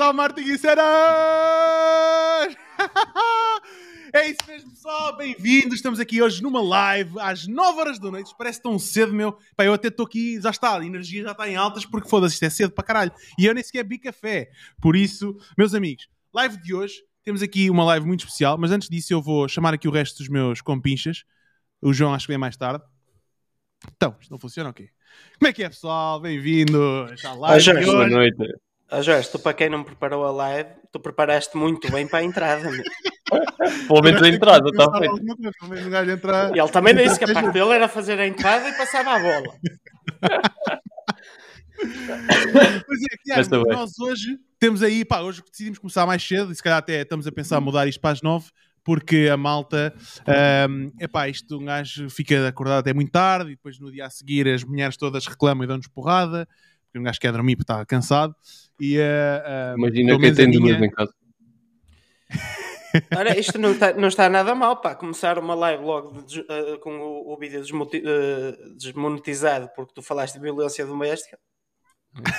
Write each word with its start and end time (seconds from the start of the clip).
ao 0.00 0.14
Martin 0.14 0.40
e 0.42 0.58
Cenas! 0.58 0.86
É 4.12 4.28
isso 4.28 4.40
mesmo, 4.48 4.70
pessoal. 4.70 5.16
Bem-vindos. 5.16 5.76
Estamos 5.76 6.00
aqui 6.00 6.20
hoje 6.20 6.42
numa 6.42 6.60
live 6.60 7.16
às 7.20 7.46
9 7.46 7.78
horas 7.78 7.96
da 7.96 8.10
noite. 8.10 8.34
Parece 8.36 8.60
tão 8.60 8.76
cedo, 8.76 9.14
meu. 9.14 9.38
Pá, 9.54 9.64
eu 9.64 9.72
até 9.72 9.86
estou 9.86 10.04
aqui, 10.04 10.40
já 10.40 10.50
está, 10.50 10.76
a 10.76 10.84
energia 10.84 11.22
já 11.22 11.30
está 11.30 11.48
em 11.48 11.54
altas 11.54 11.86
porque 11.86 12.08
foda-se, 12.08 12.34
isto 12.34 12.42
é 12.42 12.50
cedo 12.50 12.72
para 12.72 12.82
caralho. 12.82 13.12
E 13.38 13.46
eu 13.46 13.54
nem 13.54 13.62
sequer 13.62 13.86
vi 13.86 14.00
café. 14.00 14.50
Por 14.82 14.96
isso, 14.96 15.36
meus 15.56 15.74
amigos, 15.74 16.08
live 16.34 16.60
de 16.60 16.74
hoje. 16.74 16.94
Temos 17.22 17.40
aqui 17.40 17.70
uma 17.70 17.84
live 17.84 18.04
muito 18.04 18.24
especial, 18.24 18.58
mas 18.58 18.72
antes 18.72 18.88
disso 18.88 19.12
eu 19.12 19.22
vou 19.22 19.46
chamar 19.46 19.74
aqui 19.74 19.86
o 19.86 19.92
resto 19.92 20.18
dos 20.18 20.28
meus 20.28 20.60
compinchas. 20.60 21.22
O 21.80 21.92
João 21.92 22.12
acho 22.12 22.26
que 22.26 22.32
vem 22.32 22.38
mais 22.38 22.56
tarde. 22.56 22.82
Então, 23.94 24.16
isto 24.20 24.32
não 24.32 24.40
funciona 24.40 24.70
o 24.70 24.74
quê? 24.74 24.90
Como 25.38 25.48
é 25.48 25.52
que 25.52 25.62
é, 25.62 25.68
pessoal? 25.68 26.20
Bem-vindos 26.20 27.24
à 27.24 27.32
live. 27.32 27.70
Ah, 27.70 27.74
de 27.74 27.86
boa 27.86 28.08
noite. 28.08 28.69
Ah, 28.90 29.02
Jorge, 29.02 29.28
tu 29.30 29.38
para 29.38 29.54
quem 29.54 29.68
não 29.70 29.84
preparou 29.84 30.24
a 30.24 30.30
live, 30.32 30.68
tu 30.92 30.98
preparaste 30.98 31.56
muito 31.56 31.90
bem 31.92 32.08
para 32.08 32.18
a 32.20 32.24
entrada. 32.24 32.68
meu. 32.70 32.82
Pelo 33.86 34.02
menos 34.02 34.20
a 34.22 34.28
entrada 34.28 34.68
está 34.68 34.86
Pensar 34.86 34.98
feita. 34.98 35.12
alguma 35.14 35.36
coisa, 35.36 35.52
pelo 35.60 35.70
menos 35.70 35.86
o 35.86 35.90
gajo 35.90 36.10
entra- 36.10 36.50
E 36.54 36.58
ele 36.58 36.68
também 36.70 36.94
disse 36.96 37.18
que 37.18 37.24
a 37.24 37.32
parte 37.32 37.52
dele 37.52 37.70
era 37.70 37.86
fazer 37.88 38.18
a 38.18 38.26
entrada 38.26 38.68
e 38.68 38.72
passava 38.72 39.10
a 39.14 39.18
bola. 39.20 39.54
Pois 42.86 43.00
é, 43.02 43.16
Tiago, 43.24 43.38
Mas 43.38 43.48
bem. 43.48 43.62
nós 43.72 43.98
hoje 43.98 44.38
temos 44.58 44.82
aí, 44.82 45.02
pá, 45.04 45.20
hoje 45.20 45.42
decidimos 45.50 45.78
começar 45.78 46.04
mais 46.06 46.22
cedo 46.22 46.52
e 46.52 46.54
se 46.54 46.62
calhar 46.62 46.78
até 46.78 47.00
estamos 47.00 47.26
a 47.26 47.32
pensar 47.32 47.58
em 47.58 47.64
mudar 47.64 47.86
isto 47.86 48.00
para 48.00 48.10
as 48.10 48.20
nove, 48.20 48.50
porque 48.84 49.28
a 49.32 49.36
malta, 49.38 49.94
é 50.26 50.66
epá, 51.00 51.28
isto 51.28 51.58
um 51.58 51.64
gajo 51.64 52.10
fica 52.10 52.46
acordado 52.48 52.80
até 52.80 52.92
muito 52.92 53.10
tarde 53.10 53.52
e 53.52 53.54
depois 53.54 53.78
no 53.78 53.90
dia 53.90 54.04
a 54.06 54.10
seguir 54.10 54.46
as 54.48 54.62
mulheres 54.62 54.96
todas 54.98 55.26
reclamam 55.26 55.64
e 55.64 55.66
dão-nos 55.66 55.88
porrada, 55.88 56.46
porque 56.84 56.98
um 56.98 57.02
gajo 57.02 57.18
quer 57.18 57.32
dormir 57.32 57.56
porque 57.56 57.72
está 57.72 57.86
cansado. 57.86 58.34
E, 58.80 58.96
eh, 58.98 59.42
eh, 59.46 59.74
Imagina 59.76 60.18
quem 60.18 60.34
tem 60.34 60.50
duas 60.50 60.62
minha- 60.76 60.86
em 60.86 60.90
casa. 60.90 61.12
Ora, 63.16 63.38
isto 63.38 63.58
não 63.58 63.72
está, 63.72 63.92
não 63.92 64.08
está 64.08 64.28
nada 64.28 64.54
mal, 64.54 64.80
pá. 64.80 64.94
Começar 64.94 65.38
uma 65.38 65.54
live 65.54 65.82
logo 65.84 66.22
de 66.22 66.40
eh, 66.48 66.76
com 66.78 66.90
o, 66.98 67.32
o 67.32 67.36
vídeo 67.38 67.60
desmoti- 67.60 68.02
eh, 68.04 68.56
desmonetizado 68.76 69.68
porque 69.76 69.92
tu 69.94 70.02
falaste 70.02 70.34
de 70.34 70.40
violência 70.40 70.84
doméstica. 70.86 71.38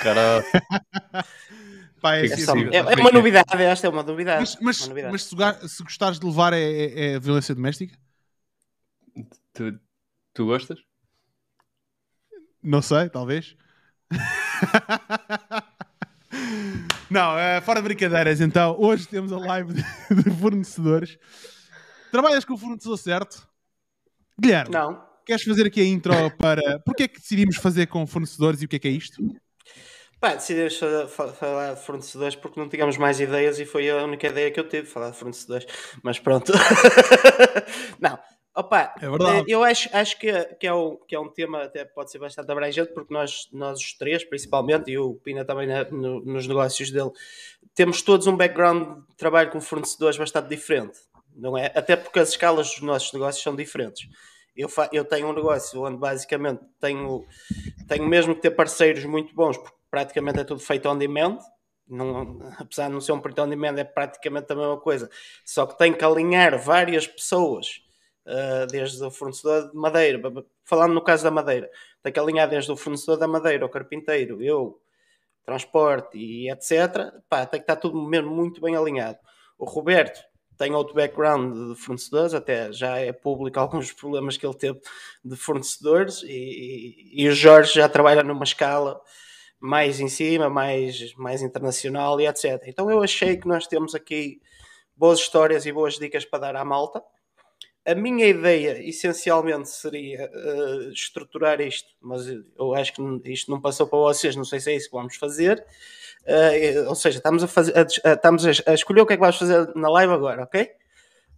Cara, 0.02 0.44
Pá, 2.02 2.16
é 2.16 2.26
É 2.26 2.28
É, 2.28 2.32
assim, 2.34 2.42
só- 2.44 2.52
assim, 2.52 2.68
é- 2.70 2.76
é 2.76 2.94
uma 3.00 3.10
novidade, 3.12 3.62
esta 3.62 3.86
é 3.86 3.90
uma 3.90 4.02
novidade. 4.02 4.40
Mas, 4.40 4.56
mas, 4.60 4.80
uma 4.80 4.88
novidade. 4.88 5.12
mas 5.12 5.22
se, 5.22 5.76
se 5.76 5.82
gostares 5.82 6.18
de 6.18 6.26
levar 6.26 6.52
é, 6.52 6.60
é- 6.60 7.12
é 7.14 7.18
violência 7.20 7.54
doméstica? 7.54 7.96
tu, 9.54 9.78
tu 10.34 10.46
gostas? 10.46 10.78
Não 12.62 12.82
sei, 12.82 13.08
talvez. 13.08 13.56
Não, 17.12 17.38
eh, 17.38 17.60
fora 17.60 17.80
de 17.80 17.84
brincadeiras, 17.84 18.40
então, 18.40 18.74
hoje 18.78 19.06
temos 19.06 19.30
a 19.32 19.38
live 19.38 19.74
de, 20.10 20.30
fornecedores. 20.40 21.18
Trabalhas 22.10 22.44
com 22.44 22.54
o 22.54 22.58
fornecedor 22.58 22.96
certo? 22.96 23.46
Guilherme, 24.40 24.72
Não. 24.72 25.04
queres 25.26 25.42
fazer 25.44 25.66
aqui 25.66 25.80
a 25.82 25.84
intro 25.84 26.12
para. 26.38 26.78
Porquê 26.80 27.02
é 27.02 27.08
que 27.08 27.20
decidimos 27.20 27.56
fazer 27.56 27.86
com 27.86 28.06
fornecedores 28.06 28.62
e 28.62 28.64
o 28.64 28.68
que 28.68 28.76
é 28.76 28.78
que 28.78 28.88
é 28.88 28.90
isto? 28.90 29.22
Pá, 30.18 30.34
decidimos 30.36 30.78
fa- 30.78 31.06
fa- 31.08 31.32
falar 31.32 31.74
de 31.74 31.84
fornecedores 31.84 32.34
porque 32.36 32.58
não 32.58 32.68
tínhamos 32.68 32.96
mais 32.96 33.20
ideias 33.20 33.58
e 33.58 33.66
foi 33.66 33.90
a 33.90 34.04
única 34.04 34.28
ideia 34.28 34.50
que 34.50 34.58
eu 34.58 34.66
tive, 34.68 34.86
falar 34.86 35.10
de 35.10 35.16
fornecedores. 35.18 35.66
Mas 36.02 36.18
pronto. 36.18 36.50
não. 38.00 38.18
Opa, 38.54 38.94
É 39.00 39.08
verdade. 39.08 39.50
eu 39.50 39.64
acho, 39.64 39.88
acho 39.96 40.18
que, 40.18 40.28
é- 40.28 40.44
que, 40.44 40.66
é 40.66 40.72
o, 40.72 40.96
que 40.98 41.14
é 41.14 41.18
um 41.20 41.28
tema 41.28 41.62
até 41.62 41.84
pode 41.86 42.10
ser 42.10 42.18
bastante 42.18 42.50
abrangente 42.52 42.92
porque 42.92 43.12
nós, 43.12 43.48
nós 43.52 43.78
os 43.80 43.94
três, 43.96 44.22
principalmente, 44.24 44.90
e 44.90 44.98
o 44.98 45.14
Pina 45.14 45.42
também 45.44 45.66
na- 45.66 45.84
no- 45.90 46.20
nos 46.22 46.46
negócios 46.46 46.90
dele, 46.90 47.10
temos 47.74 48.02
todos 48.02 48.26
um 48.26 48.36
background 48.36 48.98
de 49.08 49.16
trabalho 49.16 49.50
com 49.50 49.60
fornecedores 49.60 50.18
bastante 50.18 50.48
diferente. 50.48 50.98
Não 51.34 51.56
é? 51.56 51.72
Até 51.74 51.96
porque 51.96 52.18
as 52.18 52.28
escalas 52.30 52.68
dos 52.72 52.82
nossos 52.82 53.10
negócios 53.14 53.42
são 53.42 53.56
diferentes. 53.56 54.06
Eu, 54.54 54.68
fa- 54.68 54.90
eu 54.92 55.02
tenho 55.02 55.28
um 55.28 55.32
negócio 55.32 55.82
onde 55.82 55.96
basicamente 55.96 56.60
tenho, 56.78 57.24
tenho 57.88 58.06
mesmo 58.06 58.34
que 58.34 58.42
ter 58.42 58.50
parceiros 58.50 59.02
muito 59.06 59.34
bons, 59.34 59.56
porque 59.56 59.74
praticamente 59.90 60.40
é 60.40 60.44
tudo 60.44 60.60
feito 60.60 60.86
on 60.90 60.98
demand. 60.98 61.38
Não, 61.88 62.38
apesar 62.58 62.86
de 62.88 62.92
não 62.92 63.00
ser 63.00 63.12
um 63.12 63.20
print 63.20 63.40
on 63.40 63.48
demand, 63.48 63.78
é 63.78 63.84
praticamente 63.84 64.52
a 64.52 64.54
mesma 64.56 64.78
coisa. 64.78 65.08
Só 65.44 65.64
que 65.64 65.76
tenho 65.78 65.96
que 65.96 66.04
alinhar 66.04 66.58
várias 66.58 67.06
pessoas, 67.06 67.81
uh, 68.26 68.66
desde 68.70 69.02
o 69.04 69.10
fornecedor 69.10 69.70
de 69.70 69.76
madeira, 69.76 70.20
falando 70.64 70.94
no 70.94 71.02
caso 71.02 71.24
da 71.24 71.30
madeira, 71.30 71.70
tenho 72.02 72.12
que 72.12 72.20
alinhar 72.20 72.48
desde 72.48 72.70
o 72.72 72.76
fornecedor 72.76 73.18
da 73.18 73.28
madeira, 73.28 73.64
o 73.66 73.68
carpinteiro, 73.68 74.42
eu, 74.42 74.80
transporte 75.44 76.16
e 76.18 76.50
etc. 76.50 77.12
Pá, 77.28 77.46
tem 77.46 77.60
que 77.60 77.64
estar 77.64 77.76
tudo 77.76 78.00
mesmo 78.02 78.30
muito 78.30 78.60
bem 78.60 78.76
alinhado. 78.76 79.18
O 79.58 79.64
Roberto 79.64 80.20
tem 80.56 80.74
outro 80.74 80.94
background 80.94 81.70
de 81.74 81.80
fornecedores, 81.80 82.34
até 82.34 82.72
já 82.72 82.98
é 82.98 83.12
público 83.12 83.58
alguns 83.60 83.92
problemas 83.92 84.36
que 84.36 84.46
ele 84.46 84.54
teve 84.56 84.80
de 85.24 85.36
fornecedores, 85.36 86.22
e, 86.22 86.28
e- 87.14 87.22
e 87.24 87.28
o 87.28 87.32
Jorge 87.32 87.74
já 87.74 87.88
trabalha 87.88 88.22
numa 88.22 88.44
escala 88.44 89.00
mais 89.60 90.00
em 90.00 90.08
cima, 90.08 90.48
mais, 90.50 91.14
mais 91.14 91.42
internacional 91.42 92.20
e 92.20 92.26
etc. 92.26 92.62
Então 92.66 92.90
eu 92.90 93.02
achei 93.02 93.36
que 93.36 93.46
nós 93.48 93.66
temos 93.66 93.94
aqui 93.94 94.40
boas 94.96 95.20
histórias 95.20 95.66
e 95.66 95.72
boas 95.72 95.94
dicas 95.98 96.24
para 96.24 96.40
dar 96.40 96.56
à 96.56 96.64
malta. 96.64 97.02
A 97.84 97.96
minha 97.96 98.26
ideia, 98.28 98.78
essencialmente, 98.88 99.68
seria 99.68 100.30
eh, 100.32 100.90
estruturar 100.92 101.60
isto, 101.60 101.88
mas 102.00 102.28
eu 102.28 102.74
acho 102.76 102.92
que 102.92 103.02
isto 103.32 103.50
não 103.50 103.60
passou 103.60 103.88
para 103.88 103.98
vocês, 103.98 104.36
não 104.36 104.44
sei 104.44 104.60
se 104.60 104.70
é 104.70 104.76
isso 104.76 104.88
que 104.88 104.94
vamos 104.96 105.16
fazer. 105.16 105.64
Eh, 106.24 106.84
ou 106.88 106.94
seja, 106.94 107.18
estamos, 107.18 107.42
a, 107.42 107.48
fazer, 107.48 107.72
a 107.76 107.80
a- 108.10 108.12
estamos 108.14 108.46
a, 108.46 108.50
a 108.70 108.74
escolher 108.74 109.00
o 109.00 109.06
que 109.06 109.14
é 109.14 109.16
que 109.16 109.20
vamos 109.20 109.36
fazer 109.36 109.74
na 109.74 109.90
live 109.90 110.12
agora, 110.12 110.44
ok? 110.44 110.70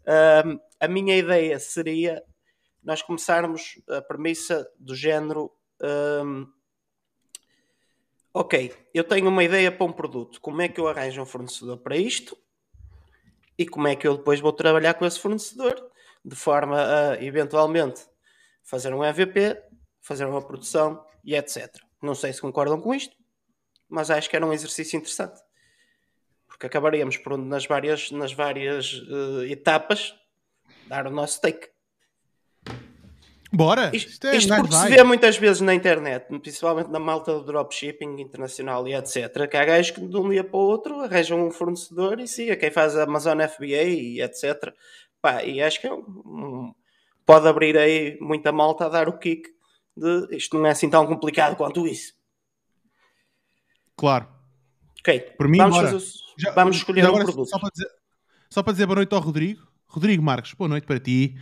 Ahm, 0.07 0.59
a 0.81 0.89
minha 0.89 1.17
ideia 1.17 1.59
seria 1.59 2.23
nós 2.83 3.03
começarmos 3.03 3.81
a 3.89 4.03
premissa 4.03 4.69
do 4.79 4.95
género. 4.95 5.51
ahm, 5.83 6.47
ok, 8.35 8.73
eu 8.93 9.03
tenho 9.05 9.29
uma 9.29 9.43
ideia 9.45 9.73
para 9.73 9.87
um 9.87 9.93
produto, 9.93 10.41
como 10.41 10.61
é 10.63 10.69
que 10.69 10.79
eu 10.81 10.87
arranjo 10.89 11.23
um 11.23 11.27
fornecedor 11.27 11.79
para 11.79 11.97
isto? 11.97 12.37
E 13.59 13.65
como 13.67 13.87
é 13.89 13.95
que 13.97 14.07
eu 14.07 14.17
depois 14.17 14.41
vou 14.41 14.53
trabalhar 14.53 14.95
com 14.95 15.07
esse 15.07 15.19
fornecedor 15.21 15.75
de 16.25 16.35
forma 16.35 16.81
a 16.81 17.23
eventualmente 17.23 18.03
fazer 18.63 18.95
um 18.95 19.05
MVP, 19.05 19.61
fazer 20.01 20.25
uma 20.25 20.41
produção 20.41 21.05
e 21.23 21.35
etc. 21.35 21.69
Não 22.03 22.15
sei 22.15 22.33
se 22.33 22.41
concordam 22.41 22.81
com 22.81 22.95
isto, 22.95 23.15
mas 23.89 24.11
acho 24.11 24.29
que 24.31 24.37
era 24.37 24.47
um 24.47 24.53
exercício 24.53 24.97
interessante. 24.97 25.41
Porque 26.47 26.67
acabaríamos 26.67 27.17
por 27.17 27.37
nas 27.37 27.67
várias, 27.67 28.11
nas 28.11 28.33
várias 28.33 29.03
eh, 29.09 29.53
etapas 29.53 30.15
dar 30.87 31.07
o 31.07 31.11
nosso 31.11 31.41
take. 31.41 31.69
Bora! 33.53 33.91
Isto, 33.95 34.27
é, 34.27 34.37
isto 34.37 34.55
porque 34.55 34.75
se 34.75 34.81
vai. 34.81 34.91
vê 34.91 35.03
muitas 35.05 35.37
vezes 35.37 35.61
na 35.61 35.73
internet, 35.73 36.27
principalmente 36.41 36.91
na 36.91 36.99
malta 36.99 37.33
do 37.33 37.45
dropshipping 37.45 38.21
internacional 38.21 38.87
e 38.89 38.95
etc., 38.95 39.49
que 39.49 39.57
há 39.57 39.65
gajos 39.65 39.93
que 39.93 40.01
de 40.01 40.17
um 40.17 40.29
dia 40.29 40.43
para 40.43 40.57
o 40.57 40.63
outro 40.63 41.01
arranjam 41.01 41.47
um 41.47 41.53
fornecedor 41.53 42.19
e 42.19 42.27
siga 42.27 42.57
quem 42.57 42.71
faz 42.71 42.97
a 42.97 43.05
Amazon 43.05 43.39
FBA 43.41 43.85
e 43.85 44.21
etc. 44.21 44.75
Pá, 45.25 45.43
e 45.43 45.63
acho 45.63 45.81
que 45.81 45.87
é 45.87 45.91
um- 45.95 46.75
pode 47.25 47.49
abrir 47.49 47.79
aí 47.79 48.19
muita 48.21 48.53
malta 48.53 48.85
a 48.85 48.89
dar 48.91 49.09
o 49.09 49.19
kick 49.19 49.49
de 49.97 50.37
isto 50.37 50.59
não 50.59 50.67
é 50.67 50.71
assim 50.73 50.91
tão 50.91 51.07
complicado 51.07 51.57
quanto 51.57 51.87
isso. 51.87 52.13
Claro. 53.97 54.29
Ok, 55.01 55.21
Por 55.39 55.49
mim, 55.49 55.57
vamos, 55.57 55.79
o- 55.79 56.19
Já- 56.39 56.51
vamos 56.53 56.77
escolher 56.77 57.09
um 57.09 57.15
produto. 57.15 57.47
Só 57.47 57.59
para, 57.59 57.71
dizer, 57.73 57.89
só 58.51 58.63
para 58.63 58.73
dizer 58.75 58.85
boa 58.87 58.97
noite 58.97 59.15
ao 59.15 59.21
Rodrigo. 59.23 59.67
Rodrigo 59.87 60.23
Marques, 60.23 60.53
boa 60.53 60.69
noite 60.69 60.87
para 60.87 61.01
ti. 61.01 61.35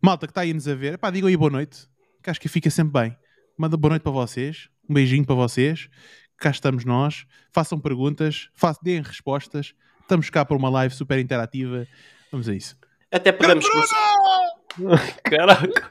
Malta 0.00 0.26
que 0.26 0.30
está 0.30 0.40
aí-nos 0.40 0.66
a 0.66 0.74
ver. 0.74 0.96
Pá, 0.96 1.10
digam 1.10 1.28
aí 1.28 1.36
boa 1.36 1.50
noite, 1.50 1.86
que 2.22 2.30
acho 2.30 2.40
que 2.40 2.48
fica 2.48 2.70
sempre 2.70 2.94
bem. 2.98 3.16
Manda 3.58 3.76
boa 3.76 3.90
noite 3.90 4.02
para 4.04 4.12
vocês. 4.12 4.70
Um 4.88 4.94
beijinho 4.94 5.26
para 5.26 5.34
vocês. 5.34 5.90
Cá 6.38 6.48
estamos 6.48 6.86
nós. 6.86 7.26
Façam 7.52 7.78
perguntas, 7.78 8.48
façam, 8.54 8.80
deem 8.82 9.02
respostas. 9.02 9.74
Estamos 10.00 10.30
cá 10.30 10.46
para 10.46 10.56
uma 10.56 10.70
live 10.70 10.94
super 10.94 11.18
interativa. 11.18 11.86
Vamos 12.32 12.48
a 12.48 12.54
isso. 12.54 12.74
Até 13.10 13.32
podemos. 13.32 13.64
Caraca. 15.24 15.90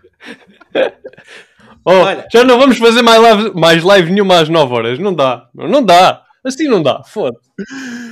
Oh, 1.90 2.02
Olha. 2.02 2.28
já 2.30 2.44
não 2.44 2.60
vamos 2.60 2.78
fazer 2.78 3.02
mais 3.02 3.22
live, 3.22 3.52
mais 3.56 3.82
live 3.82 4.12
nenhuma 4.12 4.42
às 4.42 4.50
9 4.50 4.74
horas. 4.74 5.00
Não 5.00 5.14
dá. 5.14 5.48
Não 5.56 5.82
dá. 5.82 6.22
Assim 6.44 6.68
não 6.68 6.84
dá. 6.84 7.02
Foda. 7.06 7.38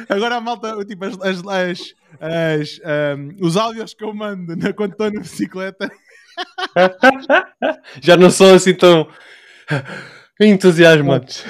Agora 0.07 0.36
a 0.38 0.42
malta, 0.42 0.78
tipo, 0.86 1.04
as, 1.04 1.13
as, 1.19 1.46
as- 1.46 1.94
as, 2.22 2.80
ahm, 2.86 3.36
os 3.42 3.57
áudios 3.57 3.94
que 3.94 4.06
eu 4.06 4.13
mando 4.13 4.56
na, 4.56 4.72
quando 4.72 4.94
estou 4.94 5.12
na 5.12 5.19
bicicleta. 5.19 5.92
Já 8.02 8.16
não 8.16 8.30
são 8.31 8.54
assim 8.56 8.74
tão 8.74 9.10
entusiasmados. 10.40 11.44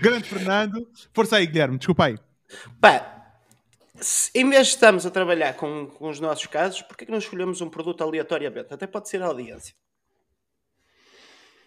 Grande 0.00 0.28
Fernando. 0.28 0.86
Força 1.12 1.36
aí, 1.38 1.46
Guilherme. 1.46 1.78
Desculpa 1.78 2.04
aí. 2.06 2.16
Pá, 2.80 3.21
em 4.34 4.48
vez 4.48 4.68
de 4.68 4.74
estarmos 4.74 5.06
a 5.06 5.10
trabalhar 5.10 5.54
com, 5.54 5.86
com 5.86 6.08
os 6.08 6.18
nossos 6.20 6.46
casos, 6.46 6.82
porquê 6.82 7.04
que 7.06 7.12
não 7.12 7.18
escolhemos 7.18 7.60
um 7.60 7.68
produto 7.70 8.02
aleatoriamente? 8.02 8.72
Até 8.72 8.86
pode 8.86 9.08
ser 9.08 9.22
a 9.22 9.26
audiência. 9.26 9.74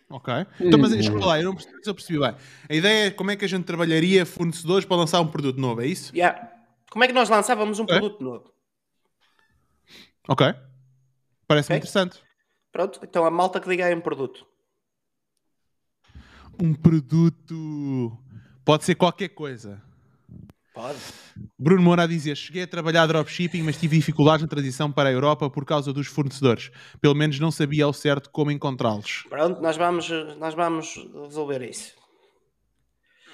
Ok. 0.10 0.34
Então, 0.60 0.78
mas 0.80 0.92
Hum. 0.92 1.00
escuta 1.00 1.26
lá, 1.26 1.40
eu 1.40 1.46
não 1.46 1.56
percebi, 1.56 1.78
eu 1.86 1.96
percebi 1.96 2.20
bem. 2.20 2.36
A 2.70 2.74
ideia 2.76 3.08
é 3.08 3.12
como 3.12 3.32
é 3.32 3.36
que 3.36 3.44
a 3.46 3.48
gente 3.48 3.66
trabalharia 3.66 4.26
fornecedores 4.26 4.86
para 4.86 4.98
lançar 4.98 5.20
um 5.22 5.28
produto 5.28 5.60
novo, 5.60 5.82
é 5.82 5.88
isso? 5.88 6.16
Yeah. 6.16 6.52
Como 6.92 7.04
é 7.04 7.08
que 7.08 7.14
nós 7.14 7.28
lançávamos 7.28 7.80
um 7.80 7.84
Ok. 7.84 7.98
produto 7.98 8.24
novo? 8.24 8.54
Ok. 10.28 10.46
Parece-me 11.48 11.78
Ok. 11.78 11.78
interessante. 11.78 12.24
Pronto, 12.72 13.00
então 13.04 13.26
a 13.26 13.32
malta 13.32 13.60
que 13.60 13.68
diga 13.70 13.86
aí 13.86 13.96
um 13.96 14.02
produto. 14.02 14.46
Um 16.62 16.74
produto. 16.74 18.18
Pode 18.64 18.84
ser 18.86 18.96
qualquer 18.96 19.30
coisa. 19.30 19.82
Pode. 20.76 21.00
Bruno 21.58 21.82
Moura 21.82 22.04
a 22.04 22.08
dizer: 22.08 22.36
Cheguei 22.36 22.64
a 22.64 22.68
trabalhar 22.68 23.08
dropshipping, 23.08 23.64
mas 23.64 23.78
tive 23.78 23.96
dificuldades 23.96 24.42
na 24.42 24.48
transição 24.48 24.92
para 24.92 25.08
a 25.08 25.12
Europa 25.12 25.50
por 25.50 25.64
causa 25.66 25.94
dos 25.94 26.08
fornecedores. 26.08 26.70
Pelo 27.00 27.16
menos 27.16 27.40
não 27.40 27.50
sabia 27.50 27.86
ao 27.86 27.94
certo 27.94 28.30
como 28.30 28.52
encontrá-los. 28.52 29.24
Pronto, 29.30 29.62
nós 29.62 29.78
vamos, 29.78 30.10
nós 30.38 30.54
vamos 30.54 30.96
resolver 31.24 31.62
isso. 31.62 31.94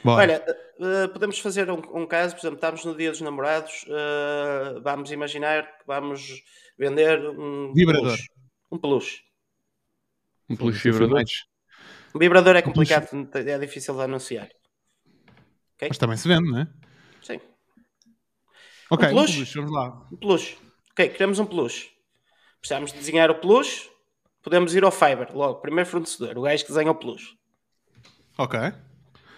Bora. 0.03 0.21
Olha, 0.21 0.45
eh, 0.79 1.07
podemos 1.07 1.39
fazer 1.39 1.69
um, 1.71 1.81
um 1.95 2.05
caso, 2.07 2.35
por 2.35 2.41
exemplo, 2.41 2.55
estamos 2.55 2.85
no 2.85 2.95
dia 2.95 3.09
dos 3.09 3.21
namorados, 3.21 3.85
eh, 3.87 4.79
vamos 4.83 5.11
imaginar 5.11 5.63
que 5.63 5.85
vamos 5.87 6.43
vender 6.77 7.19
um 7.27 7.73
Vibrador. 7.73 8.03
peluche. 8.09 8.29
Um 8.71 8.77
peluche. 8.77 9.21
Um 10.49 10.55
peluche 10.55 10.91
vibrador. 10.91 11.23
Um 12.13 12.19
vibrador 12.19 12.55
é 12.55 12.61
complicado, 12.61 13.07
é 13.33 13.57
difícil 13.59 13.95
de 13.95 14.01
anunciar. 14.01 14.49
Mas 15.87 15.97
também 15.97 16.17
se 16.17 16.27
vende, 16.27 16.49
não 16.49 16.59
é? 16.59 16.67
Ok, 18.91 19.07
um 19.07 19.09
peluche? 19.11 19.33
peluche, 19.33 19.55
vamos 19.55 19.71
lá. 19.71 20.07
Um 20.11 20.17
peluche. 20.17 20.57
Ok, 20.91 21.09
queremos 21.09 21.39
um 21.39 21.45
peluche. 21.45 21.89
Precisamos 22.59 22.91
de 22.91 22.99
desenhar 22.99 23.31
o 23.31 23.35
peluche. 23.35 23.89
Podemos 24.43 24.75
ir 24.75 24.83
ao 24.83 24.91
Fiverr, 24.91 25.33
logo, 25.33 25.61
primeiro 25.61 25.89
fornecedor, 25.89 26.37
o 26.37 26.41
gajo 26.41 26.65
que 26.65 26.71
desenha 26.71 26.91
o 26.91 26.95
peluche. 26.95 27.37
Ok. 28.37 28.59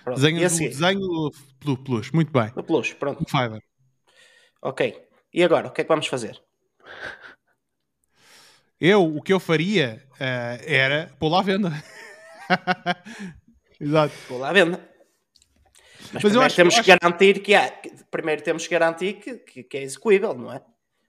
Pronto. 0.03 0.15
Desenho, 0.19 0.39
a 0.39 0.47
do 0.47 0.49
seguir? 0.49 0.69
desenho 0.69 1.31
do, 1.61 1.77
peluche, 1.77 2.13
muito 2.15 2.31
bem. 2.31 2.51
O 2.55 2.63
peluche, 2.63 2.95
pronto. 2.95 3.21
Um 3.21 3.25
Fiverr. 3.25 3.61
Ok. 4.61 5.07
E 5.31 5.43
agora, 5.43 5.67
o 5.67 5.71
que 5.71 5.81
é 5.81 5.83
que 5.83 5.87
vamos 5.87 6.07
fazer? 6.07 6.41
Eu, 8.79 9.03
o 9.03 9.21
que 9.21 9.31
eu 9.31 9.39
faria 9.39 10.03
eh, 10.19 10.61
era 10.65 11.15
pô-lo 11.19 11.35
à 11.35 11.41
venda. 11.43 11.71
Exato. 13.79 14.13
Lá 14.31 14.49
à 14.49 14.53
venda. 14.53 14.92
Mas, 16.11 16.23
Mas 16.23 16.35
eu 16.35 16.41
acho- 16.41 16.55
temos 16.55 16.75
eu 16.77 16.83
que 16.83 16.95
garantir 16.95 17.39
que 17.41 17.53
há. 17.55 17.71
Primeiro 18.11 18.41
temos 18.43 18.65
que 18.67 18.73
garantir 18.73 19.13
que, 19.13 19.35
que, 19.37 19.63
que 19.63 19.77
é 19.77 19.81
execuível, 19.83 20.33
não 20.33 20.51
é? 20.51 20.61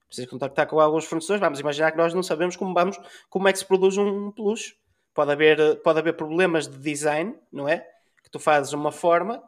Preciso 0.06 0.29
contactar 0.29 0.67
com 0.67 0.79
alguns 0.79 1.05
fornecedores. 1.06 1.41
Vamos 1.41 1.58
imaginar 1.61 1.91
que 1.91 1.96
nós 1.99 2.14
não 2.14 2.23
sabemos 2.23 2.55
como, 2.56 2.73
vamos, 2.73 2.99
como 3.29 3.49
é 3.49 3.52
que 3.52 3.58
se 3.58 3.64
produz 3.67 3.96
um 3.99 4.31
peluche. 4.31 4.75
Pode 5.12 5.32
haver, 5.32 5.81
pode 5.82 5.99
haver 5.99 6.14
problemas 6.17 6.67
de 6.69 6.76
design, 6.79 7.35
não 7.52 7.69
é? 7.69 7.79
Que 8.23 8.31
tu 8.31 8.38
fazes 8.38 8.73
uma 8.73 8.93
forma 8.93 9.43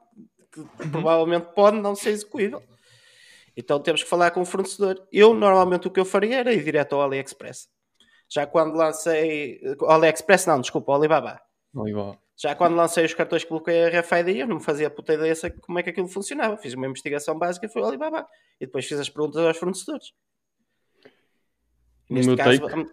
que 0.52 0.60
Uhum. 0.60 0.90
provavelmente 0.90 1.49
pode 1.54 1.76
não 1.78 1.94
ser 1.94 2.10
execuível. 2.10 2.62
Então 3.56 3.78
temos 3.81 4.02
que 4.02 4.08
falar 4.08 4.31
com 4.32 4.40
o 4.42 4.46
fornecedor. 4.46 5.06
Eu, 5.12 5.32
normalmente, 5.34 5.87
o 5.88 5.90
que 5.90 6.00
eu 6.00 6.04
faria 6.04 6.37
era 6.40 6.52
ir 6.52 6.62
direto 6.64 6.94
ao 6.94 7.02
AliExpress. 7.02 7.69
Já 8.28 8.46
quando 8.46 8.75
lancei. 8.76 9.60
AliExpress, 9.87 10.46
não, 10.46 10.60
desculpa, 10.60 10.92
ao 10.92 10.99
Alibaba. 10.99 11.40
Já 12.38 12.55
quando 12.55 12.77
lancei 12.77 13.05
os 13.05 13.15
cartões 13.15 13.43
que 13.43 13.49
coloquei 13.49 13.85
a 13.85 14.00
RFID, 14.00 14.38
eu 14.38 14.47
não 14.47 14.56
me 14.56 14.62
fazia 14.62 14.91
puta 14.91 15.15
ideia 15.15 15.35
como 15.62 15.79
é 15.79 15.83
que 15.83 15.91
aquilo 15.91 16.06
funcionava. 16.06 16.56
Fiz 16.59 16.75
uma 16.75 16.87
investigação 16.87 17.38
básica 17.38 17.65
e 17.67 17.69
fui 17.69 17.81
ao 17.81 17.88
Alibaba. 17.88 18.27
E 18.61 18.67
depois 18.67 18.87
fiz 18.87 18.99
as 19.00 19.09
perguntas 19.09 19.43
aos 19.43 19.56
fornecedores. 19.56 20.12
No 22.11 22.17
Neste 22.17 22.29
meu 22.29 22.37
caso, 22.37 22.61
take- 22.61 22.79
hum, 22.79 22.88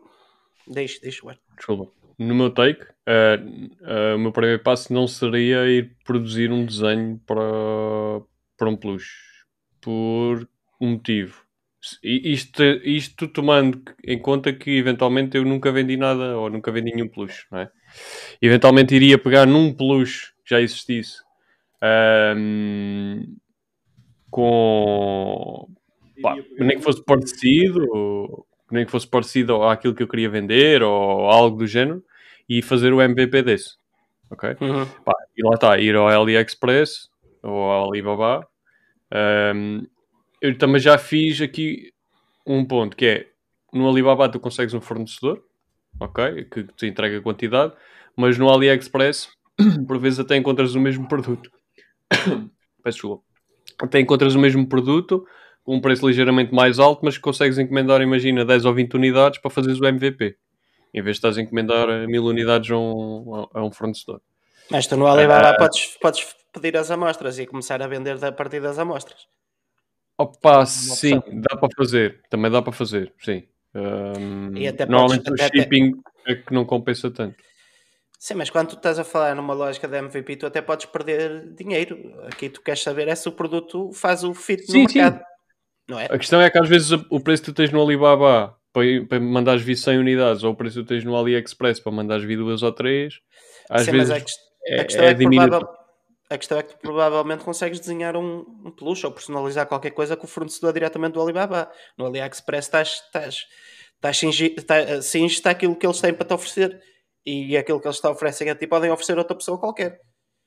deixa, 0.68 1.00
deixa. 1.02 1.40
Desculpa. 1.58 1.92
No 2.18 2.34
meu 2.36 2.52
take, 2.52 2.86
eh, 3.06 3.40
eh, 3.82 4.14
o 4.16 4.20
meu 4.20 4.32
primeiro 4.32 4.64
passo 4.64 4.94
não 4.94 5.08
seria 5.08 5.68
ir 5.68 5.96
produzir 6.06 6.52
um 6.52 6.66
desenho 6.66 7.20
para, 7.26 7.42
para 8.58 8.70
um 8.70 8.78
peluche. 8.78 9.12
Por 9.82 10.48
um 10.80 10.92
motivo. 10.92 11.44
Isto, 12.02 12.64
isto 12.64 13.28
tomando 13.28 13.84
em 14.06 14.18
conta 14.18 14.54
que 14.54 14.72
eventualmente 14.78 15.36
eu 15.36 15.44
nunca 15.44 15.70
vendi 15.70 15.98
nada 15.98 16.38
ou 16.38 16.50
nunca 16.50 16.72
vendi 16.72 16.94
nenhum 16.94 17.10
peluche, 17.10 17.46
não 17.52 17.60
é? 17.60 17.70
Eventualmente 18.42 18.96
iria 18.96 19.18
pegar 19.18 19.46
num 19.46 19.74
peluche 19.74 20.32
que 20.44 20.50
já 20.50 20.62
existisse 20.62 21.24
ahm, 21.84 23.36
com 24.32 25.68
pá, 26.22 26.36
nem 26.58 26.78
que 26.78 26.84
fosse 26.84 27.04
parecido, 27.04 28.46
nem 28.72 28.86
que 28.86 28.92
fosse 28.92 29.08
parecido 29.08 29.64
àquilo 29.64 29.94
que 29.94 30.02
eu 30.02 30.08
queria 30.08 30.30
vender 30.30 30.82
ou 30.82 31.30
algo 31.30 31.58
do 31.58 31.68
género 31.68 32.04
e 32.48 32.62
fazer 32.62 32.94
o 32.94 33.02
MVP 33.02 33.44
desse. 33.44 33.78
Ok? 34.30 34.56
Pá, 35.04 35.14
e 35.38 35.44
lá 35.44 35.56
está, 35.56 35.78
ir 35.78 35.96
ao 35.96 36.08
AliExpress 36.08 37.10
ou 37.44 37.70
ao 37.70 37.90
Alibaba. 37.90 38.48
Ahm, 39.12 39.86
eu 40.42 40.58
também 40.58 40.80
já 40.80 40.98
fiz 40.98 41.42
aqui 41.42 41.94
um 42.46 42.66
ponto 42.66 42.96
que 42.96 43.06
é 43.06 43.28
no 43.72 43.90
Alibaba 43.90 44.30
tu 44.30 44.40
consegues 44.40 44.74
um 44.74 44.82
fornecedor, 44.82 45.44
ok? 46.00 46.46
Que 46.46 46.64
te 46.64 46.88
entrega 46.88 47.18
a 47.18 47.22
quantidade, 47.22 47.74
mas 48.16 48.38
no 48.38 48.50
AliExpress 48.50 49.30
por 49.88 50.00
vezes 50.00 50.20
até 50.20 50.36
encontras 50.36 50.76
o 50.76 50.80
mesmo 50.80 51.08
produto. 51.08 51.50
Peço 52.84 52.98
desculpa. 52.98 53.24
Até 53.82 54.00
encontras 54.00 54.36
o 54.36 54.40
mesmo 54.40 54.68
produto 54.68 55.26
com 55.64 55.76
um 55.76 55.82
preço 55.82 56.08
ligeiramente 56.08 56.54
mais 56.54 56.78
alto, 56.78 57.02
mas 57.04 57.18
consegues 57.18 57.58
encomendar, 57.58 58.02
imagina, 58.02 58.44
10 58.44 58.66
ou 58.66 58.74
20 58.74 58.96
unidades 58.96 59.40
para 59.40 59.50
fazeres 59.50 59.80
o 59.80 59.86
MVP. 59.86 60.36
Em 60.94 61.02
vez 61.02 61.16
de 61.16 61.20
estás 61.20 61.38
a 61.38 61.42
encomendar 61.42 62.08
mil 62.08 62.26
unidades 62.26 62.70
a 62.70 62.78
um, 62.78 63.48
a 63.54 63.64
um 63.64 63.72
fornecedor. 63.72 64.22
Mas 64.70 64.86
tu 64.88 64.96
no 64.98 65.08
Alibaba 65.08 65.50
Ah. 65.50 65.58
podes, 65.58 65.98
podes 66.00 66.36
pedir 66.54 66.78
as 66.78 66.92
amostras 66.92 67.40
e 67.40 67.48
começar 67.48 67.82
a 67.82 67.88
vender 67.88 68.24
a 68.24 68.32
partir 68.32 68.62
das 68.62 68.78
amostras. 68.78 69.28
Opa, 70.18 70.66
sim, 70.66 71.20
dá 71.32 71.58
para 71.58 71.70
fazer. 71.76 72.22
Também 72.30 72.52
dá 72.52 72.62
para 72.62 72.72
fazer, 72.72 73.12
sim. 73.20 73.44
Ahm, 73.76 74.56
E 74.56 74.68
até 74.68 74.86
normalmente 74.86 75.24
podes- 75.24 75.42
o 75.42 75.46
até- 75.46 75.62
shipping 75.62 75.94
é 76.28 76.36
que 76.36 76.54
não 76.54 76.66
compensa 76.66 77.10
tanto. 77.12 77.36
Sim, 78.20 78.36
mas 78.36 78.50
quando 78.50 78.70
tu 78.70 78.76
estás 78.78 78.98
a 79.00 79.04
falar 79.04 79.36
numa 79.36 79.54
lógica 79.54 79.88
de 79.88 79.98
MVP, 79.98 80.38
tu 80.38 80.46
até 80.46 80.62
podes 80.62 80.86
perder 80.86 81.54
dinheiro. 81.56 81.98
Aqui 82.28 82.50
tu 82.50 82.62
queres 82.62 82.82
saber 82.82 83.08
é 83.10 83.16
se 83.16 83.28
o 83.28 83.34
produto 83.34 83.92
faz 83.94 84.24
o 84.24 84.34
fit 84.34 84.64
Sim, 84.66 84.84
no 84.84 84.90
sim. 84.90 85.00
mercado. 85.00 85.22
Não 85.90 86.00
é? 86.00 86.06
A 86.06 86.18
questão 86.18 86.40
é 86.40 86.50
que 86.50 86.58
às 86.58 86.70
vezes 86.70 86.92
o 87.10 87.20
preço 87.20 87.44
que 87.44 87.52
tu 87.52 87.56
tens 87.56 87.70
no 87.72 87.82
Alibaba 87.84 88.56
para, 88.72 88.86
para 89.10 89.20
mandares 89.20 89.62
vir 89.62 89.76
100 89.76 89.98
unidades 90.00 90.42
ou 90.44 90.54
o 90.54 90.56
preço 90.56 90.80
que 90.80 90.86
tu 90.86 90.88
tens 90.88 91.04
no 91.04 91.18
AliExpress 91.18 91.82
para 91.82 91.92
mandares 91.92 92.24
vir 92.24 92.38
duas 92.38 92.64
ou 92.64 92.72
três, 92.72 93.16
às 93.70 93.84
Sim, 93.84 93.92
vezes 93.92 94.10
mas 94.10 94.24
a, 94.24 94.26
é, 94.68 94.80
a 94.80 94.86
questão 94.86 95.06
é 95.06 95.10
é, 95.10 95.16
que 95.16 95.24
provável- 95.28 95.68
a 96.34 96.38
questão 96.38 96.58
é 96.58 96.64
que 96.64 96.74
tu 96.74 96.78
provavelmente 96.80 97.44
consegues 97.44 97.80
desenhar 97.80 98.16
um, 98.18 98.40
um 98.66 98.72
peluche 98.72 99.06
ou 99.06 99.12
personalizar 99.12 99.68
qualquer 99.68 99.92
coisa 99.92 100.16
com 100.18 100.26
o 100.26 100.30
fornecedor 100.30 100.74
diretamente 100.74 101.14
do 101.14 101.22
Alibaba. 101.22 101.70
No 101.98 102.06
AliExpress 102.08 102.66
estás, 102.66 102.90
estás, 103.06 103.46
estás 103.96 104.18
cingi- 104.18 104.56
cinges-te 105.02 105.48
àquilo 105.48 105.76
que 105.76 105.86
eles 105.86 106.00
têm 106.02 106.14
para 106.14 106.26
te 106.28 106.34
oferecer. 106.34 106.82
E 107.26 107.56
aquilo 107.56 107.80
que 107.80 107.88
eles 107.88 108.00
te 108.00 108.08
oferecem 108.08 108.50
a 108.50 108.56
ti 108.56 108.68
podem 108.68 108.92
oferecer 108.92 109.14
a 109.16 109.20
outra 109.20 109.36
pessoa 109.38 109.60
qualquer. 109.60 109.98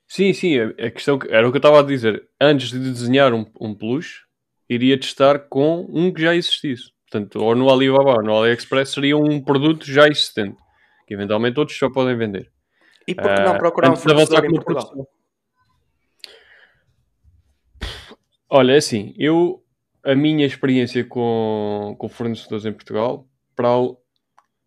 Sim, 0.07 0.31
sim, 0.33 0.59
a, 0.59 0.91
questão 0.91 1.17
que- 1.19 1.27
era 1.33 1.47
o 1.47 1.51
que 1.51 1.57
eu 1.57 1.59
estava 1.59 1.79
a 1.79 1.83
dizer. 1.83 2.21
Antes 2.39 2.69
de 2.69 2.79
desenhar 2.79 3.33
um, 3.33 3.45
um 3.59 3.73
peluche, 3.75 4.21
iria 4.69 4.99
testar 4.99 5.39
com 5.49 5.85
um 5.89 6.13
que 6.13 6.21
já 6.21 6.35
existisse. 6.35 6.91
Portanto, 7.09 7.41
ou 7.41 7.55
no 7.55 7.69
Alibaba 7.71 8.17
ou 8.17 8.23
no 8.23 8.37
AliExpress 8.37 8.89
seria 8.91 9.17
um 9.17 9.41
produto 9.41 9.85
já 9.85 10.07
existente, 10.07 10.57
que 11.07 11.13
eventualmente 11.13 11.57
outros 11.59 11.77
só 11.77 11.89
podem 11.89 12.17
vender. 12.17 12.51
E 13.07 13.15
por 13.15 13.33
que 13.33 13.41
não 13.41 13.53
Ah, 13.55 13.57
procurar 13.57 13.89
um 13.89 13.93
de 13.93 13.99
avançar 14.01 14.13
fornecedor 14.41 14.45
em 14.45 14.49
Portugal? 14.53 14.85
produção. 14.89 15.07
Olha, 18.49 18.73
é 18.73 18.77
assim, 18.77 19.13
eu 19.17 19.63
a 20.03 20.15
minha 20.15 20.45
experiência 20.45 21.03
com, 21.03 21.95
com 21.97 22.07
fornecedores 22.07 22.65
em 22.65 22.71
Portugal, 22.71 23.27
para 23.55 23.75
o, 23.77 23.97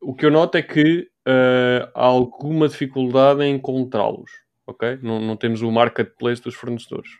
o 0.03 0.15
que 0.15 0.27
eu 0.27 0.31
noto 0.31 0.59
é 0.59 0.63
que 0.63 1.09
ah, 1.27 1.91
há 1.95 2.05
alguma 2.05 2.69
dificuldade 2.69 3.43
em 3.43 3.55
encontrá-los, 3.55 4.31
ok? 4.67 4.99
Não, 5.03 5.21
não 5.21 5.37
temos 5.37 5.63
o 5.63 5.71
marketplace 5.71 6.43
dos 6.43 6.55
fornecedores. 6.55 7.11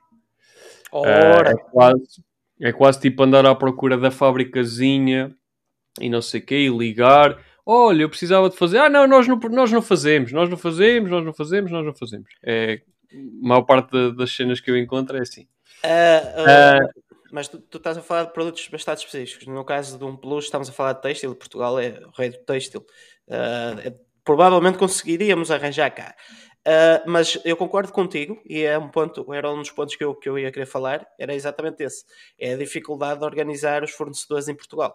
Ora, 0.93 1.51
é, 1.53 1.57
quase, 1.57 2.23
é 2.61 2.73
quase 2.73 3.01
tipo 3.01 3.23
andar 3.23 3.47
à 3.47 3.55
procura 3.55 3.97
da 3.97 4.11
fábricazinha 4.11 5.35
e 6.01 6.11
não 6.11 6.21
sei 6.21 6.41
o 6.41 6.45
quê, 6.45 6.57
e 6.57 6.69
ligar. 6.69 7.39
Olha, 7.65 8.03
eu 8.03 8.09
precisava 8.09 8.51
de 8.51 8.57
fazer. 8.57 8.79
Ah, 8.79 8.89
não, 8.89 9.07
nós 9.07 9.27
não, 9.29 9.37
nós 9.39 9.71
não 9.71 9.81
fazemos, 9.81 10.33
nós 10.33 10.49
não 10.51 10.57
fazemos, 10.57 11.11
nós 11.11 11.25
não 11.25 11.33
fazemos, 11.33 11.71
nós 11.71 11.87
não 11.87 11.95
fazemos. 11.95 12.29
É, 12.43 12.83
a 13.13 13.47
maior 13.47 13.63
parte 13.63 13.91
da- 13.93 14.11
das 14.11 14.31
cenas 14.35 14.61
que 14.61 14.71
eu 14.71 14.77
encontro 14.77 15.17
é 15.17 15.21
assim. 15.21 15.47
Ah, 15.83 16.79
ah, 16.79 16.79
mas 17.33 17.49
tu, 17.49 17.59
tu 17.61 17.79
estás 17.79 17.97
a 17.97 18.03
falar 18.03 18.25
de 18.25 18.33
produtos 18.33 18.67
bastante 18.69 18.99
específicos. 18.99 19.47
No 19.47 19.65
caso 19.65 19.99
de 19.99 20.05
um 20.05 20.17
peluche, 20.17 20.47
estamos 20.47 20.69
a 20.69 20.73
falar 20.73 20.95
de 20.95 21.03
têxtil. 21.03 21.35
Portugal 21.35 21.79
é 21.79 22.01
o 22.05 22.11
rei 22.11 22.31
do 22.31 22.39
têxtil. 22.39 22.85
É- 23.29 23.95
provavelmente 24.25 24.79
conseguiríamos 24.79 25.51
arranjar 25.51 25.91
cá. 25.91 26.15
Mas 27.07 27.41
eu 27.45 27.57
concordo 27.57 27.93
contigo 27.93 28.41
e 28.45 28.63
é 28.63 28.79
um 28.79 28.89
ponto, 28.89 29.33
era 29.33 29.51
um 29.51 29.59
dos 29.59 29.71
pontos 29.71 29.97
que 29.97 30.05
eu, 30.05 30.15
que 30.15 30.29
eu 30.29 30.39
ia 30.39 30.53
querer 30.53 30.67
falar, 30.67 31.07
era 31.19 31.35
exatamente 31.35 31.83
esse. 31.83 32.05
É 32.39 32.53
a 32.55 32.57
dificuldade 32.57 33.21
de 33.21 33.27
organizar 33.27 33.83
os 33.83 33.93
fornecedores 33.93 34.49
em 34.49 34.55
Portugal. 34.55 34.95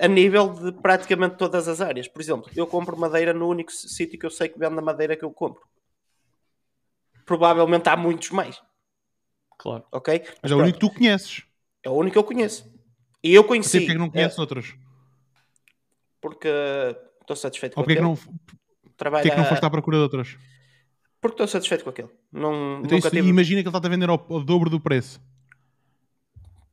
a 0.00 0.06
nível 0.06 0.54
de 0.54 0.72
praticamente 0.80 1.36
todas 1.36 1.66
as 1.66 1.80
áreas. 1.80 2.06
Por 2.06 2.22
exemplo, 2.22 2.48
eu 2.54 2.66
compro 2.66 2.96
madeira 2.96 3.32
no 3.32 3.48
único 3.48 3.72
sítio 3.72 4.18
que 4.18 4.26
eu 4.26 4.30
sei 4.30 4.48
que 4.48 4.58
vende 4.58 4.78
a 4.78 4.82
madeira 4.82 5.16
que 5.16 5.24
eu 5.24 5.32
compro. 5.32 5.62
Provavelmente 7.26 7.88
há 7.88 7.96
muitos 7.96 8.30
mais. 8.30 8.60
Claro. 9.60 9.84
Ok? 9.92 10.22
Mas, 10.24 10.38
Mas 10.42 10.52
é 10.52 10.54
o 10.54 10.58
único 10.58 10.78
que 10.78 10.86
tu 10.86 10.94
conheces. 10.94 11.42
É 11.82 11.90
o 11.90 11.92
único 11.92 12.14
que 12.14 12.18
eu 12.18 12.24
conheço. 12.24 12.72
E 13.22 13.34
eu 13.34 13.44
conheci. 13.44 13.78
Porque 13.78 13.90
é 13.90 13.94
que 13.94 14.00
não 14.00 14.08
conheces 14.08 14.38
é... 14.38 14.40
outros? 14.40 14.74
Porque 16.18 16.48
estou 17.20 17.36
satisfeito 17.36 17.78
Ou 17.78 17.84
com 17.84 17.90
aquele. 17.90 18.00
Não... 18.00 18.16
Porquê 18.16 19.28
é 19.28 19.30
que 19.30 19.36
não 19.36 19.44
foste 19.44 19.64
à 19.64 19.68
procura 19.68 19.98
de 19.98 20.02
outros? 20.02 20.38
Porque 21.20 21.34
estou 21.34 21.46
satisfeito 21.46 21.84
com 21.84 21.90
aquele. 21.90 22.08
Não, 22.32 22.80
então, 22.82 22.96
isso, 22.96 23.10
tive... 23.10 23.28
Imagina 23.28 23.62
que 23.62 23.68
ele 23.68 23.76
está 23.76 23.86
a 23.86 23.90
vender 23.90 24.08
ao, 24.08 24.26
ao 24.30 24.42
dobro 24.42 24.70
do 24.70 24.80
preço. 24.80 25.20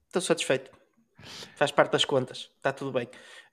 Estou 0.05 0.21
satisfeito. 0.21 0.71
Faz 1.57 1.71
parte 1.71 1.91
das 1.91 2.05
contas. 2.05 2.49
Está 2.55 2.71
tudo 2.71 2.93
bem. 2.93 3.07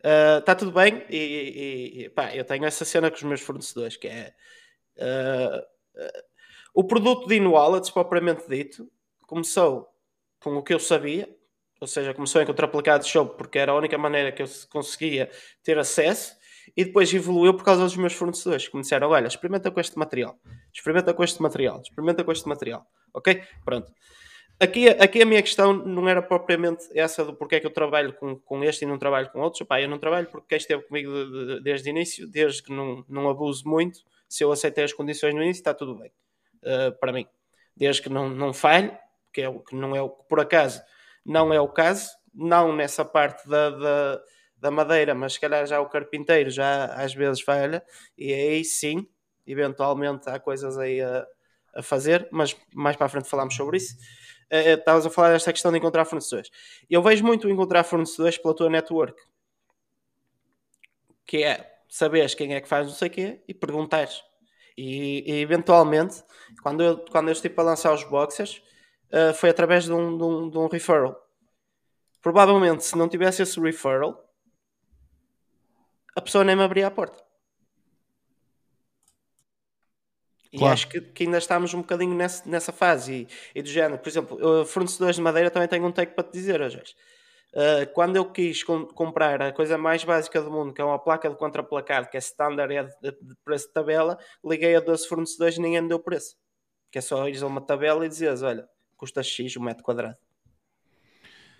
Uh, 0.04 0.38
está 0.38 0.54
tudo 0.54 0.70
bem 0.70 1.04
e, 1.10 1.16
e, 1.16 2.04
e 2.04 2.08
pá, 2.10 2.32
eu 2.32 2.44
tenho 2.44 2.64
essa 2.66 2.84
cena 2.84 3.10
com 3.10 3.16
os 3.16 3.22
meus 3.24 3.40
fornecedores 3.40 3.96
que 3.96 4.06
é 4.06 4.32
uh, 4.98 5.58
uh, 5.58 6.22
o 6.74 6.84
produto 6.84 7.26
de 7.26 7.36
InWallets, 7.36 7.90
propriamente 7.90 8.48
dito, 8.48 8.88
começou 9.34 9.88
com 10.38 10.56
o 10.56 10.62
que 10.62 10.72
eu 10.72 10.78
sabia, 10.78 11.28
ou 11.80 11.88
seja, 11.88 12.14
começou 12.14 12.40
em 12.40 12.46
contraplicado 12.46 13.04
show 13.04 13.26
porque 13.26 13.58
era 13.58 13.72
a 13.72 13.74
única 13.74 13.98
maneira 13.98 14.30
que 14.30 14.40
eu 14.40 14.46
conseguia 14.70 15.28
ter 15.60 15.76
acesso 15.76 16.36
e 16.76 16.84
depois 16.84 17.12
evoluiu 17.12 17.52
por 17.52 17.64
causa 17.64 17.82
dos 17.82 17.96
meus 17.96 18.12
fornecedores 18.12 18.68
que 18.68 18.76
me 18.76 18.82
disseram: 18.82 19.10
Olha, 19.10 19.26
experimenta 19.26 19.72
com 19.72 19.80
este 19.80 19.98
material, 19.98 20.38
experimenta 20.72 21.12
com 21.12 21.24
este 21.24 21.42
material, 21.42 21.80
experimenta 21.80 22.22
com 22.22 22.30
este 22.30 22.48
material, 22.48 22.86
ok? 23.12 23.42
Pronto. 23.64 23.92
Aqui, 24.60 24.88
aqui 24.88 25.20
a 25.20 25.26
minha 25.26 25.42
questão 25.42 25.72
não 25.72 26.08
era 26.08 26.22
propriamente 26.22 26.84
essa 26.94 27.24
do 27.24 27.34
porquê 27.34 27.56
é 27.56 27.60
que 27.60 27.66
eu 27.66 27.72
trabalho 27.72 28.12
com, 28.12 28.36
com 28.36 28.62
este 28.62 28.84
e 28.84 28.86
não 28.86 28.98
trabalho 28.98 29.28
com 29.32 29.40
outros. 29.40 29.60
Epá, 29.60 29.82
eu 29.82 29.88
não 29.88 29.98
trabalho 29.98 30.28
porque 30.28 30.46
quem 30.50 30.58
esteve 30.58 30.84
comigo 30.84 31.10
de, 31.10 31.46
de, 31.46 31.60
desde 31.60 31.88
o 31.88 31.90
início, 31.90 32.28
desde 32.28 32.62
que 32.62 32.72
não, 32.72 33.04
não 33.08 33.28
abuso 33.28 33.68
muito, 33.68 33.98
se 34.28 34.44
eu 34.44 34.52
aceitei 34.52 34.84
as 34.84 34.92
condições 34.92 35.34
no 35.34 35.42
início, 35.42 35.58
está 35.58 35.74
tudo 35.74 35.98
bem 35.98 36.12
uh, 36.62 36.96
para 37.00 37.12
mim. 37.12 37.26
Desde 37.76 38.00
que 38.00 38.08
não, 38.08 38.30
não 38.30 38.52
falhe, 38.52 38.96
que 39.34 39.42
é 39.42 39.52
que 39.52 39.74
não 39.74 39.94
é 39.94 40.00
o 40.00 40.08
por 40.08 40.40
acaso 40.40 40.80
não 41.24 41.52
é 41.52 41.60
o 41.60 41.68
caso, 41.68 42.10
não 42.34 42.74
nessa 42.74 43.04
parte 43.04 43.48
da, 43.48 43.70
da, 43.70 44.22
da 44.58 44.70
madeira, 44.70 45.14
mas 45.14 45.34
se 45.34 45.40
calhar 45.40 45.66
já 45.66 45.80
o 45.80 45.88
carpinteiro 45.88 46.50
já 46.50 46.86
às 46.86 47.14
vezes 47.14 47.40
falha, 47.40 47.82
e 48.18 48.32
aí 48.32 48.64
sim, 48.64 49.08
eventualmente 49.46 50.28
há 50.28 50.38
coisas 50.38 50.76
aí 50.76 51.00
a, 51.00 51.26
a 51.74 51.82
fazer, 51.82 52.28
mas 52.30 52.54
mais 52.74 52.96
para 52.96 53.06
a 53.06 53.08
frente 53.08 53.28
falamos 53.28 53.54
sobre 53.54 53.78
isso. 53.78 53.96
Uh, 54.52 54.78
estavas 54.78 55.06
a 55.06 55.10
falar 55.10 55.32
desta 55.32 55.52
questão 55.52 55.72
de 55.72 55.78
encontrar 55.78 56.04
fornecedores. 56.04 56.50
Eu 56.88 57.02
vejo 57.02 57.24
muito 57.24 57.48
encontrar 57.48 57.82
fornecedores 57.82 58.36
pela 58.36 58.54
tua 58.54 58.68
network, 58.68 59.20
que 61.26 61.42
é 61.42 61.72
saberes 61.88 62.34
quem 62.34 62.54
é 62.54 62.60
que 62.60 62.68
faz 62.68 62.86
não 62.86 62.94
sei 62.94 63.08
o 63.08 63.10
quê 63.10 63.42
e 63.48 63.54
perguntares. 63.54 64.22
E, 64.76 65.24
e, 65.26 65.40
eventualmente, 65.40 66.22
quando 66.62 66.82
eu, 66.82 66.98
quando 67.10 67.28
eu 67.28 67.32
estive 67.32 67.54
para 67.54 67.64
lançar 67.64 67.94
os 67.94 68.04
boxers, 68.04 68.60
uh, 69.14 69.32
foi 69.34 69.50
através 69.50 69.84
de 69.84 69.92
um, 69.92 70.18
de, 70.18 70.24
um, 70.24 70.50
de 70.50 70.58
um 70.58 70.66
referral. 70.66 71.16
Provavelmente, 72.20 72.84
se 72.84 72.96
não 72.96 73.08
tivesse 73.08 73.42
esse 73.42 73.60
referral, 73.60 74.28
a 76.16 76.20
pessoa 76.20 76.44
nem 76.44 76.56
me 76.56 76.62
abria 76.62 76.86
a 76.86 76.90
porta. 76.90 77.22
E 80.52 80.58
claro. 80.58 80.72
acho 80.72 80.88
que, 80.88 81.00
que, 81.00 81.24
ainda 81.24 81.38
estamos 81.38 81.74
um 81.74 81.80
bocadinho 81.80 82.14
nessa, 82.14 82.48
nessa 82.48 82.72
fase. 82.72 83.28
E, 83.54 83.58
e, 83.58 83.62
do 83.62 83.68
género, 83.68 83.98
por 83.98 84.08
exemplo, 84.08 84.64
fornecedores 84.66 85.16
de 85.16 85.22
madeira 85.22 85.50
também 85.50 85.68
tenho 85.68 85.84
um 85.84 85.92
take 85.92 86.14
para 86.14 86.24
te 86.24 86.32
dizer, 86.32 86.60
hoje. 86.60 86.94
Uh, 87.54 87.86
quando 87.92 88.16
eu 88.16 88.24
quis 88.32 88.64
com, 88.64 88.84
comprar 88.84 89.40
a 89.40 89.52
coisa 89.52 89.78
mais 89.78 90.02
básica 90.02 90.42
do 90.42 90.50
mundo, 90.50 90.72
que 90.72 90.80
é 90.80 90.84
uma 90.84 90.98
placa 90.98 91.30
de 91.30 91.36
contraplacado, 91.36 92.08
que 92.08 92.16
é 92.16 92.18
standard 92.18 92.74
é 92.74 92.82
de, 92.82 93.12
de, 93.12 93.34
preço 93.44 93.68
de 93.68 93.72
tabela, 93.72 94.18
liguei 94.44 94.74
a 94.74 94.80
12 94.80 95.06
fornecedores 95.06 95.56
e 95.56 95.60
ninguém 95.60 95.80
me 95.80 95.88
deu 95.88 96.00
preço. 96.00 96.36
Que 96.90 96.98
é 96.98 97.00
só 97.00 97.28
ir 97.28 97.40
a 97.40 97.46
uma 97.46 97.60
tabela 97.60 98.04
e 98.04 98.08
dizeres: 98.08 98.42
olha, 98.42 98.68
custa 99.04 99.22
X 99.22 99.56
o 99.56 99.60
um 99.60 99.64
metro 99.64 99.84
quadrado. 99.84 100.16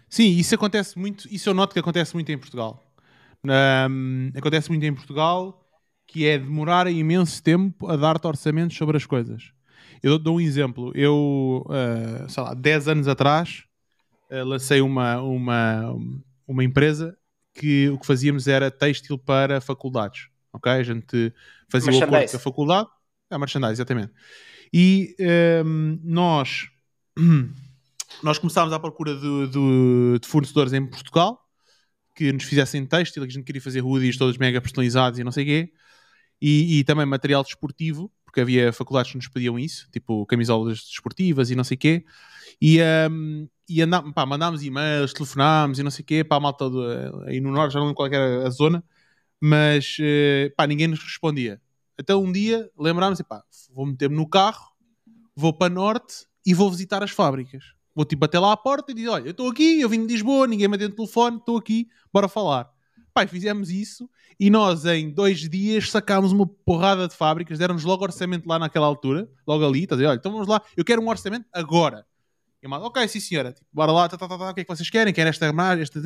Sim, 0.08 0.36
isso 0.36 0.54
acontece 0.54 0.98
muito, 0.98 1.28
isso 1.30 1.48
eu 1.48 1.54
noto 1.54 1.74
que 1.74 1.78
acontece 1.78 2.14
muito 2.14 2.30
em 2.32 2.38
Portugal. 2.38 2.82
Um, 3.44 4.30
acontece 4.34 4.70
muito 4.70 4.84
em 4.84 4.94
Portugal 4.94 5.60
que 6.06 6.26
é 6.26 6.38
demorar 6.38 6.86
imenso 6.90 7.42
tempo 7.42 7.88
a 7.88 7.96
dar-te 7.96 8.26
orçamentos 8.26 8.76
sobre 8.76 8.96
as 8.96 9.04
coisas. 9.04 9.52
Eu 10.02 10.18
dou 10.18 10.36
um 10.36 10.40
exemplo. 10.40 10.92
Eu, 10.94 11.66
uh, 11.66 12.28
sei 12.28 12.42
lá, 12.42 12.54
10 12.54 12.88
anos 12.88 13.08
atrás, 13.08 13.64
uh, 14.30 14.44
lancei 14.44 14.80
uma, 14.80 15.20
uma, 15.20 15.96
uma 16.46 16.64
empresa 16.64 17.16
que 17.54 17.88
o 17.88 17.98
que 17.98 18.06
fazíamos 18.06 18.46
era 18.46 18.70
têxtil 18.70 19.18
para 19.18 19.60
faculdades. 19.60 20.28
Ok? 20.52 20.70
A 20.70 20.82
gente 20.82 21.32
fazia 21.68 21.92
o 21.92 22.04
acordo 22.04 22.30
com 22.30 22.36
a 22.36 22.40
faculdade. 22.40 22.88
É, 23.30 23.38
merchandise, 23.38 23.72
exatamente. 23.72 24.12
E 24.72 25.16
um, 25.64 25.98
nós, 26.02 26.68
nós 28.22 28.38
começámos 28.38 28.72
à 28.72 28.78
procura 28.78 29.14
de, 29.14 29.48
de, 29.48 30.18
de 30.20 30.28
fornecedores 30.28 30.72
em 30.72 30.86
Portugal 30.86 31.40
que 32.14 32.32
nos 32.32 32.44
fizessem 32.44 32.86
têxtil, 32.86 33.22
que 33.24 33.28
a 33.28 33.32
gente 33.32 33.44
queria 33.44 33.60
fazer 33.60 33.82
hoodies 33.82 34.16
todos 34.16 34.38
mega 34.38 34.60
personalizados 34.60 35.18
e 35.18 35.24
não 35.24 35.32
sei 35.32 35.44
o 35.44 35.46
quê 35.46 35.72
e, 36.40 36.80
e, 36.80 36.84
também 36.84 37.06
material 37.06 37.42
desportivo, 37.42 38.12
porque 38.24 38.40
havia 38.40 38.72
faculdades 38.72 39.10
que 39.12 39.16
nos 39.16 39.28
pediam 39.28 39.58
isso, 39.58 39.88
tipo 39.90 40.26
camisolas 40.26 40.78
desportivas 40.80 41.50
e 41.50 41.54
não 41.54 41.64
sei 41.64 41.76
o 41.76 41.78
quê. 41.78 42.04
E, 42.60 42.78
um, 43.10 43.48
e 43.68 43.80
andá, 43.82 44.02
pá, 44.12 44.26
mandámos 44.26 44.62
e-mails, 44.62 45.12
telefonámos 45.12 45.78
e 45.78 45.82
não 45.82 45.90
sei 45.90 46.02
o 46.02 46.06
quê, 46.06 46.24
para 46.24 46.36
a 46.36 46.40
malta 46.40 46.68
do, 46.68 46.82
aí 47.26 47.40
no 47.40 47.50
Norte, 47.50 47.72
já 47.72 47.78
não 47.78 47.86
lembro 47.86 47.96
qual 47.96 48.08
era 48.08 48.46
a 48.46 48.50
zona, 48.50 48.84
mas 49.40 49.96
uh, 50.00 50.54
pá, 50.56 50.66
ninguém 50.66 50.88
nos 50.88 51.02
respondia. 51.02 51.60
Então 51.98 52.22
um 52.22 52.32
dia 52.32 52.70
lembrámos, 52.78 53.22
pá, 53.22 53.42
vou 53.72 53.86
meter-me 53.86 54.16
no 54.16 54.28
carro, 54.28 54.72
vou 55.34 55.52
para 55.52 55.72
Norte 55.72 56.26
e 56.44 56.54
vou 56.54 56.70
visitar 56.70 57.02
as 57.02 57.10
fábricas. 57.10 57.64
Vou 57.94 58.04
tipo 58.04 58.24
até 58.24 58.38
lá 58.38 58.52
à 58.52 58.56
porta 58.56 58.92
e 58.92 58.94
dizer: 58.94 59.08
Olha, 59.08 59.26
eu 59.26 59.30
estou 59.30 59.48
aqui, 59.48 59.80
eu 59.80 59.88
vim 59.88 60.06
de 60.06 60.12
Lisboa, 60.12 60.46
ninguém 60.46 60.68
me 60.68 60.76
atende 60.76 60.92
o 60.92 60.96
telefone, 60.96 61.36
estou 61.36 61.56
aqui, 61.56 61.88
bora 62.12 62.28
falar. 62.28 62.70
Pai, 63.12 63.28
fizemos 63.28 63.70
isso 63.70 64.10
e 64.38 64.50
nós 64.50 64.84
em 64.84 65.10
dois 65.10 65.48
dias 65.48 65.90
sacámos 65.90 66.32
uma 66.32 66.46
porrada 66.46 67.06
de 67.06 67.14
fábricas, 67.14 67.58
deram-nos 67.58 67.84
logo 67.84 68.02
orçamento 68.02 68.48
lá 68.48 68.58
naquela 68.58 68.86
altura, 68.86 69.28
logo 69.46 69.64
ali, 69.64 69.84
estás 69.84 69.98
a 69.98 70.02
dizer, 70.02 70.08
olha, 70.08 70.16
então 70.16 70.32
vamos 70.32 70.48
lá, 70.48 70.60
eu 70.76 70.84
quero 70.84 71.00
um 71.00 71.08
orçamento 71.08 71.46
agora. 71.52 72.04
E 72.60 72.66
eu, 72.66 72.72
ok, 72.72 73.06
sim 73.06 73.20
senhora, 73.20 73.52
tipo, 73.52 73.66
bora 73.72 73.92
lá, 73.92 74.08
tá, 74.08 74.16
tá, 74.16 74.26
tá, 74.26 74.38
tá, 74.38 74.50
o 74.50 74.54
que 74.54 74.62
é 74.62 74.64
que 74.64 74.74
vocês 74.74 74.90
querem? 74.90 75.12
Querem 75.12 75.30
esta 75.30 75.52
margem, 75.52 75.82
esta... 75.82 76.00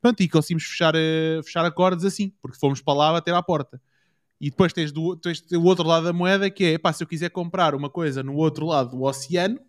Pronto, 0.00 0.20
e 0.20 0.28
conseguimos 0.28 0.64
fechar, 0.64 0.94
uh, 0.96 1.42
fechar 1.44 1.64
acordos 1.64 2.04
assim, 2.04 2.32
porque 2.42 2.58
fomos 2.58 2.80
para 2.80 2.94
lá 2.94 3.12
bater 3.12 3.32
à 3.32 3.42
porta. 3.42 3.80
E 4.42 4.50
depois 4.50 4.72
tens, 4.72 4.90
do, 4.90 5.14
tens 5.14 5.40
o 5.52 5.62
outro 5.62 5.86
lado 5.86 6.04
da 6.04 6.12
moeda 6.12 6.50
que 6.50 6.64
é, 6.64 6.76
pá, 6.76 6.92
se 6.92 7.04
eu 7.04 7.06
quiser 7.06 7.30
comprar 7.30 7.76
uma 7.76 7.88
coisa 7.88 8.24
no 8.24 8.34
outro 8.34 8.66
lado 8.66 8.90
do 8.90 9.04
oceano, 9.04 9.60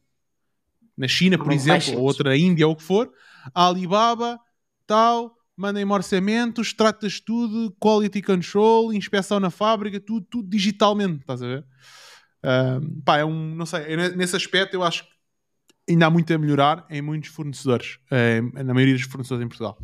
na 0.97 1.07
China, 1.07 1.37
por 1.37 1.45
Não 1.45 1.53
exemplo, 1.53 1.95
ou 1.95 2.01
outra 2.01 2.35
Índia, 2.35 2.65
ou 2.65 2.73
o 2.73 2.75
que 2.75 2.81
for, 2.81 3.13
a 3.53 3.67
Alibaba, 3.67 4.39
tal, 4.87 5.37
mandem-me 5.55 5.91
orçamentos, 5.91 6.73
tratas 6.73 7.19
tudo, 7.19 7.71
quality 7.79 8.19
control, 8.23 8.91
inspeção 8.91 9.39
na 9.39 9.51
fábrica, 9.51 9.99
tudo, 9.99 10.25
tudo 10.27 10.49
digitalmente, 10.49 11.19
estás 11.19 11.43
a 11.43 11.47
ver? 11.47 11.65
Uh, 12.43 13.01
pá, 13.03 13.19
é 13.19 13.25
um, 13.25 13.53
não 13.53 13.67
sei, 13.67 13.95
nesse 14.15 14.35
aspecto 14.35 14.73
eu 14.73 14.81
acho 14.81 15.03
que 15.03 15.09
ainda 15.87 16.07
há 16.07 16.09
muito 16.09 16.33
a 16.33 16.37
melhorar 16.39 16.83
em 16.89 16.99
muitos 16.99 17.29
fornecedores, 17.29 17.99
na 18.51 18.73
maioria 18.73 18.95
dos 18.95 19.03
fornecedores 19.03 19.45
em 19.45 19.47
Portugal. 19.47 19.77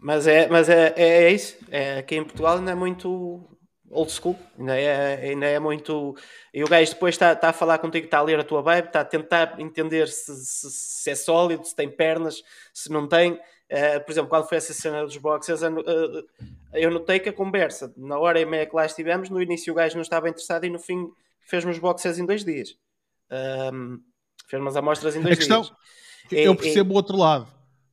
Mas 0.00 0.26
é, 0.26 0.48
mas 0.48 0.68
é, 0.68 0.94
é, 0.96 1.22
é 1.24 1.32
isso, 1.32 1.56
é, 1.70 1.98
aqui 1.98 2.16
em 2.16 2.24
Portugal 2.24 2.58
ainda 2.58 2.72
é 2.72 2.74
muito 2.74 3.46
old 3.90 4.10
school, 4.10 4.38
ainda 4.58 4.76
é, 4.76 5.30
ainda 5.30 5.46
é 5.46 5.58
muito. 5.58 6.16
E 6.54 6.62
o 6.62 6.68
gajo 6.68 6.92
depois 6.92 7.14
está, 7.14 7.32
está 7.32 7.48
a 7.50 7.52
falar 7.52 7.78
contigo, 7.78 8.04
está 8.04 8.18
a 8.18 8.22
ler 8.22 8.38
a 8.38 8.44
tua 8.44 8.62
vibe, 8.62 8.86
está 8.86 9.00
a 9.00 9.04
tentar 9.04 9.58
entender 9.58 10.08
se, 10.08 10.34
se, 10.36 10.70
se 10.70 11.10
é 11.10 11.14
sólido, 11.14 11.64
se 11.64 11.74
tem 11.74 11.90
pernas, 11.90 12.42
se 12.72 12.90
não 12.90 13.08
tem. 13.08 13.32
Uh, 13.32 14.04
por 14.04 14.10
exemplo, 14.12 14.30
quando 14.30 14.48
foi 14.48 14.58
essa 14.58 14.72
cena 14.72 15.04
dos 15.04 15.16
boxers, 15.16 15.62
uh, 15.62 16.26
eu 16.72 16.90
notei 16.90 17.18
que 17.20 17.28
a 17.28 17.32
conversa, 17.32 17.92
na 17.96 18.18
hora 18.18 18.40
e 18.40 18.44
meia 18.44 18.66
que 18.66 18.74
lá 18.74 18.86
estivemos, 18.86 19.28
no 19.28 19.42
início 19.42 19.72
o 19.72 19.76
gajo 19.76 19.96
não 19.96 20.02
estava 20.02 20.28
interessado 20.28 20.64
e 20.64 20.70
no 20.70 20.78
fim 20.78 21.08
fez-me 21.40 21.70
os 21.70 21.78
boxers 21.78 22.18
em 22.18 22.26
dois 22.26 22.44
dias. 22.44 22.76
Um, 23.72 24.00
fez-me 24.48 24.68
as 24.68 24.76
amostras 24.76 25.14
em 25.14 25.20
dois 25.20 25.34
a 25.34 25.36
questão, 25.36 25.62
dias. 25.62 25.72
Eu 26.46 26.54
percebo 26.56 26.90
e, 26.90 26.92
o 26.94 26.96
outro 26.96 27.16
lado, 27.16 27.48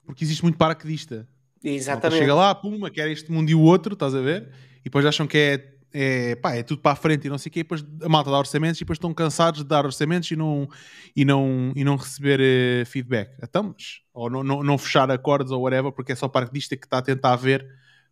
porque 0.05 0.23
existe 0.23 0.43
muito 0.43 0.57
paraquedista. 0.57 1.27
Exatamente. 1.63 2.19
Chega 2.19 2.33
lá, 2.33 2.53
puma, 2.53 2.89
quer 2.89 3.09
este 3.09 3.31
mundo 3.31 3.49
e 3.49 3.55
o 3.55 3.61
outro, 3.61 3.93
estás 3.93 4.15
a 4.15 4.21
ver? 4.21 4.51
E 4.81 4.83
depois 4.85 5.05
acham 5.05 5.27
que 5.27 5.37
é 5.37 5.76
é, 5.99 6.35
pá, 6.35 6.53
é 6.53 6.61
tudo 6.61 6.79
para 6.79 6.91
a 6.91 6.95
frente 6.95 7.25
e 7.25 7.29
não 7.29 7.39
sei 7.39 7.49
o 7.49 7.53
quê, 7.53 7.61
e 7.61 7.63
depois 7.63 7.83
a 8.03 8.07
malta 8.07 8.29
dá 8.29 8.37
orçamentos 8.37 8.79
e 8.79 8.83
depois 8.83 8.97
estão 8.97 9.11
cansados 9.15 9.61
de 9.61 9.67
dar 9.67 9.83
orçamentos 9.83 10.29
e 10.29 10.35
não, 10.35 10.69
e 11.15 11.25
não, 11.25 11.73
e 11.75 11.83
não 11.83 11.95
receber 11.95 12.39
uh, 12.39 12.85
feedback. 12.85 13.31
Então, 13.41 13.75
ou 14.13 14.29
não, 14.29 14.43
não, 14.43 14.61
não, 14.61 14.77
fechar 14.77 15.09
acordos 15.09 15.51
ou 15.51 15.63
whatever, 15.63 15.91
porque 15.91 16.11
é 16.11 16.15
só 16.15 16.27
para 16.27 16.47
que 16.47 16.57
está 16.59 16.99
a 16.99 17.01
tentar 17.01 17.35
ver 17.35 17.67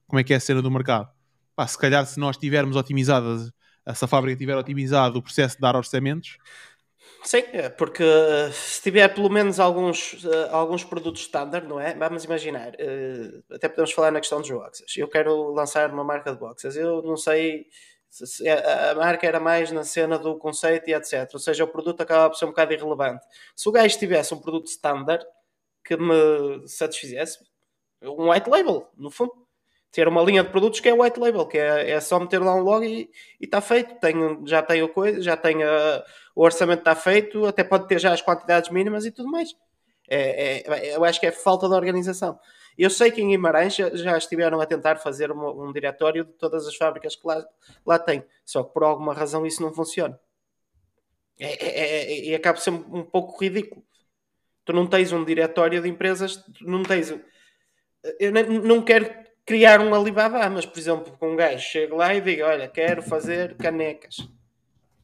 como 0.08 0.20
é 0.20 0.24
que 0.24 0.34
é 0.34 0.38
a 0.38 0.40
cena 0.40 0.64
do 0.64 0.72
mercado. 0.72 1.08
Pá, 1.56 1.68
se 1.68 1.78
calhar 1.78 2.04
se 2.08 2.20
nós 2.20 2.38
tivermos 2.38 2.76
otimizado, 2.76 3.54
se 3.94 4.04
a 4.04 4.08
fábrica 4.08 4.36
tiver 4.36 4.58
otimizado 4.58 5.20
o 5.20 5.22
processo 5.22 5.56
de 5.56 5.62
dar 5.62 5.76
orçamentos, 5.76 6.38
Sim, 7.26 7.44
é, 7.54 7.70
porque 7.70 8.04
uh, 8.04 8.54
se 8.54 8.84
tiver 8.84 9.08
pelo 9.12 9.32
menos 9.32 9.60
alguns, 9.60 10.24
uh, 10.26 10.48
alguns 10.52 10.84
produtos 10.84 11.22
standard, 11.22 11.68
não 11.68 11.80
é? 11.80 11.96
Vamos 11.96 12.24
imaginar, 12.24 12.74
uh, 12.76 13.44
até 13.52 13.68
podemos 13.68 13.92
falar 13.92 14.12
na 14.12 14.20
questão 14.20 14.40
dos 14.40 14.52
boxes. 14.52 14.96
Eu 14.96 15.08
quero 15.08 15.52
lançar 15.52 15.92
uma 15.92 16.04
marca 16.04 16.32
de 16.32 16.38
boxes. 16.38 16.76
Eu 16.76 17.02
não 17.02 17.18
sei 17.18 17.66
se, 18.12 18.48
a, 18.48 18.92
a, 18.92 18.96
marca 18.96 19.26
era 19.26 19.40
mais 19.40 19.72
na 19.72 19.84
cena 19.84 20.20
do 20.20 20.38
conceito 20.38 20.88
e 20.88 20.94
etc. 20.94 21.28
Ou 21.34 21.40
seja, 21.40 21.64
o 21.64 21.68
produto 21.68 22.00
acaba 22.02 22.30
por 22.30 22.38
ser 22.38 22.46
um 22.46 22.50
bocado 22.50 22.74
irrelevante. 22.74 23.26
Se 23.56 23.68
o 23.68 23.72
gajo 23.72 23.98
tivesse 23.98 24.32
um 24.36 24.40
produto 24.40 24.68
standard 24.68 25.26
que 25.84 25.98
me 25.98 26.68
satisfizesse, 26.68 27.40
um 28.04 28.30
white 28.32 28.50
label, 28.50 28.88
no 28.96 29.10
fundo. 29.10 29.34
Ter 29.92 30.10
uma 30.10 30.22
linha 30.22 30.44
de 30.44 30.50
produtos 30.50 30.82
que 30.82 30.90
é 30.90 30.94
white 30.94 31.18
label, 31.20 31.46
que 31.48 31.58
é, 31.58 31.92
é 31.92 32.02
só 32.02 32.20
meter 32.20 32.42
lá 32.42 32.54
um 32.54 32.60
logo 32.60 32.84
e 32.84 33.10
está 33.40 33.62
feito. 33.62 33.96
Tenho, 33.96 34.46
já 34.46 34.62
tenho 34.62 34.90
coisa, 34.90 35.22
já 35.22 35.38
tenho 35.38 35.66
o 36.36 36.44
orçamento 36.44 36.80
está 36.80 36.94
feito, 36.94 37.46
até 37.46 37.64
pode 37.64 37.88
ter 37.88 37.98
já 37.98 38.14
as 38.14 38.22
quantidades 38.22 38.70
mínimas 38.70 39.06
e 39.06 39.12
tudo 39.12 39.32
mais. 39.32 39.56
É, 40.08 40.70
é, 40.70 40.96
eu 40.96 41.04
acho 41.06 41.20
que 41.20 41.26
é 41.26 41.32
falta 41.32 41.68
de 41.68 41.74
organização. 41.74 42.38
Eu 42.78 42.90
sei 42.90 43.10
que 43.10 43.22
em 43.22 43.30
Guimarães 43.30 43.74
já, 43.74 44.18
estiveram 44.18 44.60
a 44.60 44.66
tentar 44.66 44.98
fazer 44.98 45.32
um, 45.32 45.68
um 45.68 45.72
diretório 45.72 46.26
de 46.26 46.34
todas 46.34 46.68
as 46.68 46.76
fábricas 46.76 47.16
que 47.16 47.26
lá, 47.26 47.44
lá 47.86 47.98
têm, 47.98 48.24
só 48.44 48.64
que 48.64 48.74
por 48.74 48.84
alguma 48.84 49.14
razão 49.14 49.46
isso 49.46 49.62
não 49.62 49.74
funciona. 49.74 50.20
É, 51.40 51.66
é, 51.66 52.04
é, 52.04 52.26
e 52.26 52.36
acaba 52.36 52.60
sendo 52.60 52.86
um 52.94 53.04
pouco 53.04 53.42
ridículo. 53.42 53.82
Tu 54.66 54.74
não 54.74 54.88
tens 54.88 55.14
um 55.14 55.24
diretório 55.24 55.82
de 55.82 55.88
empresas, 55.88 56.44
não 56.62 56.84
tens. 56.84 57.14
Eu 58.20 58.32
não 58.32 58.82
quero 58.82 59.10
criar 59.46 59.80
um 59.80 59.94
Alibaba, 59.94 60.50
mas 60.50 60.66
por 60.66 60.78
exemplo, 60.78 61.18
com 61.18 61.32
um 61.32 61.36
gajo 61.36 61.64
chega 61.64 61.96
lá 61.96 62.14
e 62.14 62.22
diga: 62.22 62.48
Olha, 62.48 62.68
quero 62.68 63.02
fazer 63.02 63.56
canecas 63.58 64.18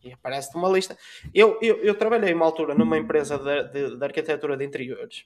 e 0.03 0.11
aparece-te 0.11 0.57
uma 0.57 0.69
lista. 0.69 0.97
Eu, 1.33 1.59
eu, 1.61 1.77
eu, 1.83 1.95
trabalhei 1.95 2.33
uma 2.33 2.45
altura 2.45 2.73
numa 2.73 2.97
empresa 2.97 3.37
de, 3.37 3.63
de, 3.69 3.97
de, 3.97 4.03
arquitetura 4.03 4.57
de 4.57 4.65
interiores 4.65 5.25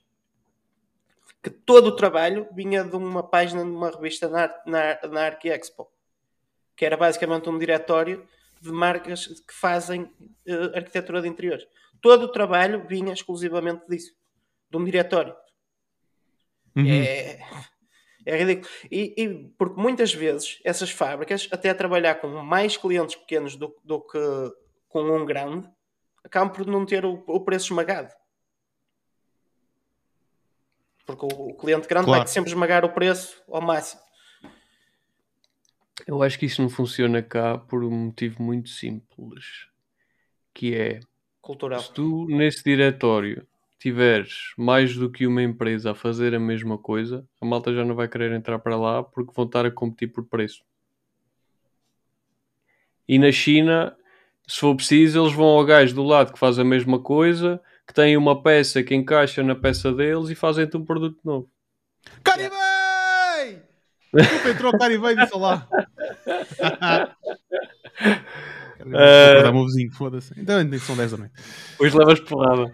que 1.45 1.49
todo 1.51 1.87
o 1.87 1.95
trabalho 1.95 2.47
vinha 2.53 2.83
de 2.83 2.95
uma 2.95 3.21
página 3.21 3.63
de 3.63 3.69
uma 3.69 3.91
revista 3.91 4.27
na, 4.27 4.47
na, 4.65 5.07
na 5.07 5.25
Arc 5.25 5.45
Expo, 5.45 5.87
que 6.75 6.83
era 6.83 6.97
basicamente 6.97 7.47
um 7.47 7.59
diretório 7.59 8.27
de 8.59 8.71
marcas 8.71 9.27
que 9.27 9.53
fazem 9.53 10.01
uh, 10.01 10.75
arquitetura 10.75 11.21
de 11.21 11.27
interiores. 11.27 11.67
Todo 12.01 12.23
o 12.23 12.31
trabalho 12.31 12.87
vinha 12.87 13.13
exclusivamente 13.13 13.83
disso, 13.87 14.15
de 14.71 14.77
um 14.77 14.83
diretório. 14.83 15.35
Uhum. 16.75 16.87
É, 16.87 17.39
é 18.25 18.37
ridículo. 18.37 18.67
E, 18.91 19.13
e, 19.15 19.49
porque 19.55 19.79
muitas 19.79 20.13
vezes 20.15 20.59
essas 20.63 20.89
fábricas, 20.89 21.47
até 21.51 21.69
a 21.69 21.75
trabalhar 21.75 22.15
com 22.15 22.27
mais 22.27 22.75
clientes 22.75 23.15
pequenos 23.15 23.55
do, 23.55 23.75
do 23.83 24.01
que 24.01 24.17
com 24.87 25.01
um 25.01 25.25
grande, 25.25 25.69
acabam 26.23 26.53
por 26.53 26.65
não 26.65 26.85
ter 26.85 27.05
o, 27.05 27.23
o 27.27 27.41
preço 27.41 27.65
esmagado. 27.65 28.13
Porque 31.05 31.25
o, 31.25 31.49
o 31.49 31.55
cliente 31.55 31.87
grande 31.87 32.05
claro. 32.05 32.21
vai 32.21 32.27
sempre 32.27 32.49
esmagar 32.49 32.83
o 32.83 32.93
preço 32.93 33.43
ao 33.47 33.61
máximo. 33.61 34.01
Eu 36.05 36.21
acho 36.21 36.37
que 36.37 36.45
isso 36.45 36.61
não 36.61 36.69
funciona 36.69 37.21
cá 37.21 37.57
por 37.57 37.83
um 37.83 37.91
motivo 37.91 38.41
muito 38.41 38.69
simples, 38.69 39.67
que 40.53 40.75
é 40.75 40.99
cultural. 41.41 41.79
Se 41.79 41.93
tu 41.93 42.25
nesse 42.27 42.63
diretório 42.63 43.47
tiveres 43.79 44.53
mais 44.57 44.95
do 44.95 45.11
que 45.11 45.27
uma 45.27 45.43
empresa 45.43 45.91
a 45.91 45.95
fazer 45.95 46.33
a 46.33 46.39
mesma 46.39 46.77
coisa, 46.77 47.27
a 47.39 47.45
malta 47.45 47.73
já 47.73 47.85
não 47.85 47.95
vai 47.95 48.07
querer 48.07 48.31
entrar 48.31 48.59
para 48.59 48.75
lá 48.75 49.03
porque 49.03 49.31
vão 49.33 49.45
estar 49.45 49.65
a 49.65 49.71
competir 49.71 50.07
por 50.11 50.25
preço. 50.25 50.63
E 53.07 53.19
na 53.19 53.31
China 53.31 53.95
se 54.47 54.59
for 54.59 54.75
preciso, 54.75 55.21
eles 55.21 55.33
vão 55.33 55.45
ao 55.45 55.65
gajo 55.65 55.95
do 55.95 56.03
lado 56.03 56.33
que 56.33 56.39
faz 56.39 56.59
a 56.59 56.63
mesma 56.63 56.99
coisa, 56.99 57.59
que 57.87 57.93
tem 57.93 58.15
uma 58.15 58.41
peça 58.41 58.83
que 58.83 58.93
encaixa 58.93 59.41
na 59.43 59.55
peça 59.55 59.91
deles 59.91 60.29
e 60.29 60.35
fazem-te 60.35 60.77
um 60.77 60.85
produto 60.85 61.19
novo. 61.23 61.49
Caribei! 62.23 63.61
Desculpa, 64.13 64.49
entrou 64.49 64.73
o 64.73 64.77
Caribei 64.77 65.13
e 65.13 65.15
disse 65.17 65.37
lá. 65.37 65.67
Uh, 68.85 69.43
dar 69.43 69.51
meu 69.51 69.65
vizinho, 69.65 69.91
foda-se. 69.91 70.33
Então 70.39 70.57
são 70.79 70.95
10 70.95 71.11
da 71.11 71.17
noite. 71.17 71.33
Hoje 71.79 71.97
levas 71.97 72.19
porrada. 72.19 72.65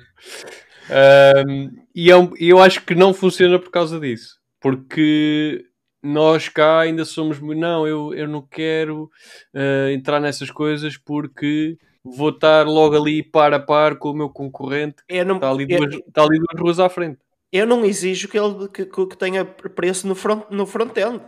Uh, 0.89 1.71
e 1.95 2.09
eu, 2.09 2.33
eu 2.37 2.61
acho 2.61 2.81
que 2.81 2.93
não 2.93 3.13
funciona 3.13 3.57
por 3.57 3.71
causa 3.71 3.99
disso. 3.99 4.39
Porque 4.59 5.65
nós 6.01 6.49
cá 6.49 6.79
ainda 6.79 7.05
somos 7.05 7.39
não, 7.39 7.87
eu, 7.87 8.13
eu 8.13 8.27
não 8.27 8.41
quero 8.41 9.09
uh, 9.53 9.89
entrar 9.91 10.19
nessas 10.19 10.49
coisas 10.49 10.97
porque 10.97 11.77
vou 12.03 12.29
estar 12.29 12.65
logo 12.65 12.95
ali 12.95 13.21
par 13.21 13.53
a 13.53 13.59
par 13.59 13.97
com 13.97 14.09
o 14.09 14.13
meu 14.13 14.29
concorrente 14.29 15.03
não, 15.25 15.35
está, 15.35 15.49
ali 15.49 15.65
duas, 15.65 15.93
eu, 15.93 15.99
está 15.99 16.23
ali 16.23 16.39
duas 16.39 16.61
ruas 16.61 16.79
à 16.79 16.89
frente. 16.89 17.19
Eu 17.51 17.67
não 17.67 17.85
exijo 17.85 18.27
que 18.27 18.39
ele 18.39 18.67
que, 18.69 18.85
que 18.85 19.17
tenha 19.17 19.45
preço 19.45 20.07
no 20.07 20.15
front 20.15 20.49
no 20.49 20.65
front-end. 20.65 21.21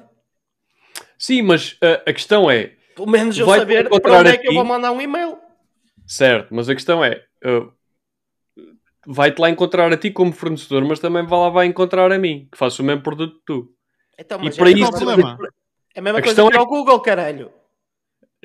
Sim, 1.18 1.44
mas 1.44 1.74
uh, 1.74 2.02
a 2.08 2.14
questão 2.14 2.50
é 2.50 2.72
pelo 2.96 3.10
menos 3.10 3.38
eu 3.38 3.46
saber 3.46 3.90
para 3.90 4.20
onde 4.20 4.30
é 4.30 4.38
que 4.38 4.48
eu 4.48 4.54
vou 4.54 4.66
mandar 4.66 4.92
um 4.92 5.02
e-mail. 5.02 5.38
Certo, 6.06 6.54
mas 6.54 6.70
a 6.70 6.74
questão 6.74 7.04
é 7.04 7.24
uh, 7.46 7.72
vai-te 9.06 9.40
lá 9.40 9.50
encontrar 9.50 9.92
a 9.92 9.98
ti 9.98 10.12
como 10.12 10.32
fornecedor, 10.32 10.84
mas 10.86 11.00
também 11.00 11.26
vai 11.26 11.40
lá 11.40 11.50
vai 11.50 11.66
encontrar 11.66 12.12
a 12.12 12.18
mim, 12.18 12.48
que 12.52 12.58
faço 12.58 12.82
o 12.82 12.86
mesmo 12.86 13.04
produto 13.04 13.36
que 13.36 13.46
tu. 13.46 13.74
Então, 14.18 14.40
mas 14.40 14.56
e 14.56 14.60
para 14.60 14.70
é 14.70 14.74
isso, 14.74 14.92
problema. 14.92 15.38
É 15.96 16.00
a 16.00 16.02
mesma 16.02 16.20
a 16.20 16.24
coisa 16.24 16.50
que 16.50 16.58
é... 16.58 16.60
o 16.60 16.66
Google, 16.66 17.00
caralho. 17.00 17.52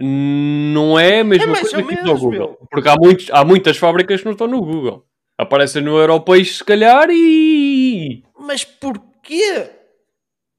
Não 0.01 0.99
é 0.99 1.21
a 1.21 1.25
mesma 1.25 1.57
é 1.57 1.61
coisa 1.61 1.83
que 1.83 1.95
o 1.95 2.19
Google. 2.19 2.31
Meu. 2.31 2.59
Porque 2.71 2.89
há, 2.89 2.97
muitos, 2.97 3.31
há 3.33 3.45
muitas 3.45 3.77
fábricas 3.77 4.21
que 4.21 4.27
não 4.27 4.33
estão 4.33 4.47
no 4.47 4.61
Google. 4.61 5.05
Aparecem 5.37 5.83
no 5.83 5.99
Europeixe, 5.99 6.59
se 6.59 6.65
calhar, 6.65 7.09
e. 7.11 8.25
Mas 8.39 8.65
porquê? 8.65 9.71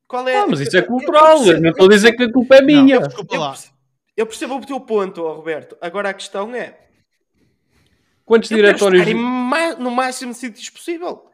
Qual 0.07 0.27
é? 0.27 0.37
Ah, 0.37 0.47
mas 0.47 0.59
isso 0.61 0.75
é 0.77 0.81
cultural. 0.81 1.37
Eu, 1.37 1.43
percebo, 1.43 1.61
não 1.61 1.69
estou 1.69 1.85
a 1.85 1.89
dizer 1.89 2.13
que 2.13 2.23
a 2.23 2.31
culpa 2.31 2.55
é 2.55 2.61
minha. 2.61 2.99
Não, 2.99 3.07
eu, 3.07 3.53
eu, 4.17 4.25
percebo 4.25 4.55
o 4.55 4.65
teu 4.65 4.79
ponto, 4.79 5.21
Roberto. 5.21 5.77
Agora 5.81 6.09
a 6.09 6.13
questão 6.13 6.53
é. 6.55 6.77
Quantos 8.25 8.49
diretórios. 8.49 9.05
no 9.79 9.91
máximo 9.91 10.31
de 10.31 10.37
sítios 10.37 10.69
possível. 10.69 11.25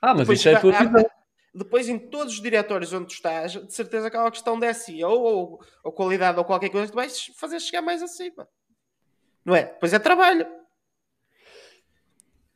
Ah, 0.00 0.14
mas 0.14 0.20
Depois 0.20 0.38
isso 0.38 0.48
é 0.48 0.54
a 0.54 0.60
tua 0.60 0.72
vida 0.72 1.10
depois 1.54 1.88
em 1.88 1.98
todos 1.98 2.34
os 2.34 2.40
diretórios 2.40 2.92
onde 2.92 3.06
tu 3.06 3.12
estás, 3.12 3.52
de 3.52 3.72
certeza 3.72 4.10
que 4.10 4.16
há 4.16 4.22
uma 4.22 4.30
questão 4.30 4.58
de 4.58 4.72
SEO 4.72 5.10
ou, 5.10 5.60
ou 5.84 5.92
qualidade 5.92 6.38
ou 6.38 6.44
qualquer 6.44 6.70
coisa 6.70 6.86
que 6.86 6.92
tu 6.92 6.96
vais 6.96 7.26
fazer 7.36 7.60
chegar 7.60 7.82
mais 7.82 8.02
acima. 8.02 8.48
Não 9.44 9.54
é? 9.54 9.64
Pois 9.64 9.92
é 9.92 9.98
trabalho. 9.98 10.46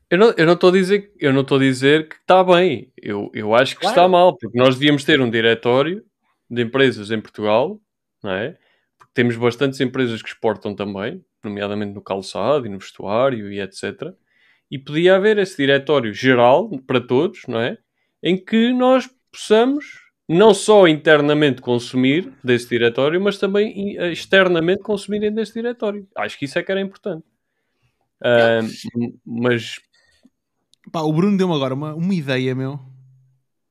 Eu 0.08 0.18
não, 0.18 0.30
eu 0.36 0.46
não 0.46 0.52
estou 0.54 0.70
a 0.70 0.72
dizer 0.72 1.12
eu 1.18 1.32
não 1.32 1.40
estou 1.40 1.58
a 1.58 1.60
dizer 1.60 2.08
que 2.08 2.14
está 2.14 2.42
bem. 2.42 2.92
Eu, 2.96 3.30
eu 3.34 3.54
acho 3.54 3.74
que 3.74 3.80
claro. 3.80 3.94
está 3.94 4.08
mal, 4.08 4.36
porque 4.36 4.56
nós 4.56 4.76
devíamos 4.76 5.04
ter 5.04 5.20
um 5.20 5.28
diretório 5.28 6.04
de 6.48 6.62
empresas 6.62 7.10
em 7.10 7.20
Portugal, 7.20 7.80
não 8.22 8.30
é? 8.30 8.56
Porque 8.96 9.12
temos 9.12 9.36
bastantes 9.36 9.80
empresas 9.80 10.22
que 10.22 10.28
exportam 10.28 10.74
também, 10.74 11.24
nomeadamente 11.42 11.92
no 11.92 12.00
calçado 12.00 12.66
e 12.66 12.68
no 12.68 12.78
vestuário 12.78 13.52
e 13.52 13.60
etc. 13.60 14.14
E 14.70 14.78
podia 14.78 15.16
haver 15.16 15.38
esse 15.38 15.56
diretório 15.56 16.14
geral 16.14 16.70
para 16.86 17.00
todos, 17.00 17.42
não 17.48 17.60
é? 17.60 17.76
Em 18.26 18.36
que 18.36 18.72
nós 18.72 19.08
possamos 19.30 20.00
não 20.28 20.52
só 20.52 20.88
internamente 20.88 21.62
consumir 21.62 22.32
desse 22.42 22.68
diretório, 22.68 23.20
mas 23.20 23.38
também 23.38 23.96
eh, 23.96 24.10
externamente 24.10 24.82
consumirem 24.82 25.32
desse 25.32 25.54
diretório. 25.54 26.08
Acho 26.16 26.36
que 26.36 26.46
isso 26.46 26.58
é 26.58 26.62
que 26.64 26.72
era 26.72 26.80
importante. 26.80 27.24
Uh, 28.20 29.14
mas 29.24 29.78
Pá, 30.90 31.02
o 31.02 31.12
Bruno 31.12 31.38
deu-me 31.38 31.54
agora 31.54 31.74
uma, 31.74 31.94
uma 31.94 32.14
ideia, 32.14 32.52
meu, 32.52 32.80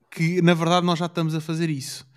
que 0.09 0.41
na 0.41 0.53
verdade 0.53 0.85
nós 0.85 0.99
já 0.99 1.07
estamos 1.07 1.35
a 1.35 1.41
fazer 1.41 1.69
isso. 1.69 2.07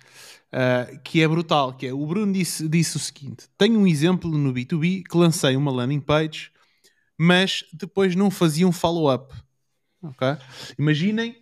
Uh, 0.47 0.97
que 1.03 1.21
é 1.21 1.27
brutal, 1.27 1.73
que 1.73 1.87
é, 1.87 1.93
o 1.93 2.05
Bruno 2.07 2.31
disse, 2.31 2.69
disse 2.69 2.95
o 2.95 2.99
seguinte, 2.99 3.47
tenho 3.57 3.77
um 3.77 3.85
exemplo 3.85 4.31
no 4.31 4.53
B2B 4.53 5.03
que 5.03 5.17
lancei 5.17 5.57
uma 5.57 5.71
landing 5.71 5.99
page, 5.99 6.51
mas 7.17 7.65
depois 7.73 8.15
não 8.15 8.31
fazia 8.31 8.65
um 8.65 8.71
follow-up. 8.71 9.33
Okay? 10.01 10.37
Imaginem 10.77 11.35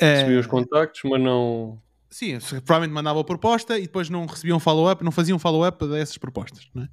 Recebiam 0.00 0.40
os 0.40 0.46
contactos, 0.46 1.00
mas 1.04 1.20
não. 1.20 1.80
Sim, 2.10 2.38
provavelmente 2.64 2.94
mandavam 2.94 3.20
a 3.20 3.24
proposta 3.24 3.78
e 3.78 3.82
depois 3.82 4.08
não 4.08 4.24
recebiam 4.24 4.58
follow-up, 4.58 5.04
não 5.04 5.12
faziam 5.12 5.38
follow-up 5.38 5.86
dessas 5.88 6.16
propostas. 6.16 6.68
Não 6.74 6.84
é? 6.84 6.88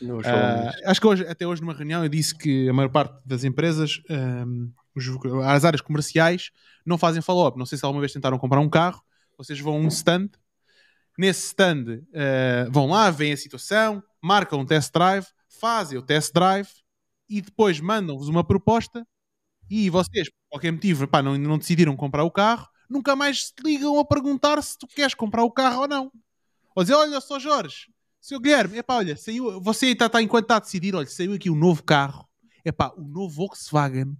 não, 0.00 0.18
uh, 0.18 0.72
acho 0.86 1.00
que 1.00 1.06
hoje, 1.06 1.26
até 1.26 1.46
hoje, 1.46 1.60
numa 1.60 1.72
reunião, 1.72 2.02
eu 2.02 2.08
disse 2.08 2.34
que 2.34 2.68
a 2.68 2.72
maior 2.72 2.88
parte 2.88 3.14
das 3.24 3.44
empresas, 3.44 4.02
um, 4.10 4.70
os, 4.94 5.06
as 5.44 5.64
áreas 5.64 5.80
comerciais, 5.80 6.50
não 6.84 6.98
fazem 6.98 7.22
follow-up. 7.22 7.58
Não 7.58 7.66
sei 7.66 7.78
se 7.78 7.84
alguma 7.84 8.00
vez 8.00 8.12
tentaram 8.12 8.38
comprar 8.38 8.60
um 8.60 8.68
carro, 8.68 9.02
vocês 9.38 9.60
vão 9.60 9.74
a 9.74 9.78
um 9.78 9.88
stand, 9.88 10.30
nesse 11.16 11.46
stand 11.46 11.84
uh, 11.84 12.70
vão 12.70 12.86
lá, 12.86 13.10
veem 13.10 13.34
a 13.34 13.36
situação, 13.36 14.02
marcam 14.20 14.60
um 14.60 14.66
test 14.66 14.92
drive, 14.92 15.26
fazem 15.48 15.98
o 15.98 16.02
test 16.02 16.32
drive 16.32 16.68
e 17.28 17.40
depois 17.40 17.80
mandam-vos 17.80 18.28
uma 18.28 18.44
proposta 18.44 19.06
e 19.68 19.90
vocês, 19.90 20.28
por 20.28 20.36
qualquer 20.50 20.72
motivo, 20.72 21.06
pá, 21.08 21.22
não, 21.22 21.36
não 21.36 21.58
decidiram 21.58 21.96
comprar 21.96 22.24
o 22.24 22.30
carro, 22.30 22.68
nunca 22.88 23.16
mais 23.16 23.46
se 23.46 23.54
ligam 23.64 23.98
a 23.98 24.04
perguntar 24.04 24.62
se 24.62 24.78
tu 24.78 24.86
queres 24.86 25.14
comprar 25.14 25.42
o 25.42 25.50
carro 25.50 25.82
ou 25.82 25.88
não. 25.88 26.12
Ou 26.74 26.82
dizer, 26.82 26.94
olha 26.94 27.20
só 27.20 27.38
Jorge, 27.38 27.86
seu 28.20 28.40
Guilherme, 28.40 28.78
epá, 28.78 28.96
olha, 28.96 29.16
saiu, 29.16 29.60
você 29.60 29.86
está, 29.88 30.06
está 30.06 30.22
enquanto 30.22 30.44
está 30.44 30.56
a 30.56 30.60
decidir, 30.60 30.94
olha, 30.94 31.06
saiu 31.06 31.32
aqui 31.32 31.50
um 31.50 31.56
novo 31.56 31.82
carro, 31.82 32.28
é 32.64 32.72
pá, 32.72 32.92
o 32.96 33.02
novo 33.02 33.34
Volkswagen, 33.34 34.16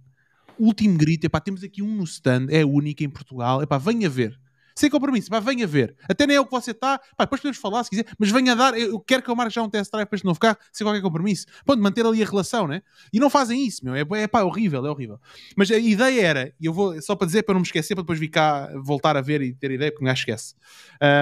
último 0.57 0.97
grito, 0.97 1.25
é 1.25 1.29
pá, 1.29 1.39
temos 1.39 1.63
aqui 1.63 1.81
um 1.81 1.95
no 1.95 2.03
stand, 2.03 2.47
é 2.49 2.65
único 2.65 3.03
em 3.03 3.09
Portugal, 3.09 3.61
é 3.61 3.65
pá, 3.65 3.77
venha 3.77 4.09
ver. 4.09 4.39
Sem 4.77 4.91
compromisso, 4.91 5.27
pá, 5.27 5.39
venha 5.39 5.65
ver. 5.65 5.95
Até 6.07 6.27
nem 6.27 6.35
é 6.35 6.39
o 6.39 6.45
que 6.45 6.51
você 6.51 6.69
está, 6.69 6.99
pá, 6.99 7.23
depois 7.25 7.41
podemos 7.41 7.57
falar 7.57 7.83
se 7.83 7.89
quiser, 7.89 8.05
mas 8.15 8.29
venha 8.29 8.55
dar, 8.55 8.77
eu 8.77 8.99
quero 8.99 9.23
que 9.23 9.29
eu 9.31 9.35
marque 9.35 9.55
já 9.55 9.63
um 9.63 9.69
test 9.69 9.91
drive 9.91 10.07
para 10.07 10.15
este 10.15 10.23
novo 10.23 10.39
carro, 10.39 10.55
sem 10.71 10.85
qualquer 10.85 11.01
compromisso. 11.01 11.47
Pronto, 11.65 11.81
manter 11.81 12.05
ali 12.05 12.21
a 12.21 12.25
relação, 12.27 12.67
né? 12.67 12.83
E 13.11 13.19
não 13.19 13.27
fazem 13.27 13.65
isso, 13.65 13.83
meu, 13.83 13.95
é, 13.95 14.05
é 14.21 14.27
pá, 14.27 14.43
horrível, 14.43 14.85
é 14.85 14.91
horrível. 14.91 15.19
Mas 15.55 15.71
a 15.71 15.79
ideia 15.79 16.21
era, 16.21 16.53
e 16.61 16.67
eu 16.67 16.73
vou, 16.73 17.01
só 17.01 17.15
para 17.15 17.25
dizer, 17.25 17.41
para 17.41 17.55
não 17.55 17.61
me 17.61 17.65
esquecer, 17.65 17.95
para 17.95 18.03
depois 18.03 18.19
vir 18.19 18.27
cá 18.27 18.71
voltar 18.75 19.17
a 19.17 19.21
ver 19.21 19.41
e 19.41 19.51
ter 19.51 19.71
ideia, 19.71 19.91
porque 19.91 20.05
não 20.05 20.13
esquece, 20.13 20.53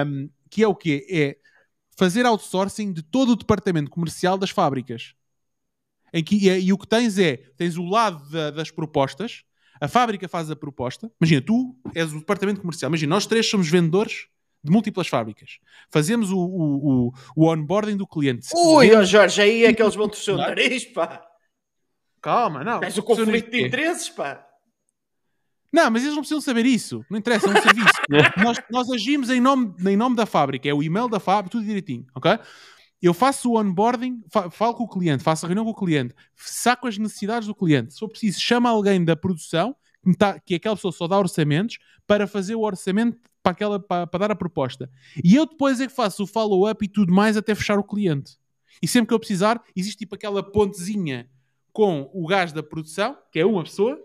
um, 0.06 0.28
que 0.50 0.62
é 0.62 0.68
o 0.68 0.74
quê? 0.74 1.06
É 1.10 1.38
fazer 1.96 2.26
outsourcing 2.26 2.92
de 2.92 3.02
todo 3.02 3.32
o 3.32 3.36
departamento 3.36 3.90
comercial 3.90 4.36
das 4.36 4.50
fábricas. 4.50 5.14
Em 6.12 6.22
que, 6.22 6.36
e, 6.36 6.60
e 6.66 6.72
o 6.74 6.76
que 6.76 6.86
tens 6.86 7.18
é, 7.18 7.38
tens 7.56 7.78
o 7.78 7.84
lado 7.86 8.28
da, 8.28 8.50
das 8.50 8.70
propostas, 8.70 9.44
a 9.80 9.88
fábrica 9.88 10.28
faz 10.28 10.50
a 10.50 10.56
proposta. 10.56 11.10
Imagina, 11.20 11.40
tu 11.40 11.76
és 11.94 12.12
o 12.12 12.18
departamento 12.18 12.60
comercial. 12.60 12.90
Imagina, 12.90 13.14
nós 13.14 13.26
três 13.26 13.48
somos 13.48 13.68
vendedores 13.68 14.26
de 14.62 14.72
múltiplas 14.72 15.08
fábricas. 15.08 15.58
Fazemos 15.90 16.30
o, 16.30 16.38
o, 16.38 17.08
o, 17.08 17.12
o 17.36 17.52
onboarding 17.52 17.96
do 17.96 18.06
cliente. 18.06 18.48
Ui, 18.54 18.94
oh 18.94 19.04
Jorge, 19.04 19.40
aí 19.40 19.64
é 19.64 19.72
que 19.72 19.82
eles 19.82 19.94
vão 19.94 20.08
torcer 20.08 20.34
o 20.34 20.38
nariz, 20.38 20.84
pá. 20.84 21.22
Calma, 22.20 22.64
não. 22.64 22.80
Tens 22.80 22.98
o 22.98 23.02
conflito 23.02 23.50
de 23.50 23.66
interesses, 23.66 24.10
pá. 24.10 24.44
Não, 25.72 25.90
mas 25.90 26.02
eles 26.02 26.14
não 26.14 26.22
precisam 26.22 26.40
saber 26.40 26.64
isso. 26.64 27.04
Não 27.10 27.18
interessa, 27.18 27.46
é 27.46 27.50
um 27.50 27.62
serviço. 27.62 27.92
nós, 28.42 28.58
nós 28.70 28.90
agimos 28.90 29.30
em 29.30 29.40
nome, 29.40 29.74
em 29.86 29.96
nome 29.96 30.16
da 30.16 30.26
fábrica. 30.26 30.68
É 30.68 30.74
o 30.74 30.82
e-mail 30.82 31.08
da 31.08 31.20
fábrica, 31.20 31.52
tudo 31.52 31.66
direitinho, 31.66 32.06
ok? 32.14 32.38
Eu 33.02 33.12
faço 33.12 33.50
o 33.50 33.60
onboarding, 33.60 34.22
falo 34.50 34.74
com 34.74 34.84
o 34.84 34.88
cliente, 34.88 35.22
faço 35.22 35.44
a 35.44 35.48
reunião 35.48 35.64
com 35.64 35.70
o 35.70 35.74
cliente, 35.74 36.14
saco 36.34 36.88
as 36.88 36.96
necessidades 36.96 37.46
do 37.46 37.54
cliente. 37.54 37.92
Se 37.92 38.00
for 38.00 38.08
preciso, 38.08 38.40
chama 38.40 38.70
alguém 38.70 39.04
da 39.04 39.14
produção, 39.14 39.76
que, 40.02 40.16
tá, 40.16 40.40
que 40.40 40.54
aquela 40.54 40.74
pessoa 40.74 40.92
só 40.92 41.06
dá 41.06 41.18
orçamentos, 41.18 41.78
para 42.06 42.26
fazer 42.26 42.54
o 42.54 42.62
orçamento 42.62 43.18
para, 43.42 43.52
aquela, 43.52 43.78
para, 43.78 44.06
para 44.06 44.20
dar 44.20 44.30
a 44.32 44.36
proposta. 44.36 44.90
E 45.22 45.34
eu 45.34 45.46
depois 45.46 45.80
é 45.80 45.86
que 45.86 45.92
faço 45.92 46.24
o 46.24 46.26
follow-up 46.26 46.84
e 46.84 46.88
tudo 46.88 47.12
mais 47.12 47.36
até 47.36 47.54
fechar 47.54 47.78
o 47.78 47.84
cliente. 47.84 48.36
E 48.82 48.88
sempre 48.88 49.08
que 49.08 49.14
eu 49.14 49.18
precisar, 49.18 49.62
existe 49.74 49.98
tipo 49.98 50.14
aquela 50.14 50.42
pontezinha 50.42 51.28
com 51.72 52.10
o 52.14 52.26
gajo 52.26 52.54
da 52.54 52.62
produção, 52.62 53.16
que 53.30 53.38
é 53.38 53.44
uma 53.44 53.62
pessoa, 53.62 53.98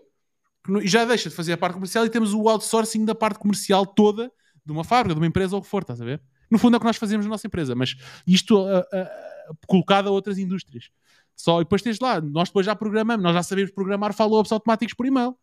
que 0.64 0.86
já 0.86 1.04
deixa 1.04 1.28
de 1.28 1.34
fazer 1.34 1.54
a 1.54 1.56
parte 1.56 1.74
comercial 1.74 2.04
e 2.04 2.10
temos 2.10 2.34
o 2.34 2.48
outsourcing 2.48 3.04
da 3.04 3.14
parte 3.14 3.38
comercial 3.38 3.86
toda 3.86 4.30
de 4.64 4.72
uma 4.72 4.84
fábrica, 4.84 5.14
de 5.14 5.20
uma 5.20 5.26
empresa 5.26 5.56
ou 5.56 5.60
o 5.60 5.64
que 5.64 5.68
for, 5.68 5.82
estás 5.82 6.00
a 6.00 6.04
ver? 6.04 6.22
No 6.52 6.58
fundo 6.58 6.74
é 6.74 6.76
o 6.76 6.80
que 6.80 6.86
nós 6.86 6.98
fazemos 6.98 7.24
na 7.24 7.30
nossa 7.30 7.46
empresa, 7.46 7.74
mas 7.74 7.96
isto 8.26 8.60
uh, 8.60 8.80
uh, 8.80 9.56
colocado 9.66 10.08
a 10.08 10.10
outras 10.10 10.36
indústrias. 10.36 10.90
Só, 11.34 11.62
e 11.62 11.64
depois 11.64 11.80
tens 11.80 11.98
lá, 11.98 12.20
nós 12.20 12.50
depois 12.50 12.66
já 12.66 12.76
programamos, 12.76 13.22
nós 13.22 13.32
já 13.32 13.42
sabemos 13.42 13.70
programar 13.70 14.12
follow-ups 14.12 14.52
automáticos 14.52 14.92
por 14.92 15.06
e-mail. 15.06 15.34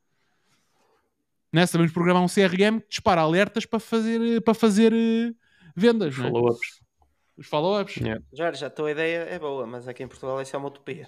Né? 1.52 1.66
Sabemos 1.66 1.92
programar 1.92 2.22
um 2.22 2.28
CRM 2.28 2.80
que 2.80 2.90
dispara 2.90 3.22
alertas 3.22 3.66
para 3.66 3.80
fazer, 3.80 4.40
para 4.42 4.54
fazer 4.54 4.94
uh, 4.94 5.36
vendas. 5.76 6.16
Os 6.16 6.22
follow-ups. 6.22 6.80
Os 7.36 7.48
follow-ups. 7.48 7.98
Yeah. 7.98 8.24
Jorge, 8.32 8.64
a 8.64 8.70
tua 8.70 8.92
ideia 8.92 9.26
é 9.32 9.40
boa, 9.40 9.66
mas 9.66 9.88
aqui 9.88 10.04
em 10.04 10.08
Portugal 10.08 10.40
isso 10.44 10.56
é 10.56 10.60
uma 10.60 10.68
utopia. 10.68 11.08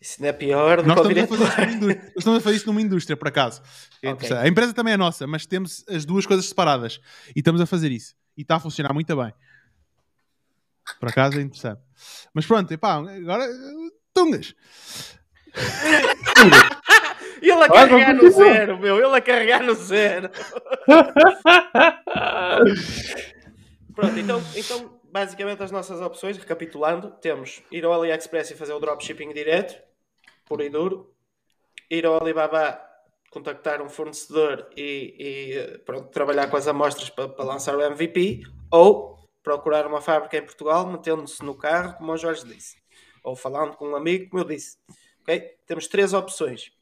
Isso 0.00 0.22
não 0.22 0.30
é 0.30 0.32
pior 0.32 0.80
do 0.80 0.88
Nós 0.88 0.98
que 0.98 1.12
estamos, 1.12 1.42
a 1.42 1.50
fazer 1.50 1.66
isso 1.66 1.76
numa 1.76 1.90
indústria, 1.90 2.12
estamos 2.16 2.38
a 2.38 2.40
fazer 2.40 2.56
isso 2.56 2.66
numa 2.68 2.80
indústria, 2.80 3.16
por 3.18 3.28
acaso. 3.28 3.60
Okay. 4.02 4.34
A 4.34 4.48
empresa 4.48 4.72
também 4.72 4.94
é 4.94 4.96
nossa, 4.96 5.26
mas 5.26 5.44
temos 5.44 5.84
as 5.86 6.06
duas 6.06 6.24
coisas 6.24 6.46
separadas. 6.46 7.02
E 7.36 7.40
estamos 7.40 7.60
a 7.60 7.66
fazer 7.66 7.92
isso. 7.92 8.14
E 8.40 8.42
está 8.42 8.56
a 8.56 8.60
funcionar 8.60 8.92
muito 8.94 9.14
bem. 9.14 9.34
Por 10.98 11.10
acaso 11.10 11.38
é 11.38 11.42
interessante. 11.42 11.82
Mas 12.32 12.46
pronto, 12.46 12.72
epá, 12.72 12.94
agora. 12.94 13.46
Tungas! 14.14 14.54
ele 17.42 17.52
a 17.52 17.68
carregar 17.68 18.14
no 18.14 18.30
zero, 18.30 18.78
meu. 18.78 18.96
Ele 18.96 19.14
a 19.14 19.20
carregar 19.20 19.62
no 19.62 19.74
zero. 19.74 20.30
pronto, 23.94 24.18
então, 24.18 24.42
então 24.56 24.98
basicamente 25.12 25.62
as 25.62 25.70
nossas 25.70 26.00
opções, 26.00 26.38
recapitulando, 26.38 27.10
temos 27.20 27.62
ir 27.70 27.84
ao 27.84 27.92
AliExpress 27.92 28.52
e 28.52 28.56
fazer 28.56 28.72
o 28.72 28.80
dropshipping 28.80 29.34
direto, 29.34 29.78
puro 30.46 30.62
e 30.62 30.70
duro. 30.70 31.14
Ir 31.90 32.06
ao 32.06 32.22
Alibaba 32.22 32.80
contactar 33.30 33.80
um 33.80 33.88
fornecedor 33.88 34.68
e, 34.76 35.14
e 35.18 35.78
pronto, 35.78 36.08
trabalhar 36.10 36.48
com 36.50 36.56
as 36.56 36.66
amostras 36.66 37.08
para, 37.08 37.28
para, 37.28 37.44
lançar 37.44 37.76
o 37.76 37.82
MVP, 37.82 38.42
ou 38.70 39.18
procurar 39.42 39.86
uma 39.86 40.00
fábrica 40.00 40.36
em 40.36 40.44
Portugal, 40.44 40.86
metendo-se 40.86 41.42
no 41.42 41.54
carro, 41.54 41.96
como 41.96 42.12
o 42.12 42.16
Jorge 42.16 42.44
disse, 42.44 42.76
ou 43.22 43.34
falando 43.36 43.76
com 43.76 43.88
um 43.88 43.96
amigo, 43.96 44.28
como 44.28 44.42
eu 44.42 44.46
disse. 44.46 44.78
Okay? 45.22 45.40
Temos 45.66 45.86
três 45.86 46.12
opções. 46.12 46.72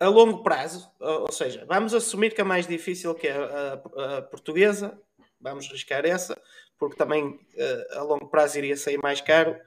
A 0.00 0.06
longo 0.06 0.44
prazo, 0.44 0.88
ou 1.00 1.32
seja, 1.32 1.66
vamos 1.66 1.92
assumir 1.92 2.32
que 2.32 2.40
a 2.40 2.44
mais 2.44 2.68
difícil 2.68 3.12
que 3.16 3.26
é 3.26 3.36
a, 3.36 3.82
a, 3.96 4.18
a 4.18 4.22
portuguesa, 4.22 4.96
vamos 5.40 5.68
riscar 5.68 6.06
essa, 6.06 6.40
porque 6.78 6.96
também 6.96 7.38
eh, 7.56 7.88
a 7.92 8.02
longo 8.02 8.28
prazo 8.28 8.58
iria 8.58 8.76
sair 8.76 8.98
mais 8.98 9.20
caro 9.20 9.58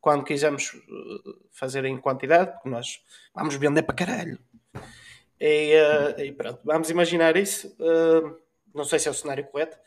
quando 0.00 0.24
quisermos 0.24 0.72
eh, 0.74 1.32
fazer 1.50 1.84
em 1.84 1.98
quantidade, 2.00 2.52
porque 2.52 2.68
nós 2.68 3.02
vamos 3.34 3.56
vender 3.56 3.82
para 3.82 3.96
caralho. 3.96 4.38
E, 5.40 5.74
uh, 5.74 6.20
e 6.20 6.32
pronto, 6.32 6.60
vamos 6.64 6.90
imaginar 6.90 7.36
isso. 7.36 7.68
Uh, 7.78 8.36
não 8.74 8.84
sei 8.84 8.98
se 8.98 9.08
é 9.08 9.10
o 9.10 9.14
cenário 9.14 9.44
correto. 9.46 9.78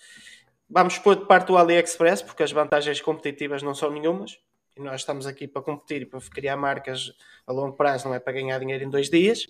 Vamos 0.70 0.98
pôr 0.98 1.16
de 1.16 1.26
parte 1.26 1.52
o 1.52 1.58
AliExpress, 1.58 2.24
porque 2.24 2.42
as 2.42 2.52
vantagens 2.52 3.00
competitivas 3.00 3.62
não 3.62 3.76
são 3.76 3.92
nenhumas. 3.92 4.40
E 4.76 4.82
nós 4.82 5.02
estamos 5.02 5.28
aqui 5.28 5.48
para 5.48 5.62
competir 5.62 6.02
e 6.02 6.06
para 6.06 6.20
criar 6.22 6.58
marcas 6.58 7.14
a 7.46 7.54
longo 7.54 7.78
prazo, 7.78 8.08
não 8.08 8.16
é 8.16 8.20
para 8.20 8.34
ganhar 8.34 8.58
dinheiro 8.60 8.84
em 8.84 8.90
dois 8.90 9.10
dias. 9.10 9.48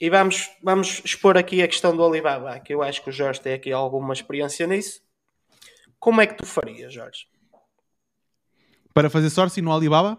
E 0.00 0.08
vamos, 0.08 0.50
vamos 0.62 1.02
expor 1.04 1.36
aqui 1.36 1.62
a 1.62 1.68
questão 1.68 1.96
do 1.96 2.04
Alibaba, 2.04 2.60
que 2.60 2.72
eu 2.72 2.82
acho 2.82 3.02
que 3.02 3.10
o 3.10 3.12
Jorge 3.12 3.40
tem 3.40 3.54
aqui 3.54 3.72
alguma 3.72 4.12
experiência 4.12 4.66
nisso. 4.66 5.02
Como 5.98 6.20
é 6.20 6.26
que 6.26 6.34
tu 6.34 6.46
farias, 6.46 6.92
Jorge? 6.92 7.26
Para 8.92 9.10
fazer 9.10 9.30
sourcing 9.30 9.62
no 9.62 9.72
Alibaba? 9.72 10.18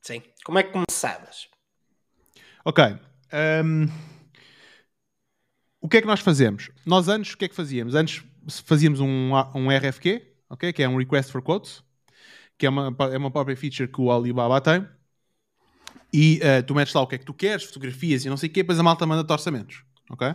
Sim. 0.00 0.22
Como 0.44 0.58
é 0.58 0.62
que 0.64 0.72
começavas? 0.72 1.48
Ok. 2.64 2.84
Um, 3.32 3.86
o 5.86 5.88
que 5.88 5.98
é 5.98 6.00
que 6.00 6.06
nós 6.08 6.18
fazemos? 6.18 6.68
Nós 6.84 7.06
antes, 7.06 7.34
o 7.34 7.38
que 7.38 7.44
é 7.44 7.48
que 7.48 7.54
fazíamos? 7.54 7.94
Antes 7.94 8.20
fazíamos 8.64 8.98
um, 8.98 9.30
um 9.54 9.70
RFQ, 9.70 10.20
okay? 10.50 10.72
que 10.72 10.82
é 10.82 10.88
um 10.88 10.96
Request 10.96 11.30
for 11.30 11.40
Quotes, 11.40 11.80
que 12.58 12.66
é 12.66 12.68
uma, 12.68 12.92
é 13.12 13.16
uma 13.16 13.30
própria 13.30 13.56
feature 13.56 13.86
que 13.86 14.00
o 14.00 14.10
Alibaba 14.10 14.60
tem. 14.60 14.84
E 16.12 16.40
uh, 16.42 16.60
tu 16.64 16.74
metes 16.74 16.92
lá 16.92 17.02
o 17.02 17.06
que 17.06 17.14
é 17.14 17.18
que 17.18 17.24
tu 17.24 17.32
queres, 17.32 17.62
fotografias 17.62 18.24
e 18.24 18.28
não 18.28 18.36
sei 18.36 18.48
o 18.48 18.52
quê, 18.52 18.64
depois 18.64 18.80
a 18.80 18.82
malta 18.82 19.06
manda-te 19.06 19.32
orçamentos. 19.32 19.84
Ok? 20.10 20.28
Uh, 20.28 20.34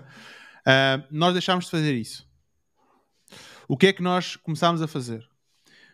nós 1.12 1.34
deixámos 1.34 1.66
de 1.66 1.72
fazer 1.72 1.96
isso. 1.96 2.26
O 3.68 3.76
que 3.76 3.88
é 3.88 3.94
que 3.94 4.02
nós 4.02 4.38
começámos 4.38 4.82
a 4.82 4.88
fazer? 4.88 5.28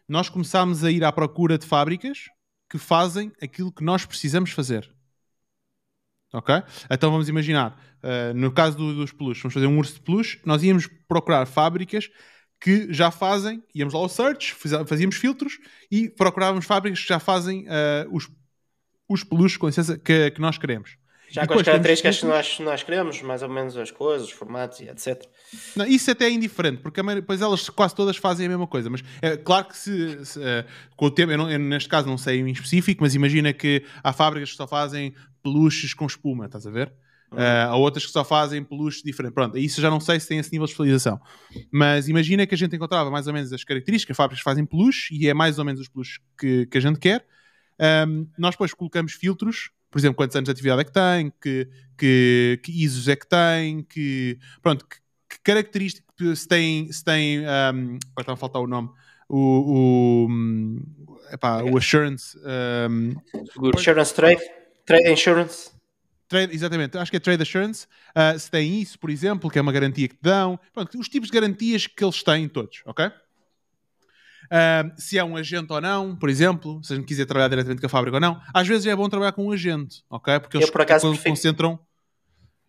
Nós 0.07 0.29
começámos 0.29 0.83
a 0.83 0.91
ir 0.91 1.03
à 1.03 1.11
procura 1.11 1.57
de 1.57 1.65
fábricas 1.65 2.25
que 2.69 2.77
fazem 2.77 3.31
aquilo 3.41 3.71
que 3.71 3.83
nós 3.83 4.05
precisamos 4.05 4.51
fazer. 4.51 4.87
Ok? 6.33 6.55
Então 6.91 7.09
vamos 7.09 7.29
imaginar, 7.29 7.79
uh, 8.03 8.33
no 8.33 8.51
caso 8.51 8.77
do, 8.77 8.93
dos 8.93 9.11
peluches, 9.11 9.41
vamos 9.41 9.53
fazer 9.53 9.67
um 9.67 9.77
urso 9.77 9.93
de 9.93 10.01
peluche, 10.01 10.39
nós 10.45 10.61
íamos 10.63 10.87
procurar 11.07 11.45
fábricas 11.45 12.09
que 12.59 12.91
já 12.91 13.11
fazem, 13.11 13.63
íamos 13.73 13.93
lá 13.93 13.99
ao 13.99 14.09
search, 14.09 14.55
fazíamos 14.87 15.15
filtros 15.15 15.59
e 15.91 16.09
procurávamos 16.09 16.65
fábricas 16.65 17.01
que 17.01 17.07
já 17.07 17.19
fazem 17.19 17.65
uh, 17.67 18.07
os, 18.11 18.29
os 19.07 19.23
peluches, 19.23 19.57
com 19.57 19.67
licença, 19.67 19.97
que, 19.97 20.31
que 20.31 20.41
nós 20.41 20.57
queremos. 20.57 20.97
Já 21.29 21.45
com 21.45 21.55
as 21.55 21.63
características 21.63 22.19
que 22.19 22.25
nós, 22.25 22.59
nós 22.59 22.83
queremos, 22.83 23.21
mais 23.21 23.43
ou 23.43 23.49
menos 23.49 23.75
as 23.75 23.91
coisas, 23.91 24.27
os 24.27 24.33
formatos 24.33 24.79
e 24.79 24.87
etc. 24.87 25.25
Não, 25.75 25.85
isso 25.85 26.09
até 26.09 26.25
é 26.25 26.29
indiferente, 26.29 26.81
porque 26.81 27.03
depois 27.03 27.41
elas 27.41 27.69
quase 27.69 27.93
todas 27.93 28.15
fazem 28.15 28.45
a 28.45 28.49
mesma 28.49 28.65
coisa. 28.65 28.89
Mas 28.89 29.03
é 29.21 29.35
claro 29.35 29.65
que 29.65 29.77
se, 29.77 30.25
se 30.25 30.39
uh, 30.39 30.65
com 30.95 31.05
o 31.07 31.11
tempo, 31.11 31.33
eu, 31.33 31.37
não, 31.37 31.51
eu, 31.51 31.59
neste 31.59 31.89
caso 31.89 32.07
não 32.07 32.17
sei 32.17 32.39
em 32.39 32.51
específico, 32.51 33.03
mas 33.03 33.13
imagina 33.13 33.51
que 33.51 33.83
há 34.01 34.13
fábricas 34.13 34.51
que 34.51 34.55
só 34.55 34.67
fazem 34.67 35.13
peluches 35.47 35.93
com 35.93 36.05
espuma, 36.05 36.45
estás 36.45 36.67
a 36.67 36.71
ver? 36.71 36.91
Uhum. 37.31 37.37
Uh, 37.37 37.69
há 37.69 37.75
outras 37.75 38.05
que 38.05 38.11
só 38.11 38.23
fazem 38.23 38.63
peluches 38.63 39.01
diferentes. 39.01 39.33
Pronto, 39.33 39.57
isso 39.57 39.79
já 39.79 39.89
não 39.89 39.99
sei 39.99 40.19
se 40.19 40.27
tem 40.27 40.39
esse 40.39 40.51
nível 40.51 40.65
de 40.65 40.71
especialização. 40.71 41.19
Mas 41.71 42.09
imagina 42.09 42.45
que 42.45 42.55
a 42.55 42.57
gente 42.57 42.75
encontrava 42.75 43.09
mais 43.09 43.27
ou 43.27 43.33
menos 43.33 43.51
as 43.53 43.63
características, 43.63 44.15
fábricas 44.15 44.39
que 44.39 44.43
fazem 44.43 44.65
peluche, 44.65 45.15
e 45.15 45.27
é 45.27 45.33
mais 45.33 45.57
ou 45.59 45.65
menos 45.65 45.81
os 45.81 45.87
peluches 45.87 46.19
que, 46.39 46.65
que 46.65 46.77
a 46.77 46.81
gente 46.81 46.99
quer. 46.99 47.25
Um, 48.07 48.27
nós 48.37 48.55
depois 48.55 48.73
colocamos 48.73 49.13
filtros 49.13 49.71
por 49.89 49.99
exemplo, 49.99 50.17
quantos 50.17 50.35
anos 50.35 50.45
de 50.45 50.51
atividade 50.51 50.81
é 50.81 50.83
que 50.83 50.91
tem, 50.91 51.33
que, 51.41 51.69
que, 51.97 52.59
que 52.61 52.83
ISOs 52.83 53.07
é 53.07 53.15
que 53.15 53.25
tem, 53.25 53.83
que, 53.83 54.37
pronto, 54.61 54.85
que, 54.85 54.97
que 55.29 55.39
características, 55.41 56.39
se 56.39 56.47
tem, 56.47 56.91
se 56.91 57.03
tem 57.03 57.39
um, 57.39 57.43
agora 57.43 57.99
está 58.19 58.33
a 58.33 58.35
faltar 58.35 58.61
o 58.61 58.67
nome, 58.67 58.89
o, 59.29 60.27
o, 60.27 61.33
epá, 61.33 61.63
o 61.63 61.77
Assurance. 61.77 62.37
Um, 62.89 63.15
Assurance 63.75 64.13
Trade, 64.13 64.41
Trade 64.87 65.11
Insurance. 65.11 65.69
Trade, 66.29 66.55
exatamente, 66.55 66.97
acho 66.97 67.11
que 67.11 67.17
é 67.17 67.19
Trade 67.19 67.43
Assurance. 67.43 67.85
Uh, 68.15 68.39
se 68.39 68.49
tem 68.49 68.81
isso, 68.81 68.97
por 68.97 69.09
exemplo, 69.09 69.49
que 69.49 69.59
é 69.59 69.61
uma 69.61 69.71
garantia 69.71 70.07
que 70.07 70.15
te 70.15 70.21
dão. 70.21 70.57
Pronto, 70.73 70.97
os 70.97 71.09
tipos 71.09 71.29
de 71.29 71.33
garantias 71.33 71.85
que 71.85 72.03
eles 72.03 72.23
têm 72.23 72.47
todos, 72.47 72.81
ok? 72.85 73.05
Uh, 73.07 74.93
se 74.97 75.17
é 75.17 75.23
um 75.23 75.35
agente 75.35 75.71
ou 75.73 75.81
não, 75.81 76.15
por 76.15 76.29
exemplo, 76.29 76.81
se 76.83 76.93
a 76.93 76.95
gente 76.95 77.05
quiser 77.05 77.25
trabalhar 77.25 77.49
diretamente 77.49 77.81
com 77.81 77.85
a 77.85 77.89
fábrica 77.89 78.15
ou 78.15 78.21
não. 78.21 78.41
Às 78.53 78.65
vezes 78.65 78.85
é 78.85 78.95
bom 78.95 79.09
trabalhar 79.09 79.33
com 79.33 79.45
um 79.45 79.51
agente, 79.51 80.03
ok? 80.09 80.39
Porque 80.39 80.57
eles 80.57 80.67
eu, 80.67 80.71
por 80.71 80.81
acaso, 80.81 81.05
concentram. 81.21 81.77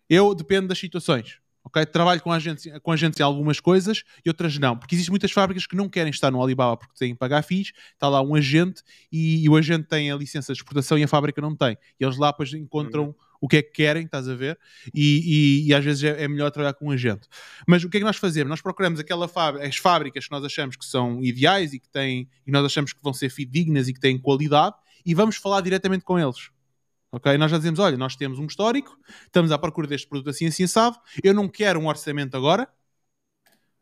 Eu 0.09 0.35
dependo 0.35 0.67
das 0.67 0.77
situações. 0.77 1.39
Ok? 1.69 1.85
Trabalho 1.85 2.21
com 2.21 2.31
agentes, 2.31 2.71
com 2.81 2.91
agentes 2.91 3.19
em 3.19 3.23
algumas 3.23 3.59
coisas 3.59 4.03
e 4.25 4.29
outras 4.29 4.57
não, 4.57 4.77
porque 4.77 4.95
existem 4.95 5.11
muitas 5.11 5.31
fábricas 5.31 5.65
que 5.65 5.75
não 5.75 5.87
querem 5.87 6.11
estar 6.11 6.29
no 6.31 6.43
Alibaba 6.43 6.77
porque 6.77 6.93
têm 6.97 7.13
que 7.13 7.19
pagar 7.19 7.41
FIIs, 7.43 7.71
está 7.93 8.09
lá 8.09 8.21
um 8.21 8.35
agente 8.35 8.83
e, 9.11 9.43
e, 9.43 9.49
o 9.49 9.55
agente 9.55 9.87
tem 9.87 10.11
a 10.11 10.15
licença 10.15 10.51
de 10.51 10.59
exportação 10.59 10.97
e 10.97 11.03
a 11.03 11.07
fábrica 11.07 11.41
não 11.41 11.55
tem. 11.55 11.77
E 11.99 12.03
eles 12.03 12.17
lá 12.17 12.31
depois 12.31 12.53
encontram 12.53 13.07
uhum 13.07 13.15
o 13.41 13.47
que 13.47 13.57
é 13.57 13.61
que 13.61 13.71
querem, 13.71 14.05
estás 14.05 14.27
a 14.27 14.35
ver? 14.35 14.59
E, 14.93 15.63
e, 15.63 15.67
e 15.69 15.73
às 15.73 15.83
vezes 15.83 16.03
é, 16.03 16.23
é, 16.23 16.27
melhor 16.27 16.51
trabalhar 16.51 16.73
com 16.73 16.87
um 16.87 16.91
agente. 16.91 17.27
Mas 17.67 17.83
o 17.83 17.89
que 17.89 17.97
é 17.97 17.99
que 17.99 18.05
nós 18.05 18.17
fazemos? 18.17 18.49
Nós 18.49 18.61
procuramos 18.61 18.99
aquela 18.99 19.27
fábrica, 19.27 19.67
as 19.67 19.77
fábricas 19.77 20.25
que 20.25 20.31
nós 20.31 20.43
achamos 20.43 20.75
que 20.75 20.85
são 20.85 21.23
ideais 21.23 21.73
e 21.73 21.79
que 21.79 21.89
têm, 21.89 22.27
e 22.45 22.51
nós 22.51 22.65
achamos 22.65 22.91
que 22.91 23.01
vão 23.01 23.13
ser 23.13 23.29
fidedignas 23.29 23.87
e 23.87 23.93
que 23.93 23.99
têm 23.99 24.17
qualidade 24.17 24.75
e 25.05 25.13
vamos 25.13 25.37
falar 25.37 25.61
diretamente 25.61 26.03
com 26.03 26.19
eles. 26.19 26.49
Ok? 27.11 27.37
Nós 27.37 27.51
já 27.51 27.57
dizemos: 27.57 27.79
olha, 27.79 27.97
nós 27.97 28.15
temos 28.15 28.39
um 28.39 28.45
histórico, 28.45 28.97
estamos 29.25 29.51
à 29.51 29.57
procura 29.57 29.87
deste 29.87 30.07
produto 30.07 30.29
assim, 30.29 30.45
assim, 30.45 30.63
assado. 30.63 30.97
Eu 31.23 31.33
não 31.33 31.47
quero 31.47 31.79
um 31.79 31.87
orçamento 31.87 32.35
agora, 32.37 32.67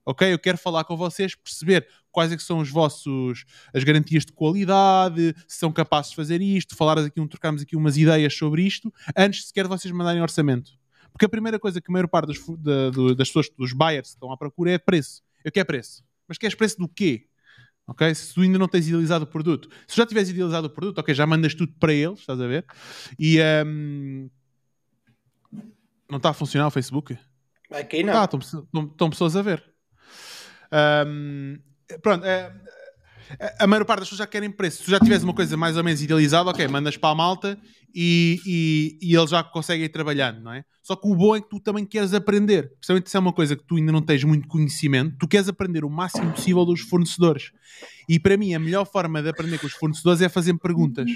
ok? 0.05 0.31
Eu 0.31 0.39
quero 0.39 0.57
falar 0.57 0.85
com 0.85 0.95
vocês, 0.95 1.35
perceber 1.35 1.87
quais 2.11 2.31
é 2.31 2.37
que 2.37 2.43
são 2.43 2.59
os 2.59 2.69
vossos, 2.69 3.45
as 3.73 3.83
garantias 3.83 4.25
de 4.25 4.31
qualidade, 4.31 5.35
se 5.47 5.59
são 5.59 5.71
capazes 5.71 6.11
de 6.11 6.15
fazer 6.15 6.41
isto, 6.41 6.75
falar 6.75 6.97
aqui, 6.99 7.19
um, 7.19 7.27
trocarmos 7.27 7.61
aqui 7.61 7.75
umas 7.75 7.97
ideias 7.97 8.33
sobre 8.33 8.63
isto, 8.63 8.91
antes 9.15 9.47
sequer 9.47 9.63
de 9.63 9.69
vocês 9.69 9.93
mandarem 9.93 10.21
orçamento. 10.21 10.71
Porque 11.11 11.25
a 11.25 11.29
primeira 11.29 11.59
coisa 11.59 11.81
que 11.81 11.91
a 11.91 11.93
maior 11.93 12.07
parte 12.07 12.27
dos, 12.27 12.39
da, 12.59 12.89
do, 12.89 13.13
das 13.13 13.27
pessoas, 13.27 13.49
dos 13.57 13.73
buyers 13.73 14.09
que 14.09 14.15
estão 14.15 14.31
à 14.31 14.37
procura 14.37 14.71
é 14.71 14.77
preço. 14.77 15.21
Eu 15.43 15.51
quero 15.51 15.65
preço. 15.65 16.03
Mas 16.27 16.37
queres 16.37 16.55
preço 16.55 16.77
do 16.77 16.87
quê? 16.87 17.27
Ok? 17.87 18.13
Se 18.13 18.33
tu 18.33 18.41
ainda 18.41 18.59
não 18.59 18.67
tens 18.67 18.87
idealizado 18.87 19.23
o 19.23 19.27
produto. 19.27 19.69
Se 19.87 19.95
já 19.95 20.05
tiveres 20.05 20.29
idealizado 20.29 20.67
o 20.67 20.69
produto, 20.69 20.99
ok, 20.99 21.15
já 21.15 21.25
mandas 21.25 21.55
tudo 21.55 21.73
para 21.79 21.93
eles, 21.93 22.19
estás 22.19 22.39
a 22.39 22.45
ver? 22.47 22.65
E 23.17 23.39
um, 23.65 24.29
não 26.09 26.17
está 26.17 26.29
a 26.29 26.33
funcionar 26.33 26.67
o 26.67 26.71
Facebook? 26.71 27.17
Aqui 27.71 28.03
não. 28.03 28.13
Tá, 28.13 28.37
estão, 28.37 29.09
pessoas 29.09 29.35
a 29.35 29.41
ver. 29.41 29.63
Um, 31.07 31.59
pronto, 32.01 32.25
é, 32.25 32.53
a 33.59 33.67
maior 33.67 33.85
parte 33.85 33.99
das 33.99 34.09
pessoas 34.09 34.19
já 34.19 34.27
querem 34.27 34.49
preço. 34.51 34.77
Se 34.77 34.83
tu 34.85 34.91
já 34.91 34.99
tiveres 34.99 35.23
uma 35.23 35.33
coisa 35.33 35.55
mais 35.57 35.77
ou 35.77 35.83
menos 35.83 36.01
idealizada, 36.01 36.49
ok, 36.49 36.67
mandas 36.67 36.97
para 36.97 37.09
a 37.09 37.15
malta 37.15 37.57
e, 37.93 38.39
e, 38.45 38.97
e 39.01 39.15
eles 39.15 39.29
já 39.29 39.43
conseguem 39.43 39.85
ir 39.85 39.89
trabalhando, 39.89 40.41
não 40.41 40.53
é? 40.53 40.63
Só 40.83 40.95
que 40.95 41.07
o 41.07 41.15
bom 41.15 41.35
é 41.35 41.41
que 41.41 41.49
tu 41.49 41.59
também 41.59 41.85
queres 41.85 42.13
aprender. 42.13 42.71
Principalmente 42.75 43.09
se 43.09 43.17
é 43.17 43.19
uma 43.19 43.33
coisa 43.33 43.55
que 43.55 43.63
tu 43.65 43.75
ainda 43.75 43.91
não 43.91 44.01
tens 44.01 44.23
muito 44.23 44.47
conhecimento, 44.47 45.17
tu 45.19 45.27
queres 45.27 45.49
aprender 45.49 45.83
o 45.83 45.89
máximo 45.89 46.31
possível 46.31 46.63
dos 46.63 46.81
fornecedores. 46.81 47.51
E 48.07 48.19
para 48.19 48.37
mim, 48.37 48.53
a 48.53 48.59
melhor 48.59 48.85
forma 48.85 49.21
de 49.21 49.29
aprender 49.29 49.59
com 49.59 49.67
os 49.67 49.73
fornecedores 49.73 50.21
é 50.21 50.29
fazer 50.29 50.57
perguntas. 50.57 51.09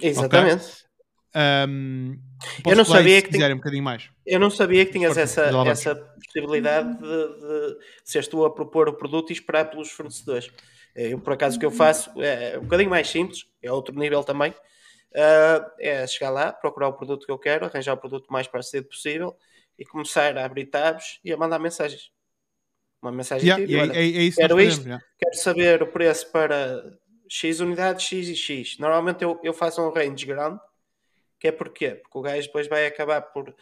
Exatamente. 0.00 0.64
Okay? 0.64 0.91
Um, 1.34 2.18
eu 2.66 2.76
não 2.76 2.84
sabia 2.84 3.22
que 3.22 3.30
tinha... 3.30 3.48
um 3.52 3.56
bocadinho 3.56 3.82
mais. 3.82 4.10
Eu 4.26 4.38
não 4.38 4.50
sabia 4.50 4.84
que 4.84 4.92
tinhas 4.92 5.16
essa, 5.16 5.50
essa 5.66 5.94
possibilidade 5.94 6.98
de, 6.98 7.00
de 7.00 7.78
seres 8.04 8.28
tu 8.28 8.44
a 8.44 8.54
propor 8.54 8.88
o 8.88 8.92
produto 8.92 9.30
e 9.30 9.32
esperar 9.32 9.70
pelos 9.70 9.90
fornecedores. 9.90 10.50
Eu, 10.94 11.18
por 11.18 11.32
acaso, 11.32 11.56
o 11.56 11.60
que 11.60 11.64
eu 11.64 11.70
faço 11.70 12.10
é 12.22 12.58
um 12.58 12.62
bocadinho 12.62 12.90
mais 12.90 13.08
simples, 13.08 13.46
é 13.62 13.72
outro 13.72 13.98
nível 13.98 14.22
também. 14.22 14.50
Uh, 15.14 15.70
é 15.78 16.06
chegar 16.06 16.30
lá, 16.30 16.52
procurar 16.52 16.88
o 16.88 16.92
produto 16.94 17.26
que 17.26 17.32
eu 17.32 17.38
quero, 17.38 17.66
arranjar 17.66 17.94
o 17.94 17.98
produto 17.98 18.30
mais 18.30 18.46
parecido 18.46 18.88
possível 18.88 19.36
e 19.78 19.84
começar 19.84 20.36
a 20.36 20.44
abrir 20.44 20.66
tabs 20.66 21.18
e 21.24 21.32
a 21.32 21.36
mandar 21.36 21.58
mensagens. 21.58 22.10
Uma 23.00 23.12
mensagem 23.12 23.48
yeah, 23.48 23.66
tipo, 23.66 23.92
é, 23.92 23.98
é, 23.98 24.02
é, 24.02 24.22
isso 24.22 24.36
quero 24.36 24.60
isto, 24.60 24.84
yeah. 24.84 25.04
quero 25.18 25.34
saber 25.36 25.82
o 25.82 25.86
preço 25.86 26.30
para 26.30 26.82
X 27.28 27.60
unidades, 27.60 28.06
X 28.06 28.28
e 28.28 28.36
X. 28.36 28.78
Normalmente 28.78 29.24
eu, 29.24 29.40
eu 29.42 29.52
faço 29.52 29.82
um 29.82 29.90
range 29.90 30.24
grande 30.24 30.60
que 31.42 31.48
é 31.48 31.52
porquê? 31.52 31.96
Porque 31.96 32.16
o 32.16 32.22
gajo 32.22 32.46
depois 32.46 32.68
vai 32.68 32.86
acabar 32.86 33.20
por 33.20 33.52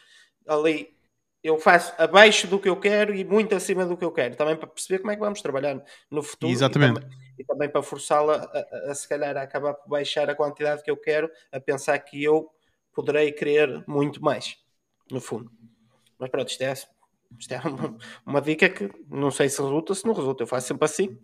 ali. 0.47 0.95
Eu 1.43 1.59
faço 1.59 1.95
abaixo 1.97 2.47
do 2.47 2.61
que 2.61 2.69
eu 2.69 2.79
quero 2.79 3.15
e 3.15 3.25
muito 3.25 3.55
acima 3.55 3.87
do 3.87 3.97
que 3.97 4.05
eu 4.05 4.13
quero, 4.13 4.37
também 4.37 4.55
para 4.55 4.69
perceber 4.69 4.99
como 4.99 5.11
é 5.11 5.15
que 5.15 5.21
vamos 5.23 5.41
trabalhar 5.41 5.83
no 6.11 6.23
futuro 6.23 6.53
Exatamente. 6.53 6.99
E, 6.99 7.01
também, 7.01 7.19
e 7.39 7.45
também 7.45 7.69
para 7.71 7.83
forçá-la 7.83 8.35
a, 8.53 8.89
a, 8.89 8.91
a, 8.91 8.95
se 8.95 9.09
calhar 9.09 9.35
a 9.35 9.41
acabar 9.41 9.73
por 9.73 9.89
baixar 9.89 10.29
a 10.29 10.35
quantidade 10.35 10.83
que 10.83 10.91
eu 10.91 10.97
quero, 10.99 11.31
a 11.51 11.59
pensar 11.59 11.99
que 12.01 12.23
eu 12.23 12.51
poderei 12.93 13.33
querer 13.33 13.83
muito 13.89 14.23
mais, 14.23 14.59
no 15.11 15.19
fundo. 15.19 15.51
Mas 16.19 16.29
pronto, 16.29 16.51
isto 16.51 16.61
é, 16.61 16.75
isto 16.75 17.55
é 17.55 17.61
uma, 17.67 17.97
uma 18.27 18.43
dica 18.43 18.69
que 18.69 18.91
não 19.09 19.31
sei 19.31 19.49
se 19.49 19.63
resulta, 19.63 19.95
se 19.95 20.05
não 20.05 20.13
resulta. 20.13 20.43
Eu 20.43 20.47
faço 20.47 20.69
sempre 20.69 20.85
assim 20.85 21.19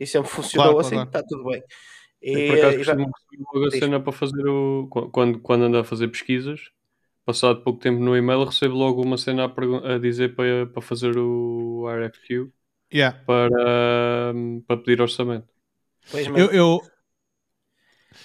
e 0.00 0.04
sempre 0.04 0.28
funcionou 0.28 0.72
claro, 0.72 0.84
assim, 0.84 0.96
claro. 0.96 1.08
está 1.08 1.22
tudo 1.22 1.44
bem. 1.44 1.62
E, 2.22 2.48
por 2.48 2.58
acaso 2.58 2.78
costumo 2.78 3.46
logo 3.54 3.66
a 3.66 3.70
cena 3.70 4.00
para 4.00 4.12
fazer 4.12 4.46
o. 4.46 4.86
Quando, 5.12 5.38
quando 5.40 5.64
ando 5.64 5.78
a 5.78 5.84
fazer 5.84 6.08
pesquisas, 6.08 6.70
passado 7.24 7.62
pouco 7.62 7.80
tempo 7.80 8.00
no 8.00 8.16
e-mail, 8.16 8.44
recebo 8.44 8.74
logo 8.74 9.02
uma 9.02 9.16
cena 9.16 9.44
a, 9.44 9.94
a 9.94 9.98
dizer 9.98 10.34
para, 10.34 10.66
para 10.66 10.82
fazer 10.82 11.16
o 11.16 11.86
RFQ 11.88 12.50
yeah. 12.92 13.18
para, 13.24 14.34
para 14.66 14.76
pedir 14.76 15.00
orçamento. 15.00 15.48
Eu, 16.36 16.50
eu, 16.50 16.80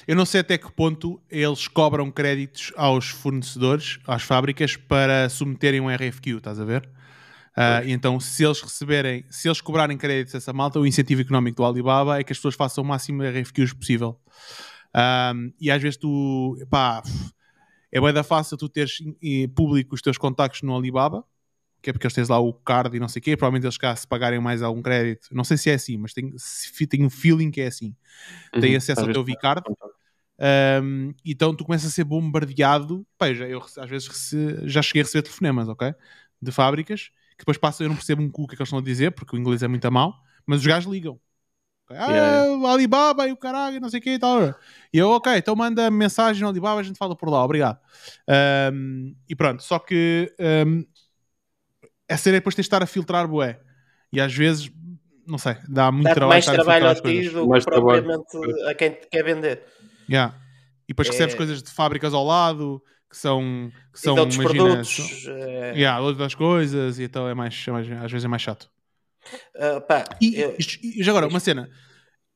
eu 0.08 0.16
não 0.16 0.26
sei 0.26 0.42
até 0.42 0.58
que 0.58 0.72
ponto 0.72 1.22
eles 1.30 1.68
cobram 1.68 2.12
créditos 2.12 2.74
aos 2.76 3.10
fornecedores, 3.10 4.00
às 4.08 4.24
fábricas, 4.24 4.76
para 4.76 5.30
submeterem 5.30 5.82
um 5.82 5.90
RFQ, 5.90 6.38
estás 6.38 6.60
a 6.60 6.66
ver? 6.66 6.90
Uh, 7.58 7.88
e 7.88 7.92
então, 7.94 8.20
se 8.20 8.44
eles 8.44 8.62
receberem, 8.62 9.26
se 9.30 9.48
eles 9.48 9.62
cobrarem 9.62 9.98
créditos 9.98 10.36
a 10.36 10.38
essa 10.38 10.52
malta, 10.52 10.80
o 10.80 10.86
incentivo 10.86 11.22
económico 11.22 11.58
do 11.58 11.66
Alibaba 11.66 12.20
é 12.20 12.24
que 12.24 12.34
as 12.34 12.38
pessoas 12.38 12.56
façam 12.56 12.84
o 12.84 12.88
máximo 12.88 13.24
de 13.24 13.30
RFQs 13.30 13.74
possível. 13.74 14.20
Um, 14.94 15.54
e 15.60 15.72
às 15.72 15.82
vezes 15.82 15.98
tu, 15.98 16.58
pá, 16.70 17.02
é 17.92 18.02
bem 18.02 18.14
da 18.14 18.24
fácil 18.24 18.58
tu 18.58 18.68
teres 18.68 18.98
público 19.56 19.96
os 19.96 20.02
teus 20.02 20.18
contactos 20.18 20.64
no 20.64 20.76
Alibaba, 20.76 21.24
que 21.82 21.90
é 21.90 21.94
porque 21.94 22.06
eles 22.06 22.14
tens 22.14 22.28
lá 22.28 22.40
o 22.40 22.54
card 22.54 22.96
e 22.98 23.00
não 23.00 23.08
sei 23.08 23.20
o 23.22 23.24
quê, 23.24 23.38
provavelmente 23.38 23.66
eles 23.66 23.78
cá 23.78 23.96
se 23.96 24.06
pagarem 24.06 24.40
mais 24.40 24.62
algum 24.62 24.82
crédito, 24.82 25.28
não 25.32 25.44
sei 25.46 25.56
se 25.56 25.70
é 25.70 25.76
assim, 25.76 25.98
mas 25.98 26.14
tenho, 26.14 26.36
tenho 26.90 27.06
um 27.06 27.10
feeling 27.10 27.52
que 27.52 27.62
é 27.62 27.68
assim. 27.68 27.96
Uhum, 28.54 28.62
Tem 28.62 28.76
acesso 28.76 29.02
ao 29.02 29.14
teu 29.14 29.24
V-Card. 29.24 29.62
Um, 30.84 31.14
então 31.24 31.56
tu 31.56 31.64
começas 31.64 31.90
a 31.90 31.94
ser 31.94 32.04
bombardeado. 32.04 33.06
Pá, 33.18 33.30
eu, 33.30 33.36
já, 33.36 33.48
eu 33.48 33.64
às 33.78 33.90
vezes 33.90 34.32
já 34.64 34.82
cheguei 34.82 35.04
a 35.04 35.06
receber 35.06 35.22
telefonemas, 35.22 35.70
ok? 35.70 35.94
De 36.42 36.52
fábricas 36.52 37.12
que 37.38 37.44
depois 37.44 37.58
passa, 37.58 37.84
eu 37.84 37.90
não 37.90 37.96
percebo 37.96 38.22
um 38.22 38.30
cu 38.30 38.44
o 38.44 38.48
que, 38.48 38.54
é 38.54 38.56
que 38.56 38.62
eles 38.62 38.68
estão 38.68 38.80
a 38.80 38.84
dizer, 38.84 39.12
porque 39.12 39.36
o 39.36 39.40
inglês 39.40 39.62
é 39.62 39.68
muito 39.68 39.86
a 39.86 39.92
mal, 39.92 40.16
mas 40.46 40.60
os 40.60 40.66
gajos 40.66 40.92
ligam. 40.92 41.20
Ah, 41.90 42.12
yeah. 42.12 42.72
Alibaba 42.72 43.28
e 43.28 43.32
o 43.32 43.38
caralho, 43.38 43.80
não 43.80 43.90
sei 43.90 44.00
o 44.00 44.04
que 44.04 44.12
e 44.12 44.20
tal. 44.20 44.56
E 44.92 44.98
eu, 44.98 45.10
ok, 45.12 45.38
então 45.38 45.56
manda 45.56 45.92
mensagem 45.92 46.42
no 46.42 46.50
Alibaba, 46.50 46.80
a 46.80 46.84
gente 46.84 46.98
fala 46.98 47.16
por 47.16 47.30
lá, 47.30 47.44
obrigado. 47.44 47.80
Um, 48.74 49.16
e 49.30 49.36
pronto, 49.36 49.62
só 49.62 49.78
que 49.78 50.34
um, 50.40 50.84
a 52.10 52.18
cena 52.18 52.38
é 52.38 52.40
depois 52.40 52.56
tens 52.56 52.64
de 52.64 52.68
estar 52.68 52.82
a 52.82 52.88
filtrar 52.88 53.28
bué. 53.28 53.60
E 54.12 54.20
às 54.20 54.34
vezes, 54.34 54.72
não 55.28 55.38
sei, 55.38 55.58
dá 55.68 55.92
muito 55.92 56.06
dá 56.06 56.14
trabalho. 56.16 56.30
mais 56.30 56.46
trabalho 56.46 56.88
a 56.88 56.96
ti 56.96 57.30
do 57.30 57.52
que 57.52 57.66
propriamente 57.66 58.32
trabalho. 58.32 58.70
a 58.70 58.74
quem 58.74 58.92
te 58.92 59.08
quer 59.08 59.24
vender. 59.24 59.64
Yeah. 60.10 60.36
E 60.86 60.94
depois 60.94 61.08
é... 61.08 61.12
recebes 61.12 61.36
coisas 61.36 61.62
de 61.62 61.70
fábricas 61.70 62.14
ao 62.14 62.26
lado, 62.26 62.82
que 63.10 63.18
são, 63.18 63.72
que 63.94 64.00
são 64.00 64.18
imagina, 64.18 64.44
produtos, 64.44 65.24
são, 65.24 65.34
é... 65.34 65.74
yeah, 65.74 66.00
outras 66.02 66.36
coisas, 66.36 67.00
e 67.00 67.04
então 67.04 67.28
é 67.28 67.34
mais, 67.34 67.64
é 67.68 67.72
mais, 67.72 67.92
às 67.92 68.12
vezes 68.12 68.26
é 68.26 68.28
mais 68.28 68.42
chato. 68.42 68.70
Uh, 69.56 69.82
pá, 69.88 70.06
e, 70.22 70.40
eu... 70.40 70.56
e, 70.60 71.04
já 71.04 71.12
agora, 71.12 71.28
uma 71.28 71.40
cena. 71.40 71.70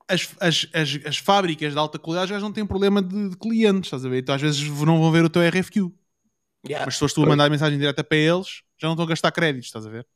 As, 0.07 0.27
as, 0.39 0.67
as, 0.73 0.99
as 1.05 1.17
fábricas 1.17 1.73
de 1.73 1.77
alta 1.77 1.99
qualidade 1.99 2.31
já 2.31 2.39
não 2.39 2.51
têm 2.51 2.65
problema 2.65 3.01
de, 3.01 3.29
de, 3.29 3.37
clientes, 3.37 3.87
estás 3.87 4.03
a 4.03 4.09
ver? 4.09 4.19
Então 4.19 4.33
às 4.33 4.41
vezes 4.41 4.67
não 4.67 4.99
vão 4.99 5.11
ver 5.11 5.23
o 5.23 5.29
teu 5.29 5.47
RFQ. 5.47 5.91
Yeah. 6.65 6.85
Mas 6.85 6.95
se 6.95 6.99
fores 6.99 7.13
tu 7.13 7.23
a 7.23 7.27
mandar 7.27 7.49
mensagem 7.49 7.77
direta 7.77 8.03
para 8.03 8.17
eles, 8.17 8.63
já 8.77 8.87
não 8.87 8.93
estão 8.93 9.05
a 9.05 9.09
gastar 9.09 9.31
créditos, 9.31 9.67
estás 9.67 9.85
a 9.85 9.89
ver? 9.89 10.07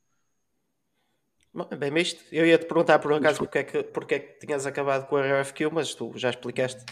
Bem, 1.77 1.91
mas 1.91 2.17
eu 2.31 2.47
ia 2.47 2.57
te 2.57 2.65
perguntar 2.65 2.97
por 2.97 3.13
acaso 3.13 3.37
porque 3.37 3.59
é, 3.59 3.63
que, 3.63 3.83
porque 3.83 4.15
é 4.15 4.19
que 4.19 4.39
tinhas 4.39 4.65
acabado 4.65 5.05
com 5.07 5.17
o 5.17 5.19
RFQ, 5.19 5.69
mas 5.71 5.93
tu 5.93 6.11
já 6.15 6.31
explicaste. 6.31 6.83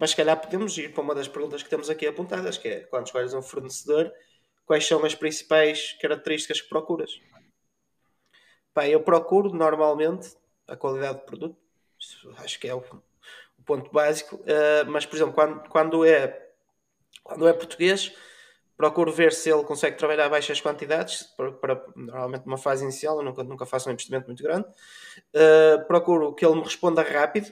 Mas 0.00 0.10
se 0.10 0.16
calhar 0.16 0.40
podemos 0.40 0.78
ir 0.78 0.94
para 0.94 1.02
uma 1.02 1.14
das 1.14 1.28
perguntas 1.28 1.62
que 1.62 1.68
temos 1.68 1.90
aqui 1.90 2.06
apontadas, 2.06 2.56
que 2.56 2.68
é 2.68 2.80
quando 2.80 3.04
escolhes 3.04 3.34
um 3.34 3.42
fornecedor, 3.42 4.10
quais 4.64 4.86
são 4.86 5.04
as 5.04 5.14
principais 5.14 5.92
características 6.00 6.62
que 6.62 6.70
procuras? 6.70 7.20
Pá, 8.72 8.88
eu 8.88 9.02
procuro 9.02 9.52
normalmente 9.52 10.34
a 10.66 10.74
qualidade 10.74 11.18
do 11.18 11.24
produto, 11.26 11.58
Isso 11.98 12.32
acho 12.38 12.58
que 12.58 12.66
é 12.66 12.74
o, 12.74 12.78
o 12.78 13.62
ponto 13.62 13.90
básico, 13.92 14.36
uh, 14.36 14.90
mas 14.90 15.04
por 15.04 15.16
exemplo, 15.16 15.34
quando, 15.34 15.68
quando, 15.68 16.04
é, 16.06 16.48
quando 17.22 17.46
é 17.46 17.52
português 17.52 18.14
procuro 18.78 19.12
ver 19.12 19.32
se 19.32 19.50
ele 19.50 19.64
consegue 19.64 19.98
trabalhar 19.98 20.26
a 20.26 20.28
baixas 20.28 20.60
quantidades, 20.60 21.24
para, 21.36 21.50
para 21.50 21.84
normalmente 21.96 22.46
numa 22.46 22.56
fase 22.56 22.84
inicial, 22.84 23.18
eu 23.18 23.24
nunca, 23.24 23.42
nunca 23.42 23.66
faço 23.66 23.88
um 23.88 23.92
investimento 23.92 24.28
muito 24.28 24.42
grande. 24.42 24.68
Uh, 25.34 25.84
procuro 25.88 26.32
que 26.32 26.46
ele 26.46 26.54
me 26.54 26.62
responda 26.62 27.02
rápido, 27.02 27.46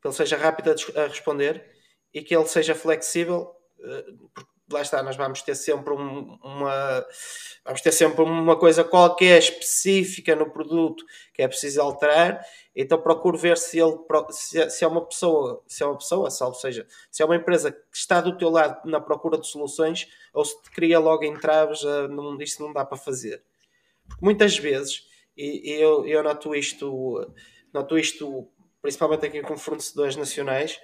que 0.00 0.08
ele 0.08 0.14
seja 0.14 0.38
rápido 0.38 0.70
a, 0.70 1.02
a 1.02 1.06
responder 1.06 1.70
e 2.14 2.22
que 2.22 2.34
ele 2.34 2.46
seja 2.46 2.74
flexível, 2.74 3.54
uh, 3.78 4.30
lá 4.72 4.82
está, 4.82 5.02
nós 5.02 5.16
vamos 5.16 5.42
ter 5.42 5.54
sempre 5.54 5.92
um, 5.92 6.38
uma 6.42 7.06
vamos 7.64 7.80
ter 7.80 7.92
sempre 7.92 8.22
uma 8.22 8.58
coisa 8.58 8.84
qualquer 8.84 9.38
específica 9.38 10.34
no 10.34 10.50
produto 10.50 11.04
que 11.34 11.42
é 11.42 11.48
preciso 11.48 11.80
alterar, 11.80 12.44
então 12.74 13.00
procuro 13.00 13.36
ver 13.36 13.56
se 13.56 13.78
ele 13.78 13.96
se 14.32 14.84
é 14.84 14.86
uma 14.86 15.04
pessoa, 15.04 15.62
se 15.66 15.82
é 15.82 15.86
uma 15.86 15.96
pessoa, 15.96 16.30
salvo 16.30 16.56
seja, 16.56 16.86
se 17.10 17.22
é 17.22 17.26
uma 17.26 17.36
empresa 17.36 17.72
que 17.72 17.96
está 17.96 18.20
do 18.20 18.36
teu 18.36 18.50
lado 18.50 18.88
na 18.88 19.00
procura 19.00 19.38
de 19.38 19.46
soluções 19.46 20.08
ou 20.32 20.44
se 20.44 20.60
te 20.62 20.70
cria 20.70 20.98
logo 20.98 21.24
entraves, 21.24 21.82
uh, 21.82 22.08
não, 22.08 22.40
isto 22.40 22.62
não 22.62 22.72
dá 22.72 22.84
para 22.84 22.96
fazer. 22.96 23.42
Porque 24.08 24.24
muitas 24.24 24.56
vezes, 24.58 25.06
e, 25.36 25.72
e 25.72 25.80
eu, 25.80 26.06
eu 26.06 26.22
noto 26.22 26.54
isto, 26.54 27.32
noto 27.72 27.98
isto 27.98 28.48
principalmente 28.82 29.26
aqui 29.26 29.42
com 29.42 29.56
fornecedores 29.56 30.16
nacionais, 30.16 30.80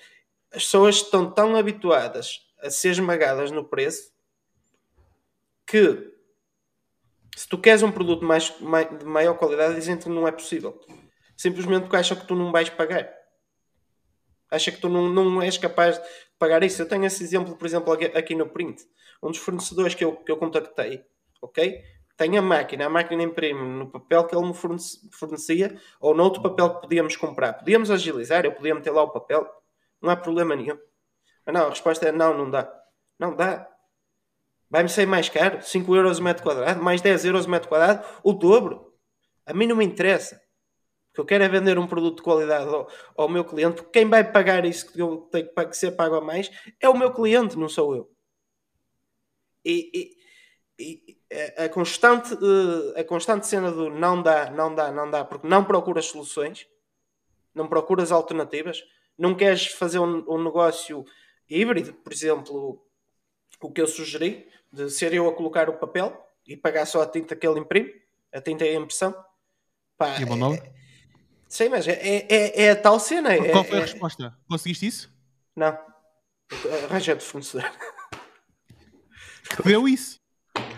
as 0.52 0.64
pessoas 0.64 0.96
estão 0.96 1.30
tão 1.30 1.56
habituadas 1.56 2.45
a 2.66 2.70
ser 2.70 2.90
esmagadas 2.90 3.50
no 3.50 3.64
preço 3.64 4.12
que 5.66 6.14
se 7.36 7.46
tu 7.48 7.58
queres 7.58 7.82
um 7.82 7.92
produto 7.92 8.24
mais, 8.24 8.58
mais 8.60 8.98
de 8.98 9.04
maior 9.04 9.34
qualidade, 9.34 9.74
dizem 9.74 9.98
que 9.98 10.08
não 10.08 10.26
é 10.26 10.32
possível. 10.32 10.80
Simplesmente 11.36 11.82
porque 11.82 11.96
acham 11.96 12.16
que 12.16 12.26
tu 12.26 12.34
não 12.34 12.50
vais 12.50 12.70
pagar. 12.70 13.12
Acha 14.50 14.72
que 14.72 14.80
tu 14.80 14.88
não, 14.88 15.08
não 15.08 15.42
és 15.42 15.58
capaz 15.58 15.98
de 15.98 16.04
pagar 16.38 16.62
isso. 16.62 16.80
Eu 16.80 16.88
tenho 16.88 17.04
esse 17.04 17.22
exemplo, 17.22 17.56
por 17.56 17.66
exemplo, 17.66 17.92
aqui 17.92 18.34
no 18.34 18.48
print. 18.48 18.82
Um 19.22 19.30
dos 19.30 19.38
fornecedores 19.38 19.94
que 19.94 20.04
eu, 20.04 20.16
que 20.16 20.30
eu 20.30 20.36
contactei, 20.36 21.04
ok? 21.42 21.82
Tem 22.16 22.38
a 22.38 22.42
máquina, 22.42 22.86
a 22.86 22.88
máquina 22.88 23.22
imprime 23.22 23.60
no 23.60 23.90
papel 23.90 24.24
que 24.24 24.34
ele 24.34 24.46
me 24.46 24.54
fornecia 24.54 25.78
ou 26.00 26.14
no 26.14 26.22
outro 26.22 26.40
papel 26.40 26.74
que 26.74 26.80
podíamos 26.82 27.16
comprar. 27.16 27.52
Podíamos 27.52 27.90
agilizar, 27.90 28.46
eu 28.46 28.52
podia 28.52 28.74
meter 28.74 28.90
lá 28.90 29.02
o 29.02 29.10
papel, 29.10 29.46
não 30.00 30.10
há 30.10 30.16
problema 30.16 30.56
nenhum. 30.56 30.78
Não, 31.46 31.66
a 31.66 31.70
resposta 31.70 32.08
é 32.08 32.12
não, 32.12 32.36
não 32.36 32.50
dá. 32.50 32.72
Não 33.18 33.34
dá. 33.34 33.68
Vai-me 34.68 34.88
sair 34.88 35.06
mais 35.06 35.28
caro, 35.28 35.62
5 35.62 35.94
euros 35.94 36.18
o 36.18 36.22
metro 36.22 36.42
quadrado, 36.42 36.82
mais 36.82 37.00
10 37.00 37.24
euros 37.24 37.46
o 37.46 37.50
metro 37.50 37.68
quadrado, 37.68 38.04
o 38.22 38.32
dobro. 38.32 38.92
A 39.44 39.54
mim 39.54 39.66
não 39.66 39.76
me 39.76 39.84
interessa. 39.84 40.42
O 41.10 41.14
que 41.14 41.20
eu 41.20 41.24
quero 41.24 41.44
é 41.44 41.48
vender 41.48 41.78
um 41.78 41.86
produto 41.86 42.16
de 42.16 42.22
qualidade 42.22 42.68
ao, 42.68 42.88
ao 43.16 43.28
meu 43.28 43.44
cliente, 43.44 43.76
porque 43.76 44.00
quem 44.00 44.08
vai 44.08 44.30
pagar 44.30 44.64
isso 44.64 44.92
que 44.92 45.00
eu 45.00 45.28
tenho 45.30 45.48
que 45.48 45.76
ser 45.76 45.92
pago 45.92 46.16
a 46.16 46.20
mais 46.20 46.50
é 46.80 46.88
o 46.88 46.98
meu 46.98 47.12
cliente, 47.12 47.56
não 47.56 47.68
sou 47.68 47.94
eu. 47.94 48.10
E, 49.64 49.90
e, 49.94 50.16
e 50.78 51.16
a, 51.56 51.68
constante, 51.68 52.34
eh, 52.34 53.00
a 53.00 53.04
constante 53.04 53.46
cena 53.46 53.70
do 53.70 53.88
não 53.88 54.22
dá, 54.22 54.50
não 54.50 54.74
dá, 54.74 54.92
não 54.92 55.10
dá, 55.10 55.24
porque 55.24 55.46
não 55.46 55.64
procuras 55.64 56.06
soluções, 56.06 56.66
não 57.54 57.66
procuras 57.66 58.12
alternativas, 58.12 58.84
não 59.16 59.34
queres 59.34 59.66
fazer 59.66 59.98
um, 59.98 60.24
um 60.28 60.42
negócio 60.42 61.04
híbrido, 61.48 61.92
por 61.94 62.12
exemplo, 62.12 62.84
o 63.60 63.70
que 63.70 63.80
eu 63.80 63.86
sugeri, 63.86 64.48
de 64.72 64.90
ser 64.90 65.12
eu 65.14 65.28
a 65.28 65.34
colocar 65.34 65.68
o 65.68 65.78
papel 65.78 66.26
e 66.46 66.56
pagar 66.56 66.86
só 66.86 67.02
a 67.02 67.06
tinta 67.06 67.34
que 67.34 67.46
ele 67.46 67.60
imprime, 67.60 67.92
a 68.32 68.40
tinta 68.40 68.64
e 68.64 68.76
a 68.76 68.80
impressão. 68.80 69.14
Pá, 69.96 70.20
e 70.20 70.24
bom 70.24 70.36
nome? 70.36 70.58
É, 70.58 70.72
sei, 71.48 71.68
mas 71.68 71.88
é, 71.88 71.92
é, 71.92 72.64
é, 72.64 72.70
a 72.70 72.76
tal 72.76 73.00
cena. 73.00 73.36
Qual 73.50 73.64
é, 73.64 73.64
foi 73.64 73.78
a 73.78 73.80
é- 73.80 73.84
resposta? 73.84 74.38
Conseguiste 74.48 74.86
isso? 74.86 75.14
Não. 75.54 75.78
Arranjei 76.84 77.14
de 77.14 77.24
fornecedor. 77.24 77.70
Deu 79.64 79.88
isso. 79.88 80.20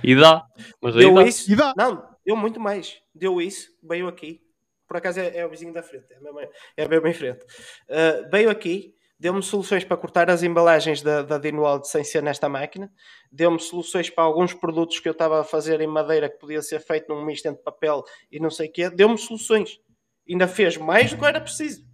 E 0.03 0.15
dá. 0.15 0.47
Mas 0.81 0.97
aí 0.97 1.03
deu 1.03 1.15
dá. 1.15 1.23
isso. 1.25 1.51
E 1.51 1.57
dá. 1.57 1.75
Não, 1.77 2.17
deu 2.25 2.37
muito 2.37 2.61
mais. 2.61 3.01
Deu 3.15 3.41
isso, 3.41 3.71
veio 3.83 4.09
aqui. 4.09 4.41
Por 4.87 4.97
acaso 4.97 5.21
é, 5.21 5.39
é 5.39 5.47
o 5.47 5.51
vizinho 5.51 5.73
da 5.73 5.83
frente, 5.83 6.11
é 6.15 6.19
mesmo, 6.19 6.41
é 6.77 6.89
mesmo 6.89 7.07
em 7.07 7.13
frente. 7.13 7.45
Uh, 7.45 8.31
veio 8.31 8.49
aqui, 8.49 8.95
deu-me 9.19 9.43
soluções 9.43 9.83
para 9.83 9.97
cortar 9.97 10.31
as 10.31 10.43
embalagens 10.43 11.03
da, 11.03 11.23
da 11.23 11.39
Dinwald 11.39 11.89
sem 11.89 12.05
ser 12.05 12.23
nesta 12.23 12.49
máquina, 12.49 12.93
deu-me 13.33 13.59
soluções 13.59 14.09
para 14.09 14.23
alguns 14.23 14.55
produtos 14.55 15.01
que 15.01 15.09
eu 15.09 15.13
estava 15.13 15.41
a 15.41 15.45
fazer 15.45 15.81
em 15.81 15.87
madeira 15.89 16.29
que 16.29 16.39
podia 16.39 16.63
ser 16.63 16.81
feito 16.81 17.13
num 17.13 17.25
misto 17.25 17.47
entre 17.47 17.63
papel 17.63 18.05
e 18.31 18.39
não 18.39 18.51
sei 18.51 18.69
o 18.69 18.73
quê, 18.73 18.89
deu-me 18.89 19.19
soluções. 19.19 19.81
Ainda 20.29 20.47
fez 20.47 20.77
mais 20.77 21.11
do 21.11 21.19
que 21.19 21.25
era 21.25 21.41
preciso. 21.41 21.85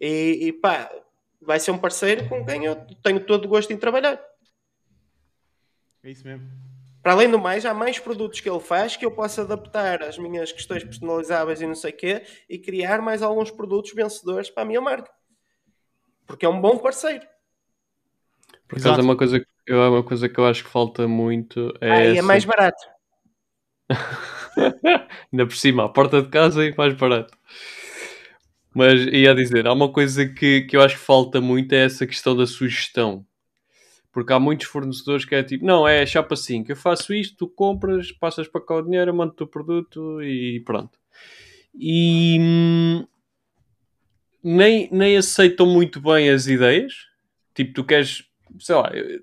E, 0.00 0.48
e 0.48 0.52
pá, 0.52 0.90
vai 1.40 1.60
ser 1.60 1.70
um 1.70 1.78
parceiro 1.78 2.28
com 2.28 2.44
quem 2.44 2.64
eu 2.64 2.74
tenho 3.02 3.24
todo 3.24 3.44
o 3.44 3.48
gosto 3.48 3.72
em 3.72 3.76
trabalhar. 3.76 4.20
É 6.02 6.10
isso 6.10 6.26
mesmo. 6.26 6.50
Para 7.00 7.12
além 7.12 7.30
do 7.30 7.38
mais, 7.38 7.66
há 7.66 7.74
mais 7.74 7.98
produtos 7.98 8.40
que 8.40 8.48
ele 8.48 8.60
faz 8.60 8.96
que 8.96 9.04
eu 9.04 9.10
posso 9.10 9.40
adaptar 9.40 10.02
às 10.02 10.18
minhas 10.18 10.50
questões 10.50 10.82
personalizáveis 10.82 11.60
e 11.60 11.66
não 11.66 11.74
sei 11.74 11.90
o 11.92 11.96
quê 11.96 12.22
e 12.48 12.58
criar 12.58 13.00
mais 13.00 13.22
alguns 13.22 13.50
produtos 13.50 13.92
vencedores 13.92 14.50
para 14.50 14.62
a 14.62 14.66
minha 14.66 14.80
marca 14.80 15.12
porque 16.32 16.46
é 16.46 16.48
um 16.48 16.62
bom 16.62 16.78
parceiro. 16.78 17.26
Por 18.66 18.78
acaso 18.78 19.00
é 19.00 19.04
uma, 19.04 19.14
coisa, 19.14 19.46
é 19.68 19.74
uma 19.74 20.02
coisa 20.02 20.30
que 20.30 20.40
eu 20.40 20.46
acho 20.46 20.64
que 20.64 20.70
falta 20.70 21.06
muito. 21.06 21.74
É, 21.78 21.92
ah, 21.92 22.06
e 22.06 22.16
é 22.16 22.22
mais 22.22 22.46
barato. 22.46 22.82
Ainda 25.30 25.46
por 25.46 25.54
cima, 25.54 25.84
a 25.84 25.90
porta 25.90 26.22
de 26.22 26.30
casa 26.30 26.66
é 26.66 26.74
mais 26.74 26.94
barato. 26.94 27.36
Mas 28.74 29.02
ia 29.08 29.34
dizer, 29.34 29.66
há 29.66 29.74
uma 29.74 29.92
coisa 29.92 30.26
que, 30.26 30.62
que 30.62 30.74
eu 30.74 30.80
acho 30.80 30.96
que 30.96 31.04
falta 31.04 31.38
muito 31.38 31.74
é 31.74 31.84
essa 31.84 32.06
questão 32.06 32.34
da 32.34 32.46
sugestão. 32.46 33.26
Porque 34.10 34.32
há 34.32 34.40
muitos 34.40 34.68
fornecedores 34.68 35.26
que 35.26 35.34
é 35.34 35.42
tipo, 35.42 35.66
não, 35.66 35.86
é 35.86 36.06
chapa 36.06 36.32
assim, 36.32 36.64
que 36.64 36.72
eu 36.72 36.76
faço 36.76 37.12
isto, 37.12 37.36
tu 37.36 37.46
compras, 37.46 38.10
passas 38.10 38.48
para 38.48 38.64
cá 38.64 38.76
o 38.76 38.82
dinheiro, 38.82 39.14
mando 39.14 39.34
o 39.38 39.46
produto 39.46 40.22
e 40.22 40.60
pronto. 40.60 40.98
E, 41.74 42.38
hum, 42.40 43.06
nem, 44.42 44.88
nem 44.90 45.16
aceitam 45.16 45.66
muito 45.66 46.00
bem 46.00 46.30
as 46.30 46.46
ideias. 46.46 47.06
Tipo, 47.54 47.74
tu 47.74 47.84
queres, 47.84 48.24
sei 48.58 48.74
lá, 48.74 48.90
eu, 48.94 49.22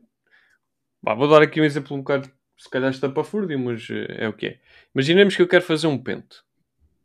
bah, 1.02 1.16
vou 1.16 1.28
dar 1.28 1.42
aqui 1.42 1.60
um 1.60 1.66
exemplo 1.66 1.96
um 1.96 2.00
bocado, 2.00 2.32
se 2.58 2.70
calhar 2.70 2.92
está 2.92 3.10
para 3.10 3.24
fúrdio, 3.24 3.58
mas 3.60 3.88
eh, 3.90 4.26
é 4.26 4.28
o 4.28 4.34
que 4.34 4.48
é. 4.48 4.60
Imaginemos 4.94 5.36
que 5.36 5.42
eu 5.42 5.48
quero 5.48 5.64
fazer 5.64 5.88
um 5.88 5.98
pente, 5.98 6.38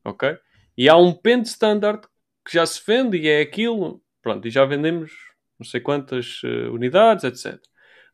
ok? 0.05 0.37
E 0.77 0.88
há 0.88 0.96
um 0.96 1.12
pente 1.12 1.48
standard 1.48 2.03
que 2.44 2.53
já 2.55 2.66
se 2.66 2.83
vende 2.87 3.16
e 3.16 3.29
é 3.29 3.40
aquilo, 3.40 4.03
pronto, 4.22 4.46
e 4.46 4.50
já 4.50 4.64
vendemos 4.64 5.12
não 5.59 5.64
sei 5.64 5.81
quantas 5.81 6.42
uh, 6.42 6.72
unidades, 6.72 7.24
etc. 7.24 7.61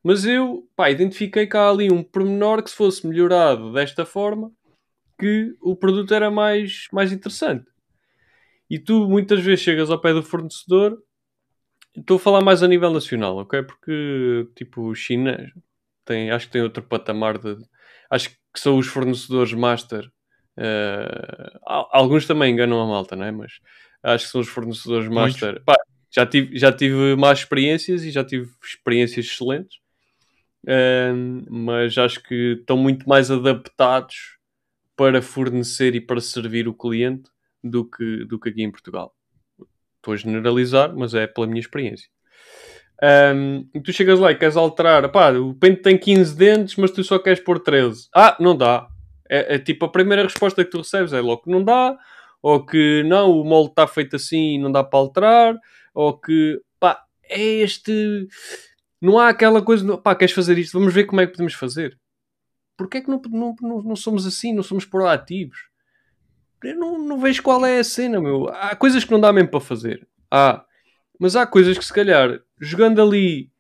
Mas 0.03 0.25
eu, 0.25 0.69
pá, 0.77 0.91
identifiquei 0.91 1.47
cá 1.47 1.69
ali 1.69 1.91
um 1.91 2.03
pormenor 2.03 2.63
que 2.63 2.71
se 2.71 2.77
fosse 2.77 3.07
melhorado 3.07 3.73
desta 3.73 4.07
forma, 4.07 4.53
que 5.19 5.55
o 5.61 5.77
produto 5.77 6.15
era 6.15 6.31
mais, 6.31 6.87
mais 6.93 7.13
interessante. 7.13 7.67
E 8.71 8.79
tu 8.79 9.09
muitas 9.09 9.41
vezes 9.41 9.65
chegas 9.65 9.91
ao 9.91 10.01
pé 10.01 10.15
do 10.15 10.23
fornecedor, 10.23 10.97
estou 11.97 12.17
a 12.17 12.21
falar 12.21 12.41
mais 12.41 12.63
a 12.63 12.69
nível 12.69 12.93
nacional, 12.93 13.37
ok? 13.39 13.65
Porque, 13.65 14.49
tipo, 14.55 14.95
China 14.95 15.53
tem, 16.05 16.31
acho 16.31 16.47
que 16.47 16.53
tem 16.53 16.63
outro 16.63 16.83
patamar 16.85 17.37
de. 17.37 17.57
Acho 18.09 18.31
que 18.31 18.61
são 18.61 18.79
os 18.79 18.87
fornecedores 18.87 19.53
master. 19.53 20.09
Uh, 20.57 21.59
alguns 21.91 22.27
também 22.27 22.53
enganam 22.53 22.81
a 22.81 22.87
malta, 22.87 23.17
não 23.17 23.25
é? 23.25 23.33
Mas 23.33 23.53
acho 24.05 24.27
que 24.27 24.31
são 24.31 24.41
os 24.41 24.49
fornecedores 24.49 25.09
master. 25.09 25.63
Pá, 25.65 25.75
já, 26.11 26.25
tive, 26.25 26.57
já 26.57 26.73
tive 26.73 27.17
más 27.17 27.41
experiências 27.41 28.05
e 28.05 28.11
já 28.13 28.25
tive 28.25 28.49
experiências 28.63 29.27
excelentes. 29.27 29.79
Uh, 30.65 31.45
mas 31.51 31.99
acho 31.99 32.23
que 32.23 32.59
estão 32.61 32.77
muito 32.77 33.09
mais 33.09 33.31
adaptados 33.33 34.39
para 34.95 35.23
fornecer 35.23 35.95
e 35.97 36.01
para 36.01 36.21
servir 36.21 36.69
o 36.69 36.75
cliente 36.75 37.31
do 37.63 37.85
que, 37.85 38.25
do 38.25 38.39
que 38.39 38.49
aqui 38.49 38.63
em 38.63 38.71
Portugal. 38.71 39.15
Estou 39.97 40.15
a 40.15 40.17
generalizar, 40.17 40.95
mas 40.97 41.15
é 41.15 41.27
pela 41.27 41.47
minha 41.47 41.61
experiência. 41.61 42.09
Um, 43.03 43.65
tu 43.83 43.93
chegas 43.93 44.19
lá 44.19 44.31
e 44.31 44.35
queres 44.35 44.57
alterar, 44.57 45.11
pá, 45.11 45.31
o 45.33 45.55
pente 45.55 45.81
tem 45.81 45.97
15 45.97 46.37
dentes, 46.37 46.77
mas 46.77 46.91
tu 46.91 47.03
só 47.03 47.19
queres 47.19 47.41
pôr 47.41 47.59
13. 47.59 48.09
Ah, 48.15 48.37
não 48.39 48.57
dá. 48.57 48.87
É, 49.29 49.55
é 49.55 49.59
tipo 49.59 49.85
a 49.85 49.89
primeira 49.89 50.23
resposta 50.23 50.65
que 50.65 50.71
tu 50.71 50.79
recebes 50.79 51.13
é 51.13 51.21
logo 51.21 51.43
que 51.43 51.51
não 51.51 51.65
dá, 51.65 51.97
ou 52.43 52.65
que 52.65 53.03
não, 53.05 53.31
o 53.31 53.45
molde 53.45 53.71
está 53.71 53.87
feito 53.87 54.17
assim 54.17 54.55
e 54.55 54.59
não 54.59 54.71
dá 54.71 54.85
para 54.85 54.99
alterar, 54.99 55.57
ou 55.95 56.19
que 56.19 56.61
pá, 56.79 57.03
é 57.25 57.41
este. 57.41 58.27
Não 59.01 59.19
há 59.19 59.29
aquela 59.31 59.63
coisa, 59.63 59.97
pá, 59.99 60.15
queres 60.15 60.35
fazer 60.35 60.59
isto? 60.59 60.79
Vamos 60.79 60.93
ver 60.93 61.05
como 61.05 61.21
é 61.23 61.27
que 61.27 61.33
podemos 61.33 61.55
fazer. 61.55 61.99
Porquê 62.77 62.99
é 62.99 63.01
que 63.01 63.09
não, 63.09 63.21
não, 63.31 63.55
não, 63.61 63.83
não 63.83 63.97
somos 63.97 64.27
assim, 64.27 64.53
não 64.53 64.63
somos 64.63 64.85
proativos? 64.85 65.70
Eu 66.63 66.77
não, 66.77 66.99
não 66.99 67.19
vejo 67.19 67.43
qual 67.43 67.65
é 67.65 67.79
a 67.79 67.85
cena, 67.85 68.21
meu. 68.21 68.49
Há 68.49 68.77
coisas 68.77 69.05
que 69.05 69.11
não 69.11 69.21
dá 69.21 69.33
mesmo 69.33 69.51
para 69.51 69.61
fazer. 69.61 70.07
Há. 70.31 70.65
Mas 71.19 71.37
há 71.37 71.47
coisas 71.47 71.77
que 71.77 71.85
se 71.85 71.93
calhar, 71.93 72.41
jogando 72.59 73.01
ali 73.01 73.51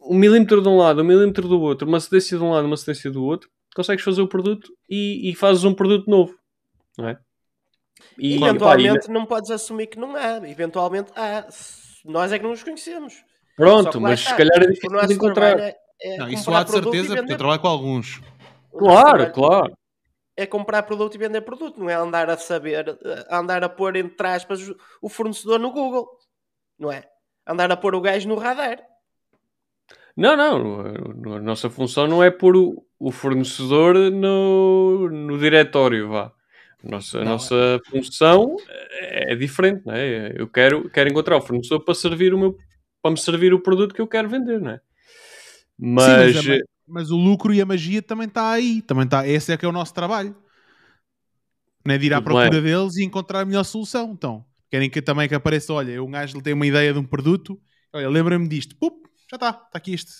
um 0.00 0.16
milímetro 0.16 0.62
de 0.62 0.68
um 0.68 0.76
lado, 0.76 1.02
um 1.02 1.04
milímetro 1.04 1.48
do 1.48 1.60
outro, 1.60 1.88
uma 1.88 2.00
cedência 2.00 2.38
de 2.38 2.44
um 2.44 2.50
lado, 2.50 2.66
uma 2.66 2.76
cedência 2.76 3.10
do 3.10 3.24
outro, 3.24 3.48
consegues 3.74 4.04
fazer 4.04 4.22
o 4.22 4.28
produto 4.28 4.72
e, 4.88 5.30
e 5.30 5.34
fazes 5.34 5.64
um 5.64 5.74
produto 5.74 6.08
novo. 6.08 6.34
Não 6.96 7.08
é? 7.08 7.18
E, 8.18 8.36
Eventualmente 8.36 9.06
pá, 9.06 9.12
não 9.12 9.26
podes 9.26 9.50
assumir 9.50 9.86
que 9.86 9.98
não 9.98 10.14
há. 10.14 10.36
Eventualmente 10.48 11.10
há. 11.16 11.46
Nós 12.04 12.32
é 12.32 12.38
que 12.38 12.44
não 12.44 12.52
nos 12.52 12.62
conhecemos. 12.62 13.14
Pronto, 13.56 14.00
mas 14.00 14.20
se 14.20 14.36
calhar 14.36 14.62
é 14.62 14.66
difícil 14.66 15.06
de 15.06 15.14
encontrar. 15.14 15.58
É, 15.58 15.76
é 16.00 16.16
não, 16.18 16.28
isso 16.28 16.52
há 16.54 16.62
de 16.62 16.70
certeza, 16.70 17.16
porque 17.16 17.32
eu 17.32 17.38
trabalho 17.38 17.60
com 17.60 17.68
alguns. 17.68 18.20
Claro, 18.70 19.32
claro 19.32 19.72
é 20.36 20.46
comprar 20.46 20.82
produto 20.82 21.14
e 21.14 21.18
vender 21.18 21.40
produto, 21.40 21.80
não 21.80 21.88
é 21.88 21.94
andar 21.94 22.28
a 22.28 22.36
saber, 22.36 22.98
andar 23.30 23.64
a 23.64 23.68
pôr 23.68 23.96
entre 23.96 24.26
aspas 24.28 24.60
o 25.00 25.08
fornecedor 25.08 25.58
no 25.58 25.72
Google, 25.72 26.08
não 26.78 26.92
é? 26.92 27.04
Andar 27.46 27.70
a 27.70 27.76
pôr 27.76 27.94
o 27.94 28.00
gajo 28.00 28.28
no 28.28 28.36
radar. 28.36 28.78
Não, 30.16 30.36
não. 30.36 31.34
A 31.36 31.40
nossa 31.40 31.70
função 31.70 32.06
não 32.06 32.22
é 32.22 32.30
pôr 32.30 32.56
o, 32.56 32.84
o 32.98 33.10
fornecedor 33.10 33.94
no, 34.10 35.08
no 35.10 35.38
diretório, 35.38 36.08
vá. 36.08 36.32
A 36.84 36.88
nossa, 36.88 37.18
a 37.18 37.24
nossa 37.24 37.54
é. 37.54 37.90
função 37.90 38.56
é 39.00 39.34
diferente, 39.34 39.82
não 39.86 39.94
é? 39.94 40.32
Eu 40.36 40.48
quero, 40.48 40.88
quero 40.90 41.10
encontrar 41.10 41.36
o 41.36 41.42
fornecedor 41.42 41.84
para 41.84 41.94
servir 41.94 42.34
o 42.34 42.38
meu 42.38 42.56
para 43.02 43.12
me 43.12 43.18
servir 43.18 43.54
o 43.54 43.62
produto 43.62 43.94
que 43.94 44.00
eu 44.00 44.06
quero 44.06 44.28
vender, 44.28 44.60
não 44.60 44.72
é? 44.72 44.80
Mas, 45.78 46.36
Sim, 46.36 46.48
mas, 46.48 46.62
mas, 46.86 47.10
o 47.10 47.16
lucro 47.16 47.52
e 47.52 47.60
a 47.60 47.66
magia 47.66 48.02
também 48.02 48.26
está 48.28 48.50
aí, 48.50 48.82
também 48.82 49.04
está. 49.04 49.26
Esse 49.26 49.52
é 49.52 49.56
que 49.56 49.64
é 49.64 49.68
o 49.68 49.72
nosso 49.72 49.92
trabalho. 49.92 50.36
Não 51.84 51.94
é 51.94 51.98
de 51.98 52.06
ir 52.06 52.14
à 52.14 52.20
procura 52.20 52.60
deles 52.60 52.96
e 52.96 53.04
encontrar 53.04 53.40
a 53.40 53.44
melhor 53.44 53.64
solução. 53.64 54.12
Então, 54.12 54.44
querem 54.70 54.90
que 54.90 55.00
também 55.00 55.28
que 55.28 55.34
apareça, 55.34 55.72
olha, 55.72 56.02
um 56.02 56.10
gajo 56.10 56.40
tem 56.42 56.52
uma 56.52 56.66
ideia 56.66 56.92
de 56.92 56.98
um 56.98 57.04
produto, 57.04 57.60
olha, 57.92 58.08
lembra-me 58.08 58.48
disto, 58.48 58.74
Pup, 58.76 59.06
já 59.30 59.36
está, 59.36 59.50
está 59.50 59.68
aqui 59.74 59.94
este. 59.94 60.12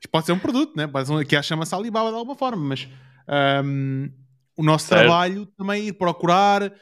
Isto 0.00 0.10
pode 0.10 0.26
ser 0.26 0.32
um 0.32 0.38
produto, 0.38 0.74
né? 0.76 0.88
Que 1.28 1.36
a 1.36 1.42
chama-se 1.42 1.74
Alibaba 1.74 2.10
de 2.10 2.16
alguma 2.16 2.36
forma, 2.36 2.62
mas 2.62 2.88
um, 3.64 4.10
o 4.56 4.62
nosso 4.62 4.86
certo. 4.86 5.02
trabalho 5.02 5.46
também 5.46 5.82
é 5.82 5.84
ir 5.86 5.92
procurar, 5.92 6.72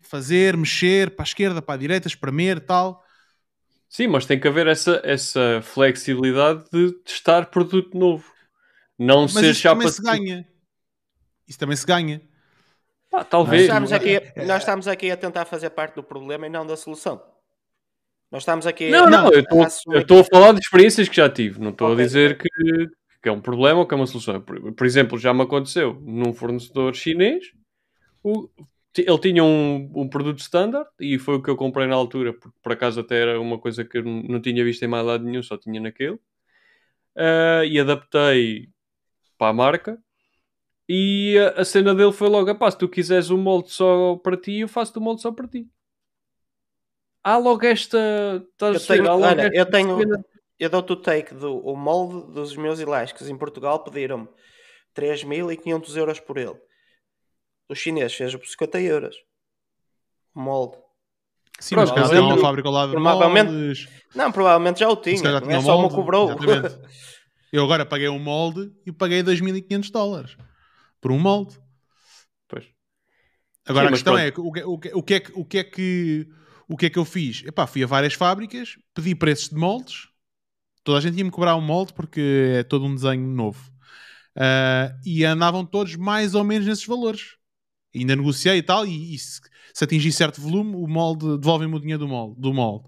fazer, 0.00 0.56
mexer 0.56 1.10
para 1.14 1.22
a 1.22 1.26
esquerda, 1.26 1.60
para 1.60 1.74
a 1.74 1.78
direita, 1.78 2.08
espremer 2.08 2.60
tal. 2.60 3.03
Sim, 3.88 4.08
mas 4.08 4.26
tem 4.26 4.40
que 4.40 4.48
haver 4.48 4.66
essa, 4.66 5.00
essa 5.04 5.60
flexibilidade 5.62 6.64
de 6.72 6.92
testar 7.04 7.46
produto 7.46 7.96
novo. 7.96 8.24
Não 8.98 9.22
mas 9.22 9.32
ser 9.32 9.50
isso 9.50 9.60
chapa 9.60 9.76
também 9.76 9.92
se 9.92 10.02
ganha. 10.02 10.48
Isso 11.46 11.58
também 11.58 11.76
se 11.76 11.86
ganha. 11.86 12.22
Ah, 13.12 13.24
talvez. 13.24 13.68
Nós 13.68 13.82
estamos, 13.82 13.92
aqui, 13.92 14.16
a, 14.16 14.44
nós 14.44 14.62
estamos 14.62 14.88
aqui 14.88 15.10
a 15.10 15.16
tentar 15.16 15.44
fazer 15.44 15.70
parte 15.70 15.94
do 15.94 16.02
problema 16.02 16.46
e 16.46 16.50
não 16.50 16.66
da 16.66 16.76
solução. 16.76 17.22
Nós 18.30 18.42
estamos 18.42 18.66
aqui. 18.66 18.90
Não, 18.90 19.06
a, 19.06 19.10
não, 19.10 19.30
eu 19.30 20.00
estou 20.00 20.20
a 20.20 20.24
falar 20.24 20.52
de 20.52 20.60
experiências 20.60 21.08
que 21.08 21.16
já 21.16 21.28
tive. 21.28 21.60
Não 21.60 21.70
estou 21.70 21.92
okay. 21.92 22.02
a 22.02 22.06
dizer 22.06 22.38
que, 22.38 22.48
que 23.22 23.28
é 23.28 23.32
um 23.32 23.40
problema 23.40 23.80
ou 23.80 23.86
que 23.86 23.94
é 23.94 23.96
uma 23.96 24.06
solução. 24.06 24.40
Por, 24.40 24.72
por 24.72 24.86
exemplo, 24.86 25.18
já 25.18 25.32
me 25.32 25.42
aconteceu 25.42 26.00
num 26.02 26.32
fornecedor 26.32 26.94
chinês. 26.94 27.44
O, 28.22 28.48
ele 28.96 29.18
tinha 29.18 29.42
um, 29.42 29.90
um 29.94 30.08
produto 30.08 30.38
standard 30.38 30.88
e 31.00 31.18
foi 31.18 31.36
o 31.36 31.42
que 31.42 31.50
eu 31.50 31.56
comprei 31.56 31.86
na 31.86 31.96
altura, 31.96 32.32
porque 32.32 32.56
por 32.62 32.72
acaso 32.72 33.00
até 33.00 33.20
era 33.20 33.40
uma 33.40 33.58
coisa 33.58 33.84
que 33.84 33.98
eu 33.98 34.04
não 34.04 34.40
tinha 34.40 34.64
visto 34.64 34.82
em 34.84 34.88
mais 34.88 35.04
lado 35.04 35.24
nenhum, 35.24 35.42
só 35.42 35.56
tinha 35.56 35.80
naquele. 35.80 36.18
Uh, 37.16 37.64
e 37.68 37.78
adaptei 37.78 38.68
para 39.36 39.48
a 39.48 39.52
marca. 39.52 39.98
E 40.88 41.36
a, 41.38 41.62
a 41.62 41.64
cena 41.64 41.94
dele 41.94 42.12
foi 42.12 42.28
logo: 42.28 42.70
se 42.70 42.78
tu 42.78 42.88
quiseres 42.88 43.30
um 43.30 43.38
molde 43.38 43.70
só 43.70 44.16
para 44.16 44.36
ti, 44.36 44.60
eu 44.60 44.68
faço-te 44.68 44.98
o 44.98 45.02
molde 45.02 45.22
só 45.22 45.32
para 45.32 45.48
ti. 45.48 45.68
Há 47.22 47.36
logo 47.38 47.64
esta. 47.64 47.98
Eu 48.60 48.80
tenho, 48.86 49.10
olha, 49.10 49.50
eu 49.52 49.66
tenho. 49.66 49.98
Eu 50.58 50.70
dou-te 50.70 50.92
o 50.92 50.96
take 50.96 51.34
do 51.34 51.58
o 51.58 51.74
molde 51.76 52.32
dos 52.32 52.56
meus 52.56 52.78
elásticos 52.78 53.28
em 53.28 53.36
Portugal 53.36 53.82
pediram-me 53.82 54.28
3.500 54.94 55.96
euros 55.96 56.20
por 56.20 56.38
ele 56.38 56.56
o 57.68 57.74
chinês 57.74 58.14
fez 58.14 58.34
por 58.34 58.46
50 58.46 58.80
euros. 58.80 59.16
Molde. 60.34 60.76
Sim, 61.60 61.76
mas 61.76 61.90
caso 61.92 62.12
uma 62.20 62.38
fábrica 62.38 62.68
ao 62.68 62.74
lado 62.74 62.92
provavelmente, 62.92 63.52
moldes. 63.52 63.88
Não, 64.14 64.32
provavelmente 64.32 64.80
já 64.80 64.88
o 64.88 64.96
tinha. 64.96 65.16
Já 65.16 65.40
não 65.40 65.50
é 65.50 65.60
só 65.60 65.78
molde, 65.78 65.94
cobrou. 65.94 66.30
Eu 67.52 67.62
agora 67.62 67.86
paguei 67.86 68.08
um 68.08 68.18
molde 68.18 68.72
e 68.84 68.90
paguei 68.90 69.22
2.500 69.22 69.90
dólares 69.92 70.36
por 71.00 71.12
um 71.12 71.18
molde. 71.20 71.56
Pois. 72.48 72.64
Agora 73.64 73.86
Sim, 73.86 73.88
a 73.88 73.92
questão 73.92 74.18
é, 74.18 74.28
o 74.28 74.32
que, 74.32 74.40
o, 74.40 74.78
que, 74.78 74.90
o, 74.92 75.02
que 75.02 75.14
é 75.14 75.20
que, 75.20 75.32
o 75.34 75.44
que 75.44 75.58
é 75.58 75.64
que 75.64 76.28
o 76.68 76.76
que 76.76 76.86
é 76.86 76.90
que 76.90 76.98
eu 76.98 77.04
fiz? 77.04 77.44
Epá, 77.44 77.66
fui 77.66 77.84
a 77.84 77.86
várias 77.86 78.14
fábricas, 78.14 78.76
pedi 78.94 79.14
preços 79.14 79.50
de 79.50 79.54
moldes. 79.54 80.08
Toda 80.82 80.98
a 80.98 81.00
gente 81.00 81.16
ia-me 81.16 81.30
cobrar 81.30 81.56
um 81.56 81.60
molde 81.60 81.92
porque 81.92 82.56
é 82.56 82.62
todo 82.62 82.84
um 82.84 82.94
desenho 82.94 83.26
novo. 83.26 83.70
Uh, 84.36 84.90
e 85.04 85.24
andavam 85.24 85.64
todos 85.64 85.94
mais 85.94 86.34
ou 86.34 86.42
menos 86.42 86.66
nesses 86.66 86.84
valores 86.84 87.36
ainda 88.00 88.16
negociei 88.16 88.58
e 88.58 88.62
tal, 88.62 88.86
e, 88.86 89.14
e 89.14 89.18
se, 89.18 89.40
se, 89.72 89.84
atingir 89.84 90.12
certo 90.12 90.40
volume, 90.40 90.74
o 90.76 90.86
molde 90.86 91.38
devolve-me 91.38 91.74
o 91.74 91.80
dinheiro 91.80 92.00
do 92.00 92.08
molde. 92.08 92.40
Do 92.40 92.52
molde. 92.52 92.86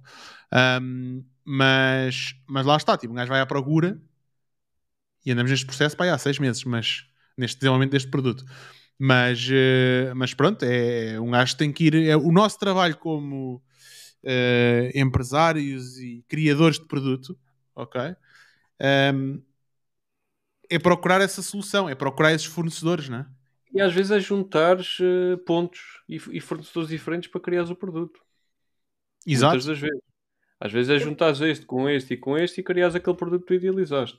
Um, 0.82 1.24
mas, 1.44 2.34
mas 2.46 2.66
lá 2.66 2.76
está, 2.76 2.96
tipo, 2.96 3.12
um 3.12 3.16
gajo 3.16 3.28
vai 3.28 3.40
à 3.40 3.46
procura 3.46 4.00
e 5.24 5.32
andamos 5.32 5.50
neste 5.50 5.66
processo 5.66 5.96
para 5.96 6.14
há 6.14 6.18
seis 6.18 6.38
meses, 6.38 6.62
mas 6.64 7.04
neste 7.36 7.58
desenvolvimento 7.58 7.92
deste 7.92 8.08
produto. 8.08 8.44
Mas, 8.98 9.46
uh, 9.48 10.14
mas 10.14 10.32
pronto, 10.32 10.64
é, 10.64 11.20
um 11.20 11.30
gajo 11.30 11.56
tem 11.56 11.72
que 11.72 11.84
ir. 11.84 11.94
É, 11.94 12.16
o 12.16 12.32
nosso 12.32 12.58
trabalho 12.58 12.96
como 12.96 13.56
uh, 14.24 14.90
empresários 14.98 15.98
e 15.98 16.24
criadores 16.28 16.78
de 16.78 16.86
produto, 16.86 17.38
ok? 17.74 18.00
Um, 19.14 19.42
é 20.70 20.78
procurar 20.78 21.20
essa 21.20 21.42
solução, 21.42 21.88
é 21.88 21.94
procurar 21.94 22.32
esses 22.32 22.46
fornecedores, 22.46 23.08
não 23.08 23.18
é? 23.18 23.26
E 23.76 23.80
às 23.82 23.92
vezes 23.92 24.10
é 24.10 24.18
juntar 24.18 24.78
uh, 24.78 25.38
pontos 25.44 26.02
e, 26.08 26.16
e, 26.16 26.40
fornecedores 26.40 26.88
diferentes 26.88 27.30
para 27.30 27.42
criar 27.42 27.64
o 27.64 27.76
produto. 27.76 28.20
Exato. 29.26 29.52
Muitas 29.52 29.66
das 29.66 29.78
vezes. 29.78 30.00
Às 30.58 30.72
vezes 30.72 30.90
é 30.90 30.98
juntar 30.98 31.32
este 31.42 31.66
com 31.66 31.86
este 31.86 32.14
e 32.14 32.16
com 32.16 32.38
este 32.38 32.60
e 32.60 32.64
criar 32.64 32.88
aquele 32.88 33.16
produto 33.16 33.42
que 33.42 33.48
tu 33.48 33.54
idealizaste. 33.54 34.18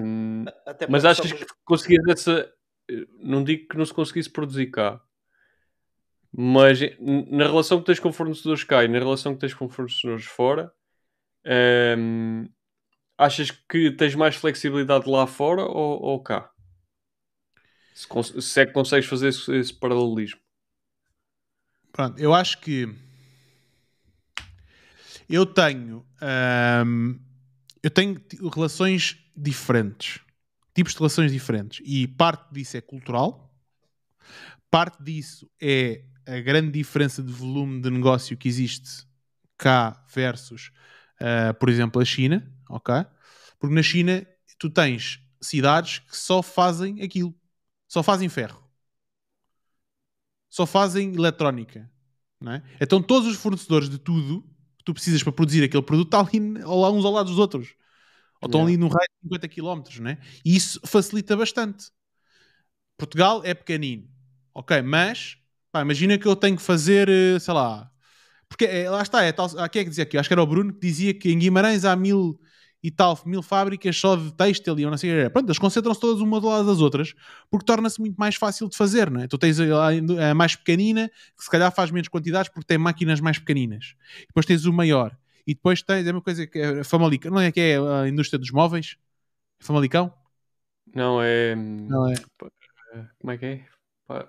Um, 0.00 0.44
mas 0.88 1.04
achas 1.04 1.32
que 1.32 1.46
conseguias 1.64 2.02
essa. 2.08 2.52
Eh, 2.90 3.06
não 3.20 3.44
digo 3.44 3.68
que 3.68 3.76
não 3.76 3.86
se 3.86 3.94
conseguisse 3.94 4.28
produzir 4.28 4.66
cá, 4.66 5.00
mas 6.32 6.80
na 6.98 7.44
relação 7.44 7.78
que 7.78 7.86
tens 7.86 8.00
com 8.00 8.12
fornecedores 8.12 8.64
cá 8.64 8.82
e 8.84 8.88
na 8.88 8.98
relação 8.98 9.34
que 9.34 9.40
tens 9.40 9.54
com 9.54 9.68
fornecedores 9.68 10.24
fora, 10.24 10.72
um, 11.96 12.48
achas 13.16 13.52
que 13.52 13.92
tens 13.92 14.16
mais 14.16 14.34
flexibilidade 14.34 15.08
lá 15.08 15.24
fora 15.28 15.62
ou, 15.62 16.02
ou 16.02 16.20
cá? 16.20 16.50
Se, 17.94 18.42
se 18.42 18.60
é 18.60 18.66
que 18.66 18.72
consegues 18.72 19.08
fazer 19.08 19.28
esse, 19.28 19.50
esse 19.54 19.72
paralelismo. 19.72 20.40
Pronto, 21.90 22.18
eu 22.18 22.34
acho 22.34 22.60
que 22.60 22.92
eu 25.28 25.46
tenho 25.46 26.04
hum, 26.84 27.18
eu 27.84 27.90
tenho 27.90 28.18
relações 28.52 29.18
diferentes, 29.36 30.20
tipos 30.74 30.92
de 30.92 30.98
relações 30.98 31.30
diferentes, 31.30 31.82
e 31.84 32.08
parte 32.08 32.50
disso 32.50 32.78
é 32.78 32.80
cultural, 32.80 33.54
parte 34.70 35.02
disso 35.02 35.50
é 35.60 36.02
a 36.26 36.40
grande 36.40 36.70
diferença 36.70 37.22
de 37.22 37.30
volume 37.30 37.82
de 37.82 37.90
negócio 37.90 38.38
que 38.38 38.48
existe 38.48 39.06
cá 39.58 40.02
versus, 40.14 40.72
uh, 41.20 41.52
por 41.60 41.68
exemplo, 41.68 42.00
a 42.00 42.04
China, 42.06 42.50
ok? 42.70 43.04
Porque 43.58 43.74
na 43.74 43.82
China 43.82 44.26
tu 44.58 44.70
tens 44.70 45.20
cidades 45.40 45.98
que 45.98 46.16
só 46.16 46.42
fazem 46.42 47.02
aquilo. 47.02 47.34
Só 47.94 48.02
fazem 48.02 48.28
ferro. 48.28 48.60
Só 50.50 50.66
fazem 50.66 51.14
eletrónica. 51.14 51.88
É? 52.44 52.60
Então 52.80 53.00
todos 53.00 53.28
os 53.28 53.36
fornecedores 53.36 53.88
de 53.88 53.98
tudo 53.98 54.42
que 54.76 54.84
tu 54.84 54.92
precisas 54.92 55.22
para 55.22 55.32
produzir 55.32 55.62
aquele 55.62 55.82
produto 55.84 56.08
estão 56.08 56.20
ali 56.26 56.96
uns 56.98 57.04
ao 57.04 57.12
lado 57.12 57.26
dos 57.26 57.38
outros. 57.38 57.76
Ou 58.42 58.46
estão 58.46 58.62
yeah. 58.62 58.72
ali 58.72 58.76
num 58.76 58.88
raio 58.88 59.08
de 59.22 59.28
50 59.28 59.48
km. 59.48 60.00
Né? 60.00 60.18
E 60.44 60.56
isso 60.56 60.80
facilita 60.84 61.36
bastante. 61.36 61.92
Portugal 62.98 63.42
é 63.44 63.54
pequenino. 63.54 64.08
Ok, 64.52 64.82
mas 64.82 65.38
pá, 65.70 65.80
imagina 65.80 66.18
que 66.18 66.26
eu 66.26 66.34
tenho 66.34 66.56
que 66.56 66.62
fazer, 66.64 67.08
eh, 67.08 67.38
sei 67.38 67.54
lá. 67.54 67.88
Porque 68.48 68.64
é, 68.64 68.90
lá 68.90 69.02
está, 69.02 69.22
é 69.22 69.30
tal, 69.30 69.48
quem 69.70 69.82
é 69.82 69.84
que 69.84 69.90
dizia 69.90 70.02
aqui? 70.02 70.18
Acho 70.18 70.28
que 70.28 70.34
era 70.34 70.42
o 70.42 70.46
Bruno 70.48 70.72
que 70.72 70.80
dizia 70.80 71.14
que 71.14 71.30
em 71.30 71.38
Guimarães 71.38 71.84
há 71.84 71.94
mil 71.94 72.40
e 72.84 72.90
tal, 72.90 73.18
mil 73.24 73.42
fábricas 73.42 73.96
só 73.96 74.14
de 74.14 74.30
têxtil 74.34 74.78
e 74.78 74.84
não 74.84 74.98
sei 74.98 75.10
o 75.10 75.24
que. 75.24 75.30
Pronto, 75.30 75.46
elas 75.46 75.58
concentram-se 75.58 75.98
todas 75.98 76.20
uma 76.20 76.38
do 76.38 76.48
lado 76.48 76.66
das 76.66 76.82
outras 76.82 77.14
porque 77.50 77.64
torna-se 77.64 77.98
muito 77.98 78.14
mais 78.16 78.34
fácil 78.34 78.68
de 78.68 78.76
fazer, 78.76 79.10
não 79.10 79.22
é? 79.22 79.26
Tu 79.26 79.38
tens 79.38 79.58
a, 79.58 79.88
a, 80.30 80.34
mais 80.34 80.54
pequenina 80.54 81.08
que 81.34 81.42
se 81.42 81.48
calhar 81.48 81.72
faz 81.74 81.90
menos 81.90 82.08
quantidades 82.08 82.50
porque 82.50 82.66
tem 82.66 82.76
máquinas 82.76 83.20
mais 83.20 83.38
pequeninas. 83.38 83.94
Depois 84.28 84.44
tens 84.44 84.66
o 84.66 84.72
maior. 84.72 85.16
E 85.46 85.54
depois 85.54 85.82
tens 85.82 86.06
é 86.06 86.12
uma 86.12 86.20
coisa 86.20 86.46
que 86.46 86.58
é 86.58 86.84
Famalicão, 86.84 87.30
não 87.30 87.40
é 87.40 87.50
que 87.50 87.58
é 87.58 87.78
a 87.78 88.06
indústria 88.06 88.38
dos 88.38 88.50
móveis? 88.50 88.98
Famalicão? 89.58 90.12
Não, 90.94 91.22
é. 91.22 91.56
Não 91.56 92.06
é. 92.06 92.14
Como 93.18 93.30
é 93.32 93.38
que 93.38 93.46
é? 93.46 93.64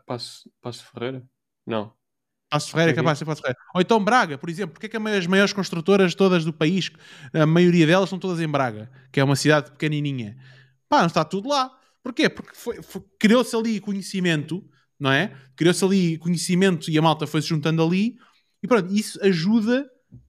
Passo, 0.05 0.49
Passo 0.61 0.89
Ferreira? 0.93 1.21
Não. 1.65 1.91
Passo 2.55 2.71
Ferreira 2.71 2.91
é 2.91 2.95
capaz 2.95 3.19
de 3.19 3.25
ser 3.25 3.35
Ferreira. 3.35 3.57
Ou 3.73 3.81
então 3.81 4.01
Braga, 4.01 4.37
por 4.37 4.49
exemplo. 4.49 4.73
Porque 4.73 4.85
é 4.85 4.89
que 4.89 4.95
as 4.95 5.27
maiores 5.27 5.51
construtoras 5.51 6.15
todas 6.15 6.45
do 6.45 6.53
país, 6.53 6.89
a 7.33 7.45
maioria 7.45 7.85
delas 7.85 8.05
estão 8.05 8.17
todas 8.17 8.39
em 8.39 8.47
Braga, 8.47 8.89
que 9.11 9.19
é 9.19 9.23
uma 9.23 9.35
cidade 9.35 9.71
pequenininha. 9.71 10.37
Pá, 10.87 10.99
não 10.99 11.07
está 11.07 11.25
tudo 11.25 11.49
lá. 11.49 11.69
Porquê? 12.01 12.29
Porque 12.29 12.53
criou-se 13.19 13.53
ali 13.53 13.81
conhecimento, 13.81 14.63
não 14.97 15.11
é? 15.11 15.35
Criou-se 15.57 15.83
ali 15.83 16.17
conhecimento 16.17 16.89
e 16.89 16.97
a 16.97 17.01
malta 17.01 17.27
foi-se 17.27 17.49
juntando 17.49 17.83
ali. 17.83 18.15
E 18.63 18.67
pronto, 18.67 18.93
isso 18.93 19.19
ajuda 19.21 19.85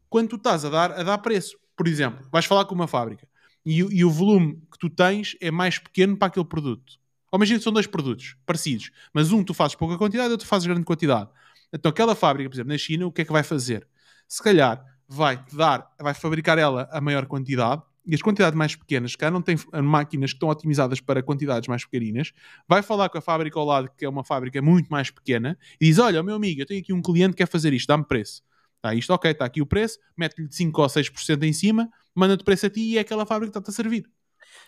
quando 0.08 0.30
tu 0.30 0.36
estás 0.36 0.64
a 0.64 0.68
dar, 0.68 0.90
a 0.92 1.02
dar 1.04 1.18
preço. 1.18 1.56
Por 1.76 1.86
exemplo, 1.86 2.26
vais 2.32 2.44
falar 2.44 2.64
com 2.64 2.74
uma 2.74 2.88
fábrica 2.88 3.28
e, 3.64 3.78
e 3.78 4.04
o 4.04 4.10
volume 4.10 4.60
que 4.72 4.78
tu 4.78 4.90
tens 4.90 5.36
é 5.40 5.50
mais 5.50 5.78
pequeno 5.78 6.16
para 6.16 6.26
aquele 6.26 6.46
produto. 6.46 6.94
Ou 7.30 7.38
imagina 7.38 7.58
que 7.58 7.64
são 7.64 7.72
dois 7.72 7.86
produtos 7.86 8.36
parecidos, 8.44 8.90
mas 9.12 9.30
um 9.30 9.44
tu 9.44 9.54
fazes 9.54 9.76
pouca 9.76 9.96
quantidade 9.96 10.30
e 10.30 10.32
outro 10.32 10.46
fazes 10.46 10.66
grande 10.66 10.84
quantidade. 10.84 11.28
Então 11.72 11.90
aquela 11.90 12.14
fábrica, 12.14 12.48
por 12.48 12.56
exemplo, 12.56 12.72
na 12.72 12.78
China, 12.78 13.06
o 13.06 13.12
que 13.12 13.22
é 13.22 13.24
que 13.24 13.32
vai 13.32 13.42
fazer? 13.42 13.86
Se 14.28 14.42
calhar 14.42 14.84
vai 15.08 15.42
dar, 15.52 15.90
vai 16.00 16.14
fabricar 16.14 16.58
ela 16.58 16.88
a 16.90 17.00
maior 17.00 17.26
quantidade 17.26 17.82
e 18.06 18.14
as 18.14 18.22
quantidades 18.22 18.56
mais 18.56 18.76
pequenas, 18.76 19.16
cá 19.16 19.30
não 19.30 19.42
tem 19.42 19.56
máquinas 19.82 20.30
que 20.30 20.36
estão 20.36 20.48
otimizadas 20.48 21.00
para 21.00 21.22
quantidades 21.22 21.68
mais 21.68 21.84
pequeninas, 21.84 22.32
vai 22.68 22.80
falar 22.80 23.08
com 23.08 23.18
a 23.18 23.20
fábrica 23.20 23.58
ao 23.58 23.64
lado, 23.64 23.90
que 23.96 24.04
é 24.04 24.08
uma 24.08 24.22
fábrica 24.22 24.62
muito 24.62 24.88
mais 24.88 25.10
pequena, 25.10 25.58
e 25.80 25.86
diz: 25.86 25.98
Olha, 25.98 26.22
meu 26.22 26.36
amigo, 26.36 26.60
eu 26.60 26.66
tenho 26.66 26.80
aqui 26.80 26.92
um 26.92 27.02
cliente 27.02 27.30
que 27.30 27.38
quer 27.38 27.48
fazer 27.48 27.72
isto, 27.72 27.88
dá-me 27.88 28.04
preço. 28.04 28.42
Está 28.76 28.94
isto, 28.94 29.12
ok, 29.12 29.30
está 29.32 29.44
aqui 29.44 29.60
o 29.60 29.66
preço, 29.66 29.98
mete-lhe 30.16 30.46
5 30.48 30.80
ou 30.80 30.88
6% 30.88 31.42
em 31.42 31.52
cima, 31.52 31.90
manda-te 32.14 32.44
preço 32.44 32.66
a 32.66 32.70
ti 32.70 32.92
e 32.92 32.98
é 32.98 33.00
aquela 33.00 33.26
fábrica 33.26 33.52
que 33.52 33.58
está-te 33.58 33.74
a 33.74 33.82
servir. 33.82 34.08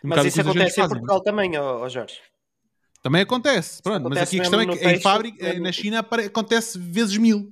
Um 0.02 0.08
mas 0.08 0.24
isso 0.24 0.40
acontece 0.40 0.80
em 0.80 0.88
Portugal 0.88 1.22
também, 1.22 1.56
ó, 1.56 1.84
ó 1.84 1.88
Jorge. 1.88 2.18
Também 3.08 3.22
acontece, 3.22 3.82
pronto, 3.82 4.00
acontece 4.00 4.20
mas 4.20 4.28
aqui 4.28 4.36
a 4.36 4.40
questão 4.42 4.60
é 4.60 4.66
que 4.66 4.72
texto, 4.72 4.86
em 4.86 5.00
fábrica, 5.00 5.42
mesmo... 5.42 5.62
na 5.62 5.72
China 5.72 6.00
acontece 6.00 6.78
vezes 6.78 7.16
mil. 7.16 7.50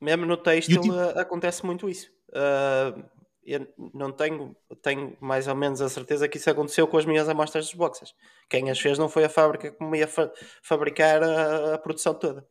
Mesmo 0.00 0.24
no 0.24 0.36
texto 0.36 0.70
tipo... 0.70 0.96
acontece 1.18 1.66
muito 1.66 1.88
isso. 1.88 2.08
Uh, 2.28 3.02
eu 3.44 3.66
não 3.92 4.12
tenho, 4.12 4.54
tenho 4.80 5.16
mais 5.20 5.48
ou 5.48 5.56
menos 5.56 5.80
a 5.80 5.88
certeza 5.88 6.28
que 6.28 6.36
isso 6.36 6.48
aconteceu 6.48 6.86
com 6.86 6.96
as 6.96 7.04
minhas 7.04 7.28
amostras 7.28 7.64
dos 7.64 7.74
boxes. 7.74 8.14
Quem 8.48 8.70
as 8.70 8.78
fez 8.78 8.96
não 8.96 9.08
foi 9.08 9.24
a 9.24 9.28
fábrica 9.28 9.72
que 9.72 9.84
me 9.84 9.98
ia 9.98 10.06
fa 10.06 10.30
fabricar 10.62 11.24
a, 11.24 11.74
a, 11.74 11.78
produção 11.78 12.14
toda. 12.14 12.46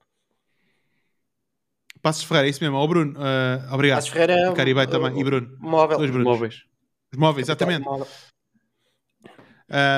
Passos 2.01 2.25
Ferreira, 2.25 2.49
é 2.49 2.49
isso 2.49 2.61
mesmo. 2.61 2.75
Ó 2.75 2.83
oh, 2.83 2.87
Bruno, 2.89 3.13
uh, 3.17 3.73
obrigado. 3.73 3.99
Passos 3.99 4.11
Ferreira 4.11 4.33
é 4.33 4.53
Caribe 4.53 4.85
também. 4.87 5.17
E 5.17 5.23
Bruno. 5.23 5.57
Móvel. 5.61 5.97
Dois 5.97 6.11
Brunos. 6.11 6.27
Móveis. 6.27 6.63
Os 7.13 7.17
móveis, 7.17 7.47
exatamente. 7.47 7.87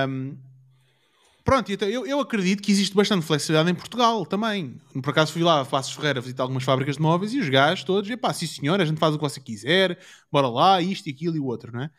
Um, 0.07 0.37
Pronto, 1.45 1.71
então 1.71 1.87
eu, 1.87 2.07
eu 2.07 2.19
acredito 2.19 2.63
que 2.63 2.71
existe 2.71 2.95
bastante 2.95 3.23
flexibilidade 3.23 3.69
em 3.69 3.75
Portugal 3.75 4.25
também. 4.25 4.81
Por 4.99 5.11
acaso 5.11 5.31
fui 5.31 5.43
lá 5.43 5.61
a 5.61 5.65
Passos 5.65 5.93
Ferreira 5.93 6.19
visitar 6.19 6.41
algumas 6.41 6.63
fábricas 6.63 6.95
de 6.95 7.01
móveis 7.03 7.33
e 7.35 7.39
os 7.39 7.47
gajos 7.47 7.83
todos, 7.83 8.09
epá, 8.09 8.33
sim 8.33 8.47
senhor, 8.47 8.81
a 8.81 8.85
gente 8.85 8.97
faz 8.97 9.13
o 9.13 9.19
que 9.19 9.23
você 9.23 9.39
quiser, 9.39 9.99
bora 10.31 10.47
lá, 10.47 10.81
isto 10.81 11.05
e 11.07 11.11
aquilo 11.11 11.35
e 11.35 11.39
o 11.39 11.45
outro, 11.45 11.71
não 11.71 11.83
é? 11.83 11.91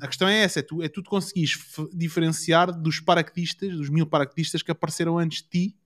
A 0.00 0.06
questão 0.06 0.28
é 0.28 0.42
essa, 0.42 0.60
é 0.60 0.62
tu, 0.62 0.80
é 0.80 0.88
tu 0.88 1.02
conseguires 1.02 1.58
diferenciar 1.92 2.70
dos 2.70 3.00
paraquedistas, 3.00 3.76
dos 3.76 3.90
mil 3.90 4.06
paraquedistas 4.06 4.62
que 4.62 4.70
apareceram 4.70 5.18
antes 5.18 5.42
de 5.42 5.48
ti 5.48 5.76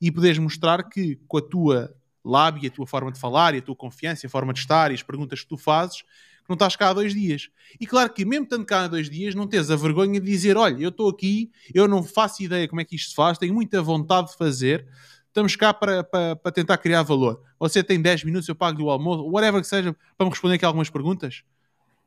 e 0.00 0.10
poderes 0.10 0.38
mostrar 0.38 0.88
que 0.88 1.16
com 1.28 1.36
a 1.36 1.42
tua 1.42 1.94
lábia, 2.24 2.70
a 2.70 2.72
tua 2.72 2.86
forma 2.86 3.12
de 3.12 3.20
falar 3.20 3.54
e 3.54 3.58
a 3.58 3.62
tua 3.62 3.76
confiança, 3.76 4.26
a 4.26 4.30
forma 4.30 4.54
de 4.54 4.60
estar 4.60 4.90
e 4.90 4.94
as 4.94 5.02
perguntas 5.02 5.42
que 5.42 5.48
tu 5.48 5.58
fazes, 5.58 6.02
não 6.50 6.54
estás 6.54 6.74
cá 6.74 6.88
há 6.88 6.92
dois 6.92 7.14
dias. 7.14 7.48
E 7.80 7.86
claro 7.86 8.12
que, 8.12 8.24
mesmo 8.24 8.44
estando 8.44 8.66
cá 8.66 8.82
há 8.82 8.88
dois 8.88 9.08
dias, 9.08 9.34
não 9.34 9.46
tens 9.46 9.70
a 9.70 9.76
vergonha 9.76 10.20
de 10.20 10.26
dizer: 10.26 10.56
olha, 10.56 10.82
eu 10.82 10.88
estou 10.88 11.08
aqui, 11.08 11.50
eu 11.72 11.86
não 11.86 12.02
faço 12.02 12.42
ideia 12.42 12.66
como 12.68 12.80
é 12.80 12.84
que 12.84 12.96
isto 12.96 13.10
se 13.10 13.14
faz, 13.14 13.38
tenho 13.38 13.54
muita 13.54 13.80
vontade 13.80 14.32
de 14.32 14.36
fazer, 14.36 14.86
estamos 15.28 15.54
cá 15.54 15.72
para, 15.72 16.02
para, 16.02 16.34
para 16.34 16.52
tentar 16.52 16.76
criar 16.78 17.02
valor. 17.02 17.40
Você 17.58 17.84
tem 17.84 18.00
10 18.00 18.24
minutos, 18.24 18.48
eu 18.48 18.54
pago-lhe 18.54 18.84
o 18.84 18.90
almoço, 18.90 19.24
whatever 19.30 19.60
que 19.60 19.66
seja, 19.68 19.94
para 20.18 20.26
me 20.26 20.30
responder 20.30 20.56
aqui 20.56 20.64
algumas 20.64 20.90
perguntas. 20.90 21.44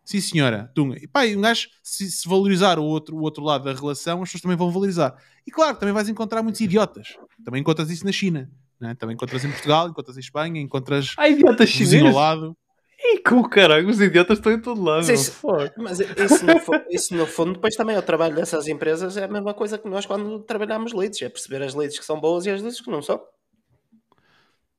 Sim, 0.04 0.20
senhora. 0.20 0.70
Tunga. 0.76 0.98
E 1.02 1.08
pá, 1.08 1.22
um 1.26 1.40
gajo, 1.40 1.70
se, 1.82 2.12
se, 2.12 2.28
valorizar 2.28 2.78
o 2.78 2.84
outro, 2.84 3.16
o 3.16 3.22
outro 3.22 3.42
lado 3.42 3.64
da 3.64 3.74
relação, 3.74 4.22
as 4.22 4.30
pessoas 4.30 4.42
também 4.42 4.58
vão 4.58 4.70
valorizar. 4.70 5.16
E 5.48 5.52
claro, 5.52 5.78
também 5.78 5.94
vais 5.94 6.10
encontrar 6.10 6.44
muitos 6.44 6.60
idiotas. 6.60 7.18
Também 7.46 7.62
encontras 7.62 7.90
isso 7.90 8.06
na 8.06 8.12
China. 8.12 8.52
Né? 8.78 8.94
Também 8.96 9.14
encontras 9.14 9.46
em 9.46 9.50
Portugal, 9.50 9.88
encontras 9.88 10.18
em 10.18 10.20
Espanha, 10.20 10.60
encontras. 10.60 11.14
Há 11.18 11.30
idiotas 11.30 11.70
chineses. 11.70 12.04
Ao 12.04 12.14
lado. 12.14 12.58
E 13.06 13.20
com 13.20 13.44
caralho, 13.44 13.90
os 13.90 14.00
idiotas 14.00 14.38
estão 14.38 14.54
em 14.54 14.60
todo 14.60 14.82
lado. 14.82 15.06
Mas, 15.06 15.10
isso, 15.10 15.48
mas 15.78 16.00
isso, 16.00 16.46
no 16.46 16.60
fundo, 16.60 16.86
isso, 16.90 17.16
no 17.16 17.28
fundo, 17.28 17.54
depois 17.54 17.76
também 17.76 17.98
é 17.98 18.00
o 18.00 18.04
trabalho 18.04 18.34
dessas 18.34 18.66
empresas, 18.68 19.18
é 19.18 19.26
a 19.26 19.28
mesma 19.28 19.54
coisa 19.54 19.78
que 19.78 19.90
nós 19.90 20.06
quando 20.06 20.40
trabalhamos 20.40 20.94
leads, 20.94 21.22
é 21.22 21.28
perceber 21.28 21.62
as 21.62 21.74
leads 21.74 22.00
que 22.00 22.06
são 22.06 22.20
boas 22.20 22.46
e 22.46 22.50
as 22.50 22.62
leads 22.62 22.80
que 22.80 22.90
não 22.90 23.02
são. 23.02 23.22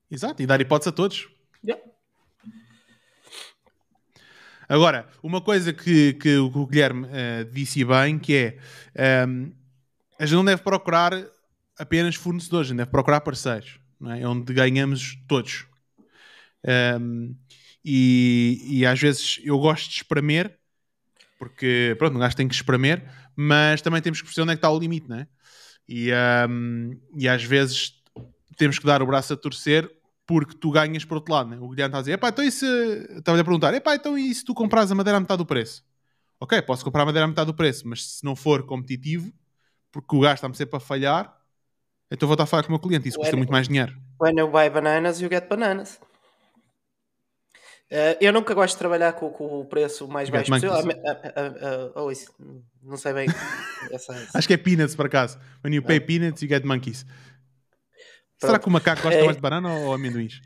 Exato, 0.09 0.41
e 0.41 0.47
dar 0.47 0.59
hipótese 0.59 0.89
a 0.89 0.91
todos. 0.91 1.29
Yeah. 1.63 1.83
Agora, 4.67 5.07
uma 5.21 5.39
coisa 5.41 5.71
que, 5.71 6.13
que 6.13 6.37
o 6.37 6.65
Guilherme 6.65 7.05
uh, 7.05 7.45
disse 7.51 7.85
bem, 7.85 8.17
que 8.17 8.57
é 8.95 9.27
um, 9.27 9.43
ehm, 9.43 9.51
a 10.19 10.25
gente 10.25 10.35
não 10.35 10.45
deve 10.45 10.63
procurar 10.63 11.13
apenas 11.77 12.15
fornecedores, 12.15 12.67
a 12.67 12.69
gente 12.69 12.77
deve 12.77 12.89
procurar 12.89 13.21
parceiros, 13.21 13.79
não 13.99 14.11
é? 14.11 14.21
é 14.21 14.27
onde 14.27 14.51
ganhamos 14.51 15.15
todos. 15.27 15.67
Um, 16.63 16.71
ehm, 16.71 17.35
e, 17.87 18.79
e 18.79 18.85
às 18.85 18.99
vezes 18.99 19.39
eu 19.43 19.59
gosto 19.59 19.87
de 19.87 19.97
espremer, 19.97 20.57
porque 21.37 21.95
pronto, 21.99 22.15
um 22.15 22.19
gajo 22.19 22.35
tem 22.35 22.47
que 22.47 22.55
espremer, 22.55 23.07
mas 23.35 23.79
também 23.79 24.01
temos 24.01 24.19
que 24.19 24.25
perceber 24.25 24.41
onde 24.41 24.53
é 24.53 24.55
que 24.55 24.57
está 24.57 24.71
o 24.71 24.79
limite, 24.79 25.07
não 25.07 25.17
é? 25.17 25.27
E, 25.87 26.09
um, 26.49 26.99
e 27.15 27.29
às 27.29 27.43
vezes 27.43 27.93
temos 28.57 28.79
que 28.79 28.85
dar 28.87 29.03
o 29.03 29.05
braço 29.05 29.33
a 29.33 29.37
torcer 29.37 29.87
porque 30.25 30.57
tu 30.57 30.71
ganhas 30.71 31.05
por 31.05 31.17
outro 31.17 31.31
lado, 31.31 31.51
né? 31.51 31.57
O 31.59 31.69
Guilherme 31.69 31.89
está 31.89 31.97
a 31.99 32.01
dizer, 32.01 32.13
epá, 32.13 32.29
então 32.29 32.43
e 32.43 32.51
se... 32.51 32.65
Estava-lhe 33.17 33.41
a 33.41 33.45
perguntar, 33.45 33.71
epá, 33.75 33.93
então 33.93 34.17
e 34.17 34.33
se 34.33 34.43
tu 34.43 34.55
compras 34.55 34.91
a 34.91 34.95
madeira 34.95 35.17
a 35.17 35.19
metade 35.19 35.37
do 35.37 35.45
preço? 35.45 35.85
Ok, 36.39 36.59
posso 36.63 36.83
comprar 36.83 37.03
a 37.03 37.05
madeira 37.05 37.25
a 37.25 37.27
metade 37.27 37.45
do 37.45 37.53
preço, 37.53 37.87
mas 37.87 38.03
se 38.03 38.25
não 38.25 38.35
for 38.35 38.65
competitivo, 38.65 39.31
porque 39.91 40.15
o 40.15 40.21
gajo 40.21 40.35
está-me 40.35 40.55
sempre 40.55 40.75
a 40.77 40.79
falhar, 40.79 41.31
então 42.09 42.27
vou 42.27 42.33
estar 42.33 42.45
a 42.45 42.47
falar 42.47 42.63
com 42.63 42.69
o 42.69 42.71
meu 42.71 42.79
cliente, 42.79 43.07
isso 43.07 43.19
custa 43.19 43.37
muito 43.37 43.51
mais 43.51 43.67
dinheiro. 43.67 43.95
When 44.19 44.39
you 44.39 44.47
buy 44.47 44.71
bananas, 44.71 45.21
you 45.21 45.29
get 45.29 45.47
bananas. 45.47 45.99
Uh, 47.91 48.17
eu 48.19 48.33
nunca 48.33 48.53
gosto 48.53 48.73
de 48.73 48.79
trabalhar 48.79 49.13
com, 49.13 49.29
com 49.29 49.59
o 49.59 49.65
preço 49.65 50.07
mais 50.07 50.29
baixo 50.29 50.51
possível. 50.51 50.73
Oh, 51.95 52.11
isso, 52.11 52.33
não 52.81 52.97
sei 52.97 53.13
bem. 53.13 53.27
essa, 53.91 54.13
essa. 54.15 54.37
Acho 54.37 54.47
que 54.47 54.53
é 54.53 54.57
peanuts, 54.57 54.95
por 54.95 55.05
acaso. 55.05 55.39
When 55.63 55.75
you 55.75 55.83
pay 55.83 55.99
peanuts, 55.99 56.41
you 56.41 56.49
get 56.49 56.63
monkeys. 56.63 57.03
Pronto. 57.03 58.51
Será 58.51 58.59
que 58.59 58.67
o 58.67 58.71
macaco 58.71 59.01
gosta 59.03 59.19
é... 59.19 59.23
mais 59.23 59.37
de 59.37 59.41
banana 59.41 59.71
ou 59.71 59.93
amendoins? 59.93 60.41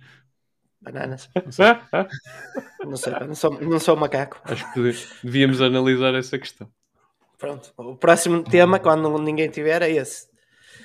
Bananas. 0.82 1.30
Não 1.44 1.52
sei. 1.52 1.66
não, 2.86 2.96
sei 2.96 3.14
não, 3.14 3.36
sou, 3.36 3.62
não 3.62 3.80
sou 3.80 3.96
macaco. 3.96 4.42
Acho 4.46 4.72
que 4.74 4.94
devíamos 5.24 5.62
analisar 5.62 6.14
essa 6.16 6.38
questão. 6.38 6.70
Pronto. 7.38 7.74
O 7.78 7.96
próximo 7.96 8.44
tema, 8.44 8.80
quando 8.80 9.18
ninguém 9.18 9.50
tiver, 9.50 9.82
é 9.82 9.90
esse. 9.92 10.28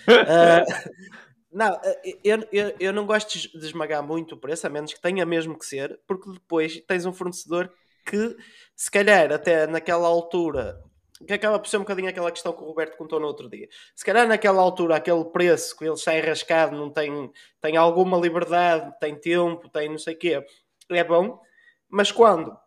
Uh, 0.09 0.91
Não, 1.55 1.81
eh, 1.85 2.19
eu, 2.25 2.49
eu, 2.51 2.77
eu 2.81 2.93
não 2.93 3.07
gosto 3.07 3.39
de 3.39 3.65
esmagar 3.65 4.03
muito 4.03 4.35
o 4.35 4.39
preço, 4.39 4.67
a 4.67 4.71
menos 4.71 4.93
que 4.93 5.01
tenha 5.01 5.25
mesmo 5.25 5.57
que 5.57 5.65
ser, 5.65 6.01
porque 6.05 6.29
depois 6.33 6.81
tens 6.81 7.07
um 7.07 7.13
fornecedor 7.13 7.73
que, 8.05 8.37
se 8.75 8.91
calhar, 8.91 9.33
até 9.33 9.65
naquela 9.69 10.09
altura, 10.09 10.83
que 11.25 11.33
acaba 11.33 11.61
por 11.61 11.69
ser 11.69 11.77
um 11.77 11.81
bocadinho 11.81 12.09
aquela 12.09 12.33
questão 12.33 12.53
que 12.53 12.61
o 12.61 12.67
Roberto 12.67 12.97
contou 12.97 13.21
no 13.21 13.27
outro 13.29 13.49
dia. 13.49 13.69
Se 13.95 14.05
calhar 14.05 14.27
naquela 14.27 14.61
altura, 14.61 14.97
aquele 14.97 15.25
preço 15.27 15.77
que 15.79 15.85
ele 15.85 15.95
está 15.95 16.19
enrascado, 16.19 16.77
não 16.77 16.91
tem, 16.91 17.31
tem 17.61 17.77
alguma 17.77 18.19
liberdade, 18.19 18.93
tem 18.99 19.15
tempo, 19.15 19.69
tem 19.69 19.89
não 19.89 19.99
sei 19.99 20.15
o 20.15 20.19
quê, 20.19 20.45
é 20.91 21.05
bom, 21.05 21.41
mas 21.89 22.11
quando 22.11 22.59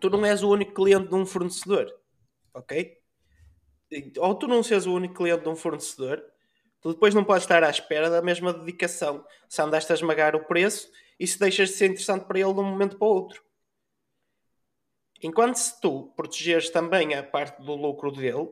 tu 0.00 0.10
não 0.10 0.26
és 0.26 0.42
o 0.42 0.50
único 0.50 0.74
cliente 0.74 1.08
de 1.08 1.14
um 1.14 1.24
fornecedor, 1.24 1.94
ok? 2.52 2.98
Ou 4.18 4.34
tu 4.34 4.48
não 4.48 4.60
seres 4.62 4.86
o 4.86 4.92
único 4.92 5.14
cliente 5.14 5.44
de 5.44 5.48
um 5.48 5.56
fornecedor, 5.56 6.20
Tu 6.80 6.92
depois 6.92 7.14
não 7.14 7.24
podes 7.24 7.42
estar 7.42 7.64
à 7.64 7.70
espera 7.70 8.08
da 8.08 8.22
mesma 8.22 8.52
dedicação 8.52 9.24
se 9.48 9.60
andaste 9.60 9.90
a 9.92 9.94
esmagar 9.94 10.36
o 10.36 10.44
preço 10.44 10.90
e 11.18 11.26
se 11.26 11.38
deixas 11.38 11.70
de 11.70 11.74
ser 11.74 11.86
interessante 11.86 12.24
para 12.24 12.38
ele 12.38 12.54
de 12.54 12.60
um 12.60 12.64
momento 12.64 12.96
para 12.96 13.08
o 13.08 13.10
outro. 13.10 13.42
Enquanto 15.20 15.56
se 15.56 15.80
tu 15.80 16.12
protegeres 16.14 16.70
também 16.70 17.14
a 17.14 17.22
parte 17.22 17.60
do 17.60 17.74
lucro 17.74 18.12
dele, 18.12 18.48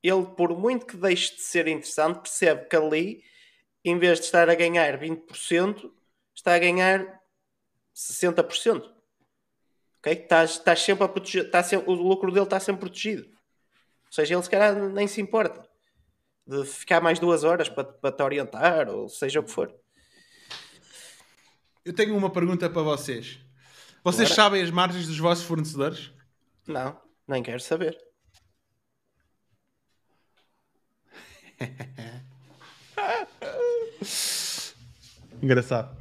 ele, 0.00 0.26
por 0.36 0.56
muito 0.56 0.86
que 0.86 0.96
deixe 0.96 1.34
de 1.34 1.42
ser 1.42 1.66
interessante, 1.66 2.20
percebe 2.20 2.68
que 2.68 2.76
ali, 2.76 3.24
em 3.84 3.98
vez 3.98 4.20
de 4.20 4.26
estar 4.26 4.48
a 4.48 4.54
ganhar 4.54 4.96
20%, 5.00 5.90
está 6.32 6.54
a 6.54 6.58
ganhar 6.60 7.20
60%. 7.92 8.88
Ok? 9.98 10.12
Estás, 10.12 10.50
estás 10.52 10.80
sempre 10.80 11.04
a 11.04 11.08
proteger, 11.08 11.46
está 11.46 11.60
sempre, 11.64 11.90
o 11.90 11.94
lucro 11.94 12.30
dele 12.30 12.44
está 12.44 12.60
sempre 12.60 12.82
protegido. 12.82 13.24
Ou 13.26 14.12
seja, 14.12 14.34
ele 14.34 14.42
se 14.44 14.50
calhar 14.50 14.76
nem 14.90 15.08
se 15.08 15.20
importa 15.20 15.65
de 16.46 16.64
ficar 16.64 17.00
mais 17.00 17.18
duas 17.18 17.42
horas 17.42 17.68
para, 17.68 17.82
para 17.84 18.12
te 18.12 18.22
orientar, 18.22 18.88
ou 18.88 19.08
seja 19.08 19.40
o 19.40 19.42
que 19.42 19.50
for. 19.50 19.74
Eu 21.84 21.92
tenho 21.92 22.16
uma 22.16 22.30
pergunta 22.30 22.70
para 22.70 22.82
vocês. 22.82 23.40
Vocês 24.04 24.30
Agora? 24.30 24.42
sabem 24.42 24.62
as 24.62 24.70
margens 24.70 25.08
dos 25.08 25.18
vossos 25.18 25.44
fornecedores? 25.44 26.12
Não, 26.66 27.00
nem 27.26 27.42
quero 27.42 27.60
saber. 27.60 27.98
Engraçado. 35.42 35.96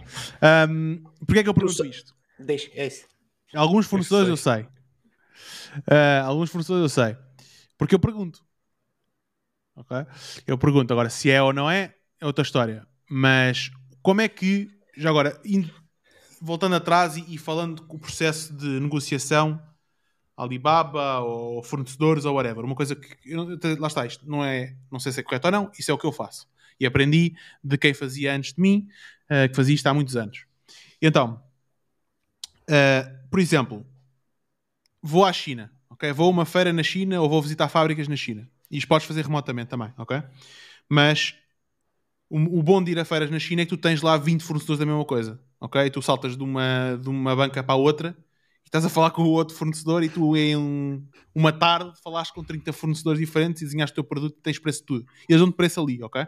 Um, 0.69 1.03
Porquê 1.25 1.39
é 1.39 1.43
que 1.43 1.49
eu 1.49 1.53
pergunto 1.53 1.85
isto? 1.85 2.15
Deixa, 2.39 2.69
é 2.73 2.87
isso. 2.87 3.05
Alguns 3.53 3.85
fornecedores 3.87 4.29
eu 4.29 4.37
sei. 4.37 4.53
Eu 4.53 4.57
sei. 4.59 4.69
Uh, 5.81 6.25
alguns 6.25 6.49
fornecedores 6.49 6.83
eu 6.83 6.89
sei. 6.89 7.17
Porque 7.77 7.95
eu 7.95 7.99
pergunto. 7.99 8.44
Okay? 9.75 10.05
Eu 10.47 10.57
pergunto 10.57 10.91
agora 10.93 11.09
se 11.09 11.29
é 11.29 11.41
ou 11.41 11.51
não 11.51 11.69
é, 11.69 11.93
é 12.19 12.25
outra 12.25 12.43
história. 12.43 12.87
Mas 13.09 13.71
como 14.01 14.21
é 14.21 14.27
que, 14.27 14.69
já 14.95 15.09
agora, 15.09 15.39
indo, 15.43 15.71
voltando 16.41 16.75
atrás 16.75 17.17
e, 17.17 17.35
e 17.35 17.37
falando 17.37 17.83
com 17.83 17.97
o 17.97 17.99
processo 17.99 18.53
de 18.53 18.79
negociação, 18.79 19.61
Alibaba 20.37 21.19
ou 21.19 21.63
fornecedores 21.63 22.25
ou 22.25 22.35
whatever, 22.35 22.65
uma 22.65 22.75
coisa 22.75 22.93
que 22.95 23.33
lá 23.79 23.87
está, 23.87 24.05
isto 24.05 24.29
não 24.29 24.43
é, 24.43 24.75
não 24.91 24.99
sei 24.99 25.11
se 25.13 25.21
é 25.21 25.23
correto 25.23 25.47
ou 25.47 25.51
não, 25.51 25.71
isso 25.79 25.89
é 25.89 25.93
o 25.93 25.97
que 25.97 26.05
eu 26.05 26.11
faço. 26.11 26.47
E 26.77 26.85
aprendi 26.85 27.33
de 27.63 27.77
quem 27.77 27.93
fazia 27.93 28.35
antes 28.35 28.53
de 28.53 28.61
mim, 28.61 28.87
uh, 29.29 29.47
que 29.49 29.55
fazia 29.55 29.73
isto 29.73 29.87
há 29.87 29.93
muitos 29.93 30.17
anos. 30.17 30.45
Então, 31.01 31.41
uh, 32.63 33.29
por 33.29 33.39
exemplo, 33.39 33.85
vou 35.01 35.23
à 35.23 35.31
China, 35.31 35.71
ok? 35.89 36.11
Vou 36.11 36.27
a 36.27 36.31
uma 36.31 36.45
feira 36.45 36.73
na 36.73 36.83
China 36.83 37.21
ou 37.21 37.29
vou 37.29 37.41
visitar 37.41 37.69
fábricas 37.69 38.09
na 38.09 38.17
China. 38.17 38.49
E 38.75 38.77
isto 38.77 38.89
podes 38.89 39.07
fazer 39.07 39.23
remotamente 39.23 39.69
também, 39.69 39.93
ok? 39.97 40.21
Mas 40.89 41.33
o, 42.29 42.59
o 42.59 42.61
bom 42.61 42.83
de 42.83 42.91
ir 42.91 42.99
a 42.99 43.05
feiras 43.05 43.31
na 43.31 43.39
China 43.39 43.61
é 43.61 43.65
que 43.65 43.69
tu 43.69 43.77
tens 43.77 44.01
lá 44.01 44.17
20 44.17 44.43
fornecedores 44.43 44.79
da 44.79 44.85
mesma 44.85 45.05
coisa, 45.05 45.39
ok? 45.61 45.89
Tu 45.89 46.01
saltas 46.01 46.35
de 46.35 46.43
uma, 46.43 46.99
de 47.01 47.07
uma 47.07 47.33
banca 47.33 47.63
para 47.63 47.73
a 47.73 47.77
outra 47.77 48.17
e 48.65 48.67
estás 48.67 48.83
a 48.83 48.89
falar 48.89 49.11
com 49.11 49.23
o 49.23 49.29
outro 49.29 49.55
fornecedor 49.55 50.03
e 50.03 50.09
tu 50.09 50.35
em 50.35 50.57
um, 50.57 51.07
uma 51.33 51.53
tarde 51.53 51.93
falaste 52.03 52.33
com 52.33 52.43
30 52.43 52.73
fornecedores 52.73 53.17
diferentes 53.17 53.61
e 53.61 53.65
desenhaste 53.65 53.93
o 53.93 53.95
teu 53.95 54.03
produto 54.03 54.37
e 54.37 54.41
tens 54.41 54.59
preço 54.59 54.81
de 54.81 54.85
tudo. 54.87 55.05
E 55.29 55.31
eles 55.31 55.39
dão-te 55.39 55.55
preço 55.55 55.79
ali, 55.79 56.03
ok? 56.03 56.27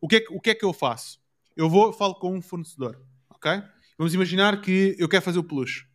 O 0.00 0.08
que, 0.08 0.16
é 0.16 0.20
que, 0.20 0.34
o 0.34 0.40
que 0.40 0.50
é 0.50 0.54
que 0.56 0.64
eu 0.64 0.72
faço? 0.72 1.20
Eu 1.56 1.70
vou, 1.70 1.92
falo 1.92 2.16
com 2.16 2.36
um 2.36 2.42
fornecedor, 2.42 3.00
ok? 3.30 3.62
Vamos 3.96 4.12
imaginar 4.12 4.60
que 4.60 4.96
eu 4.98 5.08
quero 5.08 5.22
fazer 5.22 5.38
o 5.38 5.44
peluche. 5.44 5.86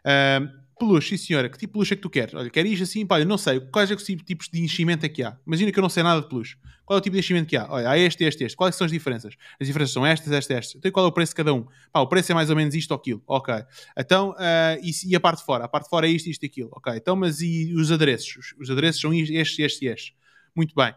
Uh, 0.00 0.67
peluche, 0.78 1.16
sim 1.16 1.26
senhora, 1.26 1.48
que 1.48 1.58
tipo 1.58 1.70
de 1.70 1.72
peluche 1.72 1.94
é 1.94 1.96
que 1.96 2.02
tu 2.02 2.10
queres? 2.10 2.34
Olha, 2.34 2.50
quer 2.50 2.64
isto 2.66 2.82
assim? 2.82 3.04
Pá, 3.06 3.20
eu 3.20 3.26
não 3.26 3.38
sei, 3.38 3.60
quais 3.60 3.90
é 3.90 3.96
que 3.96 4.16
tipos 4.16 4.48
de 4.48 4.60
enchimento 4.62 5.04
é 5.04 5.08
que 5.08 5.22
há? 5.22 5.36
Imagina 5.46 5.72
que 5.72 5.78
eu 5.78 5.82
não 5.82 5.88
sei 5.88 6.02
nada 6.02 6.20
de 6.20 6.28
peluche. 6.28 6.56
Qual 6.84 6.96
é 6.96 7.00
o 7.00 7.02
tipo 7.02 7.14
de 7.14 7.20
enchimento 7.20 7.46
que 7.46 7.56
há? 7.56 7.66
Olha, 7.70 7.90
há 7.90 7.98
este, 7.98 8.24
este, 8.24 8.44
este. 8.44 8.56
Quais 8.56 8.74
são 8.74 8.86
as 8.86 8.90
diferenças? 8.90 9.34
As 9.60 9.66
diferenças 9.66 9.92
são 9.92 10.06
estas, 10.06 10.32
estas, 10.32 10.56
estas. 10.56 10.74
Então 10.76 10.90
qual 10.90 11.04
é 11.04 11.08
o 11.08 11.12
preço 11.12 11.32
de 11.32 11.36
cada 11.36 11.52
um? 11.52 11.66
Pá, 11.92 12.00
o 12.00 12.06
preço 12.06 12.32
é 12.32 12.34
mais 12.34 12.48
ou 12.48 12.56
menos 12.56 12.74
isto 12.74 12.90
ou 12.92 12.96
aquilo. 12.96 13.22
Ok. 13.26 13.54
Então, 13.96 14.30
uh, 14.30 14.80
e, 14.82 14.90
e, 15.12 15.14
a 15.14 15.20
parte 15.20 15.40
de 15.40 15.44
fora? 15.44 15.64
A 15.64 15.68
parte 15.68 15.84
de 15.84 15.90
fora 15.90 16.06
é 16.06 16.10
isto, 16.10 16.30
isto 16.30 16.42
e 16.42 16.46
aquilo. 16.46 16.70
Ok. 16.72 16.92
Então, 16.96 17.14
mas 17.14 17.42
e 17.42 17.74
os 17.74 17.92
adereços? 17.92 18.36
Os, 18.36 18.54
os 18.58 18.70
adereços 18.70 19.02
são 19.02 19.12
estes, 19.12 19.58
estes 19.58 19.82
e 19.82 19.86
estes. 19.86 20.14
Muito 20.56 20.74
bem. 20.74 20.94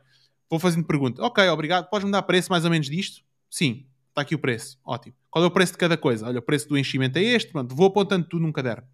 Vou 0.49 0.59
fazendo 0.59 0.86
pergunta. 0.86 1.21
Ok, 1.23 1.45
obrigado. 1.49 1.89
Podes-me 1.89 2.11
dar 2.11 2.21
preço 2.21 2.49
mais 2.49 2.63
ou 2.63 2.71
menos 2.71 2.89
disto? 2.89 3.21
Sim. 3.49 3.86
Está 4.09 4.21
aqui 4.21 4.36
o 4.36 4.39
preço. 4.39 4.77
Ótimo. 4.86 5.15
Qual 5.29 5.43
é 5.43 5.47
o 5.47 5.51
preço 5.51 5.73
de 5.73 5.77
cada 5.77 5.97
coisa? 5.97 6.27
Olha, 6.27 6.39
o 6.39 6.41
preço 6.41 6.67
do 6.67 6.77
enchimento 6.77 7.17
é 7.17 7.23
este. 7.23 7.51
Pronto, 7.51 7.73
vou 7.75 7.88
apontando 7.88 8.25
tudo 8.27 8.41
num 8.41 8.51
caderno. 8.51 8.88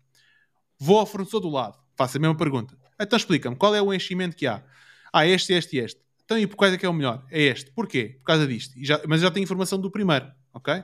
Vou 0.80 1.00
ao 1.00 1.06
fornecedor 1.06 1.42
do 1.42 1.50
lado. 1.50 1.78
Faço 1.96 2.18
a 2.18 2.20
mesma 2.20 2.36
pergunta. 2.36 2.78
Então 3.00 3.18
explica-me, 3.18 3.56
qual 3.56 3.76
é 3.76 3.82
o 3.82 3.94
enchimento 3.94 4.36
que 4.36 4.48
há? 4.48 4.64
Ah, 5.12 5.26
este, 5.26 5.54
este 5.54 5.78
e 5.78 5.80
este. 5.80 6.02
Então, 6.26 6.38
e 6.38 6.46
por 6.46 6.58
quais 6.58 6.74
é 6.74 6.78
que 6.78 6.86
é 6.86 6.90
o 6.90 6.94
melhor? 6.94 7.26
É 7.32 7.42
este. 7.42 7.72
Porquê? 7.72 8.18
Por 8.20 8.26
causa 8.26 8.46
disto. 8.46 8.74
Já, 8.84 9.02
mas 9.08 9.22
já 9.22 9.32
tenho 9.32 9.44
informação 9.44 9.80
do 9.80 9.90
primeiro, 9.90 10.30
ok? 10.54 10.84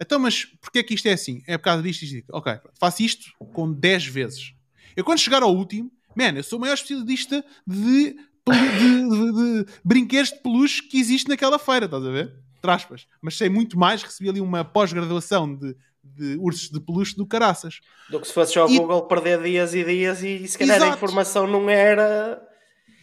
Então, 0.00 0.18
mas 0.18 0.44
porquê 0.60 0.80
é 0.80 0.82
que 0.82 0.94
isto 0.94 1.06
é 1.06 1.12
assim? 1.12 1.42
É 1.46 1.56
por 1.56 1.64
causa 1.64 1.82
disto 1.82 2.02
e 2.02 2.08
disto. 2.08 2.30
Ok, 2.30 2.52
faço 2.78 3.02
isto 3.02 3.32
com 3.54 3.72
10 3.72 4.06
vezes. 4.06 4.52
Eu 4.96 5.04
quando 5.04 5.18
chegar 5.18 5.42
ao 5.42 5.54
último, 5.54 5.90
man, 6.14 6.36
eu 6.36 6.42
sou 6.42 6.58
o 6.58 6.60
maior 6.60 6.74
especialista 6.74 7.44
de, 7.66 8.14
de, 8.14 8.16
de, 8.18 9.64
de, 9.64 9.72
brinquedos 9.82 10.30
de 10.30 10.42
peluche 10.42 10.82
que 10.82 10.98
existe 10.98 11.28
naquela 11.28 11.58
feira, 11.58 11.86
estás 11.86 12.04
a 12.04 12.10
ver? 12.10 12.34
Traspas. 12.60 13.06
Mas 13.20 13.36
sei 13.36 13.48
muito 13.48 13.78
mais, 13.78 14.02
recebi 14.02 14.28
ali 14.28 14.40
uma 14.40 14.64
pós-graduação 14.64 15.54
de, 15.54 15.74
de 16.02 16.36
ursos 16.36 16.70
de 16.70 16.80
peluche 16.80 17.16
do 17.16 17.26
caraças. 17.26 17.80
Do 18.08 18.20
que 18.20 18.26
se 18.26 18.32
fosse 18.32 18.58
ao 18.58 18.68
e... 18.68 18.78
Google 18.78 19.06
perder 19.06 19.42
dias 19.42 19.74
e 19.74 19.84
dias 19.84 20.22
e 20.22 20.46
se 20.48 20.58
calhar 20.58 20.76
Exato. 20.76 20.92
a 20.92 20.96
informação 20.96 21.46
não 21.46 21.68
era... 21.70 22.42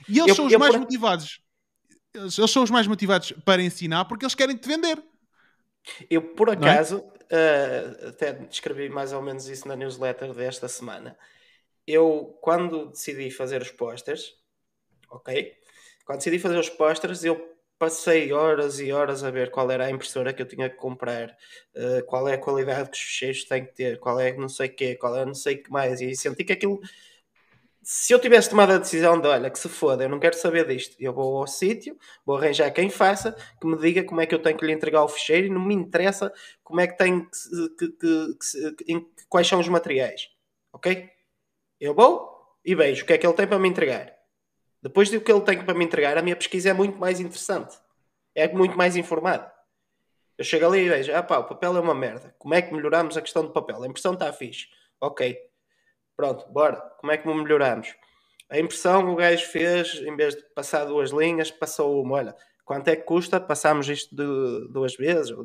E 0.07 0.19
eles 0.19 0.29
eu, 0.29 0.35
são 0.35 0.45
os 0.47 0.55
mais 0.55 0.73
por... 0.73 0.81
motivados 0.81 1.41
eles, 2.13 2.37
eles, 2.37 2.51
são 2.51 2.63
os 2.63 2.71
mais 2.71 2.87
motivados 2.87 3.31
para 3.45 3.61
ensinar 3.61 4.05
porque 4.05 4.25
eles 4.25 4.35
querem 4.35 4.57
te 4.57 4.67
vender. 4.67 5.01
Eu, 6.09 6.21
por 6.33 6.49
é? 6.49 6.53
acaso, 6.53 7.03
é? 7.29 8.03
uh, 8.05 8.09
até 8.09 8.47
escrevi 8.49 8.89
mais 8.89 9.13
ou 9.13 9.21
menos 9.21 9.47
isso 9.47 9.67
na 9.67 9.75
newsletter 9.75 10.33
desta 10.33 10.67
semana. 10.67 11.17
Eu, 11.85 12.37
quando 12.41 12.89
decidi 12.89 13.31
fazer 13.31 13.61
os 13.61 13.71
posters, 13.71 14.35
ok? 15.09 15.53
Quando 16.05 16.17
decidi 16.19 16.39
fazer 16.39 16.57
os 16.57 16.69
posters, 16.69 17.23
eu 17.23 17.57
passei 17.79 18.31
horas 18.33 18.79
e 18.79 18.91
horas 18.91 19.23
a 19.23 19.31
ver 19.31 19.49
qual 19.51 19.71
era 19.71 19.85
a 19.85 19.89
impressora 19.89 20.33
que 20.33 20.41
eu 20.41 20.47
tinha 20.47 20.69
que 20.69 20.75
comprar, 20.75 21.29
uh, 21.75 22.05
qual 22.05 22.27
é 22.27 22.35
a 22.35 22.37
qualidade 22.37 22.89
que 22.91 22.97
os 22.97 23.03
fecheiros 23.03 23.45
têm 23.45 23.65
que 23.65 23.73
ter, 23.73 23.99
qual 23.99 24.19
é 24.19 24.33
não 24.33 24.49
sei 24.49 24.67
o 24.67 24.75
quê, 24.75 24.95
qual 24.95 25.15
é 25.15 25.25
não 25.25 25.33
sei 25.33 25.55
o 25.55 25.63
que 25.63 25.71
mais. 25.71 26.01
E 26.01 26.13
senti 26.15 26.43
que 26.43 26.53
aquilo 26.53 26.79
se 27.91 28.13
eu 28.13 28.19
tivesse 28.19 28.51
tomado 28.51 28.73
a 28.73 28.77
decisão 28.77 29.19
de 29.19 29.27
olha, 29.27 29.49
que 29.49 29.57
se 29.57 29.67
foda, 29.67 30.03
eu 30.03 30.09
não 30.09 30.19
quero 30.19 30.35
saber 30.35 30.67
disto, 30.67 30.95
eu 30.99 31.11
vou 31.11 31.37
ao 31.37 31.47
sítio, 31.47 31.97
vou 32.23 32.37
arranjar 32.37 32.69
quem 32.71 32.87
faça, 32.87 33.35
que 33.59 33.65
me 33.65 33.75
diga 33.77 34.03
como 34.03 34.21
é 34.21 34.27
que 34.27 34.35
eu 34.35 34.39
tenho 34.39 34.55
que 34.55 34.63
lhe 34.63 34.73
entregar 34.73 35.03
o 35.03 35.07
fecheiro 35.07 35.47
e 35.47 35.49
não 35.49 35.59
me 35.65 35.73
interessa 35.73 36.31
como 36.63 36.79
é 36.81 36.85
que 36.85 36.95
tem 36.95 37.25
que, 37.25 37.69
que, 37.79 38.37
que, 38.37 38.85
que 38.85 39.25
quais 39.27 39.47
são 39.47 39.59
os 39.59 39.67
materiais. 39.67 40.29
Ok? 40.71 41.09
Eu 41.79 41.95
vou 41.95 42.29
e 42.63 42.75
vejo 42.75 43.03
o 43.03 43.07
que 43.07 43.13
é 43.13 43.17
que 43.17 43.25
ele 43.25 43.35
tem 43.35 43.47
para 43.47 43.57
me 43.57 43.67
entregar. 43.67 44.18
Depois 44.81 45.09
do 45.09 45.19
que 45.19 45.31
ele 45.31 45.41
tem 45.41 45.63
para 45.63 45.73
me 45.73 45.85
entregar, 45.85 46.17
a 46.17 46.21
minha 46.21 46.35
pesquisa 46.35 46.69
é 46.69 46.73
muito 46.73 46.97
mais 46.97 47.19
interessante. 47.19 47.77
É 48.33 48.47
muito 48.47 48.77
mais 48.77 48.95
informada. 48.95 49.51
Eu 50.37 50.45
chego 50.45 50.65
ali 50.67 50.85
e 50.85 50.89
vejo, 50.89 51.13
ah 51.13 51.21
pá, 51.21 51.39
o 51.39 51.43
papel 51.43 51.75
é 51.75 51.79
uma 51.79 51.93
merda. 51.93 52.33
Como 52.39 52.53
é 52.53 52.61
que 52.61 52.73
melhoramos 52.73 53.17
a 53.17 53.21
questão 53.21 53.43
do 53.43 53.51
papel? 53.51 53.83
A 53.83 53.87
impressão 53.87 54.13
está 54.13 54.31
fixe. 54.31 54.67
Ok. 55.01 55.37
Pronto, 56.15 56.45
bora. 56.49 56.77
Como 56.99 57.11
é 57.11 57.17
que 57.17 57.27
melhoramos? 57.27 57.93
A 58.49 58.57
impressão 58.57 59.11
o 59.11 59.15
gajo 59.15 59.45
fez, 59.45 59.95
em 59.95 60.15
vez 60.15 60.35
de 60.35 60.41
passar 60.55 60.85
duas 60.85 61.11
linhas, 61.11 61.51
passou 61.51 62.01
uma. 62.01 62.15
Olha, 62.15 62.35
quanto 62.65 62.87
é 62.87 62.95
que 62.95 63.03
custa? 63.03 63.39
Passámos 63.39 63.87
isto 63.87 64.15
de 64.15 64.71
duas 64.71 64.95
vezes. 64.95 65.35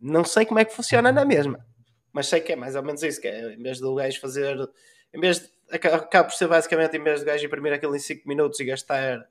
Não 0.00 0.24
sei 0.24 0.44
como 0.44 0.58
é 0.58 0.64
que 0.64 0.74
funciona 0.74 1.12
na 1.12 1.24
mesma, 1.24 1.64
mas 2.12 2.26
sei 2.26 2.40
que 2.40 2.52
é 2.52 2.56
mais 2.56 2.74
ou 2.74 2.82
menos 2.82 3.02
isso. 3.02 3.20
Que 3.20 3.28
é, 3.28 3.54
em 3.54 3.62
vez 3.62 3.78
do 3.78 3.94
gajo 3.94 4.20
fazer. 4.20 4.56
Em 5.14 5.20
vez 5.20 5.38
de. 5.38 5.50
Acaba 5.72 6.24
por 6.24 6.34
ser 6.34 6.48
basicamente, 6.48 6.96
em 6.96 7.02
vez 7.02 7.20
de 7.20 7.26
gajo 7.26 7.46
imprimir 7.46 7.72
aquilo 7.72 7.96
em 7.96 7.98
5 7.98 8.28
minutos 8.28 8.60
e 8.60 8.64
gastar, 8.64 9.26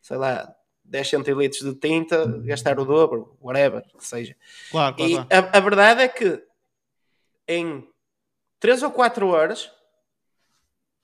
sei 0.00 0.16
lá, 0.16 0.54
10 0.84 1.08
centilitros 1.08 1.62
de 1.62 1.74
tinta, 1.74 2.26
gastar 2.44 2.78
o 2.78 2.84
dobro, 2.84 3.36
whatever, 3.40 3.82
que 3.96 4.04
seja. 4.04 4.36
Claro, 4.70 4.96
claro, 4.96 5.10
e 5.10 5.14
claro. 5.14 5.28
A, 5.30 5.58
a 5.58 5.60
verdade 5.60 6.02
é 6.02 6.08
que 6.08 6.42
em 7.48 7.88
3 8.60 8.82
ou 8.82 8.90
4 8.90 9.26
horas 9.28 9.70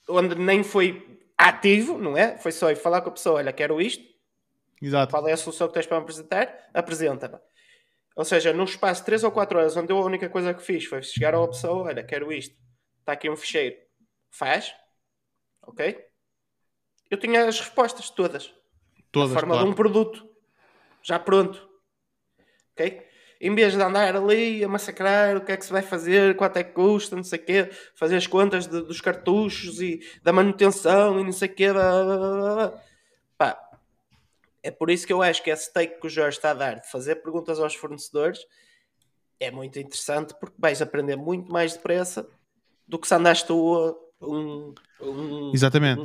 onde 0.09 0.35
nem 0.35 0.63
foi 0.63 1.21
ativo, 1.37 1.99
não 1.99 2.17
é? 2.17 2.37
Foi 2.37 2.53
só 2.53 2.71
ir 2.71 2.77
falar 2.77 3.01
com 3.01 3.11
a 3.11 3.13
pessoa, 3.13 3.37
olha, 3.37 3.53
quero 3.53 3.81
isto. 3.81 4.05
Exato. 4.83 5.13
Qual 5.13 5.27
é 5.29 5.33
a 5.33 5.37
solução 5.37 5.69
que 5.69 5.75
tens 5.75 5.87
para 5.87 5.99
me 5.99 6.03
apresentar? 6.03 6.71
Apresenta-me. 6.75 7.39
Ou 8.17 8.25
seja, 8.25 8.53
num 8.53 8.65
espaço 8.65 9.03
de 9.03 9.07
3 9.07 9.25
ou 9.25 9.31
4 9.31 9.59
horas, 9.59 9.77
onde 9.77 9.93
eu 9.93 9.99
a 9.99 10.05
única 10.05 10.29
coisa 10.29 10.53
que 10.53 10.63
fiz 10.63 10.85
foi 10.85 11.03
chegar 11.03 11.35
uma 11.35 11.49
pessoa, 11.49 11.89
olha, 11.89 12.03
quero 12.03 12.33
isto. 12.33 12.57
Está 12.99 13.13
aqui 13.13 13.31
um 13.31 13.37
ficheiro. 13.37 13.77
Faz. 14.31 14.75
Ok? 15.63 16.07
Eu 17.11 17.19
tinha 17.19 17.47
as 17.47 17.59
respostas 17.59 18.11
todas. 18.11 18.55
Todas, 19.11 19.33
forma 19.33 19.55
claro. 19.55 19.65
de 19.65 19.73
um 19.73 19.75
produto. 19.75 20.29
Já 21.03 21.19
pronto. 21.19 21.69
Ok? 22.73 23.11
em 23.41 23.55
vez 23.55 23.73
de 23.73 23.83
andar 23.83 24.15
ali 24.15 24.63
a 24.63 24.69
massacrar 24.69 25.37
o 25.37 25.41
que 25.41 25.53
é 25.53 25.57
que 25.57 25.65
se 25.65 25.73
vai 25.73 25.81
fazer, 25.81 26.37
quanto 26.37 26.59
é 26.59 26.65
que 26.65 26.73
custa, 26.73 27.17
não 27.17 27.25
sei 27.25 27.39
o 27.39 27.43
quê, 27.43 27.71
fazer 27.95 28.17
as 28.17 28.27
contas 28.27 28.67
de, 28.67 28.83
dos 28.83 29.01
cartuchos 29.01 29.81
e 29.81 30.01
da 30.23 30.31
manutenção 30.31 31.19
e 31.19 31.25
não 31.25 31.33
sei 31.33 31.49
o 31.49 31.55
quê. 31.55 31.73
Blá, 31.73 32.05
blá, 32.05 32.17
blá, 32.19 32.83
Pá, 33.39 33.71
é 34.63 34.71
por 34.71 34.91
isso 34.91 35.07
que 35.07 35.13
eu 35.13 35.23
acho 35.23 35.43
que 35.43 35.49
esse 35.49 35.73
take 35.73 35.99
que 35.99 36.07
o 36.07 36.11
Jorge 36.11 36.37
está 36.37 36.51
a 36.51 36.55
dar 36.55 36.81
de 36.81 36.91
fazer 36.91 37.17
perguntas 37.17 37.59
aos 37.59 37.75
fornecedores 37.75 38.41
é 39.39 39.51
muito 39.51 39.79
interessante 39.79 40.35
porque 40.39 40.57
vais 40.59 40.83
aprender 40.83 41.17
muito 41.17 41.51
mais 41.51 41.73
depressa 41.73 42.29
do 42.87 42.99
que 42.99 43.09
se 43.09 43.15
andaste 43.15 43.47
tu 43.47 44.10
Exatamente. 45.53 46.03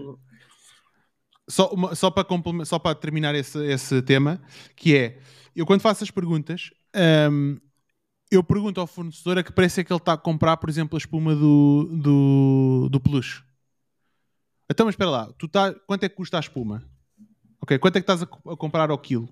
Só, 1.48 1.70
uma, 1.70 1.94
só, 1.94 2.10
para 2.10 2.28
só 2.66 2.80
para 2.80 2.96
terminar 2.96 3.36
esse, 3.36 3.64
esse 3.66 4.02
tema, 4.02 4.42
que 4.76 4.96
é 4.96 5.20
eu 5.56 5.66
quando 5.66 5.82
faço 5.82 6.04
as 6.04 6.12
perguntas, 6.12 6.72
um, 7.32 7.58
eu 8.32 8.44
pergunto 8.44 8.82
ao 8.82 8.88
fornecedor 8.88 9.38
a 9.38 9.44
que 9.44 9.54
preço 9.54 9.80
é 9.80 9.84
que 9.84 9.94
ele 9.94 9.98
está 9.98 10.14
a 10.14 10.18
comprar, 10.18 10.58
por 10.58 10.70
exemplo, 10.70 10.98
a 10.98 11.00
espuma 11.00 11.36
do, 11.36 11.90
do, 11.94 12.90
do 12.90 13.00
peluche. 13.00 13.44
Então, 14.70 14.86
mas 14.86 14.94
espera 14.94 15.10
lá, 15.10 15.34
tu 15.38 15.48
tá, 15.48 15.74
quanto 15.88 16.04
é 16.04 16.10
que 16.10 16.16
custa 16.16 16.38
a 16.38 16.40
espuma? 16.40 16.84
Ok, 17.62 17.78
quanto 17.78 17.98
é 17.98 18.02
que 18.02 18.12
estás 18.12 18.24
a, 18.24 18.52
a 18.52 18.58
comprar 18.58 18.90
ao 18.90 18.98
quilo? 18.98 19.30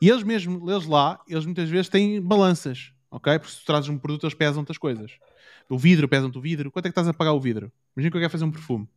E 0.00 0.08
eles 0.08 0.22
mesmo, 0.22 0.70
eles 0.70 0.86
lá, 0.86 1.20
eles 1.26 1.44
muitas 1.44 1.68
vezes 1.68 1.88
têm 1.88 2.20
balanças, 2.20 2.92
ok? 3.10 3.38
Porque 3.38 3.52
se 3.52 3.60
tu 3.60 3.66
trazes 3.66 3.88
um 3.88 3.98
produto, 3.98 4.24
eles 4.24 4.34
pesam 4.34 4.60
outras 4.60 4.78
coisas. 4.78 5.18
O 5.68 5.78
vidro, 5.78 6.08
pesam-te 6.08 6.38
o 6.38 6.40
vidro. 6.40 6.70
Quanto 6.70 6.86
é 6.86 6.88
que 6.88 6.92
estás 6.92 7.08
a 7.08 7.14
pagar 7.14 7.32
o 7.32 7.40
vidro? 7.40 7.70
Imagina 7.94 8.10
que 8.10 8.16
eu 8.16 8.20
quero 8.20 8.30
fazer 8.30 8.44
um 8.44 8.50
perfume. 8.50 8.88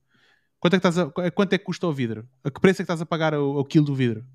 Quanto 0.59 0.75
é 0.75 0.79
que, 0.79 0.87
estás 0.87 0.97
a, 0.97 1.31
quanto 1.31 1.53
é 1.53 1.57
que 1.57 1.65
custa 1.65 1.87
o 1.87 1.93
vidro? 1.93 2.27
A 2.43 2.51
que 2.51 2.61
preço 2.61 2.81
é 2.81 2.83
que 2.83 2.85
estás 2.85 3.01
a 3.01 3.05
pagar 3.05 3.33
o, 3.33 3.65
quilo 3.65 3.85
do 3.85 3.95
vidro? 3.95 4.25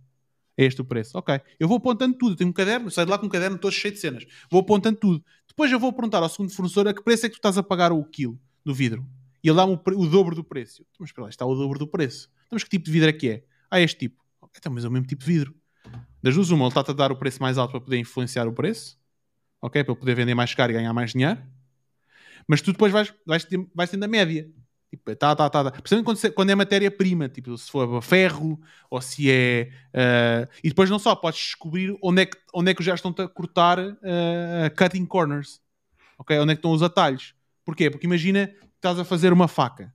É 0.57 0.64
este 0.64 0.80
o 0.80 0.84
preço. 0.84 1.16
Ok. 1.16 1.41
Eu 1.59 1.68
vou 1.68 1.76
apontando 1.76 2.16
tudo. 2.18 2.34
tenho 2.34 2.51
um 2.51 2.53
caderno, 2.53 2.91
saio 2.91 3.07
de 3.07 3.11
lá 3.11 3.18
com 3.18 3.26
um 3.26 3.28
caderno 3.28 3.57
todo 3.59 3.72
cheio 3.72 3.95
de 3.95 4.01
cenas. 4.01 4.26
Vou 4.51 4.61
apontando 4.61 4.99
tudo. 4.99 5.24
Depois 5.47 5.70
eu 5.70 5.78
vou 5.78 5.93
perguntar 5.93 6.18
ao 6.18 6.28
segundo 6.28 6.51
fornecedor 6.53 6.89
a 6.89 6.95
que 6.95 7.03
preço 7.03 7.26
é 7.26 7.28
que 7.28 7.37
tu 7.37 7.39
estás 7.39 7.57
a 7.57 7.62
pagar 7.62 7.93
o 7.93 8.05
quilo 8.05 8.39
do 8.64 8.74
vidro. 8.74 9.07
E 9.43 9.49
ele 9.49 9.57
dá-me 9.57 9.74
o, 9.74 9.80
o, 10.01 10.07
dobro 10.09 10.34
do 10.34 10.43
preço. 10.43 10.84
Mas 10.99 11.11
espera 11.11 11.24
lá, 11.24 11.28
está 11.30 11.47
o 11.47 11.55
dobro 11.55 11.78
do 11.78 11.87
preço. 11.87 12.28
Então, 12.47 12.57
mas 12.57 12.64
que 12.64 12.70
tipo 12.70 12.87
de 12.87 12.91
vidro 12.91 13.09
é 13.09 13.12
que 13.12 13.28
é? 13.28 13.45
Ah, 13.70 13.80
este 13.80 13.99
tipo. 14.01 14.24
Então, 14.57 14.72
mas 14.72 14.84
é 14.84 14.89
o 14.89 14.91
mesmo 14.91 15.07
tipo 15.07 15.24
de 15.24 15.30
vidro. 15.30 15.55
Das 16.20 16.34
duas, 16.34 16.51
uma, 16.51 16.64
ele 16.64 16.68
está-te 16.68 16.91
a 16.91 16.95
dar 16.95 17.12
o 17.12 17.16
preço 17.16 17.41
mais 17.41 17.57
alto 17.57 17.70
para 17.70 17.80
poder 17.80 17.99
influenciar 17.99 18.49
o 18.49 18.53
preço. 18.53 18.99
Ok? 19.62 19.84
Para 19.84 19.95
poder 19.95 20.14
vender 20.16 20.34
mais 20.34 20.53
caro 20.55 20.72
e 20.72 20.74
ganhar 20.74 20.93
mais 20.93 21.12
dinheiro. 21.12 21.41
Mas 22.47 22.61
tu 22.61 22.73
depois 22.73 22.93
vais, 22.93 23.13
vais, 23.27 23.47
vais 23.75 23.91
tendo 23.91 24.05
a 24.05 24.09
média. 24.09 24.49
Tipo, 24.91 25.17
tá, 25.17 25.35
tá, 25.35 25.51
tá, 25.51 25.65
tá. 25.65 25.71
Principalmente 25.71 26.05
quando, 26.05 26.35
quando 26.35 26.51
é 26.51 26.55
matéria-prima, 26.55 27.29
tipo, 27.29 27.57
se 27.59 27.71
for 27.71 28.01
ferro 28.03 28.61
ou 28.89 29.01
se 29.01 29.31
é. 29.31 29.71
Uh, 29.89 30.49
e 30.63 30.69
depois 30.69 30.89
não 30.89 30.99
só, 30.99 31.15
podes 31.15 31.41
descobrir 31.41 31.97
onde 32.03 32.23
é 32.23 32.27
que, 32.27 32.37
onde 32.55 32.71
é 32.71 32.75
que 32.75 32.83
já 32.83 32.95
estão 32.95 33.15
a 33.19 33.29
cortar 33.29 33.79
uh, 33.79 33.95
cutting 34.77 35.05
corners. 35.05 35.61
Ok? 36.19 36.39
Onde 36.39 36.53
é 36.53 36.55
que 36.55 36.61
estão 36.61 36.71
os 36.71 36.83
atalhos. 36.83 37.35
Porquê? 37.65 37.91
Porque 37.91 38.07
imagina 38.07 38.47
que 38.47 38.67
estás 38.77 38.99
a 38.99 39.05
fazer 39.05 39.33
uma 39.33 39.49
faca. 39.49 39.93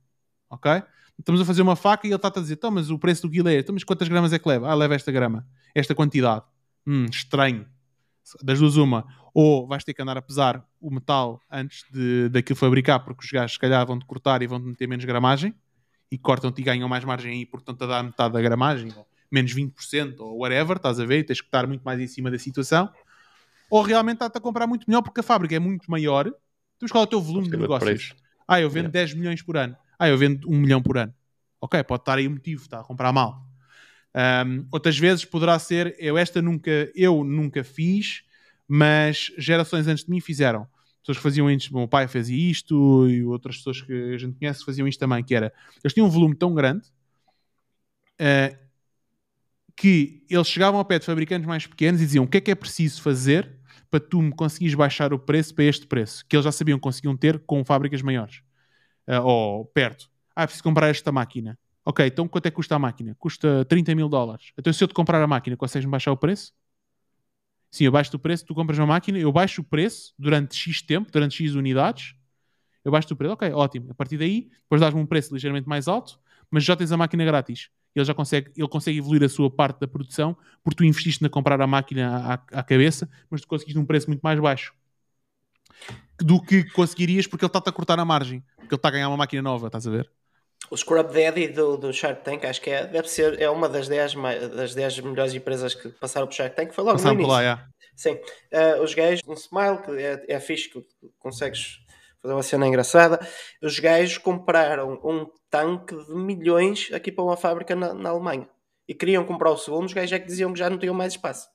ok? 0.50 0.82
Estamos 1.18 1.40
a 1.40 1.44
fazer 1.44 1.62
uma 1.62 1.76
faca 1.76 2.06
e 2.06 2.10
ele 2.10 2.16
está 2.16 2.28
a 2.28 2.40
dizer, 2.40 2.54
então, 2.54 2.70
mas 2.70 2.90
o 2.90 2.98
preço 2.98 3.22
do 3.22 3.30
quilo 3.30 3.48
é, 3.48 3.58
então, 3.58 3.72
mas 3.72 3.84
quantas 3.84 4.08
gramas 4.08 4.32
é 4.32 4.38
que 4.38 4.48
leva? 4.48 4.68
Ah, 4.68 4.74
leva 4.74 4.94
esta 4.94 5.12
grama, 5.12 5.46
esta 5.74 5.94
quantidade. 5.94 6.44
Hum, 6.86 7.06
estranho. 7.06 7.66
Das 8.42 8.58
duas 8.58 8.76
uma, 8.76 9.06
ou 9.34 9.66
vais 9.66 9.82
ter 9.84 9.94
que 9.94 10.02
andar 10.02 10.16
a 10.16 10.22
pesar 10.22 10.64
o 10.80 10.90
metal 10.90 11.40
antes 11.50 11.84
de, 11.90 12.28
daquilo 12.28 12.56
fabricar, 12.56 13.00
porque 13.00 13.24
os 13.24 13.30
gajos 13.30 13.52
se 13.52 13.58
calhar 13.58 13.86
vão-te 13.86 14.04
cortar 14.04 14.42
e 14.42 14.46
vão-te 14.46 14.66
meter 14.66 14.86
menos 14.86 15.04
gramagem, 15.04 15.54
e 16.10 16.18
cortam-te 16.18 16.60
e 16.60 16.64
ganham 16.64 16.88
mais 16.88 17.04
margem 17.04 17.32
aí, 17.32 17.46
portanto 17.46 17.82
a 17.84 17.86
dar 17.86 18.02
metade 18.02 18.34
da 18.34 18.40
gramagem, 18.42 18.92
ou 18.96 19.06
menos 19.30 19.52
20%, 19.52 20.20
ou 20.20 20.40
whatever, 20.40 20.76
estás 20.76 21.00
a 21.00 21.06
ver, 21.06 21.20
e 21.20 21.24
tens 21.24 21.40
que 21.40 21.46
estar 21.46 21.66
muito 21.66 21.82
mais 21.82 21.98
em 21.98 22.06
cima 22.06 22.30
da 22.30 22.38
situação, 22.38 22.90
ou 23.70 23.80
realmente 23.82 24.16
está-te 24.16 24.36
a 24.36 24.40
comprar 24.40 24.66
muito 24.66 24.84
melhor 24.86 25.00
porque 25.00 25.20
a 25.20 25.22
fábrica 25.22 25.56
é 25.56 25.58
muito 25.58 25.90
maior, 25.90 26.30
tu 26.78 26.86
qual 26.90 27.04
é 27.04 27.06
o 27.06 27.08
teu 27.08 27.20
volume 27.20 27.48
de 27.48 27.56
negócios? 27.56 28.14
Ah, 28.46 28.60
eu 28.60 28.68
vendo 28.68 28.92
yeah. 28.92 28.92
10 28.92 29.14
milhões 29.14 29.40
por 29.40 29.56
ano. 29.56 29.76
Ah, 29.98 30.08
eu 30.08 30.18
vendo 30.18 30.50
1 30.50 30.58
milhão 30.58 30.82
por 30.82 30.98
ano. 30.98 31.14
Ok, 31.60 31.82
pode 31.84 32.02
estar 32.02 32.18
aí 32.18 32.26
o 32.26 32.30
motivo, 32.30 32.60
está 32.60 32.80
a 32.80 32.84
comprar 32.84 33.12
mal. 33.12 33.46
Um, 34.14 34.66
outras 34.70 34.98
vezes 34.98 35.24
poderá 35.24 35.58
ser, 35.58 35.96
eu 35.98 36.18
esta 36.18 36.42
nunca, 36.42 36.90
eu 36.94 37.24
nunca 37.24 37.64
fiz, 37.64 38.24
mas 38.74 39.30
gerações 39.36 39.86
antes 39.86 40.02
de 40.02 40.10
mim 40.10 40.18
fizeram. 40.18 40.66
Pessoas 41.02 41.18
que 41.18 41.22
faziam 41.22 41.50
isto, 41.50 41.76
meu 41.76 41.86
pai 41.86 42.08
fazia 42.08 42.50
isto 42.50 43.06
e 43.06 43.22
outras 43.22 43.58
pessoas 43.58 43.82
que 43.82 43.92
a 43.92 44.16
gente 44.16 44.38
conhece 44.38 44.64
faziam 44.64 44.88
isto 44.88 44.98
também, 44.98 45.22
que 45.22 45.34
era, 45.34 45.52
eles 45.84 45.92
tinham 45.92 46.06
um 46.06 46.10
volume 46.10 46.34
tão 46.34 46.54
grande 46.54 46.88
uh, 48.18 48.56
que 49.76 50.24
eles 50.30 50.48
chegavam 50.48 50.78
ao 50.78 50.86
pé 50.86 50.98
de 50.98 51.04
fabricantes 51.04 51.46
mais 51.46 51.66
pequenos 51.66 52.00
e 52.00 52.06
diziam 52.06 52.24
o 52.24 52.26
que 52.26 52.38
é 52.38 52.40
que 52.40 52.50
é 52.50 52.54
preciso 52.54 53.02
fazer 53.02 53.58
para 53.90 54.00
tu 54.00 54.22
me 54.22 54.32
conseguires 54.32 54.74
baixar 54.74 55.12
o 55.12 55.18
preço 55.18 55.54
para 55.54 55.64
este 55.64 55.86
preço, 55.86 56.24
que 56.26 56.34
eles 56.34 56.44
já 56.44 56.52
sabiam 56.52 56.78
que 56.78 56.82
conseguiam 56.82 57.14
ter 57.14 57.40
com 57.40 57.62
fábricas 57.66 58.00
maiores 58.00 58.40
uh, 59.06 59.20
ou 59.22 59.66
perto. 59.66 60.10
Ah, 60.34 60.46
preciso 60.46 60.64
comprar 60.64 60.88
esta 60.88 61.12
máquina. 61.12 61.58
Ok, 61.84 62.06
então 62.06 62.26
quanto 62.26 62.46
é 62.46 62.50
que 62.50 62.56
custa 62.56 62.74
a 62.74 62.78
máquina? 62.78 63.14
Custa 63.18 63.66
30 63.66 63.94
mil 63.94 64.08
dólares. 64.08 64.52
Então 64.56 64.72
se 64.72 64.82
eu 64.82 64.88
te 64.88 64.94
comprar 64.94 65.20
a 65.20 65.26
máquina, 65.26 65.58
consegues-me 65.58 65.90
baixar 65.90 66.10
o 66.10 66.16
preço? 66.16 66.54
Sim, 67.72 67.84
eu 67.86 67.92
baixo 67.92 68.14
o 68.14 68.18
preço, 68.18 68.44
tu 68.44 68.54
compras 68.54 68.78
uma 68.78 68.86
máquina, 68.86 69.18
eu 69.18 69.32
baixo 69.32 69.62
o 69.62 69.64
preço 69.64 70.14
durante 70.18 70.54
X 70.54 70.82
tempo, 70.82 71.10
durante 71.10 71.36
X 71.42 71.54
unidades, 71.54 72.14
eu 72.84 72.92
baixo 72.92 73.08
o 73.12 73.16
preço, 73.16 73.32
ok, 73.34 73.50
ótimo. 73.52 73.90
A 73.90 73.94
partir 73.94 74.18
daí, 74.18 74.50
depois 74.62 74.80
dás-me 74.80 75.00
um 75.00 75.06
preço 75.06 75.34
ligeiramente 75.34 75.68
mais 75.68 75.88
alto, 75.88 76.20
mas 76.50 76.64
já 76.64 76.76
tens 76.76 76.92
a 76.92 76.98
máquina 76.98 77.24
grátis. 77.24 77.70
Ele 77.94 78.04
já 78.04 78.14
consegue, 78.14 78.52
ele 78.56 78.68
consegue 78.68 78.98
evoluir 78.98 79.22
a 79.24 79.28
sua 79.28 79.50
parte 79.50 79.80
da 79.80 79.88
produção, 79.88 80.36
porque 80.62 80.76
tu 80.78 80.84
investiste 80.84 81.22
na 81.22 81.30
comprar 81.30 81.60
a 81.62 81.66
máquina 81.66 82.18
à, 82.52 82.60
à 82.60 82.62
cabeça, 82.62 83.08
mas 83.30 83.40
tu 83.40 83.48
conseguiste 83.48 83.78
um 83.78 83.86
preço 83.86 84.08
muito 84.08 84.20
mais 84.22 84.38
baixo 84.38 84.74
do 86.20 86.40
que 86.40 86.64
conseguirias 86.70 87.26
porque 87.26 87.44
ele 87.44 87.48
está-te 87.48 87.68
a 87.68 87.72
cortar 87.72 87.98
a 87.98 88.04
margem, 88.04 88.40
porque 88.60 88.74
ele 88.74 88.78
está 88.78 88.88
a 88.88 88.92
ganhar 88.92 89.08
uma 89.08 89.16
máquina 89.16 89.42
nova, 89.42 89.66
estás 89.66 89.86
a 89.86 89.90
ver? 89.90 90.10
O 90.70 90.76
Scrub 90.76 91.12
Daddy 91.12 91.48
do, 91.48 91.76
do 91.76 91.92
Shark 91.92 92.24
Tank, 92.24 92.44
acho 92.44 92.60
que 92.60 92.70
é, 92.70 92.86
deve 92.86 93.08
ser 93.08 93.40
é 93.40 93.50
uma 93.50 93.68
das 93.68 93.88
10, 93.88 94.14
das 94.54 94.74
10 94.74 95.00
melhores 95.00 95.34
empresas 95.34 95.74
que 95.74 95.88
passaram 95.90 96.26
por 96.26 96.34
Shark 96.34 96.56
Tank. 96.56 96.72
Foi 96.72 96.84
logo 96.84 96.96
Passaram 96.96 97.14
no 97.14 97.20
início. 97.20 97.36
Por 97.36 97.42
lá, 97.42 97.44
é. 97.44 97.72
Sim. 97.94 98.14
Uh, 98.14 98.82
os 98.82 98.94
gajos, 98.94 99.22
um 99.26 99.34
smile, 99.34 99.78
que 99.78 99.90
é, 100.02 100.24
é 100.28 100.40
fixe, 100.40 100.70
que 100.70 100.82
consegues 101.18 101.78
fazer 102.22 102.34
uma 102.34 102.42
cena 102.42 102.66
engraçada. 102.66 103.20
Os 103.62 103.78
gajos 103.78 104.18
compraram 104.18 104.94
um 105.04 105.26
tanque 105.50 105.94
de 106.06 106.14
milhões 106.14 106.90
aqui 106.92 107.12
para 107.12 107.24
uma 107.24 107.36
fábrica 107.36 107.74
na, 107.76 107.92
na 107.92 108.10
Alemanha. 108.10 108.48
E 108.88 108.94
queriam 108.94 109.24
comprar 109.24 109.50
o 109.50 109.58
segundo, 109.58 109.86
os 109.86 109.92
gajos 109.92 110.12
é 110.12 110.18
que 110.18 110.26
diziam 110.26 110.52
que 110.52 110.58
já 110.58 110.70
não 110.70 110.78
tinham 110.78 110.94
mais 110.94 111.12
espaço. 111.12 111.48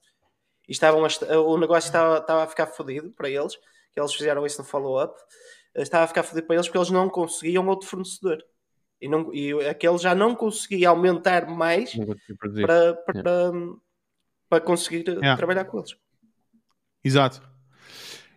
E 0.68 0.72
estavam 0.72 1.04
a, 1.04 1.38
o 1.40 1.58
negócio 1.58 1.88
estava, 1.88 2.18
estava 2.20 2.44
a 2.44 2.48
ficar 2.48 2.68
fodido 2.68 3.12
para 3.12 3.30
eles, 3.30 3.56
que 3.92 4.00
eles 4.00 4.14
fizeram 4.14 4.46
isso 4.46 4.60
no 4.60 4.68
follow-up. 4.68 5.18
Estava 5.76 6.04
a 6.04 6.08
ficar 6.08 6.24
fodido 6.24 6.46
para 6.46 6.56
eles 6.56 6.68
porque 6.68 6.78
eles 6.78 6.90
não 6.90 7.10
conseguiam 7.10 7.68
outro 7.68 7.88
fornecedor 7.88 8.44
e, 9.02 9.08
não, 9.08 9.34
e 9.34 9.54
aquele 9.68 9.98
já 9.98 10.16
não 10.16 10.36
conseguia 10.36 10.90
aumentar 10.90 11.48
mais 11.48 11.94
para, 11.96 12.94
para, 12.94 13.20
yeah. 13.20 13.76
para, 14.50 14.62
conseguir 14.62 15.08
yeah. 15.08 15.38
trabalhar 15.38 15.66
com 15.66 15.78
eles. 15.80 15.96
Exato. 17.04 17.42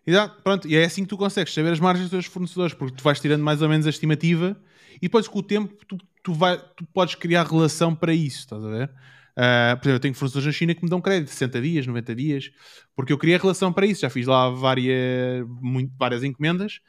Exato, 0.06 0.42
pronto, 0.42 0.66
e 0.66 0.76
é 0.76 0.84
assim 0.84 1.02
que 1.02 1.08
tu 1.08 1.16
consegues 1.16 1.52
saber 1.52 1.72
as 1.72 1.80
margens 1.80 2.08
dos 2.08 2.10
teus 2.10 2.26
fornecedores, 2.26 2.74
porque 2.74 2.96
tu 2.96 3.04
vais 3.04 3.20
tirando 3.20 3.42
mais 3.42 3.62
ou 3.62 3.68
menos 3.68 3.86
a 3.86 3.90
estimativa 3.90 4.60
e 4.96 5.02
depois 5.02 5.28
com 5.28 5.38
o 5.38 5.42
tempo 5.42 5.74
tu, 5.86 5.98
tu, 6.22 6.32
vai, 6.32 6.58
tu 6.76 6.84
podes 6.92 7.14
criar 7.14 7.46
relação 7.46 7.94
para 7.94 8.12
isso, 8.12 8.40
estás 8.40 8.64
a 8.64 8.68
ver? 8.68 8.90
Uh, 9.30 9.76
por 9.76 9.84
exemplo, 9.84 9.90
eu 9.90 10.00
tenho 10.00 10.14
fornecedores 10.14 10.46
na 10.46 10.52
China 10.52 10.74
que 10.74 10.82
me 10.82 10.90
dão 10.90 11.00
crédito 11.00 11.26
de 11.26 11.32
60 11.32 11.60
dias, 11.60 11.86
90 11.86 12.14
dias, 12.14 12.50
porque 12.94 13.12
eu 13.12 13.18
criei 13.18 13.36
relação 13.38 13.72
para 13.72 13.86
isso. 13.86 14.00
Já 14.00 14.10
fiz 14.10 14.26
lá 14.26 14.50
várias, 14.50 15.46
muito, 15.60 15.92
várias 15.96 16.24
encomendas 16.24 16.80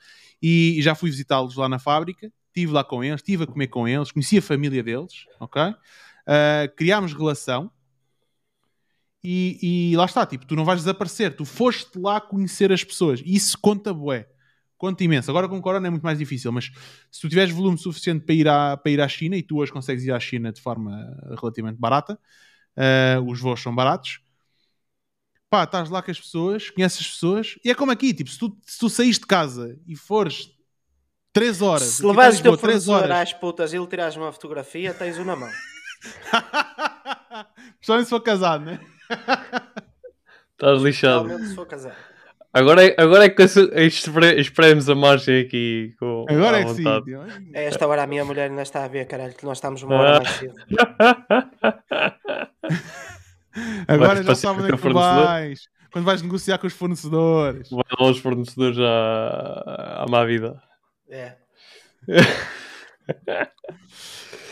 e, 0.41 0.79
e 0.79 0.81
já 0.81 0.95
fui 0.95 1.09
visitá-los 1.11 1.55
lá 1.55 1.69
na 1.69 1.79
fábrica 1.79 2.31
estive 2.51 2.71
lá 2.71 2.83
com 2.83 3.03
eles, 3.03 3.21
estive 3.21 3.43
a 3.43 3.47
comer 3.47 3.67
com 3.67 3.87
eles, 3.87 4.11
conheci 4.11 4.37
a 4.37 4.41
família 4.41 4.83
deles, 4.83 5.25
ok? 5.39 5.61
Uh, 5.63 6.75
criámos 6.75 7.13
relação 7.13 7.71
e, 9.23 9.91
e, 9.91 9.97
lá 9.97 10.05
está, 10.05 10.25
tipo, 10.25 10.45
tu 10.45 10.55
não 10.55 10.65
vais 10.65 10.79
desaparecer, 10.79 11.35
tu 11.35 11.45
foste 11.45 11.97
lá 11.97 12.19
conhecer 12.19 12.71
as 12.71 12.83
pessoas, 12.83 13.21
isso 13.25 13.57
conta 13.59 13.93
bué, 13.93 14.27
conta 14.77 15.03
imenso. 15.03 15.29
Agora 15.29 15.47
com 15.47 15.57
o 15.57 15.61
Corona 15.61 15.87
é 15.87 15.89
muito 15.89 16.03
mais 16.03 16.17
difícil, 16.17 16.51
mas 16.51 16.71
se 17.11 17.21
tu 17.21 17.29
tiveres 17.29 17.53
volume 17.53 17.77
suficiente 17.77 18.25
para 18.25 18.35
ir 18.35 18.47
à, 18.47 18.77
para 18.77 18.91
ir 18.91 18.99
à 18.99 19.07
China, 19.07 19.37
e 19.37 19.43
tu 19.43 19.57
hoje 19.57 19.71
consegues 19.71 20.03
ir 20.03 20.11
à 20.11 20.19
China 20.19 20.51
de 20.51 20.59
forma 20.59 21.15
relativamente 21.39 21.77
barata, 21.79 22.19
uh, 22.75 23.21
os 23.29 23.39
voos 23.39 23.61
são 23.61 23.73
baratos, 23.73 24.21
pá, 25.49 25.65
estás 25.65 25.89
lá 25.89 26.01
com 26.01 26.09
as 26.09 26.19
pessoas, 26.19 26.69
conheces 26.71 27.01
as 27.01 27.07
pessoas, 27.07 27.59
e 27.63 27.69
é 27.69 27.75
como 27.75 27.91
aqui, 27.91 28.13
tipo, 28.13 28.29
se 28.29 28.39
tu, 28.39 28.57
se 28.65 28.79
tu 28.79 28.89
saís 28.89 29.19
de 29.19 29.27
casa 29.27 29.79
e 29.85 29.95
fores 29.95 30.49
3 31.33 31.61
horas. 31.61 31.83
Se 31.83 32.05
levares 32.05 32.39
o 32.39 32.43
teu 32.43 32.57
fornecedor 32.57 33.11
às 33.11 33.33
putas 33.33 33.73
e 33.73 33.77
ele 33.77 33.87
tirares 33.87 34.15
uma 34.15 34.31
fotografia, 34.31 34.93
tens 34.93 35.17
o 35.17 35.25
na 35.25 35.35
mão. 35.35 35.49
Só 37.81 38.01
se 38.01 38.09
for 38.09 38.21
casado, 38.21 38.65
né? 38.65 38.79
Estás 40.51 40.81
lixado. 40.81 41.37
se 41.39 41.55
for 41.55 41.65
casado. 41.65 41.95
Agora 42.53 42.85
é, 42.85 42.93
agora 42.97 43.23
é 43.25 43.29
que 43.29 43.41
esperemos 44.37 44.89
a 44.89 44.95
margem 44.95 45.39
aqui 45.39 45.95
com 45.97 46.25
Agora 46.27 46.59
é 46.59 46.65
que 46.65 46.73
sim. 46.73 46.83
É 47.53 47.63
esta 47.63 47.87
hora 47.87 48.03
a 48.03 48.07
minha 48.07 48.25
mulher 48.25 48.49
ainda 48.49 48.61
está 48.61 48.83
a 48.83 48.89
ver, 48.89 49.05
caralho, 49.05 49.33
que 49.33 49.45
nós 49.45 49.55
estamos 49.57 49.81
uma 49.83 49.95
hora 49.95 50.21
mais 50.21 50.35
cedo. 50.35 50.55
agora 53.87 54.21
já 54.21 54.35
sabe 54.35 54.59
onde 54.59 54.73
é 54.73 54.75
que 54.75 54.81
tu 54.81 54.93
vais. 54.93 55.69
Quando 55.93 56.05
vais 56.05 56.21
negociar 56.21 56.57
com 56.57 56.67
os 56.67 56.73
fornecedores. 56.73 57.69
Vai 57.69 57.85
lá 57.97 58.09
os 58.09 58.19
fornecedores 58.19 58.77
à, 58.79 60.03
à 60.03 60.05
má 60.09 60.25
vida. 60.25 60.61
É. 61.11 61.35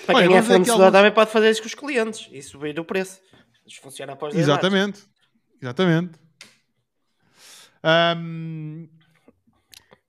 Para 0.05 0.27
quem 0.27 0.35
é 0.35 0.41
fornecedor 0.41 0.81
alguns... 0.81 0.91
também 0.91 1.11
pode 1.13 1.31
fazer 1.31 1.49
isso 1.49 1.61
com 1.61 1.67
os 1.67 1.73
clientes 1.73 2.27
e 2.31 2.41
subir 2.41 2.77
o 2.79 2.85
preço. 2.85 3.21
Isso 3.65 3.79
funciona 3.81 4.13
após 4.13 4.35
Exatamente. 4.35 5.03
Exatamente. 5.61 6.19
Um... 7.83 8.89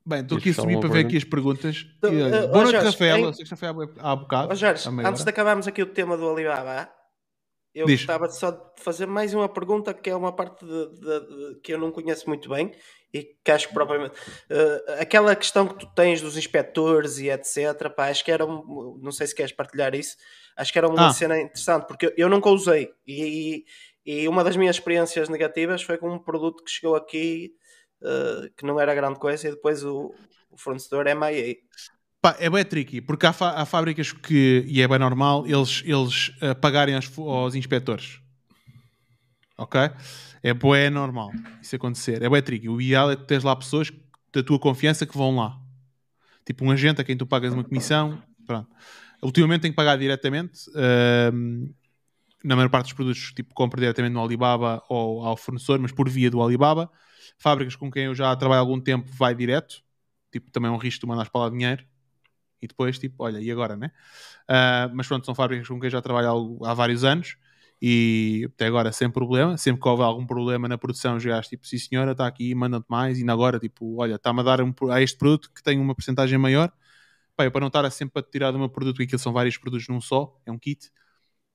Bem, 0.05 0.23
estou 0.23 0.39
aqui 0.39 0.51
a 0.51 0.55
subir 0.55 0.81
para 0.81 0.89
ver 0.89 1.07
aqui 1.07 1.17
as 1.17 1.25
perguntas. 1.25 1.87
Então, 1.99 2.11
uh, 2.11 2.49
Boa 2.49 2.65
noite, 2.65 2.85
Rafael. 2.85 3.33
Sei 3.33 3.45
que 3.45 3.51
já 3.51 3.57
foi 3.57 3.69
há, 3.69 4.11
há 4.11 4.17
bocado. 4.17 4.55
Jorge, 4.57 4.89
antes 4.89 5.23
de 5.23 5.31
acabarmos 5.31 5.69
aqui 5.69 5.83
o 5.83 5.87
tema 5.87 6.17
do 6.17 6.29
Alibaba, 6.29 6.91
eu 7.73 7.87
Diz. 7.87 8.01
gostava 8.01 8.29
só 8.29 8.51
de 8.51 8.83
fazer 8.83 9.07
mais 9.07 9.33
uma 9.35 9.49
pergunta 9.49 9.95
que 9.95 10.11
é 10.11 10.17
uma 10.17 10.35
parte 10.35 10.65
de, 10.65 10.89
de, 10.99 11.21
de, 11.21 11.61
que 11.63 11.73
eu 11.73 11.79
não 11.79 11.93
conheço 11.93 12.29
muito 12.29 12.49
bem 12.49 12.73
e 13.13 13.35
que 13.45 13.51
acho 13.51 13.69
que 13.69 13.75
propriamente 13.75 14.15
uh, 14.15 15.01
aquela 15.01 15.35
questão 15.35 15.67
que 15.67 15.79
tu 15.79 15.87
tens 15.95 16.21
dos 16.21 16.37
inspectores 16.37 17.19
e 17.19 17.29
etc. 17.29 17.91
Pá, 17.95 18.09
acho 18.09 18.25
que 18.25 18.31
era 18.31 18.47
um, 18.47 18.99
não 19.03 19.13
sei 19.13 19.27
se 19.27 19.35
queres 19.35 19.53
partilhar 19.53 19.95
isso, 19.95 20.17
acho 20.57 20.73
que 20.73 20.79
era 20.79 20.89
uma 20.89 21.09
ah. 21.09 21.13
cena 21.13 21.39
interessante 21.41 21.87
porque 21.87 22.15
eu 22.17 22.29
nunca 22.29 22.49
usei 22.49 22.91
e, 23.07 23.65
e, 24.07 24.29
uma 24.29 24.45
das 24.45 24.57
minhas 24.57 24.77
experiências 24.77 25.29
negativas 25.29 25.83
foi 25.83 25.99
com 25.99 26.11
um 26.13 26.19
produto 26.19 26.63
que 26.63 26.71
chegou 26.71 26.95
aqui 26.95 27.53
uh, 28.03 28.49
que 28.57 28.65
não 28.65 28.79
era 28.81 28.95
grande 28.95 29.19
coisa 29.19 29.49
e 29.49 29.51
depois 29.51 29.85
o, 29.85 30.15
o 30.51 30.57
fornecedor 30.57 31.07
é 31.07 31.15
MIA. 31.15 31.57
Pá, 32.23 32.37
é 32.39 32.51
bem 32.51 32.65
tricky, 32.65 33.01
porque 33.01 33.27
há, 33.27 33.31
há, 33.31 33.65
fábricas 33.65 34.13
que, 34.13 34.65
e 34.69 34.83
é 34.83 34.87
bem 34.87 34.99
normal, 34.99 35.47
eles, 35.47 35.83
eles 35.87 36.29
uh, 36.43 36.55
pagarem 36.61 36.95
aos, 36.95 37.11
aos 37.19 37.55
inspectores. 37.55 38.21
Ok? 39.61 39.79
É 40.43 40.55
bem 40.55 40.89
normal 40.89 41.31
isso 41.61 41.77
acontecer. 41.77 42.23
É 42.23 42.29
bem 42.29 42.43
tricky. 42.43 42.69
O 42.69 42.81
ideal 42.81 43.11
é 43.11 43.17
que 43.17 43.25
tens 43.25 43.45
lá 43.45 43.55
pessoas 43.55 43.93
da 44.33 44.43
tua 44.43 44.59
confiança 44.59 45.05
que 45.05 45.17
vão 45.17 45.37
lá. 45.37 45.59
Tipo 46.47 46.65
um 46.65 46.71
agente 46.71 47.01
a 47.01 47.05
quem 47.05 47.17
tu 47.17 47.27
pagas 47.27 47.53
uma 47.53 47.63
comissão. 47.63 48.23
Pronto. 48.47 48.69
Ultimamente 49.23 49.63
tenho 49.63 49.73
que 49.73 49.77
pagar 49.77 49.97
diretamente. 49.99 50.71
Uh, 50.71 51.73
na 52.43 52.57
maior 52.57 52.71
parte 52.71 52.87
dos 52.87 52.95
produtos, 52.95 53.33
tipo, 53.35 53.53
compro 53.53 53.79
diretamente 53.79 54.15
no 54.15 54.23
Alibaba 54.23 54.83
ou 54.89 55.23
ao 55.23 55.37
fornecedor, 55.37 55.79
mas 55.79 55.93
por 55.93 56.09
via 56.09 56.31
do 56.31 56.43
Alibaba. 56.43 56.91
Fábricas 57.39 57.77
com 57.77 57.91
quem 57.91 58.05
eu 58.05 58.15
já 58.15 58.35
trabalho 58.35 58.61
há 58.61 58.63
algum 58.63 58.81
tempo 58.81 59.11
vai 59.13 59.35
direto. 59.35 59.83
Tipo, 60.33 60.51
também 60.51 60.71
é 60.71 60.73
um 60.73 60.79
risco 60.79 61.03
de 61.03 61.07
mandar 61.07 61.29
para 61.29 61.43
lá 61.43 61.51
dinheiro 61.51 61.85
e 62.63 62.67
depois, 62.67 62.99
tipo, 62.99 63.23
olha, 63.23 63.41
e 63.41 63.51
agora, 63.51 63.77
né? 63.77 63.91
Uh, 64.49 64.95
mas 64.95 65.07
pronto, 65.07 65.25
são 65.25 65.35
fábricas 65.35 65.69
com 65.69 65.79
quem 65.79 65.91
já 65.91 66.01
trabalho 66.01 66.59
há, 66.65 66.75
vários 66.75 67.05
anos 67.05 67.37
e 67.81 68.49
até 68.53 68.67
agora 68.67 68.93
sem 68.93 69.11
problema. 69.11 69.57
Sempre 69.57 69.83
que 69.83 69.89
houve 69.89 70.03
algum 70.03 70.27
problema 70.27 70.69
na 70.69 70.77
produção, 70.77 71.19
já 71.19 71.41
tipo, 71.43 71.67
sim 71.67 71.79
senhora, 71.79 72.13
está 72.13 72.27
aqui, 72.27 72.55
manda-te 72.55 72.87
mais. 72.89 73.19
E 73.19 73.31
agora, 73.31 73.59
tipo, 73.59 74.01
olha, 74.01 74.17
está-me 74.17 74.41
a 74.41 74.43
dar 74.43 74.61
um, 74.61 74.73
a 74.91 75.01
este 75.01 75.17
produto 75.19 75.51
que 75.55 75.63
tem 75.63 75.79
uma 75.79 75.95
porcentagem 75.95 76.39
maior, 76.39 76.73
para 77.35 77.61
não 77.61 77.69
estar 77.69 77.89
sempre 77.91 78.21
a 78.21 78.23
tirar 78.23 78.51
do 78.51 78.59
meu 78.59 78.69
produto, 78.69 78.97
porque 78.97 79.05
aquilo 79.05 79.19
são 79.19 79.33
vários 79.33 79.57
produtos 79.57 79.89
num 79.89 80.01
só, 80.01 80.39
é 80.45 80.53
um 80.53 80.59
kit, 80.59 80.91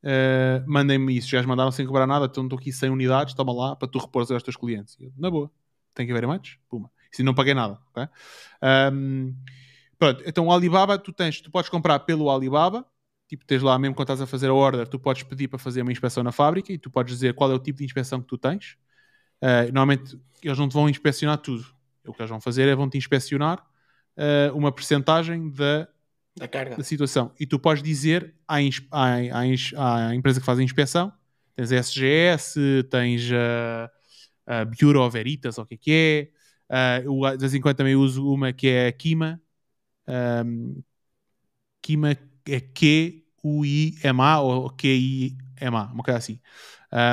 uh, 0.03 0.63
mandem-me 0.67 1.15
isso. 1.17 1.29
Já 1.29 1.39
as 1.39 1.45
mandaram 1.45 1.71
sem 1.71 1.85
cobrar 1.85 2.07
nada, 2.07 2.25
então 2.25 2.43
estou 2.43 2.57
aqui 2.57 2.71
100 2.71 2.89
unidades, 2.89 3.33
toma 3.35 3.53
lá 3.53 3.75
para 3.75 3.87
tu 3.87 3.99
repor 3.99 4.25
aos 4.31 4.43
teus 4.43 4.55
clientes. 4.55 4.97
Eu, 4.99 5.11
na 5.17 5.29
boa, 5.29 5.51
tem 5.93 6.05
que 6.05 6.11
haver 6.11 6.25
mais? 6.25 6.57
Puma. 6.69 6.89
Se 7.11 7.23
não 7.23 7.33
paguei 7.35 7.53
nada, 7.53 7.79
ok? 7.91 8.07
Um, 8.91 9.35
pronto, 9.97 10.23
então 10.25 10.47
o 10.47 10.51
Alibaba, 10.51 10.97
tu 10.97 11.13
tens, 11.13 11.39
tu 11.39 11.51
podes 11.51 11.69
comprar 11.69 11.99
pelo 11.99 12.29
Alibaba, 12.29 12.85
tipo, 13.27 13.45
tens 13.45 13.61
lá, 13.61 13.77
mesmo 13.77 13.95
quando 13.95 14.05
estás 14.05 14.21
a 14.21 14.27
fazer 14.27 14.49
a 14.49 14.53
order, 14.53 14.87
tu 14.87 14.99
podes 14.99 15.23
pedir 15.23 15.47
para 15.47 15.59
fazer 15.59 15.81
uma 15.81 15.91
inspeção 15.91 16.23
na 16.23 16.31
fábrica 16.31 16.71
e 16.71 16.77
tu 16.77 16.89
podes 16.89 17.13
dizer 17.13 17.33
qual 17.33 17.51
é 17.51 17.55
o 17.55 17.59
tipo 17.59 17.79
de 17.79 17.85
inspeção 17.85 18.21
que 18.21 18.27
tu 18.27 18.37
tens. 18.37 18.77
Uh, 19.41 19.65
normalmente 19.73 20.19
eles 20.43 20.57
não 20.57 20.69
te 20.69 20.73
vão 20.73 20.89
inspecionar 20.89 21.37
tudo. 21.37 21.65
O 22.05 22.13
que 22.13 22.21
eles 22.21 22.29
vão 22.29 22.39
fazer 22.39 22.67
é 22.67 22.75
vão-te 22.75 22.97
inspecionar 22.97 23.65
uh, 24.17 24.55
uma 24.55 24.71
percentagem 24.71 25.49
da, 25.49 25.87
da, 26.35 26.47
carga. 26.47 26.77
da 26.77 26.83
situação. 26.83 27.31
E 27.39 27.47
tu 27.47 27.59
podes 27.59 27.81
dizer 27.81 28.33
à, 28.47 28.57
à, 28.91 29.15
à, 29.31 30.07
à, 30.09 30.15
empresa 30.15 30.39
que 30.39 30.45
faz 30.45 30.59
a 30.59 30.63
inspeção, 30.63 31.11
tens 31.55 31.71
a 31.71 31.75
SGS, 31.77 32.83
tens 32.89 33.29
a, 33.31 33.91
a 34.45 34.65
Bureau 34.65 35.09
Veritas, 35.09 35.57
ou 35.57 35.63
o 35.63 35.67
que 35.67 35.73
é 35.73 35.77
que 35.77 35.91
é. 35.91 37.05
Uh, 37.07 37.31
de 37.31 37.37
vez 37.37 37.53
em 37.53 37.61
quando 37.61 37.77
também 37.77 37.95
uso 37.95 38.27
uma 38.31 38.53
que 38.53 38.67
é 38.67 38.87
a 38.87 38.91
Kima. 38.91 39.41
Um, 40.07 40.81
Kima 41.81 42.15
é 42.47 42.59
Q-U-I-M-A 42.59 44.39
ou 44.41 44.69
Q-I-M-A, 44.69 45.83
uma 45.93 46.03
coisa 46.03 46.17
assim. 46.17 46.39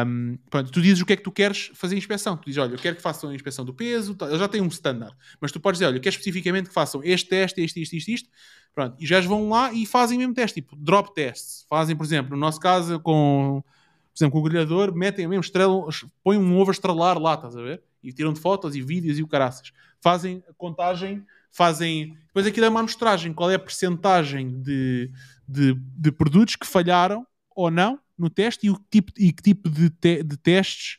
Um, 0.06 0.38
pronto, 0.48 0.70
tu 0.70 0.80
dizes 0.80 1.02
o 1.02 1.06
que 1.06 1.14
é 1.14 1.16
que 1.16 1.24
tu 1.24 1.32
queres 1.32 1.72
fazer 1.74 1.96
a 1.96 1.98
inspeção. 1.98 2.36
Tu 2.36 2.46
dizes, 2.46 2.58
olha, 2.58 2.74
eu 2.74 2.78
quero 2.78 2.94
que 2.94 3.02
façam 3.02 3.30
a 3.30 3.34
inspeção 3.34 3.64
do 3.64 3.74
peso, 3.74 4.16
ele 4.20 4.38
já 4.38 4.46
tem 4.46 4.60
um 4.60 4.68
standard, 4.68 5.14
mas 5.40 5.50
tu 5.50 5.58
podes 5.58 5.78
dizer, 5.78 5.86
olha, 5.88 5.96
eu 5.96 6.00
quero 6.00 6.12
especificamente 6.12 6.68
que 6.68 6.74
façam 6.74 7.02
este 7.02 7.28
teste, 7.28 7.60
este, 7.60 7.82
este, 7.82 7.96
este, 7.96 8.14
isto. 8.14 8.28
Pronto, 8.74 8.96
e 8.98 9.06
já 9.06 9.20
vão 9.20 9.48
lá 9.48 9.72
e 9.72 9.84
fazem 9.84 10.18
mesmo 10.18 10.32
teste, 10.32 10.62
tipo 10.62 10.76
drop 10.76 11.12
tests. 11.14 11.66
Fazem, 11.68 11.96
por 11.96 12.04
exemplo, 12.04 12.30
no 12.30 12.38
nosso 12.38 12.60
caso, 12.60 13.00
com, 13.00 13.62
por 13.62 14.18
exemplo, 14.18 14.32
com 14.32 14.38
o 14.38 14.42
grelhador, 14.48 14.94
metem 14.94 15.26
mesmo 15.26 15.42
estrela, 15.42 15.86
põem 16.22 16.38
um 16.38 16.58
ovo 16.58 16.70
a 16.70 16.72
estrelar 16.72 17.18
lá, 17.18 17.34
estás 17.34 17.56
a 17.56 17.62
ver? 17.62 17.82
E 18.02 18.12
tiram 18.12 18.32
de 18.32 18.40
fotos 18.40 18.74
e 18.74 18.80
vídeos 18.80 19.18
e 19.18 19.22
o 19.22 19.28
caraças. 19.28 19.72
Fazem 20.00 20.42
a 20.48 20.54
contagem, 20.54 21.24
fazem. 21.53 22.16
Depois 22.26 22.46
aquilo 22.46 22.66
é 22.66 22.68
uma 22.68 22.80
amostragem, 22.80 23.32
qual 23.32 23.50
é 23.50 23.55
a 23.55 23.59
percentagem 23.59 24.61
de, 24.62 25.11
de, 25.46 25.74
de 25.74 26.11
produtos 26.11 26.57
que 26.57 26.66
falharam 26.66 27.26
ou 27.55 27.70
não 27.70 28.00
no 28.18 28.30
teste 28.30 28.66
e, 28.66 28.70
o 28.70 28.78
tipo, 28.90 29.12
e 29.18 29.32
que 29.32 29.42
tipo 29.42 29.68
de, 29.68 29.90
te, 29.90 30.22
de 30.22 30.36
testes 30.36 30.98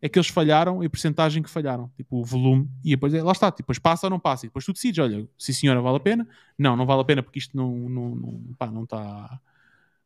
é 0.00 0.08
que 0.08 0.18
eles 0.18 0.28
falharam 0.28 0.82
e 0.82 0.86
a 0.86 0.90
porcentagem 0.90 1.42
que 1.42 1.50
falharam, 1.50 1.90
tipo 1.96 2.20
o 2.20 2.24
volume, 2.24 2.70
e 2.84 2.90
depois 2.90 3.12
lá 3.12 3.32
está, 3.32 3.50
tipo, 3.50 3.62
depois 3.62 3.80
passa 3.80 4.06
ou 4.06 4.10
não 4.10 4.20
passa, 4.20 4.46
e 4.46 4.48
depois 4.48 4.64
tu 4.64 4.72
decides, 4.72 4.98
olha, 4.98 5.28
se 5.36 5.52
senhora 5.52 5.80
vale 5.80 5.96
a 5.96 6.00
pena, 6.00 6.28
não, 6.56 6.76
não 6.76 6.86
vale 6.86 7.00
a 7.00 7.04
pena 7.04 7.22
porque 7.22 7.40
isto 7.40 7.56
não 7.56 7.88
não, 7.88 8.14
não, 8.14 8.54
pá, 8.56 8.70
não 8.70 8.84
está 8.84 9.40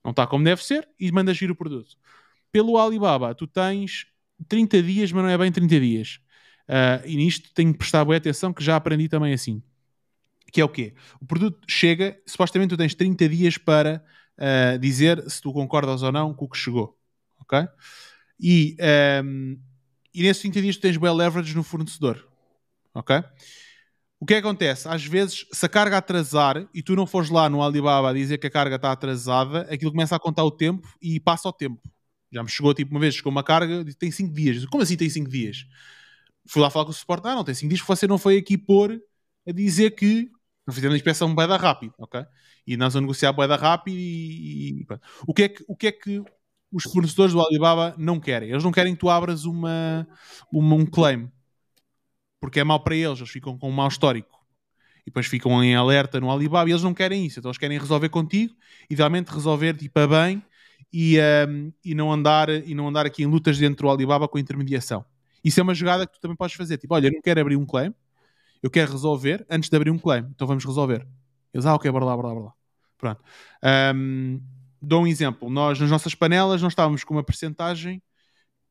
não 0.03 0.11
está 0.11 0.26
como 0.26 0.45
deve 0.45 0.64
ser, 0.64 0.88
e 0.99 1.12
mandas 1.12 1.40
ir 1.40 1.51
o 1.51 1.55
produto. 1.55 1.97
Pelo 2.51 2.78
Alibaba, 2.78 3.34
tu 3.34 3.47
tens 3.47 4.07
30 4.49 4.82
dias, 4.82 5.12
mas 5.12 5.22
não 5.22 5.30
é 5.30 5.38
bem 5.38 5.53
30 5.53 5.80
dias. 5.80 6.20
Uh, 6.68 7.07
e 7.07 7.16
nisto 7.16 7.53
tenho 7.55 7.72
que 7.72 7.78
prestar 7.78 8.05
boa 8.05 8.16
atenção, 8.16 8.53
que 8.53 8.64
já 8.64 8.76
aprendi 8.76 9.09
também 9.09 9.32
assim. 9.32 9.62
Que 10.53 10.61
é 10.61 10.64
o 10.64 10.68
quê? 10.68 10.94
O 11.20 11.26
produto 11.26 11.59
chega, 11.68 12.20
supostamente 12.26 12.70
tu 12.70 12.76
tens 12.76 12.94
30 12.94 13.28
dias 13.28 13.59
para 13.59 14.05
uh, 14.38 14.78
dizer 14.78 15.28
se 15.28 15.40
tu 15.40 15.53
concordas 15.53 16.03
ou 16.03 16.12
não 16.12 16.34
com 16.34 16.44
o 16.44 16.48
que 16.48 16.59
chegou. 16.59 16.96
Ok? 17.40 17.59
E, 18.38 18.76
um, 18.78 18.84
ehm, 18.84 19.59
e 20.14 20.22
nesses 20.22 20.42
30 20.42 20.62
dias 20.62 20.76
tu 20.76 20.82
tens 20.82 20.96
bem 20.96 21.14
leverage 21.14 21.57
no 21.57 21.62
fornecedor. 21.62 22.28
Ok? 22.94 23.16
O 24.22 24.24
que, 24.24 24.34
é 24.34 24.40
que 24.40 24.46
acontece? 24.46 24.86
Às 24.86 25.05
vezes, 25.05 25.46
se 25.50 25.66
a 25.66 25.68
carga 25.68 25.96
atrasar 25.96 26.68
e 26.72 26.80
tu 26.80 26.94
não 26.94 27.07
fores 27.09 27.28
lá 27.28 27.50
no 27.50 27.61
Alibaba 27.61 28.11
a 28.11 28.12
dizer 28.12 28.38
que 28.38 28.46
a 28.46 28.50
carga 28.50 28.76
está 28.76 28.92
atrasada, 28.92 29.62
aquilo 29.62 29.90
começa 29.90 30.14
a 30.14 30.18
contar 30.20 30.44
o 30.44 30.50
tempo 30.53 30.88
e 31.03 31.18
passa 31.18 31.48
o 31.48 31.53
tempo. 31.53 31.80
Já 32.30 32.40
me 32.40 32.48
chegou 32.48 32.72
tipo 32.72 32.92
uma 32.92 33.00
vez, 33.00 33.16
chegou 33.16 33.32
uma 33.32 33.42
carga, 33.42 33.84
tem 33.98 34.12
5 34.12 34.32
dias. 34.32 34.64
Como 34.66 34.80
assim 34.80 34.96
tem 34.96 35.11
5 35.11 35.28
dias? 35.28 35.66
Fui 36.46 36.62
lá 36.62 36.70
falar 36.70 36.84
com 36.84 36.92
o 36.92 36.94
suporte, 36.94 37.26
ah, 37.26 37.34
não 37.34 37.42
tem 37.42 37.53
5 37.53 37.68
dias, 37.68 37.84
você 37.84 38.07
não 38.07 38.16
foi 38.16 38.38
aqui 38.38 38.57
pôr 38.57 39.03
a 39.44 39.50
dizer 39.50 39.90
que 39.96 40.30
fizemos 40.70 40.94
a 40.94 40.96
inspeção 40.96 41.34
da 41.34 41.56
rápido, 41.56 41.94
ok? 41.98 42.24
E 42.66 42.76
nós 42.76 42.94
vamos 42.94 43.06
negociar 43.06 43.32
bem 43.32 43.48
da 43.48 43.56
rápido 43.56 43.96
e, 43.96 44.80
e 44.80 44.86
o, 45.26 45.34
que 45.34 45.42
é 45.42 45.48
que, 45.48 45.64
o 45.66 45.76
que 45.76 45.86
é 45.88 45.92
que 45.92 46.22
os 46.72 46.84
fornecedores 46.84 47.32
do 47.32 47.40
Alibaba 47.40 47.94
não 47.98 48.20
querem? 48.20 48.50
Eles 48.50 48.62
não 48.62 48.70
querem 48.70 48.94
que 48.94 49.00
tu 49.00 49.10
abras 49.10 49.44
uma, 49.44 50.06
uma 50.52 50.74
um 50.76 50.86
claim 50.86 51.30
porque 52.42 52.58
é 52.58 52.64
mau 52.64 52.80
para 52.80 52.96
eles, 52.96 53.20
eles 53.20 53.30
ficam 53.30 53.56
com 53.56 53.68
um 53.68 53.72
mau 53.72 53.86
histórico 53.86 54.44
e 55.02 55.04
depois 55.06 55.26
ficam 55.26 55.62
em 55.62 55.76
alerta 55.76 56.20
no 56.20 56.28
Alibaba 56.28 56.68
e 56.68 56.72
eles 56.72 56.82
não 56.82 56.92
querem 56.92 57.24
isso, 57.24 57.38
então 57.38 57.50
eles 57.50 57.58
querem 57.58 57.78
resolver 57.78 58.08
contigo, 58.08 58.52
idealmente 58.90 59.32
resolver 59.32 59.76
tipo 59.76 59.96
a 60.00 60.08
bem 60.08 60.42
e, 60.92 61.18
um, 61.48 61.72
e, 61.84 61.94
não 61.94 62.12
andar, 62.12 62.50
e 62.50 62.74
não 62.74 62.88
andar 62.88 63.06
aqui 63.06 63.22
em 63.22 63.26
lutas 63.26 63.58
dentro 63.58 63.86
do 63.86 63.90
Alibaba 63.90 64.26
com 64.26 64.40
intermediação. 64.40 65.04
Isso 65.44 65.60
é 65.60 65.62
uma 65.62 65.72
jogada 65.72 66.04
que 66.04 66.14
tu 66.14 66.20
também 66.20 66.36
podes 66.36 66.56
fazer, 66.56 66.78
tipo, 66.78 66.92
olha, 66.94 67.06
eu 67.06 67.12
não 67.12 67.22
quero 67.22 67.40
abrir 67.40 67.56
um 67.56 67.64
claim, 67.64 67.94
eu 68.62 68.70
quero 68.70 68.92
resolver 68.92 69.44
antes 69.50 69.68
de 69.68 69.76
abrir 69.76 69.90
um 69.90 69.98
claim, 69.98 70.26
então 70.30 70.46
vamos 70.46 70.64
resolver. 70.64 71.06
Eles, 71.52 71.66
ah, 71.66 71.74
ok, 71.74 71.90
bora 71.90 72.04
lá, 72.04 72.16
bora 72.16 72.28
lá, 72.28 72.34
bora 72.34 72.46
lá. 72.46 72.52
Pronto. 72.96 73.22
Um, 73.94 74.40
dou 74.80 75.02
um 75.02 75.06
exemplo. 75.06 75.50
Nós, 75.50 75.78
nas 75.80 75.90
nossas 75.90 76.14
panelas, 76.14 76.62
nós 76.62 76.72
estávamos 76.72 77.04
com 77.04 77.14
uma 77.14 77.24
percentagem 77.24 78.02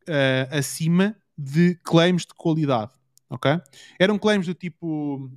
uh, 0.08 0.58
acima 0.58 1.16
de 1.38 1.76
claims 1.84 2.26
de 2.26 2.34
qualidade. 2.34 2.92
Ok? 3.30 3.52
Eram 4.00 4.18
claims 4.18 4.46
do 4.46 4.54
tipo 4.54 5.30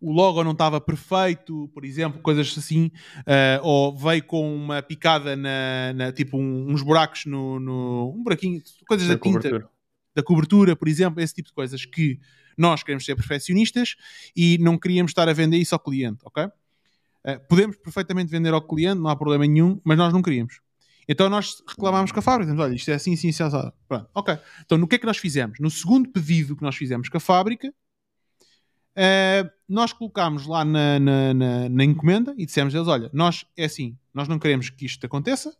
o 0.00 0.12
logo 0.12 0.44
não 0.44 0.52
estava 0.52 0.78
perfeito, 0.82 1.70
por 1.72 1.82
exemplo, 1.82 2.20
coisas 2.20 2.54
assim, 2.58 2.90
uh, 3.20 3.62
ou 3.62 3.96
veio 3.96 4.22
com 4.22 4.54
uma 4.54 4.82
picada 4.82 5.34
na, 5.34 5.94
na 5.94 6.12
tipo 6.12 6.36
um, 6.36 6.70
uns 6.70 6.82
buracos 6.82 7.24
no, 7.24 7.58
no, 7.58 8.12
um 8.14 8.22
buraquinho, 8.22 8.62
coisas 8.86 9.08
da, 9.08 9.14
da 9.14 9.20
tinta, 9.20 9.38
cobertura. 9.38 9.70
da 10.14 10.22
cobertura, 10.22 10.76
por 10.76 10.88
exemplo, 10.88 11.22
esse 11.22 11.34
tipo 11.34 11.48
de 11.48 11.54
coisas 11.54 11.86
que 11.86 12.20
nós 12.56 12.82
queremos 12.82 13.04
ser 13.04 13.16
perfeccionistas 13.16 13.96
e 14.34 14.58
não 14.58 14.78
queríamos 14.78 15.10
estar 15.10 15.28
a 15.28 15.32
vender 15.32 15.58
isso 15.58 15.74
ao 15.74 15.78
cliente, 15.78 16.20
ok? 16.24 16.44
Uh, 16.44 17.40
podemos 17.48 17.76
perfeitamente 17.76 18.30
vender 18.30 18.52
ao 18.52 18.62
cliente, 18.62 19.00
não 19.00 19.08
há 19.08 19.16
problema 19.16 19.46
nenhum, 19.46 19.80
mas 19.84 19.96
nós 19.96 20.12
não 20.12 20.20
queríamos. 20.20 20.60
Então 21.08 21.28
nós 21.28 21.62
reclamámos 21.66 22.12
com 22.12 22.18
a 22.18 22.22
fábrica, 22.22 22.50
dizemos, 22.50 22.64
olha, 22.64 22.74
isto 22.74 22.90
é 22.90 22.94
assim, 22.94 23.14
assim, 23.14 23.28
assim, 23.28 23.42
assim. 23.42 23.72
Pronto, 23.86 24.08
ok. 24.14 24.38
Então 24.64 24.78
no 24.78 24.86
que 24.86 24.96
é 24.96 24.98
que 24.98 25.06
nós 25.06 25.18
fizemos? 25.18 25.58
No 25.60 25.70
segundo 25.70 26.08
pedido 26.08 26.56
que 26.56 26.62
nós 26.62 26.76
fizemos 26.76 27.08
com 27.08 27.16
a 27.16 27.20
fábrica, 27.20 27.68
uh, 27.68 29.50
nós 29.68 29.92
colocámos 29.92 30.46
lá 30.46 30.64
na, 30.64 30.98
na, 30.98 31.34
na, 31.34 31.68
na 31.68 31.84
encomenda 31.84 32.34
e 32.36 32.46
dissemos 32.46 32.74
a 32.74 32.78
eles, 32.78 32.88
olha, 32.88 33.10
nós, 33.12 33.44
é 33.56 33.64
assim, 33.64 33.96
nós 34.12 34.28
não 34.28 34.38
queremos 34.38 34.70
que 34.70 34.86
isto 34.86 35.04
aconteça, 35.04 35.54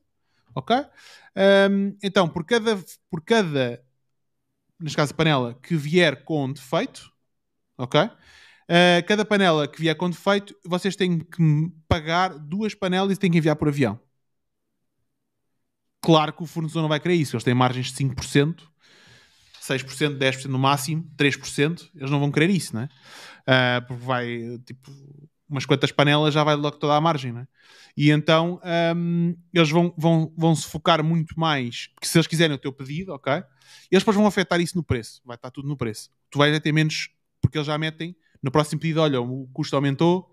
ok? 0.54 0.76
Um, 0.76 0.82
ehm, 1.36 1.96
então, 2.02 2.28
por 2.28 2.44
cada, 2.44 2.78
por 3.10 3.20
cada 3.22 3.82
neste 4.84 4.96
caso 4.96 5.14
panela, 5.14 5.58
que 5.62 5.74
vier 5.76 6.24
com 6.24 6.52
defeito, 6.52 7.10
ok? 7.78 8.02
Uh, 8.02 9.06
cada 9.06 9.24
panela 9.24 9.66
que 9.66 9.80
vier 9.80 9.96
com 9.96 10.10
defeito, 10.10 10.54
vocês 10.62 10.94
têm 10.94 11.20
que 11.20 11.72
pagar 11.88 12.38
duas 12.38 12.74
panelas 12.74 13.16
e 13.16 13.18
têm 13.18 13.30
que 13.30 13.38
enviar 13.38 13.56
por 13.56 13.68
avião. 13.68 13.98
Claro 16.02 16.34
que 16.34 16.42
o 16.42 16.46
fornecedor 16.46 16.82
não 16.82 16.88
vai 16.90 17.00
querer 17.00 17.14
isso, 17.14 17.34
eles 17.34 17.44
têm 17.44 17.54
margens 17.54 17.86
de 17.86 17.94
5%, 17.94 18.68
6%, 19.58 20.18
10% 20.18 20.44
no 20.48 20.58
máximo, 20.58 21.10
3%, 21.16 21.90
eles 21.94 22.10
não 22.10 22.20
vão 22.20 22.30
querer 22.30 22.50
isso, 22.50 22.74
não 22.74 22.82
é? 22.82 22.88
Uh, 23.48 23.86
porque 23.86 24.04
vai, 24.04 24.58
tipo, 24.66 24.90
umas 25.48 25.64
quantas 25.64 25.92
panelas 25.92 26.34
já 26.34 26.44
vai 26.44 26.56
logo 26.56 26.76
toda 26.76 26.94
a 26.94 27.00
margem, 27.00 27.32
não 27.32 27.40
é? 27.40 27.46
E 27.96 28.10
então 28.10 28.60
um, 28.94 29.34
eles 29.52 29.70
vão, 29.70 29.94
vão, 29.96 30.30
vão 30.36 30.54
se 30.54 30.68
focar 30.68 31.02
muito 31.02 31.40
mais, 31.40 31.86
porque 31.94 32.06
se 32.06 32.18
eles 32.18 32.26
quiserem 32.26 32.54
o 32.54 32.58
teu 32.58 32.72
pedido, 32.72 33.14
ok? 33.14 33.42
Eles 33.90 34.02
depois 34.02 34.16
vão 34.16 34.26
afetar 34.26 34.60
isso 34.60 34.76
no 34.76 34.82
preço, 34.82 35.20
vai 35.24 35.36
estar 35.36 35.50
tudo 35.50 35.68
no 35.68 35.76
preço. 35.76 36.10
Tu 36.30 36.38
vais 36.38 36.58
ter 36.60 36.72
menos, 36.72 37.10
porque 37.40 37.58
eles 37.58 37.66
já 37.66 37.78
metem 37.78 38.16
no 38.42 38.50
próximo 38.50 38.80
pedido, 38.80 39.00
olha, 39.00 39.20
o 39.20 39.48
custo 39.54 39.74
aumentou, 39.74 40.30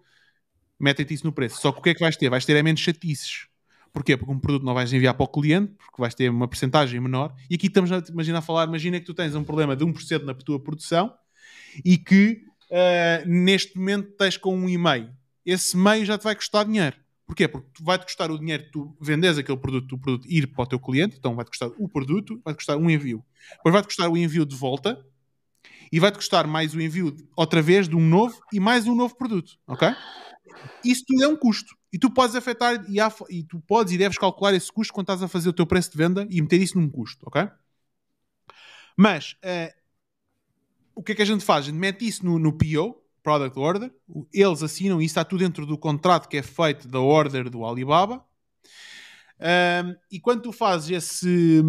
metem-te 0.77 1.13
isso 1.13 1.25
no 1.25 1.31
preço. 1.31 1.61
Só 1.61 1.71
que 1.71 1.79
o 1.79 1.81
que 1.81 1.89
é 1.91 1.93
que 1.93 1.99
vais 1.99 2.17
ter? 2.17 2.29
Vais 2.29 2.45
ter 2.45 2.55
é 2.57 2.61
menos 2.61 2.81
chatices. 2.81 3.47
Porquê? 3.93 4.17
Porque 4.17 4.31
um 4.31 4.39
produto 4.39 4.65
não 4.65 4.73
vais 4.73 4.91
enviar 4.91 5.13
para 5.13 5.23
o 5.23 5.27
cliente, 5.27 5.73
porque 5.77 5.95
vais 5.97 6.13
ter 6.13 6.29
uma 6.29 6.47
porcentagem 6.47 6.99
menor. 6.99 7.33
E 7.49 7.55
aqui 7.55 7.67
estamos 7.67 7.91
a 7.91 8.03
imaginar 8.09 8.39
a 8.39 8.41
falar, 8.41 8.67
imagina 8.67 8.99
que 8.99 9.05
tu 9.05 9.13
tens 9.13 9.35
um 9.35 9.43
problema 9.43 9.75
de 9.75 9.85
1% 9.85 10.23
na 10.23 10.33
tua 10.33 10.59
produção 10.59 11.13
e 11.85 11.97
que 11.97 12.43
uh, 12.69 13.27
neste 13.27 13.77
momento 13.77 14.11
tens 14.17 14.37
com 14.37 14.55
um 14.55 14.67
e-mail. 14.67 15.09
Esse 15.45 15.75
meio 15.75 16.05
já 16.05 16.17
te 16.17 16.23
vai 16.23 16.35
custar 16.35 16.65
dinheiro. 16.65 16.95
Porquê? 17.32 17.47
Porque 17.47 17.82
vai-te 17.82 18.03
custar 18.03 18.29
o 18.29 18.38
dinheiro 18.38 18.65
que 18.65 18.71
tu 18.71 18.93
vendes 18.99 19.38
aquele 19.38 19.57
produto, 19.57 19.95
o 19.95 19.97
produto 19.97 20.27
ir 20.29 20.47
para 20.47 20.63
o 20.63 20.67
teu 20.67 20.77
cliente, 20.77 21.15
então 21.17 21.34
vai-te 21.34 21.47
custar 21.47 21.69
o 21.77 21.88
produto, 21.88 22.41
vai-te 22.43 22.57
custar 22.57 22.75
um 22.75 22.89
envio. 22.89 23.23
Depois 23.55 23.71
vai-te 23.71 23.86
custar 23.86 24.09
o 24.09 24.17
envio 24.17 24.45
de 24.45 24.53
volta 24.53 25.01
e 25.89 25.97
vai-te 25.97 26.15
custar 26.15 26.45
mais 26.45 26.73
o 26.73 26.82
envio 26.82 27.15
outra 27.34 27.61
vez 27.61 27.88
de 27.88 27.95
um 27.95 28.05
novo 28.05 28.38
e 28.51 28.59
mais 28.59 28.86
um 28.86 28.93
novo 28.93 29.15
produto, 29.15 29.57
ok? 29.65 29.95
Isso 30.84 31.05
tudo 31.07 31.23
é 31.23 31.27
um 31.29 31.38
custo. 31.38 31.73
E 31.93 31.97
tu 31.97 32.11
podes 32.11 32.36
afetar 32.36 32.84
e, 32.89 32.99
há, 32.99 33.09
e 33.29 33.43
tu 33.43 33.61
podes 33.61 33.93
e 33.93 33.97
deves 33.97 34.17
calcular 34.17 34.53
esse 34.53 34.69
custo 34.69 34.93
quando 34.93 35.05
estás 35.05 35.23
a 35.23 35.29
fazer 35.29 35.47
o 35.47 35.53
teu 35.53 35.65
preço 35.65 35.89
de 35.89 35.97
venda 35.97 36.27
e 36.29 36.41
meter 36.41 36.61
isso 36.61 36.77
num 36.77 36.89
custo, 36.89 37.25
ok? 37.25 37.47
Mas 38.97 39.38
uh, 39.45 39.73
o 40.93 41.01
que 41.01 41.13
é 41.13 41.15
que 41.15 41.21
a 41.21 41.25
gente 41.25 41.45
faz? 41.45 41.63
A 41.63 41.67
gente 41.69 41.79
mete 41.79 42.05
isso 42.05 42.25
no, 42.25 42.38
no 42.38 42.51
PO, 42.51 43.00
product 43.24 43.57
order, 43.57 43.91
eles 44.34 44.63
assinam 44.63 45.01
e 45.01 45.05
está 45.05 45.24
tudo 45.24 45.39
dentro 45.39 45.65
do 45.65 45.78
contrato 45.78 46.28
que 46.28 46.38
é 46.38 46.43
feito 46.43 46.88
da 46.88 46.99
order 46.99 47.49
do 47.49 47.65
Alibaba. 47.65 48.24
Um, 49.41 49.95
e 50.11 50.19
quando 50.19 50.43
tu 50.43 50.51
fazes 50.51 50.91
esse, 50.91 51.63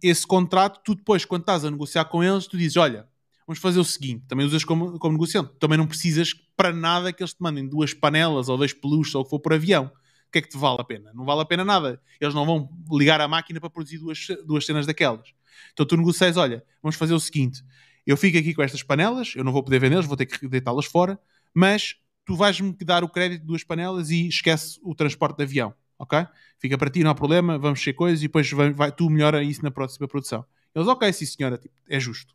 esse 0.00 0.26
contrato, 0.26 0.80
tu 0.84 0.94
depois, 0.94 1.24
quando 1.24 1.42
estás 1.42 1.64
a 1.64 1.70
negociar 1.70 2.04
com 2.04 2.22
eles, 2.22 2.46
tu 2.46 2.56
dizes: 2.56 2.76
Olha, 2.76 3.08
vamos 3.46 3.58
fazer 3.58 3.80
o 3.80 3.84
seguinte, 3.84 4.24
também 4.28 4.46
usas 4.46 4.64
como, 4.64 4.98
como 4.98 5.14
negociante, 5.14 5.50
também 5.58 5.76
não 5.76 5.86
precisas 5.86 6.32
para 6.56 6.72
nada 6.72 7.12
que 7.12 7.22
eles 7.22 7.34
te 7.34 7.42
mandem 7.42 7.66
duas 7.66 7.92
panelas 7.92 8.48
ou 8.48 8.56
dois 8.56 8.72
peluches 8.72 9.14
ou 9.16 9.22
o 9.22 9.24
que 9.24 9.30
for 9.30 9.40
por 9.40 9.52
avião. 9.52 9.90
O 10.28 10.30
que 10.30 10.38
é 10.38 10.42
que 10.42 10.48
te 10.48 10.58
vale 10.58 10.76
a 10.78 10.84
pena? 10.84 11.10
Não 11.14 11.24
vale 11.24 11.40
a 11.40 11.44
pena 11.44 11.64
nada. 11.64 12.00
Eles 12.20 12.34
não 12.34 12.44
vão 12.44 12.68
ligar 12.92 13.20
a 13.20 13.26
máquina 13.26 13.58
para 13.58 13.70
produzir 13.70 13.98
duas, 13.98 14.26
duas 14.46 14.66
cenas 14.66 14.86
daquelas. 14.86 15.32
Então 15.72 15.84
tu 15.84 15.96
negocias: 15.96 16.36
Olha, 16.36 16.62
vamos 16.80 16.96
fazer 16.96 17.14
o 17.14 17.20
seguinte, 17.20 17.64
eu 18.10 18.16
fico 18.16 18.38
aqui 18.38 18.54
com 18.54 18.62
estas 18.62 18.82
panelas, 18.82 19.34
eu 19.36 19.44
não 19.44 19.52
vou 19.52 19.62
poder 19.62 19.78
vendê-las, 19.78 20.06
vou 20.06 20.16
ter 20.16 20.26
que 20.26 20.48
deitá-las 20.48 20.86
fora, 20.86 21.18
mas 21.54 21.96
tu 22.24 22.36
vais-me 22.36 22.72
dar 22.84 23.04
o 23.04 23.08
crédito 23.08 23.40
de 23.40 23.46
duas 23.46 23.64
panelas 23.64 24.10
e 24.10 24.28
esquece 24.28 24.78
o 24.82 24.94
transporte 24.94 25.36
de 25.36 25.44
avião 25.44 25.74
ok? 25.98 26.26
Fica 26.58 26.78
para 26.78 26.88
ti, 26.88 27.02
não 27.02 27.10
há 27.10 27.14
problema, 27.14 27.58
vamos 27.58 27.82
ser 27.82 27.92
coisas 27.92 28.20
e 28.20 28.22
depois 28.22 28.50
vai, 28.52 28.70
vai, 28.72 28.92
tu 28.92 29.10
melhora 29.10 29.42
isso 29.42 29.62
na 29.62 29.70
próxima 29.70 30.06
produção. 30.06 30.44
Eles, 30.74 30.86
ok, 30.86 31.12
sim 31.12 31.26
senhora, 31.26 31.58
tipo, 31.58 31.74
é 31.88 31.98
justo. 31.98 32.34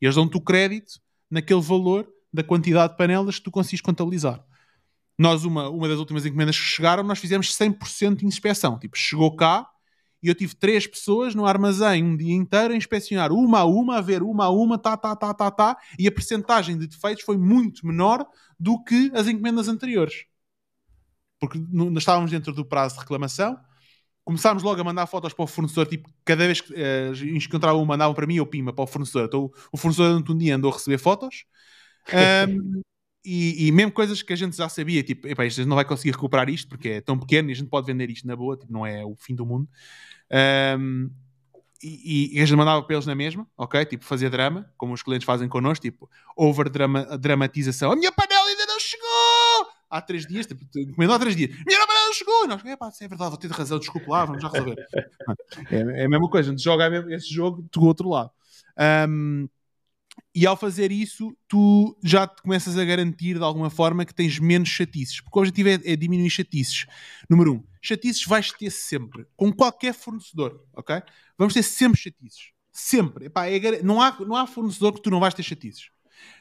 E 0.00 0.04
eles 0.04 0.14
dão-te 0.14 0.36
o 0.36 0.40
crédito 0.40 1.00
naquele 1.30 1.60
valor 1.60 2.06
da 2.32 2.42
quantidade 2.42 2.92
de 2.92 2.98
panelas 2.98 3.38
que 3.38 3.44
tu 3.44 3.50
consegues 3.50 3.80
contabilizar. 3.80 4.44
Nós, 5.18 5.44
uma, 5.44 5.68
uma 5.68 5.88
das 5.88 5.98
últimas 5.98 6.24
encomendas 6.24 6.58
que 6.58 6.64
chegaram, 6.64 7.02
nós 7.02 7.18
fizemos 7.18 7.54
100% 7.56 8.16
de 8.16 8.26
inspeção. 8.26 8.78
Tipo, 8.78 8.96
chegou 8.96 9.34
cá 9.36 9.69
e 10.22 10.28
eu 10.28 10.34
tive 10.34 10.54
três 10.54 10.86
pessoas 10.86 11.34
no 11.34 11.46
armazém 11.46 12.04
um 12.04 12.16
dia 12.16 12.34
inteiro 12.34 12.74
a 12.74 12.76
inspecionar 12.76 13.32
uma 13.32 13.60
a 13.60 13.64
uma, 13.64 13.98
a 13.98 14.00
ver 14.00 14.22
uma 14.22 14.46
a 14.46 14.50
uma, 14.50 14.78
tá, 14.78 14.96
tá, 14.96 15.16
tá, 15.16 15.32
tá, 15.32 15.50
tá, 15.50 15.76
e 15.98 16.06
a 16.06 16.12
percentagem 16.12 16.78
de 16.78 16.86
defeitos 16.86 17.24
foi 17.24 17.36
muito 17.36 17.86
menor 17.86 18.26
do 18.58 18.82
que 18.82 19.10
as 19.14 19.26
encomendas 19.26 19.68
anteriores 19.68 20.30
porque 21.40 21.58
não 21.72 21.92
estávamos 21.94 22.30
dentro 22.30 22.52
do 22.52 22.64
prazo 22.64 22.94
de 22.94 23.00
reclamação. 23.00 23.58
Começámos 24.22 24.62
logo 24.62 24.80
a 24.80 24.84
mandar 24.84 25.06
fotos 25.06 25.32
para 25.32 25.42
o 25.42 25.46
fornecedor, 25.46 25.86
tipo, 25.86 26.08
cada 26.24 26.44
vez 26.44 26.60
que 26.60 26.72
uh, 26.74 27.36
encontrava 27.36 27.78
um, 27.78 27.84
mandavam 27.84 28.14
para 28.14 28.26
mim 28.26 28.38
ou 28.38 28.46
pima 28.46 28.72
para 28.72 28.84
o 28.84 28.86
fornecedor. 28.86 29.24
Então 29.24 29.50
o 29.72 29.76
fornecedor 29.76 30.10
durante 30.10 30.30
um 30.30 30.36
dia 30.36 30.54
andou 30.54 30.70
a 30.70 30.74
receber 30.74 30.98
fotos. 30.98 31.46
Um, 32.10 32.80
e, 33.24 33.66
e, 33.66 33.72
mesmo 33.72 33.92
coisas 33.92 34.22
que 34.22 34.32
a 34.32 34.36
gente 34.36 34.56
já 34.56 34.68
sabia, 34.68 35.02
tipo, 35.02 35.28
epá, 35.28 35.42
a 35.42 35.48
gente 35.48 35.66
não 35.66 35.76
vai 35.76 35.84
conseguir 35.84 36.12
recuperar 36.12 36.48
isto 36.48 36.68
porque 36.68 36.88
é 36.88 37.00
tão 37.00 37.18
pequeno 37.18 37.50
e 37.50 37.52
a 37.52 37.54
gente 37.54 37.68
pode 37.68 37.86
vender 37.86 38.10
isto 38.10 38.26
na 38.26 38.34
boa, 38.34 38.56
tipo, 38.56 38.72
não 38.72 38.86
é 38.86 39.04
o 39.04 39.14
fim 39.16 39.34
do 39.34 39.44
mundo. 39.44 39.68
Um, 40.78 41.10
e, 41.82 42.36
e, 42.36 42.40
a 42.42 42.44
gente 42.44 42.56
mandava 42.56 42.82
para 42.82 42.94
eles 42.94 43.06
na 43.06 43.14
mesma, 43.14 43.46
ok? 43.56 43.84
Tipo, 43.84 44.04
fazer 44.04 44.30
drama, 44.30 44.70
como 44.76 44.92
os 44.92 45.02
clientes 45.02 45.24
fazem 45.24 45.48
connosco, 45.48 45.82
tipo, 45.82 46.10
over 46.36 46.68
-drama 46.68 47.18
dramatização. 47.18 47.92
A 47.92 47.96
minha 47.96 48.12
panela 48.12 48.48
ainda 48.48 48.66
não 48.66 48.78
chegou! 48.78 49.80
há 49.90 50.00
três 50.00 50.24
dias, 50.24 50.46
tipo, 50.46 50.64
encomendou 50.78 51.16
há 51.16 51.18
três 51.18 51.34
dias, 51.34 51.50
minha 51.66 51.78
namorada 51.78 52.06
não 52.06 52.14
chegou! 52.14 52.44
E 52.44 52.46
nós, 52.46 52.64
é 52.64 52.76
pá, 52.76 52.90
é 53.00 53.08
verdade, 53.08 53.30
vou 53.30 53.38
ter 53.38 53.50
razão, 53.50 53.78
desculpa 53.78 54.08
lá, 54.08 54.24
vamos 54.24 54.40
já 54.40 54.48
resolver. 54.48 54.86
é, 55.70 56.02
é, 56.02 56.04
a 56.04 56.08
mesma 56.08 56.30
coisa, 56.30 56.48
a 56.48 56.52
gente 56.52 56.62
joga 56.62 56.88
esse 57.12 57.34
jogo 57.34 57.66
do 57.72 57.84
outro 57.84 58.08
lado. 58.08 58.30
Um, 59.08 59.48
e 60.34 60.46
ao 60.46 60.56
fazer 60.56 60.92
isso, 60.92 61.36
tu 61.48 61.96
já 62.02 62.26
te 62.26 62.42
começas 62.42 62.78
a 62.78 62.84
garantir 62.84 63.36
de 63.36 63.42
alguma 63.42 63.68
forma 63.68 64.04
que 64.04 64.14
tens 64.14 64.38
menos 64.38 64.68
chatices, 64.68 65.20
porque 65.20 65.38
o 65.38 65.42
objetivo 65.42 65.68
é, 65.68 65.92
é 65.92 65.96
diminuir 65.96 66.30
chatices. 66.30 66.86
Número 67.28 67.54
um, 67.54 67.64
chatices 67.82 68.24
vais 68.24 68.52
ter 68.52 68.70
sempre, 68.70 69.26
com 69.36 69.52
qualquer 69.52 69.92
fornecedor, 69.92 70.64
ok? 70.74 71.02
Vamos 71.36 71.54
ter 71.54 71.62
sempre 71.62 71.98
chatices. 71.98 72.52
Sempre. 72.72 73.26
Epá, 73.26 73.46
é, 73.48 73.82
não, 73.82 74.00
há, 74.00 74.16
não 74.20 74.36
há 74.36 74.46
fornecedor 74.46 74.92
que 74.92 75.02
tu 75.02 75.10
não 75.10 75.18
vais 75.18 75.34
ter 75.34 75.42
chatices. 75.42 75.90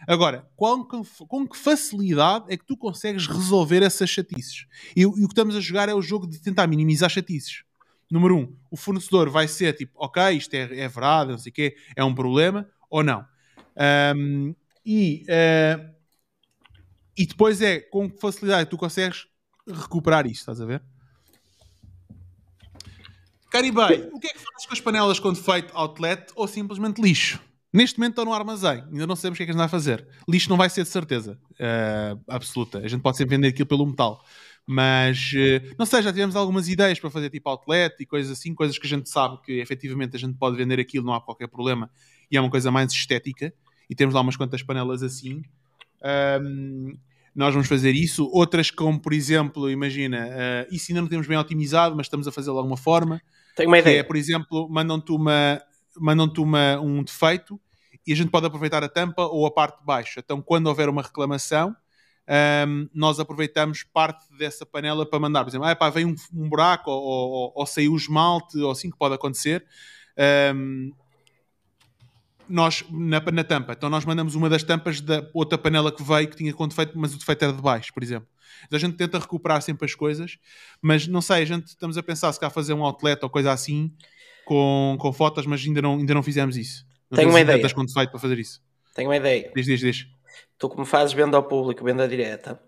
Agora, 0.08 0.48
com, 0.56 0.84
com 0.84 1.48
que 1.48 1.58
facilidade 1.58 2.46
é 2.50 2.58
que 2.58 2.66
tu 2.66 2.78
consegues 2.78 3.28
resolver 3.28 3.82
essas 3.82 4.10
chatices? 4.10 4.66
E, 4.96 5.02
e, 5.02 5.06
o 5.06 5.14
que 5.14 5.24
estamos 5.24 5.56
a 5.56 5.60
jogar 5.62 5.90
é 5.90 5.94
o 5.94 6.02
jogo 6.02 6.28
de 6.28 6.40
tentar 6.40 6.68
minimizar 6.68 7.10
chatices. 7.10 7.64
Número 8.12 8.38
um, 8.38 8.56
o 8.70 8.78
fornecedor 8.78 9.30
vai 9.30 9.48
ser 9.48 9.74
tipo, 9.74 9.94
ok, 9.96 10.32
isto 10.32 10.54
é, 10.54 10.64
é 10.80 10.88
verdade, 10.88 11.32
não 11.32 11.38
sei 11.38 11.52
o 11.52 11.54
quê, 11.54 11.76
é 11.96 12.04
um 12.04 12.14
problema, 12.14 12.68
ou 12.90 13.04
não. 13.04 13.26
Um, 14.16 14.54
e, 14.86 15.26
uh, 15.30 15.90
e 17.18 17.26
depois 17.26 17.62
é 17.62 17.80
com 17.80 18.10
que 18.10 18.20
facilidade 18.20 18.70
tu 18.70 18.78
consegues 18.78 19.28
recuperar 19.68 20.26
isto, 20.26 20.40
estás 20.42 20.60
a 20.60 20.66
ver? 20.66 20.82
Caribei, 23.50 24.10
o 24.14 24.20
que 24.20 24.28
é 24.28 24.34
que 24.34 24.40
fazes 24.40 24.68
com 24.68 24.74
as 24.74 24.82
panelas 24.82 25.20
com 25.20 25.34
defeito 25.34 25.76
outlet 25.76 26.32
ou 26.36 26.48
simplesmente 26.48 27.02
lixo? 27.02 27.42
Neste 27.72 28.00
momento 28.00 28.14
estão 28.14 28.26
no 28.26 28.34
armazém, 28.34 28.84
ainda 28.92 29.08
não 29.08 29.16
sabemos 29.16 29.36
o 29.36 29.38
que 29.38 29.44
é 29.44 29.46
que 29.46 29.52
a 29.52 29.54
gente 29.54 29.60
vai 29.60 29.70
fazer. 29.70 30.08
Lixo 30.28 30.50
não 30.50 30.58
vai 30.58 30.70
ser 30.70 30.84
de 30.84 30.90
certeza 30.90 31.40
uh, 31.54 32.20
absoluta. 32.28 32.80
A 32.80 32.88
gente 32.88 33.02
pode 33.02 33.18
sempre 33.18 33.36
vender 33.36 33.50
aquilo 33.50 33.68
pelo 33.68 33.86
metal. 33.86 34.24
Mas 34.66 35.32
uh, 35.34 35.76
não 35.78 35.86
sei, 35.86 36.02
já 36.02 36.12
tivemos 36.12 36.36
algumas 36.36 36.68
ideias 36.68 37.00
para 37.00 37.10
fazer 37.10 37.30
tipo 37.30 37.48
outlet 37.50 37.96
e 38.00 38.06
coisas 38.06 38.38
assim, 38.38 38.54
coisas 38.54 38.78
que 38.78 38.86
a 38.86 38.90
gente 38.90 39.10
sabe 39.10 39.40
que 39.44 39.54
efetivamente 39.54 40.16
a 40.16 40.20
gente 40.20 40.38
pode 40.38 40.58
vender 40.58 40.80
aquilo, 40.80 41.06
não 41.06 41.14
há 41.14 41.22
qualquer 41.22 41.48
problema 41.48 41.92
e 42.32 42.38
é 42.38 42.42
uma 42.42 42.50
coisa 42.50 42.72
mais 42.72 42.92
estética. 42.92 43.54
E 43.90 43.96
temos 43.96 44.14
lá 44.14 44.22
umas 44.22 44.36
quantas 44.36 44.62
panelas 44.62 45.02
assim. 45.02 45.42
Um, 46.42 46.98
nós 47.36 47.54
vamos 47.54 47.68
fazer 47.68 47.96
isso. 47.96 48.30
Outras, 48.32 48.70
como 48.70 49.00
por 49.00 49.14
exemplo, 49.14 49.70
imagina, 49.70 50.28
uh, 50.28 50.74
isso 50.74 50.92
ainda 50.92 51.02
não 51.02 51.08
temos 51.08 51.28
bem 51.28 51.38
otimizado, 51.38 51.96
mas 51.96 52.06
estamos 52.06 52.28
a 52.28 52.32
fazê-lo 52.32 52.56
de 52.56 52.60
alguma 52.60 52.78
forma. 52.78 53.22
Tenho 53.56 53.70
uma 53.70 53.80
ideia. 53.80 54.00
É, 54.00 54.04
por 54.04 54.16
exemplo, 54.16 54.70
mandam-te 54.70 55.12
uma, 55.12 55.62
mandam-te 55.98 56.40
um 56.40 57.04
defeito 57.04 57.60
e 58.06 58.14
a 58.14 58.16
gente 58.16 58.30
pode 58.30 58.46
aproveitar 58.46 58.84
a 58.84 58.90
tampa 58.90 59.24
ou 59.24 59.46
a 59.46 59.52
parte 59.52 59.80
de 59.80 59.86
baixo. 59.86 60.20
Então, 60.20 60.42
quando 60.42 60.68
houver 60.68 60.90
uma 60.90 61.02
reclamação, 61.02 61.76
um, 62.68 62.88
nós 62.94 63.20
aproveitamos 63.20 63.84
parte 63.84 64.26
dessa 64.38 64.66
panela 64.66 65.08
para 65.08 65.20
mandar, 65.20 65.44
por 65.44 65.50
exemplo, 65.50 65.68
ah, 65.68 65.76
pá, 65.76 65.90
vem 65.90 66.06
um, 66.06 66.16
um 66.34 66.48
buraco 66.48 66.92
ou, 66.92 67.02
ou, 67.02 67.54
ou, 67.56 67.66
saiu 67.66 67.94
o 67.94 67.98
esmalte 67.98 68.58
ou 68.60 68.72
assim 68.72 68.90
que 68.90 68.98
pode 68.98 69.16
acontecer. 69.16 69.66
Um, 70.56 70.92
nós, 72.50 72.84
na, 72.90 73.20
na, 73.20 73.44
tampa, 73.44 73.74
então 73.74 73.90
nós 73.90 74.04
mandamos 74.06 74.36
uma 74.36 74.50
das 74.50 74.64
tampas 74.64 75.00
da 75.00 75.30
outra 75.34 75.58
panela 75.58 75.92
que 75.92 76.04
veio 76.04 76.28
que 76.28 76.36
tinha 76.36 76.54
com 76.54 76.68
defeito, 76.68 76.98
mas 76.98 77.14
o 77.14 77.20
defeito 77.20 77.44
era 77.44 77.54
de 77.54 77.62
baixo, 77.62 77.94
por 77.94 78.04
exemplo. 78.04 78.28
Então 78.66 78.78
a 78.78 78.80
gente 78.80 78.98
tenta 78.98 79.20
recuperar 79.20 79.62
sempre 79.62 79.86
as 79.86 79.96
coisas, 79.96 80.38
mas 80.82 81.08
não 81.08 81.22
sei, 81.22 81.44
a 81.44 81.46
gente 81.46 81.68
estamos 81.68 81.98
a 81.98 82.04
pensar 82.04 82.32
se 82.34 82.40
cá 82.40 82.50
fazer 82.50 82.74
um 82.74 82.84
outlet 82.84 83.24
ou 83.24 83.30
coisa 83.30 83.52
assim 83.52 83.94
com, 84.46 84.98
com 85.00 85.14
fotos, 85.14 85.46
mas 85.46 85.64
ainda 85.66 85.82
não, 85.82 85.98
ainda 85.98 86.14
não 86.14 86.24
fizemos 86.24 86.58
isso. 86.58 86.86
Não 87.10 87.18
Tenho 87.18 87.30
uma 87.30 87.40
ideia. 87.40 87.74
com 87.74 87.86
defeito 87.86 88.10
para 88.10 88.20
fazer 88.20 88.40
isso. 88.40 88.62
Tenho 88.94 89.10
uma 89.10 89.18
ideia. 89.18 89.52
Diz, 89.56 89.66
diz, 89.66 89.80
diz. 89.80 90.08
Tu 90.58 90.70
como 90.70 90.86
fazes 90.86 91.14
venda 91.14 91.38
ao 91.38 91.44
público, 91.44 91.84
venda 91.84 92.08
direta, 92.08 92.62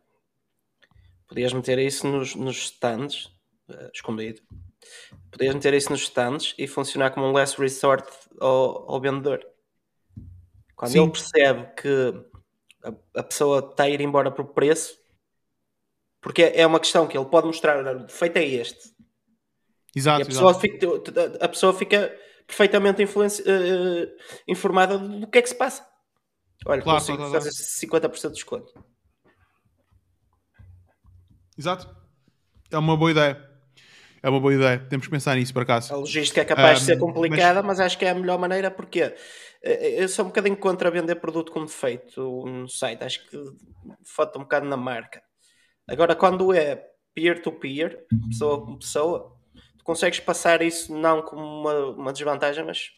podias 1.28 1.54
meter 1.54 1.78
isso 1.80 2.08
nos, 2.08 2.36
nos 2.36 2.58
stands, 2.58 3.26
uh, 3.70 3.90
escondido. 3.94 4.42
Podias 5.32 5.54
meter 5.54 5.74
isso 5.74 5.92
nos 5.92 6.02
stands 6.02 6.54
e 6.58 6.68
funcionar 6.68 7.12
como 7.12 7.28
um 7.28 7.32
last 7.32 7.60
resort 7.60 8.08
ao, 8.40 8.92
ao 8.92 9.02
vendedor. 9.02 9.46
Quando 10.82 10.94
Sim. 10.94 11.04
ele 11.04 11.12
percebe 11.12 11.76
que 11.76 12.26
a, 12.84 13.20
a, 13.20 13.24
pessoa 13.24 13.60
está 13.60 13.84
a 13.84 13.90
ir 13.90 14.02
embora 14.02 14.32
por 14.32 14.46
preço, 14.46 14.98
porque 16.20 16.42
é 16.42 16.66
uma 16.66 16.80
questão 16.80 17.08
que 17.08 17.16
ele 17.16 17.28
pode 17.28 17.46
mostrar, 17.46 17.86
o 17.86 18.00
defeito 18.00 18.38
é 18.38 18.44
este. 18.44 18.92
Exato, 19.96 20.24
a, 20.24 20.26
pessoa 20.26 20.50
exato. 20.50 20.60
Fica, 20.60 21.46
a 21.46 21.48
pessoa 21.48 21.74
fica 21.76 22.20
perfeitamente 22.48 23.04
uh, 23.04 23.08
informada 24.48 24.98
do 24.98 25.28
que 25.28 25.38
é 25.38 25.42
que 25.44 25.50
se 25.50 25.56
passa. 25.56 25.88
Olha, 26.66 26.82
claro, 26.82 26.98
consigo 26.98 27.18
claro, 27.20 27.32
fazer 27.34 27.88
claro. 27.88 28.12
50% 28.12 28.28
de 28.30 28.34
desconto. 28.34 28.86
Exato. 31.56 31.96
É 32.72 32.78
uma 32.80 32.98
boa 32.98 33.12
ideia. 33.12 33.52
É 34.24 34.30
uma 34.32 34.40
boa 34.40 34.56
ideia. 34.56 34.80
Temos 34.90 35.06
que 35.06 35.12
pensar 35.12 35.36
nisso, 35.36 35.54
por 35.54 35.62
acaso. 35.62 35.94
A 35.94 35.98
logística 35.98 36.42
é 36.42 36.46
capaz 36.46 36.80
um, 36.80 36.80
de 36.80 36.86
ser 36.88 36.98
complicada, 36.98 37.62
mas... 37.62 37.78
mas... 37.78 37.80
acho 37.82 38.00
que 38.00 38.06
é 38.06 38.10
a 38.10 38.16
melhor 38.16 38.40
maneira 38.40 38.72
porque 38.72 39.14
eu 39.62 40.10
sou 40.10 40.26
um 40.26 40.30
bocadinho 40.30 40.58
contra 40.58 40.90
vender 40.90 41.16
produto 41.16 41.52
com 41.52 41.66
defeito 41.66 42.46
no 42.46 42.68
site. 42.68 43.04
Acho 43.04 43.28
que 43.28 43.38
falta 44.04 44.40
um 44.40 44.44
bocado 44.44 44.68
na 44.68 44.78
marca. 44.78 45.22
Agora, 45.88 46.16
quando 46.16 46.54
é 46.54 46.88
peer-to-peer, 47.14 48.06
-peer, 48.10 48.30
pessoa 48.30 48.66
com 48.66 48.78
pessoa, 48.78 49.38
tu 49.78 49.84
consegues 49.84 50.20
passar 50.20 50.62
isso 50.62 50.96
não 50.96 51.22
como 51.22 51.44
uma, 51.44 51.74
uma 51.90 52.14
desvantagem, 52.14 52.66
mas 52.66 52.92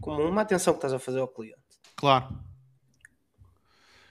como 0.00 0.22
uma 0.22 0.42
atenção 0.42 0.72
que 0.72 0.78
estás 0.78 0.92
a 0.92 0.98
fazer 0.98 1.20
ao 1.20 1.28
cliente. 1.28 1.60
Claro. 1.96 2.38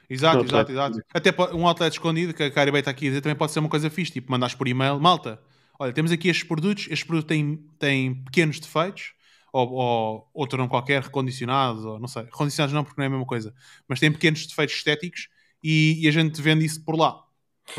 Exato, 0.10 0.44
exato, 0.44 0.72
exato. 0.72 1.00
Até 1.14 1.32
um 1.54 1.68
outlet 1.68 1.94
escondido, 1.94 2.34
que 2.34 2.44
a 2.44 2.52
Caribé 2.52 2.80
está 2.80 2.92
aqui 2.92 3.06
a 3.06 3.10
dizer, 3.10 3.22
também 3.22 3.36
pode 3.36 3.52
ser 3.52 3.60
uma 3.60 3.70
coisa 3.70 3.90
fixe, 3.90 4.12
tipo, 4.12 4.32
mandares 4.32 4.56
por 4.56 4.68
e-mail, 4.68 5.00
malta, 5.00 5.40
olha, 5.78 5.94
temos 5.94 6.12
aqui 6.12 6.30
estes 6.30 6.48
produtos, 6.48 6.86
estes 6.86 7.04
produtos 7.04 7.28
têm, 7.28 7.58
têm 7.78 8.16
pequenos 8.24 8.60
defeitos, 8.60 9.14
ou, 9.52 9.72
ou 9.72 10.30
outro 10.34 10.58
não 10.58 10.68
qualquer, 10.68 11.02
recondicionados, 11.02 11.84
ou 11.86 12.00
não 12.00 12.08
sei, 12.08 12.24
recondicionados 12.24 12.74
não, 12.74 12.84
porque 12.84 13.00
não 13.00 13.04
é 13.04 13.08
a 13.08 13.12
mesma 13.12 13.26
coisa, 13.26 13.54
mas 13.88 14.00
têm 14.00 14.12
pequenos 14.12 14.46
defeitos 14.46 14.76
estéticos 14.76 15.30
e, 15.64 16.04
e 16.04 16.08
a 16.08 16.12
gente 16.12 16.42
vende 16.42 16.66
isso 16.66 16.84
por 16.84 16.98
lá. 16.98 17.24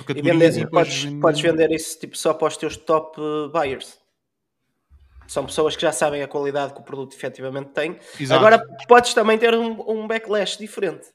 e 0.08 0.22
vender, 0.22 0.68
podes, 0.68 1.04
vende... 1.04 1.20
podes 1.20 1.40
vender 1.40 1.70
isso 1.70 1.98
tipo, 1.98 2.16
só 2.16 2.34
para 2.34 2.48
os 2.48 2.56
teus 2.56 2.76
top 2.76 3.18
buyers. 3.52 3.98
São 5.26 5.46
pessoas 5.46 5.76
que 5.76 5.82
já 5.82 5.92
sabem 5.92 6.22
a 6.22 6.28
qualidade 6.28 6.74
que 6.74 6.80
o 6.80 6.82
produto 6.82 7.14
efetivamente 7.14 7.68
tem. 7.68 7.96
Exato. 8.18 8.44
Agora, 8.44 8.58
podes 8.88 9.14
também 9.14 9.38
ter 9.38 9.54
um, 9.54 9.88
um 9.88 10.08
backlash 10.08 10.58
diferente. 10.58 11.06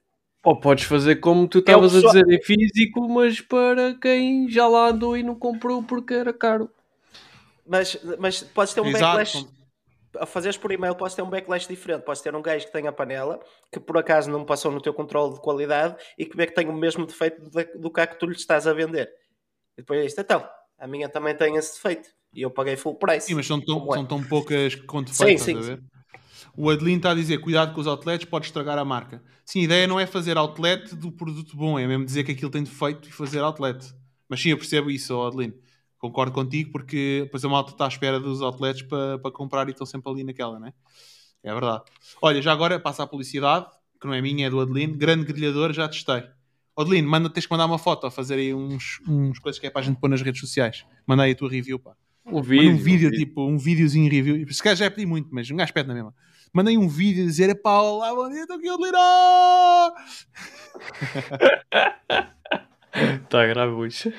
Ou 0.41 0.55
podes 0.55 0.85
fazer 0.85 1.17
como 1.17 1.47
tu 1.49 1.59
estavas 1.59 1.93
é 1.93 1.97
a 1.97 2.01
dizer 2.01 2.29
em 2.29 2.41
físico, 2.41 3.09
mas 3.09 3.41
para 3.41 3.93
quem 3.95 4.47
já 4.47 4.67
lá 4.67 4.89
andou 4.89 5.17
e 5.17 5.23
não 5.23 5.35
comprou 5.35 5.83
porque 5.83 6.13
era 6.13 6.31
caro. 6.31 6.69
Mas, 7.67 7.97
mas 8.19 8.41
podes 8.41 8.73
ter 8.73 8.81
um 8.81 8.87
Exato. 8.87 9.17
backlash. 9.17 9.47
A 10.19 10.25
fazeres 10.25 10.57
por 10.57 10.71
e-mail, 10.71 10.95
podes 10.95 11.15
ter 11.15 11.21
um 11.21 11.29
backlash 11.29 11.67
diferente. 11.67 12.03
Podes 12.03 12.21
ter 12.21 12.35
um 12.35 12.41
gajo 12.41 12.65
que 12.65 12.71
tem 12.71 12.87
a 12.87 12.91
panela, 12.91 13.39
que 13.71 13.79
por 13.79 13.97
acaso 13.97 14.29
não 14.29 14.45
passou 14.45 14.71
no 14.71 14.81
teu 14.81 14.93
controle 14.93 15.33
de 15.33 15.41
qualidade 15.41 15.95
e 16.17 16.25
que 16.25 16.35
vê 16.35 16.47
que 16.47 16.53
tem 16.53 16.67
o 16.67 16.73
mesmo 16.73 17.05
defeito 17.05 17.41
do 17.77 17.91
que, 17.91 18.07
que 18.07 18.19
tu 18.19 18.25
lhe 18.25 18.35
estás 18.35 18.67
a 18.67 18.73
vender. 18.73 19.09
E 19.77 19.81
depois 19.81 19.99
é 19.99 20.05
isto, 20.05 20.19
então, 20.19 20.47
a 20.77 20.87
minha 20.87 21.09
também 21.09 21.35
tem 21.35 21.55
esse 21.55 21.75
defeito. 21.75 22.09
E 22.33 22.41
eu 22.41 22.51
paguei 22.51 22.75
full 22.75 22.95
price. 22.95 23.27
Sim, 23.27 23.35
mas 23.35 23.47
são 23.47 23.59
tão, 23.61 23.87
é? 23.93 23.95
são 23.95 24.05
tão 24.05 24.23
poucas 24.23 24.75
com 24.75 25.01
defeitos, 25.01 25.43
sim, 25.43 25.61
sim, 25.61 25.77
O 26.55 26.69
Adelino 26.69 26.97
está 26.97 27.11
a 27.11 27.15
dizer, 27.15 27.37
cuidado 27.37 27.73
com 27.73 27.81
os 27.81 27.87
outlets, 27.87 28.25
pode 28.25 28.45
estragar 28.45 28.77
a 28.77 28.83
marca. 28.83 29.23
Sim, 29.45 29.61
a 29.61 29.63
ideia 29.63 29.87
não 29.87 29.99
é 29.99 30.05
fazer 30.05 30.37
outlet 30.37 30.95
do 30.95 31.11
produto 31.11 31.55
bom, 31.55 31.79
é 31.79 31.87
mesmo 31.87 32.05
dizer 32.05 32.23
que 32.23 32.31
aquilo 32.31 32.51
tem 32.51 32.63
defeito 32.63 33.07
e 33.07 33.11
fazer 33.11 33.39
outlet. 33.39 33.85
Mas 34.27 34.41
sim, 34.41 34.49
eu 34.49 34.57
percebo 34.57 34.89
isso, 34.89 35.21
Adelino. 35.21 35.53
Concordo 36.05 36.31
contigo, 36.31 36.71
porque 36.71 37.21
depois 37.23 37.43
a 37.43 37.49
malta 37.49 37.71
está 37.71 37.85
à 37.85 37.87
espera 37.87 38.19
dos 38.19 38.39
outlets 38.39 38.83
para, 38.83 39.17
para 39.17 39.31
comprar 39.31 39.67
e 39.67 39.71
estão 39.71 39.87
sempre 39.87 40.11
ali 40.11 40.23
naquela, 40.23 40.59
não 40.59 40.67
é? 40.67 40.73
É 41.43 41.51
verdade. 41.51 41.83
Olha, 42.21 42.39
já 42.43 42.51
agora 42.51 42.79
passa 42.79 43.01
a 43.01 43.07
publicidade, 43.07 43.65
que 43.99 44.05
não 44.05 44.13
é 44.13 44.21
minha, 44.21 44.45
é 44.45 44.49
do 44.49 44.59
Adelino. 44.59 44.95
Grande 44.95 45.25
grelhador, 45.25 45.73
já 45.73 45.87
testei. 45.87 46.23
Adelino, 46.77 47.09
manda, 47.09 47.27
tens 47.27 47.47
que 47.47 47.51
mandar 47.51 47.65
uma 47.65 47.79
foto 47.79 48.05
a 48.05 48.11
fazer 48.11 48.35
aí 48.35 48.53
uns, 48.53 49.01
uns 49.07 49.39
coisas 49.39 49.59
que 49.59 49.65
é 49.65 49.69
para 49.71 49.81
a 49.81 49.83
gente 49.83 49.99
pôr 49.99 50.07
nas 50.07 50.21
redes 50.21 50.41
sociais. 50.41 50.85
Manda 51.07 51.23
aí 51.23 51.31
a 51.31 51.35
tua 51.35 51.49
review, 51.49 51.79
pá. 51.79 51.95
Um 52.23 52.41
vídeo. 52.41 52.71
um 52.71 52.77
vídeo, 52.77 53.11
tipo, 53.11 53.47
um 53.47 53.57
videozinho 53.57 54.11
review. 54.11 54.47
Se 54.53 54.61
calhar 54.61 54.77
já 54.77 54.91
pedi 54.91 55.07
muito, 55.07 55.29
mas 55.31 55.49
um 55.49 55.55
gajo 55.55 55.73
pede 55.73 55.87
na 55.87 55.93
mesma. 55.95 56.13
Mandei 56.53 56.77
um 56.77 56.87
vídeo 56.87 57.23
a 57.23 57.27
dizer: 57.27 57.53
pá, 57.61 57.79
olá, 57.79 58.13
bom 58.13 58.29
dia, 58.29 58.41
estou 58.41 58.57
aqui, 58.57 58.69
Adelino! 58.69 58.97
Está 63.25 63.45
grave 63.47 63.73
hoje. 63.73 64.13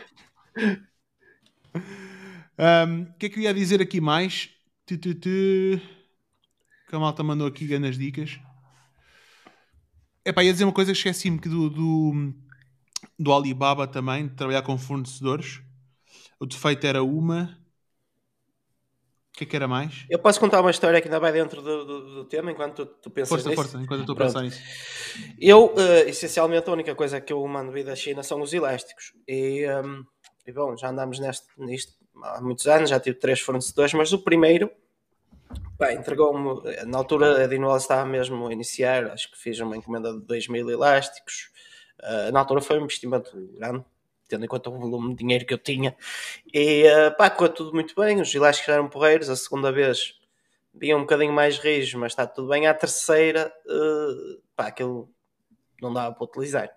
O 1.78 3.18
que 3.18 3.26
é 3.26 3.28
que 3.28 3.38
eu 3.38 3.42
ia 3.42 3.54
dizer 3.54 3.80
aqui 3.80 4.00
mais? 4.00 4.50
Tu, 4.86 4.96
tu, 4.98 5.14
tu. 5.14 5.28
Que 6.88 6.94
a 6.94 6.98
malta 6.98 7.22
mandou 7.22 7.46
aqui 7.46 7.66
grandes 7.66 7.98
dicas. 7.98 8.38
É 10.24 10.32
pá, 10.32 10.42
ia 10.42 10.52
dizer 10.52 10.64
uma 10.64 10.72
coisa 10.72 10.92
que 10.92 10.98
esqueci-me 10.98 11.38
que 11.38 11.48
do, 11.48 11.70
do, 11.70 12.34
do 13.18 13.32
Alibaba 13.32 13.86
também, 13.86 14.26
de 14.26 14.34
trabalhar 14.34 14.62
com 14.62 14.76
fornecedores. 14.76 15.60
O 16.38 16.46
defeito 16.46 16.86
era 16.86 17.02
uma. 17.02 17.58
O 19.34 19.38
que 19.38 19.44
é 19.44 19.46
que 19.46 19.54
era 19.56 19.68
mais? 19.68 20.06
Eu 20.08 20.18
posso 20.18 20.40
contar 20.40 20.60
uma 20.60 20.70
história 20.70 21.00
que 21.00 21.08
ainda 21.08 21.20
vai 21.20 21.30
dentro 21.30 21.60
do, 21.60 21.84
do, 21.84 22.14
do 22.14 22.24
tema 22.24 22.50
enquanto 22.50 22.86
tu, 22.86 22.94
tu 23.02 23.10
pensas 23.10 23.28
força, 23.28 23.48
nisso? 23.50 23.62
Força, 23.62 23.78
enquanto 23.78 24.00
eu 24.00 24.02
estou 24.04 24.14
a 24.14 24.18
pensar 24.18 24.42
nisso. 24.42 24.60
Eu, 25.38 25.66
uh, 25.66 26.08
essencialmente, 26.08 26.68
a 26.68 26.72
única 26.72 26.94
coisa 26.94 27.20
que 27.20 27.32
eu 27.32 27.46
mando 27.46 27.70
vir 27.70 27.84
da 27.84 27.94
China 27.94 28.22
são 28.22 28.40
os 28.40 28.52
elásticos. 28.52 29.12
E, 29.28 29.66
um, 29.68 30.04
e 30.46 30.52
bom, 30.52 30.76
já 30.76 30.88
andamos 30.88 31.18
neste, 31.18 31.46
nisto 31.58 31.94
há 32.22 32.40
muitos 32.40 32.66
anos, 32.66 32.90
já 32.90 33.00
tive 33.00 33.18
três 33.18 33.40
fornecedores, 33.40 33.92
mas 33.94 34.12
o 34.12 34.18
primeiro 34.18 34.70
entregou-me, 35.92 36.62
na 36.86 36.98
altura 36.98 37.44
a 37.44 37.46
Dinoel 37.46 37.76
estava 37.76 38.04
mesmo 38.06 38.46
a 38.46 38.52
iniciar, 38.52 39.10
acho 39.10 39.30
que 39.30 39.38
fiz 39.38 39.60
uma 39.60 39.76
encomenda 39.76 40.12
de 40.12 40.20
2 40.20 40.48
mil 40.48 40.70
elásticos, 40.70 41.50
uh, 42.00 42.32
na 42.32 42.40
altura 42.40 42.60
foi 42.60 42.78
um 42.78 42.84
investimento 42.84 43.30
grande, 43.54 43.84
tendo 44.28 44.44
em 44.44 44.48
conta 44.48 44.70
o 44.70 44.78
volume 44.78 45.10
de 45.10 45.16
dinheiro 45.16 45.44
que 45.44 45.52
eu 45.52 45.58
tinha, 45.58 45.96
e 46.52 46.84
uh, 46.84 47.16
pá, 47.16 47.28
correu 47.28 47.52
tudo 47.52 47.74
muito 47.74 47.94
bem, 47.94 48.20
os 48.20 48.34
elásticos 48.34 48.72
eram 48.72 48.88
porreiros, 48.88 49.28
a 49.28 49.36
segunda 49.36 49.70
vez 49.70 50.18
vinha 50.72 50.96
um 50.96 51.00
bocadinho 51.00 51.32
mais 51.32 51.58
rijos, 51.58 51.94
mas 51.94 52.12
está 52.12 52.26
tudo 52.26 52.48
bem, 52.48 52.66
a 52.66 52.74
terceira, 52.74 53.52
uh, 53.66 54.42
pá, 54.54 54.68
aquilo 54.68 55.10
não 55.80 55.92
dava 55.92 56.14
para 56.14 56.24
utilizar. 56.24 56.70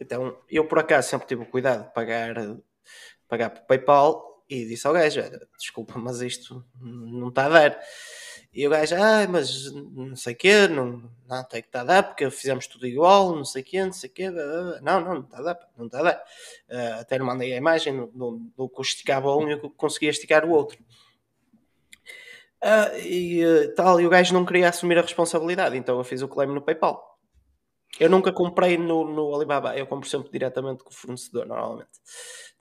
Então, 0.00 0.36
eu 0.48 0.64
por 0.66 0.78
acaso 0.78 1.10
sempre 1.10 1.26
tive 1.26 1.42
o 1.42 1.46
cuidado 1.46 1.84
de 1.86 1.94
pagar, 1.94 2.34
pagar 3.28 3.50
por 3.50 3.62
PayPal 3.62 4.44
e 4.48 4.66
disse 4.66 4.86
ao 4.86 4.92
gajo: 4.92 5.20
desculpa, 5.58 5.98
mas 5.98 6.20
isto 6.20 6.64
não 6.80 7.28
está 7.28 7.46
a 7.46 7.48
dar. 7.48 7.80
E 8.54 8.66
o 8.66 8.70
gajo, 8.70 8.94
ah, 8.96 9.26
mas 9.26 9.72
não 9.72 10.14
sei 10.14 10.34
o 10.34 10.36
quê, 10.36 10.68
não, 10.68 11.10
não 11.26 11.44
tem 11.44 11.62
que 11.62 11.68
estar 11.68 11.80
a 11.80 11.84
dar, 11.84 12.02
porque 12.02 12.28
fizemos 12.30 12.66
tudo 12.66 12.86
igual, 12.86 13.34
não 13.34 13.46
sei 13.46 13.62
o 13.62 13.64
quê, 13.64 13.82
não 13.82 13.92
sei 13.92 14.10
o 14.10 14.12
quê. 14.12 14.30
Não, 14.30 14.80
não, 14.82 15.00
não 15.00 15.20
está 15.20 15.38
a 15.38 15.42
dar, 15.42 15.58
não 15.74 15.86
está 15.86 16.00
a 16.00 16.02
dar. 16.02 16.24
Uh, 16.68 17.00
até 17.00 17.16
lhe 17.16 17.24
mandei 17.24 17.54
a 17.54 17.56
imagem 17.56 17.96
do, 18.12 18.42
do 18.54 18.68
que 18.68 18.82
esticava 18.82 19.34
um 19.34 19.48
e 19.48 19.52
eu 19.52 19.70
conseguia 19.70 20.10
esticar 20.10 20.44
o 20.44 20.50
outro. 20.50 20.78
Uh, 22.62 22.98
e 22.98 23.42
uh, 23.44 23.74
tal, 23.74 23.98
e 23.98 24.06
o 24.06 24.10
gajo 24.10 24.34
não 24.34 24.44
queria 24.44 24.68
assumir 24.68 24.98
a 24.98 25.02
responsabilidade, 25.02 25.76
então 25.76 25.96
eu 25.96 26.04
fiz 26.04 26.20
o 26.20 26.28
claim 26.28 26.48
no 26.48 26.60
PayPal. 26.60 27.11
Eu 28.00 28.08
nunca 28.08 28.32
comprei 28.32 28.78
no, 28.78 29.04
no 29.04 29.34
Alibaba, 29.34 29.76
eu 29.76 29.86
compro 29.86 30.08
sempre 30.08 30.30
diretamente 30.30 30.82
com 30.82 30.90
o 30.90 30.94
fornecedor, 30.94 31.46
normalmente 31.46 31.90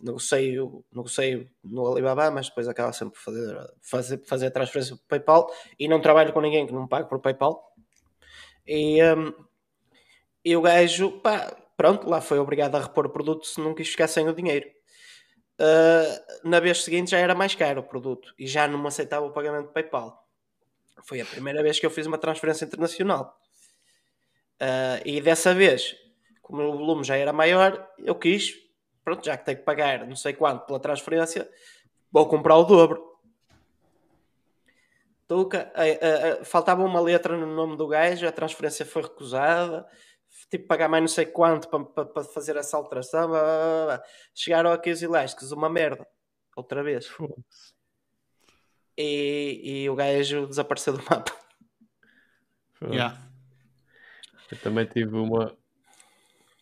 negocio, 0.02 0.84
negocio 0.92 1.50
no 1.64 1.88
Alibaba, 1.88 2.30
mas 2.32 2.50
depois 2.50 2.68
acaba 2.68 2.92
sempre 2.92 3.16
por 3.16 3.22
fazer, 3.22 3.74
fazer, 3.82 4.26
fazer 4.26 4.48
a 4.48 4.52
transferência 4.52 4.96
por 4.96 5.06
PayPal 5.08 5.52
e 5.80 5.88
não 5.88 6.02
trabalho 6.02 6.34
com 6.34 6.42
ninguém 6.42 6.66
que 6.66 6.74
não 6.74 6.88
pague 6.88 7.08
por 7.08 7.20
PayPal. 7.20 7.74
E, 8.68 9.02
um, 9.04 9.34
e 10.44 10.56
o 10.56 10.62
gajo, 10.62 11.20
pá, 11.22 11.56
pronto, 11.78 12.10
lá 12.10 12.22
foi 12.22 12.40
obrigado 12.40 12.76
a 12.76 12.82
repor 12.82 13.06
o 13.06 13.10
produto 13.10 13.46
se 13.46 13.60
não 13.62 13.74
quis 13.74 13.90
ficar 13.90 14.08
sem 14.08 14.28
o 14.28 14.34
dinheiro. 14.34 14.70
Uh, 15.60 16.50
na 16.50 16.60
vez 16.60 16.84
seguinte 16.84 17.12
já 17.12 17.20
era 17.20 17.36
mais 17.36 17.54
caro 17.54 17.82
o 17.82 17.84
produto 17.84 18.34
e 18.38 18.48
já 18.48 18.68
não 18.68 18.86
aceitava 18.88 19.26
o 19.26 19.32
pagamento 19.32 19.68
de 19.68 19.74
PayPal. 19.74 20.28
Foi 21.04 21.22
a 21.22 21.26
primeira 21.26 21.62
vez 21.64 21.80
que 21.80 21.86
eu 21.86 21.92
fiz 21.92 22.06
uma 22.06 22.18
transferência 22.18 22.66
internacional. 22.66 23.41
Uh, 24.62 25.02
e 25.04 25.20
dessa 25.20 25.56
vez, 25.56 25.96
como 26.40 26.62
o 26.62 26.78
volume 26.78 27.04
já 27.04 27.18
era 27.18 27.34
maior, 27.34 27.90
eu 27.98 28.14
quis 28.14 28.62
pronto, 29.04 29.26
já 29.26 29.38
que 29.38 29.46
tenho 29.46 29.58
que 29.58 29.64
pagar 29.64 30.08
não 30.08 30.16
sei 30.16 30.34
quanto 30.34 30.66
pela 30.66 30.80
transferência, 30.80 31.50
vou 32.12 32.28
comprar 32.28 32.56
o 32.58 32.64
dobro. 32.64 33.10
Tuca, 35.28 35.72
uh, 35.76 36.42
uh, 36.42 36.46
faltava 36.46 36.84
uma 36.84 37.00
letra 37.00 37.38
no 37.38 37.48
nome 37.48 37.78
do 37.78 37.88
gajo, 37.88 38.28
a 38.28 38.32
transferência 38.32 38.86
foi 38.86 39.04
recusada, 39.04 39.88
tipo 40.50 40.68
pagar 40.68 40.90
mais 40.90 41.02
não 41.02 41.08
sei 41.08 41.26
quanto 41.26 41.70
para, 41.70 41.86
para, 41.86 42.06
para 42.06 42.24
fazer 42.26 42.58
essa 42.58 42.76
alteração. 42.76 43.30
Blá, 43.30 43.42
blá, 43.42 43.86
blá. 43.86 44.04
Chegaram 44.36 44.72
aqui 44.72 44.92
os 44.92 45.02
elásticos, 45.02 45.52
uma 45.52 45.70
merda, 45.70 46.06
outra 46.56 46.84
vez. 46.84 47.10
E, 48.98 49.62
e 49.64 49.90
o 49.90 49.96
gajo 49.96 50.46
desapareceu 50.48 50.94
do 50.94 51.04
mapa. 51.10 51.32
Yeah. 52.84 53.31
Eu 54.52 54.58
também 54.58 54.86
tive 54.86 55.16
uma, 55.16 55.56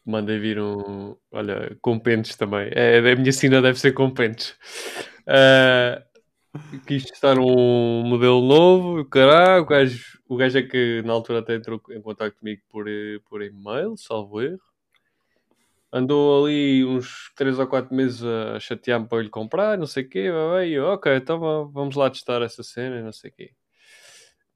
mandei 0.09 0.39
vir 0.39 0.59
um. 0.59 1.15
Olha, 1.31 1.77
com 1.81 1.99
pentes 1.99 2.35
também. 2.35 2.69
É, 2.73 2.97
a 2.99 3.15
minha 3.15 3.31
sina 3.31 3.61
deve 3.61 3.79
ser 3.79 3.93
com 3.93 4.11
pentes. 4.11 4.55
Uh, 5.21 6.01
quis 6.85 7.05
testar 7.05 7.37
um 7.37 8.03
modelo 8.03 8.41
novo, 8.41 9.05
caralho. 9.05 9.63
O 9.63 9.65
gajo, 9.65 10.19
o 10.27 10.35
gajo 10.35 10.57
é 10.57 10.63
que 10.63 11.01
na 11.03 11.13
altura 11.13 11.39
até 11.39 11.55
entrou 11.55 11.81
em 11.91 12.01
contato 12.01 12.35
comigo 12.35 12.61
por, 12.69 12.85
por 13.29 13.41
e-mail, 13.41 13.95
salvo 13.97 14.41
erro. 14.41 14.59
Andou 15.91 16.45
ali 16.45 16.85
uns 16.85 17.31
3 17.35 17.57
ou 17.57 17.65
4 17.65 17.95
meses 17.95 18.23
a 18.23 18.59
chatear-me 18.59 19.07
para 19.07 19.23
lhe 19.23 19.29
comprar, 19.29 19.75
não 19.77 19.87
sei 19.87 20.03
o 20.03 20.09
quê. 20.09 20.29
E 20.65 20.73
eu, 20.73 20.85
ok, 20.85 21.15
então 21.15 21.39
vamos 21.71 21.95
lá 21.95 22.09
testar 22.09 22.43
essa 22.43 22.61
cena, 22.61 23.01
não 23.01 23.11
sei 23.11 23.31
o 23.31 23.33
quê. 23.33 23.51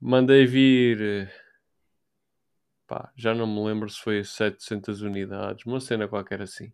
Mandei 0.00 0.46
vir 0.46 1.28
pá, 2.86 3.10
já 3.16 3.34
não 3.34 3.46
me 3.46 3.64
lembro 3.64 3.88
se 3.88 4.00
foi 4.00 4.24
700 4.24 5.02
unidades, 5.02 5.66
uma 5.66 5.80
cena 5.80 6.08
qualquer 6.08 6.42
assim. 6.42 6.72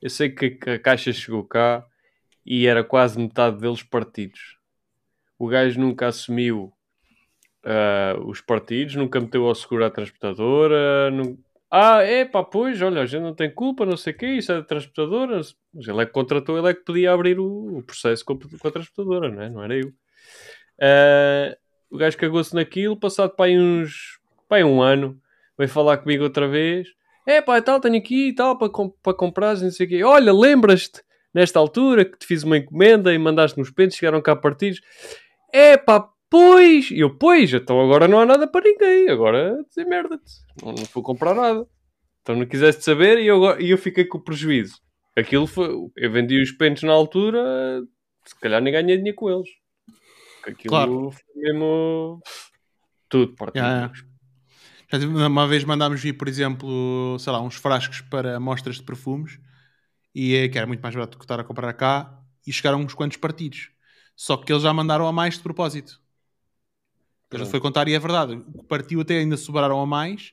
Eu 0.00 0.10
sei 0.10 0.30
que 0.30 0.58
a 0.70 0.78
caixa 0.78 1.12
chegou 1.12 1.44
cá 1.44 1.84
e 2.44 2.66
era 2.66 2.82
quase 2.82 3.18
metade 3.18 3.58
deles 3.58 3.82
partidos. 3.82 4.58
O 5.38 5.46
gajo 5.46 5.80
nunca 5.80 6.08
assumiu 6.08 6.72
uh, 7.64 8.20
os 8.26 8.40
partidos, 8.40 8.94
nunca 8.94 9.20
meteu 9.20 9.46
ao 9.46 9.54
seguro 9.54 9.84
a 9.84 9.90
transportadora. 9.90 11.10
Não... 11.10 11.38
Ah, 11.70 12.02
é 12.02 12.24
pá, 12.24 12.42
pois, 12.42 12.80
olha, 12.82 13.02
a 13.02 13.06
gente 13.06 13.22
não 13.22 13.34
tem 13.34 13.52
culpa, 13.52 13.86
não 13.86 13.96
sei 13.96 14.12
o 14.12 14.16
quê, 14.16 14.26
isso 14.26 14.52
é 14.52 14.56
da 14.56 14.62
transportadora. 14.62 15.40
Mas 15.72 15.88
ele 15.88 16.02
é 16.02 16.06
que 16.06 16.12
contratou, 16.12 16.58
ele 16.58 16.68
é 16.68 16.74
que 16.74 16.84
podia 16.84 17.12
abrir 17.12 17.38
o, 17.38 17.78
o 17.78 17.82
processo 17.82 18.24
com, 18.24 18.38
com, 18.38 18.68
a 18.68 18.72
transportadora, 18.72 19.30
não 19.30 19.42
é? 19.42 19.50
Não 19.50 19.62
era 19.62 19.76
eu. 19.76 19.88
Uh, 20.80 21.56
o 21.90 21.98
gajo 21.98 22.16
cagou-se 22.16 22.54
naquilo, 22.54 22.96
passado 22.98 23.34
para 23.36 23.46
aí 23.46 23.58
uns, 23.58 24.18
para 24.48 24.58
aí 24.58 24.64
um 24.64 24.80
ano, 24.80 25.20
veio 25.60 25.70
falar 25.70 25.98
comigo 25.98 26.24
outra 26.24 26.48
vez. 26.48 26.88
É 27.26 27.40
pá, 27.40 27.60
tal, 27.60 27.80
tenho 27.80 27.96
aqui 27.96 28.28
e 28.28 28.34
tal 28.34 28.58
para, 28.58 28.70
para 29.02 29.14
comprar, 29.14 29.56
não 29.58 29.70
sei 29.70 29.86
o 29.86 29.88
quê. 29.88 30.02
Olha, 30.02 30.32
lembras-te 30.32 31.02
nesta 31.34 31.58
altura 31.58 32.04
que 32.04 32.18
te 32.18 32.26
fiz 32.26 32.42
uma 32.42 32.56
encomenda 32.56 33.12
e 33.12 33.18
mandaste 33.18 33.58
nos 33.58 33.70
pentes, 33.70 33.96
chegaram 33.96 34.22
cá 34.22 34.34
partidos. 34.34 34.80
É 35.52 35.76
pá, 35.76 36.08
pois! 36.30 36.90
E 36.90 37.00
eu, 37.00 37.16
pois, 37.16 37.52
então 37.52 37.80
agora 37.80 38.08
não 38.08 38.18
há 38.18 38.26
nada 38.26 38.46
para 38.46 38.64
ninguém. 38.64 39.08
Agora 39.10 39.62
dizer 39.68 39.84
merda-te. 39.84 40.32
Não, 40.62 40.72
não 40.72 40.84
vou 40.92 41.02
comprar 41.02 41.34
nada. 41.34 41.66
Então 42.22 42.36
não 42.36 42.46
quiseste 42.46 42.82
saber 42.82 43.18
e 43.18 43.26
eu, 43.26 43.60
e 43.60 43.70
eu 43.70 43.78
fiquei 43.78 44.04
com 44.04 44.18
o 44.18 44.24
prejuízo. 44.24 44.80
Aquilo 45.16 45.46
foi. 45.46 45.68
Eu 45.96 46.10
vendi 46.10 46.40
os 46.40 46.52
pentes 46.52 46.82
na 46.84 46.92
altura, 46.92 47.82
se 48.24 48.38
calhar 48.40 48.62
nem 48.62 48.72
ganhei 48.72 48.96
dinheiro 48.96 49.16
com 49.16 49.30
eles. 49.30 49.48
Aquilo 50.46 50.70
claro. 50.70 51.10
foi 51.10 51.42
mesmo. 51.42 52.20
Tudo 53.08 53.34
partido. 53.34 53.64
Yeah, 53.64 53.92
yeah. 53.92 54.09
Uma 54.92 55.46
vez 55.46 55.64
mandámos 55.64 56.00
vir, 56.00 56.14
por 56.14 56.26
exemplo, 56.28 57.16
sei 57.18 57.32
lá, 57.32 57.40
uns 57.40 57.54
frascos 57.54 58.00
para 58.00 58.36
amostras 58.36 58.76
de 58.76 58.82
perfumes 58.82 59.38
e 60.14 60.34
é 60.34 60.48
que 60.48 60.58
era 60.58 60.66
muito 60.66 60.80
mais 60.80 60.94
barato 60.94 61.12
do 61.12 61.18
que 61.18 61.24
estar 61.24 61.38
a 61.38 61.44
comprar 61.44 61.72
cá 61.74 62.20
e 62.46 62.52
chegaram 62.52 62.80
uns 62.80 62.94
quantos 62.94 63.16
partidos. 63.16 63.70
Só 64.16 64.36
que 64.36 64.52
eles 64.52 64.62
já 64.62 64.72
mandaram 64.72 65.06
a 65.06 65.12
mais 65.12 65.34
de 65.34 65.42
propósito. 65.42 66.00
Ele 67.32 67.46
foi 67.46 67.60
contar 67.60 67.86
e 67.86 67.94
é 67.94 67.98
verdade. 67.98 68.34
O 68.52 68.62
que 68.62 68.68
partiu 68.68 69.00
até 69.00 69.18
ainda 69.18 69.36
sobraram 69.36 69.80
a 69.80 69.86
mais 69.86 70.32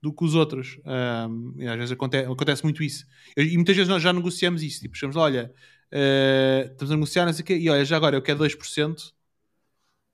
do 0.00 0.12
que 0.12 0.24
os 0.24 0.34
outros. 0.34 0.78
Um, 0.84 1.54
às 1.68 1.76
vezes 1.76 1.92
acontece, 1.92 2.30
acontece 2.30 2.62
muito 2.64 2.82
isso. 2.82 3.04
e 3.36 3.56
muitas 3.56 3.74
vezes 3.74 3.88
nós 3.88 4.02
já 4.02 4.12
negociamos 4.12 4.62
isso. 4.62 4.80
Tipo, 4.80 4.96
chegamos 4.96 5.16
lá, 5.16 5.22
olha, 5.24 5.52
uh, 5.92 6.70
estamos 6.70 6.92
a 6.92 6.94
negociar, 6.94 7.26
não 7.26 7.32
sei 7.32 7.42
o 7.42 7.46
quê, 7.46 7.56
e 7.58 7.68
olha, 7.68 7.84
já 7.84 7.96
agora 7.96 8.16
eu 8.16 8.22
quero 8.22 8.38
2%, 8.38 9.12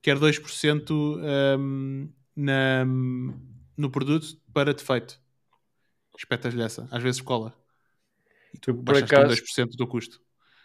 quero 0.00 0.20
2% 0.20 1.18
um, 1.58 2.08
na, 2.34 2.86
no 3.76 3.90
produto 3.90 4.26
para 4.52 4.74
defeito. 4.74 5.20
Espetas-lhe 6.16 6.62
essa. 6.62 6.88
Às 6.90 7.02
vezes 7.02 7.20
cola. 7.20 7.54
E 8.52 8.58
tu 8.58 8.74
por 8.74 8.96
acaso, 8.96 9.34
2% 9.34 9.76
do 9.76 9.86
custo. 9.86 10.20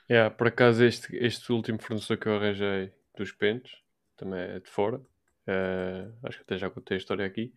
Yeah, 0.10 0.34
por 0.34 0.48
acaso, 0.48 0.84
este, 0.84 1.15
este 1.18 1.52
último 1.52 1.80
fornecedor 1.80 2.18
que 2.18 2.27
eu 2.27 2.36
arranjei 2.36 2.91
dos 3.15 3.31
pentes, 3.31 3.72
também 4.15 4.40
é 4.40 4.60
de 4.60 4.69
fora, 4.69 4.98
uh, 4.98 6.18
acho 6.23 6.38
que 6.38 6.44
até 6.44 6.57
já 6.57 6.69
contei 6.69 6.95
a 6.95 6.98
história 6.98 7.26
aqui, 7.26 7.53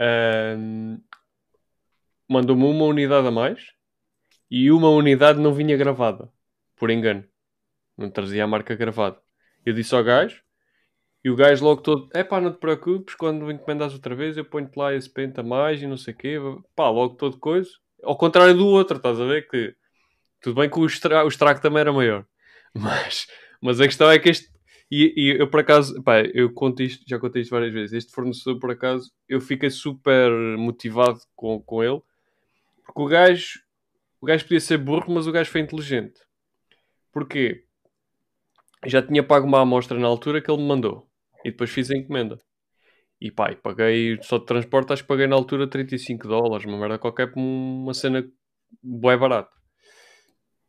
uh, 0.00 1.02
mandou-me 2.28 2.64
uma 2.64 2.84
unidade 2.84 3.26
a 3.26 3.30
mais 3.30 3.72
e 4.50 4.70
uma 4.70 4.90
unidade 4.90 5.38
não 5.38 5.54
vinha 5.54 5.76
gravada, 5.76 6.30
por 6.76 6.90
engano. 6.90 7.24
Não 7.96 8.10
trazia 8.10 8.44
a 8.44 8.46
marca 8.46 8.74
gravada. 8.74 9.20
Eu 9.64 9.74
disse 9.74 9.94
ao 9.94 10.02
gajo, 10.02 10.42
e 11.22 11.30
o 11.30 11.36
gajo 11.36 11.64
logo 11.64 11.82
todo, 11.82 12.08
é 12.14 12.24
pá, 12.24 12.40
não 12.40 12.50
te 12.50 12.58
preocupes, 12.58 13.14
quando 13.14 13.50
encomendas 13.50 13.92
outra 13.92 14.14
vez 14.14 14.36
eu 14.36 14.44
ponho-te 14.44 14.76
lá 14.76 14.94
esse 14.94 15.08
pente 15.08 15.38
a 15.38 15.42
mais 15.42 15.82
e 15.82 15.86
não 15.86 15.96
sei 15.96 16.14
o 16.14 16.16
quê, 16.16 16.36
pá, 16.74 16.88
logo 16.88 17.14
todo 17.14 17.38
coisa. 17.38 17.70
Ao 18.02 18.16
contrário 18.16 18.56
do 18.56 18.66
outro, 18.66 18.96
estás 18.96 19.20
a 19.20 19.26
ver? 19.26 19.46
Que 19.48 19.74
tudo 20.40 20.60
bem 20.60 20.70
que 20.70 20.78
o, 20.78 20.86
estra 20.86 21.24
o 21.24 21.28
estrago 21.28 21.60
também 21.60 21.80
era 21.80 21.92
maior, 21.92 22.26
mas, 22.74 23.26
mas 23.60 23.80
a 23.80 23.86
questão 23.86 24.10
é 24.10 24.18
que 24.18 24.30
este. 24.30 24.50
E, 24.90 25.12
e 25.16 25.40
eu 25.40 25.48
por 25.48 25.60
acaso, 25.60 26.02
pá, 26.02 26.22
eu 26.34 26.52
conto 26.52 26.82
isto, 26.82 27.04
já 27.06 27.18
contei 27.18 27.42
isto 27.42 27.52
várias 27.52 27.72
vezes. 27.72 27.92
Este 27.92 28.12
fornecedor, 28.12 28.58
por 28.58 28.70
acaso, 28.70 29.12
eu 29.28 29.40
fiquei 29.40 29.70
super 29.70 30.30
motivado 30.58 31.20
com, 31.36 31.60
com 31.62 31.84
ele, 31.84 32.00
porque 32.84 33.02
o 33.02 33.06
gajo, 33.06 33.60
o 34.20 34.26
gajo 34.26 34.44
podia 34.44 34.60
ser 34.60 34.78
burro, 34.78 35.12
mas 35.12 35.26
o 35.26 35.32
gajo 35.32 35.50
foi 35.50 35.60
inteligente. 35.60 36.20
Porquê? 37.12 37.64
Já 38.86 39.02
tinha 39.02 39.22
pago 39.22 39.46
uma 39.46 39.60
amostra 39.60 39.98
na 39.98 40.06
altura 40.06 40.40
que 40.40 40.50
ele 40.50 40.62
me 40.62 40.68
mandou 40.68 41.09
e 41.44 41.50
depois 41.50 41.70
fiz 41.70 41.90
a 41.90 41.96
encomenda. 41.96 42.38
E 43.20 43.30
pá, 43.30 43.54
paguei 43.54 44.18
só 44.22 44.38
de 44.38 44.46
transporte, 44.46 44.92
acho 44.92 45.02
que 45.02 45.08
paguei 45.08 45.26
na 45.26 45.36
altura 45.36 45.68
35 45.68 46.26
dólares, 46.26 46.66
uma 46.66 46.78
merda 46.78 46.98
qualquer, 46.98 47.30
uma 47.36 47.92
cena 47.92 48.24
bué 48.82 49.16
barata. 49.16 49.50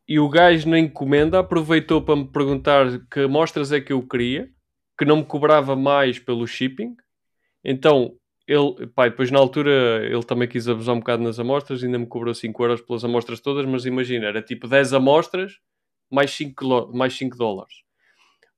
E 0.06 0.18
o 0.18 0.28
gajo 0.28 0.68
na 0.68 0.78
encomenda 0.78 1.38
aproveitou 1.38 2.02
para 2.02 2.16
me 2.16 2.30
perguntar 2.30 2.86
que 3.10 3.20
amostras 3.20 3.72
é 3.72 3.80
que 3.80 3.92
eu 3.92 4.06
queria, 4.06 4.50
que 4.98 5.04
não 5.04 5.18
me 5.18 5.24
cobrava 5.24 5.74
mais 5.74 6.18
pelo 6.18 6.46
shipping. 6.46 6.94
Então, 7.64 8.14
ele, 8.46 8.86
pá, 8.88 9.08
depois 9.08 9.30
na 9.30 9.38
altura 9.38 10.04
ele 10.04 10.22
também 10.24 10.48
quis 10.48 10.68
abusar 10.68 10.94
um 10.94 10.98
bocado 10.98 11.22
nas 11.22 11.38
amostras, 11.38 11.82
ainda 11.82 11.98
me 11.98 12.06
cobrou 12.06 12.34
5 12.34 12.62
euros 12.62 12.82
pelas 12.82 13.04
amostras 13.04 13.40
todas, 13.40 13.64
mas 13.64 13.86
imagina, 13.86 14.26
era 14.26 14.42
tipo 14.42 14.68
10 14.68 14.92
amostras 14.92 15.54
mais 16.10 16.30
5, 16.32 16.92
mais 16.92 17.14
5 17.16 17.36
dólares. 17.36 17.74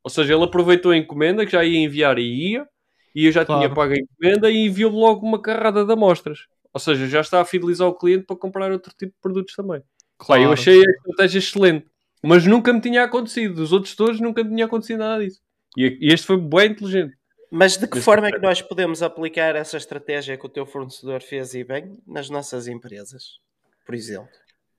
Ou 0.05 0.11
seja, 0.11 0.35
ele 0.35 0.45
aproveitou 0.45 0.93
a 0.93 0.97
encomenda 0.97 1.47
que 1.47 1.53
já 1.53 1.65
ia 1.65 1.79
enviar 1.79 2.19
e 2.19 2.53
ia, 2.53 2.69
e 3.15 3.25
eu 3.25 3.33
já 3.33 3.45
claro. 3.45 3.63
tinha 3.63 3.75
pago 3.75 3.95
a 3.95 3.97
encomenda 3.97 4.51
e 4.51 4.67
enviou-me 4.67 4.99
logo 4.99 5.27
uma 5.27 5.41
carrada 5.41 5.83
de 5.83 5.93
amostras. 5.93 6.41
Ou 6.75 6.81
seja, 6.81 7.07
já 7.09 7.21
está 7.23 7.41
a 7.41 7.45
fidelizar 7.45 7.89
o 7.89 7.95
cliente 7.95 8.27
para 8.27 8.37
comprar 8.37 8.71
outro 8.71 8.93
tipo 8.99 9.13
de 9.13 9.21
produtos 9.23 9.55
também. 9.55 9.83
Claro. 10.19 10.43
Pá, 10.43 10.47
eu 10.47 10.53
achei 10.53 10.79
a 10.79 10.91
estratégia 10.91 11.39
excelente, 11.39 11.87
mas 12.23 12.45
nunca 12.45 12.73
me 12.73 12.81
tinha 12.81 13.03
acontecido. 13.03 13.55
Dos 13.55 13.73
outros 13.73 13.97
todos 13.97 14.21
nunca 14.21 14.45
me 14.45 14.51
tinha 14.51 14.67
acontecido 14.67 14.99
nada 14.99 15.25
disso. 15.25 15.41
E, 15.77 15.99
este 16.03 16.27
foi 16.27 16.37
bem 16.37 16.73
inteligente. 16.73 17.17
Mas 17.51 17.77
de 17.77 17.87
que 17.87 18.01
forma 18.01 18.29
é 18.29 18.33
que 18.33 18.41
nós 18.41 18.61
podemos 18.61 19.03
aplicar 19.03 19.55
essa 19.55 19.77
estratégia 19.77 20.37
que 20.37 20.45
o 20.45 20.49
teu 20.49 20.67
fornecedor 20.67 21.23
fez 21.23 21.55
e 21.55 21.63
bem 21.63 22.03
nas 22.07 22.29
nossas 22.29 22.67
empresas, 22.67 23.39
por 23.87 23.95
exemplo? 23.95 24.29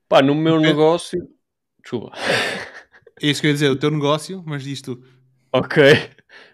Pá, 0.09 0.21
no 0.21 0.35
meu 0.35 0.59
negócio. 0.59 1.25
Desculpa. 1.81 2.11
É 3.21 3.27
isso 3.27 3.41
que 3.41 3.47
eu 3.47 3.49
ia 3.49 3.53
dizer, 3.53 3.69
o 3.69 3.75
teu 3.75 3.91
negócio, 3.91 4.43
mas 4.45 4.63
diz. 4.63 4.81
Ok. 5.51 5.83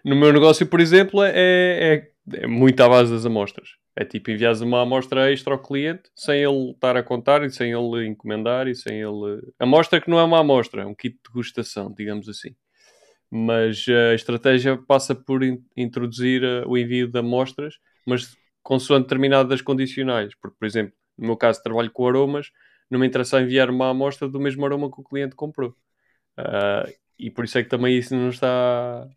No 0.04 0.14
meu 0.14 0.32
negócio, 0.32 0.66
por 0.66 0.80
exemplo, 0.80 1.22
é, 1.22 1.32
é, 1.34 2.10
é 2.34 2.46
muito 2.46 2.80
à 2.80 2.88
base 2.88 3.12
das 3.12 3.26
amostras. 3.26 3.70
É 3.94 4.04
tipo 4.04 4.30
enviares 4.30 4.60
uma 4.60 4.82
amostra 4.82 5.30
extra 5.30 5.52
ao 5.52 5.62
cliente 5.62 6.04
sem 6.16 6.42
ele 6.42 6.70
estar 6.70 6.96
a 6.96 7.02
contar 7.02 7.44
e 7.44 7.50
sem 7.50 7.72
ele 7.72 8.06
encomendar 8.06 8.66
e 8.66 8.74
sem 8.74 9.00
ele. 9.00 9.42
Amostra 9.58 10.00
que 10.00 10.08
não 10.08 10.18
é 10.18 10.24
uma 10.24 10.40
amostra, 10.40 10.82
é 10.82 10.86
um 10.86 10.94
kit 10.94 11.16
de 11.16 11.20
degustação, 11.28 11.92
digamos 11.92 12.28
assim. 12.28 12.54
Mas 13.30 13.84
a 13.88 14.14
estratégia 14.14 14.76
passa 14.76 15.14
por 15.14 15.42
in 15.42 15.62
introduzir 15.76 16.42
uh, 16.42 16.68
o 16.68 16.78
envio 16.78 17.08
de 17.08 17.18
amostras, 17.18 17.74
mas 18.06 18.36
consoante 18.62 19.04
determinadas 19.04 19.60
condicionais. 19.60 20.34
Porque, 20.40 20.56
por 20.58 20.66
exemplo, 20.66 20.94
no 21.18 21.26
meu 21.26 21.36
caso, 21.36 21.62
trabalho 21.62 21.90
com 21.90 22.06
aromas, 22.06 22.50
não 22.90 23.00
me 23.00 23.06
interessa 23.06 23.40
enviar 23.40 23.68
uma 23.70 23.90
amostra 23.90 24.28
do 24.28 24.40
mesmo 24.40 24.64
aroma 24.64 24.90
que 24.90 25.00
o 25.00 25.04
cliente 25.04 25.34
comprou. 25.34 25.74
Uh, 26.38 26.92
e 27.18 27.30
por 27.30 27.44
isso 27.44 27.58
é 27.58 27.62
que 27.62 27.68
também 27.68 27.96
isso 27.96 28.14
não 28.14 28.30
está 28.30 29.08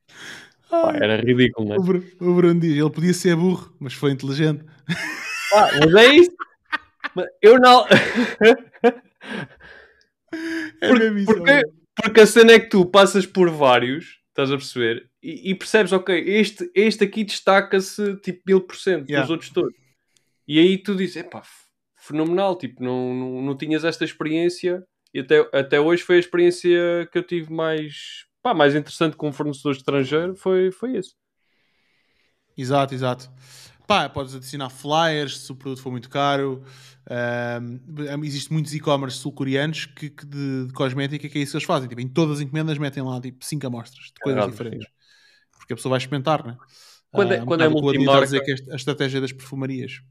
Pá, 0.70 0.94
era 0.96 1.18
ridículo, 1.18 1.70
não 1.70 1.76
é? 1.76 1.80
O, 1.80 2.34
Bruno 2.36 2.60
diz, 2.60 2.76
ele 2.78 2.90
podia 2.90 3.14
ser 3.14 3.36
burro, 3.36 3.74
mas 3.80 3.94
foi 3.94 4.12
inteligente. 4.12 4.66
Ah, 5.54 5.70
mas 5.80 5.94
é 5.94 6.16
isso. 6.16 6.36
Eu 7.42 7.60
não. 7.60 7.86
é 10.82 10.88
porque, 10.88 11.12
porque, 11.26 11.62
porque, 11.96 12.20
a 12.22 12.28
cena 12.28 12.54
é 12.54 12.60
que 12.60 12.70
tu 12.70 12.86
passas 12.86 13.26
por 13.26 13.50
vários, 13.50 14.20
estás 14.30 14.52
a 14.52 14.58
perceber? 14.58 15.10
E, 15.24 15.52
e 15.52 15.56
percebes, 15.56 15.94
ok, 15.94 16.16
este, 16.28 16.70
este 16.76 17.04
aqui 17.04 17.24
destaca-se 17.24 18.18
tipo 18.18 18.42
mil 18.46 18.62
por 18.62 18.76
cento 18.76 19.08
dos 19.08 19.30
outros 19.30 19.50
todos. 19.50 19.74
E 20.48 20.60
aí 20.60 20.78
tu 20.78 20.96
dizes, 20.96 21.18
epá, 21.18 21.42
fenomenal, 21.98 22.58
tipo, 22.58 22.84
não, 22.84 23.14
não, 23.14 23.42
não 23.42 23.58
tinhas 23.58 23.84
esta 23.84 24.04
experiência 24.04 24.84
e 25.16 25.20
até, 25.22 25.50
até 25.54 25.80
hoje 25.80 26.04
foi 26.04 26.18
a 26.18 26.20
experiência 26.20 27.08
que 27.10 27.18
eu 27.18 27.24
tive 27.24 27.50
mais 27.52 28.26
pá, 28.44 28.54
mais 28.54 28.76
interessante 28.76 29.16
com 29.16 29.30
um 29.30 29.32
fornecedor 29.32 29.72
estrangeiro 29.72 30.36
foi, 30.36 30.72
foi 30.72 30.98
esse. 30.98 31.14
Exato, 32.58 32.94
exato. 32.94 33.32
Pá, 33.88 34.10
podes 34.10 34.36
adicionar 34.36 34.70
flyers 34.70 35.40
se 35.40 35.52
o 35.54 35.56
produto 35.56 35.82
for 35.82 35.90
muito 35.90 36.10
caro. 36.10 36.66
Um, 37.10 38.24
Existem 38.26 38.54
muitos 38.54 38.74
e-commerce 38.74 39.18
sul-coreanos 39.18 39.86
que, 39.86 40.10
que 40.10 40.26
de, 40.26 40.68
de, 40.68 40.74
cosmética 40.74 41.30
que 41.30 41.38
é 41.38 41.42
isso 41.42 41.52
que 41.54 41.58
eles 41.58 41.66
fazem. 41.66 41.88
Tipo, 41.88 42.02
em 42.02 42.10
todas 42.10 42.38
as 42.38 42.42
encomendas 42.42 42.78
metem 42.78 43.02
lá 43.02 43.22
tipo 43.22 43.46
5 43.46 43.66
amostras 43.68 44.08
de 44.08 44.20
coisas 44.22 44.44
é 44.44 44.48
diferentes. 44.48 44.86
Sim. 44.86 44.94
Porque 45.58 45.72
a 45.72 45.76
pessoa 45.78 45.92
vai 45.92 46.00
experimentar, 46.00 46.46
né? 46.46 46.58
Quando 47.10 47.32
é, 47.32 47.42
um, 47.42 47.46
quando 47.46 47.62
é 47.62 47.70
multimarca... 47.70 48.26
dizer 48.26 48.42
que 48.42 48.52
é 48.52 48.56
a 48.74 48.76
estratégia 48.76 49.22
das 49.22 49.32
perfumarias. 49.32 50.02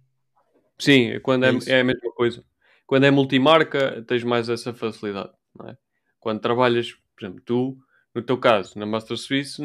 Sim, 0.78 1.20
quando 1.20 1.44
é, 1.44 1.50
é, 1.50 1.72
é, 1.72 1.80
a 1.80 1.84
mesma 1.84 2.10
coisa. 2.12 2.42
Quando 2.86 3.04
é 3.04 3.10
multimarca, 3.10 4.02
tens 4.06 4.22
mais 4.24 4.48
essa 4.48 4.72
facilidade. 4.74 5.32
É? 5.66 5.76
Quando 6.20 6.40
trabalhas, 6.40 6.92
por 7.14 7.24
exemplo, 7.24 7.42
tu 7.44 7.78
no 8.14 8.22
teu 8.22 8.38
caso, 8.38 8.78
na 8.78 8.86
Master 8.86 9.16
Suisse, 9.16 9.60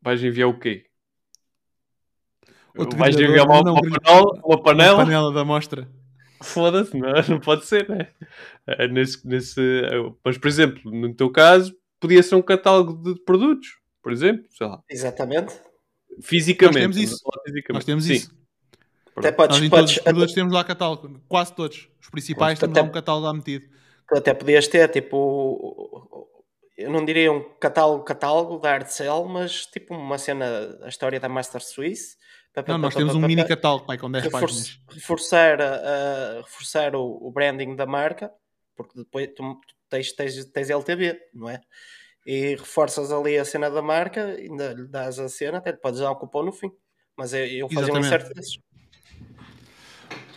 vais 0.00 0.22
enviar 0.22 0.48
o 0.48 0.58
quê? 0.58 0.86
Outro 2.76 2.96
vais 2.96 3.14
enviar 3.16 3.44
uma, 3.44 3.62
não, 3.62 3.74
uma, 3.74 4.00
panela, 4.00 4.40
uma 4.44 4.62
panela? 4.62 4.94
Uma 4.94 5.04
panela 5.04 5.32
da 5.32 5.40
amostra. 5.40 5.88
Foda-se, 6.42 6.96
não, 6.96 7.12
não 7.28 7.40
pode 7.40 7.66
ser, 7.66 7.88
né? 7.88 8.08
É 8.66 8.88
nesse, 8.88 9.26
nesse, 9.26 9.60
mas, 10.24 10.38
por 10.38 10.48
exemplo, 10.48 10.90
no 10.90 11.12
teu 11.14 11.30
caso, 11.30 11.76
podia 12.00 12.22
ser 12.22 12.36
um 12.36 12.42
catálogo 12.42 12.94
de 13.02 13.20
produtos, 13.24 13.78
por 14.02 14.12
exemplo, 14.12 14.44
sei 14.50 14.66
lá. 14.66 14.82
Exatamente. 14.88 15.54
Fisicamente. 16.20 16.74
Nós 16.74 16.82
temos 16.82 16.96
isso. 16.96 17.18
Fisicamente. 17.44 17.72
Nós 17.72 17.84
temos 17.84 18.04
Sim. 18.04 18.12
isso. 18.14 18.41
Até 19.16 19.32
podes, 19.32 19.56
Nós 19.58 19.66
em 19.66 19.70
podes, 19.70 19.84
todos 19.84 19.96
os 19.96 20.02
produtos 20.02 20.34
temos 20.34 20.52
lá 20.52 20.64
catálogo, 20.64 21.20
quase 21.28 21.54
todos. 21.54 21.88
Os 22.00 22.08
principais 22.08 22.58
temos 22.58 22.76
lá 22.76 22.82
um 22.82 22.90
catálogo 22.90 23.26
lá 23.26 23.34
metido. 23.34 23.66
Tu 24.08 24.16
até 24.16 24.34
podias 24.34 24.66
ter, 24.68 24.88
tipo, 24.88 26.08
eu 26.76 26.90
não 26.90 27.04
diria 27.04 27.30
um 27.30 27.42
catálogo 27.58 28.04
catálogo 28.04 28.58
da 28.58 28.72
Artcell, 28.72 29.24
mas 29.26 29.66
tipo 29.66 29.94
uma 29.94 30.18
cena, 30.18 30.78
a 30.82 30.88
história 30.88 31.20
da 31.20 31.28
Master 31.28 31.62
Suisse. 31.62 32.16
Não, 32.66 32.76
nós 32.76 32.94
temos 32.94 33.14
um 33.14 33.20
mini 33.20 33.46
catálogo 33.46 33.86
pai, 33.86 33.96
com 33.96 34.10
10 34.10 34.28
páginas. 34.28 34.78
Reforçar, 34.90 35.58
uh, 35.58 36.42
reforçar 36.42 36.94
o, 36.94 37.26
o, 37.26 37.30
branding 37.30 37.74
da 37.74 37.86
marca, 37.86 38.30
porque 38.76 38.98
depois 38.98 39.30
tu, 39.34 39.58
tens, 39.88 40.12
tens, 40.12 40.44
tens 40.46 40.68
LTV, 40.68 41.18
não 41.32 41.48
é? 41.48 41.60
E 42.26 42.54
reforças 42.54 43.10
ali 43.10 43.38
a 43.38 43.44
cena 43.44 43.70
da 43.70 43.80
marca, 43.80 44.26
ainda 44.26 44.74
lhe 44.74 44.86
dás 44.86 45.18
a 45.18 45.30
cena, 45.30 45.58
até 45.58 45.72
podes 45.72 46.00
dar 46.00 46.10
um 46.10 46.14
cupom 46.14 46.42
no 46.42 46.52
fim. 46.52 46.70
Mas 47.16 47.32
eu, 47.32 47.46
eu 47.46 47.68
fazia 47.70 47.94
um 47.94 48.02
certo 48.02 48.34
desses. 48.34 48.58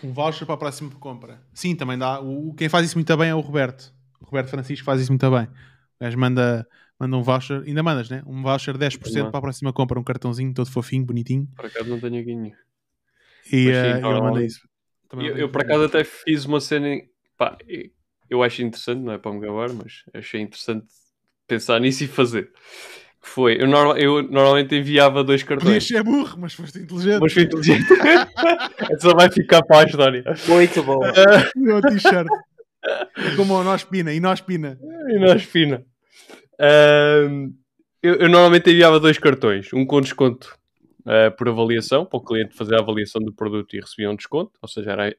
Um 0.06 0.14
voucher 0.14 0.46
para 0.46 0.56
a 0.56 0.58
próxima 0.58 0.92
compra. 0.92 1.42
Sim, 1.54 1.76
também 1.76 1.98
dá. 1.98 2.20
O, 2.22 2.54
quem 2.54 2.70
faz 2.70 2.86
isso 2.86 2.98
muito 2.98 3.18
bem 3.18 3.30
é 3.30 3.36
o 3.36 3.40
Roberto. 3.40 3.94
O 4.22 4.26
Roberto 4.26 4.50
Francisco 4.50 4.86
faz 4.86 5.02
isso 5.02 5.12
muito 5.12 5.30
bem. 5.30 5.44
O 5.44 6.04
gajo 6.04 6.18
manda, 6.18 6.68
manda 7.00 7.18
um 7.18 7.24
voucher, 7.24 7.64
ainda 7.66 7.84
mandas, 7.84 8.10
né? 8.10 8.24
Um 8.26 8.42
voucher 8.42 8.78
10% 8.78 9.30
para 9.30 9.38
a 9.38 9.42
próxima 9.42 9.74
compra, 9.74 10.00
um 10.00 10.04
cartãozinho 10.04 10.54
todo 10.54 10.70
fofinho, 10.70 11.06
bonitinho. 11.06 11.48
Por 11.56 11.66
acaso 11.66 11.90
não 11.90 12.00
tenho 12.00 12.26
nenhum. 12.26 12.52
E 13.52 13.68
uh, 13.68 14.06
eu 14.06 14.24
mandei 14.24 14.46
isso. 14.46 14.68
Eu, 15.14 15.38
eu, 15.38 15.50
por 15.50 15.62
acaso 15.62 15.84
até 15.84 16.04
fiz 16.04 16.46
uma 16.46 16.60
cena. 16.60 16.88
Pá, 17.38 17.58
eu 18.30 18.44
acho 18.44 18.62
interessante, 18.62 19.02
não 19.02 19.14
é 19.14 19.18
para 19.18 19.32
me 19.32 19.40
gabar, 19.40 19.72
mas 19.74 20.04
achei 20.14 20.42
interessante 20.42 20.86
pensar 21.48 21.80
nisso 21.82 22.04
e 22.04 22.08
fazer. 22.08 22.52
Que 23.26 23.32
foi, 23.32 23.60
eu, 23.60 23.68
normal, 23.68 23.98
eu 23.98 24.22
normalmente 24.22 24.76
enviava 24.76 25.24
dois 25.24 25.42
cartões. 25.42 25.66
Podias 25.66 25.88
ser 25.88 26.04
burro, 26.04 26.38
mas 26.38 26.54
foste 26.54 26.78
inteligente. 26.78 27.20
Mas 27.20 27.34
fui 27.34 27.42
inteligente. 27.42 27.88
Essa 28.92 29.16
vai 29.16 29.32
ficar 29.32 29.64
para 29.64 29.80
a 29.80 29.84
história. 29.84 30.24
Muito 30.48 30.84
bom. 30.84 31.00
Meu 31.58 31.82
t-shirt. 31.82 32.28
Como 33.36 33.64
nós 33.64 33.84
pina, 33.84 34.14
e 34.14 34.20
nós 34.20 34.42
pina. 34.42 34.78
E 35.10 35.18
nós 35.18 35.44
pina. 35.44 35.84
Uh, 36.54 37.52
eu, 38.04 38.14
eu, 38.14 38.30
normalmente 38.30 38.70
enviava 38.70 39.00
dois 39.00 39.18
cartões, 39.18 39.74
um 39.74 39.88
com 39.88 40.02
desconto 40.02 40.56
uh, 41.00 41.36
por 41.36 41.50
avaliação, 41.50 42.06
para 42.06 42.18
o 42.18 42.24
cliente 42.24 42.56
fazer 42.56 42.76
a 42.76 42.80
avaliação 42.80 43.20
do 43.24 43.34
produto 43.34 43.76
e 43.76 43.80
recebia 43.80 44.12
um 44.12 44.16
desconto, 44.16 44.52
ou 44.62 44.70
seja, 44.70 44.92
era 44.92 45.16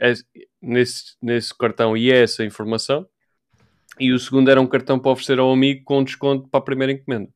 nesse, 0.62 1.16
nesse 1.20 1.53
cartão 1.59 1.97
ia 1.97 2.15
essa 2.15 2.45
informação, 2.45 3.05
e 3.99 4.12
o 4.12 4.19
segundo 4.19 4.49
era 4.49 4.61
um 4.61 4.66
cartão 4.66 4.97
para 4.97 5.11
oferecer 5.11 5.41
ao 5.41 5.53
amigo 5.53 5.83
com 5.85 6.05
desconto 6.05 6.49
para 6.49 6.59
a 6.59 6.65
primeira 6.65 6.93
encomenda. 6.93 7.28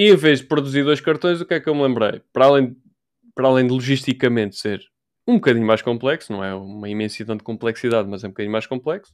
E 0.00 0.08
em 0.08 0.16
vez 0.16 0.40
de 0.40 0.46
produzir 0.46 0.82
dois 0.82 0.98
cartões, 0.98 1.42
o 1.42 1.44
que 1.44 1.52
é 1.52 1.60
que 1.60 1.68
eu 1.68 1.74
me 1.74 1.82
lembrei? 1.82 2.22
Para 2.32 2.46
além, 2.46 2.74
para 3.34 3.48
além 3.48 3.66
de 3.66 3.72
logisticamente 3.74 4.56
ser 4.56 4.80
um 5.28 5.34
bocadinho 5.34 5.66
mais 5.66 5.82
complexo, 5.82 6.32
não 6.32 6.42
é 6.42 6.54
uma 6.54 6.88
imensidão 6.88 7.36
de 7.36 7.44
complexidade, 7.44 8.08
mas 8.08 8.24
é 8.24 8.26
um 8.26 8.30
bocadinho 8.30 8.50
mais 8.50 8.66
complexo, 8.66 9.12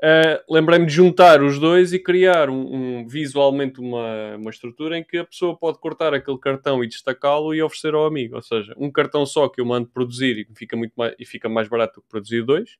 uh, 0.00 0.38
lembrei-me 0.48 0.86
de 0.86 0.92
juntar 0.92 1.42
os 1.42 1.58
dois 1.58 1.92
e 1.92 1.98
criar 1.98 2.50
um, 2.50 3.00
um, 3.00 3.08
visualmente 3.08 3.80
uma, 3.80 4.36
uma 4.36 4.50
estrutura 4.50 4.96
em 4.96 5.02
que 5.02 5.18
a 5.18 5.24
pessoa 5.24 5.58
pode 5.58 5.80
cortar 5.80 6.14
aquele 6.14 6.38
cartão 6.38 6.84
e 6.84 6.88
destacá-lo 6.88 7.52
e 7.52 7.60
oferecer 7.60 7.92
ao 7.92 8.06
amigo. 8.06 8.36
Ou 8.36 8.42
seja, 8.42 8.72
um 8.78 8.92
cartão 8.92 9.26
só 9.26 9.48
que 9.48 9.60
eu 9.60 9.66
mando 9.66 9.88
produzir 9.88 10.38
e 10.38 10.54
fica, 10.54 10.76
muito 10.76 10.92
mais, 10.96 11.16
e 11.18 11.26
fica 11.26 11.48
mais 11.48 11.66
barato 11.66 11.94
do 11.94 12.02
que 12.02 12.08
produzir 12.08 12.44
dois. 12.44 12.76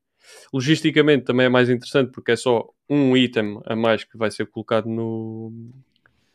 Logisticamente 0.55 1.25
também 1.25 1.47
é 1.47 1.49
mais 1.49 1.69
interessante 1.69 2.13
porque 2.13 2.31
é 2.31 2.37
só 2.37 2.69
um 2.89 3.17
item 3.17 3.61
a 3.67 3.75
mais 3.75 4.05
que 4.05 4.17
vai 4.17 4.31
ser 4.31 4.47
colocado 4.47 4.89
no, 4.89 5.53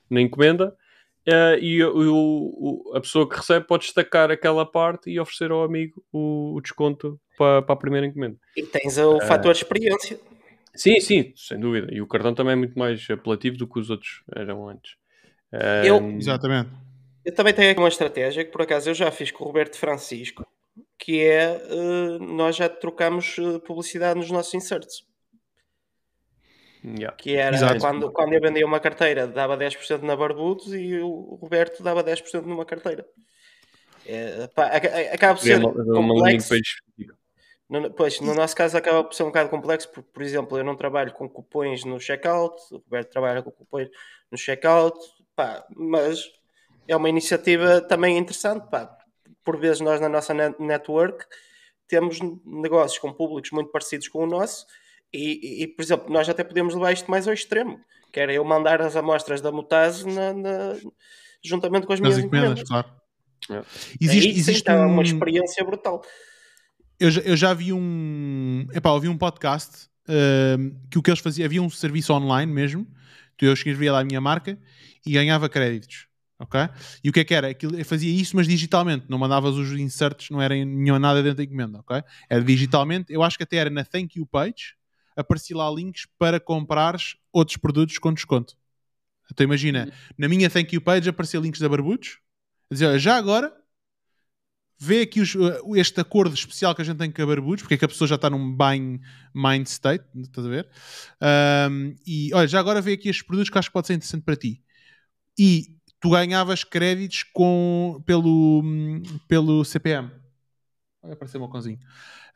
na 0.09 0.19
encomenda 0.19 0.75
Uh, 1.27 1.59
e 1.59 1.83
o, 1.83 1.91
o, 1.93 2.95
a 2.95 3.01
pessoa 3.01 3.27
que 3.27 3.35
recebe 3.35 3.67
pode 3.67 3.83
destacar 3.83 4.31
aquela 4.31 4.65
parte 4.65 5.09
e 5.09 5.19
oferecer 5.19 5.51
ao 5.51 5.61
amigo 5.61 6.01
o, 6.09 6.55
o 6.55 6.61
desconto 6.61 7.19
para, 7.37 7.61
para, 7.61 7.73
a 7.73 7.77
primeira 7.77 8.07
encomenda. 8.07 8.37
E 8.55 8.63
tens 8.63 8.97
o 8.97 9.17
uh, 9.17 9.25
fator 9.25 9.51
experiência. 9.51 10.17
Sim, 10.73 11.01
sim, 11.01 11.33
sem 11.35 11.59
dúvida. 11.59 11.93
E 11.93 12.01
o 12.01 12.07
cartão 12.07 12.33
também 12.33 12.53
é 12.53 12.55
muito 12.55 12.79
mais 12.79 13.05
apelativo 13.09 13.57
do 13.57 13.67
que 13.67 13.77
os 13.77 13.89
outros 13.89 14.23
eram 14.33 14.69
antes. 14.69 14.93
Eu, 15.83 15.97
Exatamente. 16.11 16.69
Eu 17.25 17.33
também 17.33 17.53
tenho 17.53 17.71
aqui 17.71 17.79
uma 17.79 17.89
estratégia 17.89 18.45
que 18.45 18.51
por 18.51 18.61
acaso 18.61 18.89
eu 18.89 18.93
já 18.93 19.11
fiz 19.11 19.31
com 19.31 19.43
o 19.43 19.47
Roberto 19.47 19.77
Francisco, 19.77 20.45
que 20.97 21.19
é 21.19 21.61
uh, 21.69 22.19
nós 22.19 22.55
já 22.55 22.69
trocamos 22.69 23.35
publicidade 23.65 24.17
nos 24.17 24.31
nossos 24.31 24.53
inserts. 24.53 25.03
Yeah. 26.95 27.15
Que 27.17 27.35
era 27.35 27.79
quando, 27.79 28.11
quando 28.11 28.33
eu 28.33 28.39
vendia 28.41 28.65
uma 28.65 28.79
carteira 28.79 29.27
dava 29.27 29.57
10% 29.57 30.03
na 30.03 30.15
Barbudos 30.15 30.73
e 30.73 30.97
o 30.99 31.37
Roberto 31.41 31.83
dava 31.83 32.03
10% 32.03 32.43
numa 32.43 32.65
carteira. 32.65 33.05
É, 34.05 34.47
pá, 34.47 34.67
acaba 35.11 35.35
por 35.35 35.43
ser 35.43 35.61
complexo. 35.61 36.55
No, 37.69 37.91
pois, 37.91 38.21
no 38.21 38.33
nosso 38.33 38.55
caso 38.55 38.77
acaba 38.77 39.03
por 39.03 39.13
ser 39.13 39.23
um 39.23 39.27
bocado 39.27 39.49
complexo, 39.49 39.89
porque, 39.89 40.09
por 40.13 40.23
exemplo, 40.23 40.57
eu 40.57 40.63
não 40.63 40.77
trabalho 40.77 41.11
com 41.11 41.27
cupões 41.27 41.83
no 41.83 41.99
checkout, 41.99 42.55
o 42.71 42.77
Roberto 42.77 43.11
trabalha 43.11 43.43
com 43.43 43.51
cupões 43.51 43.89
no 44.31 44.37
checkout, 44.37 44.97
pá, 45.35 45.65
mas 45.75 46.31
é 46.87 46.95
uma 46.95 47.09
iniciativa 47.09 47.81
também 47.81 48.17
interessante, 48.17 48.69
pá. 48.69 48.97
Por 49.43 49.59
vezes 49.59 49.81
nós 49.81 49.99
na 49.99 50.07
nossa 50.07 50.33
network 50.33 51.25
temos 51.87 52.19
negócios 52.45 52.99
com 52.99 53.11
públicos 53.11 53.51
muito 53.51 53.71
parecidos 53.71 54.07
com 54.07 54.23
o 54.23 54.27
nosso 54.27 54.65
e, 55.13 55.63
e, 55.63 55.67
por 55.67 55.81
exemplo, 55.81 56.11
nós 56.11 56.27
até 56.27 56.43
podemos 56.43 56.73
levar 56.73 56.91
isto 56.91 57.09
mais 57.09 57.27
ao 57.27 57.33
extremo, 57.33 57.79
que 58.11 58.19
era 58.19 58.33
eu 58.33 58.43
mandar 58.43 58.81
as 58.81 58.95
amostras 58.95 59.41
da 59.41 59.51
Mutase 59.51 60.05
na, 60.05 60.33
na, 60.33 60.75
juntamente 61.43 61.87
com 61.87 61.93
as 61.93 61.99
minhas 61.99 62.17
encomendas. 62.17 62.63
Claro. 62.63 62.87
É. 63.49 63.63
Existe, 64.01 64.29
Aí, 64.29 64.37
existe 64.37 64.71
um... 64.71 64.87
uma 64.87 65.03
experiência 65.03 65.63
brutal. 65.63 66.01
Eu 66.99 67.11
já, 67.11 67.21
eu 67.21 67.37
já 67.37 67.53
vi 67.53 67.71
um. 67.71 68.67
Epá, 68.73 68.91
ouvi 68.91 69.07
um 69.07 69.17
podcast 69.17 69.87
uh, 70.09 70.89
que 70.89 70.97
o 70.97 71.01
que 71.01 71.11
eles 71.11 71.19
faziam, 71.19 71.45
havia 71.45 71.61
um 71.61 71.69
serviço 71.69 72.11
online 72.13 72.51
mesmo, 72.51 72.87
eu 73.39 73.53
escrevia 73.53 73.91
lá 73.91 73.99
a 73.99 74.03
minha 74.03 74.19
marca 74.19 74.57
e 75.05 75.11
ganhava 75.11 75.47
créditos. 75.47 76.07
Ok? 76.39 76.59
E 77.03 77.09
o 77.09 77.13
que 77.13 77.21
é 77.21 77.23
que 77.23 77.33
era? 77.33 77.49
Aquilo, 77.49 77.83
fazia 77.83 78.11
isso, 78.11 78.35
mas 78.35 78.47
digitalmente. 78.47 79.05
Não 79.09 79.17
mandavas 79.17 79.55
os 79.55 79.71
inserts, 79.71 80.29
não 80.29 80.39
era 80.41 80.53
nenhuma 80.53 80.99
nada 80.99 81.23
dentro 81.23 81.37
da 81.37 81.43
encomenda. 81.43 81.79
Ok? 81.79 82.03
Era 82.29 82.43
digitalmente. 82.43 83.11
Eu 83.11 83.23
acho 83.23 83.37
que 83.37 83.43
até 83.43 83.57
era 83.57 83.69
na 83.69 83.83
thank 83.83 84.19
you 84.19 84.25
page 84.25 84.76
aparecia 85.17 85.57
lá 85.57 85.69
links 85.69 86.07
para 86.17 86.39
comprares 86.39 87.17
outros 87.33 87.57
produtos 87.57 87.97
com 87.97 88.13
desconto. 88.13 88.55
Então 89.31 89.43
imagina, 89.43 89.85
uhum. 89.85 90.13
na 90.17 90.27
minha 90.29 90.49
thank 90.49 90.73
you 90.73 90.81
page 90.81 91.09
apareciam 91.09 91.43
links 91.43 91.59
da 91.59 91.67
Barbudos. 91.67 92.19
Dizer, 92.71 92.97
já 92.99 93.17
agora 93.17 93.53
vê 94.79 95.01
aqui 95.01 95.19
os, 95.19 95.33
uh, 95.35 95.75
este 95.75 95.99
acordo 95.99 96.33
especial 96.33 96.75
que 96.75 96.81
a 96.81 96.85
gente 96.85 96.97
tem 96.97 97.11
com 97.11 97.21
a 97.21 97.25
Barbudos, 97.25 97.63
porque 97.63 97.73
é 97.73 97.77
que 97.77 97.85
a 97.85 97.87
pessoa 97.87 98.07
já 98.07 98.15
está 98.15 98.29
num 98.29 98.55
buying 98.55 99.01
mind 99.33 99.65
state, 99.65 100.05
estás 100.15 100.45
a 100.45 100.49
ver? 100.49 100.69
Um, 101.69 101.95
e 102.05 102.33
olha, 102.33 102.47
já 102.47 102.59
agora 102.59 102.81
vê 102.81 102.93
aqui 102.93 103.09
estes 103.09 103.25
produtos 103.25 103.49
que 103.49 103.57
acho 103.57 103.69
que 103.69 103.73
pode 103.73 103.87
ser 103.87 103.93
interessante 103.93 104.23
para 104.23 104.35
ti. 104.35 104.61
E 105.37 105.75
tu 105.99 106.11
ganhavas 106.11 106.63
créditos 106.63 107.23
com, 107.33 108.01
pelo, 108.05 108.63
pelo 109.27 109.65
CPM. 109.65 110.11
Olha, 111.01 111.13
apareceu 111.13 111.43
um 111.43 111.49
cãozinho. 111.49 111.79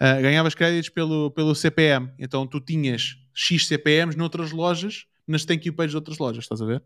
Uh, 0.01 0.19
ganhavas 0.19 0.55
créditos 0.55 0.89
pelo, 0.89 1.29
pelo 1.29 1.53
CPM. 1.53 2.11
Então 2.17 2.47
tu 2.47 2.59
tinhas 2.59 3.17
X 3.35 3.67
CPMs 3.67 4.17
noutras 4.17 4.51
lojas, 4.51 5.05
nas 5.27 5.45
thank 5.45 5.67
you 5.67 5.75
pages 5.75 5.91
de 5.91 5.97
outras 5.97 6.17
lojas, 6.17 6.43
estás 6.43 6.59
a 6.59 6.65
ver? 6.65 6.81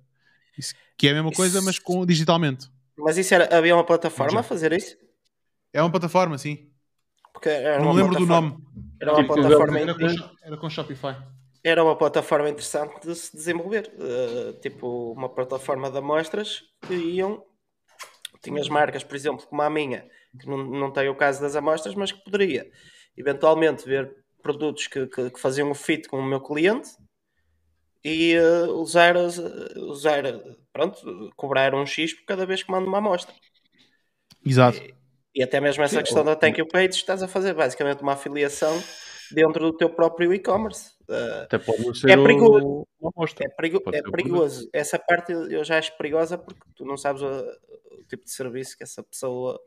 Isso, 0.57 0.75
que 0.97 1.07
é 1.07 1.11
a 1.11 1.13
mesma 1.13 1.31
coisa, 1.31 1.61
mas 1.61 1.79
com, 1.79 2.05
digitalmente. 2.05 2.69
Mas 2.97 3.17
isso 3.17 3.33
era, 3.33 3.57
havia 3.57 3.73
uma 3.73 3.85
plataforma 3.85 4.41
a 4.41 4.43
fazer 4.43 4.73
isso? 4.73 4.97
É 5.71 5.81
uma 5.81 5.89
plataforma, 5.89 6.37
sim. 6.37 6.69
Porque 7.31 7.49
Não 7.79 7.93
me 7.93 8.01
lembro 8.01 8.17
do 8.17 8.25
nome. 8.25 8.57
Era 9.01 9.13
uma 9.13 9.25
plataforma. 9.25 9.79
Era 9.79 9.93
com, 9.93 10.29
era 10.43 10.57
com 10.57 10.69
Shopify. 10.69 11.15
Era 11.63 11.83
uma 11.83 11.97
plataforma 11.97 12.49
interessante 12.49 13.07
de 13.07 13.15
se 13.15 13.33
desenvolver. 13.33 13.93
Uh, 13.97 14.59
tipo, 14.59 15.13
uma 15.13 15.29
plataforma 15.29 15.89
de 15.89 15.97
amostras 15.97 16.63
que 16.85 16.93
iam. 16.93 17.41
Tinhas 18.43 18.67
marcas, 18.67 19.03
por 19.03 19.15
exemplo, 19.15 19.45
como 19.47 19.61
a 19.61 19.69
minha, 19.69 20.05
que 20.39 20.47
não, 20.47 20.57
não 20.57 20.91
tem 20.91 21.09
o 21.09 21.15
caso 21.15 21.41
das 21.41 21.55
amostras, 21.55 21.95
mas 21.95 22.11
que 22.11 22.23
poderia 22.23 22.69
eventualmente 23.17 23.85
ver 23.85 24.15
produtos 24.41 24.87
que, 24.87 25.07
que, 25.07 25.31
que 25.31 25.39
faziam 25.39 25.71
o 25.71 25.75
fit 25.75 26.07
com 26.07 26.19
o 26.19 26.25
meu 26.25 26.39
cliente 26.39 26.89
e 28.03 28.37
uh, 28.37 28.71
usar, 28.73 29.15
usar, 29.17 30.23
pronto, 30.71 31.31
cobrar 31.35 31.73
um 31.73 31.85
X 31.85 32.13
por 32.13 32.25
cada 32.25 32.45
vez 32.45 32.61
que 32.61 32.71
mando 32.71 32.87
uma 32.87 32.99
amostra. 32.99 33.33
Exato. 34.45 34.77
E, 34.77 34.93
e 35.33 35.43
até 35.43 35.59
mesmo 35.59 35.83
essa 35.83 35.97
Sim, 35.97 36.03
questão 36.03 36.23
da 36.23 36.35
Thank 36.35 36.59
You 36.59 36.67
Page, 36.67 36.91
estás 36.91 37.23
a 37.23 37.27
fazer 37.27 37.55
basicamente 37.55 38.03
uma 38.03 38.13
afiliação 38.13 38.79
dentro 39.31 39.71
do 39.71 39.75
teu 39.75 39.89
próprio 39.89 40.31
e-commerce. 40.33 40.91
Uh, 41.09 41.43
até 41.43 41.57
pode 41.57 41.97
ser 41.97 42.11
é 42.11 42.15
perigoso. 42.15 42.87
É, 43.39 43.49
perigo, 43.49 43.83
é 43.91 44.01
perigoso. 44.03 44.69
Essa 44.71 44.99
parte 44.99 45.31
eu 45.31 45.63
já 45.63 45.79
acho 45.79 45.97
perigosa 45.97 46.37
porque 46.37 46.61
tu 46.75 46.85
não 46.85 46.97
sabes 46.97 47.23
o, 47.23 47.27
o 47.27 48.03
tipo 48.07 48.23
de 48.23 48.31
serviço 48.31 48.77
que 48.77 48.83
essa 48.83 49.01
pessoa 49.01 49.59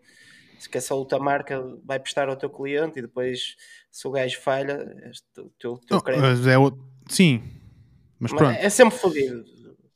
que 0.66 0.78
essa 0.78 0.94
outra 0.94 1.18
marca 1.18 1.62
vai 1.84 2.00
prestar 2.00 2.28
ao 2.28 2.36
teu 2.36 2.50
cliente 2.50 2.98
e 2.98 3.02
depois 3.02 3.54
se 3.90 4.08
o 4.08 4.10
gajo 4.10 4.40
falha, 4.40 4.84
este, 5.10 5.40
o 5.40 5.50
teu, 5.58 5.78
teu 5.86 6.00
crédito. 6.00 6.48
É 6.48 6.58
o... 6.58 6.72
Sim, 7.08 7.42
mas, 8.18 8.32
mas 8.32 8.40
pronto. 8.40 8.58
É 8.58 8.68
sempre 8.70 8.98
fodido, 8.98 9.44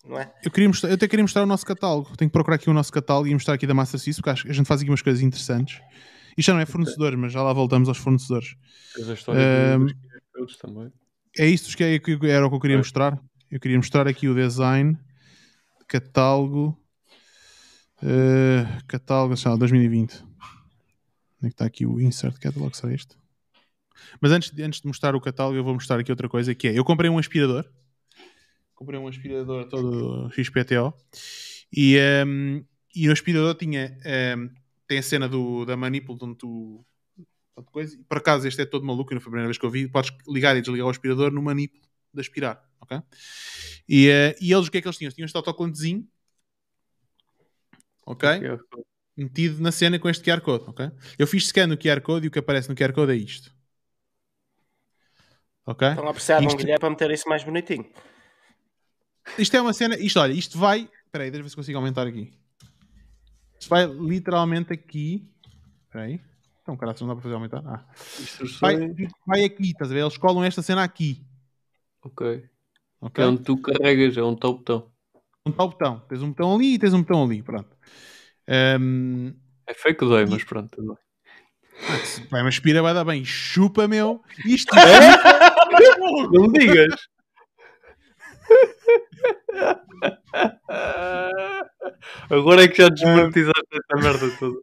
não 0.05 0.18
é? 0.18 0.32
Eu, 0.44 0.51
queria 0.51 0.68
mostrar, 0.68 0.90
eu 0.90 0.94
até 0.94 1.09
queria 1.09 1.24
mostrar 1.24 1.43
o 1.43 1.47
nosso 1.47 1.66
catálogo. 1.66 2.16
Tenho 2.16 2.28
que 2.28 2.32
procurar 2.32 2.56
aqui 2.56 2.70
o 2.70 2.72
nosso 2.72 2.93
catálogo 2.93 3.28
e 3.28 3.32
mostrar 3.32 3.55
aqui 3.55 3.66
da 3.66 3.74
Master 3.74 3.98
System, 3.98 4.22
porque 4.22 4.51
a 4.51 4.52
gente 4.52 4.66
faz 4.66 4.80
aqui 4.80 4.90
umas 4.90 5.02
coisas 5.02 5.22
interessantes. 5.22 5.80
Isto 6.36 6.47
já 6.48 6.55
não 6.55 6.60
é 6.60 6.66
fornecedores, 6.66 7.18
mas 7.18 7.32
já 7.32 7.43
lá 7.43 7.52
voltamos 7.52 7.89
aos 7.89 7.98
fornecedores. 7.98 8.55
Um, 8.98 9.86
também. 10.60 10.93
É 11.39 11.47
isto 11.47 11.76
que, 11.76 12.01
que 12.01 12.26
era 12.26 12.47
o 12.47 12.51
que 12.51 12.56
eu 12.56 12.60
queria 12.60 12.76
é. 12.76 12.78
mostrar. 12.78 13.18
Eu 13.51 13.60
queria 13.60 13.76
mostrar 13.76 14.09
aqui 14.09 14.28
o 14.28 14.34
design, 14.34 14.98
catálogo, 15.86 16.78
uh, 18.02 18.84
catálogo, 18.86 19.36
sei 19.36 19.51
lá, 19.51 19.56
2020. 19.56 20.24
Onde 21.43 21.48
é 21.48 21.48
que 21.48 21.55
está 21.55 21.64
aqui 21.64 21.85
o 21.85 22.01
insert 22.01 22.39
catalog? 22.39 22.73
Será 22.77 22.94
este? 22.94 23.16
Mas 24.20 24.31
antes, 24.31 24.56
antes 24.60 24.81
de 24.81 24.86
mostrar 24.86 25.16
o 25.16 25.20
catálogo, 25.20 25.56
eu 25.56 25.64
vou 25.64 25.74
mostrar 25.74 25.98
aqui 25.98 26.12
outra 26.12 26.28
coisa 26.28 26.55
que 26.55 26.69
é: 26.69 26.78
eu 26.78 26.85
comprei 26.85 27.10
um 27.10 27.19
aspirador. 27.19 27.69
Comprei 28.77 28.98
um 28.98 29.09
aspirador 29.09 29.69
todo 29.69 30.31
XPTO 30.31 30.94
e, 31.73 31.98
um, 32.27 32.64
e 32.94 33.09
o 33.09 33.12
aspirador 33.12 33.55
tinha 33.56 33.97
um, 34.36 34.51
tem 34.86 34.98
a 34.98 35.02
cena 35.02 35.28
do, 35.28 35.64
da 35.64 35.77
manipula 35.77 36.19
onde 36.23 36.36
tu 36.36 36.85
coisa. 37.66 37.98
Por 38.09 38.19
acaso 38.19 38.47
este 38.47 38.62
é 38.62 38.66
todo 38.66 38.85
maluco, 38.85 39.12
não 39.12 39.20
foi 39.20 39.31
a 39.31 39.32
primeira 39.32 39.48
vez 39.48 39.59
que 39.59 39.66
eu 39.66 39.70
vi. 39.70 39.89
Podes 39.89 40.12
ligar 40.28 40.56
e 40.56 40.60
desligar 40.60 40.86
o 40.86 40.90
aspirador 40.90 41.32
no 41.32 41.43
manipulo 41.43 41.82
de 42.14 42.20
aspirar, 42.20 42.64
ok? 42.81 43.01
E, 43.89 44.09
uh, 44.09 44.39
e 44.40 44.52
eles 44.52 44.69
o 44.69 44.70
que 44.70 44.78
é 44.78 44.81
que 44.81 44.86
eles 44.86 44.97
tinham? 44.97 45.09
Eles 45.09 45.14
tinham 45.14 45.27
este 45.27 45.36
autocolantezinho, 45.36 46.06
ok? 48.06 48.28
Metido 49.16 49.60
na 49.62 49.70
cena 49.72 49.98
com 49.98 50.09
este 50.09 50.24
QR 50.24 50.40
Code, 50.40 50.64
ok? 50.68 50.90
Eu 51.18 51.26
fiz 51.26 51.47
scan 51.48 51.66
no 51.66 51.76
QR 51.76 52.01
Code 52.01 52.26
e 52.26 52.28
o 52.28 52.30
que 52.30 52.39
aparece 52.39 52.68
no 52.68 52.74
QR 52.74 52.93
Code 52.93 53.12
é 53.12 53.16
isto. 53.16 53.55
Ok? 55.66 55.89
Estão 55.89 56.09
a 56.09 56.12
precisar 56.12 56.39
de 56.40 56.44
um 56.47 56.48
Isto- 56.48 56.59
Guilherme 56.59 56.80
para 56.80 56.90
meter 56.90 57.10
isso 57.10 57.28
mais 57.28 57.44
bonitinho. 57.44 57.89
Isto 59.39 59.56
é 59.56 59.60
uma 59.60 59.72
cena. 59.72 59.97
Isto, 59.98 60.18
olha, 60.18 60.32
isto 60.32 60.59
vai. 60.59 60.89
Espera 61.06 61.24
aí, 61.24 61.30
deixa 61.30 61.40
eu 61.40 61.44
ver 61.44 61.51
se 61.51 61.56
consigo 61.56 61.78
aumentar 61.78 62.06
aqui. 62.06 62.32
Isto 63.60 63.68
vai 63.70 63.86
literalmente 63.86 64.72
aqui. 64.72 65.30
Espera 65.84 66.05
aí. 66.05 66.20
Então, 66.62 66.76
caralho, 66.76 66.97
não 67.01 67.09
dá 67.09 67.14
para 67.14 67.22
fazer 67.22 67.34
aumentar. 67.34 67.62
Ah. 67.66 67.84
Vai, 68.60 68.76
vai 69.26 69.44
aqui, 69.44 69.70
estás 69.70 69.90
a 69.90 69.94
ver? 69.94 70.01
Eles 70.01 70.16
colam 70.16 70.43
esta 70.44 70.62
cena 70.62 70.82
aqui. 70.82 71.24
Ok. 72.02 72.44
Ok? 73.01 73.22
É 73.22 73.26
onde 73.26 73.43
tu 73.43 73.56
carregas, 73.60 74.16
é 74.16 74.20
está 74.20 74.48
o 74.48 74.55
botão. 74.55 74.90
Um 75.47 75.52
tal 75.52 75.68
botão. 75.68 76.01
Tens 76.09 76.22
um 76.22 76.28
botão 76.30 76.55
ali 76.55 76.74
e 76.74 76.78
tens 76.78 76.94
um 76.94 77.02
botão 77.02 77.24
ali. 77.24 77.43
Pronto. 77.43 77.71
Ahm, 78.52 79.32
É 79.66 79.72
feio 79.74 79.96
que 79.96 80.04
dói, 80.04 80.26
mas 80.26 80.44
pronto. 80.44 80.68
tudo 80.76 80.94
bem. 80.94 82.04
se- 82.04 82.20
vai, 82.30 82.42
mas 82.42 82.54
aspira, 82.54 82.82
vai 82.82 82.92
dar 82.94 83.04
bem. 83.04 83.24
Chupa, 83.24 83.88
meu. 83.88 84.20
Isto 84.44 84.76
é. 84.78 85.00
Não 86.32 86.48
me 86.48 86.58
digas! 86.58 86.94
Agora 92.30 92.64
é 92.64 92.68
que 92.68 92.82
já 92.82 92.88
desmonetizaste 92.88 93.66
esta 93.72 93.96
merda 94.02 94.30
toda. 94.38 94.58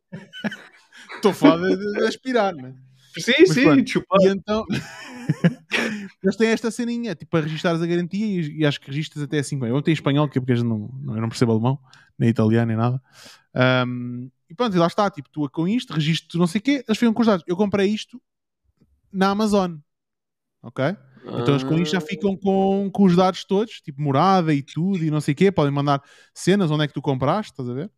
Estou 1.15 1.33
foda 1.33 1.75
de, 1.75 1.93
de 1.93 2.03
aspirar, 2.05 2.53
né? 2.53 2.73
Sim, 3.17 3.33
Mas 3.39 3.49
sim, 3.53 3.63
pronto. 3.63 3.89
chupar. 3.89 4.19
E 4.21 4.27
então. 4.27 4.65
Eles 6.23 6.35
têm 6.35 6.49
esta 6.49 6.71
ceninha, 6.71 7.13
tipo, 7.15 7.31
para 7.31 7.45
registares 7.45 7.81
a 7.81 7.85
garantia 7.85 8.25
e, 8.25 8.59
e 8.59 8.65
acho 8.65 8.79
que 8.81 8.87
registras 8.87 9.23
até 9.23 9.41
5 9.43 9.63
anos. 9.65 9.77
Eu 9.77 9.81
tenho 9.81 9.93
espanhol, 9.93 10.27
que 10.27 10.37
é 10.37 10.41
porque 10.41 10.53
eu 10.59 10.63
não, 10.63 10.89
não, 11.01 11.15
eu 11.15 11.21
não 11.21 11.29
percebo 11.29 11.51
alemão, 11.51 11.79
nem 12.17 12.29
italiano, 12.29 12.67
nem 12.67 12.77
nada. 12.77 13.01
Ahm, 13.61 14.29
e 14.49 14.55
pronto, 14.55 14.73
e 14.73 14.79
lá 14.79 14.87
está, 14.87 15.09
tipo, 15.09 15.29
tu 15.29 15.49
com 15.49 15.67
isto, 15.67 15.91
registro 15.91 16.39
não 16.39 16.47
sei 16.47 16.59
o 16.59 16.61
quê, 16.61 16.83
eles 16.87 16.97
ficam 16.97 17.13
com 17.13 17.21
os 17.21 17.27
dados. 17.27 17.43
Eu 17.45 17.57
comprei 17.57 17.87
isto 17.89 18.21
na 19.11 19.31
Amazon, 19.31 19.75
ok? 20.63 20.85
Então 21.25 21.49
eles 21.49 21.63
com 21.63 21.73
isto 21.77 21.95
Ah. 21.95 21.99
já 21.99 22.01
ficam 22.01 22.37
com, 22.37 22.89
com 22.89 23.03
os 23.03 23.15
dados 23.15 23.43
todos, 23.43 23.81
tipo 23.81 24.01
morada 24.01 24.53
e 24.53 24.63
tudo 24.63 25.03
e 25.03 25.11
não 25.11 25.19
sei 25.19 25.33
o 25.33 25.35
quê. 25.35 25.51
Podem 25.51 25.73
mandar 25.73 26.01
cenas 26.33 26.71
onde 26.71 26.85
é 26.85 26.87
que 26.87 26.93
tu 26.93 27.01
compraste, 27.01 27.51
estás 27.51 27.69
a 27.69 27.73
ver? 27.73 27.91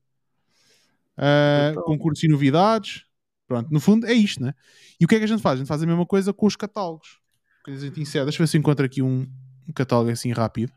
Ah, 1.16 1.70
Então. 1.72 1.84
concursos 1.84 2.24
e 2.24 2.28
novidades. 2.28 3.06
Pronto, 3.48 3.70
no 3.72 3.80
fundo 3.80 4.08
é 4.08 4.14
isto, 4.14 4.42
né? 4.42 4.54
E 5.00 5.06
o 5.06 5.08
que 5.08 5.16
é 5.16 5.18
que 5.20 5.26
a 5.26 5.28
gente 5.28 5.42
faz? 5.42 5.56
A 5.56 5.58
gente 5.60 5.68
faz 5.68 5.84
a 5.84 5.86
mesma 5.86 6.06
coisa 6.06 6.34
com 6.34 6.46
os 6.48 6.56
catálogos. 6.56 7.20
A 7.68 7.72
gente 7.72 8.00
insere. 8.02 8.26
Deixa 8.26 8.42
eu 8.42 8.46
ver 8.46 8.50
se 8.50 8.58
eu 8.58 8.60
encontro 8.60 8.86
aqui 8.86 9.02
um, 9.02 9.28
um 9.68 9.74
catálogo 9.74 10.10
assim 10.10 10.32
rápido. 10.32 10.74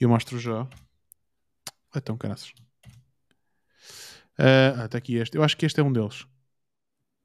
E 0.00 0.04
eu 0.04 0.08
mostro 0.08 0.38
já. 0.38 0.66
Então, 1.94 2.16
caraças. 2.16 2.52
Está 4.38 4.98
aqui 4.98 5.16
este. 5.16 5.36
Eu 5.36 5.42
acho 5.44 5.56
que 5.56 5.66
este 5.66 5.80
é 5.80 5.82
um 5.82 5.92
deles. 5.92 6.26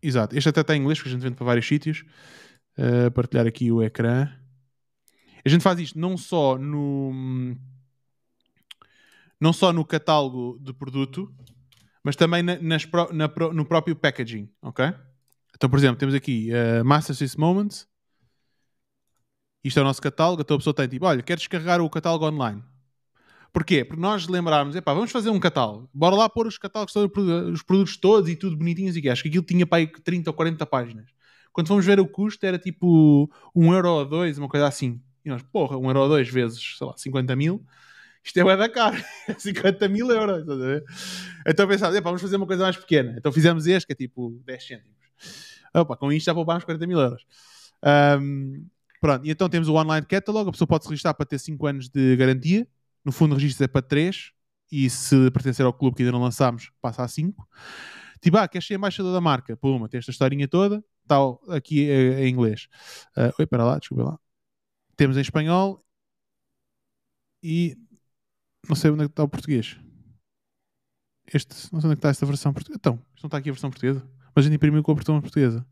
Exato. 0.02 0.36
Este 0.38 0.50
até 0.50 0.62
está 0.62 0.76
em 0.76 0.82
inglês, 0.82 1.00
porque 1.00 1.10
a 1.10 1.12
gente 1.14 1.22
vende 1.22 1.36
para 1.36 1.46
vários 1.46 1.68
sítios. 1.68 2.04
Uh, 2.78 3.10
partilhar 3.12 3.48
aqui 3.48 3.72
o 3.72 3.82
ecrã. 3.82 4.30
A 5.44 5.50
gente 5.50 5.62
faz 5.62 5.80
isto 5.80 5.98
não 6.00 6.18
só 6.18 6.58
no 6.58 7.56
não 9.40 9.54
só 9.54 9.72
no 9.72 9.86
catálogo 9.86 10.58
de 10.60 10.74
produto, 10.74 11.34
mas 12.04 12.16
também 12.16 12.44
na- 12.44 12.58
pró- 12.92 13.12
na 13.14 13.28
no 13.54 13.66
próprio 13.66 13.96
packaging, 13.96 14.50
ok? 14.62 14.94
Então, 15.56 15.70
por 15.70 15.80
exemplo, 15.80 15.98
temos 15.98 16.16
aqui 16.16 16.50
uh, 16.52 16.86
Master 16.86 17.16
System 17.16 17.40
Moments. 17.42 17.88
Isto 19.64 19.80
é 19.80 19.82
o 19.84 19.86
nosso 19.86 20.02
catálogo. 20.02 20.42
Então 20.42 20.56
a 20.56 20.60
pessoa 20.60 20.74
tem 20.74 20.88
tipo, 20.88 21.06
olha, 21.06 21.22
quero 21.24 21.40
descarregar 21.40 21.82
o 21.82 21.90
catálogo 21.90 22.26
online. 22.26 22.64
Porquê? 23.54 23.84
Porque 23.84 24.02
nós 24.02 24.28
lembrarmos, 24.28 24.76
epá, 24.76 24.94
vamos 24.94 25.12
fazer 25.12 25.30
um 25.30 25.40
catálogo. 25.40 25.90
Bora 25.94 26.16
lá 26.16 26.30
pôr 26.30 26.48
os 26.48 26.58
catálogos, 26.58 26.96
os 26.96 27.64
produtos 27.64 27.98
todos 27.98 28.30
e 28.30 28.36
tudo 28.36 28.56
bonitinhos 28.56 28.96
e 28.96 29.02
que 29.02 29.10
acho 29.10 29.24
que 29.24 29.30
aquilo 29.30 29.44
tinha 29.44 29.66
para 29.66 29.80
aí 29.80 29.88
30 29.88 30.30
ou 30.30 30.34
40 30.34 30.66
páginas. 30.66 31.06
Quando 31.52 31.68
fomos 31.68 31.86
ver 31.86 32.00
o 32.00 32.08
custo 32.08 32.46
era 32.46 32.60
tipo 32.60 33.30
1 33.56 33.74
euro 33.74 33.90
ou 33.90 34.06
2, 34.06 34.38
uma 34.38 34.48
coisa 34.48 34.68
assim. 34.68 35.02
E 35.26 35.30
nós, 35.30 35.42
porra, 35.42 35.78
1 35.78 35.88
euro 35.88 36.02
ou 36.02 36.10
2 36.10 36.30
vezes, 36.30 36.78
sei 36.78 36.86
lá, 36.86 36.94
50 36.96 37.36
mil. 37.36 37.66
Isto 38.24 38.40
é 38.40 38.44
bué 38.44 38.58
da 38.58 38.70
cara. 38.70 39.04
50 39.38 39.88
mil 39.88 40.10
euros. 40.12 40.42
estás 40.42 40.62
a 40.62 40.66
ver? 40.66 40.84
Então 41.48 41.68
pensámos, 41.68 41.96
epá, 41.96 42.10
vamos 42.10 42.22
fazer 42.22 42.36
uma 42.36 42.46
coisa 42.46 42.64
mais 42.64 42.78
pequena. 42.78 43.16
Então 43.18 43.32
fizemos 43.32 43.66
este, 43.66 43.88
que 43.88 43.94
é 43.94 43.96
tipo 43.96 44.40
10 44.46 44.68
cêntimos. 44.68 44.98
Opa, 45.74 45.96
com 45.96 46.12
isto 46.12 46.26
já 46.26 46.34
poupámos 46.34 46.64
40 46.64 46.86
mil 46.86 47.00
euros. 47.00 47.26
Ahm, 47.82 48.66
pronto, 49.02 49.26
e 49.26 49.32
então 49.32 49.50
temos 49.50 49.68
o 49.68 49.76
online 49.76 50.06
catalog. 50.06 50.50
A 50.50 50.52
pessoa 50.52 50.68
pode 50.68 50.84
se 50.84 50.90
registrar 50.90 51.14
para 51.14 51.26
ter 51.26 51.40
5 51.40 51.66
anos 51.66 51.90
de 51.90 52.16
garantia. 52.16 52.68
No 53.08 53.14
fundo, 53.14 53.36
registro 53.36 53.64
é 53.64 53.70
para 53.70 53.82
3. 53.82 54.34
E 54.70 54.90
se 54.90 55.32
pertencer 55.32 55.66
ao 55.66 55.72
clube 55.72 55.96
que 55.96 56.04
ainda 56.04 56.12
não 56.12 56.22
lançámos, 56.22 56.74
passa 56.82 57.06
a 57.06 57.08
5. 57.08 57.48
Tipo, 58.22 58.36
ah, 58.36 58.46
queres 58.50 58.68
ser 58.68 58.74
embaixador 58.74 59.14
da 59.14 59.22
marca? 59.22 59.56
Puma, 59.56 59.88
tem 59.88 59.98
esta 59.98 60.12
historinha 60.12 60.46
toda. 60.46 60.84
Tal, 61.08 61.42
aqui 61.48 61.90
é 61.90 62.28
em 62.28 62.34
inglês. 62.34 62.68
Ah, 63.16 63.32
oi, 63.40 63.48
para 63.48 63.64
lá, 63.64 63.80
desculpa 63.80 64.04
lá. 64.04 64.20
Temos 64.98 65.16
em 65.16 65.22
espanhol. 65.22 65.86
E 67.42 67.78
não 68.68 68.76
sei 68.76 68.92
onde 68.92 69.04
é 69.04 69.06
que 69.06 69.14
está 69.14 69.24
o 69.24 69.30
português. 69.30 69.78
Este, 71.34 71.72
não 71.72 71.80
sei 71.80 71.88
onde 71.88 71.94
é 71.94 71.96
que 71.96 72.00
está 72.00 72.10
esta 72.10 72.26
versão 72.26 72.52
portuguesa. 72.52 72.78
Então, 72.78 72.96
isto 73.16 73.24
não 73.24 73.30
está 73.30 73.38
aqui 73.38 73.50
a 73.50 73.54
versão 73.54 73.70
portuguesa. 73.70 74.06
Mas 74.36 74.44
a 74.44 74.48
gente 74.50 74.58
imprimiu 74.58 74.84
com 74.84 74.92
a 74.92 74.96
versão 74.96 75.22
portuguesa. 75.22 75.66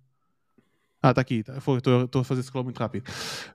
Ah, 1.06 1.12
está 1.12 1.22
aqui. 1.22 1.44
Tá. 1.44 1.56
Estou 1.58 2.22
a 2.22 2.24
fazer 2.24 2.42
scroll 2.42 2.64
muito 2.64 2.80
rápido. 2.80 3.04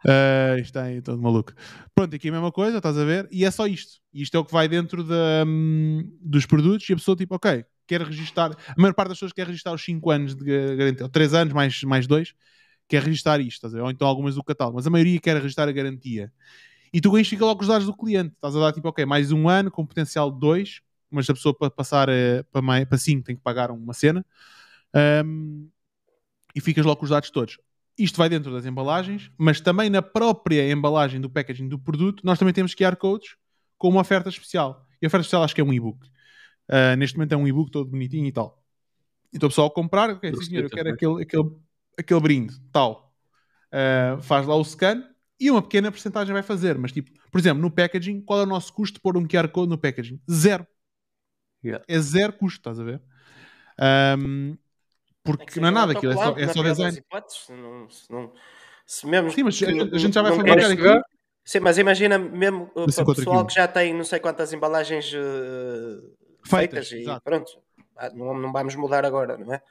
Ah, 0.06 0.55
isto 0.55 0.66
está 0.66 0.85
aí 0.85 1.02
todo 1.02 1.20
maluco. 1.20 1.52
Pronto, 1.93 2.14
aqui 2.14 2.28
a 2.28 2.32
mesma 2.32 2.52
coisa, 2.52 2.77
estás 2.77 2.97
a 2.97 3.05
ver? 3.05 3.28
E 3.32 3.44
é 3.44 3.51
só 3.51 3.66
isto. 3.66 4.01
Isto 4.14 4.36
é 4.36 4.40
o 4.40 4.44
que 4.44 4.52
vai 4.52 4.68
dentro 4.68 5.05
hum, 5.44 6.16
dos 6.20 6.47
produtos 6.47 6.89
e 6.89 6.93
a 6.93 6.97
pessoa 6.97 7.16
tipo, 7.16 7.35
ok, 7.35 7.64
quer 7.89 8.02
registar. 8.02 8.52
A 8.52 8.81
maior 8.81 8.94
parte 8.94 9.09
das 9.09 9.16
pessoas 9.18 9.32
quer 9.32 9.48
registar 9.48 9.74
os 9.74 9.85
5 9.85 10.12
anos 10.12 10.36
de 10.36 10.44
ga- 10.44 10.77
garantia, 10.77 11.05
ou 11.05 11.09
3 11.10 11.35
anos 11.35 11.52
mais, 11.52 11.82
mais 11.82 12.06
2, 12.06 12.35
quer 12.89 13.02
registar 13.02 13.40
isto, 13.40 13.55
estás 13.55 13.74
a 13.74 13.78
ver? 13.78 13.82
Ou 13.82 13.90
então 13.90 14.06
algumas 14.06 14.36
do 14.36 14.44
catálogo. 14.44 14.77
Mas 14.77 14.86
a 14.86 14.90
maioria 14.90 15.18
quer 15.18 15.36
registar 15.36 15.68
a 15.68 15.72
garantia. 15.72 16.32
E 16.93 17.01
tu 17.01 17.18
isto 17.18 17.31
fica 17.31 17.44
logo 17.44 17.62
os 17.62 17.68
dados 17.68 17.86
do 17.86 17.97
cliente. 17.97 18.35
Estás 18.35 18.55
a 18.55 18.60
dar 18.60 18.72
tipo, 18.72 18.89
ok, 18.89 19.05
mais 19.05 19.32
um 19.32 19.48
ano 19.48 19.72
com 19.72 19.85
potencial 19.85 20.31
de 20.31 20.39
2, 20.39 20.82
mas 21.10 21.28
a 21.28 21.35
pessoa 21.35 21.52
para 21.56 21.70
passar 21.70 22.09
eh, 22.09 22.44
para, 22.52 22.62
mais, 22.62 22.85
para 22.86 22.98
5 22.98 23.24
tem 23.24 23.35
que 23.36 23.43
pagar 23.43 23.72
uma 23.72 23.93
cena. 23.93 24.24
Hum, 25.24 25.68
e 26.55 26.60
ficas 26.60 26.85
logo 26.85 26.98
com 26.98 27.05
os 27.05 27.10
dados 27.10 27.31
todos. 27.31 27.59
Isto 27.98 28.16
vai 28.16 28.28
dentro 28.28 28.52
das 28.52 28.64
embalagens, 28.64 29.31
mas 29.36 29.60
também 29.60 29.90
na 29.90 30.01
própria 30.01 30.70
embalagem 30.70 31.20
do 31.20 31.28
packaging 31.28 31.68
do 31.68 31.78
produto, 31.78 32.24
nós 32.24 32.39
também 32.39 32.55
temos 32.55 32.74
QR 32.74 32.97
codes 32.97 33.36
com 33.77 33.89
uma 33.89 34.01
oferta 34.01 34.28
especial. 34.28 34.86
E 35.01 35.06
a 35.06 35.09
oferta 35.09 35.22
especial 35.22 35.43
acho 35.43 35.55
que 35.55 35.60
é 35.60 35.64
um 35.64 35.72
e-book. 35.72 36.06
Uh, 36.68 36.97
neste 36.97 37.16
momento 37.16 37.32
é 37.32 37.36
um 37.36 37.47
e-book 37.47 37.70
todo 37.70 37.90
bonitinho 37.90 38.27
e 38.27 38.32
tal. 38.32 38.62
Então 39.32 39.47
o 39.47 39.51
pessoal 39.51 39.66
ao 39.66 39.70
comprar, 39.70 40.10
ok, 40.10 40.35
sim, 40.35 40.43
senhor, 40.43 40.64
eu 40.64 40.70
quero 40.70 40.90
aquele, 40.90 41.22
aquele, 41.22 41.51
aquele 41.98 42.20
brinde, 42.20 42.55
tal. 42.72 43.12
Uh, 43.72 44.20
faz 44.22 44.47
lá 44.47 44.56
o 44.56 44.64
scan 44.64 45.05
e 45.39 45.51
uma 45.51 45.62
pequena 45.62 45.90
porcentagem 45.90 46.32
vai 46.32 46.43
fazer. 46.43 46.77
Mas 46.78 46.93
tipo, 46.93 47.10
por 47.31 47.39
exemplo, 47.39 47.62
no 47.62 47.70
packaging, 47.70 48.20
qual 48.20 48.40
é 48.40 48.43
o 48.43 48.47
nosso 48.47 48.72
custo 48.72 48.94
de 48.94 49.01
pôr 49.01 49.16
um 49.16 49.27
QR 49.27 49.48
code 49.48 49.70
no 49.70 49.78
packaging? 49.78 50.20
Zero. 50.31 50.66
Yeah. 51.64 51.85
É 51.89 51.98
zero 51.98 52.32
custo, 52.32 52.60
estás 52.60 52.81
a 52.81 52.85
ver? 52.85 53.02
Um, 54.18 54.56
porque 55.23 55.53
ser 55.53 55.61
não 55.61 55.69
é 55.69 55.71
nada 55.71 55.93
aquilo, 55.93 56.13
é 56.13 56.17
só, 56.17 56.37
é 56.37 56.49
só 56.49 56.63
das 56.63 56.77
design. 56.77 56.99
hipóteses, 56.99 57.39
se 57.47 57.53
não- 57.53 57.91
se 57.91 58.11
não- 58.13 58.33
se 58.87 59.07
mesmo 59.07 59.31
Sim, 59.31 59.43
mas 59.45 59.59
que 59.59 59.65
a, 59.65 59.99
gente 59.99 60.15
já 60.15 60.23
vai 60.23 60.43
queres 60.43 60.71
aqui. 60.71 61.01
Sim, 61.45 61.61
mas 61.61 61.79
imagina 61.79 62.19
mesmo 62.19 62.67
para 62.69 62.83
o 62.83 63.15
pessoal 63.15 63.47
que 63.47 63.55
já 63.55 63.67
tem 63.67 63.95
não 63.95 64.05
sei 64.05 64.21
quantas 64.21 64.53
embalagens 64.53 65.13
uh, 65.13 66.17
Feitas, 66.45 66.89
feitas, 66.89 67.17
e 67.19 67.21
pronto, 67.23 67.51
Ah, 67.97 68.11
não, 68.15 68.35
não 68.35 68.53
vamos 68.53 68.75
mudar 68.77 69.05
agora, 69.05 69.37
não 69.37 69.53
é? 69.53 69.63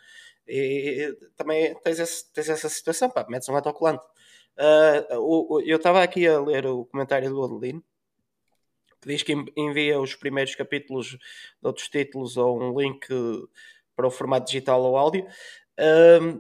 E, 0.48 1.08
e 1.10 1.16
também 1.36 1.76
tens, 1.84 2.00
esse- 2.00 2.32
tens 2.34 2.50
essa 2.50 2.70
situação, 2.70 3.10
pá, 3.10 3.26
metes 3.30 3.48
um 3.50 3.56
autocolante. 3.56 4.04
Uh, 4.58 5.20
o- 5.20 5.56
o- 5.56 5.62
eu 5.62 5.78
estava 5.78 6.04
aqui 6.04 6.28
a 6.28 6.40
ler 6.40 6.66
o 6.68 6.86
comentário 6.86 7.30
do 7.30 7.44
Adelino 7.44 7.84
que 9.02 9.08
diz 9.08 9.24
que 9.24 9.32
en- 9.34 9.46
envia 9.56 10.00
os 10.00 10.14
primeiros 10.16 10.54
capítulos 10.56 11.08
de 11.12 11.18
outros 11.64 11.88
títulos 11.88 12.36
ou 12.36 12.62
um 12.62 12.78
link 12.80 13.08
para 14.00 14.08
o 14.08 14.12
formato 14.12 14.46
digital 14.46 14.82
ou 14.82 14.96
áudio. 14.98 15.28
Um, 15.78 16.40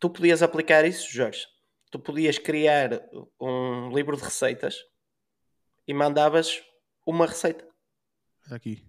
tu 0.00 0.08
podias 0.08 0.42
aplicar 0.42 0.86
isso, 0.86 1.06
Jorge? 1.12 1.44
Tu 1.90 1.98
podias 1.98 2.38
criar 2.38 3.02
um 3.38 3.90
livro 3.94 4.16
de 4.16 4.22
receitas 4.22 4.76
e 5.86 5.92
mandavas 5.92 6.62
uma 7.06 7.26
receita. 7.26 7.62
Aqui. 8.50 8.82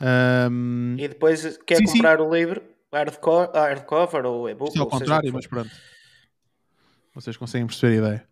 Um, 0.00 0.96
E 0.98 1.06
depois 1.06 1.56
quer 1.58 1.76
Sim, 1.76 1.86
sim. 1.86 1.92
comprar 1.98 2.20
o 2.20 2.34
livro, 2.34 2.60
hardcover, 2.92 3.50
hardcover 3.54 4.26
ou 4.26 4.50
e-book. 4.50 4.70
isto 4.70 4.78
é 4.78 4.82
ao 4.82 4.88
contrário, 4.90 5.32
mas 5.32 5.46
pronto. 5.46 5.70
Vocês 7.14 7.36
conseguem 7.36 7.68
perceber 7.68 7.92
a 7.92 7.98
ideia. 7.98 8.28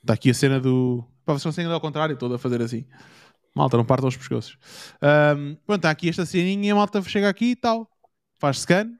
Está 0.00 0.14
aqui 0.14 0.30
a 0.30 0.34
cena 0.34 0.58
do. 0.58 1.04
Pá, 1.26 1.34
vocês 1.34 1.42
conseguem 1.44 1.70
ao 1.70 1.80
contrário, 1.80 2.16
todo 2.16 2.36
a 2.36 2.38
fazer 2.38 2.62
assim. 2.62 2.86
Malta, 3.54 3.76
não 3.76 3.84
partam 3.84 4.08
os 4.08 4.16
pescoços. 4.16 4.56
Um, 5.36 5.54
pronto, 5.66 5.78
está 5.80 5.90
aqui 5.90 6.08
esta 6.08 6.24
ceninha 6.24 6.68
e 6.68 6.70
a 6.70 6.74
malta 6.74 7.02
chega 7.02 7.28
aqui 7.28 7.50
e 7.50 7.56
tal. 7.56 7.88
Faz 8.38 8.60
scan. 8.60 8.90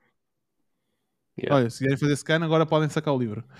Yeah. 1.38 1.56
Olha, 1.56 1.70
se 1.70 1.78
quiserem 1.78 1.96
fazer 1.96 2.16
scan, 2.16 2.44
agora 2.44 2.66
podem 2.66 2.88
sacar 2.88 3.14
o 3.14 3.18
livro. 3.18 3.44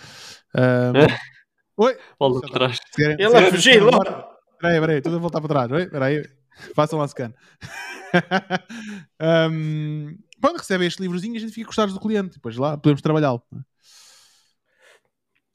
Um, 0.55 1.83
oi! 1.85 1.97
Volta 2.19 2.41
para 2.47 2.51
trás. 2.53 2.77
Se 2.77 2.83
querem- 2.95 3.17
se 3.17 3.23
Ele 3.23 3.27
a 3.35 3.39
querem 3.39 3.51
fugir 3.51 3.73
scan 3.77 3.85
logo. 3.87 4.03
agora- 4.03 4.29
Espera 4.53 4.69
aí, 4.69 4.75
espera 4.77 4.93
aí, 4.93 5.01
tudo 5.01 5.17
a 5.17 5.19
voltar 5.19 5.41
para 5.41 5.49
trás. 5.49 5.73
Oi, 5.73 5.83
espera 5.85 6.05
aí. 6.05 6.23
Façam 6.75 6.99
lá 6.99 7.09
scan. 7.09 7.33
um, 9.51 10.19
quando 10.43 10.59
recebem 10.59 10.87
este 10.87 11.01
livrozinho, 11.01 11.37
a 11.37 11.39
gente 11.39 11.53
fica 11.55 11.67
gostados 11.67 11.95
do 11.95 12.01
cliente. 12.01 12.35
Depois 12.35 12.55
lá 12.59 12.77
podemos 12.77 13.01
trabalhá-lo. 13.01 13.43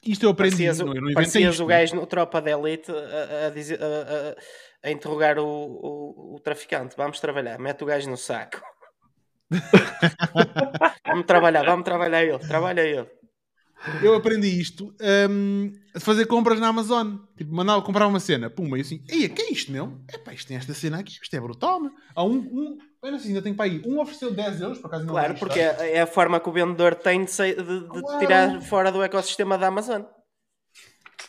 Isto 0.04 0.24
eu 0.26 0.30
aprendi. 0.30 0.56
Parecias, 0.56 0.78
não, 0.80 0.94
eu 0.94 1.02
não 1.02 1.12
parecias 1.12 1.52
isto, 1.52 1.62
o 1.64 1.66
gajo 1.66 1.94
no 1.94 2.06
Tropa 2.06 2.40
de 2.40 2.50
Elite 2.50 2.90
a, 2.90 3.46
a, 3.46 3.50
dizer, 3.50 3.78
a, 3.82 4.36
a 4.82 4.90
interrogar 4.90 5.38
o, 5.38 5.46
o, 5.46 6.34
o, 6.34 6.40
traficante. 6.40 6.96
Vamos 6.96 7.20
trabalhar. 7.20 7.58
Mete 7.58 7.82
o 7.82 7.86
gajo 7.86 8.08
no 8.08 8.16
saco. 8.16 8.60
vamos 11.06 11.26
trabalhar, 11.26 11.64
vamos 11.64 11.84
trabalhar 11.84 12.22
ele. 12.22 12.38
Trabalha 12.38 12.80
ele. 12.82 13.18
Eu 14.02 14.14
aprendi 14.14 14.60
isto 14.60 14.92
um, 15.30 15.72
a 15.94 16.00
fazer 16.00 16.26
compras 16.26 16.58
na 16.58 16.68
Amazon. 16.68 17.16
Tipo, 17.36 17.54
mandava 17.54 17.80
comprar 17.82 18.06
uma 18.06 18.18
cena, 18.18 18.50
puma, 18.50 18.76
e 18.76 18.80
assim, 18.80 19.02
ei, 19.08 19.28
que 19.28 19.40
é 19.40 19.52
isto, 19.52 19.70
meu? 19.70 20.00
Epá, 20.12 20.32
isto 20.32 20.48
tem 20.48 20.56
esta 20.56 20.74
cena 20.74 20.98
aqui, 20.98 21.12
isto 21.22 21.34
é 21.34 21.40
brutal, 21.40 21.80
meu. 21.80 21.92
Há 22.14 22.24
um, 22.24 22.38
um 22.38 22.78
não 23.02 23.18
sei, 23.18 23.28
ainda 23.28 23.42
tenho 23.42 23.54
para 23.54 23.66
aí, 23.66 23.80
um 23.86 24.00
ofereceu 24.00 24.32
10 24.32 24.60
euros, 24.60 24.78
por 24.78 24.88
acaso 24.88 25.04
não 25.04 25.14
Claro, 25.14 25.34
porque 25.36 25.60
é, 25.60 25.94
é 25.94 26.00
a 26.00 26.06
forma 26.06 26.40
que 26.40 26.48
o 26.48 26.52
vendedor 26.52 26.96
tem 26.96 27.24
de, 27.24 27.32
de, 27.32 27.54
de 27.54 27.88
claro. 27.88 28.18
tirar 28.18 28.60
fora 28.62 28.90
do 28.90 29.02
ecossistema 29.02 29.56
da 29.56 29.68
Amazon. 29.68 30.02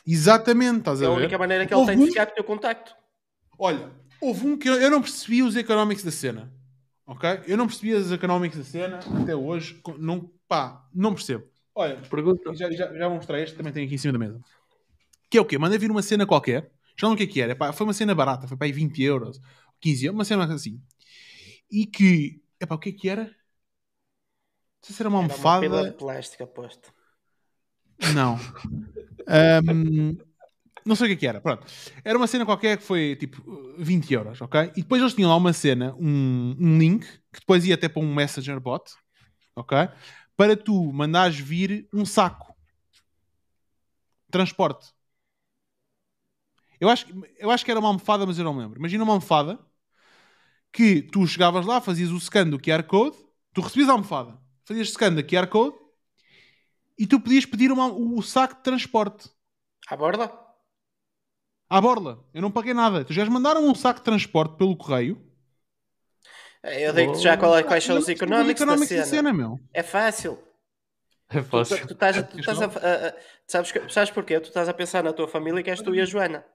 Exatamente, 0.05 0.79
estás 0.79 1.03
a 1.03 1.05
ver? 1.05 1.11
É 1.11 1.15
a 1.15 1.17
única 1.17 1.37
maneira 1.37 1.65
que 1.67 1.73
ele 1.73 1.79
houve 1.79 1.91
tem 1.91 2.03
de 2.03 2.07
ficar 2.07 2.25
com 2.25 2.31
o 2.31 2.35
teu 2.35 2.43
contacto. 2.43 2.98
Olha, 3.59 3.91
houve 4.21 4.47
um 4.47 4.57
que 4.57 4.69
eu, 4.69 4.75
eu 4.75 4.89
não 4.89 5.01
percebi 5.01 5.43
os 5.43 5.57
economics 5.57 6.03
da 6.03 6.11
cena. 6.11 6.51
Ok? 7.05 7.41
Eu 7.45 7.57
não 7.57 7.67
percebi 7.67 7.93
as 7.93 8.09
economics 8.09 8.57
da 8.57 8.63
cena 8.63 8.99
até 9.21 9.35
hoje. 9.35 9.81
Não, 9.97 10.31
pá, 10.47 10.87
não 10.93 11.13
percebo. 11.13 11.45
Olha, 11.75 11.97
pergunta. 12.09 12.55
Já, 12.55 12.71
já, 12.71 12.93
já 12.93 13.09
mostrei 13.09 13.43
este, 13.43 13.57
também 13.57 13.73
tenho 13.73 13.85
aqui 13.85 13.95
em 13.95 13.97
cima 13.97 14.13
da 14.13 14.19
mesa. 14.19 14.39
Que 15.29 15.37
é 15.37 15.41
o 15.41 15.45
quê? 15.45 15.57
Mandei 15.57 15.77
vir 15.77 15.91
uma 15.91 16.01
cena 16.01 16.25
qualquer. 16.25 16.71
Já 16.97 17.07
não 17.07 17.13
o 17.13 17.17
que 17.17 17.23
é 17.23 17.27
que 17.27 17.41
era. 17.41 17.51
Epá, 17.51 17.73
foi 17.73 17.85
uma 17.85 17.93
cena 17.93 18.15
barata, 18.15 18.47
foi 18.47 18.55
para 18.55 18.67
aí 18.67 18.71
20 18.71 19.03
euros, 19.03 19.41
15 19.81 20.05
euros, 20.05 20.17
uma 20.17 20.25
cena 20.25 20.53
assim. 20.53 20.81
E 21.69 21.85
que. 21.85 22.41
Epá, 22.59 22.75
o 22.75 22.79
que 22.79 22.89
é 22.89 22.91
que 22.93 23.09
era? 23.09 23.23
Não 23.23 23.31
sei 24.83 24.95
se 24.95 25.01
era 25.01 25.09
uma 25.09 25.19
almofada. 25.19 25.65
Era 25.65 25.75
uma 25.75 25.89
de 25.89 25.97
plástico, 25.97 26.43
aposto. 26.43 26.93
Não. 28.13 28.37
um, 29.67 30.17
não 30.89 30.95
sei 30.95 31.05
o 31.05 31.09
que 31.09 31.13
é 31.13 31.17
que 31.17 31.27
era. 31.27 31.39
Pronto. 31.39 31.65
Era 32.03 32.17
uma 32.17 32.27
cena 32.27 32.45
qualquer 32.45 32.77
que 32.77 32.83
foi 32.83 33.15
tipo 33.15 33.41
20 33.77 34.13
euros, 34.13 34.41
ok? 34.41 34.71
E 34.75 34.81
depois 34.81 35.01
eles 35.01 35.13
tinham 35.13 35.29
lá 35.29 35.37
uma 35.37 35.53
cena, 35.53 35.95
um, 35.97 36.55
um 36.59 36.77
link, 36.77 37.05
que 37.31 37.39
depois 37.39 37.65
ia 37.65 37.75
até 37.75 37.87
para 37.87 38.01
um 38.01 38.13
Messenger 38.13 38.59
bot, 38.59 38.91
ok? 39.55 39.87
para 40.39 40.55
tu 40.55 40.93
mandares 40.93 41.37
vir 41.37 41.89
um 41.93 42.05
saco. 42.05 42.55
Transporte. 44.31 44.93
Eu 46.79 46.87
acho, 46.87 47.07
eu 47.37 47.51
acho 47.51 47.65
que 47.65 47.69
era 47.69 47.77
uma 47.77 47.89
almofada, 47.89 48.25
mas 48.25 48.37
eu 48.37 48.45
não 48.45 48.53
me 48.53 48.61
lembro. 48.61 48.79
Imagina 48.79 49.03
uma 49.03 49.11
almofada 49.11 49.59
que 50.71 51.01
tu 51.01 51.27
chegavas 51.27 51.65
lá, 51.65 51.81
fazias 51.81 52.09
o 52.09 52.17
scan 52.21 52.47
do 52.47 52.57
QR 52.57 52.83
Code, 52.83 53.17
tu 53.53 53.59
recebias 53.59 53.89
a 53.89 53.91
almofada, 53.91 54.39
fazias 54.63 54.87
o 54.87 54.91
scan 54.93 55.13
do 55.13 55.25
QR 55.25 55.47
Code 55.47 55.75
e 56.97 57.05
tu 57.05 57.19
podias 57.19 57.45
pedir 57.45 57.69
uma, 57.69 57.87
o 57.87 58.21
saco 58.21 58.55
de 58.55 58.63
transporte. 58.63 59.29
À 59.89 59.97
borda? 59.97 60.31
À 61.69 61.79
borla. 61.79 62.25
Eu 62.33 62.41
não 62.41 62.51
paguei 62.51 62.73
nada. 62.73 63.05
Tu 63.05 63.13
já 63.13 63.23
mandaram 63.25 63.63
um 63.67 63.75
saco 63.75 63.99
de 63.99 64.05
transporte 64.05 64.57
pelo 64.57 64.75
correio 64.75 65.29
é, 66.61 66.87
eu 66.87 66.93
digo-te 66.93 67.19
já 67.19 67.37
qual 67.37 67.57
é, 67.57 67.63
quais 67.63 67.83
são 67.83 67.97
os 67.97 68.09
económicos 68.09 68.65
da 68.65 68.77
cena. 68.77 69.05
cena 69.05 69.33
meu. 69.33 69.59
É 69.73 69.81
fácil. 69.81 70.37
É 71.29 71.41
fácil. 71.41 71.77
Tu, 71.77 71.87
tu, 71.87 71.93
estás, 71.93 72.27
tu 72.27 72.39
estás 72.39 72.61
a, 72.61 72.65
a, 72.65 73.07
a, 73.07 73.13
sabes, 73.47 73.71
sabes 73.89 74.11
porquê? 74.11 74.39
Tu 74.39 74.47
estás 74.49 74.67
a 74.67 74.73
pensar 74.73 75.03
na 75.03 75.13
tua 75.13 75.27
família 75.27 75.63
que 75.63 75.69
és 75.69 75.81
tu 75.81 75.95
e 75.95 76.01
a 76.01 76.05
Joana. 76.05 76.45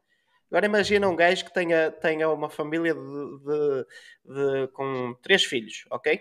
Agora 0.51 0.67
imagina 0.67 1.09
um 1.09 1.17
gajo 1.17 1.45
que 1.45 1.55
tenha, 1.55 1.91
tenha 1.91 2.29
uma 2.29 2.51
família 2.51 2.95
de, 2.95 3.01
de, 3.01 3.87
de, 4.25 4.69
com 4.73 5.17
três 5.23 5.45
filhos, 5.45 5.85
ok? 5.91 6.21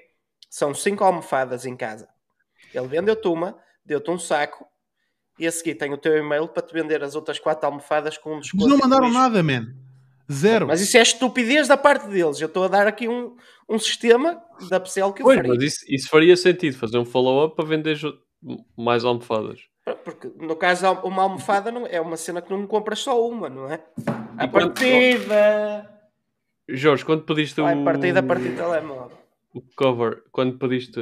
São 0.50 0.74
cinco 0.74 1.04
almofadas 1.04 1.66
em 1.66 1.76
casa. 1.76 2.08
Ele 2.74 2.88
vendeu-te 2.88 3.28
uma, 3.28 3.60
deu-te 3.86 4.10
um 4.10 4.18
saco 4.18 4.66
e 5.40 5.48
a 5.48 5.52
seguir 5.52 5.76
tem 5.76 5.94
o 5.94 5.98
teu 5.98 6.18
e-mail 6.18 6.48
para 6.48 6.64
te 6.64 6.74
vender 6.74 7.04
as 7.04 7.16
outras 7.16 7.40
quatro 7.40 7.66
almofadas 7.66 8.18
com 8.18 8.36
um 8.36 8.40
desconto. 8.40 8.68
Não 8.68 8.78
mandaram 8.78 9.10
nada, 9.12 9.42
man. 9.42 9.74
Zero. 10.32 10.68
Mas 10.68 10.82
isso 10.82 10.98
é 10.98 11.02
estupidez 11.02 11.68
da 11.68 11.78
parte 11.78 12.08
deles. 12.08 12.40
Eu 12.40 12.48
estou 12.48 12.64
a 12.64 12.68
dar 12.68 12.88
aqui 12.88 13.08
um, 13.08 13.36
um 13.70 13.78
sistema 13.78 14.42
da 14.70 14.80
PCL 14.80 15.14
que 15.14 15.22
eu 15.22 15.26
pois, 15.26 15.38
faria. 15.38 15.54
Mas 15.54 15.64
isso, 15.64 15.86
isso 15.88 16.10
faria 16.10 16.36
sentido, 16.38 16.78
fazer 16.78 16.98
um 16.98 17.06
follow-up 17.06 17.56
para 17.56 17.66
vender 17.66 17.98
mais 18.78 19.04
almofadas. 19.04 19.60
Porque 20.06 20.32
no 20.38 20.56
caso, 20.56 20.90
uma 21.04 21.24
almofada 21.24 21.72
não, 21.72 21.86
é 21.86 22.00
uma 22.00 22.16
cena 22.16 22.42
que 22.42 22.50
não 22.50 22.66
compras 22.66 23.00
só 23.00 23.28
uma, 23.28 23.50
não 23.50 23.72
é? 23.72 23.84
A 24.38 24.48
partida! 24.48 25.90
Jorge, 26.70 27.04
quando 27.04 27.24
pediste 27.24 27.60
Vai, 27.60 27.76
o. 27.76 27.84
partida 27.84 28.22
a 28.22 28.24
partir 28.24 28.50
do 28.50 28.56
telemóvel. 28.56 29.18
O 29.54 29.62
cover, 29.76 30.24
quando 30.32 30.58
pediste 30.58 31.00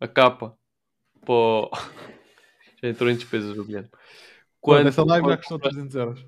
a 0.00 0.08
capa 0.08 0.56
para. 1.24 1.68
Já 2.82 2.88
entrou 2.88 3.10
em 3.10 3.16
despesas, 3.16 3.54
Juliano. 3.54 3.88
Quando... 4.60 4.88
Essa 4.88 5.04
live 5.04 5.28
já 5.28 5.36
custou 5.36 5.58
300 5.58 5.94
euros. 5.96 6.26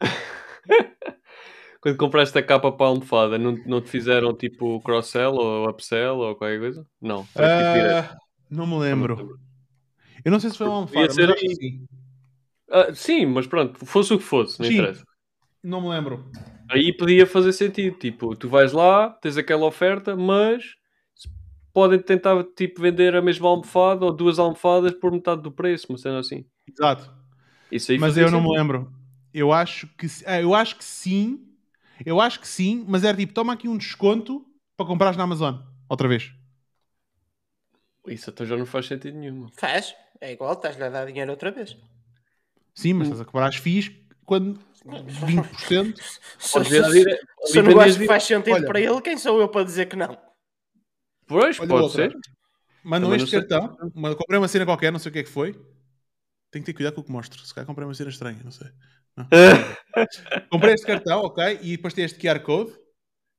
quando 1.80 1.96
compraste 1.96 2.38
a 2.38 2.42
capa 2.42 2.72
para 2.72 2.86
a 2.86 2.88
almofada, 2.88 3.38
não, 3.38 3.52
não 3.66 3.80
te 3.80 3.90
fizeram 3.90 4.34
tipo 4.34 4.80
cross-sell 4.80 5.34
ou 5.34 5.68
upsell 5.68 6.16
ou 6.16 6.34
qualquer 6.34 6.58
coisa? 6.58 6.86
Não. 7.00 7.20
Uh, 7.20 8.16
não 8.50 8.66
me 8.66 8.78
lembro. 8.78 9.38
Eu 10.24 10.32
não 10.32 10.40
sei 10.40 10.50
se 10.50 10.58
foi 10.58 10.66
uma 10.66 10.76
almofada, 10.76 11.12
ser 11.12 11.28
mas 11.28 11.42
aí... 11.42 11.54
sim. 11.54 11.86
Uh, 12.68 12.94
sim, 12.94 13.26
mas 13.26 13.46
pronto, 13.46 13.84
fosse 13.84 14.14
o 14.14 14.18
que 14.18 14.24
fosse, 14.24 14.58
não 14.60 14.66
sim. 14.66 14.74
interessa. 14.74 15.04
Não 15.62 15.80
me 15.80 15.88
lembro. 15.88 16.30
Aí 16.70 16.94
podia 16.96 17.26
fazer 17.26 17.52
sentido, 17.52 17.96
tipo, 17.98 18.34
tu 18.34 18.48
vais 18.48 18.72
lá, 18.72 19.10
tens 19.10 19.36
aquela 19.36 19.66
oferta, 19.66 20.16
mas 20.16 20.64
podem 21.74 21.98
tentar 21.98 22.42
tipo 22.56 22.80
vender 22.80 23.16
a 23.16 23.20
mesma 23.20 23.48
almofada 23.48 24.06
ou 24.06 24.12
duas 24.12 24.38
almofadas 24.38 24.92
por 24.92 25.10
metade 25.10 25.42
do 25.42 25.50
preço, 25.50 25.88
mas 25.90 26.00
sendo 26.00 26.18
assim. 26.18 26.46
Exato. 26.66 27.12
mas 27.98 28.16
eu 28.16 28.30
não 28.30 28.40
me 28.40 28.56
lembro. 28.56 28.90
Eu 29.34 29.52
acho 29.52 29.88
que 29.98 30.06
ah, 30.24 30.40
eu 30.40 30.54
acho 30.54 30.76
que 30.76 30.84
sim, 30.84 31.44
eu 32.06 32.20
acho 32.20 32.38
que 32.38 32.46
sim, 32.46 32.84
mas 32.88 33.02
era 33.02 33.16
tipo, 33.16 33.34
toma 33.34 33.52
aqui 33.52 33.68
um 33.68 33.76
desconto 33.76 34.46
para 34.76 34.86
comprares 34.86 35.16
na 35.16 35.24
Amazon. 35.24 35.56
Outra 35.88 36.06
vez. 36.06 36.32
Isso 38.06 38.30
até 38.30 38.46
já 38.46 38.56
não 38.56 38.66
faz 38.66 38.86
sentido 38.86 39.18
nenhum. 39.18 39.48
Faz. 39.56 39.94
É 40.20 40.32
igual, 40.32 40.52
estás-lhe 40.52 40.84
a 40.84 40.88
dar 40.88 41.06
dinheiro 41.06 41.32
outra 41.32 41.50
vez. 41.50 41.76
Sim, 42.72 42.94
mas 42.94 43.08
estás 43.08 43.20
a 43.20 43.24
cobrar 43.24 43.48
as 43.48 43.56
FIIs 43.56 43.90
quando 44.24 44.58
20%. 44.86 45.96
se, 46.38 46.64
se, 46.64 47.18
se 47.44 47.58
o 47.58 47.62
negócio 47.62 48.06
faz 48.06 48.22
sentido 48.22 48.54
Olha, 48.54 48.66
para 48.66 48.80
ele, 48.80 49.00
quem 49.00 49.18
sou 49.18 49.40
eu 49.40 49.48
para 49.48 49.64
dizer 49.64 49.86
que 49.86 49.96
não? 49.96 50.16
Pois, 51.26 51.58
Olha 51.58 51.68
pode 51.68 51.82
outra. 51.82 52.10
ser. 52.10 52.16
Mandou 52.82 53.14
este 53.14 53.30
cartão. 53.30 53.76
Comprei 54.16 54.38
uma 54.38 54.48
cena 54.48 54.66
qualquer, 54.66 54.92
não 54.92 54.98
sei 54.98 55.10
o 55.10 55.12
que 55.12 55.20
é 55.20 55.22
que 55.22 55.30
foi. 55.30 55.52
Tenho 56.50 56.64
que 56.64 56.72
ter 56.72 56.74
cuidado 56.74 56.94
com 56.94 57.00
o 57.00 57.04
que 57.04 57.12
mostro. 57.12 57.44
Se 57.44 57.54
calhar 57.54 57.66
comprei 57.66 57.86
uma 57.86 57.94
cena 57.94 58.10
estranha, 58.10 58.40
não 58.44 58.52
sei. 58.52 58.68
Comprei 60.50 60.74
este 60.74 60.86
cartão, 60.86 61.20
ok? 61.20 61.60
E 61.62 61.76
depois 61.76 61.94
tem 61.94 62.04
este 62.04 62.18
QR 62.18 62.40
Code 62.40 62.72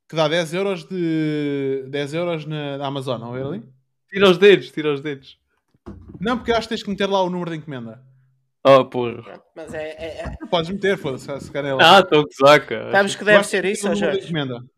que 0.07 0.15
dá 0.15 0.27
10 0.27 0.53
euros 0.53 0.83
de 0.85 1.85
10 1.89 2.13
euros 2.13 2.45
na 2.45 2.85
Amazon, 2.85 3.19
não 3.19 3.35
é 3.35 3.43
ali? 3.43 3.63
Tira 4.09 4.29
os 4.29 4.37
dedos, 4.37 4.71
tira 4.71 4.93
os 4.93 5.01
dedos. 5.01 5.37
Não, 6.19 6.37
porque 6.37 6.51
acho 6.51 6.61
que 6.61 6.69
tens 6.69 6.83
que 6.83 6.89
meter 6.89 7.07
lá 7.09 7.21
o 7.21 7.29
número 7.29 7.49
da 7.49 7.55
encomenda. 7.57 8.01
Oh, 8.63 8.85
porra. 8.85 9.43
Mas 9.55 9.73
é. 9.73 9.89
é, 9.91 10.25
é... 10.25 10.45
Podes 10.49 10.71
meter, 10.71 10.97
foda-se, 10.97 11.39
se 11.39 11.51
calhar 11.51 11.77
Ah, 11.79 11.99
estou 11.99 12.25
que 12.25 12.33
saca. 12.33 12.91
Sabes 12.91 13.15
que 13.15 13.23
deve 13.23 13.43
ser 13.43 13.65
isso, 13.65 13.95
Jorge? 13.95 14.31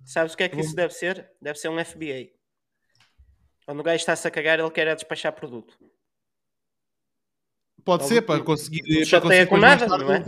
Sabes 0.03 0.33
o 0.33 0.37
que 0.37 0.43
é 0.43 0.49
que 0.49 0.59
isso 0.59 0.75
deve 0.75 0.93
ser? 0.93 1.29
Deve 1.41 1.57
ser 1.57 1.69
um 1.69 1.83
FBA. 1.83 2.36
Quando 3.67 3.81
o 3.81 3.83
gajo 3.83 3.97
está-se 3.97 4.25
a 4.25 4.31
cagar, 4.31 4.57
ele 4.57 4.71
quer 4.71 4.87
é 4.87 4.95
despachar 4.95 5.33
produto. 5.33 5.77
Pode 7.83 8.05
ser, 8.05 8.21
para 8.21 8.41
conseguir. 8.41 8.81
Não 8.87 9.05
chateia 9.05 9.45
com 9.45 9.57
nada, 9.57 9.85
não 9.85 10.13
é? 10.13 10.23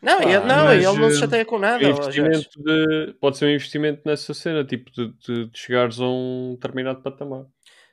Não, 0.00 0.22
ele, 0.22 0.40
não, 0.40 0.72
ele 0.72 0.84
não 0.84 1.10
se 1.10 1.18
chateia 1.18 1.44
com 1.44 1.58
nada. 1.58 1.78
De, 1.78 3.14
pode 3.20 3.36
ser 3.36 3.44
um 3.44 3.50
investimento 3.50 4.00
nessa 4.06 4.32
cena, 4.32 4.64
tipo 4.64 4.90
de, 4.90 5.12
de, 5.18 5.50
de 5.50 5.58
chegares 5.58 6.00
a 6.00 6.08
um 6.08 6.54
determinado 6.54 7.02
patamar. 7.02 7.44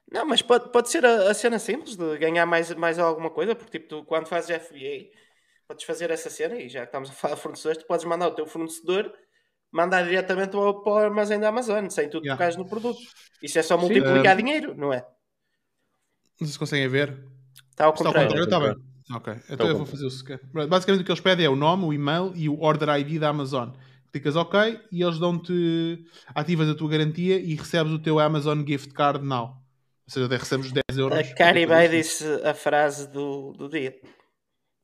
Não, 0.10 0.26
mas 0.26 0.42
pode, 0.42 0.72
pode 0.72 0.90
ser 0.90 1.06
a, 1.06 1.30
a, 1.30 1.34
cena 1.34 1.60
simples 1.60 1.98
de 1.98 2.18
ganhar 2.18 2.46
mais, 2.46 2.74
mais 2.76 2.98
alguma 3.00 3.30
coisa, 3.30 3.54
porque 3.54 3.80
tipo, 3.80 3.90
tu, 3.90 4.06
quando 4.06 4.28
fazes 4.28 4.50
FBA, 4.66 5.10
podes 5.68 5.84
fazer 5.84 6.10
essa 6.10 6.30
cena 6.30 6.56
e 6.56 6.70
já 6.70 6.82
que 6.82 6.86
estamos 6.88 7.10
a 7.10 7.14
falar 7.14 7.36
de 7.36 7.42
fornecedores, 7.42 7.84
tu 7.84 7.86
podes 7.86 8.06
mandar 8.06 8.30
o 8.30 8.34
teu 8.34 8.48
fornecedor 8.48 9.14
mandar 9.72 10.04
diretamente 10.04 10.52
para 10.52 10.60
o 10.60 10.98
armazém 10.98 11.40
da 11.40 11.50
Amazon, 11.50 11.90
sem 11.90 12.10
tu 12.10 12.18
yeah. 12.18 12.34
tocares 12.34 12.56
no 12.56 12.68
produto. 12.68 13.00
Isso 13.42 13.60
é 13.60 13.64
só 13.64 13.78
multiplicar 13.78 14.36
Sim, 14.36 14.44
dinheiro, 14.44 14.76
não 14.76 14.94
é? 14.94 15.06
Não 16.40 16.48
sei 16.48 16.54
se 16.54 16.60
conseguem 16.60 16.88
ver. 16.88 17.24
Está 17.70 17.86
ao 17.86 17.94
contrário. 17.94 18.28
Está 18.28 18.38
ao 18.38 18.42
contrário, 18.42 18.44
está 18.44 18.60
bem. 18.60 18.90
Ok, 19.12 19.34
então 19.50 19.68
eu 19.68 19.78
vou 19.78 19.86
fazer 19.88 20.06
o 20.06 20.12
scan. 20.12 20.40
Basicamente 20.68 21.02
o 21.02 21.06
que 21.06 21.12
eles 21.12 21.22
pedem 21.22 21.46
é 21.46 21.50
o 21.50 21.56
nome, 21.56 21.84
o 21.84 21.94
e-mail 21.94 22.32
e 22.36 22.48
o 22.48 22.62
order 22.62 22.90
ID 23.00 23.20
da 23.20 23.30
Amazon. 23.30 23.70
Clicas 24.12 24.36
OK 24.36 24.80
e 24.92 25.02
eles 25.02 25.20
dão-te. 25.20 26.06
ativas 26.34 26.70
a 26.70 26.76
tua 26.76 26.90
garantia 26.90 27.40
e 27.40 27.56
recebes 27.56 27.92
o 27.92 28.00
teu 28.00 28.20
Amazon 28.20 28.64
Gift 28.66 28.94
Card 28.94 29.26
now. 29.26 29.46
Ou 29.46 30.14
seja, 30.14 30.28
recebes 30.28 30.68
os 30.68 30.72
10 30.72 30.98
euros. 30.98 31.18
A 31.18 31.36
Caribay 31.36 31.88
disse 31.88 32.26
a 32.44 32.54
frase 32.54 33.08
do, 33.12 33.52
do 33.54 33.70
dia. 33.70 33.96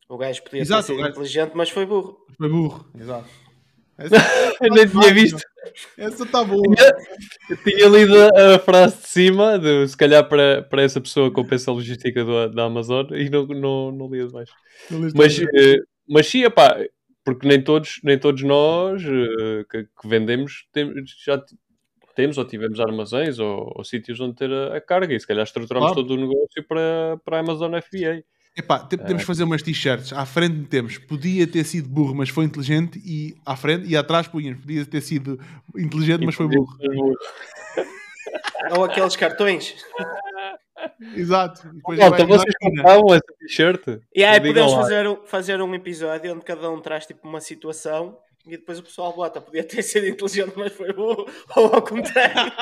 O 0.07 0.18
gajo 0.18 0.44
podia 0.44 0.62
Exato, 0.62 0.84
ser 0.84 0.98
gajo... 0.98 1.10
inteligente, 1.10 1.52
mas 1.56 1.70
foi 1.70 1.86
burro. 1.86 2.18
Foi 2.38 2.49
burro, 2.49 2.88
exato. 2.95 3.28
Essa, 3.97 4.15
Eu 4.61 4.73
nem 4.73 4.88
tinha 4.88 5.13
visto. 5.13 5.41
essa 5.97 6.26
tá 6.26 6.43
boa. 6.43 6.61
Eu 7.49 7.57
tinha 7.57 7.88
lido 7.88 8.13
a, 8.35 8.59
frase 8.59 8.97
de 9.01 9.07
cima, 9.07 9.57
de, 9.57 9.88
se 9.88 9.95
calhar 9.95 10.27
para, 10.27 10.63
para 10.63 10.81
essa 10.81 10.99
pessoa 10.99 11.31
compensa 11.31 11.72
a 11.72 11.73
logística 11.73 12.23
do, 12.23 12.49
da 12.49 12.65
Amazon, 12.65 13.07
e 13.13 13.30
não, 13.30 13.45
não, 13.45 13.91
não 13.91 14.07
li 14.09 14.31
mais. 14.31 14.49
Mas, 15.15 15.39
eh, 15.39 15.80
mas 16.07 16.27
sim, 16.27 16.43
epá, 16.43 16.77
porque 17.23 17.47
nem 17.47 17.61
todos, 17.61 17.99
nem 18.03 18.19
todos 18.19 18.43
nós 18.43 19.01
eh, 19.03 19.65
que, 19.69 19.84
que 19.84 20.07
vendemos 20.07 20.67
temos, 20.72 20.93
já 21.26 21.41
temos 22.15 22.38
ou 22.38 22.45
tivemos 22.45 22.80
armazéns 22.80 23.39
ou, 23.39 23.73
ou 23.76 23.84
sítios 23.84 24.19
onde 24.19 24.35
ter 24.35 24.51
a, 24.51 24.77
a 24.77 24.81
carga 24.81 25.13
e 25.13 25.19
se 25.19 25.27
calhar 25.27 25.43
estruturamos 25.43 25.91
Claro. 25.91 26.01
todo 26.07 26.13
o 26.13 26.22
negócio 26.22 26.63
para, 26.67 27.17
para 27.23 27.38
a 27.38 27.39
Amazon 27.39 27.73
FBA. 27.81 28.23
Epá, 28.57 28.80
te- 28.80 28.95
temos 28.98 29.23
que 29.23 29.27
fazer 29.27 29.44
umas 29.44 29.61
t-shirts. 29.61 30.14
À 30.14 30.26
frente 30.26 30.65
temos, 30.68 30.98
podia 30.98 31.45
ter 31.45 31.64
sido 31.65 31.90
burro, 31.90 32.15
mas 32.15 32.30
foi 32.30 32.45
inteligente. 32.45 33.02
E 33.06 33.36
à 33.45 33.56
frente 33.56 33.86
e 33.88 33.98
atrás 33.98 34.27
punhamos, 34.27 34.61
podia 34.61 34.86
ter 34.86 35.02
sido 35.02 35.40
inteligente, 35.76 36.26
mas 36.26 36.36
foi 36.36 36.48
burro. 36.48 36.77
Ou 38.77 38.86
aqueles 38.86 39.15
cartões. 39.15 39.76
Exato. 41.15 41.68
E 41.68 41.98
Malta, 41.98 42.26
vai- 42.26 42.38
vocês 42.38 42.53
compravam 42.61 43.14
essa 43.14 43.34
t-shirt? 43.40 43.99
E 44.14 44.23
aí 44.23 44.40
podemos 44.40 44.73
fazer, 44.73 45.07
um- 45.07 45.26
fazer 45.26 45.61
um 45.61 45.76
episódio 45.76 46.34
onde 46.34 46.45
cada 46.45 46.69
um 46.72 46.80
traz 46.80 47.06
tipo 47.06 47.27
uma 47.27 47.41
situação 47.41 48.18
e 48.48 48.52
depois 48.52 48.80
o 48.80 48.84
pessoal 48.84 49.14
bota. 49.14 49.41
Podia 49.41 49.64
ter 49.64 49.82
sido 49.84 50.07
inteligente, 50.07 50.53
mas 50.56 50.72
foi 50.73 50.94
burro. 50.94 51.26
Ou 51.57 51.76
ao 51.76 51.82
contrário. 51.82 52.36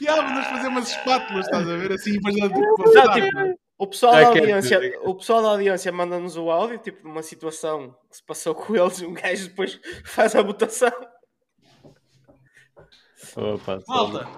Yeah, 0.00 0.22
mas 0.22 0.46
fazer 0.48 0.68
umas 0.68 0.88
espátulas, 0.90 1.44
estás 1.46 1.68
a 1.68 1.76
ver? 1.76 1.92
Assim, 1.92 2.12
depois 2.12 2.34
tipo, 2.34 2.58
Não, 2.92 3.12
tipo, 3.12 3.59
o 3.80 3.86
pessoal, 3.86 4.12
da 4.12 4.26
audiência, 4.26 5.00
o 5.00 5.14
pessoal 5.14 5.42
da 5.42 5.48
audiência 5.48 5.90
manda-nos 5.90 6.36
o 6.36 6.50
áudio, 6.50 6.76
tipo, 6.76 7.02
de 7.02 7.08
uma 7.08 7.22
situação 7.22 7.96
que 8.10 8.16
se 8.18 8.22
passou 8.22 8.54
com 8.54 8.76
eles 8.76 9.00
e 9.00 9.06
um 9.06 9.14
gajo 9.14 9.48
depois 9.48 9.80
faz 10.04 10.34
a 10.34 10.42
votação. 10.42 10.92
Opa, 13.34 13.82
Malta! 13.88 14.28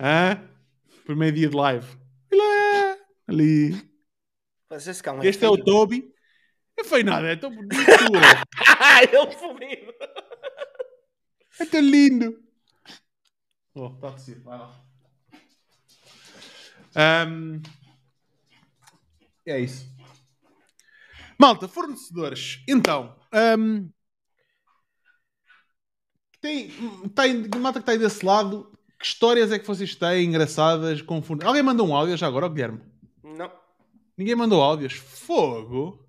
Hã? 0.00 0.42
Primeiro 1.04 1.36
dia 1.36 1.50
de 1.50 1.56
live. 1.56 1.86
Olá! 2.32 2.96
Ali. 3.26 3.72
Cão 5.02 5.22
Este 5.22 5.44
é 5.44 5.50
o. 5.50 5.62
Toby. 5.62 6.10
Não 6.78 6.84
foi 6.86 7.02
nada, 7.02 7.28
é 7.28 7.36
tão 7.36 7.54
bonito. 7.54 7.74
Ele 9.12 9.32
fumido. 9.32 9.94
é 11.60 11.66
tão 11.66 11.80
lindo. 11.82 12.42
Oh, 13.74 13.88
está 13.88 14.08
a 14.08 14.10
descer, 14.12 14.40
vai 14.40 14.58
lá. 14.58 14.88
Ahm, 16.94 17.60
é 19.50 19.60
isso. 19.60 19.86
Malta, 21.38 21.68
fornecedores. 21.68 22.62
Então, 22.68 23.14
ahm, 23.32 23.88
tem, 26.40 26.70
tem, 27.14 27.48
malta 27.60 27.78
que 27.80 27.82
está 27.82 27.92
aí 27.92 27.98
desse 27.98 28.24
lado, 28.24 28.70
que 28.98 29.06
histórias 29.06 29.50
é 29.52 29.58
que 29.58 29.66
vocês 29.66 29.94
têm 29.94 30.24
engraçadas 30.26 31.02
com 31.02 31.20
fornecedores? 31.22 31.46
Alguém 31.48 31.62
mandou 31.62 31.86
um 31.88 31.94
áudio 31.96 32.16
já 32.16 32.26
agora, 32.26 32.46
ó, 32.46 32.48
Guilherme? 32.48 32.80
Não. 33.22 33.50
Ninguém 34.16 34.34
mandou 34.34 34.60
áudios. 34.62 34.94
Fogo! 34.94 36.04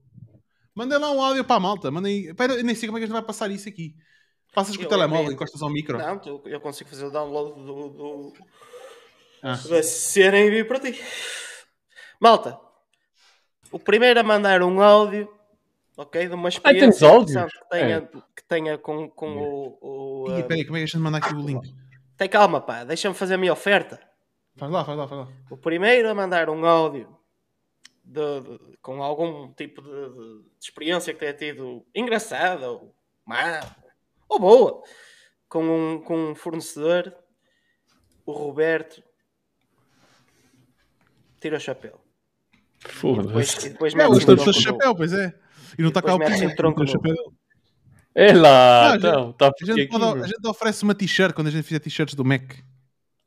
Mandem 0.73 0.97
lá 0.97 1.11
um 1.11 1.21
áudio 1.21 1.43
para 1.43 1.57
a 1.57 1.59
malta. 1.59 1.91
Mandem... 1.91 2.33
Pera, 2.35 2.53
eu 2.53 2.63
nem 2.63 2.73
sei 2.73 2.87
como 2.87 2.97
é 2.97 3.01
que 3.01 3.03
a 3.03 3.07
gente 3.07 3.13
vai 3.13 3.21
passar 3.23 3.51
isso 3.51 3.67
aqui. 3.69 3.95
Passas 4.53 4.75
com 4.75 4.81
o 4.81 4.85
Eu 4.85 4.89
telemóvel, 4.89 5.23
envio. 5.25 5.35
encostas 5.35 5.61
ao 5.61 5.69
micro. 5.69 5.97
Não, 5.97 6.17
tu- 6.17 6.41
eu 6.45 6.59
consigo 6.59 6.89
fazer 6.89 7.05
o 7.05 7.11
download 7.11 7.61
do, 7.63 7.89
do, 7.89 8.33
Ah. 9.43 9.55
da 9.55 9.83
cena 9.83 10.39
e 10.39 10.47
envio 10.47 10.67
para 10.67 10.79
ti. 10.79 10.99
Malta, 12.19 12.59
o 13.71 13.79
primeiro 13.79 14.19
a 14.19 14.23
mandar 14.23 14.61
um 14.63 14.81
áudio, 14.81 15.31
ok, 15.97 16.27
de 16.27 16.33
uma 16.33 16.49
temos 16.49 16.55
experiência 16.55 17.05
interessante 17.05 17.59
que 17.59 17.69
tenha, 17.69 17.95
É. 17.97 18.01
que 18.35 18.43
tenha 18.47 18.77
com, 18.77 19.09
com 19.09 19.37
o... 19.37 19.77
o 19.81 20.37
Ih, 20.37 20.41
ah, 20.41 20.45
peraí, 20.45 20.65
como 20.65 20.77
é 20.77 20.79
que 20.79 20.83
a 20.83 20.87
gente 20.87 20.97
manda 20.99 21.17
aqui 21.17 21.33
o 21.33 21.39
link? 21.41 21.73
tem 22.17 22.27
calma, 22.29 22.59
pá, 22.59 22.83
deixa-me 22.83 23.15
fazer 23.15 23.35
a 23.35 23.37
minha 23.37 23.53
oferta. 23.53 23.99
Faz 24.57 24.71
lá, 24.71 24.83
faz 24.83 24.97
lá, 24.97 25.07
faz 25.07 25.21
lá. 25.21 25.33
O 25.49 25.55
primeiro 25.57 26.09
a 26.09 26.13
mandar 26.15 26.49
um 26.49 26.65
áudio 26.65 27.17
de- 28.03 28.41
de- 28.41 28.77
com 28.81 29.01
algum 29.01 29.53
tipo 29.53 29.81
de, 29.81 29.89
de- 29.89 30.41
de 30.43 30.65
experiência 30.65 31.13
que 31.13 31.19
tenha 31.19 31.33
tido 31.33 31.85
engraçada 31.95 32.69
ou 32.69 32.93
má 33.25 33.61
ou 34.27 34.37
boa 34.39 34.83
com 35.47 35.63
um, 35.63 36.01
com 36.01 36.31
um 36.31 36.35
fornecedor, 36.35 37.15
o 38.25 38.31
Roberto 38.33 39.01
tira 41.39 41.57
o 41.57 41.59
chapéu. 41.59 41.99
Foda-se. 42.79 43.67
e 43.69 43.71
É, 43.99 44.07
um 44.07 44.11
com 44.11 44.15
o 44.31 44.35
tronco 44.35 44.53
chapéu, 44.53 44.95
pois 44.95 45.13
é. 45.13 45.33
E 45.77 45.81
não 45.81 45.89
está 45.89 46.01
cá 46.01 46.15
o 46.15 46.19
tronco 46.55 46.75
com 46.77 46.81
o 46.81 46.85
nu. 46.85 46.91
chapéu. 46.91 47.15
É 48.15 48.33
lá, 48.33 48.91
Ah, 48.93 48.95
então, 48.95 49.29
está 49.29 49.47
A 49.47 49.65
gente, 49.65 49.87
pode- 49.87 50.23
a 50.23 50.27
gente 50.27 50.47
oferece 50.47 50.83
uma 50.83 50.95
t-shirt 50.95 51.33
quando 51.33 51.47
a 51.47 51.51
gente 51.51 51.63
fizer 51.63 51.79
t-shirts 51.79 52.15
do 52.15 52.25
Mac. 52.25 52.41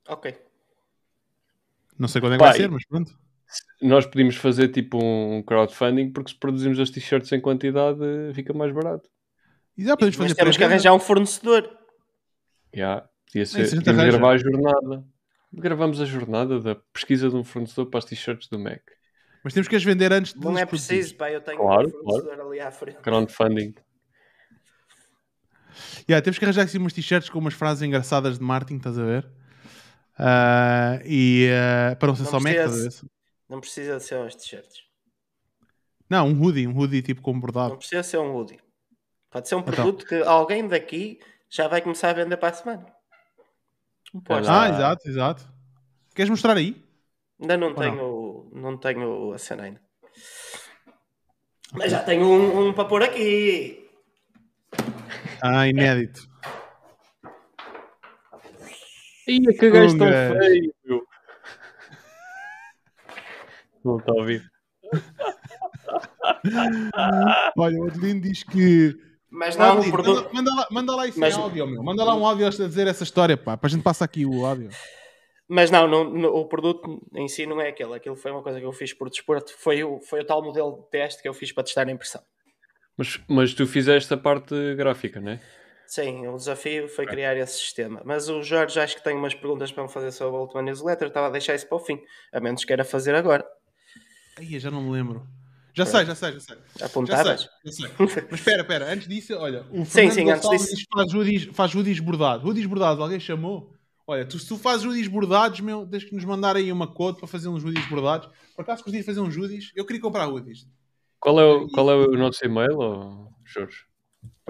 no- 0.08 0.12
Ok. 0.14 0.36
Não 1.98 2.08
sei 2.08 2.20
quando 2.20 2.34
é 2.34 2.36
que 2.38 2.42
vai 2.44 2.52
ser, 2.54 2.70
mas 2.70 2.84
pronto. 2.86 3.16
Nós 3.80 4.06
podíamos 4.06 4.36
fazer 4.36 4.68
tipo 4.68 4.98
um 5.02 5.42
crowdfunding 5.42 6.10
porque 6.10 6.30
se 6.32 6.36
produzimos 6.38 6.80
as 6.80 6.90
t-shirts 6.90 7.30
em 7.32 7.40
quantidade 7.40 7.98
fica 8.34 8.52
mais 8.52 8.72
barato. 8.72 9.08
E 9.76 9.84
já 9.84 9.96
podemos 9.96 10.16
Mas 10.16 10.28
fazer 10.28 10.34
temos 10.34 10.56
que 10.56 10.64
arranjar 10.64 10.92
um 10.94 10.98
fornecedor. 10.98 11.68
Já, 12.74 13.08
podia 13.26 13.46
ser. 13.46 13.76
Podíamos 13.76 14.04
gravar 14.04 14.30
a 14.32 14.36
jornada. 14.38 15.04
Gravamos 15.54 16.00
a 16.00 16.04
jornada 16.06 16.60
da 16.60 16.74
pesquisa 16.92 17.28
de 17.28 17.36
um 17.36 17.44
fornecedor 17.44 17.86
para 17.86 17.98
as 17.98 18.04
t-shirts 18.04 18.48
do 18.48 18.58
Mac. 18.58 18.80
Mas 19.44 19.52
temos 19.54 19.66
que 19.68 19.74
as 19.76 19.82
vender 19.82 20.12
antes 20.12 20.32
de 20.34 20.40
Não 20.40 20.56
é 20.56 20.64
produzir. 20.64 20.88
preciso, 20.88 21.16
pá, 21.16 21.30
eu 21.30 21.40
tenho 21.40 21.58
Claro, 21.58 21.88
um 21.88 21.90
fornecedor 21.90 22.46
ali 22.46 22.60
à 22.60 22.70
frente. 22.70 22.98
Crowdfunding. 22.98 23.74
Yeah, 26.08 26.22
temos 26.22 26.38
que 26.38 26.44
arranjar 26.44 26.62
aqui 26.64 26.78
umas 26.78 26.92
t-shirts 26.92 27.28
com 27.30 27.38
umas 27.38 27.54
frases 27.54 27.82
engraçadas 27.82 28.38
de 28.38 28.44
Martin, 28.44 28.76
estás 28.76 28.98
a 28.98 29.04
ver? 29.04 29.28
Ah, 30.18 31.00
e 31.04 31.48
ah, 31.50 31.96
para 31.96 32.08
não 32.08 32.14
ser 32.16 32.24
Não 32.24 32.30
só 32.30 32.40
Mac, 32.40 32.52
precisa- 32.54 32.76
estás 32.88 32.98
a 32.98 33.02
ver? 33.02 33.10
Não 33.48 33.60
precisa 33.60 33.96
de 33.98 34.02
ser 34.04 34.18
uns 34.18 34.34
t-shirts. 34.34 34.82
Não, 36.08 36.28
um 36.28 36.40
hoodie, 36.42 36.66
um 36.68 36.76
hoodie 36.78 37.02
tipo 37.02 37.22
com 37.22 37.38
bordado. 37.38 37.70
Não 37.70 37.78
precisa 37.78 38.02
ser 38.02 38.18
um 38.18 38.32
hoodie. 38.34 38.60
Pode 39.30 39.48
ser 39.48 39.54
um 39.54 39.60
Então. 39.60 39.72
produto 39.74 40.06
que 40.06 40.14
alguém 40.22 40.68
daqui 40.68 41.18
já 41.50 41.66
vai 41.68 41.80
começar 41.80 42.10
a 42.10 42.12
vender 42.12 42.36
para 42.36 42.50
a 42.50 42.52
semana. 42.52 42.86
Um 44.14 44.20
posto. 44.20 44.48
Ah. 44.50 44.62
Ah, 44.64 44.68
exato, 44.68 45.08
exato. 45.08 45.48
Queres 46.14 46.28
mostrar 46.28 46.56
aí? 46.56 46.81
Ainda 47.42 47.56
não 47.56 47.68
Ou 47.68 47.74
tenho, 47.74 48.50
não 48.54 48.76
tenho 48.78 49.32
a 49.32 49.38
cena 49.38 49.64
ainda. 49.64 49.80
Mas 51.72 51.90
já 51.90 52.02
tenho 52.02 52.24
um, 52.24 52.68
um 52.68 52.72
para 52.72 52.84
pôr 52.84 53.02
aqui. 53.02 53.78
Ah, 55.44 55.66
inédito. 55.66 56.20
Ia 59.26 59.52
que 59.58 59.70
gajo 59.72 59.98
tão 59.98 60.08
gajo. 60.08 60.38
feio, 60.38 60.74
meu. 60.84 61.02
Não 63.84 63.96
está 63.98 64.12
a 64.12 64.14
ouvir. 64.14 64.48
Olha, 67.56 67.76
o 67.80 67.88
Adelino 67.88 68.20
diz 68.20 68.44
que. 68.44 68.96
Mas 69.28 69.56
não, 69.56 69.66
o 69.66 69.72
Adelino, 69.78 69.92
produto. 69.92 70.32
manda, 70.32 70.50
manda 70.52 70.54
lá, 70.54 70.68
manda 70.70 70.94
lá 70.96 71.06
isso 71.08 71.18
Mas- 71.18 71.36
em 71.36 71.40
áudio, 71.40 71.66
meu. 71.66 71.82
Manda 71.82 72.04
lá 72.04 72.14
um 72.14 72.24
áudio 72.24 72.46
a 72.46 72.50
dizer 72.50 72.86
essa 72.86 73.02
história, 73.02 73.36
pá. 73.36 73.56
Para 73.56 73.66
a 73.66 73.70
gente 73.70 73.82
passar 73.82 74.04
aqui 74.04 74.24
o 74.24 74.46
áudio. 74.46 74.68
Mas 75.54 75.70
não, 75.70 75.86
não- 75.86 76.04
não- 76.08 76.30
o 76.30 76.46
produto 76.46 76.98
em 77.14 77.28
si 77.28 77.44
não 77.44 77.60
é 77.60 77.68
aquele. 77.68 77.92
Aquilo 77.94 78.16
foi 78.16 78.30
uma 78.30 78.42
coisa 78.42 78.58
que 78.58 78.64
eu 78.64 78.72
fiz 78.72 78.94
por 78.94 79.10
desporto. 79.10 79.52
Foi 79.58 79.84
o, 79.84 80.00
foi 80.00 80.20
o 80.20 80.24
tal 80.24 80.42
modelo 80.42 80.82
de 80.82 80.88
teste 80.90 81.20
que 81.20 81.28
eu 81.28 81.34
fiz 81.34 81.52
para 81.52 81.62
testar 81.64 81.86
a 81.86 81.90
impressão. 81.90 82.22
Mas, 82.96 83.20
mas 83.28 83.52
tu 83.52 83.66
fizeste 83.66 84.12
a 84.14 84.16
parte 84.16 84.54
gráfica, 84.76 85.20
não 85.20 85.32
é? 85.32 85.40
Sim, 85.86 86.26
o 86.26 86.36
desafio 86.38 86.88
foi 86.88 87.04
criar 87.04 87.36
esse 87.36 87.58
sistema. 87.58 88.00
Mas 88.02 88.30
o 88.30 88.42
Jorge 88.42 88.80
acho 88.80 88.96
que 88.96 89.04
tem 89.04 89.14
umas 89.14 89.34
perguntas 89.34 89.70
para 89.70 89.82
me 89.82 89.90
fazer 89.92 90.10
sobre 90.10 90.36
a 90.36 90.40
última 90.40 90.62
newsletter. 90.62 91.08
Estava 91.08 91.26
a 91.26 91.30
deixar 91.30 91.54
isso 91.54 91.66
para 91.68 91.76
o 91.76 91.80
fim. 91.80 92.00
A 92.32 92.40
menos 92.40 92.64
queira 92.64 92.82
fazer 92.82 93.14
agora. 93.14 93.44
Eu 94.40 94.58
já 94.58 94.70
não 94.70 94.82
me 94.82 94.90
lembro. 94.90 95.26
Já 95.74 95.84
sei, 95.84 96.06
já 96.06 96.14
sei, 96.14 96.32
já 96.32 96.40
sei. 96.40 96.56
Já 96.78 96.86
Apontadas? 96.86 97.42
sei, 97.42 97.50
já 97.66 97.72
sei. 97.72 98.26
Mas 98.30 98.40
espera, 98.40 98.62
espera. 98.62 98.90
Antes 98.92 99.06
disso, 99.08 99.34
olha. 99.36 99.66
O 99.70 99.84
Sim, 99.84 100.10
Fernando 100.10 100.12
sim, 100.14 100.20
antes 100.30 100.34
Gonçalves 100.46 100.70
disso. 100.70 100.86
faz 100.94 101.14
hoodies, 101.14 101.44
faz 101.54 101.74
hoodies 101.74 102.00
bordados. 102.00 102.46
Hoodies 102.46 102.66
bordados, 102.66 103.02
alguém 103.02 103.20
chamou? 103.20 103.74
Olha, 104.12 104.26
tu, 104.26 104.38
se 104.38 104.46
tu 104.46 104.58
fazes 104.58 104.84
hoodies 104.84 105.08
bordados, 105.08 105.60
meu, 105.60 105.86
tens 105.86 106.04
que 106.04 106.14
nos 106.14 106.24
mandar 106.26 106.54
aí 106.54 106.70
uma 106.70 106.86
code 106.86 107.18
para 107.18 107.26
fazer 107.26 107.48
uns 107.48 107.64
hoodies 107.64 107.88
bordados. 107.88 108.28
Por 108.54 108.60
acaso 108.60 108.84
de 108.84 109.02
fazer 109.02 109.20
uns 109.20 109.34
hoodies? 109.34 109.72
Eu 109.74 109.86
queria 109.86 110.02
comprar 110.02 110.28
hoodies. 110.28 110.66
Qual 111.18 111.40
é 111.40 111.44
o, 111.46 111.66
qual 111.68 111.90
é 111.90 111.94
o 111.94 112.10
nosso 112.18 112.44
e-mail, 112.44 112.78
oh, 112.78 113.32
Jorge? 113.42 113.86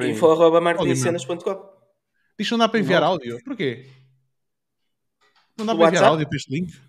Info.martinicenas.com 0.01 1.71
Diz 2.37 2.49
que 2.49 2.51
não 2.51 2.59
dá 2.59 2.69
para 2.69 2.81
enviar 2.81 3.03
Não. 3.03 3.09
áudio. 3.09 3.39
Porquê? 3.45 3.87
Não 5.57 5.65
dá 5.65 5.75
Do 5.75 5.79
para 5.79 5.89
enviar 5.89 6.03
WhatsApp? 6.03 6.11
áudio 6.11 6.29
para 6.29 6.37
este 6.37 6.53
link? 6.53 6.81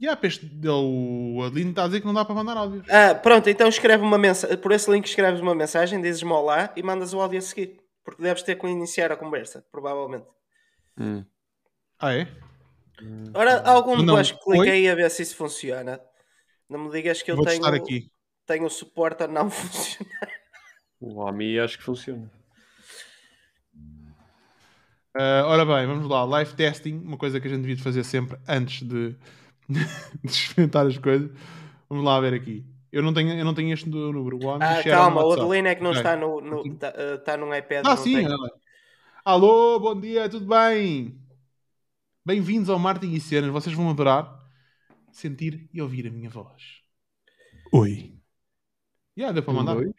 Já, 0.00 0.16
para 0.16 0.28
este, 0.28 0.50
o 0.66 1.42
Adelino 1.42 1.70
está 1.70 1.84
a 1.84 1.86
dizer 1.88 2.00
que 2.00 2.06
não 2.06 2.14
dá 2.14 2.24
para 2.24 2.34
mandar 2.34 2.56
áudio. 2.56 2.82
Ah, 2.88 3.14
pronto, 3.14 3.50
então 3.50 3.68
escreve 3.68 4.02
uma 4.02 4.16
mensagem. 4.16 4.56
Por 4.56 4.72
esse 4.72 4.90
link 4.90 5.04
escreves 5.04 5.42
uma 5.42 5.54
mensagem, 5.54 6.00
dizes-me 6.00 6.32
olá 6.32 6.72
e 6.74 6.82
mandas 6.82 7.12
o 7.12 7.20
áudio 7.20 7.38
a 7.38 7.42
seguir. 7.42 7.82
Porque 8.02 8.22
deves 8.22 8.42
ter 8.42 8.54
que 8.54 8.66
iniciar 8.66 9.12
a 9.12 9.16
conversa, 9.16 9.62
provavelmente. 9.70 10.26
Hum. 10.98 11.22
Ah, 11.98 12.14
é? 12.14 12.28
Ora, 13.34 13.62
algum 13.62 13.96
de 13.96 14.04
Não, 14.04 14.14
oi? 14.14 14.70
aí 14.70 14.88
a 14.88 14.94
ver 14.94 15.10
se 15.10 15.22
isso 15.22 15.36
funciona. 15.36 16.00
Não 16.68 16.80
me 16.80 16.90
digas 16.90 17.22
que 17.22 17.30
eu 17.30 17.36
Vou 17.36 17.44
tenho, 17.44 17.64
aqui. 17.66 18.10
tenho 18.46 18.68
suporte 18.68 19.22
a 19.22 19.28
não 19.28 19.48
funcionar. 19.50 20.30
O 21.00 21.26
AMI 21.26 21.58
acho 21.60 21.78
que 21.78 21.84
funciona. 21.84 22.30
Uh, 25.14 25.44
ora 25.46 25.64
bem, 25.64 25.86
vamos 25.86 26.08
lá. 26.08 26.24
Live 26.24 26.54
testing, 26.54 27.02
uma 27.04 27.16
coisa 27.16 27.40
que 27.40 27.46
a 27.46 27.50
gente 27.50 27.62
devia 27.62 27.78
fazer 27.78 28.04
sempre 28.04 28.38
antes 28.46 28.86
de, 28.86 29.16
de 29.68 29.80
experimentar 30.24 30.86
as 30.86 30.98
coisas. 30.98 31.30
Vamos 31.88 32.04
lá 32.04 32.20
ver 32.20 32.34
aqui. 32.34 32.64
Eu 32.92 33.02
não 33.02 33.12
tenho, 33.12 33.32
eu 33.38 33.44
não 33.44 33.54
tenho 33.54 33.72
este 33.72 33.88
número. 33.88 34.38
O 34.42 34.50
ah, 34.50 34.82
calma, 34.82 35.24
o 35.24 35.32
Adelino 35.32 35.68
é 35.68 35.74
que 35.74 35.82
não 35.82 35.90
okay. 35.90 36.00
está 36.00 36.16
no, 36.16 36.40
no 36.40 36.74
tá, 36.76 36.90
uh, 36.90 37.18
tá 37.18 37.36
num 37.36 37.54
iPad. 37.54 37.84
Ah, 37.86 37.96
sim. 37.96 38.26
Tem... 38.26 38.26
Alô, 39.24 39.78
bom 39.80 39.98
dia, 39.98 40.28
tudo 40.28 40.46
bem? 40.46 41.25
Bem-vindos 42.26 42.68
ao 42.68 42.76
Martin 42.76 43.12
e 43.12 43.20
Cenas. 43.20 43.50
Vocês 43.50 43.72
vão 43.72 43.88
adorar 43.88 44.36
sentir 45.12 45.70
e 45.72 45.80
ouvir 45.80 46.08
a 46.08 46.10
minha 46.10 46.28
voz. 46.28 46.82
Oi. 47.72 48.20
Já, 49.16 49.26
yeah, 49.26 49.32
deu 49.32 49.44
para 49.44 49.54
mandar. 49.54 49.76
Oi. 49.76 49.94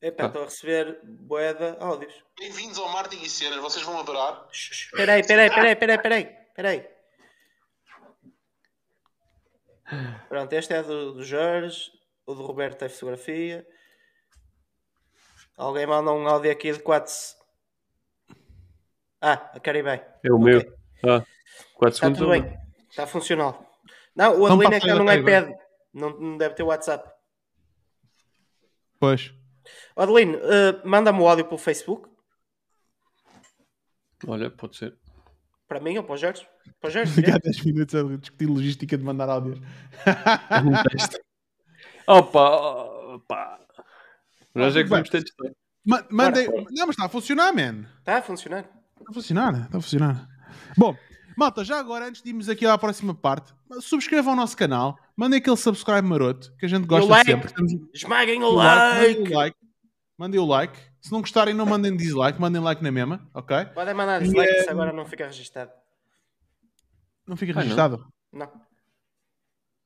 Epá, 0.00 0.22
ah. 0.22 0.26
estou 0.28 0.42
a 0.42 0.44
receber 0.44 1.00
boeda 1.02 1.76
áudios. 1.80 2.14
Bem-vindos 2.38 2.78
ao 2.78 2.88
Martin 2.88 3.20
e 3.20 3.28
Cenas, 3.28 3.58
vocês 3.58 3.84
vão 3.84 3.98
adorar. 3.98 4.46
Espera 4.52 5.14
aí, 5.14 5.22
espera 5.22 5.42
aí, 5.42 5.48
espera 5.48 5.66
aí, 5.66 5.72
espera 5.72 6.14
aí, 6.14 6.36
espera 6.50 6.68
aí. 6.68 6.88
Pronto, 10.28 10.52
este 10.52 10.72
é 10.72 10.84
do, 10.84 11.14
do 11.14 11.24
Jorge, 11.24 11.90
o 12.24 12.32
do 12.32 12.46
Roberto 12.46 12.78
tem 12.78 12.88
fotografia. 12.88 13.66
Alguém 15.56 15.84
manda 15.84 16.12
um 16.12 16.28
áudio 16.28 16.52
aqui 16.52 16.72
de 16.72 16.78
4. 16.78 17.12
Ah, 19.20 19.50
a 19.52 19.58
Caribé. 19.58 20.16
É 20.22 20.30
o 20.30 20.36
okay. 20.36 20.44
meu. 20.44 20.81
Ah, 21.04 21.24
4 21.74 21.96
segundos. 21.96 21.96
Está 21.98 22.10
tudo 22.12 22.28
bem, 22.28 22.58
está 22.88 23.06
funcional. 23.06 23.72
Não, 24.14 24.40
o 24.40 24.46
Adelino 24.46 24.74
é 24.74 24.80
que 24.80 24.86
está 24.86 24.98
num 24.98 25.12
iPad, 25.12 25.50
não, 25.92 26.10
não 26.18 26.36
deve 26.36 26.54
ter 26.54 26.62
WhatsApp. 26.62 27.10
Pois. 29.00 29.34
Adeline, 29.96 30.36
uh, 30.36 30.80
manda-me 30.84 31.20
o 31.20 31.28
áudio 31.28 31.44
pelo 31.44 31.58
Facebook. 31.58 32.08
Olha, 34.26 34.50
pode 34.50 34.76
ser. 34.76 34.96
Para 35.66 35.80
mim 35.80 35.96
ou 35.96 36.04
para 36.04 36.14
o 36.14 36.18
Jorge? 36.18 36.46
Para 36.80 36.88
o 36.88 36.90
Jorge? 36.90 37.12
Ficar 37.20 37.38
10 37.38 37.64
minutos 37.64 37.94
a 37.94 38.16
discutir 38.16 38.46
logística 38.46 38.96
de 38.96 39.02
mandar 39.04 39.28
áudios. 39.28 39.58
opa, 42.06 42.58
opa. 43.14 43.60
Nós 44.54 44.76
é 44.76 44.82
que 44.82 44.88
vamos 44.88 45.08
ter 45.08 45.24
de 45.24 45.32
mandem. 46.10 46.46
Não, 46.46 46.86
mas 46.86 46.90
está 46.90 47.06
a 47.06 47.08
funcionar, 47.08 47.52
man. 47.52 47.86
Está 47.98 48.18
a 48.18 48.22
funcionar. 48.22 48.64
Está 48.98 49.10
a 49.10 49.14
funcionar, 49.14 49.54
está 49.54 49.78
a 49.78 49.80
funcionar. 49.80 50.28
Bom, 50.76 50.96
malta, 51.36 51.64
já 51.64 51.78
agora, 51.78 52.06
antes 52.06 52.22
de 52.22 52.30
irmos 52.30 52.48
aqui 52.48 52.66
à 52.66 52.76
próxima 52.78 53.14
parte, 53.14 53.52
subscrevam 53.80 54.32
o 54.32 54.36
nosso 54.36 54.56
canal, 54.56 54.98
mandem 55.16 55.38
aquele 55.38 55.56
subscribe 55.56 56.06
maroto 56.06 56.54
que 56.58 56.66
a 56.66 56.68
gente 56.68 56.86
gosta 56.86 57.10
like. 57.10 57.30
sempre. 57.30 57.50
Esmaguem 57.92 58.42
o, 58.42 58.46
o 58.46 58.54
like. 58.54 59.20
like. 59.20 59.34
like 59.34 59.56
mandem 60.22 60.38
o 60.38 60.44
like. 60.44 60.78
Se 61.00 61.10
não 61.10 61.20
gostarem, 61.20 61.52
não 61.52 61.66
mandem 61.66 61.96
dislike, 61.96 62.40
mandem 62.40 62.62
like 62.62 62.82
na 62.82 62.92
mesma, 62.92 63.28
ok? 63.34 63.64
Podem 63.74 63.92
mandar 63.92 64.20
dislike, 64.20 64.52
é... 64.52 64.62
se 64.62 64.70
agora 64.70 64.92
não 64.92 65.04
fica 65.04 65.26
registado. 65.26 65.72
Não 67.26 67.36
fica 67.36 67.52
registado? 67.54 68.06
Não. 68.32 68.48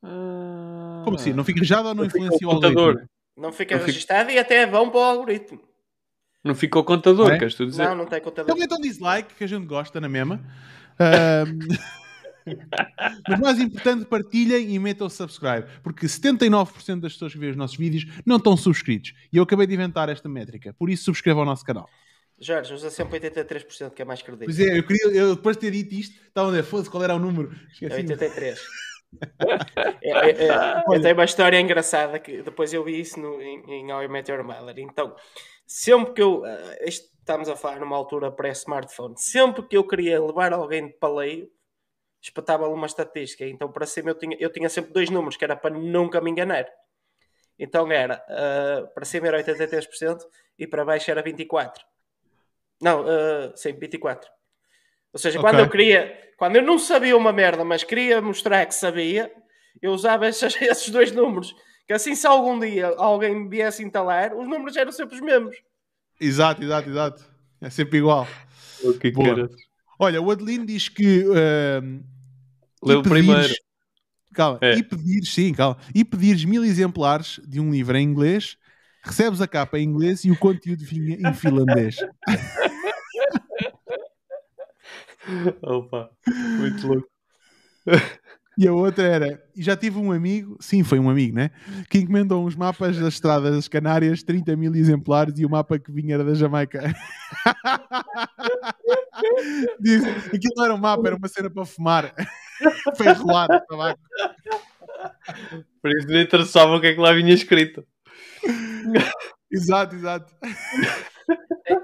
não. 0.02 1.04
Como 1.04 1.16
assim? 1.16 1.32
Não 1.32 1.44
fica 1.44 1.60
registado 1.60 1.88
ou 1.88 1.94
não, 1.94 2.02
não 2.02 2.06
influencia 2.06 2.46
o 2.46 2.50
contador? 2.50 3.06
Não 3.34 3.50
fica 3.52 3.76
não 3.76 3.84
registado 3.84 4.28
fica... 4.28 4.32
e 4.32 4.38
até 4.38 4.56
é 4.62 4.66
bom 4.66 4.90
para 4.90 5.00
o 5.00 5.04
algoritmo. 5.04 5.65
Não 6.44 6.54
fica 6.54 6.78
o 6.78 6.84
contador, 6.84 7.32
é? 7.32 7.38
queres 7.38 7.54
tu 7.54 7.66
dizer? 7.66 7.84
Não, 7.84 7.94
não 7.94 8.06
tem 8.06 8.20
contador. 8.20 8.46
Também 8.46 8.64
então 8.64 8.78
dislike, 8.78 9.34
que 9.34 9.44
a 9.44 9.46
gente 9.46 9.66
gosta 9.66 10.00
na 10.00 10.08
mesma. 10.08 10.40
Um... 11.00 12.06
Mas 13.28 13.40
mais 13.40 13.60
importante, 13.60 14.04
partilhem 14.04 14.72
e 14.72 14.78
metam 14.78 15.08
subscribe, 15.08 15.66
porque 15.82 16.06
79% 16.06 17.00
das 17.00 17.12
pessoas 17.14 17.32
que 17.32 17.38
veem 17.38 17.50
os 17.50 17.56
nossos 17.56 17.76
vídeos 17.76 18.06
não 18.24 18.36
estão 18.36 18.56
subscritos. 18.56 19.14
E 19.32 19.36
eu 19.36 19.42
acabei 19.42 19.66
de 19.66 19.74
inventar 19.74 20.08
esta 20.08 20.28
métrica, 20.28 20.72
por 20.74 20.88
isso 20.88 21.04
subscrevam 21.04 21.42
o 21.42 21.46
nosso 21.46 21.64
canal. 21.64 21.88
Jorge, 22.38 22.74
usa 22.74 22.90
sempre 22.90 23.18
83%, 23.18 23.94
que 23.94 24.02
é 24.02 24.04
mais 24.04 24.20
credível. 24.20 24.46
Pois 24.46 24.60
é, 24.60 24.78
eu, 24.78 24.82
queria, 24.86 25.18
eu 25.18 25.36
depois 25.36 25.56
de 25.56 25.60
ter 25.62 25.70
dito 25.70 25.94
isto, 25.94 26.14
estava 26.28 26.48
a 26.48 26.50
dizer, 26.50 26.64
foda-se, 26.64 26.90
qual 26.90 27.02
era 27.02 27.14
o 27.14 27.18
número? 27.18 27.50
Esqueci. 27.72 27.92
É 27.92 27.96
83. 27.96 28.60
é, 30.02 30.10
é, 30.10 30.46
é, 30.46 30.84
eu 30.92 31.00
tenho 31.00 31.14
uma 31.14 31.24
história 31.24 31.58
engraçada 31.58 32.18
que 32.18 32.42
depois 32.42 32.72
eu 32.74 32.84
vi 32.84 33.00
isso 33.00 33.18
no, 33.18 33.40
em, 33.40 33.62
em 33.70 33.92
How 33.92 34.02
I 34.02 34.08
Met 34.08 34.30
Your 34.30 34.44
Mother. 34.44 34.78
Então, 34.78 35.16
sempre 35.66 36.14
que 36.14 36.22
eu. 36.22 36.42
Uh, 36.42 36.84
estamos 36.84 37.48
a 37.48 37.56
falar 37.56 37.80
numa 37.80 37.96
altura 37.96 38.30
pré-smartphone. 38.30 39.14
Sempre 39.18 39.66
que 39.66 39.76
eu 39.76 39.86
queria 39.86 40.22
levar 40.22 40.52
alguém 40.52 40.86
de 40.86 40.92
paleio, 40.94 41.50
espetava 42.22 42.68
uma 42.68 42.86
estatística. 42.86 43.44
Então, 43.44 43.70
para 43.70 43.86
cima, 43.86 44.10
eu 44.10 44.14
tinha, 44.14 44.36
eu 44.38 44.50
tinha 44.50 44.68
sempre 44.68 44.92
dois 44.92 45.10
números, 45.10 45.36
que 45.36 45.44
era 45.44 45.56
para 45.56 45.74
nunca 45.76 46.20
me 46.20 46.30
enganar. 46.30 46.66
Então, 47.58 47.90
era 47.90 48.22
uh, 48.28 48.94
para 48.94 49.04
cima 49.04 49.26
era 49.28 49.42
83% 49.42 50.20
e 50.58 50.66
para 50.66 50.84
baixo 50.84 51.10
era 51.10 51.22
24%. 51.22 51.72
Não, 52.80 53.02
uh, 53.02 53.56
sim, 53.56 53.72
24%. 53.72 54.20
Ou 55.12 55.18
seja, 55.18 55.38
okay. 55.38 55.50
quando 55.50 55.60
eu 55.60 55.70
queria, 55.70 56.32
quando 56.36 56.56
eu 56.56 56.62
não 56.62 56.78
sabia 56.78 57.16
uma 57.16 57.32
merda, 57.32 57.64
mas 57.64 57.82
queria 57.82 58.20
mostrar 58.20 58.66
que 58.66 58.74
sabia, 58.74 59.32
eu 59.80 59.92
usava 59.92 60.28
esses, 60.28 60.54
esses 60.60 60.90
dois 60.90 61.10
números. 61.10 61.54
Que 61.86 61.92
assim, 61.92 62.14
se 62.14 62.26
algum 62.26 62.58
dia 62.58 62.88
alguém 62.96 63.34
me 63.34 63.48
viesse 63.48 63.84
instalar, 63.84 64.34
os 64.34 64.48
números 64.48 64.76
eram 64.76 64.90
sempre 64.90 65.14
os 65.14 65.20
mesmos. 65.20 65.56
Exato, 66.20 66.62
exato, 66.62 66.90
exato. 66.90 67.24
É 67.60 67.70
sempre 67.70 67.98
igual. 67.98 68.26
que 69.00 69.12
Olha, 69.98 70.20
o 70.20 70.30
Adelino 70.30 70.66
diz 70.66 70.88
que. 70.88 71.24
Uh, 71.24 72.04
Leu 72.82 73.02
primeiro. 73.02 73.54
Calma, 74.34 74.58
é. 74.60 74.74
e 74.74 74.82
pedir, 74.82 75.24
sim, 75.24 75.54
calma. 75.54 75.78
E 75.94 76.04
pedires 76.04 76.44
mil 76.44 76.62
exemplares 76.62 77.40
de 77.46 77.58
um 77.58 77.70
livro 77.70 77.96
em 77.96 78.02
inglês, 78.02 78.58
recebes 79.02 79.40
a 79.40 79.48
capa 79.48 79.78
em 79.78 79.84
inglês 79.84 80.24
e 80.24 80.30
o 80.30 80.38
conteúdo 80.38 80.84
vinha 80.84 81.16
em 81.16 81.32
finlandês. 81.32 81.96
Opa, 85.62 86.10
muito 86.58 86.86
louco. 86.86 87.08
E 88.58 88.66
a 88.66 88.72
outra 88.72 89.04
era, 89.04 89.42
e 89.54 89.62
já 89.62 89.76
tive 89.76 89.98
um 89.98 90.10
amigo, 90.10 90.56
sim, 90.60 90.82
foi 90.82 90.98
um 90.98 91.10
amigo, 91.10 91.36
né? 91.36 91.50
Que 91.90 91.98
encomendou 91.98 92.46
uns 92.46 92.56
mapas 92.56 92.98
das 92.98 93.14
estradas 93.14 93.54
das 93.54 93.68
Canárias, 93.68 94.22
30 94.22 94.56
mil 94.56 94.74
exemplares, 94.74 95.38
e 95.38 95.44
o 95.44 95.50
mapa 95.50 95.78
que 95.78 95.92
vinha 95.92 96.14
era 96.14 96.24
da 96.24 96.32
Jamaica. 96.32 96.82
Disse, 99.78 100.08
aquilo 100.08 100.54
não 100.56 100.64
era 100.64 100.74
um 100.74 100.78
mapa, 100.78 101.06
era 101.06 101.16
uma 101.16 101.28
cena 101.28 101.50
para 101.50 101.66
fumar. 101.66 102.14
para 102.96 103.10
enrolar 103.10 103.48
o 103.50 103.60
tabaco. 103.66 104.00
Por 105.82 105.90
isso 105.90 106.08
não 106.08 106.20
interessava 106.20 106.76
o 106.76 106.80
que 106.80 106.86
é 106.86 106.94
que 106.94 107.00
lá 107.00 107.12
vinha 107.12 107.34
escrito. 107.34 107.86
exato, 109.52 109.96
exato. 109.96 110.34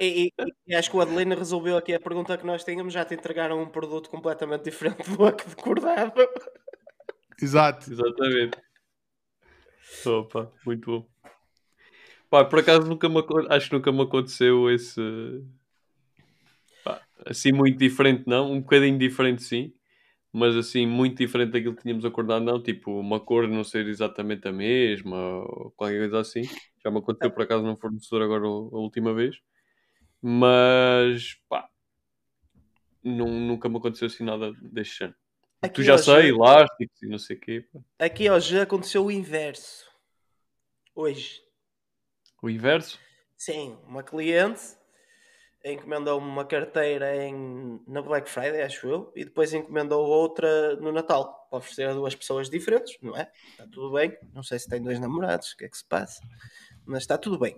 E, 0.00 0.32
e, 0.38 0.52
e, 0.68 0.74
acho 0.74 0.90
que 0.90 0.96
o 0.96 1.00
Adelina 1.00 1.34
resolveu 1.34 1.76
aqui 1.76 1.92
a 1.92 2.00
pergunta 2.00 2.38
que 2.38 2.46
nós 2.46 2.64
tínhamos. 2.64 2.94
Já 2.94 3.04
te 3.04 3.14
entregaram 3.14 3.60
um 3.60 3.66
produto 3.66 4.08
completamente 4.08 4.64
diferente 4.64 5.10
do 5.10 5.32
que 5.32 5.48
decordava. 5.48 6.28
Exato. 7.42 7.90
Exatamente. 7.90 8.58
Opa, 10.06 10.52
muito 10.64 10.90
bom. 10.90 11.08
Pá, 12.30 12.44
por 12.44 12.60
acaso 12.60 12.86
nunca 12.88 13.08
me, 13.08 13.18
acho 13.50 13.68
que 13.68 13.76
nunca 13.76 13.92
me 13.92 14.02
aconteceu 14.02 14.70
esse. 14.70 15.00
Pá, 16.84 17.00
assim, 17.26 17.52
muito 17.52 17.78
diferente, 17.78 18.24
não. 18.26 18.52
Um 18.52 18.60
bocadinho 18.60 18.98
diferente, 18.98 19.42
sim. 19.42 19.72
Mas 20.32 20.56
assim, 20.56 20.86
muito 20.86 21.18
diferente 21.18 21.52
daquilo 21.52 21.76
que 21.76 21.82
tínhamos 21.82 22.04
acordado, 22.04 22.44
não. 22.44 22.62
Tipo, 22.62 22.92
uma 23.00 23.20
cor 23.20 23.48
não 23.48 23.64
ser 23.64 23.86
exatamente 23.88 24.48
a 24.48 24.52
mesma 24.52 25.16
ou 25.44 25.72
qualquer 25.76 25.98
coisa 26.00 26.20
assim. 26.20 26.42
Já 26.84 26.90
me 26.90 26.98
aconteceu 26.98 27.30
por 27.30 27.42
acaso 27.42 27.64
num 27.64 27.76
fornecedor 27.76 28.22
agora 28.22 28.46
a 28.46 28.48
última 28.78 29.14
vez. 29.14 29.36
Mas, 30.22 31.36
pá, 31.48 31.68
nunca 33.04 33.68
me 33.68 33.76
aconteceu 33.78 34.06
assim 34.06 34.24
nada 34.24 34.52
deste 34.60 34.98
género. 34.98 35.21
Aqui 35.62 35.74
tu 35.74 35.82
já 35.84 35.96
sei, 35.96 36.30
elásticos 36.30 37.02
e 37.02 37.06
não 37.06 37.18
sei 37.18 37.36
o 37.36 37.40
quê. 37.40 37.64
Pá. 37.72 37.80
Aqui 38.00 38.28
hoje 38.28 38.58
aconteceu 38.58 39.04
o 39.04 39.12
inverso. 39.12 39.88
Hoje. 40.92 41.40
O 42.42 42.50
inverso? 42.50 42.98
Sim, 43.36 43.78
uma 43.86 44.02
cliente 44.02 44.60
encomendou-me 45.64 46.26
uma 46.26 46.44
carteira 46.44 47.24
em, 47.24 47.80
na 47.86 48.02
Black 48.02 48.28
Friday, 48.28 48.62
acho 48.62 48.88
eu, 48.88 49.12
e 49.14 49.24
depois 49.24 49.54
encomendou 49.54 50.04
outra 50.04 50.74
no 50.76 50.90
Natal, 50.90 51.46
para 51.48 51.58
oferecer 51.58 51.88
a 51.88 51.94
duas 51.94 52.14
pessoas 52.16 52.50
diferentes, 52.50 52.98
não 53.00 53.16
é? 53.16 53.30
Está 53.52 53.66
tudo 53.68 53.92
bem. 53.92 54.16
Não 54.34 54.42
sei 54.42 54.58
se 54.58 54.68
tem 54.68 54.82
dois 54.82 54.98
namorados, 54.98 55.52
o 55.52 55.56
que 55.56 55.64
é 55.64 55.68
que 55.68 55.76
se 55.76 55.84
passa, 55.84 56.20
mas 56.84 57.04
está 57.04 57.16
tudo 57.16 57.38
bem. 57.38 57.56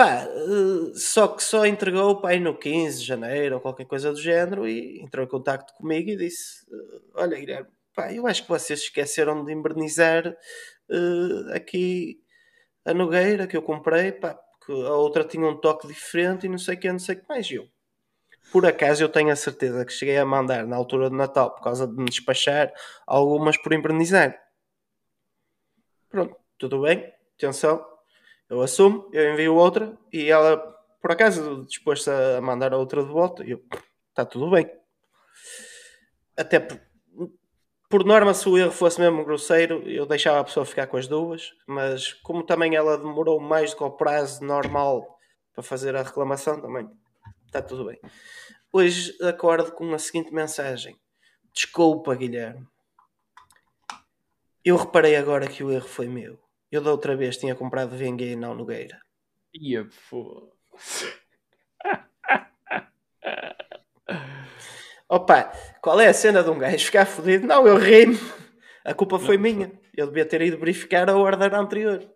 Pá, 0.00 0.24
eh, 0.24 0.92
só 0.94 1.28
que 1.28 1.42
só 1.44 1.66
entregou 1.66 2.22
pá, 2.22 2.34
no 2.36 2.56
15 2.56 3.00
de 3.00 3.04
janeiro 3.04 3.56
ou 3.56 3.60
qualquer 3.60 3.84
coisa 3.84 4.10
do 4.10 4.18
género 4.18 4.66
e 4.66 4.98
entrou 5.02 5.26
em 5.26 5.28
contato 5.28 5.74
comigo 5.74 6.08
e 6.08 6.16
disse: 6.16 6.64
eh, 6.72 7.00
Olha, 7.16 7.38
Guilherme, 7.38 7.68
pá, 7.94 8.10
eu 8.10 8.26
acho 8.26 8.44
que 8.44 8.48
vocês 8.48 8.80
esqueceram 8.80 9.44
de 9.44 9.52
embernizar 9.52 10.26
uh, 10.26 11.54
aqui 11.54 12.18
a 12.82 12.94
Nogueira 12.94 13.46
que 13.46 13.54
eu 13.54 13.60
comprei, 13.60 14.10
pá, 14.10 14.32
porque 14.32 14.72
a 14.72 14.94
outra 14.94 15.22
tinha 15.22 15.46
um 15.46 15.60
toque 15.60 15.86
diferente 15.86 16.46
e 16.46 16.48
não 16.48 16.56
sei 16.56 16.76
o 16.76 16.80
que, 16.80 16.90
não 16.90 16.98
sei 16.98 17.16
o 17.16 17.20
que 17.20 17.28
mais. 17.28 17.50
Eu, 17.50 17.68
por 18.50 18.64
acaso, 18.64 19.02
eu 19.02 19.08
tenho 19.10 19.30
a 19.30 19.36
certeza 19.36 19.84
que 19.84 19.92
cheguei 19.92 20.16
a 20.16 20.24
mandar 20.24 20.66
na 20.66 20.76
altura 20.76 21.10
de 21.10 21.16
Natal 21.16 21.54
por 21.54 21.62
causa 21.62 21.86
de 21.86 21.94
me 21.94 22.06
despachar 22.06 22.72
algumas 23.06 23.58
por 23.58 23.74
embernizar. 23.74 24.34
Pronto, 26.08 26.34
tudo 26.56 26.80
bem, 26.80 27.12
atenção 27.36 27.89
Eu 28.50 28.60
assumo, 28.62 29.08
eu 29.12 29.32
envio 29.32 29.54
outra 29.54 29.96
e 30.12 30.28
ela, 30.28 30.56
por 31.00 31.12
acaso, 31.12 31.64
disposta 31.66 32.38
a 32.38 32.40
mandar 32.40 32.74
a 32.74 32.76
outra 32.76 33.00
de 33.04 33.08
volta, 33.08 33.44
eu, 33.44 33.62
está 34.08 34.24
tudo 34.24 34.50
bem. 34.50 34.68
Até 36.36 36.58
por, 36.58 36.80
por 37.88 38.04
norma, 38.04 38.34
se 38.34 38.48
o 38.48 38.58
erro 38.58 38.72
fosse 38.72 39.00
mesmo 39.00 39.24
grosseiro, 39.24 39.88
eu 39.88 40.04
deixava 40.04 40.40
a 40.40 40.44
pessoa 40.44 40.66
ficar 40.66 40.88
com 40.88 40.96
as 40.96 41.06
duas, 41.06 41.52
mas 41.64 42.12
como 42.12 42.42
também 42.42 42.74
ela 42.74 42.98
demorou 42.98 43.38
mais 43.38 43.70
do 43.70 43.76
que 43.76 43.84
o 43.84 43.90
prazo 43.92 44.44
normal 44.44 45.16
para 45.54 45.62
fazer 45.62 45.94
a 45.94 46.02
reclamação, 46.02 46.60
também 46.60 46.90
está 47.46 47.62
tudo 47.62 47.84
bem. 47.84 48.00
Hoje 48.72 49.16
acordo 49.22 49.70
com 49.70 49.94
a 49.94 49.98
seguinte 49.98 50.34
mensagem: 50.34 50.98
Desculpa, 51.52 52.16
Guilherme. 52.16 52.66
Eu 54.64 54.76
reparei 54.76 55.14
agora 55.14 55.46
que 55.46 55.62
o 55.62 55.70
erro 55.70 55.86
foi 55.88 56.08
meu. 56.08 56.49
Eu 56.70 56.80
da 56.80 56.90
outra 56.90 57.16
vez 57.16 57.36
tinha 57.36 57.54
comprado 57.54 57.96
Vengue 57.96 58.32
e 58.32 58.36
não 58.36 58.54
Nogueira. 58.54 59.00
Ia, 59.54 59.88
foda 59.90 60.46
Opa, 65.08 65.52
qual 65.82 66.00
é 66.00 66.06
a 66.06 66.14
cena 66.14 66.42
de 66.42 66.50
um 66.50 66.58
gajo 66.58 66.84
ficar 66.84 67.04
fodido? 67.04 67.44
Não, 67.44 67.66
eu 67.66 67.76
ri-me. 67.76 68.16
A 68.84 68.94
culpa 68.94 69.18
foi 69.18 69.36
minha. 69.36 69.72
Eu 69.96 70.06
devia 70.06 70.24
ter 70.24 70.40
ido 70.42 70.56
verificar 70.56 71.10
a 71.10 71.16
ordem 71.16 71.48
anterior. 71.52 72.08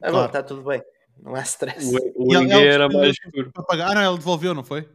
Agora 0.00 0.12
claro. 0.12 0.26
está 0.26 0.42
tudo 0.42 0.62
bem. 0.62 0.82
Não 1.18 1.34
há 1.34 1.42
stress. 1.42 1.94
O, 2.14 2.32
o 2.32 2.34
era 2.34 2.88
mais 2.88 3.10
escuro. 3.10 3.52
Para 3.52 3.62
pagar, 3.62 3.94
não, 3.94 4.08
ele 4.10 4.18
devolveu, 4.18 4.54
não 4.54 4.64
foi? 4.64 4.88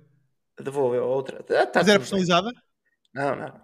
Devolveu 0.59 1.03
outra. 1.05 1.45
Ah, 1.49 1.65
tá 1.65 1.79
Mas 1.79 1.87
era 1.87 1.99
personalizada? 1.99 2.51
Bem. 2.51 2.61
Não, 3.13 3.35
não. 3.35 3.61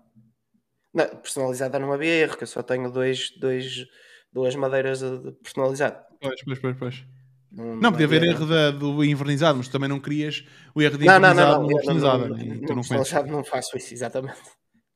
não. 0.94 1.08
Personalizada 1.18 1.80
não 1.80 1.92
havia 1.94 2.14
erro, 2.14 2.38
que 2.38 2.44
eu 2.44 2.48
só 2.48 2.62
tenho 2.62 2.92
dois, 2.92 3.32
dois, 3.40 3.86
duas 4.32 4.56
madeiras 4.56 5.00
de 5.00 5.32
personalizado. 5.44 5.98
Pois, 6.22 6.44
pois, 6.44 6.60
pois, 6.60 6.78
pois. 6.78 7.06
Não, 7.52 7.76
não 7.78 7.92
podia 7.92 8.06
haver 8.06 8.24
erro 8.24 8.46
da, 8.46 8.72
do 8.72 9.04
invernizado, 9.04 9.58
mas 9.58 9.68
também 9.68 9.88
não 9.88 10.00
querias 10.00 10.46
o 10.76 10.82
erro 10.82 10.98
de 10.98 11.06
invernizado 11.06 11.36
não, 11.36 11.46
não, 11.46 11.52
não, 11.52 11.62
não, 11.62 11.76
personalizado. 11.76 12.28
Não, 12.28 12.38
não, 12.38 12.56
não, 12.56 12.76
personalizado 12.76 13.32
não 13.32 13.44
faço 13.44 13.78
isso, 13.78 13.94
exatamente. 13.94 14.38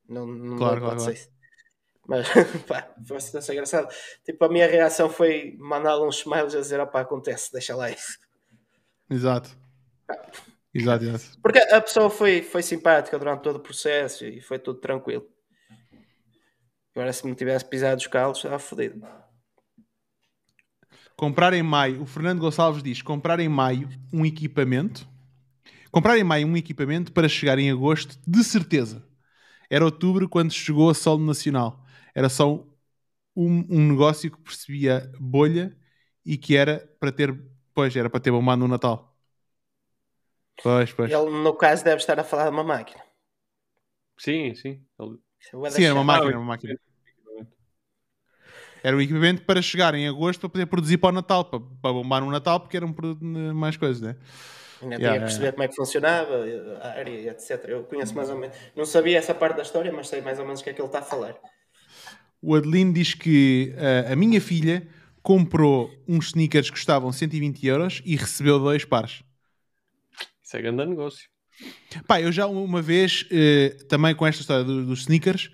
Não, 0.08 0.26
não 0.26 0.56
claro, 0.56 0.80
claro, 0.80 0.96
claro. 0.96 1.12
isso. 1.12 1.28
Mas, 2.06 2.28
pá, 2.66 2.92
foi 3.06 3.16
uma 3.16 3.20
situação 3.20 3.54
engraçada. 3.54 3.88
Tipo, 4.24 4.44
a 4.44 4.48
minha 4.48 4.66
reação 4.66 5.08
foi 5.08 5.56
mandar 5.58 6.00
uns 6.00 6.18
smiles 6.18 6.54
a 6.54 6.60
dizer, 6.60 6.80
opá, 6.80 7.00
acontece, 7.00 7.52
deixa 7.52 7.74
lá 7.74 7.90
isso. 7.90 8.18
Exato. 9.08 9.50
Exato, 10.74 11.04
exato. 11.04 11.40
Porque 11.42 11.58
a 11.58 11.80
pessoa 11.80 12.08
foi, 12.08 12.42
foi 12.42 12.62
simpática 12.62 13.18
durante 13.18 13.42
todo 13.42 13.56
o 13.56 13.60
processo 13.60 14.24
e 14.24 14.40
foi 14.40 14.58
tudo 14.58 14.80
tranquilo. 14.80 15.26
Agora, 16.94 17.12
se 17.12 17.26
me 17.26 17.34
tivesse 17.34 17.64
pisado 17.64 18.00
os 18.00 18.06
calos, 18.06 18.38
estava 18.38 18.58
fodido. 18.58 19.06
Comprar 21.22 21.52
em 21.52 21.62
maio, 21.62 22.02
o 22.02 22.04
Fernando 22.04 22.40
Gonçalves 22.40 22.82
diz: 22.82 23.00
comprar 23.00 23.38
em 23.38 23.48
maio 23.48 23.88
um 24.12 24.26
equipamento. 24.26 25.08
Comprar 25.92 26.18
em 26.18 26.24
maio 26.24 26.48
um 26.48 26.56
equipamento 26.56 27.12
para 27.12 27.28
chegar 27.28 27.60
em 27.60 27.70
agosto, 27.70 28.18
de 28.26 28.42
certeza. 28.42 29.06
Era 29.70 29.84
outubro 29.84 30.28
quando 30.28 30.50
chegou 30.50 30.90
a 30.90 30.94
Solo 30.94 31.24
Nacional. 31.24 31.86
Era 32.12 32.28
só 32.28 32.66
um, 33.36 33.64
um 33.70 33.88
negócio 33.92 34.32
que 34.32 34.40
percebia 34.40 35.12
bolha 35.16 35.78
e 36.26 36.36
que 36.36 36.56
era 36.56 36.92
para 36.98 37.12
ter, 37.12 37.32
pois, 37.72 37.94
era 37.94 38.10
para 38.10 38.18
ter 38.18 38.32
bombado 38.32 38.62
no 38.62 38.66
Natal. 38.66 39.16
Pois, 40.60 40.92
pois. 40.92 41.08
Ele, 41.08 41.30
no 41.30 41.54
caso, 41.54 41.84
deve 41.84 41.98
estar 41.98 42.18
a 42.18 42.24
falar 42.24 42.46
de 42.46 42.50
uma 42.50 42.64
máquina. 42.64 43.00
Sim, 44.18 44.56
sim. 44.56 44.84
Ele... 44.98 45.18
Sim, 45.70 45.84
era 45.84 45.94
uma 45.94 46.02
máquina, 46.02 46.36
uma 46.36 46.46
máquina. 46.46 46.76
Era 48.82 48.96
o 48.96 49.00
equipamento 49.00 49.42
para 49.42 49.62
chegar 49.62 49.94
em 49.94 50.08
agosto 50.08 50.40
para 50.40 50.48
poder 50.48 50.66
produzir 50.66 50.98
para 50.98 51.10
o 51.10 51.12
Natal, 51.12 51.44
para, 51.44 51.60
para 51.60 51.92
bombar 51.92 52.20
no 52.20 52.30
Natal, 52.30 52.58
porque 52.60 52.76
eram 52.76 52.94
mais 53.54 53.76
coisas, 53.76 54.00
né? 54.00 54.16
Ainda 54.82 54.96
yeah, 54.96 55.08
tinha 55.08 55.12
que 55.14 55.24
perceber 55.26 55.44
yeah. 55.44 55.52
como 55.52 55.62
é 55.62 55.68
que 55.68 55.76
funcionava, 55.76 56.34
a 56.82 56.88
área, 56.98 57.30
etc. 57.30 57.64
Eu 57.68 57.84
conheço 57.84 58.14
mais 58.14 58.28
ou 58.28 58.36
menos. 58.36 58.56
Não 58.74 58.84
sabia 58.84 59.18
essa 59.18 59.32
parte 59.32 59.56
da 59.56 59.62
história, 59.62 59.92
mas 59.92 60.08
sei 60.08 60.20
mais 60.20 60.38
ou 60.40 60.44
menos 60.44 60.60
o 60.60 60.64
que 60.64 60.70
é 60.70 60.72
que 60.72 60.80
ele 60.80 60.88
está 60.88 60.98
a 60.98 61.02
falar. 61.02 61.36
O 62.40 62.56
Adelino 62.56 62.92
diz 62.92 63.14
que 63.14 63.72
uh, 63.76 64.12
a 64.12 64.16
minha 64.16 64.40
filha 64.40 64.88
comprou 65.22 65.88
uns 66.08 66.26
sneakers 66.26 66.68
que 66.68 66.76
custavam 66.76 67.12
120 67.12 67.64
euros 67.64 68.02
e 68.04 68.16
recebeu 68.16 68.58
dois 68.58 68.84
pares. 68.84 69.22
Isso 70.42 70.56
é 70.56 70.62
grande 70.62 70.84
negócio. 70.84 71.30
Pá, 72.08 72.20
eu 72.20 72.32
já 72.32 72.48
uma 72.48 72.82
vez, 72.82 73.22
uh, 73.30 73.84
também 73.84 74.16
com 74.16 74.26
esta 74.26 74.40
história 74.40 74.64
do, 74.64 74.84
dos 74.84 75.02
sneakers, 75.02 75.52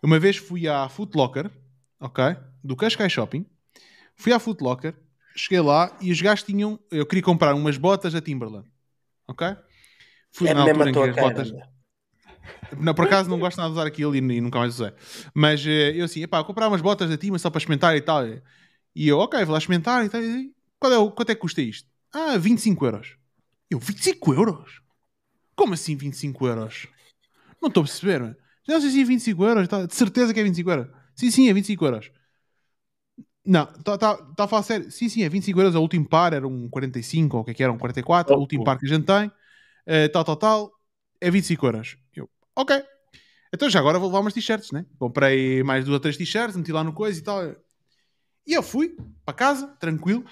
uma 0.00 0.20
vez 0.20 0.36
fui 0.36 0.68
à 0.68 0.88
Foot 0.88 1.16
Locker, 1.16 1.50
ok? 1.98 2.36
Do 2.62 2.76
Cascais 2.76 3.12
Shopping, 3.12 3.44
fui 4.14 4.32
à 4.32 4.38
Foot 4.38 4.62
Locker, 4.62 4.94
cheguei 5.34 5.60
lá 5.60 5.96
e 6.00 6.12
os 6.12 6.20
gajos 6.20 6.44
tinham. 6.44 6.78
Eu 6.90 7.06
queria 7.06 7.22
comprar 7.22 7.54
umas 7.54 7.76
botas 7.76 8.12
da 8.12 8.20
Timberland, 8.20 8.68
ok? 9.26 9.56
Fui 10.30 10.48
é 10.48 10.54
na 10.54 10.62
altura 10.62 10.90
em 10.90 10.92
que 10.92 10.98
as 10.98 11.16
botas. 11.16 11.52
Não, 12.78 12.94
por 12.94 13.04
acaso 13.04 13.28
não 13.28 13.38
gosto 13.38 13.58
nada 13.58 13.68
de 13.68 13.74
usar 13.74 13.86
aquilo 13.86 14.14
e, 14.14 14.18
e 14.18 14.40
nunca 14.40 14.58
mais 14.58 14.74
usei. 14.74 14.92
Mas 15.34 15.64
uh, 15.64 15.68
eu 15.68 16.04
assim, 16.04 16.22
epá, 16.22 16.42
comprar 16.42 16.68
umas 16.68 16.80
botas 16.80 17.08
da 17.08 17.16
Timberland 17.16 17.42
só 17.42 17.50
para 17.50 17.58
experimentar 17.58 17.96
e 17.96 18.00
tal. 18.00 18.24
E 18.94 19.08
eu, 19.08 19.18
ok, 19.18 19.44
vou 19.44 19.52
lá 19.52 19.58
experimentar 19.58 20.04
e 20.04 20.08
tal. 20.08 20.20
Qual 20.78 20.92
é 20.92 20.98
o, 20.98 21.10
quanto 21.10 21.30
é 21.30 21.34
que 21.34 21.40
custa 21.40 21.60
isto? 21.60 21.88
Ah, 22.12 22.36
25 22.36 22.84
euros. 22.86 23.16
Eu, 23.70 23.78
25 23.78 24.34
euros? 24.34 24.82
Como 25.54 25.74
assim 25.74 25.96
25 25.96 26.46
euros? 26.46 26.88
Não 27.60 27.68
estou 27.68 27.82
a 27.82 27.84
perceber. 27.84 28.36
Não 28.66 28.80
sei 28.80 28.90
se 28.90 29.00
é 29.00 29.04
25 29.04 29.44
euros. 29.44 29.68
Tá, 29.68 29.86
de 29.86 29.94
certeza 29.94 30.34
que 30.34 30.40
é 30.40 30.42
25 30.42 30.70
euros. 30.70 30.88
Sim, 31.14 31.30
sim, 31.30 31.48
é 31.48 31.52
25 31.52 31.84
euros. 31.84 32.10
Não, 33.44 33.64
está 33.64 33.98
tá, 33.98 34.16
tá 34.16 34.44
a 34.44 34.48
falar 34.48 34.62
sério. 34.62 34.90
Sim, 34.90 35.08
sim, 35.08 35.22
é 35.22 35.28
25 35.28 35.60
euros. 35.60 35.74
O 35.74 35.80
último 35.80 36.08
par 36.08 36.32
era 36.32 36.46
um 36.46 36.68
45, 36.68 37.36
ou 37.36 37.42
o 37.42 37.44
que 37.44 37.50
é 37.50 37.54
que 37.54 37.62
era? 37.62 37.72
Um 37.72 37.78
44. 37.78 38.32
Oh, 38.32 38.38
o 38.38 38.40
último 38.40 38.62
oh. 38.62 38.64
par 38.64 38.78
que 38.78 38.86
a 38.86 38.88
gente 38.88 39.04
tem. 39.04 39.26
Uh, 39.26 40.08
tal, 40.12 40.24
tal, 40.24 40.36
tal. 40.36 40.72
É 41.20 41.30
25 41.30 41.66
euros. 41.66 41.96
Eu, 42.14 42.28
ok. 42.54 42.82
Então 43.52 43.68
já 43.68 43.80
agora 43.80 43.98
vou 43.98 44.08
levar 44.08 44.20
umas 44.20 44.32
t-shirts, 44.32 44.70
né? 44.70 44.86
Comprei 44.98 45.62
mais 45.62 45.84
duas 45.84 45.94
ou 45.94 46.00
três 46.00 46.16
t-shirts, 46.16 46.56
meti 46.56 46.72
lá 46.72 46.82
no 46.82 46.92
coisa 46.92 47.18
e 47.18 47.22
tal. 47.22 47.54
E 48.46 48.52
eu 48.54 48.62
fui 48.62 48.96
para 49.24 49.34
casa, 49.34 49.66
tranquilo. 49.78 50.24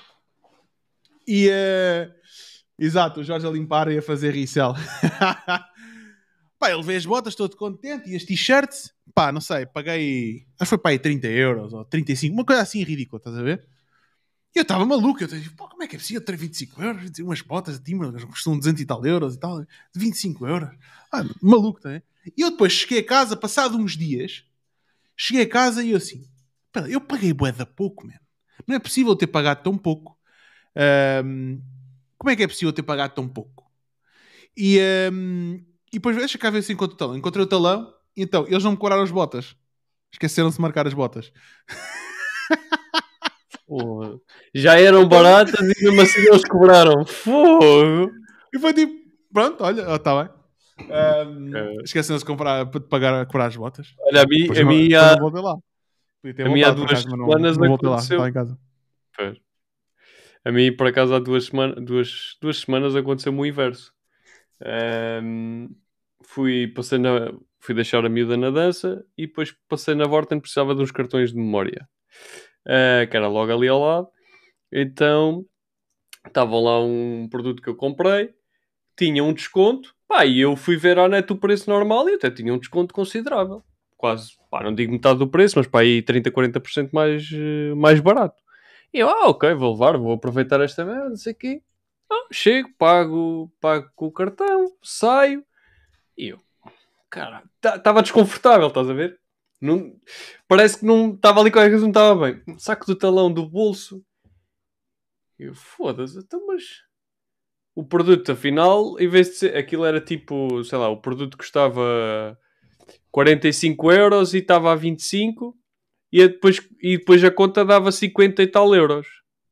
E. 1.27 1.49
Uh, 1.49 2.13
exato, 2.79 3.21
o 3.21 3.25
Jorge 3.25 3.47
a 3.47 3.51
limpar 3.51 3.91
e 3.91 3.99
a 3.99 4.03
fazer 4.03 4.33
resell. 4.35 4.75
Pá, 6.61 6.71
ele 6.71 6.83
vê 6.83 6.95
as 6.95 7.07
botas, 7.07 7.35
todo 7.35 7.57
contente, 7.57 8.11
e 8.11 8.15
as 8.15 8.23
t-shirts, 8.23 8.93
pá, 9.15 9.33
não 9.33 9.41
sei, 9.41 9.65
paguei, 9.65 10.47
acho 10.59 10.59
que 10.59 10.67
foi 10.67 10.79
pá, 10.79 10.91
aí 10.91 10.99
30 10.99 11.27
euros 11.27 11.73
ou 11.73 11.87
35, 11.87 12.35
uma 12.35 12.45
coisa 12.45 12.61
assim 12.61 12.83
ridícula, 12.83 13.19
estás 13.19 13.35
a 13.35 13.43
ver? 13.43 13.67
E 14.55 14.59
eu 14.59 14.63
estava 14.63 14.85
maluco, 14.85 15.23
eu 15.23 15.27
disse, 15.27 15.49
pá, 15.51 15.67
como 15.67 15.83
é 15.83 15.89
que 15.89 15.97
é 15.97 15.99
possível 15.99 16.23
ter 16.23 16.37
25 16.37 16.83
euros? 16.83 17.19
Umas 17.21 17.41
botas 17.41 17.79
de 17.79 17.85
timbre, 17.85 18.13
custam 18.27 18.59
200 18.59 18.83
e 18.83 18.85
tal 18.85 19.07
euros 19.07 19.37
e 19.37 19.41
tal, 19.41 19.65
25 19.97 20.47
euros. 20.47 20.69
Ah, 21.11 21.25
maluco, 21.41 21.81
tá? 21.81 21.95
É? 21.95 22.03
E 22.37 22.43
eu 22.43 22.51
depois 22.51 22.75
cheguei 22.75 22.99
a 22.99 23.07
casa, 23.07 23.39
passado 23.39 23.79
uns 23.79 23.97
dias, 23.97 24.45
cheguei 25.17 25.45
a 25.45 25.49
casa 25.49 25.83
e 25.83 25.93
eu 25.93 25.97
assim, 25.97 26.29
pera, 26.71 26.91
eu 26.91 27.01
paguei 27.01 27.33
bué 27.33 27.53
da 27.53 27.65
pouco, 27.65 28.07
mano. 28.07 28.21
Não 28.67 28.77
é 28.77 28.79
possível 28.79 29.17
ter 29.17 29.29
pagado 29.29 29.63
tão 29.63 29.79
pouco. 29.79 30.19
Um, 31.25 31.59
como 32.19 32.29
é 32.29 32.37
que 32.37 32.43
é 32.43 32.47
possível 32.47 32.71
ter 32.71 32.83
pagado 32.83 33.15
tão 33.15 33.27
pouco? 33.27 33.65
E, 34.55 34.79
um, 35.11 35.65
e 35.93 35.97
depois 35.97 36.17
deixa 36.17 36.39
cá 36.39 36.51
ver 36.51 36.63
se 36.63 36.73
encontro 36.73 36.95
o 36.95 36.99
talão. 36.99 37.17
Encontrei 37.17 37.45
o 37.45 37.49
talão, 37.49 37.93
então 38.17 38.47
eles 38.47 38.65
não 38.65 38.73
me 38.73 38.77
cobraram 38.77 39.03
as 39.03 39.11
botas. 39.11 39.57
Esqueceram-se 40.13 40.57
de 40.57 40.63
marcar 40.63 40.87
as 40.87 40.95
botas. 40.95 41.33
Porra. 43.67 44.19
Já 44.55 44.81
eram 44.81 45.09
baratas 45.09 45.61
e 45.61 45.85
mesmo 45.85 46.01
assim 46.01 46.21
eles 46.21 46.45
cobraram. 46.45 47.07
Fogo! 47.07 48.11
E 48.53 48.59
foi 48.59 48.73
tipo, 48.73 48.93
pronto, 49.33 49.63
olha, 49.63 49.95
está 49.95 50.25
bem. 50.25 50.33
Um, 50.89 51.57
é. 51.57 51.77
Esqueceram-se 51.85 52.25
de 52.25 52.81
de 52.81 52.81
pagar, 52.89 53.27
cobrar 53.27 53.47
as 53.47 53.57
botas. 53.57 53.95
Olha, 54.01 54.23
a 54.23 54.27
mim, 54.27 54.49
a 54.59 54.65
mim 54.65 54.93
há... 54.95 55.17
lá. 55.41 55.57
A 56.45 56.49
mim 56.49 56.63
há 56.63 56.71
duas 56.71 56.91
casa, 56.91 57.03
semanas 57.03 57.57
não, 57.57 57.67
não 57.67 57.75
aconteceu. 57.75 58.19
Lá, 58.19 58.29
em 58.29 58.33
casa. 58.33 58.59
A 60.45 60.51
mim, 60.51 60.75
por 60.75 60.87
acaso, 60.87 61.15
há 61.15 61.19
duas, 61.19 61.47
semana, 61.47 61.75
duas, 61.81 62.37
duas 62.41 62.59
semanas 62.59 62.97
aconteceu-me 62.97 63.39
o 63.39 63.47
inverso. 63.47 63.93
Um, 65.23 65.69
fui, 66.23 66.69
passei 66.69 66.99
na, 66.99 67.33
fui 67.59 67.75
deixar 67.75 68.05
a 68.05 68.09
miúda 68.09 68.37
na 68.37 68.51
dança 68.51 69.05
e 69.17 69.27
depois 69.27 69.55
passei 69.69 69.95
na 69.95 70.07
Vorten, 70.07 70.41
precisava 70.41 70.75
de 70.75 70.83
uns 70.83 70.91
cartões 70.91 71.31
de 71.31 71.37
memória, 71.37 71.89
uh, 72.67 73.09
que 73.09 73.17
era 73.17 73.29
logo 73.29 73.53
ali 73.53 73.69
ao 73.69 73.81
lado. 73.81 74.09
Então, 74.73 75.45
estava 76.27 76.59
lá 76.59 76.81
um 76.81 77.29
produto 77.31 77.63
que 77.63 77.69
eu 77.69 77.77
comprei, 77.77 78.31
tinha 78.97 79.25
um 79.25 79.33
desconto, 79.33 79.95
pá, 80.07 80.25
e 80.25 80.41
eu 80.41 80.57
fui 80.57 80.77
ver 80.77 80.99
à 80.99 81.09
net 81.09 81.33
o 81.33 81.37
preço 81.37 81.71
normal 81.71 82.09
e 82.09 82.15
até 82.15 82.31
tinha 82.31 82.53
um 82.53 82.59
desconto 82.59 82.95
considerável. 82.95 83.63
Quase, 83.97 84.33
pá, 84.51 84.63
não 84.63 84.75
digo 84.75 84.93
metade 84.93 85.19
do 85.19 85.29
preço, 85.29 85.59
mas 85.59 85.67
pá, 85.67 85.81
aí 85.81 86.03
30, 86.03 86.31
40% 86.31 86.91
mais, 86.93 87.31
uh, 87.31 87.77
mais 87.77 88.01
barato. 88.01 88.41
E 88.93 88.99
eu, 88.99 89.09
ah, 89.09 89.29
ok, 89.29 89.55
vou 89.55 89.73
levar, 89.73 89.97
vou 89.97 90.13
aproveitar 90.13 90.61
esta 90.61 90.85
merda, 90.85 91.11
não 91.11 91.17
sei 91.17 91.33
o 91.33 91.37
quê. 91.37 91.63
Ah, 92.11 92.27
chego, 92.33 92.71
pago, 92.77 93.53
pago 93.61 93.89
com 93.95 94.07
o 94.07 94.13
cartão, 94.13 94.77
saio 94.83 95.45
e 96.19 96.29
eu, 96.29 96.41
cara, 97.09 97.43
estava 97.57 97.81
tá, 97.81 98.01
desconfortável, 98.01 98.69
estás 98.69 98.91
a 98.91 98.93
ver? 98.93 99.19
Não, 99.61 99.95
parece 100.49 100.81
que 100.81 100.85
não 100.85 101.15
estava 101.15 101.41
ali 101.41 101.51
qualquer 101.51 101.71
coisa, 101.71 101.83
não 101.83 101.91
estava 101.91 102.33
bem. 102.33 102.59
Saco 102.59 102.87
do 102.87 102.97
talão 102.97 103.33
do 103.33 103.49
bolso 103.49 104.03
Eu, 105.39 105.55
foda-se, 105.55 106.19
então, 106.19 106.47
mas 106.47 106.83
o 107.75 107.85
produto, 107.85 108.33
afinal, 108.33 108.99
em 108.99 109.09
vez 109.09 109.29
de 109.29 109.35
ser, 109.37 109.57
aquilo 109.57 109.85
era 109.85 110.01
tipo, 110.01 110.63
sei 110.65 110.79
lá, 110.79 110.89
o 110.89 111.01
produto 111.01 111.39
custava 111.39 112.39
45 113.11 113.93
euros 113.93 114.35
e 114.35 114.39
estava 114.39 114.73
a 114.73 114.77
25 114.77 115.57
e 116.13 116.27
depois, 116.29 116.61
e 116.83 116.99
depois 116.99 117.23
a 117.25 117.31
conta 117.31 117.65
dava 117.65 117.93
50 117.93 118.43
e 118.43 118.47
tal 118.47 118.75
euros. 118.75 119.07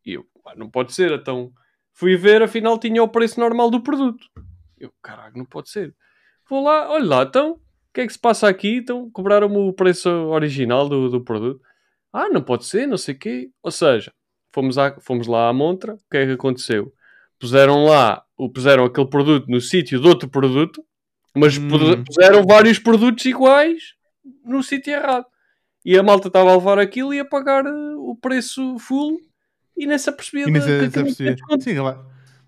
E 0.05 0.15
eu, 0.15 0.27
não 0.57 0.69
pode 0.69 0.93
ser, 0.93 1.13
então 1.13 1.53
fui 1.99 2.17
ver, 2.17 2.43
afinal 2.43 2.79
tinha 2.79 3.03
o 3.03 3.09
preço 3.09 3.41
normal 3.41 3.71
do 3.71 3.83
produto. 3.83 4.25
Eu, 4.79 4.93
caralho, 5.03 5.37
não 5.37 5.45
pode 5.45 5.69
ser. 5.69 5.93
Vou 6.49 6.63
lá, 6.63 6.89
olha 6.91 7.05
lá, 7.05 7.23
então, 7.25 7.55
o 7.55 7.59
que 7.93 8.03
é 8.03 8.07
que 8.07 8.13
se 8.13 8.19
passa 8.19 8.49
aqui? 8.49 8.77
Então, 8.77 9.11
cobraram-me 9.11 9.57
o 9.57 9.73
preço 9.73 10.09
original 10.09 10.89
do, 10.89 11.09
do 11.11 11.21
produto. 11.25 11.61
Ah, 12.13 12.29
não 12.29 12.41
pode 12.41 12.65
ser, 12.67 12.87
não 12.87 12.97
sei 12.97 13.15
o 13.15 13.19
quê. 13.19 13.51
Ou 13.63 13.73
seja, 13.73 14.13
fomos, 14.55 14.79
à, 14.79 14.95
fomos 15.01 15.27
lá 15.27 15.49
à 15.49 15.53
montra, 15.53 15.95
o 15.95 15.99
que 16.11 16.17
é 16.17 16.27
que 16.27 16.33
aconteceu? 16.33 16.93
Puseram 17.39 17.85
lá, 17.85 18.23
puseram 18.55 18.85
aquele 18.85 19.09
produto 19.09 19.47
no 19.49 19.61
sítio 19.61 20.01
de 20.01 20.07
outro 20.07 20.29
produto, 20.29 20.85
mas 21.35 21.59
Hum. 21.59 21.69
puseram 22.05 22.45
vários 22.47 22.79
produtos 22.79 23.25
iguais 23.25 23.95
no 24.45 24.63
sítio 24.63 24.93
errado. 24.93 25.27
E 25.85 25.99
a 25.99 26.03
malta 26.03 26.29
estava 26.29 26.51
a 26.51 26.57
levar 26.57 26.79
aquilo 26.79 27.13
e 27.13 27.19
a 27.19 27.25
pagar 27.25 27.67
eh, 27.67 27.95
o 27.97 28.17
preço 28.17 28.79
full 28.79 29.19
e 29.79 29.87
nem 29.87 29.99
se 29.99 30.11
apercebia 30.11 30.47
E 30.47 30.51
nem 30.51 30.61
se- 30.63 30.91
que 30.91 30.99
apercebia. 30.99 31.37
Sim, 31.61 31.75
vai, 31.77 31.95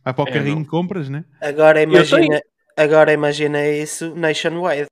vai 0.04 0.14
para 0.14 0.24
o 0.24 0.28
É, 0.28 0.32
carrinho 0.32 0.56
não. 0.56 0.62
de 0.62 0.68
compras, 0.68 1.08
né? 1.08 1.24
Agora 1.40 1.80
imagina, 1.82 2.42
agora 2.76 3.12
imagina 3.12 3.66
isso 3.66 4.14
nationwide. 4.14 4.88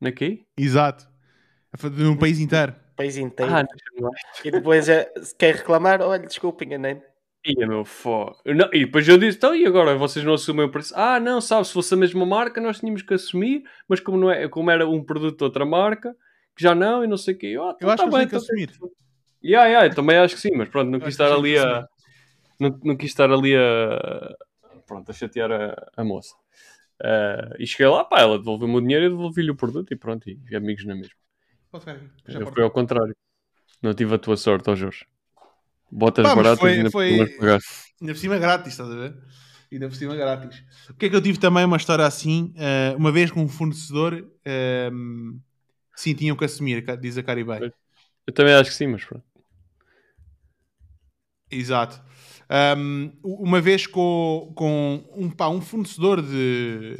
Naqui? 0.00 0.46
Exato. 0.56 1.08
Num 1.92 2.16
país 2.16 2.38
inteiro. 2.40 2.74
País 2.96 3.16
inteiro. 3.16 3.52
Ah. 3.54 3.64
E 4.44 4.50
depois 4.50 4.88
é, 4.88 5.12
se 5.22 5.34
quer 5.34 5.56
reclamar, 5.56 6.00
olha, 6.02 6.26
desculpa, 6.26 6.64
enganei-me. 6.64 7.02
Ia, 7.46 7.66
meu 7.66 7.84
fó. 7.84 8.36
Não, 8.44 8.68
e 8.72 8.84
depois 8.84 9.08
eu 9.08 9.16
disse, 9.16 9.38
então, 9.38 9.54
e 9.54 9.64
agora 9.64 9.96
vocês 9.96 10.24
não 10.24 10.34
assumem 10.34 10.66
o 10.66 10.70
preço? 10.70 10.92
Ah, 10.94 11.18
não, 11.18 11.40
sabe, 11.40 11.66
se 11.66 11.72
fosse 11.72 11.94
a 11.94 11.96
mesma 11.96 12.26
marca, 12.26 12.60
nós 12.60 12.80
tínhamos 12.80 13.00
que 13.02 13.14
assumir, 13.14 13.64
mas 13.88 13.98
como, 14.00 14.18
não 14.18 14.30
é, 14.30 14.46
como 14.48 14.70
era 14.70 14.86
um 14.86 15.02
produto 15.02 15.38
de 15.38 15.44
outra 15.44 15.64
marca, 15.64 16.14
que 16.54 16.62
já 16.62 16.74
não, 16.74 17.02
e 17.02 17.06
não 17.06 17.16
sei 17.16 17.34
o 17.34 17.38
quê. 17.38 17.56
Oh, 17.56 17.74
Eu 17.80 17.88
acho 17.90 18.02
que 18.08 18.14
eles 18.14 18.14
têm 18.14 18.28
que 18.28 18.36
então 18.36 18.38
assumir. 18.38 18.70
Yeah, 19.42 19.66
yeah, 19.68 19.86
eu 19.86 19.94
também 19.94 20.18
acho 20.18 20.34
que 20.34 20.40
sim, 20.40 20.50
mas 20.54 20.68
pronto, 20.68 20.90
não 20.90 21.00
quis 21.00 21.08
estar 21.14 21.32
ali 21.32 21.58
a. 21.58 21.86
Não, 22.58 22.78
não 22.84 22.96
quis 22.96 23.10
estar 23.10 23.30
ali 23.30 23.56
a. 23.56 24.34
Pronto, 24.86 25.10
a 25.10 25.14
chatear 25.14 25.50
a, 25.52 25.90
a 25.96 26.04
moça. 26.04 26.34
Ah, 27.02 27.54
e 27.58 27.66
cheguei 27.66 27.86
lá, 27.86 28.04
pá, 28.04 28.20
ela 28.20 28.38
devolveu-me 28.38 28.76
o 28.76 28.80
dinheiro 28.80 29.06
e 29.06 29.08
devolvi-lhe 29.08 29.50
o 29.50 29.56
produto 29.56 29.92
e 29.92 29.96
pronto, 29.96 30.28
e, 30.28 30.38
e 30.50 30.56
amigos 30.56 30.84
na 30.84 30.94
mesma. 30.94 31.14
Pode 31.70 31.84
ficar 31.84 31.96
aqui. 31.96 32.10
a 32.28 32.32
Eu 32.32 32.46
fui 32.52 32.62
ao 32.62 32.70
contrário. 32.70 33.16
Não 33.82 33.94
tive 33.94 34.14
a 34.14 34.18
tua 34.18 34.36
sorte, 34.36 34.68
ó 34.68 34.74
Jorge. 34.74 35.06
Botas 35.90 36.24
Pá, 36.26 36.34
baratas 36.34 36.58
foi- 36.58 36.72
e 36.72 36.76
ainda 36.76 36.90
foi- 36.90 37.16
por 37.18 37.26
cima 37.26 37.38
pagaste. 37.38 37.68
Ainda 38.00 38.12
por 38.12 38.18
cima 38.18 38.38
grátis, 38.38 38.72
estás 38.72 38.90
a 38.90 38.94
ver? 38.94 39.16
Ainda 39.72 39.88
por 39.88 39.94
cima 39.94 40.16
grátis. 40.16 40.64
O 40.90 40.94
que 40.94 41.06
é 41.06 41.08
que 41.10 41.16
eu 41.16 41.22
tive 41.22 41.38
também 41.38 41.64
uma 41.64 41.76
história 41.76 42.04
assim? 42.04 42.52
eh, 42.56 42.94
uma 42.96 43.10
vez 43.12 43.30
com 43.30 43.42
um 43.42 43.48
fornecedor, 43.48 44.28
ehm, 44.44 45.38
sim, 45.94 46.14
tinham 46.14 46.36
que 46.36 46.44
assumir, 46.44 46.84
diz 46.98 47.16
a 47.16 47.22
Caribé. 47.22 47.72
Eu 48.26 48.32
também 48.34 48.54
acho 48.54 48.70
que 48.70 48.76
sim, 48.76 48.86
mas 48.88 49.04
pronto. 49.04 49.24
Exato. 51.50 52.00
Um, 52.76 53.12
uma 53.22 53.60
vez 53.60 53.86
com, 53.86 54.52
com 54.54 55.04
um, 55.16 55.30
pá, 55.30 55.48
um 55.48 55.60
fornecedor 55.60 56.20
de, 56.20 56.98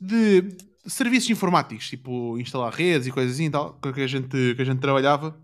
de 0.00 0.56
serviços 0.86 1.30
informáticos, 1.30 1.88
tipo 1.88 2.38
instalar 2.38 2.72
redes 2.72 3.08
e 3.08 3.12
coisas 3.12 3.34
assim 3.34 3.46
e 3.46 3.50
tal, 3.50 3.74
que 3.74 4.00
a 4.00 4.06
gente, 4.06 4.54
que 4.54 4.62
a 4.62 4.64
gente 4.64 4.80
trabalhava, 4.80 5.40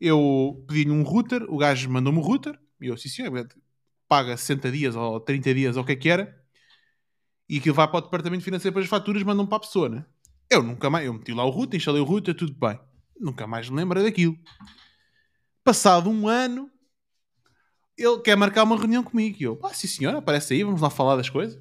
eu 0.00 0.64
pedi-lhe 0.66 0.90
um 0.90 1.02
router, 1.02 1.42
o 1.48 1.56
gajo 1.56 1.90
mandou-me 1.90 2.18
o 2.18 2.22
router, 2.22 2.58
e 2.80 2.86
eu, 2.86 2.96
sim 2.96 3.10
paga 4.08 4.36
60 4.36 4.70
dias 4.70 4.94
ou 4.94 5.20
30 5.20 5.54
dias 5.54 5.76
ou 5.76 5.82
o 5.82 5.86
que 5.86 5.92
é 5.92 5.96
que 5.96 6.08
era, 6.08 6.42
e 7.48 7.58
aquilo 7.58 7.74
vai 7.74 7.86
para 7.86 7.98
o 7.98 8.02
departamento 8.02 8.44
financeiro 8.44 8.72
para 8.72 8.82
as 8.82 8.88
faturas, 8.88 9.22
mandam 9.22 9.46
para 9.46 9.56
a 9.56 9.60
pessoa, 9.60 9.88
né? 9.88 10.04
Eu 10.50 10.62
nunca 10.62 10.88
mais, 10.90 11.06
eu 11.06 11.12
meti 11.12 11.32
lá 11.32 11.44
o 11.44 11.50
router, 11.50 11.76
instalei 11.76 12.00
o 12.00 12.04
router, 12.04 12.34
tudo 12.34 12.54
bem. 12.54 12.78
Nunca 13.18 13.46
mais 13.46 13.68
me 13.68 13.76
lembro 13.76 14.02
daquilo. 14.02 14.36
Passado 15.64 16.10
um 16.10 16.28
ano, 16.28 16.70
ele 17.96 18.20
quer 18.20 18.36
marcar 18.36 18.64
uma 18.64 18.76
reunião 18.76 19.02
comigo. 19.02 19.36
E 19.40 19.44
eu, 19.44 19.56
pá, 19.56 19.72
sim 19.72 19.86
senhora, 19.86 20.18
aparece 20.18 20.54
aí, 20.54 20.62
vamos 20.64 20.80
lá 20.80 20.90
falar 20.90 21.16
das 21.16 21.30
coisas. 21.30 21.60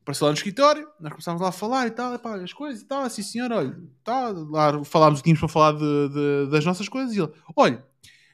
Apareceu 0.00 0.24
lá 0.26 0.32
no 0.32 0.36
escritório, 0.38 0.88
nós 1.00 1.12
começámos 1.12 1.42
lá 1.42 1.48
a 1.48 1.52
falar 1.52 1.86
e 1.86 1.90
tal, 1.90 2.14
epá, 2.14 2.36
as 2.36 2.52
coisas 2.52 2.80
e 2.82 2.86
tal, 2.86 3.08
sim 3.10 3.22
senhora, 3.22 3.56
olha, 3.56 3.78
tá, 4.02 4.28
lá 4.30 4.82
falámos 4.84 5.20
o 5.20 5.22
que 5.22 5.24
tínhamos 5.26 5.40
para 5.40 5.48
falar 5.48 5.72
de- 5.72 6.08
de- 6.08 6.50
das 6.50 6.64
nossas 6.64 6.88
coisas 6.88 7.14
e 7.14 7.20
ele, 7.20 7.30
olha, 7.54 7.84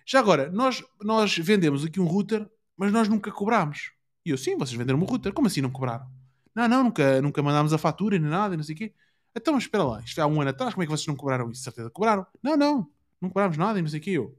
já 0.07 0.21
agora, 0.21 0.51
nós, 0.53 0.85
nós 1.03 1.37
vendemos 1.37 1.85
aqui 1.85 1.99
um 2.01 2.07
router, 2.07 2.49
mas 2.77 2.93
nós 2.93 3.09
nunca 3.09 3.33
cobrámos. 3.33 3.91
E 4.25 4.31
eu, 4.31 4.39
sim, 4.39 4.57
vocês 4.57 4.77
venderam 4.77 5.01
um 5.01 5.05
router, 5.05 5.33
como 5.33 5.49
assim 5.49 5.61
não 5.61 5.71
cobraram? 5.71 6.07
Não, 6.55 6.69
não, 6.69 6.85
nunca, 6.85 7.21
nunca 7.21 7.43
mandámos 7.43 7.73
a 7.73 7.79
fatura 7.79 8.19
nem 8.19 8.31
nada, 8.31 8.57
não 8.57 8.63
sei 8.63 8.75
o 8.75 8.79
quê. 8.79 8.95
Então, 9.35 9.55
mas 9.55 9.65
espera 9.65 9.83
lá, 9.83 10.01
isto 10.01 10.15
foi 10.15 10.23
há 10.23 10.27
um 10.29 10.41
ano 10.41 10.51
atrás, 10.51 10.75
como 10.75 10.85
é 10.85 10.87
que 10.87 10.93
vocês 10.93 11.07
não 11.09 11.17
cobraram 11.17 11.51
isso? 11.51 11.63
Certeza 11.65 11.91
cobraram. 11.91 12.25
Não, 12.41 12.57
não, 12.57 12.89
não 13.21 13.29
cobrámos 13.29 13.57
nada 13.57 13.79
e 13.81 13.83
não 13.83 13.89
sei 13.89 13.99
o 13.99 14.03
quê. 14.03 14.11
Eu, 14.11 14.39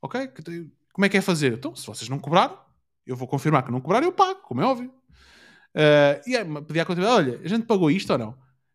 ok, 0.00 0.28
como 0.98 1.06
é 1.06 1.08
que 1.08 1.16
é 1.16 1.20
fazer? 1.20 1.52
Então, 1.52 1.76
se 1.76 1.86
vocês 1.86 2.08
não 2.08 2.18
cobraram, 2.18 2.58
eu 3.06 3.14
vou 3.14 3.28
confirmar 3.28 3.62
que 3.62 3.70
não 3.70 3.80
cobraram, 3.80 4.04
eu 4.08 4.12
pago, 4.12 4.40
como 4.42 4.60
é 4.60 4.64
óbvio. 4.64 4.92
Ah, 5.72 6.20
e 6.26 6.36
aí, 6.36 6.44
pedi 6.64 6.80
à 6.80 6.84
contabilidade, 6.84 7.30
olha, 7.30 7.40
a 7.44 7.46
gente 7.48 7.66
pagou 7.66 7.88
isto 7.88 8.10
ou 8.12 8.18
não? 8.18 8.34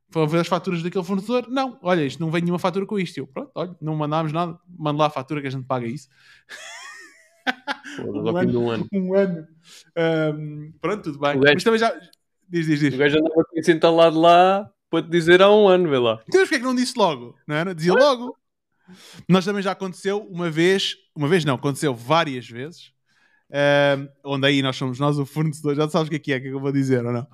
Foram 0.09 0.25
ver 0.29 0.39
as 0.39 0.47
faturas 0.47 0.81
daquele 0.81 1.03
fornecedor? 1.03 1.49
Não, 1.49 1.77
olha, 1.81 2.05
isto 2.05 2.21
não 2.21 2.31
vem 2.31 2.41
nenhuma 2.41 2.59
fatura 2.59 2.85
com 2.85 2.97
isto. 2.97 3.17
Eu, 3.17 3.27
pronto, 3.27 3.51
olha, 3.55 3.75
não 3.81 3.93
mandámos 3.93 4.31
nada, 4.31 4.57
manda 4.79 4.99
lá 4.99 5.07
a 5.07 5.09
fatura 5.09 5.41
que 5.41 5.47
a 5.47 5.49
gente 5.49 5.65
paga 5.65 5.85
isso. 5.85 6.07
Fim 7.97 8.47
de 8.47 8.57
um 8.57 8.69
ano. 8.69 8.87
Um 8.93 9.13
ano. 9.15 9.47
Ahm, 9.97 10.71
pronto, 10.79 11.03
tudo 11.03 11.19
bem. 11.19 11.37
Gajo- 11.41 11.53
Mas 11.55 11.63
também 11.65 11.79
já. 11.79 11.93
Diz, 12.47 12.65
diz, 12.67 12.79
diz. 12.79 12.93
O 12.93 12.97
gajo 12.97 13.17
andava 13.17 13.43
com 13.43 13.59
isso 13.59 13.69
entalado 13.69 14.17
lá 14.17 14.69
para 14.89 15.03
te 15.03 15.09
dizer 15.09 15.41
há 15.41 15.51
um 15.51 15.67
ano, 15.67 15.89
vê 15.89 15.97
lá. 15.97 16.21
Então, 16.27 16.39
mas 16.39 16.47
porque 16.47 16.55
é 16.55 16.59
que 16.59 16.63
não 16.65 16.73
disse 16.75 16.97
logo? 16.97 17.35
Não 17.45 17.55
era? 17.55 17.75
Dizia 17.75 17.93
logo. 17.93 18.37
Nós 19.27 19.45
também 19.45 19.61
já 19.61 19.71
aconteceu 19.71 20.19
uma 20.29 20.49
vez, 20.49 20.95
uma 21.15 21.27
vez 21.27 21.43
não, 21.45 21.55
aconteceu 21.55 21.93
várias 21.95 22.47
vezes, 22.49 22.91
ahm, 23.51 24.07
onde 24.23 24.47
aí 24.47 24.61
nós 24.61 24.75
somos 24.75 24.99
nós 24.99 25.17
o 25.19 25.25
fornecedor, 25.25 25.75
já 25.75 25.89
sabes 25.89 26.07
o 26.07 26.09
que 26.11 26.15
é 26.15 26.19
que 26.19 26.33
é, 26.33 26.39
que 26.39 26.47
é 26.47 26.49
que 26.49 26.55
eu 26.55 26.59
vou 26.59 26.71
dizer 26.71 27.05
ou 27.05 27.13
não? 27.13 27.27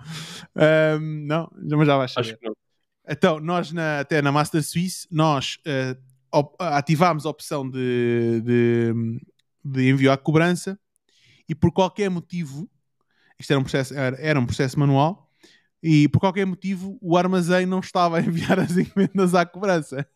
Ahm, 0.56 1.26
não, 1.27 1.49
já- 1.68 1.77
mas 1.77 1.88
já 1.88 1.98
vais 1.98 2.11
saber. 2.11 2.30
Acho 2.30 2.38
que 2.40 2.45
não. 2.48 2.56
Então, 3.07 3.40
nós 3.40 3.72
na- 3.72 4.02
até 4.02 4.22
na 4.22 4.31
Master 4.31 4.64
Suisse, 4.64 5.07
nós 5.11 5.57
eh, 5.65 5.98
op- 6.31 6.56
ativámos 6.60 7.26
a 7.26 7.30
opção 7.30 7.68
de, 7.69 8.41
de, 8.41 8.94
de 9.65 9.90
envio 9.90 10.11
à 10.11 10.18
cobrança 10.18 10.80
e 11.48 11.56
por 11.56 11.72
qualquer 11.72 12.10
motivo, 12.10 12.69
isto 13.40 13.49
era 13.52 13.60
um 13.60 13.64
processo, 13.64 13.95
era, 13.95 14.15
era 14.19 14.40
um 14.40 14.45
processo 14.45 14.77
manual, 14.80 15.27
e 15.81 16.07
por 16.10 16.19
qualquer 16.19 16.45
motivo 16.45 16.99
o 17.02 17.18
armazém 17.18 17.65
não 17.65 17.80
estava 17.80 18.18
a 18.18 18.22
enviar 18.22 18.60
as 18.60 18.77
encomendas 18.77 19.34
à 19.34 19.45
cobrança. 19.45 20.07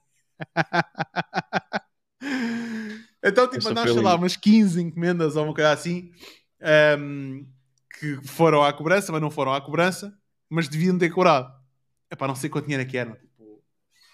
então, 3.23 3.49
tipo, 3.49 3.61
foi 3.61 3.87
sei 3.87 4.01
lá, 4.01 4.15
umas 4.15 4.35
15 4.35 4.81
encomendas 4.81 5.35
ou 5.35 5.45
uma 5.45 5.53
coisa 5.53 5.71
assim, 5.71 6.11
ehm, 6.61 7.45
que 7.99 8.15
foram 8.27 8.63
à 8.63 8.73
cobrança, 8.73 9.11
mas 9.11 9.21
não 9.21 9.31
foram 9.31 9.53
à 9.53 9.61
cobrança, 9.61 10.17
mas 10.49 10.67
deviam 10.67 10.97
ter 10.97 11.09
cobrado. 11.09 11.53
Epá, 12.11 12.27
não 12.27 12.35
sei 12.35 12.49
quanto 12.49 12.65
dinheiro 12.65 12.83
é 12.83 12.89
que 12.89 12.97
era. 12.97 13.15
Tipo, 13.15 13.63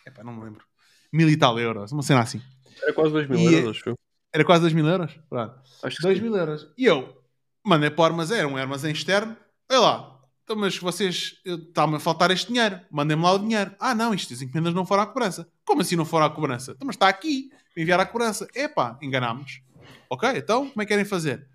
epá, 0.05 0.23
não 0.23 0.33
me 0.33 0.43
lembro. 0.45 0.63
Mil 1.11 1.29
e 1.29 1.37
tal 1.37 1.59
euros, 1.59 1.91
uma 1.91 2.03
cena 2.03 2.21
assim. 2.21 2.41
Era 2.81 2.93
quase 2.93 3.11
2 3.11 3.27
mil 3.27 3.39
E- 3.39 3.53
euros, 3.55 3.77
acho 3.77 3.89
eu. 3.89 3.95
Era 4.31 4.45
quase 4.45 4.61
2 4.61 4.73
mil 4.73 4.87
euros? 4.87 5.19
Pronto. 5.27 5.59
Acho 5.83 5.97
que 5.97 6.03
2 6.03 6.17
sim. 6.17 6.23
mil 6.23 6.35
euros. 6.35 6.67
E 6.77 6.85
eu 6.85 7.17
mandei 7.65 7.89
para 7.89 8.01
o 8.01 8.05
armazém, 8.05 8.39
era 8.39 8.47
um 8.47 8.57
armazém 8.57 8.91
externo. 8.91 9.35
Olha 9.69 9.79
lá, 9.79 10.18
então, 10.49 10.59
mas 10.59 10.75
vocês, 10.79 11.35
está-me 11.45 11.97
a 11.97 11.99
faltar 11.99 12.31
este 12.31 12.47
dinheiro. 12.47 12.81
Mandem-me 12.89 13.21
lá 13.21 13.33
o 13.33 13.37
dinheiro. 13.37 13.75
Ah, 13.79 13.93
não, 13.93 14.15
isto, 14.15 14.33
as 14.33 14.41
encomendas 14.41 14.73
não 14.73 14.83
foram 14.83 15.03
à 15.03 15.05
cobrança. 15.05 15.47
Como 15.63 15.81
assim 15.81 15.95
não 15.95 16.05
foram 16.05 16.25
à 16.25 16.29
cobrança? 16.31 16.71
Então, 16.71 16.87
mas 16.87 16.95
está 16.95 17.07
aqui, 17.07 17.51
enviar 17.77 17.99
à 17.99 18.05
cobrança. 18.05 18.47
Epá, 18.55 18.97
enganámos. 18.99 19.61
Ok, 20.09 20.27
então, 20.35 20.67
como 20.67 20.81
é 20.81 20.85
que 20.85 20.89
querem 20.89 21.05
fazer? 21.05 21.47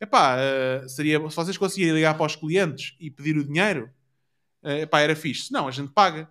Epá, 0.00 0.36
eh, 0.38 0.84
seria, 0.86 1.18
se 1.28 1.34
vocês 1.34 1.58
conseguirem 1.58 1.92
ligar 1.92 2.16
para 2.16 2.24
os 2.24 2.36
clientes 2.36 2.94
e 3.00 3.10
pedir 3.10 3.36
o 3.36 3.42
dinheiro, 3.42 3.90
eh, 4.62 4.82
epá, 4.82 5.00
era 5.00 5.16
fixe. 5.16 5.52
Não, 5.52 5.66
a 5.66 5.72
gente 5.72 5.92
paga. 5.92 6.30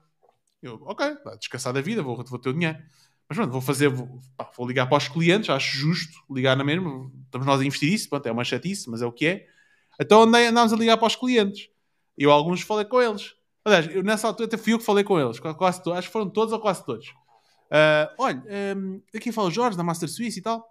Eu, 0.63 0.81
ok, 0.85 1.17
descansar 1.37 1.73
da 1.73 1.81
vida, 1.81 2.01
vou, 2.01 2.23
vou 2.23 2.39
ter 2.39 2.47
o 2.47 2.53
dinheiro. 2.53 2.77
Mas 3.27 3.37
pronto, 3.37 3.51
vou 3.51 3.59
fazer, 3.59 3.89
vou, 3.89 4.21
pá, 4.37 4.49
vou 4.55 4.65
ligar 4.65 4.87
para 4.87 4.97
os 4.97 5.09
clientes, 5.09 5.49
acho 5.49 5.75
justo 5.75 6.17
ligar 6.31 6.55
na 6.55 6.63
mesma. 6.63 7.11
Estamos 7.25 7.45
nós 7.45 7.59
a 7.59 7.65
investir 7.65 7.91
isso, 7.91 8.07
pronto, 8.07 8.25
é 8.25 8.31
uma 8.31 8.45
chatice, 8.45 8.89
mas 8.89 9.01
é 9.01 9.05
o 9.05 9.11
que 9.11 9.27
é. 9.27 9.47
Então 9.99 10.21
andei, 10.21 10.47
andámos 10.47 10.71
a 10.71 10.77
ligar 10.77 10.95
para 10.95 11.07
os 11.07 11.17
clientes. 11.17 11.74
Eu 12.17 12.31
alguns 12.31 12.61
falei 12.61 12.85
com 12.85 13.01
eles. 13.01 13.33
Aliás, 13.63 13.87
eu, 13.93 14.03
nessa 14.03 14.27
altura 14.27 14.47
até 14.47 14.57
fui 14.57 14.73
eu 14.73 14.79
que 14.79 14.85
falei 14.85 15.03
com 15.03 15.19
eles, 15.19 15.39
quase 15.39 15.83
todos, 15.83 15.97
acho 15.99 16.07
que 16.07 16.13
foram 16.13 16.29
todos 16.29 16.53
ou 16.53 16.59
quase 16.59 16.85
todos. 16.85 17.13
Ah, 17.71 18.13
olha, 18.19 18.43
hum, 18.77 19.01
aqui 19.15 19.31
fala 19.31 19.47
o 19.47 19.51
Jorge 19.51 19.77
da 19.77 19.83
Master 19.83 20.09
Suisse 20.09 20.39
e 20.39 20.41
tal. 20.41 20.65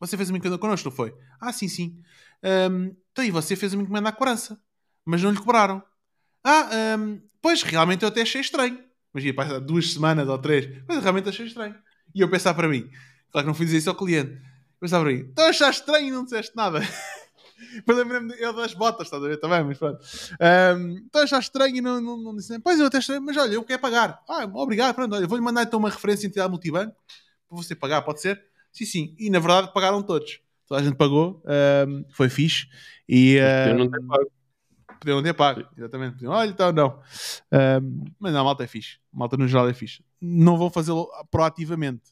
Você 0.00 0.16
fez 0.16 0.30
uma 0.30 0.38
encomenda 0.38 0.58
connosco, 0.58 0.88
não 0.88 0.96
foi? 0.96 1.14
Ah, 1.40 1.52
sim, 1.52 1.68
sim. 1.68 2.00
Hum, 2.42 2.94
então, 3.12 3.24
e 3.24 3.30
você 3.30 3.54
fez 3.54 3.74
uma 3.74 3.82
encomenda 3.82 4.08
à 4.08 4.12
cobrança, 4.12 4.58
mas 5.04 5.22
não 5.22 5.30
lhe 5.30 5.38
cobraram. 5.38 5.82
Ah, 6.44 6.70
hum, 6.98 7.20
pois, 7.42 7.62
realmente 7.62 8.02
eu 8.02 8.08
até 8.08 8.22
achei 8.22 8.40
estranho. 8.40 8.82
Imagina, 9.14 9.34
passa 9.34 9.60
duas 9.60 9.92
semanas 9.92 10.28
ou 10.28 10.38
três, 10.38 10.68
mas 10.88 11.02
realmente 11.02 11.28
achei 11.28 11.46
estranho. 11.46 11.74
E 12.14 12.20
eu 12.20 12.30
pensar 12.30 12.54
para 12.54 12.68
mim, 12.68 12.88
claro 13.30 13.44
que 13.44 13.48
não 13.48 13.54
fui 13.54 13.66
dizer 13.66 13.78
isso 13.78 13.90
ao 13.90 13.96
cliente, 13.96 14.30
Depois 14.74 14.90
estava 14.92 15.08
aí, 15.08 15.20
estou 15.22 15.44
a 15.44 15.48
achar 15.48 15.70
estranho 15.70 16.08
e 16.08 16.10
não 16.10 16.24
disseste 16.24 16.56
nada. 16.56 16.80
Depois 17.74 17.98
lembrei-me 17.98 18.34
eu 18.38 18.52
das 18.52 18.74
botas, 18.74 19.06
estás 19.06 19.22
a 19.22 19.28
ver 19.28 19.38
também, 19.38 19.62
mas 19.64 19.78
pronto. 19.78 20.00
Um, 20.40 20.98
estou 21.04 21.20
a 21.20 21.24
achar 21.24 21.40
estranho 21.40 21.76
e 21.76 21.80
não, 21.80 22.00
não, 22.00 22.16
não 22.16 22.36
disse 22.36 22.58
Pois 22.60 22.78
eu 22.78 22.86
até 22.86 22.98
estranho, 22.98 23.22
mas 23.22 23.36
olha, 23.36 23.54
eu 23.54 23.64
quero 23.64 23.80
pagar. 23.80 24.22
Ah, 24.28 24.44
obrigado, 24.54 24.94
pronto, 24.94 25.14
olha, 25.14 25.26
vou-lhe 25.26 25.44
mandar 25.44 25.62
então 25.62 25.78
uma 25.78 25.90
referência 25.90 26.26
à 26.26 26.28
entidade 26.28 26.50
multibanco 26.50 26.96
para 27.48 27.56
você 27.56 27.74
pagar, 27.74 28.02
pode 28.02 28.20
ser? 28.20 28.42
Sim, 28.72 28.84
sim. 28.84 29.16
E 29.18 29.30
na 29.30 29.38
verdade 29.38 29.72
pagaram 29.72 30.02
todos. 30.02 30.40
Toda 30.66 30.80
a 30.80 30.84
gente 30.84 30.96
pagou, 30.96 31.42
um, 31.88 32.04
foi 32.10 32.28
fixe. 32.28 32.68
E, 33.08 33.34
eu 33.34 33.74
não 33.74 33.90
tenho 33.90 34.06
pago. 34.06 34.30
Podiam 35.00 35.16
não 35.16 35.22
ter 35.22 35.34
pago, 35.34 35.66
exatamente. 35.76 36.12
Podiam, 36.12 36.32
olha, 36.32 36.50
então 36.50 36.72
não. 36.72 37.00
Um, 37.50 38.04
mas 38.18 38.32
não, 38.32 38.40
a 38.42 38.44
malta 38.44 38.64
é 38.64 38.66
fixe. 38.66 38.98
A 39.12 39.18
malta 39.18 39.36
no 39.36 39.48
geral 39.48 39.68
é 39.68 39.74
fixe. 39.74 40.04
Não 40.20 40.56
vão 40.56 40.70
fazê-lo 40.70 41.10
proativamente. 41.30 42.02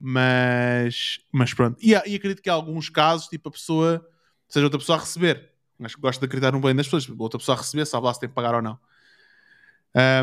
Mas, 0.00 1.20
mas 1.32 1.54
pronto. 1.54 1.78
E, 1.80 1.90
e 1.92 2.16
acredito 2.16 2.42
que 2.42 2.50
há 2.50 2.52
alguns 2.52 2.88
casos, 2.88 3.28
tipo, 3.28 3.48
a 3.48 3.52
pessoa, 3.52 4.06
seja 4.54 4.66
outra 4.66 4.78
pessoa 4.78 4.98
a 4.98 5.00
receber. 5.00 5.50
Acho 5.82 5.96
que 5.96 6.00
gosto 6.00 6.20
de 6.20 6.26
acreditar 6.26 6.52
no 6.52 6.60
bem 6.60 6.74
das 6.74 6.86
pessoas. 6.86 7.08
Outra 7.18 7.38
pessoa 7.38 7.58
a 7.58 7.60
receber, 7.60 7.84
sabe 7.84 8.06
lá 8.06 8.14
se 8.14 8.20
tem 8.20 8.28
que 8.28 8.34
pagar 8.34 8.54
ou 8.54 8.62
não. 8.62 8.78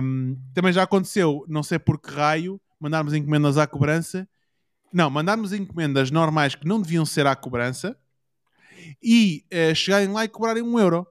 Um, 0.02 0.38
também 0.54 0.74
já 0.74 0.84
aconteceu, 0.84 1.46
não 1.48 1.64
sei 1.64 1.80
por 1.80 2.00
que 2.00 2.12
raio, 2.12 2.60
mandarmos 2.80 3.14
encomendas 3.14 3.58
à 3.58 3.68
cobrança. 3.68 4.28
Não, 4.92 5.10
mandarmos 5.10 5.54
encomendas 5.54 6.12
normais 6.12 6.56
que 6.56 6.68
não 6.68 6.82
deviam 6.82 7.06
ser 7.06 7.28
à 7.28 7.36
cobrança 7.36 7.98
e 9.04 9.46
uh, 9.54 9.76
chegarem 9.76 10.10
lá 10.10 10.24
e 10.24 10.30
cobrarem 10.30 10.64
um 10.64 10.80
euro. 10.80 11.06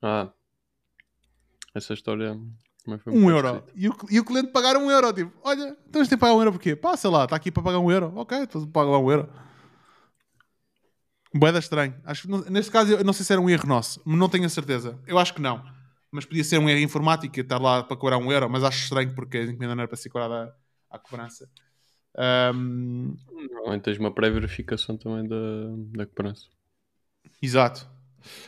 Ah, 0.00 0.30
essa 1.74 1.92
história 1.92 2.38
também 2.84 2.98
foi 2.98 3.12
um, 3.12 3.30
euro. 3.30 3.64
E 3.74 3.88
o, 3.88 3.96
e 4.10 4.20
o 4.20 4.24
cliente 4.24 4.50
pagar 4.50 4.76
um 4.76 4.90
euro. 4.90 5.12
Tipo, 5.12 5.32
olha, 5.42 5.76
então 5.86 6.00
a 6.00 6.04
gente 6.04 6.10
tem 6.10 6.18
que 6.18 6.20
pagar 6.20 6.34
um 6.34 6.38
euro 6.38 6.52
porquê? 6.52 6.74
Passa 6.74 7.08
lá, 7.10 7.24
está 7.24 7.36
aqui 7.36 7.50
para 7.50 7.62
pagar 7.62 7.78
um 7.78 7.90
euro. 7.90 8.12
Ok, 8.16 8.38
então 8.38 8.66
paga 8.66 8.90
lá 8.90 8.98
um 8.98 9.10
euro. 9.10 9.30
Boeda 11.34 11.58
estranho. 11.58 11.94
Acho, 12.04 12.26
neste 12.50 12.70
caso, 12.70 12.92
eu 12.92 13.04
não 13.04 13.12
sei 13.12 13.24
se 13.24 13.32
era 13.32 13.40
um 13.40 13.50
erro 13.50 13.66
nosso, 13.66 14.00
não 14.06 14.28
tenho 14.28 14.46
a 14.46 14.48
certeza. 14.48 14.98
Eu 15.06 15.18
acho 15.18 15.34
que 15.34 15.40
não. 15.40 15.62
Mas 16.10 16.24
podia 16.24 16.42
ser 16.42 16.58
um 16.58 16.68
erro 16.68 16.80
informático 16.80 17.38
estar 17.38 17.58
lá 17.58 17.82
para 17.82 17.96
cobrar 17.96 18.16
um 18.16 18.32
euro, 18.32 18.48
mas 18.48 18.64
acho 18.64 18.82
estranho 18.82 19.14
porque 19.14 19.38
a 19.38 19.42
encomenda 19.44 19.74
não 19.74 19.82
era 19.82 19.88
para 19.88 19.96
ser 19.96 20.08
cobrada 20.08 20.54
à, 20.90 20.96
à 20.96 20.98
cobrança. 20.98 21.48
Um... 22.54 23.14
Normalmente 23.30 23.82
tens 23.82 23.98
uma 23.98 24.10
pré-verificação 24.10 24.96
também 24.96 25.28
da, 25.28 25.36
da 25.98 26.06
cobrança. 26.06 26.46
Exato. 27.42 27.88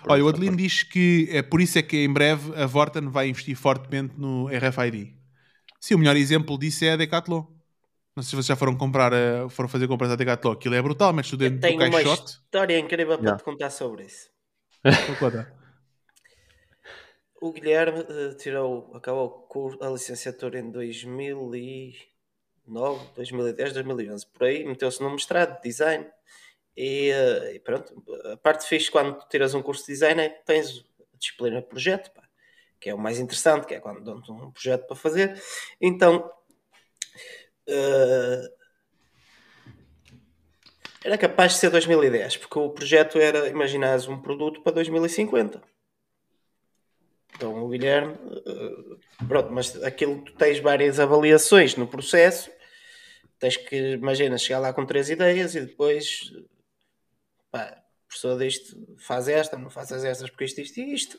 Olha, 0.08 0.24
o 0.24 0.28
Adelino 0.28 0.56
diz 0.56 0.82
que 0.82 1.28
é 1.30 1.42
por 1.42 1.60
isso 1.60 1.78
é 1.78 1.82
que 1.82 1.98
em 1.98 2.12
breve 2.12 2.54
a 2.60 2.66
Vorten 2.66 3.08
vai 3.08 3.28
investir 3.28 3.56
fortemente 3.56 4.14
no 4.18 4.48
RFID. 4.48 5.14
Sim, 5.78 5.94
o 5.94 5.98
melhor 5.98 6.16
exemplo 6.16 6.58
disso 6.58 6.84
é 6.84 6.92
a 6.92 6.96
Decathlon. 6.96 7.44
Não 8.16 8.22
sei 8.22 8.30
se 8.30 8.36
vocês 8.36 8.46
já 8.46 8.56
foram 8.56 8.76
comprar, 8.76 9.12
a, 9.14 9.48
foram 9.48 9.68
fazer 9.68 9.86
compras 9.86 10.10
à 10.10 10.16
Decathlon. 10.16 10.52
Aquilo 10.52 10.74
é 10.74 10.82
brutal, 10.82 11.12
mas 11.12 11.28
tu 11.28 11.36
dentro 11.36 11.58
do 11.58 11.60
caixote. 11.60 11.90
Tenho 11.92 12.06
uma 12.06 12.24
história 12.24 12.78
incrível 12.78 13.18
para 13.18 13.36
te 13.36 13.44
contar 13.44 13.70
sobre 13.70 14.04
isso. 14.04 14.30
o 17.40 17.52
Guilherme 17.52 18.00
uh, 18.00 18.34
tirou, 18.36 18.90
acabou 18.94 19.48
a 19.80 19.88
licenciatura 19.88 20.58
em 20.58 20.70
2009, 20.70 22.08
2010, 23.14 23.72
2011. 23.72 24.26
Por 24.26 24.44
aí, 24.44 24.64
meteu-se 24.64 25.02
no 25.02 25.10
mestrado 25.10 25.56
de 25.56 25.62
design 25.62 26.06
e, 26.76 27.10
eh, 27.10 27.56
e, 27.56 27.60
pronto, 27.60 28.02
a 28.32 28.36
parte 28.36 28.66
fixe 28.66 28.90
quando 28.90 29.18
tu 29.18 29.28
tiras 29.28 29.54
um 29.54 29.62
curso 29.62 29.86
de 29.86 29.92
design 29.92 30.20
é 30.20 30.28
que 30.28 30.44
tens 30.44 30.84
a 31.12 31.16
disciplina 31.16 31.60
de 31.60 31.66
projeto, 31.66 32.10
pá, 32.12 32.22
que 32.78 32.88
é 32.88 32.94
o 32.94 32.98
mais 32.98 33.18
interessante, 33.18 33.66
que 33.66 33.74
é 33.74 33.80
quando 33.80 34.02
dão-te 34.02 34.30
um 34.30 34.50
projeto 34.50 34.86
para 34.86 34.96
fazer. 34.96 35.40
Então, 35.80 36.30
uh, 37.70 38.60
era 41.04 41.16
capaz 41.16 41.52
de 41.52 41.58
ser 41.58 41.70
2010, 41.70 42.36
porque 42.38 42.58
o 42.58 42.70
projeto 42.70 43.18
era, 43.18 43.48
imaginares, 43.48 44.06
um 44.06 44.20
produto 44.20 44.62
para 44.62 44.72
2050. 44.72 45.62
Então 47.36 47.64
o 47.64 47.68
Guilherme, 47.68 48.14
uh, 48.14 49.26
pronto, 49.26 49.50
mas 49.50 49.82
aquilo 49.82 50.22
tu 50.22 50.32
tens 50.34 50.58
várias 50.58 51.00
avaliações 51.00 51.74
no 51.74 51.86
processo, 51.86 52.50
tens 53.38 53.56
que, 53.56 53.92
imagina, 53.92 54.36
chegar 54.36 54.58
lá 54.58 54.72
com 54.72 54.84
três 54.84 55.08
ideias 55.08 55.54
e 55.54 55.60
depois 55.62 56.30
pá, 57.50 57.82
professor 58.06 58.38
disto 58.38 58.76
faz 58.98 59.28
esta, 59.28 59.56
não 59.56 59.70
faças 59.70 60.04
estas 60.04 60.28
porque 60.28 60.44
isto, 60.44 60.60
isto 60.60 60.80
e 60.80 60.94
isto. 60.94 61.18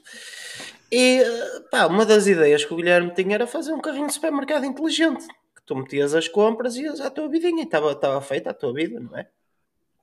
E 0.91 1.23
pá, 1.71 1.87
uma 1.87 2.05
das 2.05 2.27
ideias 2.27 2.65
que 2.65 2.73
o 2.73 2.77
Guilherme 2.77 3.13
tinha 3.13 3.35
era 3.35 3.47
fazer 3.47 3.73
um 3.73 3.81
carrinho 3.81 4.07
de 4.07 4.13
supermercado 4.13 4.65
inteligente. 4.65 5.25
Tu 5.71 5.75
metias 5.77 6.13
as 6.13 6.27
compras 6.27 6.75
e 6.75 6.81
ias 6.81 6.99
à 6.99 7.09
tua 7.09 7.29
vidinha 7.29 7.61
e 7.61 7.65
estava, 7.65 7.93
estava 7.93 8.19
feita 8.19 8.49
a 8.49 8.53
tua 8.53 8.73
vida, 8.73 8.99
não 8.99 9.17
é? 9.17 9.29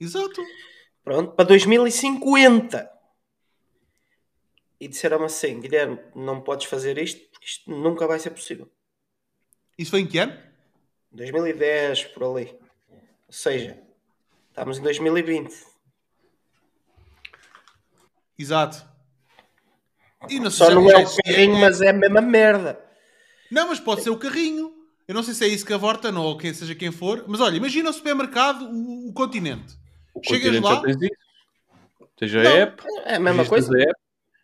Exato. 0.00 0.42
Pronto, 1.04 1.32
para 1.32 1.44
2050. 1.44 2.90
E 4.80 4.88
disseram-me 4.88 5.26
assim: 5.26 5.60
Guilherme, 5.60 6.00
não 6.14 6.40
podes 6.40 6.64
fazer 6.64 6.96
isto 6.96 7.20
porque 7.28 7.44
isto 7.44 7.70
nunca 7.70 8.06
vai 8.06 8.18
ser 8.18 8.30
possível. 8.30 8.66
Isso 9.76 9.90
foi 9.90 10.00
em 10.00 10.06
que 10.06 10.16
ano? 10.16 10.42
2010, 11.12 12.04
por 12.14 12.24
ali. 12.24 12.58
Ou 13.26 13.32
seja, 13.34 13.78
estamos 14.48 14.78
em 14.78 14.82
2020 14.82 15.54
Exato. 18.38 18.88
E 20.30 20.40
não 20.40 20.50
Só 20.50 20.70
não 20.70 20.90
é 20.90 20.96
o 20.96 21.16
carrinho, 21.22 21.56
é... 21.56 21.60
mas 21.60 21.82
é 21.82 21.90
a 21.90 21.92
mesma 21.92 22.22
merda. 22.22 22.82
Não, 23.50 23.68
mas 23.68 23.78
pode 23.78 24.02
ser 24.02 24.08
o 24.08 24.18
carrinho. 24.18 24.77
Eu 25.08 25.14
não 25.14 25.22
sei 25.22 25.32
se 25.32 25.42
é 25.42 25.48
isso 25.48 25.64
que 25.64 25.72
a 25.72 25.78
Vorta 25.78 26.10
ou 26.12 26.36
quem 26.36 26.52
seja 26.52 26.74
quem 26.74 26.92
for. 26.92 27.24
Mas 27.26 27.40
olha, 27.40 27.56
imagina 27.56 27.88
o 27.88 27.92
supermercado, 27.94 28.68
o, 28.70 29.08
o 29.08 29.12
continente. 29.14 29.74
O 30.14 30.20
Chegas 30.22 30.60
lá. 30.60 30.82
Tens 30.82 30.96
isso. 31.00 31.12
Tens 32.18 32.34
a 32.34 32.42
app. 32.42 32.82
É 33.06 33.14
a 33.14 33.20
mesma 33.20 33.46
coisa. 33.46 33.74
A 33.74 33.80
app. 33.80 34.00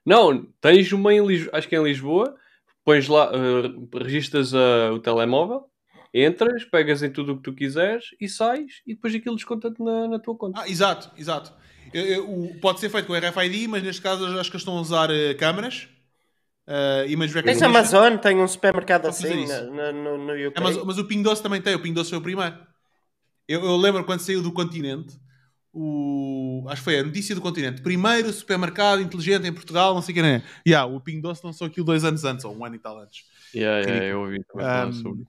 Não, 0.07 0.47
tens 0.63 0.91
uma 0.93 1.13
em 1.13 1.25
Lisboa, 1.27 1.59
acho 1.59 1.69
que 1.69 1.77
é 1.77 1.79
em 1.79 1.85
Lisboa. 1.85 2.35
Pões 2.83 3.09
lá, 3.09 3.31
uh, 3.31 3.89
registras 3.99 4.53
uh, 4.53 4.93
o 4.95 4.99
telemóvel, 4.99 5.65
entras, 6.13 6.65
pegas 6.65 7.03
em 7.03 7.11
tudo 7.11 7.33
o 7.33 7.37
que 7.37 7.43
tu 7.43 7.55
quiseres 7.55 8.15
e 8.21 8.29
sais 8.29 8.83
e 8.87 8.95
depois 8.95 9.15
aquilo 9.15 9.37
desconta-te 9.37 9.83
na, 9.83 10.07
na 10.07 10.19
tua 10.19 10.37
conta. 10.37 10.61
Ah, 10.61 10.69
exato, 10.69 11.11
exato. 11.19 11.53
O, 12.27 12.55
pode 12.61 12.81
ser 12.81 12.91
feito 12.91 13.07
com 13.07 13.15
RFID, 13.15 13.69
mas 13.69 13.83
neste 13.83 14.03
caso 14.03 14.27
acho 14.39 14.51
que 14.51 14.57
estão 14.57 14.77
a 14.77 14.81
usar 14.81 15.11
uh, 15.11 15.37
câmaras. 15.39 15.89
Uh, 16.67 17.07
image 17.09 17.43
Tens 17.43 17.61
Amazon, 17.61 18.17
tem 18.17 18.41
um 18.41 18.49
supermercado 18.49 19.07
assim 19.07 19.47
no, 19.47 19.93
no, 19.93 20.19
no 20.19 20.33
UK. 20.33 20.57
É, 20.57 20.61
mas, 20.61 20.83
mas, 20.83 20.99
o 20.99 21.05
Ping 21.05 21.23
Doce 21.23 21.43
também 21.43 21.61
tem, 21.61 21.75
o 21.75 21.79
Ping 21.81 21.93
Doce 21.93 22.09
foi 22.09 22.19
o 22.19 22.23
primeiro. 22.23 22.57
Eu, 23.47 23.63
eu, 23.63 23.77
lembro 23.77 24.03
quando 24.05 24.21
saiu 24.21 24.43
do 24.43 24.51
continente, 24.51 25.15
o, 25.75 26.65
acho 26.69 26.81
que 26.81 26.85
foi 26.85 26.99
a 26.99 27.05
notícia 27.05 27.35
do 27.35 27.43
continente, 27.43 27.83
primeiro 27.83 28.33
supermercado 28.33 29.03
inteligente 29.03 29.47
em 29.47 29.53
Portugal, 29.53 29.95
não 29.95 30.01
sei 30.01 30.13
o 30.13 30.15
que 30.15 30.21
é. 30.23 30.43
Yeah, 30.67 30.91
o 30.91 30.99
Ping 31.01 31.21
Doce 31.21 31.43
lançou 31.45 31.67
aquilo 31.67 31.85
dois 31.85 32.03
anos 32.03 32.25
antes, 32.25 32.47
ou 32.47 32.57
um 32.57 32.65
ano 32.65 32.77
e 32.77 32.79
tal 32.79 32.99
antes. 32.99 33.25
Yeah, 33.55 33.81
yeah, 33.81 34.07
eu 34.07 34.21
ouvi 34.21 34.43
também 34.45 34.89
um, 34.89 34.93
sobre. 34.93 35.27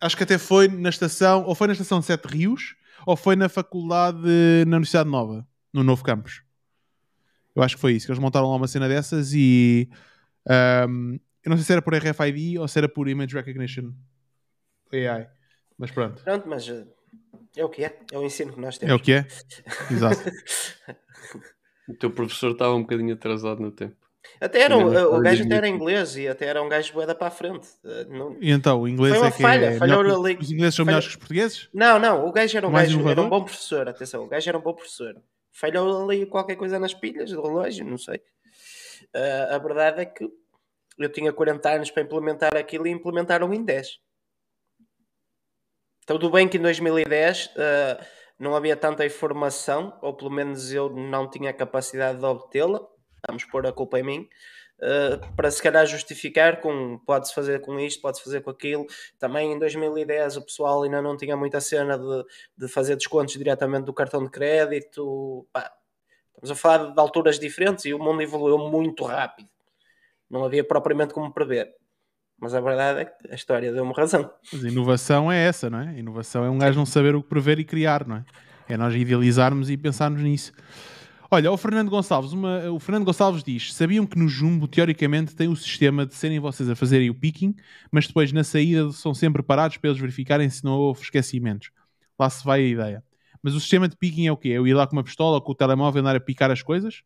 Acho 0.00 0.16
que 0.16 0.22
até 0.22 0.38
foi 0.38 0.68
na 0.68 0.90
estação, 0.90 1.42
ou 1.44 1.56
foi 1.56 1.66
na 1.66 1.72
estação 1.72 1.98
de 1.98 2.06
Sete 2.06 2.26
Rios, 2.26 2.76
ou 3.04 3.16
foi 3.16 3.34
na 3.34 3.48
faculdade, 3.48 4.20
na 4.64 4.76
Universidade 4.76 5.10
Nova 5.10 5.44
no 5.72 5.82
novo 5.82 6.04
campus. 6.04 6.42
Eu 7.54 7.62
acho 7.64 7.74
que 7.74 7.80
foi 7.80 7.94
isso, 7.94 8.06
que 8.06 8.12
eles 8.12 8.22
montaram 8.22 8.48
lá 8.48 8.54
uma 8.54 8.68
cena 8.68 8.88
dessas 8.88 9.32
e 9.34 9.88
um, 10.48 11.18
eu 11.44 11.50
não 11.50 11.56
sei 11.56 11.64
se 11.64 11.72
era 11.72 11.82
por 11.82 11.94
RFID 11.94 12.58
ou 12.58 12.68
se 12.68 12.78
era 12.78 12.88
por 12.88 13.08
Image 13.08 13.34
Recognition 13.34 13.92
AI, 14.92 15.28
mas 15.78 15.90
pronto. 15.90 16.22
Pronto, 16.22 16.48
mas 16.48 16.68
eh, 16.68 16.84
é 17.56 17.64
o 17.64 17.68
que 17.68 17.84
é, 17.84 17.98
é 18.12 18.18
o 18.18 18.24
ensino 18.24 18.52
que 18.52 18.60
nós 18.60 18.78
temos. 18.78 18.92
É 18.92 18.96
o 18.96 19.00
que 19.00 19.12
é, 19.12 19.26
exato. 19.90 20.18
o 21.88 21.94
teu 21.94 22.10
professor 22.10 22.52
estava 22.52 22.74
um 22.74 22.82
bocadinho 22.82 23.14
atrasado 23.14 23.60
no 23.60 23.70
tempo. 23.70 23.96
Até 24.40 24.62
era, 24.62 24.76
um, 24.76 24.86
o 24.86 25.20
gajo 25.20 25.44
até 25.44 25.54
era 25.54 25.68
inglês 25.68 26.16
e 26.16 26.28
até 26.28 26.46
era 26.46 26.62
um 26.62 26.68
gajo 26.68 26.92
boeda 26.92 27.14
para 27.14 27.28
a 27.28 27.30
frente. 27.30 27.66
Eh, 27.84 28.06
não... 28.10 28.36
E 28.40 28.50
então, 28.50 28.82
o 28.82 28.88
inglês 28.88 29.14
Foi 29.14 29.22
uma 29.22 29.28
é 29.28 29.30
que 29.30 29.42
falha, 29.42 29.66
é 29.66 29.78
falhou 29.78 30.24
ali... 30.26 30.36
Os 30.38 30.50
ingleses 30.50 30.74
são 30.74 30.84
melhores 30.84 31.06
que 31.06 31.12
os 31.12 31.16
portugueses? 31.16 31.68
Não, 31.72 31.98
não, 31.98 32.26
o 32.26 32.32
gajo 32.32 32.56
era 32.56 32.68
um, 32.68 32.72
gajo, 32.72 33.08
era 33.08 33.22
um 33.22 33.28
bom 33.28 33.44
professor, 33.44 33.88
atenção, 33.88 34.24
o 34.24 34.28
gajo 34.28 34.48
era 34.48 34.58
um 34.58 34.62
bom 34.62 34.74
professor 34.74 35.14
falhou 35.58 36.04
ali 36.04 36.24
qualquer 36.24 36.54
coisa 36.54 36.78
nas 36.78 36.94
pilhas 36.94 37.32
do 37.32 37.42
relógio, 37.42 37.84
não 37.84 37.98
sei. 37.98 38.20
Uh, 39.14 39.54
a 39.54 39.58
verdade 39.58 40.02
é 40.02 40.04
que 40.04 40.28
eu 40.98 41.08
tinha 41.10 41.32
40 41.32 41.70
anos 41.70 41.90
para 41.90 42.02
implementar 42.02 42.56
aquilo 42.56 42.86
e 42.86 42.90
implementaram 42.90 43.52
em 43.54 43.64
10. 43.64 43.98
Tudo 46.06 46.30
bem 46.30 46.48
que 46.48 46.56
em 46.56 46.62
2010 46.62 47.46
uh, 47.46 47.50
ah, 47.58 48.06
não 48.38 48.56
havia 48.56 48.76
tanta 48.76 49.04
informação, 49.04 49.98
ou 50.00 50.14
pelo 50.14 50.30
menos 50.30 50.72
eu 50.72 50.88
não 50.88 51.28
tinha 51.28 51.52
capacidade 51.52 52.18
de 52.18 52.24
obtê-la. 52.24 52.80
Vamos 53.26 53.44
pôr 53.44 53.66
a 53.66 53.72
culpa 53.72 53.98
em 53.98 54.02
mim. 54.02 54.28
Uh, 54.80 55.34
para 55.34 55.50
se 55.50 55.60
calhar 55.60 55.84
justificar 55.86 56.60
com 56.60 56.98
pode-se 57.04 57.34
fazer 57.34 57.60
com 57.60 57.78
isto, 57.80 58.00
pode-se 58.00 58.24
fazer 58.24 58.40
com 58.40 58.50
aquilo. 58.50 58.86
Também 59.18 59.52
em 59.52 59.58
2010 59.58 60.36
o 60.36 60.44
pessoal 60.44 60.82
ainda 60.82 61.02
não 61.02 61.16
tinha 61.16 61.36
muita 61.36 61.60
cena 61.60 61.98
de, 61.98 62.24
de 62.56 62.68
fazer 62.68 62.96
descontos 62.96 63.34
diretamente 63.34 63.84
do 63.84 63.92
cartão 63.92 64.24
de 64.24 64.30
crédito. 64.30 65.46
Pá, 65.52 65.70
estamos 66.42 66.50
a 66.50 66.54
falar 66.54 66.92
de 66.92 67.00
alturas 67.00 67.38
diferentes 67.38 67.84
e 67.84 67.92
o 67.92 67.98
mundo 67.98 68.22
evoluiu 68.22 68.58
muito 68.58 69.04
rápido. 69.04 69.48
Não 70.30 70.44
havia 70.44 70.62
propriamente 70.64 71.12
como 71.14 71.32
prever. 71.32 71.68
Mas 72.40 72.54
a 72.54 72.60
verdade 72.60 73.00
é 73.00 73.04
que 73.06 73.32
a 73.32 73.34
história 73.34 73.72
deu-me 73.72 73.92
razão. 73.92 74.30
Mas 74.52 74.62
inovação 74.62 75.30
é 75.32 75.44
essa, 75.44 75.68
não 75.68 75.80
é? 75.80 75.98
Inovação 75.98 76.44
é 76.44 76.50
um 76.50 76.58
gajo 76.58 76.78
não 76.78 76.86
saber 76.86 77.16
o 77.16 77.22
que 77.22 77.28
prever 77.28 77.58
e 77.58 77.64
criar, 77.64 78.06
não 78.06 78.16
é? 78.16 78.24
É 78.68 78.76
nós 78.76 78.94
idealizarmos 78.94 79.70
e 79.70 79.76
pensarmos 79.76 80.22
nisso. 80.22 80.52
Olha, 81.30 81.50
o 81.50 81.56
Fernando 81.56 81.90
Gonçalves, 81.90 82.32
uma- 82.32 82.70
o 82.70 82.78
Fernando 82.78 83.04
Gonçalves 83.04 83.42
diz: 83.42 83.74
sabiam 83.74 84.06
que 84.06 84.16
no 84.18 84.28
Jumbo, 84.28 84.68
teoricamente, 84.68 85.34
tem 85.34 85.48
o 85.48 85.56
sistema 85.56 86.06
de 86.06 86.14
serem 86.14 86.38
vocês 86.38 86.70
a 86.70 86.76
fazerem 86.76 87.10
o 87.10 87.14
picking, 87.14 87.54
mas 87.90 88.06
depois 88.06 88.32
na 88.32 88.44
saída 88.44 88.90
são 88.92 89.12
sempre 89.12 89.42
parados 89.42 89.76
para 89.76 89.90
eles 89.90 90.00
verificarem 90.00 90.48
se 90.48 90.64
não 90.64 90.72
houve 90.78 91.02
esquecimentos. 91.02 91.70
Lá 92.18 92.30
se 92.30 92.44
vai 92.44 92.60
a 92.60 92.66
ideia. 92.66 93.04
Mas 93.42 93.54
o 93.54 93.60
sistema 93.60 93.88
de 93.88 93.96
picking 93.96 94.26
é 94.26 94.32
o 94.32 94.36
quê? 94.36 94.48
Eu 94.48 94.66
ir 94.66 94.74
lá 94.74 94.86
com 94.86 94.94
uma 94.96 95.04
pistola 95.04 95.36
ou 95.36 95.42
com 95.42 95.52
o 95.52 95.54
telemóvel 95.54 96.00
andar 96.00 96.16
a 96.16 96.20
picar 96.20 96.50
as 96.50 96.62
coisas? 96.62 97.02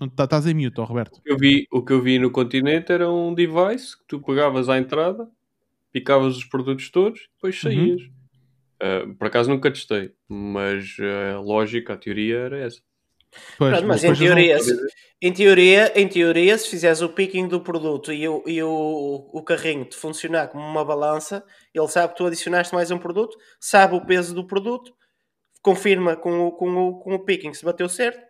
Não 0.00 0.08
tá- 0.08 0.24
Estás 0.24 0.46
em 0.46 0.54
mute, 0.54 0.80
Roberto. 0.80 1.18
O 1.18 1.22
que 1.22 1.32
eu 1.32 1.38
vi, 1.38 1.66
o 1.72 1.84
que 1.84 1.92
eu 1.92 2.02
vi 2.02 2.18
no 2.18 2.30
continente 2.30 2.92
era 2.92 3.10
um 3.10 3.34
device 3.34 3.96
que 3.98 4.04
tu 4.08 4.20
pegavas 4.20 4.68
à 4.68 4.78
entrada, 4.78 5.28
picavas 5.92 6.36
os 6.36 6.44
produtos 6.44 6.90
todos 6.90 7.20
e 7.20 7.28
depois 7.34 7.60
saías. 7.60 8.02
Ah, 8.80 9.06
por 9.18 9.28
acaso 9.28 9.50
nunca 9.50 9.70
testei, 9.72 10.14
mas 10.28 10.96
a 11.36 11.40
lógica, 11.40 11.94
a 11.94 11.96
teoria 11.96 12.38
era 12.38 12.58
essa. 12.58 12.82
Pois, 13.58 13.72
Pronto, 13.72 13.86
mas 13.88 14.04
em 14.04 14.14
teoria, 14.14 14.56
vão- 14.58 14.64
se- 14.64 14.86
em, 15.22 15.32
teoria, 15.32 15.92
em 16.00 16.08
teoria, 16.08 16.58
se 16.58 16.68
fizeres 16.68 17.00
o 17.00 17.08
picking 17.08 17.48
do 17.48 17.60
produto 17.60 18.12
e 18.12 18.28
o, 18.28 18.42
e 18.46 18.62
o, 18.62 19.30
o 19.32 19.42
carrinho 19.42 19.84
te 19.84 19.96
funcionar 19.96 20.48
como 20.48 20.64
uma 20.64 20.84
balança, 20.84 21.44
ele 21.72 21.88
sabe 21.88 22.12
que 22.12 22.18
tu 22.18 22.26
adicionaste 22.26 22.74
mais 22.74 22.90
um 22.90 22.98
produto, 22.98 23.36
sabe 23.60 23.94
o 23.96 24.04
peso 24.04 24.34
do 24.34 24.46
produto, 24.46 24.92
confirma 25.62 26.16
com 26.16 26.46
o, 26.48 26.52
com 26.52 26.70
o, 26.88 26.98
com 26.98 27.14
o 27.14 27.18
picking 27.24 27.54
se 27.54 27.64
bateu 27.64 27.88
certo. 27.88 28.20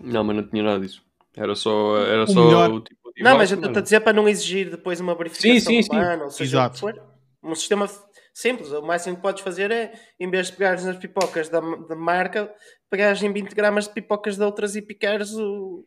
Não, 0.00 0.22
mas 0.24 0.36
não 0.36 0.48
tinha 0.48 0.62
nada 0.62 0.80
disso. 0.80 1.02
Era 1.36 1.54
só, 1.54 1.96
era 1.98 2.24
O 2.24 2.26
só 2.26 2.44
melhor- 2.44 2.70
o 2.70 2.80
tipo 2.80 3.12
de 3.14 3.22
Não, 3.22 3.36
mas 3.36 3.48
device, 3.50 3.64
eu 3.64 3.68
estou 3.68 3.80
a 3.80 3.82
dizer 3.82 4.00
para 4.00 4.12
não 4.12 4.28
exigir 4.28 4.70
depois 4.70 5.00
uma 5.00 5.14
verificação 5.14 5.50
Sim, 5.54 5.60
sim, 5.60 5.82
sim. 5.82 5.88
humana, 5.90 6.24
ou 6.24 6.30
seja, 6.30 6.56
Exato. 6.58 6.70
o 6.70 6.74
que 6.92 6.98
for. 6.98 7.12
Um 7.42 7.54
sistema 7.54 7.88
simples. 8.32 8.70
O 8.72 8.82
máximo 8.82 9.16
que 9.16 9.22
podes 9.22 9.42
fazer 9.42 9.70
é, 9.70 9.92
em 10.18 10.30
vez 10.30 10.46
de 10.48 10.54
pegares 10.54 10.84
nas 10.84 10.96
pipocas 10.96 11.48
da, 11.48 11.60
da 11.60 11.96
marca, 11.96 12.52
pegares 12.90 13.22
em 13.22 13.32
20 13.32 13.54
gramas 13.54 13.86
de 13.86 13.94
pipocas 13.94 14.36
de 14.36 14.42
outras 14.42 14.76
e 14.76 14.82
picares 14.82 15.32
o 15.34 15.84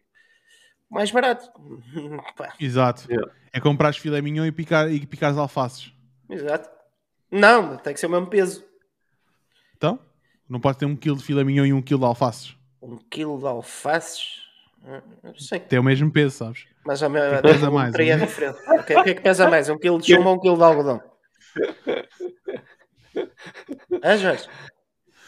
mais 0.90 1.12
barato. 1.12 1.50
Exato. 2.60 3.12
Yeah. 3.12 3.32
É 3.52 3.60
comprares 3.60 3.98
filé 3.98 4.22
mignon 4.22 4.46
e, 4.46 4.52
picar, 4.52 4.92
e 4.92 5.06
picares 5.06 5.38
alfaces. 5.38 5.92
exato. 6.30 6.70
Não, 7.32 7.78
tem 7.78 7.94
que 7.94 8.00
ser 8.00 8.06
o 8.08 8.10
mesmo 8.12 8.28
peso. 8.28 8.64
Então, 9.76 10.00
não 10.48 10.60
pode 10.60 10.78
ter 10.78 10.86
um 10.86 10.96
quilo 10.96 11.18
de 11.18 11.24
filé 11.24 11.44
mignon 11.44 11.66
e 11.66 11.74
um 11.74 11.82
quilo 11.82 12.02
de 12.02 12.06
alfaces. 12.06 12.56
Um 12.82 12.98
quilo 12.98 13.38
de 13.40 13.48
alfaces. 13.48 14.44
Hum, 14.84 15.34
sei. 15.38 15.60
Tem 15.60 15.80
o 15.80 15.84
mesmo 15.84 16.12
peso, 16.12 16.38
sabes? 16.38 16.66
Mas 16.86 17.02
a 17.02 17.10
minha 17.10 17.42
pesa 17.42 17.72
mais, 17.72 17.96
é? 17.96 18.18
diferente. 18.18 18.60
Ok, 18.68 18.96
O 18.96 19.04
que 19.04 19.10
é 19.10 19.14
que 19.16 19.22
pesa 19.22 19.50
mais? 19.50 19.68
Um 19.70 19.78
quilo 19.78 20.00
de 20.00 20.14
chumbo 20.14 20.30
ou 20.30 20.36
um 20.36 20.40
quilo 20.40 20.58
de 20.58 20.64
algodão? 20.64 21.02
Ah, 24.02 24.18
Jorge? 24.18 24.48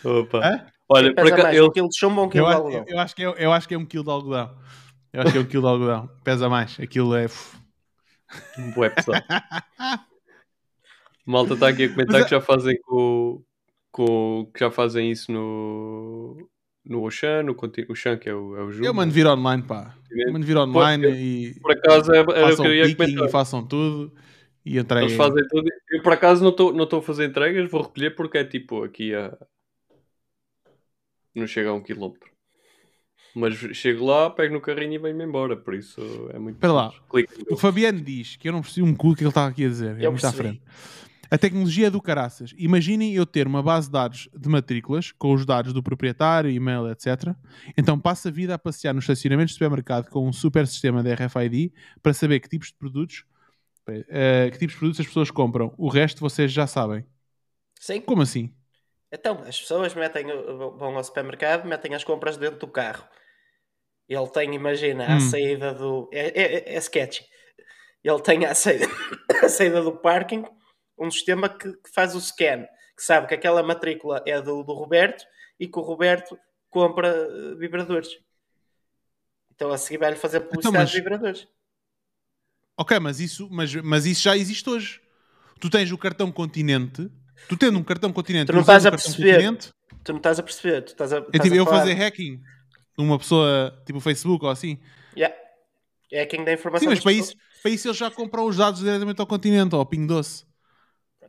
Opa. 0.04 0.40
Hã? 0.45 0.68
Olha, 0.90 1.14
por 1.14 1.26
acaso, 1.28 1.44
mais 1.44 1.56
ele, 1.58 1.66
um 1.68 1.72
quilo 1.72 1.90
de 1.90 1.98
chumbo 1.98 2.22
ou 2.22 2.28
um 2.28 2.30
quilo 2.30 2.45
Eu, 2.45 2.49
de 2.49 2.56
algodão? 2.56 2.80
eu- 2.88 2.95
eu 2.95 2.99
acho 2.99 3.16
que 3.16 3.24
é, 3.24 3.36
eu 3.45 3.52
acho 3.52 3.68
que 3.68 3.74
é 3.74 3.78
um 3.78 3.86
quilo 3.86 4.04
de 4.04 4.10
algodão. 4.10 4.58
Eu 5.12 5.22
acho 5.22 5.32
que 5.32 5.38
é 5.38 5.41
um 5.41 5.45
quilo 5.45 5.64
de 5.64 5.70
algodão. 5.70 6.10
Pesa 6.24 6.49
mais. 6.49 6.80
Aquilo 6.80 7.16
é. 7.16 7.26
uf. 7.26 7.58
Bué 8.76 8.90
pesado. 8.90 9.24
Malta 11.26 11.54
está 11.56 11.68
aqui 11.70 11.86
a 11.86 11.90
comentar 11.90 12.14
Mas 12.14 12.22
é- 12.22 12.26
que 12.26 12.32
já 12.32 12.41
fazem 12.41 12.78
com, 12.82 13.44
com 13.91 14.49
que 14.54 14.60
já 14.60 14.72
fazem 14.72 15.12
isso 15.12 15.32
no 15.32 16.49
no 16.86 17.04
Ocean, 17.04 17.44
no 17.44 17.54
conti- 17.54 17.86
Ocean 17.90 18.16
que 18.18 18.30
é 18.30 18.34
o, 18.34 18.56
é 18.56 18.64
o 18.64 18.72
Jumbo. 18.72 18.86
Eu 18.86 18.94
mando 18.94 19.12
vir 19.14 19.28
online, 19.28 19.62
pá. 19.64 19.94
Eu 20.10 20.32
mando 20.32 20.45
vir 20.45 20.56
online 20.58 21.06
e 21.10 21.60
Por 21.60 21.72
acaso 21.74 22.14
é- 22.14 22.20
era 22.20 22.30
o 22.30 22.34
que 22.34 22.40
façam 22.41 22.66
eu 22.66 22.74
ia 22.76 22.84
picking 22.84 22.95
comentar. 22.98 23.28
e 23.28 23.32
façam 23.32 23.66
tudo 23.68 24.14
e 24.68 24.77
entreguem. 24.77 25.07
Eles 25.10 25.18
fazem 25.18 25.48
tudo. 25.48 25.69
Eu 25.89 26.02
por 26.02 26.14
acaso 26.14 26.44
não 26.44 26.52
estou 26.52 26.73
não 26.73 26.85
a 26.85 27.02
fazer 27.02 27.26
entregas, 27.26 27.69
vou 27.69 27.81
recolher 27.81 28.11
porque 28.11 28.38
é 28.38 28.44
tipo 28.44 28.84
aqui 28.84 29.15
a 29.15 29.38
não 31.34 31.48
chega 31.48 31.69
a 31.69 31.73
um 31.73 31.81
quilómetro. 31.81 32.30
Mas 33.35 33.53
chego 33.53 34.06
lá, 34.06 34.31
pego 34.31 34.56
no 34.56 34.61
carrinho 34.61 34.94
e 34.94 34.98
venho-me 34.98 35.23
embora, 35.23 35.56
por 35.56 35.76
isso 35.76 36.02
é 36.34 36.39
muito 36.39 36.56
Espera 36.56 36.73
lá. 36.73 36.91
O 37.52 37.56
Fabiano 37.56 38.02
diz 38.02 38.35
que 38.35 38.49
eu 38.49 38.52
não 38.52 38.61
percebi 38.61 38.88
um 38.88 38.95
cu 38.95 39.14
que 39.14 39.22
ele 39.22 39.30
estava 39.30 39.49
aqui 39.49 39.64
a 39.64 39.68
dizer. 39.68 40.02
É 40.02 40.07
Eu 40.07 40.11
muito 40.11 40.26
à 40.26 40.34
frente. 40.34 40.61
A 41.30 41.38
tecnologia 41.38 41.88
é 41.88 41.89
do 41.89 42.02
caraças. 42.02 42.53
Imaginem 42.57 43.14
eu 43.14 43.26
ter 43.26 43.45
uma 43.45 43.61
base 43.61 43.88
de 43.88 43.94
dados 43.94 44.30
de 44.35 44.49
matrículas 44.49 45.11
com 45.11 45.34
os 45.34 45.45
dados 45.45 45.73
do 45.73 45.84
proprietário, 45.84 46.49
e-mail, 46.49 46.89
etc. 46.89 47.35
Então 47.77 47.99
passo 47.99 48.30
a 48.30 48.31
vida 48.31 48.56
a 48.56 48.57
passear 48.57 48.94
nos 48.94 49.03
estacionamentos 49.03 49.52
de 49.52 49.56
supermercado 49.56 50.10
com 50.10 50.27
um 50.27 50.34
super 50.34 50.65
sistema 50.65 51.03
de 51.03 51.14
RFID 51.14 51.73
para 52.02 52.14
saber 52.14 52.39
que 52.39 52.49
tipos 52.49 52.69
de 52.69 52.76
produtos 52.76 53.26
eh, 53.89 54.49
que 54.51 54.57
tipos 54.59 54.73
de 54.73 54.80
produtos 54.80 54.99
as 54.99 55.07
pessoas 55.07 55.31
compram. 55.31 55.73
O 55.77 55.88
resto 55.89 56.19
vocês 56.19 56.51
já 56.51 56.68
sabem. 56.68 57.05
Sim. 57.80 58.01
Como 58.01 58.22
assim? 58.22 58.53
Então, 59.11 59.41
as 59.47 59.59
pessoas 59.59 59.93
metem, 59.95 60.26
vão 60.27 60.97
ao 60.97 61.03
supermercado, 61.03 61.65
metem 61.65 61.93
as 61.95 62.03
compras 62.03 62.35
dentro 62.38 62.59
do 62.59 62.68
carro. 62.68 63.07
Ele 64.09 64.27
tem, 64.30 64.53
imagina, 64.53 65.05
a 65.05 65.15
Hum. 65.15 65.19
saída 65.19 65.73
do. 65.73 66.09
É, 66.14 66.27
é, 66.27 66.76
é 66.76 66.77
sketch. 66.77 67.22
Ele 68.03 68.22
tem 68.22 68.45
a 68.45 68.53
saída, 68.55 68.85
a 69.43 69.49
saída 69.49 69.81
do 69.81 69.91
parking 69.97 70.45
um 70.97 71.11
sistema 71.11 71.47
que, 71.49 71.72
que 71.73 71.89
faz 71.93 72.15
o 72.15 72.19
scan, 72.22 72.64
que 72.95 73.03
sabe 73.03 73.27
que 73.27 73.34
aquela 73.35 73.61
matrícula 73.61 74.23
é 74.26 74.41
do, 74.41 74.64
do 74.64 74.73
Roberto 74.73 75.23
e 75.59 75.68
que 75.68 75.77
o 75.77 75.81
Roberto 75.84 76.38
compra 76.69 77.07
eh, 77.09 77.55
vibradores. 77.55 78.09
Então 79.53 79.72
a 79.72 79.77
seguir 79.77 79.97
vai-lhe 79.99 80.15
fazer 80.15 80.41
publicidade 80.41 80.77
mas- 80.77 80.89
de 80.91 80.97
vibradores. 80.97 81.47
Ok, 82.78 82.99
mas 82.99 83.20
isso, 83.20 83.48
mas, 83.52 83.74
mas 83.76 84.06
isso 84.06 84.22
já 84.22 84.38
existe 84.38 84.70
hoje. 84.70 85.02
Tu 85.60 85.70
tens 85.70 85.91
o 85.91 85.98
cartão 85.98 86.32
continente. 86.32 87.10
Tu 87.49 87.58
tendo 87.58 87.78
um 87.80 87.84
cartão 87.84 88.12
continente, 88.14 88.48
Tu 88.48 88.54
não 88.54 88.62
estás 88.62 88.86
a 88.86 88.91
perceber. 88.91 89.34
continente, 89.34 89.70
Tu 90.04 90.12
não 90.12 90.18
estás 90.18 90.40
a 90.40 90.44
perceber. 90.44 90.82
Tu 90.84 90.90
estás 90.91 91.12
a, 91.14 91.18
é 91.18 91.20
estás 91.22 91.41
tipo 91.44 91.56
a 91.56 91.58
eu 91.58 91.66
falar- 91.66 91.80
fazer 91.80 91.94
hacking 91.95 92.41
numa 92.98 93.18
pessoa, 93.18 93.82
tipo 93.86 93.99
Facebook 93.99 94.44
ou 94.45 94.52
assim. 94.52 94.78
Yeah. 95.16 95.36
É 96.12 96.26
quem 96.26 96.44
dá 96.45 96.54
informação. 96.54 96.86
Sim, 96.88 96.90
mas 96.94 96.99
para 97.04 97.12
isso, 97.12 97.36
para 97.62 97.72
isso 97.72 97.88
eles 97.88 97.98
já 97.98 98.10
compram 98.12 98.45
os 98.45 98.56
dados 98.58 98.80
diretamente 98.80 99.20
ao 99.20 99.28
continente, 99.28 99.76
ao 99.76 99.86
Ping 99.86 100.06
Doce. 100.08 100.45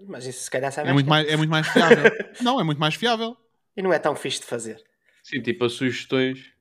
Mas 0.07 0.25
isso 0.27 0.43
se 0.45 0.51
calhar 0.51 0.71
sabe 0.71 0.89
É 0.89 0.93
muito, 0.93 1.09
mais. 1.09 1.25
mais, 1.25 1.35
é 1.35 1.37
muito 1.37 1.51
mais 1.51 1.67
fiável. 1.67 2.05
não, 2.43 2.61
é 2.61 2.65
muito 2.65 2.79
mais 2.79 2.95
fiável. 2.95 3.37
E 3.77 3.83
não 3.83 3.93
é 3.93 3.99
tão 3.99 4.15
fixe 4.15 4.41
de 4.41 4.47
fazer. 4.47 4.83
Sim, 5.23 5.41
tipo 5.43 5.65
as 5.65 5.73
sugestões. 5.73 6.53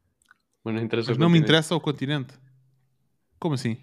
Mas 0.64 0.74
não 0.76 0.82
interessa 0.82 1.10
Mas 1.12 1.18
não 1.18 1.30
me 1.30 1.38
interessa 1.38 1.76
o 1.76 1.80
continente. 1.80 2.34
Como 3.40 3.54
assim? 3.56 3.78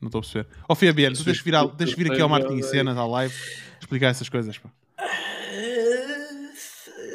Não 0.00 0.08
estou 0.08 0.18
a 0.20 0.22
perceber. 0.22 0.46
Ó 0.68 0.74
Fabiano, 0.74 1.14
tu 1.16 1.24
tens 1.24 1.36
de 1.36 1.42
vir, 1.42 1.54
ao- 1.54 1.68
tens 1.68 1.90
de 1.90 1.96
vir 1.96 2.10
aqui 2.10 2.20
ao 2.22 2.28
Marketing 2.28 2.56
e 2.58 2.62
Cenas, 2.62 2.96
à 2.96 3.06
live, 3.06 3.34
explicar 3.80 4.08
essas 4.08 4.28
coisas. 4.28 4.56
Pá. 4.58 4.70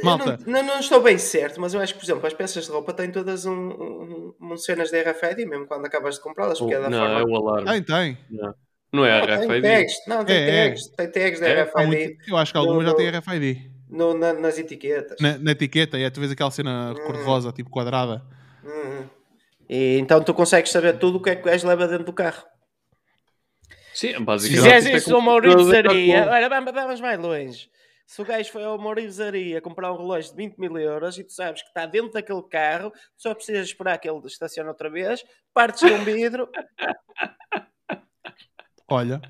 Malta. 0.04 0.40
Não, 0.46 0.62
não, 0.62 0.64
não 0.76 0.80
estou 0.80 1.02
bem 1.02 1.18
certo, 1.18 1.60
mas 1.60 1.74
eu 1.74 1.82
acho 1.82 1.94
que, 1.94 2.00
por 2.00 2.06
exemplo, 2.06 2.28
as 2.28 2.34
peças 2.34 2.66
de 2.66 2.72
roupa 2.72 2.94
têm 2.94 3.12
todas 3.12 3.46
um, 3.46 3.54
um, 3.54 4.34
um 4.40 4.58
cenas 4.58 4.92
de 4.92 5.02
RFID, 5.02 5.46
mesmo 5.48 5.66
quando 5.66 5.86
acabas 5.86 6.16
de 6.16 6.22
comprá-las, 6.22 6.60
porque 6.60 6.76
é 6.76 6.80
da 6.80 6.90
não, 6.90 7.00
forma. 7.00 7.20
é 7.20 7.24
o 7.24 7.36
alarme. 7.36 7.72
Tem, 7.72 7.84
tem. 7.84 8.18
Não. 8.30 8.54
Não 8.94 9.06
é 9.06 9.20
Não, 9.20 9.26
tem 9.28 9.48
RFID. 9.48 9.62
tags, 9.64 9.94
não, 10.08 10.24
tem 10.26 10.36
É, 10.36 10.50
é. 10.50 10.64
tags, 10.70 10.88
tem 10.90 11.12
tags 11.12 11.40
de 11.40 11.46
É? 11.46 11.64
RFID 11.64 11.86
muito- 11.88 12.30
eu 12.30 12.38
acho 12.38 12.52
que 12.52 12.58
algumas 12.58 12.86
já 12.86 12.94
têm 12.94 13.08
RFID. 13.10 13.72
no- 13.90 14.14
na- 14.14 14.34
nas 14.34 14.58
etiquetas. 14.60 15.18
Na, 15.20 15.38
na 15.40 15.52
etiqueta, 15.52 15.98
é, 15.98 16.10
tu 16.10 16.20
vês 16.20 16.32
aquela 16.32 16.52
cena 16.52 16.92
Hum. 16.92 17.04
cor-de-rosa, 17.06 17.52
tipo 17.52 17.70
quadrada. 17.72 18.22
Uhum. 18.64 19.06
E 19.68 19.98
então 19.98 20.24
tu 20.24 20.34
consegues 20.36 20.72
saber 20.72 20.98
tudo 21.00 21.18
o 21.18 21.22
que 21.22 21.32
é 21.32 21.36
que 21.36 21.42
o 21.42 21.46
gajo 21.46 21.68
leva 21.68 21.88
dentro 21.88 22.06
do 22.06 22.14
carro. 22.14 22.44
Sim, 23.96 24.14
Se 24.14 24.20
basicamente. 24.20 24.74
é 24.74 24.78
isso 24.78 25.06
se 25.06 25.12
fosse 25.12 25.28
orivesaria, 25.30 26.24
a 26.26 26.32
olha, 26.32 26.50
vamos, 26.50 27.00
mais 27.00 27.18
longe. 27.20 27.70
Se 28.06 28.22
o 28.22 28.26
gajo 28.26 28.52
foi 28.52 28.64
a 28.64 28.72
uma 28.74 28.90
orivesaria 28.90 29.60
comprar 29.62 29.92
um 29.92 29.98
relógio 29.98 30.30
de 30.32 30.38
20 30.38 30.58
mil 30.58 30.78
euros 30.78 31.18
e 31.18 31.24
tu 31.24 31.32
sabes 31.34 31.62
que 31.64 31.70
está 31.70 31.86
dentro 31.88 32.12
daquele 32.12 32.44
carro, 32.44 32.92
só 33.18 33.34
precisas 33.34 33.66
esperar 33.68 33.98
que 33.98 34.08
ele 34.08 34.20
estacione 34.28 34.70
outra 34.70 34.90
vez, 34.92 35.24
partes 35.54 35.82
de 35.88 35.92
um 35.94 36.04
vidro. 36.04 36.48
Olha. 38.88 39.22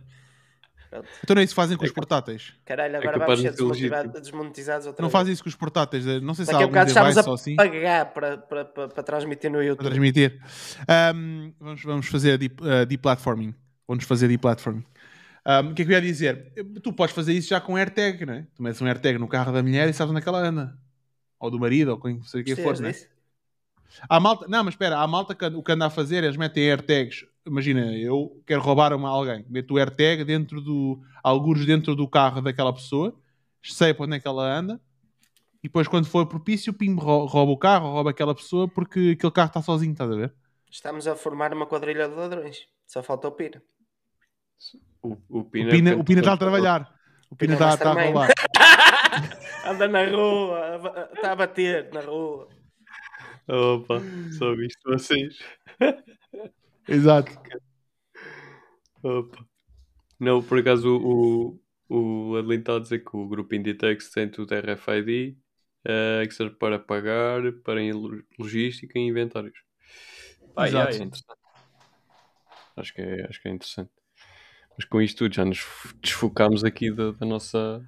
Pronto. 0.90 1.08
Então 1.24 1.36
não 1.36 1.42
é 1.42 1.44
isso 1.46 1.54
que 1.54 1.56
fazem 1.56 1.78
com 1.78 1.86
os 1.86 1.92
portáteis. 1.92 2.54
Caralho, 2.66 2.98
agora 2.98 3.20
capaz 3.20 3.40
vamos 3.40 3.42
ser 3.42 3.52
de 3.52 3.58
desmotiva- 3.58 4.20
desmonetizados 4.20 4.88
outra 4.88 5.02
Não 5.02 5.10
vez. 5.10 5.14
fazem 5.14 5.34
isso 5.34 5.44
com 5.44 5.50
os 5.50 5.56
portáteis. 5.56 6.08
eh, 6.08 6.20
Não 6.20 6.34
sei 6.34 6.46
se 6.46 6.52
há 6.52 6.54
Daqui 6.54 6.64
a 6.64 6.66
algum 6.66 6.94
device 6.94 7.20
a 7.20 7.24
ou 7.28 7.34
assim 7.34 7.56
pagar 7.56 8.06
para, 8.14 8.38
para, 8.38 8.66
para, 8.66 8.88
para 8.90 9.04
transmitir 9.04 9.50
no 9.50 9.58
para 9.58 9.66
YouTube. 9.66 9.86
transmitir. 9.88 10.40
Ahm, 10.88 11.52
vamos, 11.60 11.84
vamos 11.84 12.08
fazer 12.08 12.38
deep, 12.38 12.62
uh, 12.62 12.86
Vamos 13.88 14.03
fazer 14.03 14.28
deplatforming. 14.28 14.84
Um, 15.45 15.72
o 15.72 15.76
que 15.76 15.84
é 15.84 15.86
que 15.86 15.91
eu 15.91 15.95
ia 15.95 16.02
dizer? 16.02 16.52
Tu 16.82 16.91
podes 16.91 17.14
fazer 17.16 17.34
isso 17.34 17.49
já 17.49 17.62
com 17.62 17.76
AirTag, 17.76 18.26
não 18.26 18.34
é? 18.34 18.48
Tu 18.56 18.64
metes 18.64 18.82
um 18.82 18.88
AirTag 18.88 19.20
no 19.20 19.28
carro 19.28 19.52
da 19.53 19.62
mulher 19.62 19.88
e 19.88 19.94
sabes 19.94 20.10
onde 20.12 20.20
é 20.20 20.24
que 20.24 20.30
ela 20.30 20.40
anda. 20.40 20.78
Ou 21.40 21.52
do 21.52 21.60
marido, 21.60 21.91
ou 21.91 21.99
quem 21.99 22.22
seja 22.24 22.44
quem 22.44 22.56
for, 22.56 22.72
Gostias 22.72 22.80
não 22.80 23.12
é? 23.12 23.16
Há 24.10 24.20
malta, 24.20 24.48
não, 24.48 24.64
mas 24.64 24.74
espera, 24.74 24.98
há 24.98 25.07
malta 25.07 25.36
que 25.36 25.45
o 25.45 25.64
que 25.64 25.72
anda 25.72 25.86
a 25.86 25.90
fazer, 25.90 26.24
eles 26.24 26.36
metem 26.38 26.70
AirTags. 26.70 27.26
Imagina, 27.45 27.95
eu 27.95 28.41
quero 28.45 28.62
roubar 28.62 28.94
uma 28.94 29.10
alguém, 29.10 29.45
meto 29.48 29.76
o 29.76 29.78
AirTag 29.78 30.24
dentro 30.24 30.60
do, 30.60 30.99
alguns 31.24 31.66
dentro 31.66 31.95
do 31.95 32.07
carro 32.07 32.41
daquela 32.41 32.74
pessoa, 32.74 33.16
sei 33.64 33.94
para 33.94 34.06
onde 34.06 34.16
é 34.16 34.20
que 34.20 34.28
ela 34.28 34.44
anda, 34.44 34.82
e 35.64 35.68
depois 35.68 35.88
quando 35.88 36.07
for 36.07 36.26
propício, 36.26 36.74
pim, 36.74 36.95
rou- 36.95 37.26
rouba 37.26 37.52
o 37.52 37.57
carro, 37.57 37.91
rouba 37.91 38.10
aquela 38.10 38.34
pessoa 38.36 38.68
porque 38.68 39.16
aquele 39.18 39.32
carro 39.32 39.48
está 39.48 39.62
sozinho, 39.62 39.91
estás 39.91 40.12
a 40.12 40.16
ver? 40.16 40.34
Estamos 40.70 41.07
a 41.07 41.16
formar 41.16 41.53
uma 41.53 41.66
quadrilha 41.66 42.10
de 42.10 42.16
ladrões. 42.16 42.68
Só 42.86 43.02
falta 43.02 43.28
o 43.28 43.32
Pina. 43.32 43.62
O, 45.02 45.18
o 45.30 45.40
O 45.40 45.45
Pina, 45.45 45.69
Pina, 45.69 45.91
é 45.91 45.95
o 45.95 46.03
Pina 46.03 46.22
está 46.22 46.34
a 46.34 46.38
trabalhar. 46.38 46.94
O 47.30 47.36
Pina 47.36 47.56
Pina 47.56 47.73
está 47.73 47.73
está 47.73 47.91
a 47.91 47.94
Mastermind. 47.95 48.14
roubar. 48.14 48.30
Anda 49.65 49.88
na 49.88 50.06
rua, 50.06 51.11
está 51.14 51.32
a 51.32 51.36
bater 51.36 51.91
na 51.94 52.02
rua. 52.02 52.48
Opa, 53.48 54.02
só 54.38 54.56
visto 54.56 54.80
vocês. 54.86 55.38
Exato. 56.88 57.32
Opa. 59.03 59.45
Não, 60.19 60.41
por 60.41 60.60
acaso 60.60 60.98
o, 60.98 61.60
o, 61.90 62.30
o 62.32 62.38
Adeline 62.38 62.61
está 62.61 62.76
a 62.76 62.80
dizer 62.80 62.99
que 63.03 63.15
o 63.15 63.27
grupo 63.27 63.53
Inditex 63.53 64.10
tem 64.11 64.30
tudo 64.30 64.56
RFID 64.56 65.38
uh, 65.86 66.27
que 66.27 66.34
serve 66.34 66.56
para 66.56 66.80
pagar, 66.80 67.41
para 67.64 67.82
logística 68.40 68.98
e 68.98 69.02
inventários. 69.07 69.57
Ah, 70.56 70.68
Exato. 70.68 70.91
Yeah, 70.91 71.03
é 71.03 71.07
interessante. 71.07 71.40
Acho 72.77 72.94
que 72.94 73.02
é, 73.02 73.26
acho 73.30 73.41
que 73.41 73.48
é 73.48 73.52
interessante. 73.52 73.91
Mas 74.77 74.85
com 74.88 75.02
isto 75.02 75.19
tudo 75.19 75.34
já 75.34 75.45
nos 75.45 75.65
desfocámos 76.02 76.64
aqui 76.64 76.91
da, 76.91 77.11
da 77.11 77.26
nossa. 77.26 77.81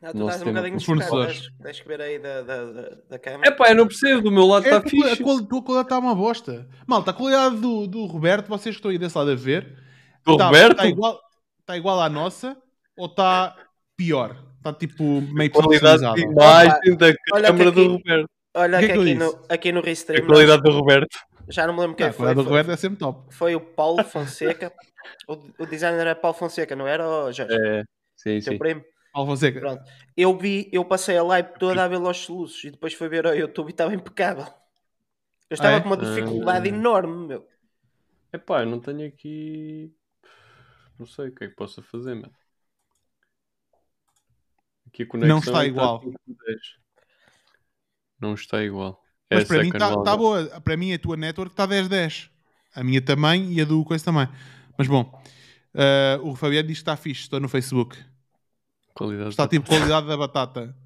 Não, 0.00 0.12
tu 0.12 0.18
estás 0.28 0.42
um 0.42 0.44
bocadinho 0.46 0.76
desfocado. 0.76 1.32
Tens 1.62 1.80
que 1.80 1.88
ver 1.88 2.00
aí 2.00 2.18
da, 2.18 2.42
da, 2.42 2.64
da, 3.10 3.18
câmera. 3.18 3.48
É 3.48 3.50
pá, 3.50 3.68
eu 3.68 3.76
não 3.76 3.86
percebo. 3.86 4.22
Do 4.22 4.32
meu 4.32 4.46
lado 4.46 4.64
está 4.64 4.76
é, 4.76 4.88
fixe. 4.88 5.12
A, 5.12 5.16
tua 5.16 5.62
qualidade 5.62 5.86
está 5.86 5.98
uma 5.98 6.14
bosta. 6.14 6.68
Malta, 6.86 7.10
a 7.10 7.14
qualidade 7.14 7.56
do, 7.56 7.86
do 7.86 8.04
Roberto, 8.06 8.48
vocês 8.48 8.74
que 8.74 8.80
estão 8.80 8.90
aí 8.90 8.98
desse 8.98 9.16
lado 9.16 9.30
a 9.30 9.34
ver. 9.34 9.78
Do 10.26 10.36
tá, 10.36 10.46
Roberto? 10.46 10.72
Está 10.72 10.86
igual, 10.86 11.20
está 11.60 11.76
igual 11.76 12.00
à 12.00 12.08
nossa 12.08 12.56
ou 12.96 13.06
está 13.06 13.56
pior? 13.96 14.36
Está 14.58 14.72
tipo 14.72 15.20
meio 15.20 15.50
qualidade 15.50 16.02
de 16.14 16.22
imagem 16.22 16.96
da 16.96 17.14
câmera 17.42 17.70
do 17.70 17.92
Roberto. 17.92 18.28
Olha 18.56 18.78
que, 18.78 18.86
que, 18.86 18.92
é 18.92 18.94
que 18.94 19.00
aqui, 19.00 19.14
no, 19.14 19.44
aqui 19.48 19.72
no 19.72 19.80
Restream. 19.80 20.24
A 20.24 20.26
qualidade 20.26 20.62
do 20.62 20.70
Roberto. 20.70 21.18
Já 21.48 21.66
não 21.66 21.74
me 21.74 21.80
lembro 21.80 21.96
quem 21.96 22.06
ah, 22.06 22.12
foi. 22.12 22.30
A 22.30 22.34
do 22.34 22.42
Roberto 22.42 22.70
é 22.70 22.76
sempre 22.76 22.98
top. 22.98 23.34
Foi 23.34 23.54
o 23.54 23.60
Paulo 23.60 24.02
Fonseca. 24.04 24.72
o, 25.28 25.34
o 25.58 25.66
designer 25.66 26.00
era 26.00 26.14
Paulo 26.14 26.36
Fonseca, 26.36 26.74
não 26.74 26.86
era, 26.86 27.06
oh, 27.06 27.32
Jorge? 27.32 27.54
É, 27.54 27.84
sim, 28.16 28.40
Teu 28.40 28.52
sim. 28.54 28.58
primo? 28.58 28.84
Paulo 29.12 29.30
Fonseca. 29.30 29.60
Pronto. 29.60 29.82
Eu 30.16 30.36
vi, 30.36 30.68
eu 30.72 30.84
passei 30.84 31.16
a 31.16 31.22
live 31.22 31.50
toda 31.58 31.84
a 31.84 31.88
ver 31.88 31.96
aos 31.96 32.18
soluços 32.18 32.64
e 32.64 32.70
depois 32.70 32.94
fui 32.94 33.08
ver 33.08 33.26
ao 33.26 33.34
YouTube 33.34 33.68
e 33.68 33.70
estava 33.70 33.94
impecável. 33.94 34.46
Eu 35.50 35.54
estava 35.54 35.76
ah, 35.76 35.78
é? 35.78 35.80
com 35.80 35.86
uma 35.86 35.96
dificuldade 35.96 36.68
uh... 36.68 36.74
enorme, 36.74 37.28
meu. 37.28 37.48
Epá, 38.32 38.62
eu 38.62 38.66
não 38.66 38.80
tenho 38.80 39.06
aqui. 39.06 39.94
Não 40.98 41.06
sei 41.06 41.28
o 41.28 41.34
que 41.34 41.44
é 41.44 41.48
que 41.48 41.54
possa 41.54 41.82
fazer, 41.82 42.14
mano. 42.14 42.34
Aqui 44.86 45.02
a 45.02 45.06
conexão 45.06 45.36
não 45.36 45.38
está 45.38 45.64
igual. 45.64 46.02
Não 48.20 48.34
está 48.34 48.62
igual. 48.62 49.03
Mas 49.30 49.42
Essa 49.42 49.54
para 49.54 49.62
mim 49.62 49.68
está 49.68 50.02
tá 50.02 50.16
boa. 50.16 50.60
Para 50.60 50.76
mim 50.76 50.92
a 50.92 50.98
tua 50.98 51.16
network 51.16 51.52
está 51.52 51.66
10-10. 51.66 52.28
A 52.74 52.82
minha 52.82 53.00
também 53.00 53.52
e 53.52 53.60
a 53.60 53.64
do 53.64 53.84
coisa 53.84 54.04
também. 54.04 54.28
Mas 54.76 54.88
bom, 54.88 55.22
uh, 55.74 56.28
o 56.28 56.34
Fabiano 56.34 56.68
diz 56.68 56.78
que 56.78 56.82
está 56.82 56.96
fixe. 56.96 57.22
Estou 57.22 57.40
no 57.40 57.48
Facebook. 57.48 57.96
Qualidade 58.94 59.30
está 59.30 59.48
tipo 59.48 59.68
qualidade 59.68 60.06
da 60.06 60.16
batata. 60.16 60.76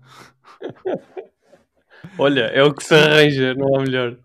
Olha, 2.19 2.47
é 2.47 2.63
o 2.63 2.73
que 2.73 2.85
se 2.85 2.95
arranja, 2.95 3.55
não 3.55 3.77
há 3.77 3.83
melhor. 3.83 4.17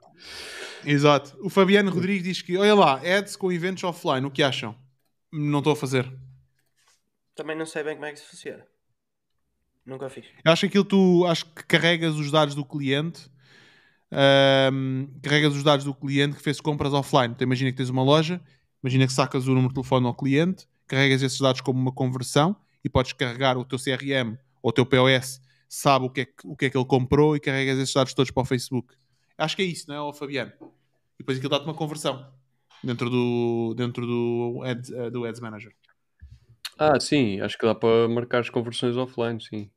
Exato. 0.86 1.38
O 1.42 1.50
Fabiano 1.50 1.92
Rodrigues 1.92 2.24
diz 2.24 2.42
que, 2.42 2.58
olha 2.58 2.76
lá, 2.76 2.96
ads 2.96 3.36
com 3.36 3.52
eventos 3.52 3.84
offline, 3.84 4.26
o 4.26 4.32
que 4.32 4.44
acham? 4.44 4.76
Não 5.32 5.60
estou 5.60 5.74
a 5.74 5.76
fazer. 5.76 6.12
Também 7.36 7.58
não 7.58 7.66
sei 7.66 7.84
bem 7.84 7.96
como 7.96 8.06
é 8.06 8.12
que 8.12 8.20
se 8.20 8.26
funciona. 8.26 8.66
Nunca 9.86 10.10
fiz. 10.10 10.26
Eu 10.44 10.52
acho 10.52 10.62
que 10.62 10.68
aquilo 10.68 10.86
tu 10.86 11.26
acho 11.26 11.46
que 11.46 11.64
carregas 11.64 12.16
os 12.16 12.32
dados 12.32 12.56
do 12.56 12.66
cliente. 12.66 13.30
Um, 14.14 15.08
carregas 15.22 15.56
os 15.56 15.64
dados 15.64 15.84
do 15.84 15.94
cliente 15.94 16.36
que 16.36 16.44
fez 16.44 16.62
compras 16.62 16.94
offline. 16.94 17.34
Então 17.34 17.46
imagina 17.46 17.72
que 17.72 17.78
tens 17.78 17.90
uma 17.90 18.04
loja, 18.04 18.40
imagina 18.84 19.08
que 19.08 19.14
sacas 19.14 19.48
o 19.48 19.50
número 19.50 19.70
de 19.70 19.76
telefone 19.76 20.06
ao 20.06 20.14
cliente, 20.14 20.68
carregas 20.88 21.22
esses 21.24 21.40
dados 21.40 21.62
como 21.62 21.80
uma 21.80 21.92
conversão 21.92 22.56
e 22.84 22.90
podes 22.90 23.14
carregar 23.14 23.58
o 23.58 23.66
teu 23.66 23.80
CRM 23.80 24.38
ou 24.62 24.70
o 24.70 24.72
teu 24.72 24.86
POS, 24.86 25.42
sabe 25.68 26.06
o 26.06 26.10
que 26.10 26.22
é 26.22 26.26
que, 26.26 26.34
o 26.46 26.56
que, 26.56 26.66
é 26.66 26.70
que 26.70 26.78
ele 26.78 26.86
comprou 26.86 27.36
e 27.36 27.40
carregas 27.40 27.80
esses 27.80 27.94
dados 27.94 28.14
todos 28.14 28.32
para 28.32 28.44
o 28.44 28.46
Facebook. 28.46 28.94
Acho 29.38 29.56
que 29.56 29.64
é 29.64 29.66
isso, 29.66 29.86
não 29.88 30.10
é, 30.10 30.14
Fabiano? 30.14 30.52
E 31.16 31.20
depois 31.20 31.38
aquilo 31.38 31.50
dá-te 31.50 31.66
uma 31.66 31.74
conversão 31.74 32.32
dentro 32.84 33.10
do, 33.10 33.74
dentro 33.76 34.06
do, 34.06 34.62
Ads, 34.64 34.90
uh, 34.90 35.10
do 35.10 35.26
Ads 35.26 35.42
Manager. 35.42 35.74
Ah, 36.78 37.00
sim, 37.00 37.40
acho 37.40 37.58
que 37.58 37.66
dá 37.66 37.74
para 37.74 38.08
marcar 38.08 38.40
as 38.40 38.50
conversões 38.50 38.98
offline, 38.98 39.42
sim. 39.42 39.72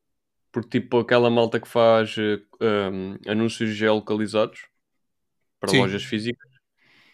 Porque 0.57 0.79
tipo 0.79 0.97
aquela 0.97 1.29
malta 1.29 1.59
que 1.59 1.67
faz 1.67 2.15
um, 2.17 3.15
anúncios 3.29 3.69
geolocalizados 3.75 4.65
para 5.59 5.69
sim. 5.69 5.77
lojas 5.77 6.03
físicas, 6.03 6.49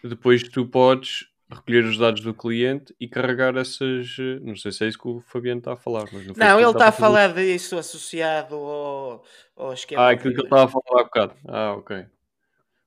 depois 0.02 0.44
tu 0.44 0.66
podes 0.66 1.26
recolher 1.52 1.84
os 1.84 1.98
dados 1.98 2.22
do 2.22 2.34
cliente 2.34 2.96
e 2.98 3.06
carregar 3.06 3.58
essas. 3.58 4.16
Não 4.42 4.56
sei 4.56 4.72
se 4.72 4.86
é 4.86 4.88
isso 4.88 4.98
que 4.98 5.10
o 5.10 5.20
Fabiano 5.20 5.60
está 5.60 5.74
a 5.74 5.76
falar. 5.76 6.06
Mas 6.14 6.26
não, 6.26 6.34
não 6.38 6.58
ele 6.58 6.72
está 6.72 6.88
a 6.88 6.92
falar 6.94 7.34
disso 7.34 7.78
associado 7.78 8.56
ao, 8.56 9.26
ao 9.58 9.74
esquema. 9.74 10.04
Ah, 10.04 10.12
aquilo 10.12 10.36
que 10.36 10.40
ele 10.40 10.48
estava 10.48 10.64
a 10.64 10.68
falar 10.70 11.02
há 11.02 11.04
bocado. 11.04 11.34
Ah, 11.46 11.74
ok. 11.74 12.06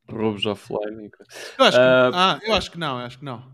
Roubos 0.09 0.47
offline. 0.47 1.11
Eu 1.59 1.65
acho, 1.67 1.77
que, 1.77 1.85
uh... 1.85 2.15
ah, 2.15 2.41
eu 2.43 2.55
acho 2.55 2.71
que 2.71 2.79
não, 2.79 2.97
acho 2.97 3.19
que 3.19 3.25
não. 3.27 3.53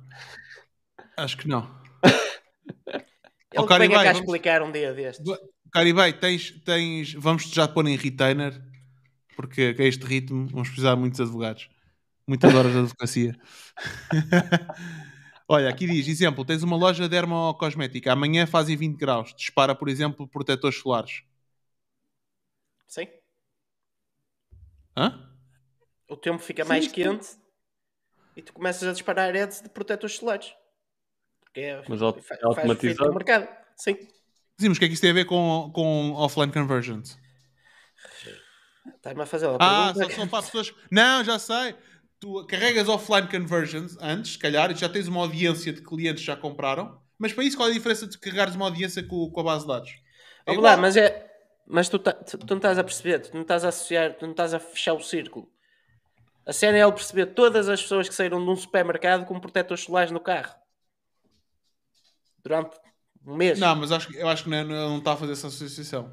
Acho 1.16 1.36
que 1.36 1.48
não. 1.48 1.82
Ele 3.52 3.64
oh, 3.64 3.66
vem 3.66 3.90
cá 3.90 4.04
vamos... 4.04 4.20
explicar 4.20 4.62
um 4.62 4.70
dia 4.70 4.94
destes. 4.94 5.24
Caribay, 5.72 6.12
tens, 6.12 6.50
tens... 6.64 7.14
vamos 7.14 7.44
já 7.44 7.66
pôr 7.66 7.86
em 7.86 7.96
retainer, 7.96 8.62
porque 9.34 9.74
a 9.78 9.82
este 9.82 10.04
ritmo 10.04 10.46
vamos 10.48 10.68
precisar 10.68 10.94
de 10.94 11.00
muitos 11.00 11.20
advogados. 11.20 11.70
Muitas 12.26 12.54
horas 12.54 12.72
de 12.72 12.78
advocacia. 12.78 13.36
Olha, 15.48 15.68
aqui 15.68 15.86
diz, 15.86 16.06
exemplo, 16.06 16.44
tens 16.44 16.62
uma 16.62 16.76
loja 16.76 17.02
de 17.02 17.08
dermocosmética, 17.08 18.12
amanhã 18.12 18.46
fazem 18.46 18.76
20 18.76 18.96
graus, 18.96 19.34
dispara, 19.34 19.74
por 19.74 19.88
exemplo, 19.88 20.28
protetores 20.28 20.78
solares. 20.78 21.24
Sim. 22.86 23.08
Hã? 24.96 25.28
O 26.08 26.16
tempo 26.16 26.38
fica 26.38 26.62
Sim, 26.62 26.68
mais 26.68 26.86
quente 26.86 27.28
e 28.36 28.42
tu 28.42 28.52
começas 28.52 28.86
a 28.88 28.92
disparar 28.92 29.34
ads 29.34 29.62
de 29.62 29.68
protetores 29.68 30.16
solares. 30.16 30.54
É, 31.54 31.82
mas 31.88 32.00
é 32.00 32.04
automatizado. 32.42 33.08
no 33.08 33.14
mercado. 33.14 33.48
Sim. 33.76 33.96
Mas 34.68 34.76
o 34.76 34.80
que 34.80 34.84
é 34.84 34.88
que 34.88 34.94
isso 34.94 35.02
tem 35.02 35.10
a 35.10 35.14
ver 35.14 35.24
com, 35.24 35.70
com 35.74 36.12
offline 36.12 36.52
conversions? 36.52 37.18
Está-me 38.96 39.22
a 39.22 39.26
fazer 39.26 39.46
uma 39.46 39.56
ah, 39.60 39.92
pergunta. 39.92 40.12
Ah, 40.12 40.16
só 40.16 40.26
para 40.26 40.42
pessoas. 40.42 40.74
Não, 40.90 41.24
já 41.24 41.38
sei. 41.38 41.74
Tu 42.20 42.46
carregas 42.46 42.88
offline 42.88 43.28
conversions 43.28 43.96
antes, 44.00 44.32
se 44.32 44.38
calhar, 44.38 44.70
e 44.70 44.74
já 44.74 44.88
tens 44.88 45.08
uma 45.08 45.20
audiência 45.20 45.72
de 45.72 45.82
clientes 45.82 46.22
que 46.22 46.26
já 46.26 46.36
compraram. 46.36 47.00
Mas 47.18 47.32
para 47.32 47.44
isso, 47.44 47.56
qual 47.56 47.68
é 47.68 47.70
a 47.72 47.74
diferença 47.74 48.06
de 48.06 48.18
carregares 48.18 48.54
uma 48.54 48.66
audiência 48.66 49.02
com, 49.02 49.30
com 49.30 49.40
a 49.40 49.44
base 49.44 49.62
de 49.62 49.68
dados? 49.68 49.90
É 50.46 50.52
lá, 50.52 50.76
mas 50.76 50.96
é. 50.96 51.30
Mas 51.66 51.88
tu, 51.88 51.98
tá, 51.98 52.12
tu, 52.12 52.38
tu, 52.38 52.46
não 52.50 52.56
estás 52.56 52.78
a 52.78 52.84
perceber, 52.84 53.20
tu 53.20 53.34
não 53.34 53.42
estás 53.42 53.64
a 53.64 53.68
associar, 53.68 54.14
tu 54.14 54.24
não 54.24 54.32
estás 54.32 54.52
a 54.52 54.58
fechar 54.58 54.94
o 54.94 55.00
círculo. 55.00 55.48
A 56.44 56.52
cena 56.52 56.76
é 56.76 56.82
ele 56.82 56.92
perceber 56.92 57.26
todas 57.26 57.68
as 57.68 57.80
pessoas 57.80 58.08
que 58.08 58.14
saíram 58.14 58.44
de 58.44 58.50
um 58.50 58.56
supermercado 58.56 59.24
com 59.24 59.38
protetores 59.38 59.84
solares 59.84 60.10
no 60.10 60.18
carro 60.18 60.54
durante 62.42 62.76
um 63.26 63.36
mês. 63.36 63.58
Não, 63.58 63.76
mas 63.76 63.92
acho, 63.92 64.14
eu 64.16 64.28
acho 64.28 64.44
que 64.44 64.50
não, 64.50 64.64
não 64.64 64.98
está 64.98 65.12
a 65.12 65.16
fazer 65.16 65.32
essa 65.32 65.46
associação. 65.46 66.10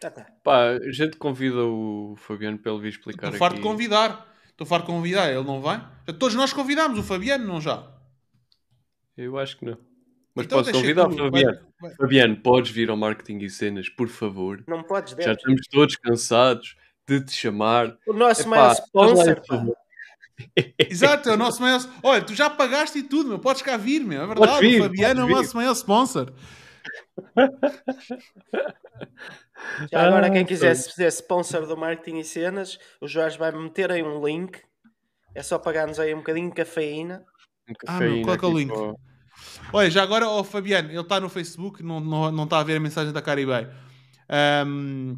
Tá, 0.00 0.10
tá. 0.10 0.26
Pá, 0.42 0.70
a 0.70 0.92
gente 0.92 1.16
convida 1.16 1.64
o 1.64 2.14
Fabiano 2.16 2.58
para 2.58 2.72
ele 2.72 2.82
vir 2.82 2.88
explicar 2.88 3.28
Estou 3.28 3.38
farto 3.38 3.56
de 3.56 3.62
convidar. 3.62 4.32
Estou 4.48 4.66
farto 4.66 4.86
de 4.86 4.92
convidar, 4.92 5.30
ele 5.30 5.44
não 5.44 5.60
vai? 5.60 5.84
Todos 6.18 6.34
nós 6.34 6.52
convidamos 6.52 6.98
o 6.98 7.02
Fabiano, 7.02 7.46
não 7.46 7.60
já? 7.60 7.88
Eu 9.16 9.38
acho 9.38 9.56
que 9.56 9.64
não. 9.64 9.78
Mas 10.34 10.46
então 10.46 10.58
posso 10.58 10.72
convidar 10.72 11.08
o 11.08 11.16
Fabiano. 11.16 11.58
Vai, 11.80 11.90
vai. 11.90 11.94
Fabiano, 11.96 12.36
podes 12.36 12.70
vir 12.70 12.90
ao 12.90 12.96
Marketing 12.96 13.38
e 13.38 13.50
Cenas, 13.50 13.88
por 13.88 14.08
favor. 14.08 14.62
Não 14.66 14.82
podes, 14.82 15.14
Já 15.18 15.32
estamos 15.32 15.66
todos 15.70 15.96
cansados 15.96 16.76
de 17.06 17.24
te 17.24 17.32
chamar. 17.32 17.96
O 18.06 18.12
nosso 18.12 18.42
Epá, 18.42 18.50
maior 18.50 18.72
sponsor. 18.72 19.42
Exato, 20.78 21.28
é 21.28 21.34
o 21.34 21.36
nosso 21.36 21.60
maior. 21.60 21.80
Olha, 22.02 22.22
tu 22.22 22.34
já 22.34 22.50
pagaste 22.50 22.98
e 22.98 23.02
tudo, 23.02 23.28
meu. 23.28 23.38
Podes 23.38 23.62
cá 23.62 23.76
vir, 23.76 24.04
meu. 24.04 24.22
É 24.22 24.26
verdade. 24.26 24.60
Vir, 24.60 24.80
o 24.80 24.84
Fabiano 24.84 25.20
é 25.20 25.24
o 25.24 25.28
nosso 25.28 25.56
maior 25.56 25.72
sponsor. 25.72 26.32
Já 29.90 30.06
agora, 30.06 30.30
quem 30.30 30.44
quiser 30.44 30.74
ser 30.74 31.08
sponsor 31.08 31.66
do 31.66 31.76
marketing 31.76 32.18
e 32.18 32.24
cenas, 32.24 32.78
o 33.00 33.06
Jorge 33.06 33.38
vai 33.38 33.52
meter 33.52 33.92
aí 33.92 34.02
um 34.02 34.24
link. 34.24 34.60
É 35.34 35.42
só 35.42 35.58
pagar-nos 35.58 35.98
aí 35.98 36.14
um 36.14 36.18
bocadinho 36.18 36.48
de 36.48 36.54
cafeína. 36.54 37.24
Um 37.68 37.74
cafeína 37.74 38.12
ah, 38.12 38.16
meu, 38.16 38.38
qual 38.38 38.50
é, 38.50 38.54
o 38.54 38.58
link? 38.58 38.72
Tipo... 38.72 39.00
Olha, 39.72 39.90
já 39.90 40.02
agora, 40.02 40.28
o 40.28 40.40
oh, 40.40 40.44
Fabiano, 40.44 40.90
ele 40.90 41.00
está 41.00 41.20
no 41.20 41.28
Facebook, 41.28 41.82
não, 41.82 42.00
não, 42.00 42.30
não 42.30 42.44
está 42.44 42.58
a 42.58 42.64
ver 42.64 42.76
a 42.76 42.80
mensagem 42.80 43.12
da 43.12 43.22
Caribé. 43.22 43.70
Um, 44.66 45.16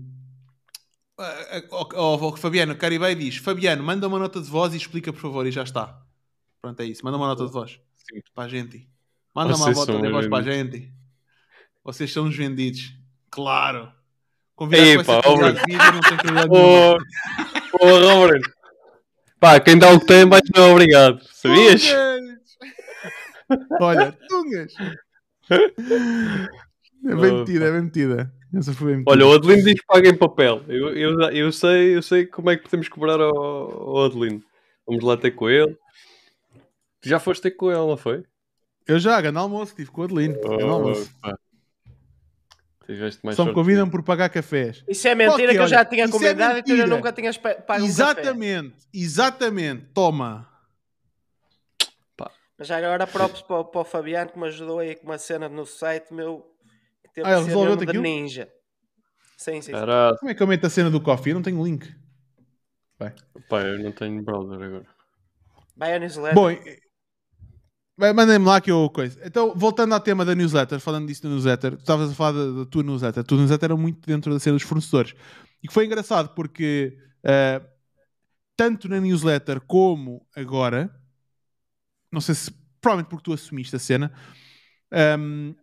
o, 1.71 2.27
o, 2.29 2.37
Fabiano 2.37 2.77
Caribé 2.77 3.15
diz: 3.15 3.37
Fabiano, 3.37 3.83
manda 3.83 4.09
uma 4.09 4.19
nota 4.19 4.41
de 4.41 4.49
voz 4.49 4.75
e 4.75 4.77
explica, 4.77 5.13
por 5.13 5.21
favor, 5.21 5.47
e 5.47 5.53
já 5.53 5.63
está. 5.63 6.01
Pronto, 6.61 6.81
é 6.81 6.85
isso. 6.85 7.05
Manda 7.05 7.17
uma 7.17 7.29
nota 7.29 7.45
de 7.47 7.53
voz 7.53 7.81
Sim. 7.95 8.21
para 8.35 8.45
a 8.45 8.49
gente. 8.49 8.89
Manda 9.35 9.55
Vocês 9.55 9.77
uma 9.77 9.87
nota 9.87 10.07
de 10.07 10.13
voz 10.13 10.29
para 10.29 10.39
a 10.39 10.43
gente. 10.43 10.93
Vocês 11.85 12.13
são 12.13 12.27
os 12.27 12.37
vendidos. 12.37 12.95
Claro. 13.31 13.93
Convidar 14.57 14.83
Ei, 14.83 15.05
pá, 15.05 15.21
Robert. 15.25 15.63
Oh, 16.49 16.97
oh, 17.81 17.99
Robert. 17.99 18.43
Pá, 19.39 19.61
quem 19.61 19.79
dá 19.79 19.91
o 19.91 20.01
que 20.01 20.07
tem, 20.07 20.25
mais 20.25 20.43
não 20.55 20.73
obrigado. 20.73 21.21
Sabias? 21.33 21.83
Olha, 23.81 24.13
tungas. 24.29 24.73
É 27.07 27.15
bem 27.15 27.39
metida, 27.39 27.67
é 27.67 27.71
bem 27.71 27.83
metida. 27.83 28.33
Essa 28.57 28.73
foi 28.73 29.03
Olha, 29.07 29.27
o 29.27 29.33
Adelino 29.33 29.65
diz 29.65 29.81
que 29.81 29.87
paga 29.87 30.09
em 30.09 30.17
papel. 30.17 30.63
Eu, 30.69 30.97
eu, 30.97 31.21
eu, 31.31 31.53
sei, 31.53 31.97
eu 31.97 32.03
sei 32.03 32.27
como 32.27 32.51
é 32.51 32.57
que 32.57 32.65
podemos 32.65 32.89
cobrar 32.89 33.21
ao, 33.21 33.37
ao 33.37 34.05
Adelino. 34.05 34.43
Vamos 34.87 35.03
lá 35.03 35.17
ter 35.17 35.33
com 35.33 35.49
ele. 35.49 35.77
Tu 37.01 37.09
já 37.09 37.19
foste 37.19 37.43
ter 37.43 37.51
com 37.53 37.71
ele, 37.71 37.79
não 37.79 37.97
foi? 37.97 38.25
Eu 38.87 38.99
já, 38.99 39.21
grande 39.21 39.39
almoço, 39.39 39.73
estive 39.73 39.91
com 39.91 40.03
o 40.03 40.05
Adelino. 40.05 40.39
Oh, 40.45 40.67
almoço. 40.67 41.11
Só 43.35 43.47
me 43.47 43.55
convidam 43.55 43.89
por 43.89 44.03
pagar 44.03 44.29
cafés. 44.29 44.85
Isso 44.87 45.09
é 45.09 45.15
mentira 45.15 45.53
que, 45.53 45.59
que 45.59 45.63
eu 45.63 45.69
já 45.69 45.85
tinha 45.85 46.09
convidado 46.09 46.57
é 46.57 46.59
e 46.59 46.63
tu 46.63 46.87
nunca 46.87 47.13
tinhas 47.13 47.39
pago 47.39 47.85
Exatamente, 47.85 48.77
um 48.77 48.89
exatamente. 48.93 49.87
Toma. 49.95 50.49
Mas 52.59 52.69
já 52.69 52.79
agora 52.79 53.07
props 53.07 53.43
para, 53.43 53.65
para 53.65 53.81
o 53.81 53.85
Fabiano 53.85 54.31
que 54.31 54.39
me 54.39 54.47
ajudou 54.47 54.79
aí 54.79 54.95
com 54.95 55.07
uma 55.07 55.19
cena 55.19 55.49
no 55.49 55.67
site 55.67 56.13
meu. 56.13 56.54
Teve 57.15 57.29
ah, 57.29 57.39
ele 57.39 57.45
resolveu 57.47 57.77
de 57.77 57.99
ninja. 57.99 58.53
Sim, 59.37 59.63
sim, 59.63 59.73
sim. 59.73 59.87
Como 60.19 60.31
é 60.31 60.35
que 60.35 60.43
eu 60.43 60.47
meto 60.47 60.67
a 60.67 60.71
cena 60.71 60.91
do 60.91 61.01
coffee? 61.01 61.31
Eu 61.31 61.37
não 61.37 61.43
tenho 61.43 61.65
link. 61.65 61.95
Vai. 62.99 63.15
Pai, 63.49 63.71
eu 63.71 63.79
não 63.79 63.93
tenho 63.93 64.23
browser 64.23 64.61
agora. 64.61 64.87
Vai 65.77 65.95
a 65.95 65.99
newsletter. 65.99 66.35
Bom, 66.35 66.51
Mandem-me 67.97 68.45
lá 68.45 68.61
que 68.61 68.73
eu 68.73 68.91
coisa. 68.91 69.21
Então, 69.25 69.55
voltando 69.55 69.95
ao 69.95 70.01
tema 70.01 70.25
da 70.25 70.35
newsletter, 70.35 70.81
falando 70.81 71.07
disso 71.07 71.23
da 71.23 71.29
newsletter, 71.29 71.77
tu 71.77 71.81
estavas 71.81 72.11
a 72.11 72.15
falar 72.15 72.33
da, 72.33 72.51
da, 72.51 72.67
tua 72.67 72.83
newsletter. 72.83 73.21
A 73.21 73.25
tua 73.25 73.39
newsletter 73.39 73.67
era 73.69 73.77
muito 73.77 74.05
dentro 74.05 74.33
da 74.33 74.41
cena 74.41 74.57
dos 74.57 74.65
fornecedores. 74.65 75.15
E 75.63 75.69
que 75.69 75.73
foi 75.73 75.87
engraçado 75.87 76.31
porque, 76.35 76.99
uh, 77.25 77.65
tanto 78.57 78.89
na 78.89 79.01
newsletter 79.01 79.61
como 79.61 80.27
agora, 80.35 80.93
não 82.11 82.21
sei 82.21 82.35
se, 82.35 82.51
provavelmente 82.81 83.11
porque 83.11 83.25
tu 83.25 83.33
assumiste 83.33 83.77
a 83.77 83.79
cena, 83.79 84.13
um, 84.93 84.97
ehm, 84.97 85.55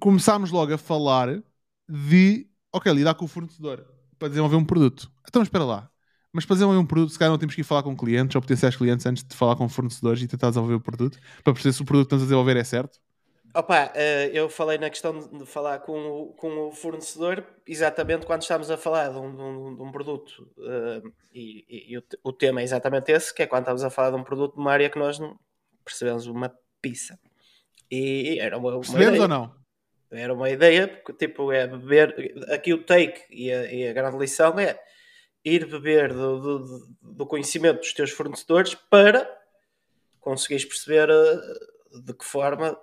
começámos 0.00 0.50
logo 0.50 0.74
a 0.74 0.78
falar 0.78 1.42
de, 1.88 2.48
ok, 2.72 2.92
lidar 2.92 3.14
com 3.14 3.24
o 3.24 3.28
fornecedor 3.28 3.86
para 4.18 4.28
desenvolver 4.28 4.56
um 4.56 4.64
produto. 4.64 5.10
Então, 5.28 5.42
espera 5.42 5.64
lá. 5.64 5.90
Mas 6.32 6.44
para 6.44 6.54
desenvolver 6.54 6.80
um 6.80 6.86
produto, 6.86 7.12
se 7.12 7.18
calhar 7.18 7.30
não 7.30 7.38
temos 7.38 7.54
que 7.54 7.60
ir 7.60 7.64
falar 7.64 7.84
com 7.84 7.96
clientes 7.96 8.34
ou 8.34 8.42
potenciais 8.42 8.74
clientes 8.74 9.06
antes 9.06 9.22
de 9.22 9.36
falar 9.36 9.54
com 9.54 9.68
fornecedores 9.68 10.20
e 10.20 10.26
tentar 10.26 10.48
desenvolver 10.48 10.74
o 10.74 10.80
produto 10.80 11.18
para 11.44 11.52
perceber 11.52 11.72
se 11.72 11.82
o 11.82 11.84
produto 11.84 12.06
que 12.06 12.14
estamos 12.14 12.22
a 12.24 12.26
desenvolver 12.26 12.56
é 12.56 12.64
certo? 12.64 12.98
Opa, 13.56 13.92
eh, 13.94 14.32
eu 14.34 14.48
falei 14.48 14.76
na 14.76 14.90
questão 14.90 15.16
de 15.16 15.46
falar 15.46 15.78
com 15.78 15.92
o, 15.92 16.32
com 16.32 16.66
o 16.66 16.72
fornecedor 16.72 17.46
exatamente 17.64 18.26
quando 18.26 18.42
estamos 18.42 18.68
a 18.68 18.76
falar 18.76 19.10
de 19.10 19.18
um, 19.18 19.76
de 19.76 19.82
um, 19.82 19.92
produto 19.92 20.52
eh, 20.58 21.02
e, 21.32 21.64
e, 21.68 21.92
e 21.92 21.98
o, 21.98 22.02
o, 22.24 22.32
tema 22.32 22.62
é 22.62 22.64
exatamente 22.64 23.12
esse, 23.12 23.32
que 23.32 23.44
é 23.44 23.46
quando 23.46 23.62
estamos 23.62 23.84
a 23.84 23.90
falar 23.90 24.10
de 24.10 24.16
um 24.16 24.24
produto 24.24 24.54
de 24.54 24.60
uma 24.60 24.72
área 24.72 24.90
que 24.90 24.98
nós 24.98 25.20
não 25.20 25.38
percebemos 25.84 26.26
uma 26.26 26.52
pizza. 26.82 27.16
E 27.90 28.38
era 28.40 28.56
uma, 28.58 28.76
uma 28.76 29.20
ou 29.20 29.28
não? 29.28 29.64
Era 30.10 30.32
uma 30.32 30.48
ideia, 30.48 30.86
porque 30.86 31.26
tipo, 31.26 31.50
é 31.50 31.66
beber, 31.66 32.14
aqui 32.48 32.72
o 32.72 32.84
take 32.84 33.22
e 33.30 33.50
a, 33.50 33.72
e 33.72 33.88
a 33.88 33.92
grande 33.92 34.16
lição 34.16 34.58
é 34.58 34.78
ir 35.44 35.66
beber 35.66 36.12
do, 36.12 36.40
do, 36.40 36.88
do, 37.02 37.26
conhecimento 37.26 37.80
dos 37.80 37.92
teus 37.92 38.10
fornecedores 38.10 38.74
para 38.74 39.28
conseguires 40.20 40.64
perceber 40.64 41.10
uh, 41.10 42.00
de 42.00 42.14
que 42.14 42.24
forma 42.24 42.78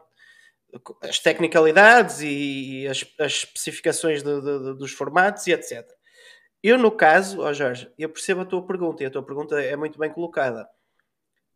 as 1.02 1.20
tecnicalidades 1.20 2.22
e 2.22 2.86
as, 2.88 3.06
as 3.20 3.32
especificações 3.32 4.22
de, 4.22 4.42
de, 4.42 4.78
dos 4.78 4.92
formatos 4.92 5.48
e 5.48 5.54
etc. 5.54 5.90
Eu, 6.62 6.78
no 6.78 6.92
caso, 6.92 7.42
oh 7.42 7.54
Jorge, 7.54 7.92
eu 7.98 8.10
percebo 8.10 8.42
a 8.42 8.46
tua 8.46 8.66
pergunta 8.66 9.02
e 9.02 9.06
a 9.06 9.10
tua 9.10 9.24
pergunta 9.24 9.60
é 9.60 9.76
muito 9.76 9.98
bem 9.98 10.12
colocada. 10.12 10.70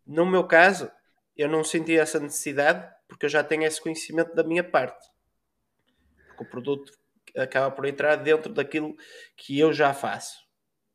No 0.04 0.26
meu 0.26 0.44
caso, 0.44 0.90
eu 1.36 1.48
não 1.48 1.62
senti 1.62 1.96
essa 1.96 2.18
necessidade 2.18 2.95
porque 3.08 3.26
eu 3.26 3.30
já 3.30 3.42
tenho 3.42 3.64
esse 3.64 3.80
conhecimento 3.80 4.34
da 4.34 4.42
minha 4.42 4.64
parte. 4.64 5.06
Porque 6.28 6.44
o 6.44 6.50
produto 6.50 6.92
acaba 7.36 7.70
por 7.70 7.86
entrar 7.86 8.16
dentro 8.16 8.52
daquilo 8.52 8.94
que 9.36 9.58
eu 9.58 9.72
já 9.72 9.92
faço 9.92 10.38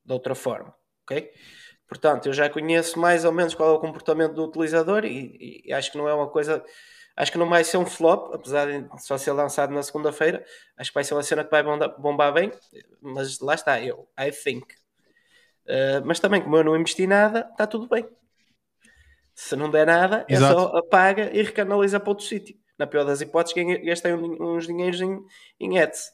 de 0.04 0.14
outra 0.14 0.36
forma, 0.36 0.74
ok? 1.04 1.32
Portanto, 1.88 2.28
eu 2.28 2.34
já 2.34 2.50
conheço 2.50 2.98
mais 2.98 3.26
ou 3.26 3.32
menos 3.32 3.54
qual 3.54 3.70
é 3.70 3.74
o 3.74 3.80
comportamento 3.80 4.34
do 4.34 4.46
utilizador 4.46 5.04
e, 5.06 5.62
e 5.66 5.74
acho 5.74 5.92
que 5.92 5.98
não 5.98 6.08
é 6.08 6.14
uma 6.14 6.30
coisa. 6.30 6.64
Acho 7.18 7.34
que 7.34 7.38
não 7.38 7.50
vai 7.50 7.64
ser 7.66 7.78
um 7.78 7.86
flop, 7.86 8.34
apesar 8.34 8.66
de 8.66 8.88
só 9.06 9.18
ser 9.18 9.34
lançado 9.34 9.74
na 9.74 9.84
segunda-feira. 9.84 10.44
Acho 10.78 10.90
que 10.90 10.96
vai 10.96 11.04
ser 11.04 11.14
uma 11.14 11.24
cena 11.24 11.44
que 11.44 11.52
vai 11.52 11.62
bombar 12.00 12.34
bem, 12.34 12.50
mas 13.02 13.40
lá 13.42 13.56
está, 13.56 13.82
eu, 13.82 14.08
I 14.18 14.32
think. 14.32 14.74
Uh, 15.66 16.02
mas 16.06 16.20
também, 16.20 16.42
como 16.42 16.56
eu 16.56 16.64
não 16.64 16.78
investi 16.78 17.06
nada, 17.06 17.48
está 17.52 17.68
tudo 17.68 17.88
bem. 17.90 18.08
Se 19.34 19.56
não 19.56 19.70
der 19.70 19.88
nada, 19.88 20.26
é 20.28 20.34
Exato. 20.34 20.54
é 20.54 20.62
só 20.62 20.78
apaga 20.78 21.32
e 21.34 21.42
recanaliza 21.42 22.00
para 22.00 22.10
outro 22.10 22.26
sítio. 22.26 22.56
Na 22.78 22.88
pior 22.88 23.04
das 23.06 23.22
hipóteses, 23.22 23.84
gastei 23.84 24.14
uns 24.14 24.66
dinheiros 24.68 25.02
em, 25.02 25.20
em 25.60 25.80
ads. 25.80 26.12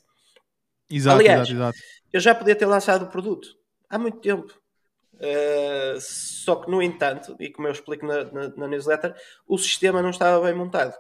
Exato, 0.90 1.20
Aliás, 1.20 1.50
exato, 1.50 1.54
exato. 1.54 1.78
eu 2.14 2.20
já 2.20 2.34
podia 2.34 2.56
ter 2.56 2.66
lançado 2.66 3.04
o 3.04 3.10
produto 3.10 3.58
há 3.90 3.98
muito 3.98 4.20
tempo. 4.20 4.54
Uh, 5.16 6.00
só 6.00 6.56
que, 6.58 6.70
no 6.70 6.82
entanto, 6.82 7.36
e 7.40 7.50
como 7.50 7.68
eu 7.68 7.72
explico 7.72 8.06
na, 8.06 8.24
na, 8.26 8.50
na, 8.50 8.68
newsletter, 8.68 9.16
o 9.48 9.58
sistema 9.58 10.02
não 10.02 10.12
estava 10.12 10.46
bem 10.46 10.54
montado. 10.54 10.94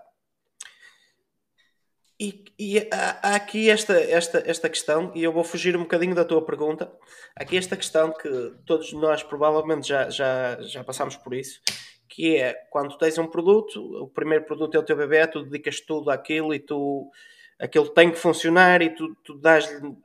E, 2.19 2.45
e 2.57 2.79
há, 2.91 3.19
há, 3.21 3.35
aqui 3.35 3.69
esta, 3.69 3.93
esta, 3.93 4.41
esta 4.43 4.67
questão, 4.67 5.11
e 5.13 5.23
eu 5.23 5.31
vou 5.31 5.43
fugir 5.43 5.77
um 5.77 5.81
bocadinho 5.81 6.15
da 6.15 6.25
tua 6.25 6.43
pergunta. 6.43 6.91
Há 7.35 7.43
aqui 7.43 7.57
esta 7.57 7.77
questão 7.77 8.11
que 8.11 8.55
todos 8.65 8.91
nós 8.93 9.21
provavelmente 9.21 9.87
já, 9.87 10.09
já, 10.09 10.59
já 10.61 10.83
passámos 10.83 11.15
por 11.15 11.35
isso, 11.35 11.61
que 12.17 12.35
é 12.35 12.55
quando 12.71 12.97
tens 12.97 13.15
um 13.19 13.27
produto, 13.27 13.79
o 14.01 14.07
primeiro 14.07 14.43
produto 14.43 14.73
é 14.73 14.79
o 14.79 14.83
teu 14.83 14.97
bebê, 14.97 15.27
tu 15.27 15.43
dedicas 15.43 15.79
tudo 15.79 16.09
àquilo 16.09 16.51
e 16.51 16.57
tu 16.57 17.11
aquilo 17.59 17.87
tem 17.89 18.09
que 18.09 18.17
funcionar 18.17 18.81
e 18.81 18.89
tu, 18.89 19.13
tu 19.23 19.37
dás-lhe 19.37 19.95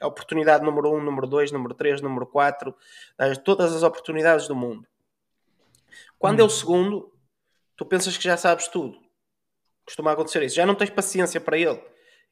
a 0.00 0.08
oportunidade 0.08 0.64
número 0.64 0.90
1, 0.92 0.96
um, 0.96 1.00
número 1.00 1.28
2, 1.28 1.52
número 1.52 1.72
3, 1.72 2.00
número 2.00 2.26
4, 2.26 2.74
todas 3.44 3.72
as 3.72 3.84
oportunidades 3.84 4.48
do 4.48 4.56
mundo. 4.56 4.84
Quando 6.18 6.40
hum. 6.40 6.42
é 6.42 6.42
o 6.42 6.46
hum. 6.46 6.50
segundo, 6.50 7.12
tu 7.76 7.86
pensas 7.86 8.18
que 8.18 8.24
já 8.24 8.36
sabes 8.36 8.66
tudo. 8.66 8.98
Costuma 9.84 10.10
acontecer 10.10 10.42
isso. 10.42 10.56
Já 10.56 10.66
não 10.66 10.74
tens 10.74 10.90
paciência 10.90 11.40
para 11.40 11.56
ele. 11.56 11.80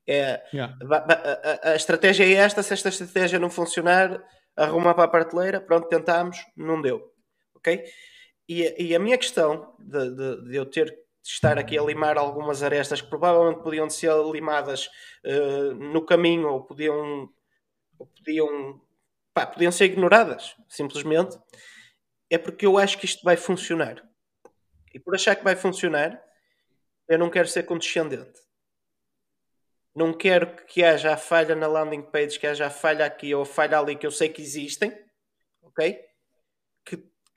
É, 0.05 0.43
yeah. 0.53 0.77
a, 0.91 1.69
a, 1.69 1.73
a, 1.75 1.77
estratégia 1.77 2.25
é 2.25 2.33
esta, 2.33 2.61
se 2.61 2.73
esta 2.73 2.89
estratégia 2.89 3.39
não 3.39 3.51
funcionar, 3.51 4.21
arruma 4.57 4.95
para 4.95 5.05
a 5.05 5.09
prateleira, 5.09 5.61
pronto, 5.61 5.87
tentámos, 5.87 6.39
não 6.57 6.83
deu. 6.83 7.13
Ok? 7.55 7.85
E, 8.49 8.75
e 8.83 8.95
a 8.95 8.99
minha 8.99 9.19
questão 9.19 9.75
de, 9.79 10.11
de, 10.11 10.45
de, 10.49 10.57
eu 10.57 10.65
ter 10.65 10.87
de 10.87 11.31
estar 11.31 11.59
aqui 11.59 11.79
a 11.79 11.83
limar 11.83 12.17
algumas 12.17 12.63
arestas 12.63 13.03
que 13.03 13.11
provavelmente 13.11 13.63
podiam 13.63 13.91
ser 13.91 14.13
limadas 14.33 14.89
uh, 15.25 15.75
no 15.75 16.05
caminho 16.07 16.49
ou 16.49 16.65
podiam 16.65 17.29
ou 17.99 18.07
podiam, 18.07 18.81
pá, 19.35 19.45
podiam 19.45 19.73
ser 19.73 19.87
ignoradas, 19.87 20.55
simplesmente, 20.69 21.37
é 22.31 22.39
porque 22.39 22.65
eu 22.65 22.79
acho 22.79 22.99
que 22.99 23.07
isto 23.07 23.23
vai 23.25 23.37
funcionar. 23.37 24.03
E 24.95 25.01
por 25.01 25.15
achar 25.15 25.35
que 25.35 25.45
vai 25.45 25.57
funcionar, 25.57 26.23
eu 27.09 27.19
não 27.19 27.29
quero 27.29 27.49
ser 27.49 27.65
condescendente. 27.65 28.41
Não 29.95 30.13
quero 30.13 30.55
que 30.67 30.85
haja 30.85 31.13
a 31.13 31.17
falha 31.17 31.55
na 31.57 31.67
landing 31.67 32.03
page, 32.03 32.39
que 32.39 32.47
haja 32.47 32.67
a 32.67 32.71
falha 32.71 33.05
aqui 33.05 33.35
ou 33.35 33.43
a 33.43 33.47
falha 33.47 33.79
ali 33.79 33.97
que 33.97 34.07
eu 34.07 34.13
sei 34.13 34.29
que 34.29 34.41
existem, 34.41 34.97
ok? 35.61 36.08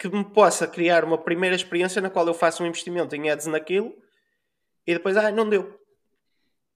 Que, 0.01 0.09
me 0.09 0.25
possa 0.25 0.67
criar 0.67 1.03
uma 1.03 1.17
primeira 1.17 1.55
experiência 1.55 2.01
na 2.01 2.09
qual 2.09 2.25
eu 2.25 2.33
faço 2.33 2.63
um 2.63 2.65
investimento 2.65 3.15
em 3.15 3.29
ads 3.29 3.45
naquilo 3.45 3.95
e 4.87 4.93
depois, 4.93 5.15
ah, 5.15 5.31
não 5.31 5.47
deu. 5.47 5.79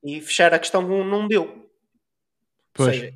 E 0.04 0.22
fechar 0.22 0.54
a 0.54 0.60
questão 0.60 0.86
com 0.86 1.04
não 1.04 1.28
deu. 1.28 1.68
Pois. 2.72 2.88
Ou 2.88 2.94
seja, 2.94 3.14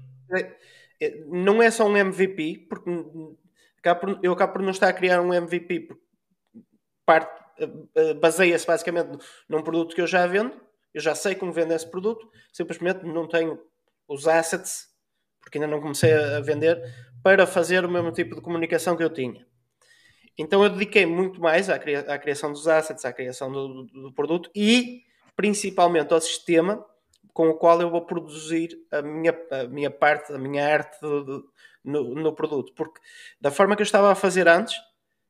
é, 0.99 1.23
não 1.27 1.61
é 1.61 1.69
só 1.69 1.87
um 1.87 1.95
MVP, 1.95 2.67
porque 2.67 2.89
eu 4.23 4.33
acabo 4.33 4.53
por 4.53 4.61
não 4.61 4.71
estar 4.71 4.89
a 4.89 4.93
criar 4.93 5.21
um 5.21 5.33
MVP, 5.33 5.81
porque 5.81 6.03
parte, 7.05 7.41
eh, 7.59 7.69
eh, 7.95 8.13
baseia-se 8.15 8.67
basicamente 8.67 9.17
num 9.47 9.63
produto 9.63 9.95
que 9.95 10.01
eu 10.01 10.07
já 10.07 10.27
vendo, 10.27 10.59
eu 10.93 11.01
já 11.01 11.15
sei 11.15 11.35
como 11.35 11.53
vender 11.53 11.75
esse 11.75 11.89
produto, 11.89 12.29
simplesmente 12.51 13.05
não 13.05 13.27
tenho 13.27 13.59
os 14.07 14.27
assets, 14.27 14.89
porque 15.39 15.57
ainda 15.57 15.67
não 15.67 15.81
comecei 15.81 16.13
a 16.13 16.39
vender, 16.41 16.81
para 17.23 17.47
fazer 17.47 17.85
o 17.85 17.89
mesmo 17.89 18.11
tipo 18.11 18.35
de 18.35 18.41
comunicação 18.41 18.97
que 18.97 19.03
eu 19.03 19.09
tinha. 19.09 19.47
Então 20.37 20.63
eu 20.63 20.69
dediquei 20.69 21.05
muito 21.05 21.41
mais 21.41 21.69
à, 21.69 21.77
criação 21.77 22.51
dos 22.51 22.67
assets, 22.67 23.03
à 23.05 23.11
criação 23.11 23.51
do, 23.51 23.67
do, 23.67 24.01
do 24.03 24.11
produto 24.13 24.49
e 24.55 25.03
principalmente 25.35 26.13
ao 26.13 26.21
sistema 26.21 26.85
com 27.33 27.49
o 27.49 27.53
qual 27.53 27.79
eu 27.81 27.89
vou 27.89 28.01
produzir 28.01 28.77
a 28.91 29.01
minha, 29.01 29.33
a 29.51 29.63
minha 29.65 29.89
parte, 29.89 30.33
a 30.33 30.37
minha 30.37 30.65
arte 30.65 30.97
no, 31.01 32.15
no, 32.15 32.33
produto. 32.33 32.73
Porque 32.73 32.99
da 33.39 33.49
forma 33.49 33.75
que 33.75 33.81
eu 33.81 33.85
estava 33.85 34.11
a 34.11 34.15
fazer 34.15 34.47
antes, 34.47 34.75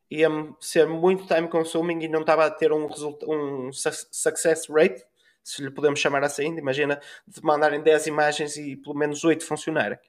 ia 0.09 0.27
ser 0.59 0.87
muito 0.87 1.27
time 1.27 1.47
consuming 1.47 2.03
e 2.03 2.07
não 2.07 2.21
estava 2.21 2.45
a 2.45 2.51
ter 2.51 2.71
um, 2.71 2.87
um 3.27 3.71
success 3.71 4.67
rate, 4.67 5.05
se 5.43 5.61
lhe 5.61 5.69
podemos 5.69 5.99
chamar 5.99 6.23
assim. 6.23 6.57
Imagina 6.57 6.99
de 7.27 7.43
mandarem 7.43 7.81
10 7.81 8.07
imagens 8.07 8.57
e 8.57 8.75
pelo 8.75 8.95
menos 8.95 9.23
8 9.23 9.45
funcionarem. 9.45 9.99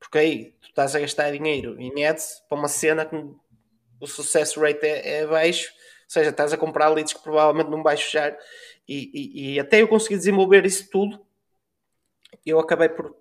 Porque 0.00 0.18
aí 0.18 0.44
tu 0.60 0.68
estás 0.68 0.94
a 0.94 1.00
gastar 1.00 1.30
dinheiro 1.30 1.80
em 1.80 2.04
ads 2.04 2.42
para 2.48 2.58
uma 2.58 2.68
cena 2.68 3.04
que 3.04 3.16
o 4.00 4.06
success 4.06 4.54
rate 4.56 4.84
é, 4.84 5.20
é 5.20 5.26
baixo, 5.26 5.68
ou 5.68 6.10
seja, 6.10 6.30
estás 6.30 6.52
a 6.52 6.56
comprar 6.56 6.88
leads 6.88 7.12
que 7.12 7.22
provavelmente 7.22 7.70
não 7.70 7.82
vais 7.82 8.00
fechar 8.00 8.36
e, 8.88 9.10
e, 9.12 9.54
e, 9.54 9.60
até 9.60 9.82
eu 9.82 9.88
conseguir 9.88 10.16
desenvolver 10.16 10.64
isso 10.64 10.88
tudo, 10.90 11.20
eu 12.44 12.58
acabei 12.58 12.88
por 12.88 13.14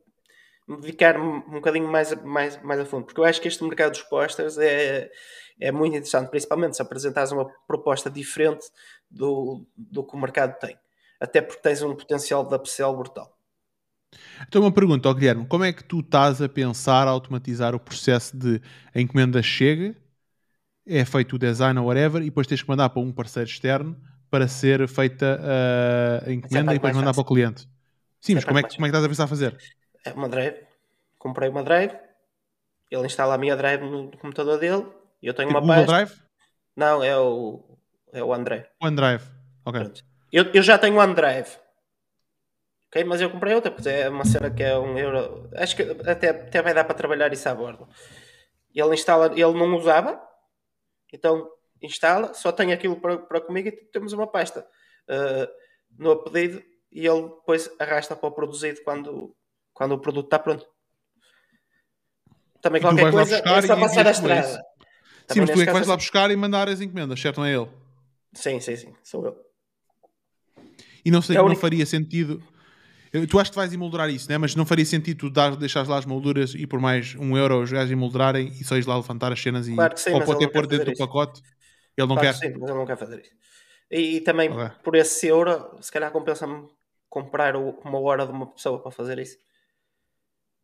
me 0.65 0.77
dedicar 0.77 1.19
um 1.19 1.41
bocadinho 1.41 1.87
mais, 1.87 2.13
mais, 2.23 2.61
mais 2.63 2.79
a 2.79 2.85
fundo, 2.85 3.05
porque 3.05 3.19
eu 3.19 3.25
acho 3.25 3.41
que 3.41 3.47
este 3.47 3.63
mercado 3.63 3.91
dos 3.91 4.03
posters 4.03 4.57
é, 4.57 5.11
é 5.59 5.71
muito 5.71 5.95
interessante, 5.95 6.29
principalmente 6.29 6.75
se 6.75 6.81
apresentares 6.81 7.31
uma 7.31 7.49
proposta 7.67 8.09
diferente 8.09 8.65
do, 9.09 9.65
do 9.75 10.03
que 10.03 10.15
o 10.15 10.19
mercado 10.19 10.57
tem. 10.59 10.77
Até 11.19 11.41
porque 11.41 11.61
tens 11.61 11.81
um 11.81 11.95
potencial 11.95 12.45
de 12.45 12.55
upsell 12.55 12.95
brutal. 12.95 13.35
Então, 14.47 14.61
uma 14.61 14.71
pergunta, 14.71 15.11
Guilherme: 15.13 15.47
como 15.47 15.63
é 15.63 15.73
que 15.73 15.83
tu 15.83 15.99
estás 15.99 16.41
a 16.41 16.47
pensar 16.47 17.07
a 17.07 17.11
automatizar 17.11 17.75
o 17.75 17.79
processo 17.79 18.37
de 18.37 18.61
a 18.93 19.01
encomenda 19.01 19.41
chega, 19.41 19.95
é 20.87 21.05
feito 21.05 21.35
o 21.35 21.39
design 21.39 21.79
ou 21.79 21.87
whatever, 21.87 22.21
e 22.21 22.25
depois 22.25 22.47
tens 22.47 22.61
que 22.61 22.69
mandar 22.69 22.89
para 22.89 23.01
um 23.01 23.11
parceiro 23.11 23.49
externo 23.49 23.97
para 24.29 24.47
ser 24.47 24.87
feita 24.87 25.39
a 26.25 26.31
encomenda 26.31 26.71
e 26.71 26.75
depois 26.75 26.95
mandar 26.95 27.13
para 27.13 27.21
o 27.21 27.25
cliente? 27.25 27.67
Sim, 28.19 28.35
mas 28.35 28.45
como 28.45 28.59
é, 28.59 28.63
que, 28.63 28.75
como 28.75 28.85
é 28.85 28.89
que 28.89 28.95
estás 28.95 29.05
a 29.05 29.07
pensar 29.07 29.23
a 29.25 29.27
fazer? 29.27 29.57
É 30.03 30.11
uma 30.11 30.27
drive. 30.27 30.55
Comprei 31.17 31.49
uma 31.49 31.63
drive, 31.63 31.93
ele 32.89 33.05
instala 33.05 33.35
a 33.35 33.37
minha 33.37 33.55
drive 33.55 33.81
no 33.81 34.11
computador 34.17 34.59
dele 34.59 34.85
e 35.21 35.27
eu 35.27 35.33
tenho 35.33 35.49
Tipo 35.49 35.59
uma 35.59 35.61
Google 35.61 35.85
pasta. 35.85 35.91
Drive? 35.91 36.27
Não, 36.75 37.03
é 37.03 37.17
o, 37.17 37.63
é 38.13 38.23
o 38.23 38.27
OneDrive. 38.29 38.65
OneDrive. 38.81 39.23
Ok. 39.65 39.81
Pronto. 39.81 40.03
Eu, 40.31 40.45
eu 40.53 40.61
já 40.61 40.77
tenho 40.77 40.97
OneDrive. 40.97 41.49
Ok? 42.87 43.03
Mas 43.03 43.19
eu 43.21 43.29
comprei 43.29 43.53
outra, 43.53 43.71
porque 43.71 43.89
é 43.89 44.09
uma 44.09 44.25
cena 44.25 44.49
que 44.49 44.63
é 44.63 44.77
um 44.77 44.97
euro. 44.97 45.49
Acho 45.55 45.75
que 45.75 45.83
até, 45.83 46.29
até 46.29 46.61
vai 46.61 46.73
dar 46.73 46.83
para 46.83 46.95
trabalhar 46.95 47.31
isso 47.33 47.47
à 47.49 47.55
bordo. 47.55 47.87
Ele 48.73 48.93
instala, 48.93 49.31
ele 49.33 49.53
não 49.53 49.75
usava, 49.75 50.21
então 51.17 51.49
instala, 51.81 52.33
só 52.33 52.51
tem 52.51 52.71
aquilo 52.73 52.99
para, 52.99 53.17
para 53.17 53.41
comigo 53.41 53.67
e 53.67 53.71
temos 53.71 54.13
uma 54.13 54.25
pasta 54.27 54.61
uh, 55.09 55.47
no 55.97 56.23
pedido 56.23 56.63
e 56.91 57.05
ele 57.07 57.23
depois 57.23 57.69
arrasta 57.79 58.15
para 58.15 58.29
o 58.29 58.31
produzido 58.31 58.81
quando, 58.83 59.35
quando 59.73 59.91
o 59.93 59.99
produto 59.99 60.25
está 60.25 60.39
pronto. 60.39 60.65
Também 62.61 62.81
qualquer 62.81 63.03
lá 63.05 63.11
coisa 63.11 63.35
é 63.37 63.61
só 63.61 63.79
passar 63.79 64.07
a 64.07 64.11
isso. 64.11 64.21
estrada. 64.21 64.63
Sim, 65.29 65.41
mas 65.41 65.49
tu 65.51 65.61
é 65.61 65.65
que 65.65 65.71
vais 65.71 65.87
lá 65.87 65.93
assim- 65.95 66.03
buscar 66.03 66.31
e 66.31 66.35
mandar 66.35 66.69
as 66.69 66.81
encomendas, 66.81 67.19
certo? 67.19 67.37
Não 67.39 67.45
é 67.45 67.53
ele? 67.53 67.69
Sim, 68.33 68.59
sim, 68.59 68.75
sim, 68.75 68.95
sou 69.03 69.25
eu. 69.25 69.45
E 71.05 71.11
não 71.11 71.21
sei, 71.21 71.35
É 71.35 71.39
não 71.39 71.45
única- 71.45 71.61
faria 71.61 71.85
sentido. 71.85 72.41
Tu 73.11 73.39
achas 73.39 73.49
que 73.49 73.55
vais 73.55 73.73
emoldurar 73.73 74.09
isso, 74.09 74.29
né? 74.29 74.37
mas 74.37 74.55
não 74.55 74.65
faria 74.65 74.85
sentido 74.85 75.17
tu 75.17 75.29
dar, 75.29 75.55
deixares 75.55 75.87
lá 75.87 75.97
as 75.97 76.05
molduras 76.05 76.53
e 76.53 76.67
por 76.67 76.79
mais 76.79 77.15
um 77.15 77.37
euro 77.37 77.61
os 77.61 77.71
gajos 77.71 77.91
emoldrarem 77.91 78.47
e 78.59 78.63
só 78.63 78.75
ires 78.75 78.85
lá 78.85 78.95
levantar 78.95 79.31
as 79.31 79.41
cenas 79.41 79.67
e 79.67 79.75
Claro 79.75 79.97
sim, 79.97 80.13
ou 80.13 80.19
não 80.19 80.49
pôr 80.49 80.67
dentro 80.67 80.85
do 80.85 80.91
isso. 80.91 81.07
pacote. 81.07 81.41
Ele 81.97 82.07
não 82.07 82.15
Claro 82.15 82.21
quer. 82.21 82.39
que 82.39 82.47
sim, 82.47 82.59
mas 82.59 82.69
ele 82.69 82.79
não 82.79 82.85
quer 82.85 82.97
fazer 82.97 83.19
isso. 83.21 83.31
E, 83.89 84.17
e 84.17 84.21
também 84.21 84.51
Ok. 84.51 84.69
por 84.83 84.95
esse 84.95 85.27
euro, 85.27 85.77
se 85.81 85.91
calhar 85.91 86.11
compensa-me 86.11 86.67
comprar 87.09 87.55
uma 87.55 87.99
hora 87.99 88.25
de 88.25 88.31
uma 88.31 88.47
pessoa 88.47 88.81
para 88.81 88.91
fazer 88.91 89.17
isso. 89.19 89.37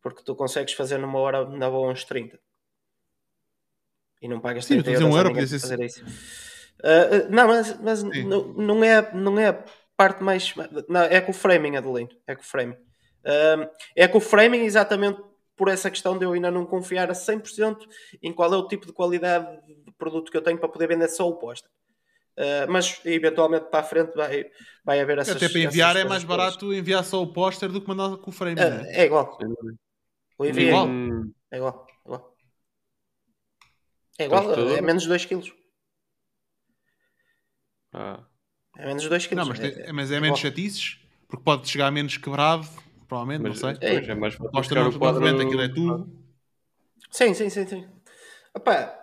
Porque 0.02 0.22
tu 0.22 0.36
consegues 0.36 0.74
fazer 0.74 0.98
numa 0.98 1.18
hora 1.18 1.48
na 1.48 1.70
boa 1.70 1.90
uns 1.90 2.04
30. 2.04 2.38
E 4.20 4.28
não 4.28 4.40
pagas 4.40 4.66
Sim, 4.66 4.74
30 4.74 4.90
eu 4.90 4.94
estou 4.94 5.08
a 5.08 5.10
dizer 5.10 5.18
um 5.18 5.18
euros 5.18 5.36
a 5.36 5.40
euro, 5.40 5.40
ninguém 5.40 5.60
fazer 5.60 5.80
isso. 5.80 6.04
Ah, 6.82 7.28
não, 7.30 7.48
mas, 7.48 7.80
mas 7.80 8.02
Sim. 8.02 8.24
não, 8.28 8.44
não, 8.54 8.84
é, 8.84 9.14
não 9.14 9.38
é 9.38 9.64
parte 9.96 10.22
mais. 10.22 10.54
Não, 10.88 11.02
é 11.02 11.20
com 11.20 11.30
o 11.30 11.34
framing, 11.34 11.76
Adelino. 11.76 12.10
É 12.26 12.34
com 12.34 12.42
o 12.42 12.46
framing. 12.46 12.76
Ah, 13.24 13.70
é 13.96 14.06
com 14.06 14.18
o 14.18 14.20
framing 14.20 14.60
exatamente 14.60 15.20
por 15.56 15.68
essa 15.68 15.90
questão 15.90 16.18
de 16.18 16.24
eu 16.24 16.32
ainda 16.32 16.50
não 16.50 16.66
confiar 16.66 17.10
a 17.10 17.14
100% 17.14 17.88
em 18.22 18.32
qual 18.32 18.52
é 18.52 18.56
o 18.56 18.66
tipo 18.66 18.86
de 18.86 18.92
qualidade 18.92 19.46
de 19.66 19.92
produto 19.92 20.30
que 20.30 20.36
eu 20.36 20.42
tenho 20.42 20.58
para 20.58 20.68
poder 20.68 20.88
vender 20.88 21.08
só 21.08 21.28
o 21.28 21.36
poster. 21.36 21.70
Uh, 22.36 22.66
mas 22.68 23.00
eventualmente 23.04 23.66
para 23.66 23.78
a 23.78 23.84
frente 23.84 24.12
vai, 24.16 24.50
vai 24.84 25.00
haver 25.00 25.18
essas 25.18 25.36
Até 25.36 25.48
para 25.48 25.60
enviar 25.60 25.96
é 25.96 26.02
mais 26.02 26.24
todas. 26.24 26.36
barato 26.36 26.74
enviar 26.74 27.04
só 27.04 27.22
o 27.22 27.32
póster 27.32 27.70
do 27.70 27.80
que 27.80 27.86
mandar 27.86 28.16
com 28.16 28.30
o 28.30 28.32
frame. 28.32 28.60
Uh, 28.60 28.70
né? 28.70 28.92
é 28.92 29.04
igual. 29.04 29.38
O 30.36 30.44
envio 30.44 30.64
é 30.64 30.68
Igual? 30.68 30.88
É 31.52 31.56
igual. 31.56 31.86
é 31.96 32.04
igual. 32.04 32.36
É 34.18 34.24
igual, 34.24 34.52
é 34.76 34.80
menos 34.80 35.04
de 35.04 35.08
2 35.08 35.24
kg. 35.24 35.52
ah. 37.92 38.24
É 38.76 38.86
menos 38.86 39.02
de 39.02 39.08
2 39.08 39.26
kg. 39.26 39.36
Não, 39.36 39.46
mas, 39.46 39.58
tem- 39.58 39.92
mas 39.92 40.10
é 40.10 40.20
menos 40.20 40.38
chatices, 40.38 40.98
porque 41.28 41.42
pode 41.44 41.68
chegar 41.68 41.90
menos 41.90 42.16
quebrado, 42.16 42.66
provavelmente, 43.08 43.42
Mas, 43.42 43.60
não 43.62 43.70
sei. 43.70 43.88
pois, 43.90 44.08
é 44.08 44.14
mais 44.14 44.34
Aposta 44.34 44.58
buscar 44.60 44.80
não, 44.82 44.90
o 44.90 44.98
quadro- 44.98 45.26
aquilo 45.26 45.60
é 45.62 45.68
tudo. 45.68 46.24
Sim, 47.10 47.32
sim, 47.34 47.48
sim. 47.48 47.66
sim. 47.66 47.86
Opa, 48.54 49.00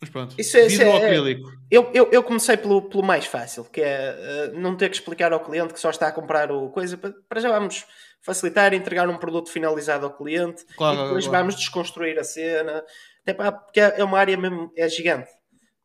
Mas 0.00 0.10
pronto. 0.10 0.34
Isso 0.38 0.56
é- 0.56 0.66
isso 0.66 0.82
é- 0.82 0.96
acrílico. 1.06 1.50
eu, 1.70 1.90
eu, 1.94 2.10
eu 2.12 2.22
comecei 2.22 2.56
pelo, 2.58 2.82
pelo 2.82 3.02
mais 3.02 3.24
fácil, 3.26 3.64
que 3.64 3.80
é 3.80 4.50
uh, 4.52 4.58
não 4.60 4.76
ter 4.76 4.88
que 4.90 4.96
explicar 4.96 5.32
ao 5.32 5.40
cliente 5.40 5.72
que 5.72 5.80
só 5.80 5.88
está 5.90 6.08
a 6.08 6.12
comprar 6.12 6.50
o 6.52 6.68
coisa. 6.70 6.96
Para, 6.98 7.12
para 7.28 7.40
já 7.40 7.48
vamos 7.50 7.86
facilitar 8.20 8.72
e 8.72 8.76
entregar 8.76 9.08
um 9.08 9.16
produto 9.16 9.50
finalizado 9.50 10.04
ao 10.06 10.12
cliente 10.14 10.64
Claro, 10.76 10.98
e 10.98 11.02
depois 11.04 11.26
claro. 11.26 11.38
vamos 11.44 11.56
desconstruir 11.56 12.18
a 12.18 12.24
cena. 12.24 12.82
Até 13.22 13.32
pá, 13.34 13.50
porque 13.52 13.80
é 13.80 14.00
é 14.00 14.04
uma 14.04 14.18
área 14.18 14.36
mesmo, 14.36 14.70
é 14.76 14.86
gigante. 14.88 15.30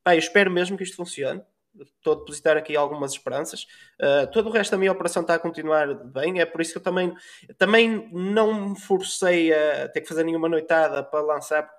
Pá, 0.04 0.16
eu 0.16 0.20
espero 0.20 0.52
mesmo 0.52 0.78
que 0.78 0.84
isto 0.84 0.96
funcione. 0.98 1.42
Estou 1.78 2.14
a 2.14 2.16
depositar 2.18 2.58
aqui 2.58 2.76
algumas 2.76 3.12
esperanças. 3.12 3.66
Uh, 4.02 4.30
todo 4.32 4.50
o 4.50 4.52
resto 4.52 4.72
da 4.72 4.78
minha 4.78 4.92
operação 4.92 5.22
está 5.22 5.36
a 5.36 5.40
continuar 5.40 5.94
bem. 6.06 6.42
É 6.42 6.46
por 6.46 6.62
isso 6.62 6.72
que 6.72 6.78
eu 6.78 6.84
também, 6.84 7.14
também 7.58 8.10
não 8.12 8.70
me 8.70 8.80
forcei 8.80 9.54
a 9.54 9.88
ter 9.90 10.02
que 10.02 10.08
fazer 10.08 10.24
nenhuma 10.24 10.50
noitada 10.50 11.04
para 11.04 11.22
lançar. 11.22 11.70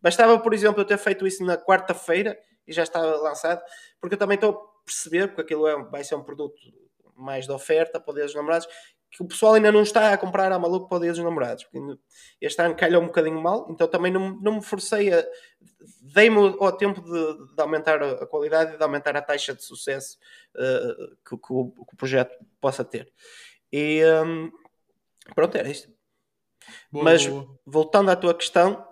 Bastava, 0.00 0.38
por 0.38 0.54
exemplo, 0.54 0.80
eu 0.80 0.84
ter 0.84 0.98
feito 0.98 1.26
isso 1.26 1.44
na 1.44 1.56
quarta-feira 1.56 2.38
e 2.66 2.72
já 2.72 2.82
estava 2.82 3.16
lançado, 3.16 3.62
porque 4.00 4.14
eu 4.14 4.18
também 4.18 4.34
estou 4.34 4.50
a 4.50 4.84
perceber, 4.84 5.28
porque 5.28 5.42
aquilo 5.42 5.66
é, 5.66 5.82
vai 5.84 6.02
ser 6.02 6.14
um 6.14 6.22
produto 6.22 6.56
mais 7.16 7.46
de 7.46 7.52
oferta 7.52 7.98
para 7.98 8.12
o 8.12 8.14
Dia 8.14 8.24
dos 8.24 8.34
Namorados, 8.34 8.68
que 9.10 9.22
o 9.22 9.26
pessoal 9.26 9.54
ainda 9.54 9.72
não 9.72 9.82
está 9.82 10.12
a 10.12 10.18
comprar 10.18 10.52
a 10.52 10.58
maluco 10.58 10.88
para 10.88 10.98
o 10.98 11.00
Dia 11.00 11.12
dos 11.12 11.22
Namorados. 11.22 11.64
Porque 11.64 11.98
este 12.40 12.60
ano 12.60 12.74
calhou 12.74 13.02
um 13.02 13.06
bocadinho 13.06 13.40
mal, 13.40 13.66
então 13.70 13.88
também 13.88 14.12
não, 14.12 14.38
não 14.40 14.56
me 14.56 14.62
forcei 14.62 15.12
a. 15.12 15.24
Dei-me 16.02 16.38
ao 16.38 16.72
tempo 16.72 17.00
de, 17.00 17.54
de 17.54 17.62
aumentar 17.62 18.02
a 18.02 18.26
qualidade 18.26 18.74
e 18.74 18.76
de 18.76 18.82
aumentar 18.82 19.16
a 19.16 19.22
taxa 19.22 19.54
de 19.54 19.64
sucesso 19.64 20.18
eh, 20.56 20.96
que, 21.28 21.36
que 21.36 21.52
o, 21.52 21.70
que 21.70 21.94
o 21.94 21.96
projeto 21.96 22.36
possa 22.60 22.84
ter. 22.84 23.12
E 23.72 24.02
hum, 24.24 24.50
pronto, 25.34 25.56
era 25.56 25.68
isto. 25.68 25.90
Boa, 26.90 27.04
Mas 27.04 27.26
boa, 27.26 27.42
boa. 27.42 27.60
voltando 27.64 28.10
à 28.10 28.16
tua 28.16 28.34
questão, 28.34 28.86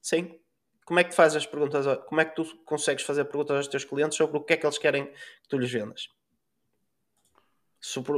sim. 0.00 0.38
Como 0.84 1.00
é 1.00 1.04
que 1.04 1.10
tu 1.10 1.16
fazes 1.16 1.36
as 1.36 1.46
perguntas? 1.46 1.84
Como 2.06 2.20
é 2.20 2.24
que 2.24 2.36
tu 2.36 2.44
consegues 2.64 3.04
fazer 3.04 3.24
perguntas 3.24 3.56
aos 3.56 3.66
teus 3.66 3.84
clientes 3.84 4.16
sobre 4.16 4.38
o 4.38 4.40
que 4.40 4.52
é 4.52 4.56
que 4.56 4.64
eles 4.64 4.78
querem 4.78 5.06
que 5.06 5.48
tu 5.48 5.58
lhes 5.58 5.70
vendas? 5.70 6.08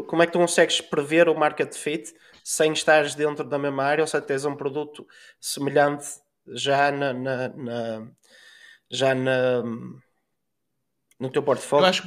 Como 0.06 0.22
é 0.22 0.26
que 0.26 0.32
tu 0.32 0.38
consegues 0.38 0.80
prever 0.80 1.28
o 1.28 1.34
market 1.38 1.74
fit 1.74 2.12
sem 2.42 2.72
estares 2.72 3.14
dentro 3.14 3.44
da 3.48 3.58
mesma 3.58 3.84
área 3.84 4.02
ou 4.02 4.06
seja, 4.08 4.22
tens 4.24 4.44
um 4.44 4.56
produto 4.56 5.06
semelhante 5.40 6.06
já 6.46 6.90
na, 6.90 7.12
na- 7.12 7.48
na- 7.50 8.08
já 8.90 9.14
na, 9.14 9.62
no 11.20 11.30
teu 11.30 11.42
Eu 11.76 11.84
portfólio? 11.84 11.84
acho, 11.84 12.02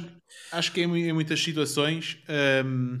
acho 0.50 0.72
que 0.72 0.82
em, 0.82 1.08
em 1.08 1.12
muitas 1.12 1.40
situações 1.42 2.18
hum, 2.64 3.00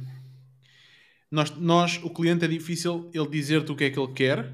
nós, 1.30 1.50
nós, 1.56 1.98
o 2.02 2.10
cliente 2.10 2.44
é 2.44 2.48
difícil 2.48 3.10
ele 3.14 3.28
dizer-te 3.28 3.72
o 3.72 3.76
que 3.76 3.84
é 3.84 3.90
que 3.90 3.98
ele 3.98 4.12
quer, 4.12 4.52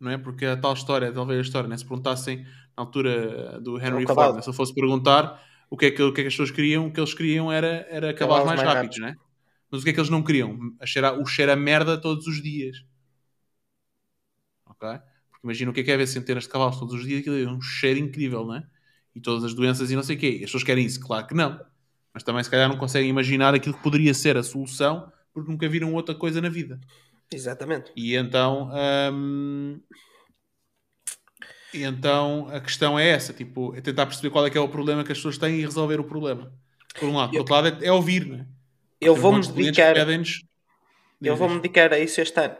não 0.00 0.10
é? 0.12 0.18
Porque 0.18 0.46
a 0.46 0.56
tal 0.56 0.74
história, 0.74 1.12
talvez 1.12 1.38
a 1.40 1.42
história, 1.42 1.68
né? 1.68 1.76
se 1.76 1.84
perguntassem 1.86 2.44
na 2.44 2.84
altura 2.84 3.60
do 3.60 3.78
Henry 3.80 4.06
cavalo. 4.06 4.34
Ford, 4.34 4.36
né? 4.36 4.42
se 4.42 4.50
ele 4.50 4.56
fosse 4.56 4.74
perguntar 4.74 5.42
o 5.68 5.76
que 5.76 5.86
é 5.86 5.90
que, 5.90 6.02
o 6.02 6.12
que, 6.12 6.20
é 6.20 6.24
que 6.24 6.28
as 6.28 6.34
pessoas 6.34 6.50
queriam, 6.50 6.86
o 6.86 6.92
que 6.92 7.00
eles 7.00 7.14
queriam 7.14 7.50
era, 7.50 7.86
era 7.90 8.14
mais, 8.26 8.44
mais 8.44 8.62
rápidos, 8.62 8.98
não 8.98 9.08
é? 9.08 9.16
Mas 9.70 9.80
o 9.80 9.84
que 9.84 9.90
é 9.90 9.92
que 9.92 10.00
eles 10.00 10.10
não 10.10 10.22
queriam? 10.22 10.58
A 10.80 10.86
cheirar, 10.86 11.18
o 11.18 11.26
cheiro 11.26 11.52
a 11.52 11.56
merda 11.56 12.00
todos 12.00 12.26
os 12.26 12.42
dias. 12.42 12.84
Ok? 14.64 14.88
Porque 15.30 15.44
imagina 15.44 15.70
o 15.70 15.74
que 15.74 15.80
é 15.80 15.84
que 15.84 15.90
é 15.90 15.96
ver 15.96 16.06
centenas 16.06 16.44
de 16.44 16.50
cavalos 16.50 16.78
todos 16.78 16.94
os 16.94 17.04
dias, 17.04 17.20
aquilo 17.20 17.36
é 17.36 17.50
um 17.50 17.60
cheiro 17.60 17.98
incrível, 17.98 18.44
não 18.44 18.56
é? 18.56 18.66
E 19.14 19.20
todas 19.20 19.44
as 19.44 19.54
doenças 19.54 19.90
e 19.90 19.96
não 19.96 20.02
sei 20.02 20.16
o 20.16 20.18
quê. 20.18 20.30
E 20.30 20.34
as 20.36 20.40
pessoas 20.42 20.64
querem 20.64 20.84
isso? 20.84 21.00
Claro 21.00 21.26
que 21.26 21.34
não. 21.34 21.60
Mas 22.12 22.22
também 22.22 22.42
se 22.42 22.50
calhar 22.50 22.68
não 22.68 22.78
conseguem 22.78 23.10
imaginar 23.10 23.54
aquilo 23.54 23.74
que 23.74 23.82
poderia 23.82 24.14
ser 24.14 24.36
a 24.36 24.42
solução 24.42 25.10
porque 25.32 25.50
nunca 25.50 25.68
viram 25.68 25.92
outra 25.92 26.14
coisa 26.14 26.40
na 26.40 26.48
vida. 26.48 26.80
Exatamente. 27.30 27.92
E 27.94 28.14
então, 28.14 28.70
hum, 29.12 29.80
e 31.76 31.84
então 31.84 32.48
a 32.52 32.60
questão 32.60 32.98
é 32.98 33.08
essa, 33.08 33.32
tipo, 33.32 33.74
é 33.76 33.80
tentar 33.80 34.06
perceber 34.06 34.30
qual 34.30 34.46
é 34.46 34.50
que 34.50 34.58
é 34.58 34.60
o 34.60 34.68
problema 34.68 35.04
que 35.04 35.12
as 35.12 35.18
pessoas 35.18 35.38
têm 35.38 35.56
e 35.60 35.64
resolver 35.64 36.00
o 36.00 36.04
problema. 36.04 36.52
Por 36.98 37.08
um 37.08 37.16
lado, 37.16 37.30
por 37.30 37.38
outro 37.38 37.54
lado 37.54 37.68
é, 37.82 37.86
é 37.86 37.92
ouvir, 37.92 38.32
é? 38.40 38.46
Eu 39.00 39.14
vou-me 39.14 39.40
de 39.42 39.48
que 39.48 39.54
dedicar. 39.54 39.94
pedem-nos- 39.94 40.42
Eu 41.22 41.36
vou-me 41.36 41.54
diz. 41.54 41.62
dedicar 41.62 41.92
a 41.92 41.98
isso 41.98 42.20
este 42.20 42.38
ano. 42.40 42.56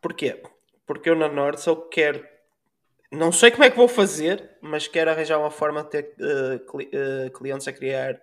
Porquê? 0.00 0.42
Porque 0.86 1.10
eu 1.10 1.16
na 1.16 1.28
Nord 1.28 1.60
só 1.60 1.74
quero. 1.74 2.24
Não 3.10 3.32
sei 3.32 3.50
como 3.50 3.64
é 3.64 3.70
que 3.70 3.76
vou 3.76 3.88
fazer, 3.88 4.56
mas 4.60 4.86
quero 4.88 5.10
arranjar 5.10 5.38
uma 5.38 5.50
forma 5.50 5.82
de 5.82 5.90
ter 5.90 6.14
eh, 6.20 7.30
clientes 7.30 7.66
a 7.68 7.72
criar, 7.72 8.20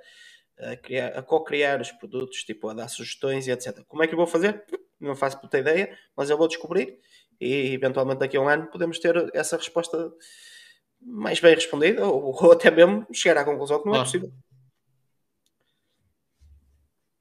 a, 0.59 0.75
criar, 0.75 1.07
a 1.17 1.21
co-criar 1.21 1.81
os 1.81 1.91
produtos, 1.91 2.43
tipo 2.43 2.69
a 2.69 2.73
dar 2.73 2.87
sugestões 2.87 3.47
e 3.47 3.51
etc. 3.51 3.81
Como 3.87 4.03
é 4.03 4.07
que 4.07 4.13
eu 4.13 4.17
vou 4.17 4.27
fazer? 4.27 4.63
Não 4.99 5.15
faço 5.15 5.39
puta 5.39 5.57
ideia, 5.59 5.97
mas 6.15 6.29
eu 6.29 6.37
vou 6.37 6.47
descobrir 6.47 6.97
e 7.39 7.73
eventualmente 7.73 8.19
daqui 8.19 8.37
a 8.37 8.41
um 8.41 8.47
ano 8.49 8.67
podemos 8.67 8.99
ter 8.99 9.29
essa 9.33 9.57
resposta 9.57 10.11
mais 11.01 11.39
bem 11.39 11.55
respondida 11.55 12.05
ou, 12.07 12.35
ou 12.41 12.51
até 12.51 12.71
mesmo 12.71 13.05
chegar 13.11 13.41
à 13.41 13.45
conclusão 13.45 13.79
que 13.79 13.85
não 13.85 13.93
é 13.93 13.97
Claro. 13.97 14.05
possível. 14.05 14.33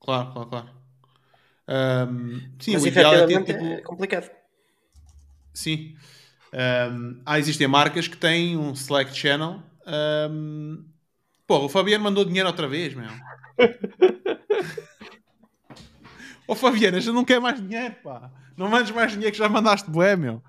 Claro, 0.00 0.32
claro, 0.32 0.48
claro. 0.48 0.68
Um, 1.68 2.40
sim, 2.58 2.72
Mas 2.72 2.82
o 2.82 2.88
ideal 2.88 3.14
é 3.14 3.26
ter 3.26 3.44
tipo. 3.44 3.64
é 3.64 3.80
complicado. 3.82 4.30
Sim. 5.54 5.96
Um, 6.52 7.22
ah, 7.24 7.38
existem 7.38 7.66
marcas 7.68 8.08
que 8.08 8.16
têm 8.16 8.56
um 8.56 8.74
select 8.74 9.16
channel. 9.16 9.62
Um... 10.30 10.84
Porra, 11.46 11.64
o 11.64 11.68
Fabiano 11.68 12.04
mandou 12.04 12.24
dinheiro 12.24 12.48
outra 12.48 12.66
vez, 12.68 12.94
meu. 12.94 13.08
Ô 16.46 16.54
Fabiano, 16.54 16.96
a 16.96 17.00
gente 17.00 17.14
não 17.14 17.24
quer 17.24 17.40
mais 17.40 17.60
dinheiro, 17.60 17.94
pá. 18.02 18.30
Não 18.62 18.70
mandes 18.70 18.92
mais 18.92 19.10
dinheiro 19.10 19.32
que 19.32 19.38
já 19.38 19.48
mandaste 19.48 19.90
bué, 19.90 20.14
meu. 20.14 20.40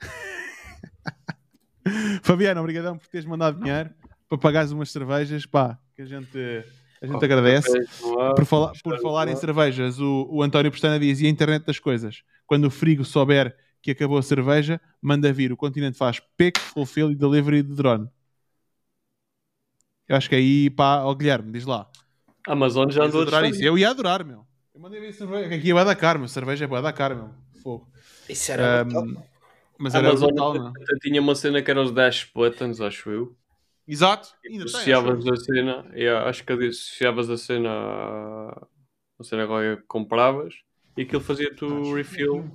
Fabiano, 2.22 2.60
obrigadão 2.60 2.98
por 2.98 3.06
teres 3.06 3.24
mandado 3.24 3.60
dinheiro 3.60 3.90
para 4.28 4.38
pagares 4.38 4.72
umas 4.72 4.90
cervejas, 4.90 5.46
pá, 5.46 5.78
que 5.94 6.02
a 6.02 6.04
gente, 6.04 6.64
a 7.00 7.06
gente 7.06 7.24
agradece. 7.24 7.86
Por, 8.34 8.44
falar, 8.44 8.72
por 8.82 9.00
falar 9.00 9.28
em 9.28 9.36
cervejas, 9.36 10.00
o, 10.00 10.26
o 10.28 10.42
António 10.42 10.72
Pestana 10.72 10.98
diz, 10.98 11.20
e 11.20 11.26
a 11.26 11.28
internet 11.28 11.64
das 11.64 11.78
coisas? 11.78 12.24
Quando 12.44 12.64
o 12.64 12.70
frigo 12.70 13.04
souber 13.04 13.56
que 13.80 13.92
acabou 13.92 14.18
a 14.18 14.22
cerveja, 14.22 14.80
manda 15.00 15.32
vir. 15.32 15.52
O 15.52 15.56
continente 15.56 15.96
faz 15.96 16.20
pick, 16.36 16.58
fulfill 16.58 17.12
e 17.12 17.14
delivery 17.14 17.62
de 17.62 17.72
drone. 17.72 18.08
Eu 20.08 20.16
acho 20.16 20.28
que 20.28 20.34
aí, 20.34 20.70
pá, 20.70 21.04
ó 21.04 21.14
Guilherme, 21.14 21.52
diz 21.52 21.64
lá. 21.64 21.88
Amazon 22.48 22.90
já 22.90 23.04
andou 23.04 23.20
a 23.20 23.22
adorar 23.22 23.44
isso. 23.44 23.62
Eu 23.62 23.78
ia 23.78 23.90
adorar, 23.90 24.24
meu. 24.24 24.44
Eu 24.74 24.80
mandei 24.80 25.00
ver 25.00 25.12
cerveja. 25.12 25.54
Aqui 25.54 25.70
é 25.70 25.72
bué 25.72 25.84
da 25.84 26.18
meu. 26.18 26.26
Cerveja 26.26 26.64
é 26.64 26.68
bué 26.68 26.82
da 26.82 26.92
cara, 26.92 27.14
meu. 27.14 27.49
Fogo. 27.62 27.88
Isso 28.28 28.52
era. 28.52 28.84
Um, 28.84 29.16
mas 29.78 29.94
era 29.94 30.08
Amazon 30.08 30.28
brutal, 30.28 30.54
não? 30.54 30.68
até 30.68 30.96
tinha 31.00 31.20
uma 31.20 31.34
cena 31.34 31.62
que 31.62 31.70
era 31.70 31.80
os 31.80 31.92
Dash 31.92 32.30
Buttons, 32.34 32.80
acho 32.80 33.10
eu. 33.10 33.36
Exato. 33.88 34.28
Ainda 34.46 34.64
Associavas 34.64 35.26
acho. 35.26 35.32
a 35.32 35.36
cena, 35.36 35.90
yeah, 35.94 36.28
acho 36.28 36.44
que 36.44 36.52
associavas 36.52 37.30
a 37.30 37.36
cena 37.36 37.70
a 37.70 38.66
a 39.20 39.24
cena 39.24 39.46
que 39.46 39.82
compravas 39.86 40.54
e 40.96 41.02
aquilo 41.02 41.20
fazia-te 41.20 41.64
o 41.64 41.94
refill 41.94 42.50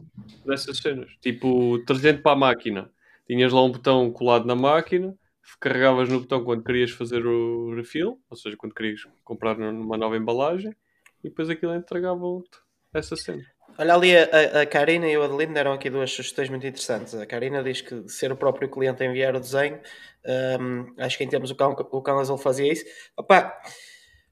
dessas 0.45 0.79
cenas. 0.79 1.11
Tipo, 1.21 1.79
trazendo 1.85 2.21
para 2.21 2.33
a 2.33 2.35
máquina. 2.35 2.91
Tinhas 3.27 3.53
lá 3.53 3.63
um 3.63 3.71
botão 3.71 4.11
colado 4.11 4.45
na 4.45 4.55
máquina, 4.55 5.15
carregavas 5.59 6.09
no 6.09 6.19
botão 6.19 6.43
quando 6.43 6.63
querias 6.63 6.91
fazer 6.91 7.25
o 7.25 7.73
refill, 7.75 8.19
ou 8.29 8.35
seja, 8.37 8.57
quando 8.57 8.73
querias 8.73 9.07
comprar 9.23 9.57
numa 9.57 9.97
nova 9.97 10.17
embalagem, 10.17 10.75
e 11.23 11.29
depois 11.29 11.49
aquilo 11.49 11.73
entregava-te 11.73 12.59
essa 12.93 13.15
cena. 13.15 13.43
Olha 13.77 13.93
ali, 13.93 14.15
a, 14.15 14.61
a- 14.61 14.65
Karina 14.65 15.07
e 15.07 15.17
o 15.17 15.23
Adelino 15.23 15.53
deram 15.53 15.73
aqui 15.73 15.89
duas 15.89 16.11
sugestões 16.11 16.49
muito 16.49 16.65
interessantes. 16.65 17.13
A 17.13 17.25
Karina 17.25 17.61
diz 17.63 17.81
que 17.81 18.07
ser 18.07 18.31
o 18.31 18.37
próprio 18.37 18.69
cliente 18.69 19.03
a 19.03 19.05
enviar 19.05 19.35
o 19.35 19.39
desenho, 19.39 19.81
hum, 20.59 20.93
acho 20.97 21.17
que 21.17 21.23
em 21.23 21.27
termos 21.29 21.51
o 21.51 21.55
Cão, 21.55 21.71
o 21.71 22.01
Cão 22.01 22.19
Azul 22.19 22.37
fazia 22.37 22.71
isso. 22.71 22.85
Opa, 23.17 23.53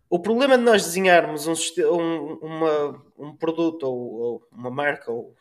o 0.10 0.20
problema 0.20 0.57
de 0.57 0.64
nós 0.64 0.84
desenharmos 0.86 1.48
um, 1.48 1.53
um- 1.91 2.34
uma- 2.41 3.03
um 3.18 3.36
produto 3.36 3.84
ou, 3.84 4.14
ou 4.14 4.48
uma 4.52 4.70
marca 4.72 5.11
ou 5.11 5.36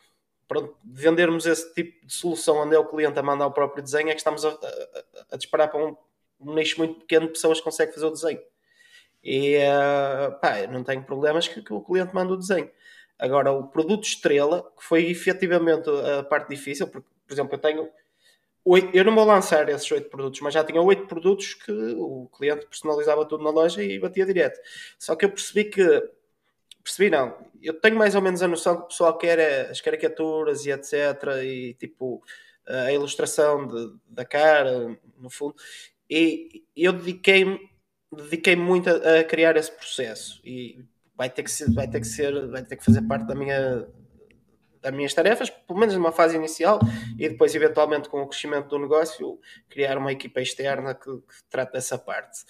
pronto, 0.48 0.76
vendermos 0.84 1.46
esse 1.46 1.72
tipo 1.74 2.06
de 2.06 2.12
solução 2.12 2.58
onde 2.58 2.74
é 2.76 2.78
o 2.78 2.86
cliente 2.86 3.18
a 3.18 3.22
mandar 3.22 3.46
o 3.46 3.52
próprio 3.52 3.82
desenho 3.82 4.08
é 4.10 4.12
que 4.12 4.18
estamos 4.20 4.44
a, 4.44 4.50
a- 4.50 5.04
a 5.32 5.36
disparar 5.36 5.70
para 5.70 5.84
um, 5.86 5.96
um 6.40 6.54
nicho 6.54 6.78
muito 6.78 7.00
pequeno 7.00 7.26
de 7.26 7.32
pessoas 7.32 7.58
que 7.58 7.64
conseguem 7.64 7.94
fazer 7.94 8.06
o 8.06 8.10
desenho. 8.10 8.40
E 9.22 9.54
eh, 9.56 10.30
pá, 10.40 10.66
não 10.68 10.82
tenho 10.82 11.02
problemas 11.04 11.46
que, 11.48 11.62
que 11.62 11.72
o 11.72 11.80
cliente 11.80 12.14
manda 12.14 12.32
o 12.32 12.36
desenho. 12.36 12.68
Agora, 13.22 13.52
o 13.52 13.68
produto 13.68 14.04
estrela, 14.04 14.62
que 14.76 14.84
foi 14.84 15.08
efetivamente 15.08 15.88
a 16.18 16.24
parte 16.24 16.48
difícil, 16.48 16.88
porque, 16.88 17.08
por 17.24 17.32
exemplo, 17.32 17.54
eu 17.54 17.58
tenho. 17.60 17.88
Oito, 18.64 18.90
eu 18.96 19.04
não 19.04 19.14
vou 19.14 19.24
lançar 19.24 19.68
esses 19.68 19.90
oito 19.92 20.10
produtos, 20.10 20.40
mas 20.40 20.54
já 20.54 20.64
tinha 20.64 20.82
oito 20.82 21.06
produtos 21.06 21.54
que 21.54 21.70
o 21.72 22.28
cliente 22.36 22.66
personalizava 22.66 23.24
tudo 23.24 23.44
na 23.44 23.50
loja 23.50 23.82
e 23.82 23.98
batia 24.00 24.26
direto. 24.26 24.58
Só 24.98 25.14
que 25.14 25.24
eu 25.24 25.30
percebi 25.30 25.66
que. 25.66 25.82
Percebi, 26.82 27.10
não. 27.10 27.36
Eu 27.62 27.74
tenho 27.74 27.96
mais 27.96 28.14
ou 28.16 28.22
menos 28.22 28.42
a 28.42 28.48
noção 28.48 28.76
que 28.78 28.82
o 28.84 28.88
pessoal 28.88 29.16
quer 29.16 29.38
é 29.38 29.70
as 29.70 29.80
caricaturas 29.80 30.66
e 30.66 30.72
etc. 30.72 31.44
E 31.44 31.74
tipo 31.74 32.22
a 32.66 32.92
ilustração 32.92 33.68
de- 33.68 33.94
da 34.08 34.24
cara, 34.24 34.98
no 35.18 35.30
fundo. 35.30 35.54
E 36.10 36.64
eu 36.76 36.92
dediquei-me 36.92 37.70
dediquei 38.12 38.56
muito 38.56 38.90
a, 38.90 39.20
a 39.20 39.24
criar 39.24 39.56
esse 39.56 39.70
processo. 39.72 40.40
E 40.44 40.84
vai 41.22 41.30
ter 41.30 41.44
que 41.44 41.50
ser, 41.52 41.72
vai 41.72 41.86
ter 41.86 42.00
que 42.00 42.06
ser, 42.06 42.48
vai 42.48 42.64
ter 42.64 42.74
que 42.74 42.84
fazer 42.84 43.02
parte 43.02 43.26
da 43.26 43.34
minha 43.34 43.86
das 44.80 44.92
minhas 44.92 45.14
tarefas, 45.14 45.48
pelo 45.48 45.78
menos 45.78 45.94
numa 45.94 46.10
fase 46.10 46.34
inicial, 46.34 46.80
e 47.16 47.28
depois, 47.28 47.54
eventualmente, 47.54 48.08
com 48.08 48.20
o 48.20 48.26
crescimento 48.26 48.66
do 48.66 48.80
negócio, 48.80 49.38
criar 49.68 49.96
uma 49.96 50.10
equipa 50.10 50.40
externa 50.40 50.92
que, 50.92 51.04
que 51.04 51.44
trate 51.48 51.72
dessa 51.74 51.96
parte. 51.96 52.40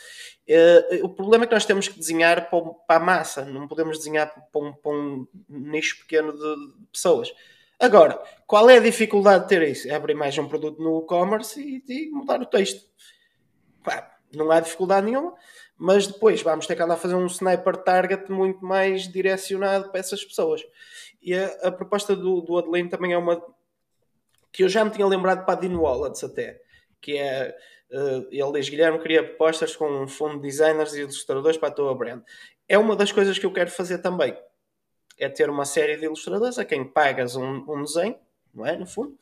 Eh, 0.49 1.01
o 1.03 1.11
problema 1.11 1.45
é 1.45 1.47
que 1.47 1.53
nós 1.53 1.67
temos 1.67 1.89
que 1.89 1.99
desenhar 1.99 2.49
para, 2.49 2.65
para 2.87 2.97
a 2.97 3.05
massa, 3.05 3.45
não 3.45 3.69
podemos 3.69 3.99
desenhar 3.99 4.33
para 4.51 4.63
um, 4.63 4.73
para 4.73 4.93
um 4.93 5.27
nicho 5.47 5.99
pequeno 5.99 6.33
de 6.33 6.73
pessoas. 6.91 7.31
Agora, 7.79 8.19
qual 8.47 8.71
é 8.71 8.79
a 8.79 8.81
dificuldade 8.81 9.43
de 9.43 9.49
ter 9.51 9.63
isso? 9.69 9.91
É 9.91 9.95
abrir 9.95 10.15
mais 10.15 10.37
um 10.39 10.49
produto 10.49 10.83
no 10.83 11.01
e-commerce 11.01 11.61
e, 11.61 11.85
e 11.87 12.11
mudar 12.11 12.41
o 12.41 12.47
texto. 12.47 12.83
Pá, 13.85 14.11
não 14.35 14.51
há 14.51 14.61
dificuldade 14.61 15.05
nenhuma, 15.05 15.35
mas 15.83 16.07
depois 16.07 16.41
vamos 16.43 16.65
ter 16.65 16.77
que 16.77 16.83
andar 16.83 16.95
a 16.95 16.97
fazer 16.97 17.17
um 17.17 17.27
sniper 17.27 17.77
target 17.77 18.31
muito 18.31 18.65
mais 18.65 19.09
direcionado 19.09 19.91
para 19.91 19.99
essas 19.99 20.25
pessoas. 20.25 20.65
E 21.21 21.35
a, 21.35 21.47
a 21.65 21.73
proposta 21.73 22.15
do, 22.15 22.41
do 22.41 22.57
Adeline 22.57 22.89
também 22.89 23.13
é 23.13 23.19
uma 23.19 23.43
que 24.53 24.63
eu 24.63 24.69
já 24.69 24.85
me 24.85 24.93
tinha 24.93 25.05
lembrado 25.05 25.45
para 25.45 25.55
a 25.55 25.61
Dean 25.61 25.77
Wallace 25.77 26.25
até, 26.25 26.63
que 27.01 27.19
é 27.19 27.59
eh, 27.91 28.27
ele 28.31 28.53
diz 28.53 28.69
Guilherme 28.69 29.01
queria 29.01 29.25
propostas 29.25 29.75
com 29.75 29.91
um 29.91 30.07
fundo 30.07 30.37
de 30.37 30.43
designers 30.43 30.95
e 30.95 31.01
ilustradores 31.01 31.57
para 31.57 31.71
a 31.71 31.73
tua 31.73 31.93
brand. 31.97 32.23
É 32.69 32.79
uma 32.79 32.95
das 32.95 33.11
coisas 33.11 33.37
que 33.37 33.45
eu 33.45 33.53
quero 33.53 33.71
fazer 33.73 33.99
também. 33.99 34.39
É 35.19 35.29
ter 35.29 35.51
uma 35.51 35.65
série 35.65 35.97
de 35.97 36.05
ilustradores 36.05 36.61
a 36.61 36.65
quem 36.65 36.85
pagas 36.85 37.35
um, 37.35 37.65
um 37.69 37.83
desenho, 37.83 38.17
não 38.55 38.65
é? 38.65 38.77
No 38.77 38.87
fundo. 38.87 39.19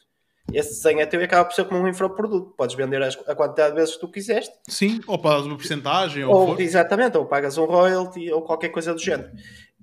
Esse 0.52 0.70
desenho 0.70 1.00
é 1.00 1.06
teu 1.06 1.20
e 1.20 1.24
acaba 1.24 1.44
por 1.44 1.54
ser 1.54 1.64
como 1.64 1.80
um 1.80 1.88
infoproduto. 1.88 2.54
Podes 2.56 2.74
vender 2.74 3.02
a 3.02 3.34
quantidade 3.34 3.70
de 3.70 3.80
vezes 3.80 3.94
que 3.94 4.00
tu 4.00 4.10
quiseste 4.10 4.52
Sim, 4.68 5.00
ou 5.06 5.18
pagas 5.18 5.46
uma 5.46 5.56
porcentagem, 5.56 6.24
ou, 6.24 6.48
ou, 6.48 6.60
exatamente, 6.60 7.16
ou 7.16 7.26
pagas 7.26 7.56
um 7.56 7.66
royalty 7.66 8.32
ou 8.32 8.42
qualquer 8.42 8.70
coisa 8.70 8.92
do 8.92 9.00
género. 9.00 9.30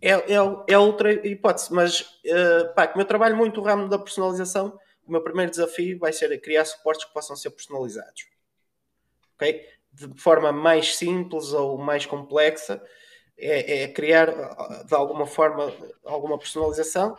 É, 0.02 0.12
é, 0.12 0.36
é 0.68 0.78
outra 0.78 1.12
hipótese, 1.28 1.74
mas 1.74 2.06
eh, 2.26 2.66
pá, 2.76 2.88
como 2.88 3.02
eu 3.02 3.08
trabalho 3.08 3.36
muito 3.36 3.60
o 3.60 3.64
ramo 3.64 3.88
da 3.88 3.98
personalização, 3.98 4.78
o 5.08 5.12
meu 5.12 5.24
primeiro 5.24 5.50
desafio 5.50 5.98
vai 5.98 6.12
ser 6.14 6.38
criar 6.40 6.66
suportes 6.66 7.06
que 7.06 7.14
possam 7.14 7.36
ser 7.36 7.50
personalizados. 7.52 8.28
Ok? 9.36 9.62
De 9.92 10.22
forma 10.22 10.52
mais 10.52 10.98
simples 10.98 11.54
ou 11.54 11.78
mais 11.78 12.06
complexa, 12.06 12.82
é, 13.38 13.84
é 13.84 13.88
criar 13.88 14.30
ah, 14.30 14.84
de 14.86 14.94
alguma 14.94 15.26
forma 15.26 15.72
alguma 16.04 16.38
personalização, 16.38 17.16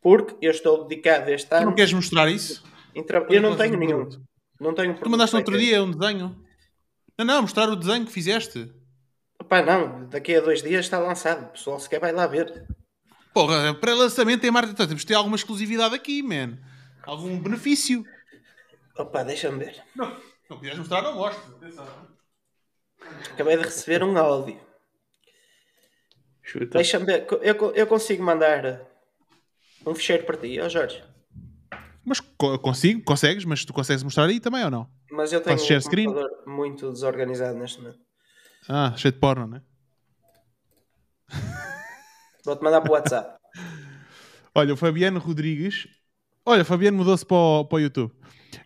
porque 0.00 0.36
eu 0.44 0.50
estou 0.50 0.86
dedicado 0.86 1.30
este 1.30 1.48
Tu 1.48 1.54
ano. 1.54 1.66
não 1.66 1.74
queres 1.74 1.92
mostrar 1.92 2.28
isso? 2.30 2.62
tra- 3.06 3.26
Eu 3.30 3.40
não 3.42 3.56
tenho 3.56 3.74
um 3.74 3.78
nenhum. 3.78 3.98
produto? 4.04 4.22
Não 4.60 4.74
tenho 4.74 4.94
Tu 4.98 5.08
mandaste 5.10 5.36
outro 5.36 5.58
dia 5.58 5.82
um 5.82 5.90
desenho. 5.90 6.36
Não, 7.18 7.24
não, 7.24 7.42
mostrar 7.42 7.68
o 7.68 7.76
desenho 7.76 8.04
que 8.06 8.12
fizeste. 8.12 8.72
Pá, 9.48 9.62
não, 9.62 10.06
daqui 10.08 10.34
a 10.36 10.40
dois 10.40 10.62
dias 10.62 10.84
está 10.84 10.98
lançado. 10.98 11.44
O 11.46 11.52
pessoal 11.52 11.78
sequer 11.80 11.98
vai 12.00 12.12
lá 12.12 12.26
ver. 12.26 12.66
Porra, 13.32 13.74
pré-lançamento 13.74 14.44
em 14.44 14.50
marketing. 14.50 14.74
Então, 14.74 14.86
temos 14.86 15.02
de 15.02 15.06
ter 15.08 15.14
alguma 15.14 15.36
exclusividade 15.36 15.94
aqui, 15.94 16.22
man. 16.22 16.58
Algum 17.04 17.38
benefício. 17.38 18.04
Opa, 18.98 19.22
deixa-me 19.22 19.64
ver. 19.64 19.82
Não, 19.94 20.14
não 20.48 20.58
quiseres 20.58 20.78
mostrar, 20.78 21.02
não 21.02 21.14
mostro. 21.14 21.58
Acabei 23.32 23.56
de 23.56 23.62
receber 23.64 24.02
um 24.04 24.16
áudio. 24.18 24.60
Deixa-me 26.72 27.06
ver. 27.06 27.26
Eu, 27.42 27.72
eu 27.74 27.86
consigo 27.86 28.22
mandar 28.22 28.82
um 29.86 29.94
ficheiro 29.94 30.24
para 30.24 30.36
ti, 30.36 30.60
ó 30.60 30.68
Jorge. 30.68 31.02
Mas 32.04 32.20
co- 32.20 32.58
consigo, 32.58 33.02
consegues, 33.02 33.44
mas 33.44 33.64
tu 33.64 33.72
consegues 33.72 34.02
mostrar 34.02 34.26
aí 34.26 34.40
também 34.40 34.64
ou 34.64 34.70
não? 34.70 34.88
Mas 35.10 35.32
eu 35.32 35.40
tenho 35.40 35.58
Faço 35.58 35.72
um 35.74 35.80
screen? 35.80 36.06
computador 36.06 36.30
muito 36.46 36.90
desorganizado 36.92 37.58
neste 37.58 37.78
momento. 37.80 37.98
Ah, 38.68 38.94
cheio 38.96 39.12
de 39.12 39.18
porno, 39.18 39.46
né? 39.46 39.62
Vou-te 42.44 42.62
mandar 42.62 42.80
para 42.80 42.90
o 42.90 42.94
WhatsApp. 42.94 43.38
Olha, 44.54 44.74
o 44.74 44.76
Fabiano 44.76 45.18
Rodrigues. 45.20 45.86
Olha, 46.44 46.62
o 46.62 46.64
Fabiano 46.64 46.96
mudou-se 46.96 47.24
para, 47.24 47.36
o- 47.36 47.64
para 47.64 47.76
o 47.76 47.80
YouTube. 47.80 48.12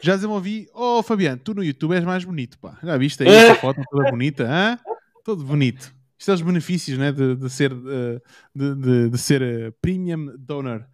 Já 0.01 0.15
desenvolvi. 0.15 0.67
Oh, 0.73 1.03
Fabiano, 1.03 1.41
tu 1.43 1.55
no 1.55 1.63
YouTube 1.63 1.95
és 1.95 2.05
mais 2.05 2.25
bonito, 2.25 2.59
pá. 2.59 2.79
Já 2.83 2.97
viste 2.97 3.23
aí 3.23 3.29
essa 3.35 3.55
foto 3.55 3.83
toda 3.91 4.05
bonita? 4.11 4.45
hã? 4.49 4.79
Todo 5.25 5.45
bonito. 5.45 5.95
É 6.31 6.35
os 6.35 6.43
benefícios 6.43 6.97
né, 6.99 7.13
de, 7.13 7.37
de 7.37 7.51
ser, 7.51 7.73
eh, 7.73 8.21
de, 8.55 8.75
de- 8.75 9.09
de 9.11 9.19
ser 9.19 9.43
eh, 9.43 9.71
premium 9.83 10.35
donor. 10.39 10.85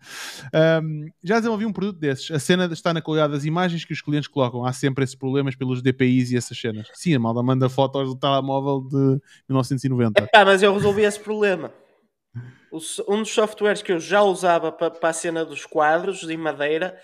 Ahm, 0.53 1.07
já 1.23 1.37
desenvolvi 1.37 1.67
um 1.67 1.73
produto 1.73 1.99
desses. 1.99 2.31
A 2.31 2.39
cena 2.39 2.67
está 2.73 2.93
na 2.93 3.01
qualidade 3.03 3.33
das 3.33 3.45
imagens 3.45 3.85
que 3.85 3.93
os 3.93 4.01
clientes 4.03 4.29
colocam. 4.29 4.65
Há 4.65 4.73
sempre 4.73 5.05
esses 5.05 5.15
problemas 5.17 5.55
pelos 5.55 5.83
DPIs 5.83 6.31
e 6.33 6.37
essas 6.37 6.59
cenas. 6.59 6.89
Sim, 6.95 7.15
a 7.15 7.19
malda 7.19 7.43
manda 7.43 7.69
fotos 7.69 8.09
do 8.09 8.17
telemóvel 8.19 8.81
de 8.89 9.21
1990. 9.49 10.29
Ah, 10.35 10.45
mas 10.45 10.63
eu 10.63 10.73
resolvi 10.73 11.03
esse 11.03 11.21
problema. 11.21 11.73
Um 13.09 13.19
dos 13.19 13.31
softwares 13.31 13.83
que 13.83 13.93
eu 13.93 13.99
já 13.99 14.23
usava 14.23 14.71
para, 14.71 14.91
para 14.91 15.09
a 15.11 15.13
cena 15.13 15.45
dos 15.45 15.67
quadros 15.67 16.23
em 16.29 16.37
madeira 16.37 16.97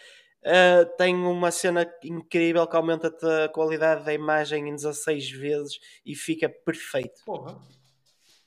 ah, 0.45 0.85
tem 0.97 1.15
uma 1.15 1.51
cena 1.51 1.87
incrível 2.05 2.67
que 2.67 2.77
aumenta-te 2.77 3.27
a 3.27 3.49
qualidade 3.49 4.05
da 4.05 4.15
imagem 4.15 4.69
em 4.69 4.75
16 4.77 5.29
vezes 5.31 5.79
e 6.05 6.15
fica 6.15 6.49
perfeito. 6.49 7.21
Porra. 7.25 7.59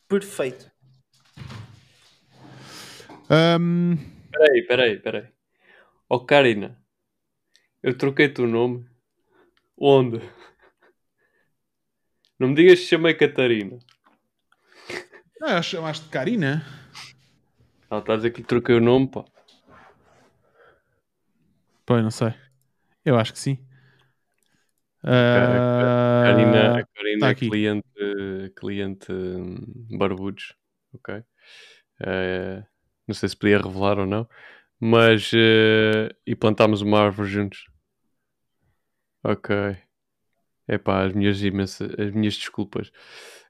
Perfeito. 0.09 0.71
Um... 3.29 3.95
Peraí, 4.31 4.61
peraí, 4.63 4.99
peraí. 4.99 5.27
Oh, 6.09 6.25
Karina, 6.25 6.83
eu 7.83 7.95
troquei-te 7.95 8.41
o 8.41 8.47
nome. 8.47 8.89
Onde? 9.77 10.19
Não 12.39 12.47
me 12.47 12.55
digas 12.55 12.79
que 12.79 12.87
chamei 12.87 13.13
Catarina. 13.13 13.77
Ah, 15.43 15.61
chamaste 15.61 16.05
de 16.05 16.09
Karina? 16.09 16.65
Ela 17.91 17.99
está 17.99 18.13
a 18.13 18.15
dizer 18.15 18.31
que 18.31 18.41
lhe 18.41 18.47
troquei 18.47 18.75
o 18.75 18.81
nome, 18.81 19.07
pá. 19.09 19.23
Pois, 21.85 22.01
não 22.03 22.11
sei. 22.11 22.33
Eu 23.05 23.15
acho 23.15 23.31
que 23.33 23.39
sim. 23.39 23.63
A 25.03 26.23
Karina, 26.23 26.79
a 26.79 26.85
Karina 26.85 27.19
tá 27.19 27.27
é 27.27 27.31
aqui. 27.31 27.49
cliente, 27.49 27.83
cliente 28.55 29.11
hum, 29.11 29.57
barbudos. 29.97 30.53
Ok. 30.93 31.23
Eh, 32.01 32.63
não 33.07 33.15
sei 33.15 33.29
se 33.29 33.37
podia 33.37 33.57
revelar 33.61 33.99
ou 33.99 34.05
não. 34.05 34.27
Mas. 34.79 35.31
eh, 35.33 36.09
e 36.25 36.35
plantámos 36.35 36.81
uma 36.81 36.99
árvore 36.99 37.29
juntos. 37.29 37.65
Ok. 39.23 39.77
Epá, 40.67 41.05
as 41.05 41.13
minhas, 41.13 41.41
imensas, 41.41 41.89
as 41.99 42.11
minhas 42.11 42.35
desculpas. 42.35 42.91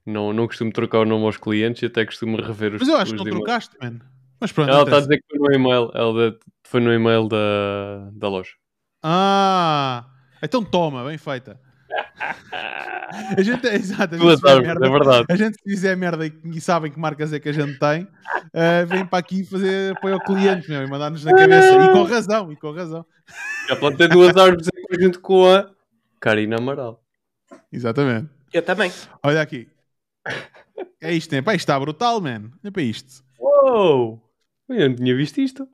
Não, 0.05 0.31
não 0.31 0.47
costumo 0.47 0.71
trocar 0.71 0.99
o 0.99 1.05
nome 1.05 1.25
aos 1.25 1.37
clientes 1.37 1.81
e 1.81 1.85
até 1.87 2.05
costumo 2.05 2.37
rever 2.37 2.73
os 2.75 2.79
Mas 2.81 2.89
eu 2.89 2.97
acho 2.97 3.11
que 3.11 3.17
não 3.17 3.25
trocaste, 3.25 3.75
mano. 3.79 3.99
Mas 4.39 4.51
pronto, 4.51 4.69
Ela 4.69 4.83
está 4.83 4.97
a 4.97 5.01
dizer 5.01 5.17
que 5.17 5.27
foi 5.27 5.39
no 5.39 5.53
e-mail. 5.53 5.91
Ela 5.93 6.39
foi 6.63 6.79
no 6.79 6.93
e-mail 6.93 7.27
da, 7.27 8.09
da 8.13 8.29
loja. 8.29 8.53
Ah, 9.03 10.09
então 10.41 10.63
toma, 10.63 11.05
bem 11.05 11.17
feita. 11.17 11.59
A 13.35 13.41
gente, 13.41 13.65
exato, 13.67 14.15
a 14.15 14.17
gente, 14.19 14.29
árvores, 14.29 14.67
merda, 14.67 14.85
é 14.85 14.89
verdade. 14.89 15.25
a 15.29 15.35
gente 15.35 15.55
se 15.55 15.63
fizer 15.63 15.97
merda 15.97 16.27
e, 16.27 16.33
e 16.45 16.61
sabem 16.61 16.91
que 16.91 16.99
marcas 16.99 17.33
é 17.33 17.39
que 17.39 17.49
a 17.49 17.51
gente 17.51 17.79
tem, 17.79 18.07
eh, 18.53 18.85
vem 18.85 19.03
para 19.03 19.17
aqui 19.17 19.43
fazer 19.43 19.97
apoio 19.97 20.13
ao 20.13 20.19
cliente 20.19 20.69
meu, 20.69 20.83
e 20.83 20.87
mandar-nos 20.87 21.23
na 21.23 21.35
cabeça. 21.35 21.73
E 21.73 21.91
com 21.91 22.03
razão, 22.03 22.51
e 22.51 22.55
com 22.55 22.71
razão. 22.71 23.03
Já 23.67 23.75
plantei 23.75 24.07
duas 24.07 24.37
árvores 24.37 24.67
em 24.67 24.81
conjunto 24.83 25.19
com 25.21 25.51
a 25.51 25.71
Karina 26.19 26.57
Amaral. 26.57 27.03
Exatamente. 27.71 28.29
Eu 28.53 28.61
também. 28.61 28.91
Olha 29.23 29.41
aqui. 29.41 29.67
É 31.01 31.13
isto, 31.13 31.33
né? 31.33 31.41
Pá, 31.41 31.55
isto 31.55 31.63
está 31.63 31.79
brutal, 31.79 32.21
man. 32.21 32.51
É 32.63 32.69
para 32.69 32.81
isto. 32.81 33.23
Uou! 33.39 34.21
Eu 34.67 34.89
não 34.89 34.95
tinha 34.95 35.15
visto 35.15 35.39
isto. 35.39 35.67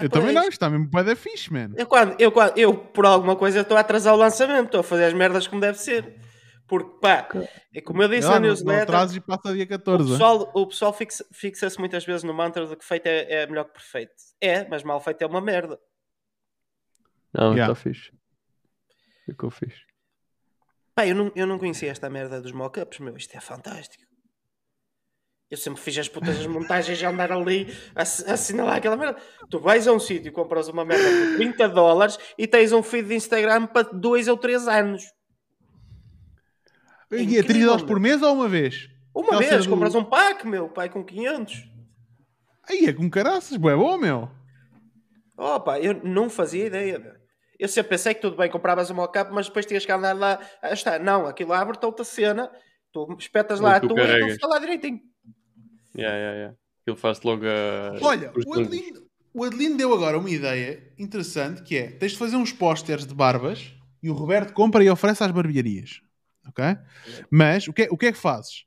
Eu 0.00 0.08
também 0.08 0.32
não, 0.32 0.42
isto 0.42 0.52
está 0.52 0.70
mesmo 0.70 0.88
para 0.90 1.02
da 1.04 1.16
fixe, 1.16 1.52
man. 1.52 1.70
Eu, 1.76 1.86
quando, 1.86 2.14
eu, 2.20 2.30
quando, 2.30 2.56
eu, 2.56 2.76
por 2.76 3.04
alguma 3.06 3.34
coisa, 3.34 3.60
estou 3.60 3.76
a 3.76 3.80
atrasar 3.80 4.14
o 4.14 4.16
lançamento. 4.16 4.66
Estou 4.66 4.80
a 4.80 4.84
fazer 4.84 5.06
as 5.06 5.12
merdas 5.14 5.46
como 5.48 5.60
deve 5.60 5.78
ser. 5.78 6.20
Porque, 6.68 7.00
pá, 7.00 7.26
é 7.74 7.80
como 7.80 8.00
eu 8.00 8.08
disse 8.08 8.28
Ah, 8.28 8.32
na 8.32 8.34
não, 8.34 8.40
não 8.42 8.48
newsletter, 8.48 8.82
atrases 8.84 9.16
e 9.16 9.20
passa 9.20 9.52
dia 9.52 9.64
o 9.64 9.68
14. 9.68 10.04
hein? 10.04 10.10
pessoal, 10.12 10.52
o 10.54 10.66
pessoal 10.68 10.92
fixa- 10.92 11.26
fixa-se 11.32 11.76
muitas 11.80 12.04
vezes 12.04 12.22
no 12.22 12.32
mantra 12.32 12.64
de 12.64 12.76
que 12.76 12.84
feito 12.84 13.06
é, 13.06 13.42
é 13.42 13.46
melhor 13.48 13.64
que 13.64 13.72
perfeito. 13.72 14.12
É, 14.40 14.68
mas 14.68 14.84
mal 14.84 15.00
feito 15.00 15.22
é 15.22 15.26
uma 15.26 15.40
merda. 15.40 15.76
Não, 17.34 17.50
está 17.50 17.54
Yeah. 17.56 17.74
fixe. 17.74 18.12
Ficou 19.26 19.50
fixe. 19.50 19.80
Pá, 20.94 21.06
eu 21.06 21.14
não, 21.16 21.32
eu 21.34 21.46
não 21.46 21.58
conhecia 21.58 21.90
esta 21.90 22.08
merda 22.08 22.40
dos 22.40 22.52
mockups, 22.52 23.00
meu. 23.00 23.16
Isto 23.16 23.36
é 23.36 23.40
fantástico. 23.40 24.04
Eu 25.50 25.56
sempre 25.56 25.80
fiz 25.80 25.98
as 25.98 26.08
putas 26.08 26.36
das 26.36 26.46
montagens 26.46 27.00
e 27.00 27.04
andar 27.04 27.32
ali 27.32 27.66
a, 27.94 28.02
ass- 28.02 28.24
a 28.28 28.34
assinalar 28.34 28.76
aquela 28.76 28.96
merda. 28.96 29.20
Tu 29.50 29.58
vais 29.58 29.88
a 29.88 29.92
um 29.92 29.98
sítio, 29.98 30.30
compras 30.32 30.68
uma 30.68 30.84
merda 30.84 31.02
por 31.04 31.36
30 31.38 31.68
dólares 31.70 32.18
e 32.38 32.46
tens 32.46 32.72
um 32.72 32.82
feed 32.84 33.08
de 33.08 33.14
Instagram 33.16 33.66
para 33.66 33.88
2 33.92 34.28
ou 34.28 34.36
3 34.36 34.68
anos. 34.68 35.02
E 37.10 37.16
é 37.16 37.22
incrível, 37.22 37.44
30 37.46 37.64
dólares 37.66 37.84
por 37.86 37.98
mês 37.98 38.22
ou 38.22 38.32
uma 38.34 38.48
vez? 38.48 38.88
Uma 39.12 39.24
Aquela 39.26 39.40
vez, 39.40 39.64
do- 39.66 39.70
compras 39.70 39.94
um 39.96 40.04
pack, 40.04 40.46
meu, 40.46 40.68
pai, 40.68 40.88
com 40.88 41.04
500. 41.04 41.68
Aí 42.68 42.86
é 42.86 42.92
com 42.92 43.10
caraças, 43.10 43.56
bué 43.56 43.74
bom, 43.74 43.98
meu. 43.98 44.30
Opa, 45.36 45.80
eu 45.80 45.94
não 46.04 46.30
fazia 46.30 46.66
ideia, 46.66 46.98
meu. 46.98 47.12
Eu 47.58 47.66
sempre 47.68 47.90
pensei 47.90 48.14
que 48.14 48.20
tudo 48.20 48.36
bem, 48.36 48.48
compravas 48.48 48.88
uma 48.90 49.02
mockup, 49.02 49.32
mas 49.32 49.48
depois 49.48 49.66
tinhas 49.66 49.84
que 49.84 49.90
andar 49.92 50.14
lá 50.16 50.38
a 50.62 50.72
estar. 50.72 51.00
Não, 51.00 51.26
aquilo 51.26 51.52
abre-te 51.52 51.84
outra 51.84 52.04
cena, 52.04 52.50
tu 52.92 53.16
espetas 53.18 53.58
lá 53.58 53.70
Ou 53.70 53.76
a 53.76 53.80
tu 53.80 53.88
tua 53.88 54.00
e 54.00 54.32
fica 54.32 54.46
lá 54.46 54.58
direitinho. 54.60 55.00
Yeah, 55.96 56.16
yeah, 56.16 56.36
yeah. 56.36 56.56
Ele 56.86 56.96
faz 56.96 57.20
logo 57.22 57.44
a. 57.46 57.98
Olha, 58.02 58.32
o. 58.46 58.54
Adelino, 58.54 59.10
o 59.32 59.44
Adelino 59.44 59.76
deu 59.76 59.94
agora 59.94 60.18
uma 60.18 60.30
ideia 60.30 60.92
interessante 60.98 61.62
que 61.62 61.76
é, 61.76 61.90
tens 61.92 62.12
de 62.12 62.18
fazer 62.18 62.36
uns 62.36 62.52
pósteres 62.52 63.06
de 63.06 63.14
barbas 63.14 63.72
e 64.02 64.10
o 64.10 64.12
Roberto 64.12 64.52
compra 64.52 64.82
e 64.82 64.90
oferece 64.90 65.22
às 65.22 65.30
barbearias. 65.30 66.00
Ok? 66.48 66.64
Mas 67.30 67.68
o 67.68 67.72
que, 67.72 67.82
é, 67.82 67.88
o 67.90 67.96
que 67.96 68.06
é 68.06 68.12
que 68.12 68.18
fazes? 68.18 68.64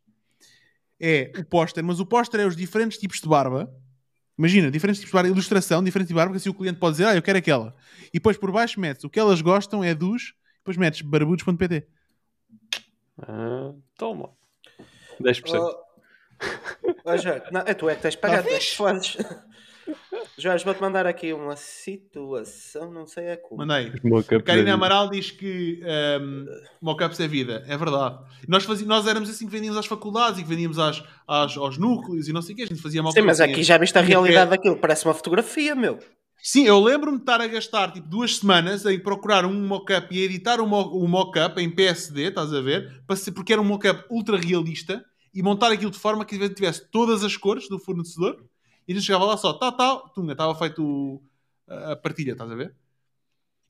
É 0.99 1.31
o 1.37 1.43
póster, 1.43 1.83
mas 1.83 1.99
o 1.99 2.05
póster 2.05 2.39
é 2.39 2.45
os 2.45 2.55
diferentes 2.55 2.97
tipos 2.97 3.19
de 3.19 3.27
barba. 3.27 3.69
Imagina, 4.37 4.71
diferentes 4.71 4.99
tipos 4.99 5.11
de 5.11 5.15
barba, 5.15 5.29
ilustração, 5.29 5.83
diferente 5.83 6.07
tipo 6.07 6.17
de 6.17 6.21
barba, 6.21 6.31
que 6.31 6.37
assim 6.37 6.49
o 6.49 6.53
cliente 6.53 6.79
pode 6.79 6.93
dizer, 6.93 7.07
ah, 7.07 7.15
eu 7.15 7.21
quero 7.21 7.37
aquela. 7.37 7.75
E 8.07 8.13
depois 8.13 8.37
por 8.37 8.51
baixo 8.51 8.79
metes 8.79 9.03
o 9.03 9.09
que 9.09 9.19
elas 9.19 9.41
gostam 9.41 9.83
é 9.83 9.93
dos, 9.93 10.33
depois 10.59 10.77
metes 10.77 11.01
barbudos.pt. 11.01 11.87
Ah, 13.21 13.73
toma. 13.97 14.29
10%. 15.21 15.59
Oh, 15.59 15.82
oh, 17.05 17.17
Jorge, 17.17 17.43
não, 17.51 17.61
é 17.61 17.73
tu 17.73 17.89
é 17.89 17.95
que 17.95 18.01
tens 18.01 18.15
Tá 18.15 18.41
tu 18.43 18.49
é 18.49 18.59
que. 18.59 19.23
Jorge, 20.37 20.63
vou-te 20.63 20.81
mandar 20.81 21.05
aqui 21.05 21.33
uma 21.33 21.55
situação, 21.55 22.91
não 22.91 23.05
sei 23.05 23.33
a 23.33 23.37
como. 23.37 23.57
Mandei. 23.65 23.91
A 24.37 24.41
Karina. 24.41 24.73
Amaral 24.73 25.09
diz 25.09 25.29
que 25.31 25.81
um, 26.21 26.45
mockups 26.81 27.19
é 27.19 27.27
vida. 27.27 27.63
É 27.67 27.77
verdade. 27.77 28.17
Nós, 28.47 28.63
fazí- 28.63 28.85
nós 28.85 29.05
éramos 29.05 29.29
assim 29.29 29.45
que 29.45 29.51
vendíamos 29.51 29.77
às 29.77 29.85
faculdades 29.85 30.39
e 30.39 30.43
que 30.43 30.49
vendíamos 30.49 30.79
às, 30.79 31.03
às- 31.27 31.57
aos 31.57 31.77
núcleos 31.77 32.27
e 32.27 32.33
não 32.33 32.41
sei 32.41 32.53
o 32.53 32.55
que. 32.57 32.63
A 32.63 32.67
gente 32.67 32.81
fazia 32.81 33.01
mockups. 33.01 33.21
Sim, 33.21 33.27
mas 33.27 33.41
aqui 33.41 33.61
já 33.63 33.77
viste 33.77 33.97
a 33.97 34.01
realidade 34.01 34.49
daquilo, 34.51 34.77
parece 34.77 35.05
uma 35.05 35.13
fotografia, 35.13 35.75
meu. 35.75 35.99
Sim, 36.41 36.65
eu 36.65 36.77
lembro-me 36.79 37.17
de 37.17 37.23
estar 37.23 37.39
a 37.39 37.47
gastar 37.47 37.91
tipo 37.93 38.07
duas 38.07 38.37
semanas 38.37 38.85
em 38.85 38.99
procurar 38.99 39.45
um 39.45 39.65
mockup 39.65 40.13
e 40.13 40.21
a 40.21 40.25
editar 40.25 40.59
o 40.59 40.65
o 40.65 41.07
mockup 41.07 41.61
em 41.61 41.69
PSD, 41.69 42.23
estás 42.27 42.53
a 42.53 42.59
ver? 42.59 43.01
Para 43.07 43.15
ser, 43.15 43.31
porque 43.31 43.53
era 43.53 43.61
um 43.61 43.65
mockup 43.65 44.03
ultra 44.09 44.35
realista 44.37 45.03
e 45.33 45.41
montar 45.41 45.71
aquilo 45.71 45.91
de 45.91 45.99
forma 45.99 46.23
que 46.25 46.37
tivesse 46.49 46.85
todas 46.89 47.23
as 47.23 47.35
cores 47.35 47.67
do 47.67 47.79
fornecedor 47.79 48.43
e 48.87 48.91
a 48.91 48.95
gente 48.95 49.05
chegava 49.05 49.25
lá 49.25 49.37
só, 49.37 49.53
tá, 49.53 49.71
tá, 49.71 49.97
tunga, 50.13 50.33
estava 50.33 50.53
feito 50.55 51.21
a 51.67 51.95
partilha, 51.95 52.33
estás 52.33 52.51
a 52.51 52.55
ver? 52.55 52.75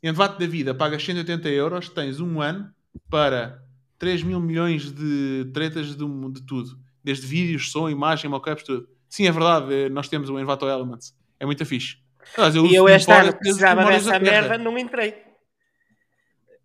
Debate 0.01 0.39
da 0.39 0.47
vida, 0.47 0.75
pagas 0.75 1.03
180 1.03 1.47
euros, 1.49 1.89
tens 1.89 2.19
um 2.19 2.41
ano 2.41 2.73
para 3.09 3.63
3 3.97 4.23
mil 4.23 4.39
milhões 4.39 4.91
de 4.91 5.49
tretas 5.53 5.95
de, 5.95 6.31
de 6.31 6.41
tudo. 6.45 6.77
Desde 7.03 7.25
vídeos, 7.25 7.71
som, 7.71 7.89
imagem, 7.89 8.29
mockups, 8.29 8.63
tudo. 8.63 8.89
Sim, 9.07 9.27
é 9.27 9.31
verdade, 9.31 9.73
eh, 9.73 9.89
nós 9.89 10.09
temos 10.09 10.29
o 10.29 10.39
Envato 10.39 10.65
Elements. 10.65 11.15
É 11.39 11.45
muito 11.45 11.65
fixe. 11.65 11.97
E 12.37 12.41
uso 12.41 12.65
eu 12.65 12.83
como 12.83 12.89
este 12.89 13.05
fora 13.05 13.23
ano 13.23 13.37
precisava 13.37 13.85
dessa 13.85 14.19
merda, 14.19 14.57
não 14.57 14.77
entrei. 14.77 15.23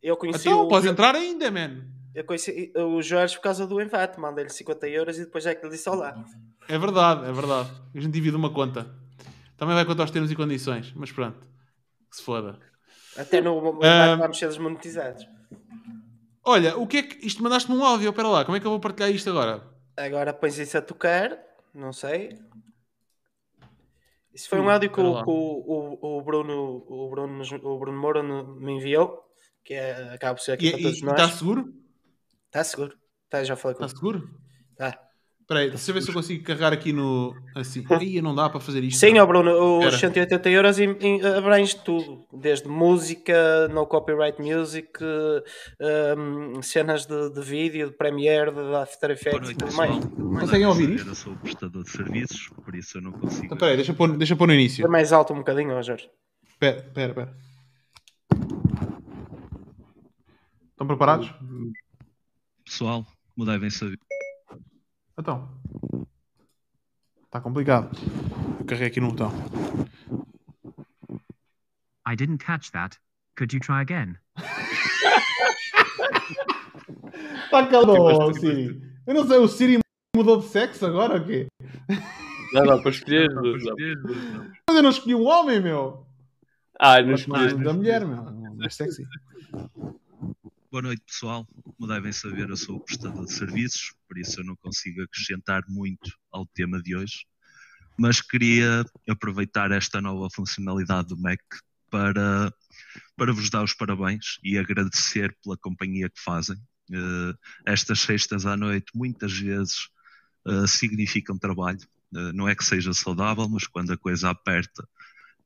Eu 0.03 0.17
conheci 0.17 0.49
Então, 0.49 0.63
o... 0.63 0.69
podes 0.69 0.91
entrar 0.91 1.15
ainda, 1.15 1.51
man. 1.51 1.85
Eu 2.15 2.25
conheci 2.25 2.73
o 2.77 3.01
Jorge 3.03 3.37
por 3.37 3.43
causa 3.43 3.67
do 3.67 3.81
Envate, 3.81 4.19
mandei-lhe 4.19 4.51
50 4.51 4.89
euros 4.89 5.19
e 5.19 5.25
depois 5.25 5.47
é 5.47 5.55
que 5.55 5.65
lhe 5.65 5.71
disse 5.73 5.89
olá. 5.89 6.15
É 6.67 6.79
verdade, 6.79 7.29
é 7.29 7.33
verdade. 7.33 7.71
A 7.95 8.01
gente 8.01 8.13
divide 8.13 8.35
uma 8.37 8.53
conta. 8.53 8.91
Também 9.57 9.75
vai 9.75 9.85
contar 9.85 10.05
os 10.05 10.11
termos 10.11 10.31
e 10.31 10.37
condições, 10.37 10.93
mas 10.97 11.13
pronto. 11.13 11.47
Que 12.11 12.17
se 12.17 12.23
foda. 12.23 12.59
Até 13.17 13.41
no 13.41 13.83
Ah. 13.83 14.17
vamos 14.17 14.39
ser 14.39 14.49
desmonetizados. 14.49 15.27
Olha, 16.45 16.77
o 16.79 16.87
que 16.87 16.97
é 16.99 17.03
que. 17.03 17.27
Isto 17.27 17.43
mandaste-me 17.43 17.77
um 17.77 17.85
áudio, 17.85 18.09
espera 18.09 18.29
lá, 18.29 18.45
como 18.45 18.57
é 18.57 18.61
que 18.61 18.67
eu 18.67 18.71
vou 18.71 18.81
partilhar 18.81 19.11
isto 19.11 19.29
agora? 19.29 19.63
Agora 19.97 20.33
pões 20.33 20.59
isso 20.59 20.79
a 20.79 20.83
tocar, 20.83 21.39
não 21.75 21.93
sei. 21.93 22.39
Isso 24.33 24.49
foi 24.49 24.61
um 24.61 24.71
áudio 24.71 24.91
que, 24.91 25.01
o, 25.01 25.25
que 25.25 25.31
o, 25.31 25.99
o, 26.01 26.19
o 26.19 26.23
Bruno, 26.23 26.85
o, 26.89 27.11
Bruno, 27.11 27.43
o 27.63 27.79
Bruno 27.79 27.99
Moura 27.99 28.23
me 28.23 28.73
enviou, 28.73 29.25
que 29.65 29.75
é, 29.75 30.15
acaba 30.15 30.37
por 30.37 30.43
ser 30.43 30.53
aqui 30.53 30.69
E 30.69 30.71
para 30.73 30.83
todos 30.83 30.97
está 30.99 31.15
tá 31.15 31.23
nós. 31.27 31.35
seguro? 31.35 31.75
Está 32.59 32.65
seguro? 32.65 32.93
Tá, 33.31 33.45
já 33.45 33.55
falei 33.55 33.77
com 33.77 33.85
Está 33.85 33.97
seguro? 33.97 34.29
Tá. 34.77 34.99
Espera 35.41 35.61
aí, 35.61 35.71
deixa 35.71 35.91
eu 35.91 35.95
ver 35.95 36.03
se 36.03 36.09
eu 36.09 36.15
consigo 36.15 36.45
carregar 36.45 36.73
aqui 36.73 36.93
no. 36.93 37.35
Assim. 37.55 37.85
Aí 37.89 38.21
não 38.21 38.35
dá 38.35 38.51
para 38.51 38.61
fazer 38.61 38.83
isto. 38.85 38.99
Sim, 38.99 39.19
ó 39.19 39.25
Bruno, 39.25 39.79
os 39.79 39.95
Espera. 39.95 40.13
180 40.13 40.51
euros 40.51 40.77
abrange 41.39 41.77
tudo, 41.77 42.27
desde 42.33 42.69
música, 42.69 43.67
no 43.69 43.87
copyright 43.87 44.43
music, 44.43 44.91
hum, 46.19 46.61
cenas 46.61 47.07
de, 47.07 47.31
de 47.31 47.41
vídeo, 47.41 47.91
de 47.91 47.97
Premiere, 47.97 48.51
de 48.51 48.75
After 48.75 49.11
Effects, 49.13 49.41
noite, 49.41 49.57
tudo 49.57 49.73
mais. 49.75 50.05
Conseguem 50.41 50.67
ouvir 50.67 50.91
isto? 50.91 51.09
Eu 51.09 51.15
sou 51.15 51.37
prestador 51.37 51.85
de 51.85 51.91
serviços, 51.91 52.51
por 52.63 52.75
isso 52.75 52.99
eu 52.99 53.03
não 53.03 53.13
consigo. 53.13 53.47
Então, 53.47 53.57
espera 53.57 53.71
aí, 53.71 53.77
deixa 53.77 53.93
eu 53.93 53.97
pôr, 53.97 54.17
deixa 54.19 54.35
eu 54.35 54.37
pôr 54.37 54.49
no 54.49 54.55
início. 54.55 54.83
Foi 54.83 54.91
mais 54.91 55.13
alto 55.13 55.33
um 55.33 55.39
bocadinho, 55.39 55.75
ó 55.75 55.81
Jorge. 55.81 56.11
Espera, 56.47 56.79
espera, 56.81 57.09
espera. 57.09 57.37
Estão 60.73 60.87
preparados? 60.87 61.33
Pessoal, 62.69 63.07
como 63.35 63.47
devem 63.51 63.71
saber, 63.71 63.99
Então. 65.19 65.49
Está 67.25 67.41
complicado. 67.41 67.97
Eu 68.61 68.67
carreguei 68.67 68.89
aqui 68.89 69.01
no 69.01 69.09
botão. 69.11 69.33
I 72.07 72.15
didn't 72.15 72.45
catch 72.45 72.71
that. 72.73 72.99
Could 73.37 73.55
you 73.55 73.61
try 73.61 73.81
again? 73.81 74.17
Está 77.47 77.67
calor, 77.73 78.31
o 78.31 78.35
Siri. 78.35 78.83
Eu 79.07 79.15
não 79.15 79.27
sei, 79.27 79.39
o 79.39 79.49
Siri 79.49 79.79
mudou 80.15 80.41
de 80.41 80.49
sexo 80.49 80.85
agora 80.85 81.15
ou 81.15 81.25
quê? 81.25 81.47
Dá, 82.53 82.65
dá 82.65 82.79
para 82.79 82.91
escolher. 82.91 83.33
Para 83.33 83.43
nomes. 83.43 83.65
Mas 84.69 84.77
eu 84.77 84.83
não 84.83 84.91
escolhi 84.91 85.15
um 85.15 85.27
homem, 85.27 85.59
meu. 85.61 86.07
Ah, 86.79 87.01
não 87.01 87.15
escolhi. 87.15 87.55
da 87.65 87.73
mulher, 87.73 88.05
meu. 88.07 88.25
Mais 88.57 88.75
sexy. 88.75 89.07
Boa 90.71 90.83
noite, 90.83 91.03
pessoal. 91.07 91.49
Como 91.63 91.89
devem 91.89 92.13
saber, 92.13 92.51
eu 92.51 92.57
sou 92.57 92.79
prestador 92.79 93.25
de 93.25 93.33
serviços, 93.33 93.95
por 94.07 94.19
isso 94.19 94.39
eu 94.39 94.45
não 94.45 94.55
consigo 94.57 95.03
acrescentar 95.03 95.63
muito 95.67 96.13
ao 96.31 96.45
tema 96.45 96.83
de 96.83 96.95
hoje. 96.95 97.25
Mas 97.99 98.21
queria 98.21 98.85
aproveitar 99.09 99.73
esta 99.73 99.99
nova 100.03 100.29
funcionalidade 100.31 101.09
do 101.09 101.17
Mac 101.17 101.41
para, 101.91 102.53
para 103.17 103.33
vos 103.33 103.49
dar 103.49 103.65
os 103.65 103.73
parabéns 103.73 104.39
e 104.45 104.59
agradecer 104.59 105.35
pela 105.43 105.57
companhia 105.57 106.11
que 106.11 106.21
fazem. 106.21 106.59
Eh, 106.93 107.35
estas 107.65 108.01
sextas 108.01 108.45
à 108.45 108.55
noite, 108.55 108.93
muitas 108.95 109.33
vezes, 109.33 109.89
eh, 110.47 110.67
significam 110.67 111.39
trabalho. 111.39 111.81
Eh, 112.15 112.33
não 112.35 112.47
é 112.47 112.55
que 112.55 112.65
seja 112.65 112.93
saudável, 112.93 113.49
mas 113.49 113.67
quando 113.67 113.91
a 113.95 113.97
coisa 113.97 114.29
aperta, 114.29 114.87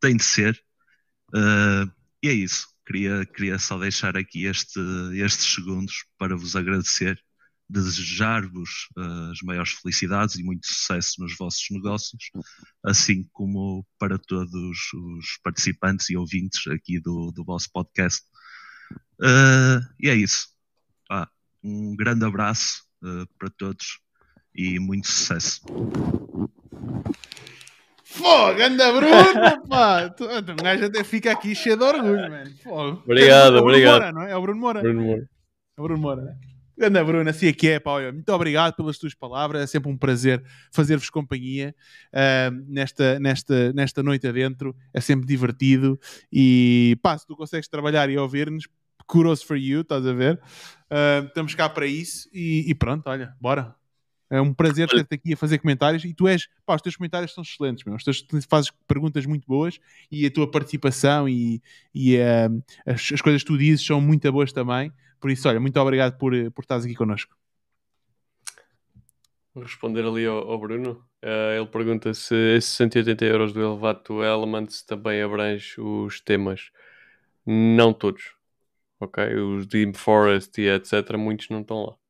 tem 0.01 0.17
de 0.17 0.25
ser. 0.25 0.60
E 2.23 2.28
é 2.28 2.33
isso. 2.33 2.72
Queria, 2.86 3.25
queria 3.27 3.59
só 3.59 3.78
deixar 3.78 4.17
aqui 4.17 4.47
este, 4.47 4.81
estes 5.15 5.55
segundos 5.55 6.05
para 6.19 6.36
vos 6.36 6.57
agradecer, 6.57 7.19
desejar-vos 7.69 8.89
eh, 8.99 9.31
as 9.33 9.41
maiores 9.43 9.73
felicidades 9.73 10.36
e 10.36 10.43
muito 10.43 10.67
sucesso 10.67 11.20
nos 11.20 11.36
vossos 11.36 11.65
negócios, 11.70 12.31
assim 12.85 13.28
como 13.33 13.86
para 13.99 14.19
todos 14.19 14.78
os 14.93 15.39
participantes 15.43 16.11
e 16.11 16.17
ouvintes 16.17 16.67
aqui 16.67 16.99
do, 17.01 17.31
do 17.31 17.44
vosso 17.44 17.70
podcast. 17.73 18.23
Eh, 19.23 19.81
e 20.01 20.09
é 20.09 20.15
isso. 20.15 20.49
Pá, 21.09 21.31
um 21.62 21.94
grande 21.94 22.25
abraço 22.25 22.83
eh, 23.05 23.27
para 23.39 23.51
todos 23.51 24.01
e 24.55 24.78
muito 24.78 25.07
sucesso. 25.07 25.62
Fogo, 28.12 28.62
anda 28.62 28.92
Bruno, 28.92 29.62
pá. 29.68 30.08
Tu- 30.10 30.24
Um 30.28 30.57
gajo 30.62 30.84
até 30.84 31.02
fica 31.02 31.32
aqui 31.32 31.55
cheio 31.55 31.76
de 31.76 31.84
orgulho, 31.84 32.31
mano. 32.31 32.50
Fogo. 32.62 33.02
Obrigado, 33.05 33.57
É 33.57 33.60
obrigado. 33.60 33.92
Moura, 34.02 34.12
não 34.12 34.23
é? 34.23 34.31
É 34.32 34.36
o 34.36 34.42
Bruno 34.42 34.60
Moura. 34.60 34.81
Bruno 34.82 35.02
Moura. 35.02 35.28
É 35.76 35.81
o 35.81 35.84
Bruno 35.84 36.00
Moura. 36.02 36.36
Anda 36.81 37.05
Bruno, 37.05 37.28
assim 37.31 37.47
é 37.47 37.52
que 37.52 37.68
é, 37.68 37.78
pá. 37.81 37.92
Olha, 37.92 38.12
muito 38.12 38.28
obrigado 38.32 38.74
pelas 38.74 38.99
tuas 38.99 39.15
palavras. 39.15 39.62
É 39.62 39.66
sempre 39.66 39.91
um 39.91 39.97
prazer 39.97 40.42
fazer-vos 40.73 41.08
companhia 41.10 41.74
ah, 42.12 42.50
nesta, 42.66 43.18
nesta, 43.20 43.73
nesta 43.73 44.02
noite 44.02 44.26
adentro. 44.26 44.74
É 44.92 45.00
sempre 45.00 45.26
divertido. 45.26 45.99
E 46.32 46.99
pá, 47.02 47.16
se 47.16 47.26
tu 47.26 47.36
consegues 47.36 47.68
trabalhar 47.68 48.10
e 48.10 48.18
ouvir-nos, 48.18 48.66
kudos 49.07 49.42
for 49.42 49.57
you, 49.57 49.82
estás 49.82 50.07
a 50.07 50.12
ver? 50.12 50.41
Ah, 50.91 51.23
estamos 51.26 51.55
cá 51.55 51.68
para 51.68 51.86
isso. 51.86 52.28
E, 52.32 52.65
e 52.68 52.74
pronto, 52.74 53.07
olha, 53.08 53.32
bora. 53.41 53.74
É 54.33 54.41
um 54.41 54.55
prazer 54.55 54.89
ter-te 54.89 55.15
aqui 55.15 55.35
a 55.35 55.36
fazer 55.36 55.59
comentários 55.59 56.07
e 56.07 56.15
tu 56.15 56.27
és, 56.27 56.49
pá, 56.65 56.75
os 56.75 56.81
teus 56.81 56.97
comentários 56.97 57.35
são 57.35 57.43
excelentes, 57.43 57.85
meu. 57.85 57.94
Os 57.94 58.02
teus, 58.02 58.25
fazes 58.49 58.70
perguntas 58.89 59.27
muito 59.27 59.47
boas 59.47 59.78
e 60.11 60.25
a 60.25 60.31
tua 60.31 60.51
participação 60.51 61.28
e, 61.28 61.62
e 61.94 62.17
ah, 62.19 62.49
as, 62.86 63.12
as 63.12 63.20
coisas 63.20 63.43
que 63.43 63.49
tu 63.49 63.59
dizes 63.59 63.85
são 63.85 64.01
muito 64.01 64.33
boas 64.33 64.51
também. 64.51 64.91
Por 65.20 65.31
isso, 65.31 65.47
olha, 65.51 65.61
muito 65.61 65.78
obrigado 65.78 66.17
por, 66.17 66.35
eh, 66.35 66.49
por 66.49 66.62
estares 66.62 66.86
aqui 66.86 66.94
connosco. 66.94 67.36
Vou 69.52 69.65
responder 69.65 70.02
ali 70.02 70.25
ao, 70.25 70.51
ao 70.51 70.59
Bruno. 70.59 71.05
Eh, 71.20 71.59
ele 71.59 71.67
pergunta 71.67 72.15
se 72.15 72.35
esses 72.57 72.70
180 72.70 73.27
euros 73.27 73.52
do 73.52 73.61
Elevato 73.61 74.23
Elements 74.23 74.83
também 74.83 75.20
abrange 75.20 75.78
os 75.78 76.23
temas. 76.23 76.70
Não 77.44 77.93
todos. 77.93 78.35
Ok? 78.99 79.23
Os 79.35 79.67
Deep 79.67 79.99
Forest 79.99 80.59
e 80.59 80.69
etc. 80.70 81.19
Muitos 81.19 81.51
não 81.51 81.61
estão 81.61 81.85
lá. 81.85 82.01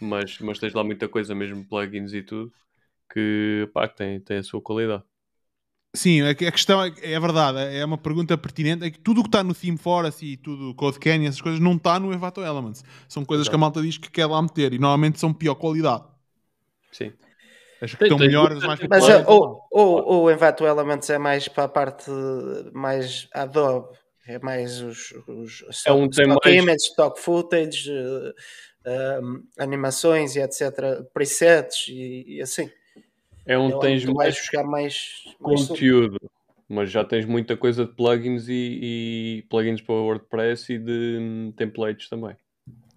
Mas, 0.00 0.38
mas 0.40 0.58
tens 0.58 0.74
lá 0.74 0.84
muita 0.84 1.08
coisa, 1.08 1.34
mesmo 1.34 1.64
plugins 1.64 2.12
e 2.12 2.22
tudo, 2.22 2.52
que, 3.12 3.68
pá, 3.72 3.88
tem, 3.88 4.20
tem 4.20 4.38
a 4.38 4.42
sua 4.42 4.60
qualidade. 4.60 5.02
Sim, 5.94 6.20
a, 6.20 6.34
questão 6.34 6.82
é, 6.82 6.92
é 7.02 7.18
verdade, 7.18 7.58
é 7.74 7.82
uma 7.82 7.96
pergunta 7.96 8.36
pertinente. 8.36 8.84
É 8.84 8.90
que 8.90 8.98
tudo 8.98 9.20
o 9.20 9.22
que 9.22 9.28
está 9.28 9.42
no 9.42 9.54
Theme 9.54 9.78
Forest 9.78 10.22
e 10.24 10.36
tudo, 10.36 10.74
Code 10.74 10.98
Canyon, 10.98 11.28
essas 11.28 11.40
coisas, 11.40 11.58
não 11.58 11.72
está 11.74 11.98
no 11.98 12.12
Envato 12.12 12.42
Elements. 12.42 12.84
São 13.08 13.24
coisas 13.24 13.48
que 13.48 13.54
a 13.54 13.58
malta 13.58 13.80
diz 13.80 13.96
que 13.96 14.10
quer 14.10 14.26
lá 14.26 14.42
meter 14.42 14.74
e 14.74 14.78
normalmente 14.78 15.18
são 15.18 15.32
pior 15.32 15.54
qualidade. 15.54 16.04
Sim. 16.92 17.12
As 17.80 17.90
que 17.90 17.96
Tem- 17.98 18.06
estão 18.06 18.18
tem 18.18 18.26
melhores, 18.26 18.62
mais 18.62 18.80
Mas 18.88 19.08
uh, 19.08 19.24
o, 19.26 19.60
o, 19.70 20.22
o 20.24 20.30
Envato 20.30 20.66
Elements 20.66 21.08
é 21.10 21.18
mais 21.18 21.48
para 21.48 21.64
a 21.64 21.68
parte 21.68 22.10
mais 22.72 23.28
Adobe, 23.32 23.96
é 24.26 24.38
mais 24.38 24.80
os, 24.80 25.12
os 25.28 25.62
É 25.86 25.92
um 25.92 26.06
stock, 26.06 26.16
tem 26.16 26.26
mais- 26.26 26.62
image, 26.62 26.82
stock 26.90 27.20
footage, 27.20 27.90
uh, 27.90 28.34
animações 29.58 30.36
e 30.36 30.40
etc, 30.40 31.02
presets 31.12 31.88
e, 31.88 32.36
e 32.36 32.42
assim. 32.42 32.70
É 33.44 33.56
onde 33.56 33.74
é 33.74 33.78
tens 33.78 34.02
onde 34.04 34.14
mais 34.14 34.34
buscar 34.34 34.64
mais, 34.64 35.24
conteúdo, 35.40 36.18
mas 36.68 36.90
já 36.90 37.04
tens 37.04 37.24
muita 37.24 37.56
coisa 37.56 37.84
de 37.86 37.92
plugins 37.92 38.48
e, 38.48 38.80
e 38.82 39.46
plugins 39.48 39.80
para 39.80 39.94
o 39.94 40.04
WordPress 40.04 40.72
e 40.72 40.78
de 40.78 41.18
um, 41.20 41.52
templates 41.56 42.08
também. 42.08 42.36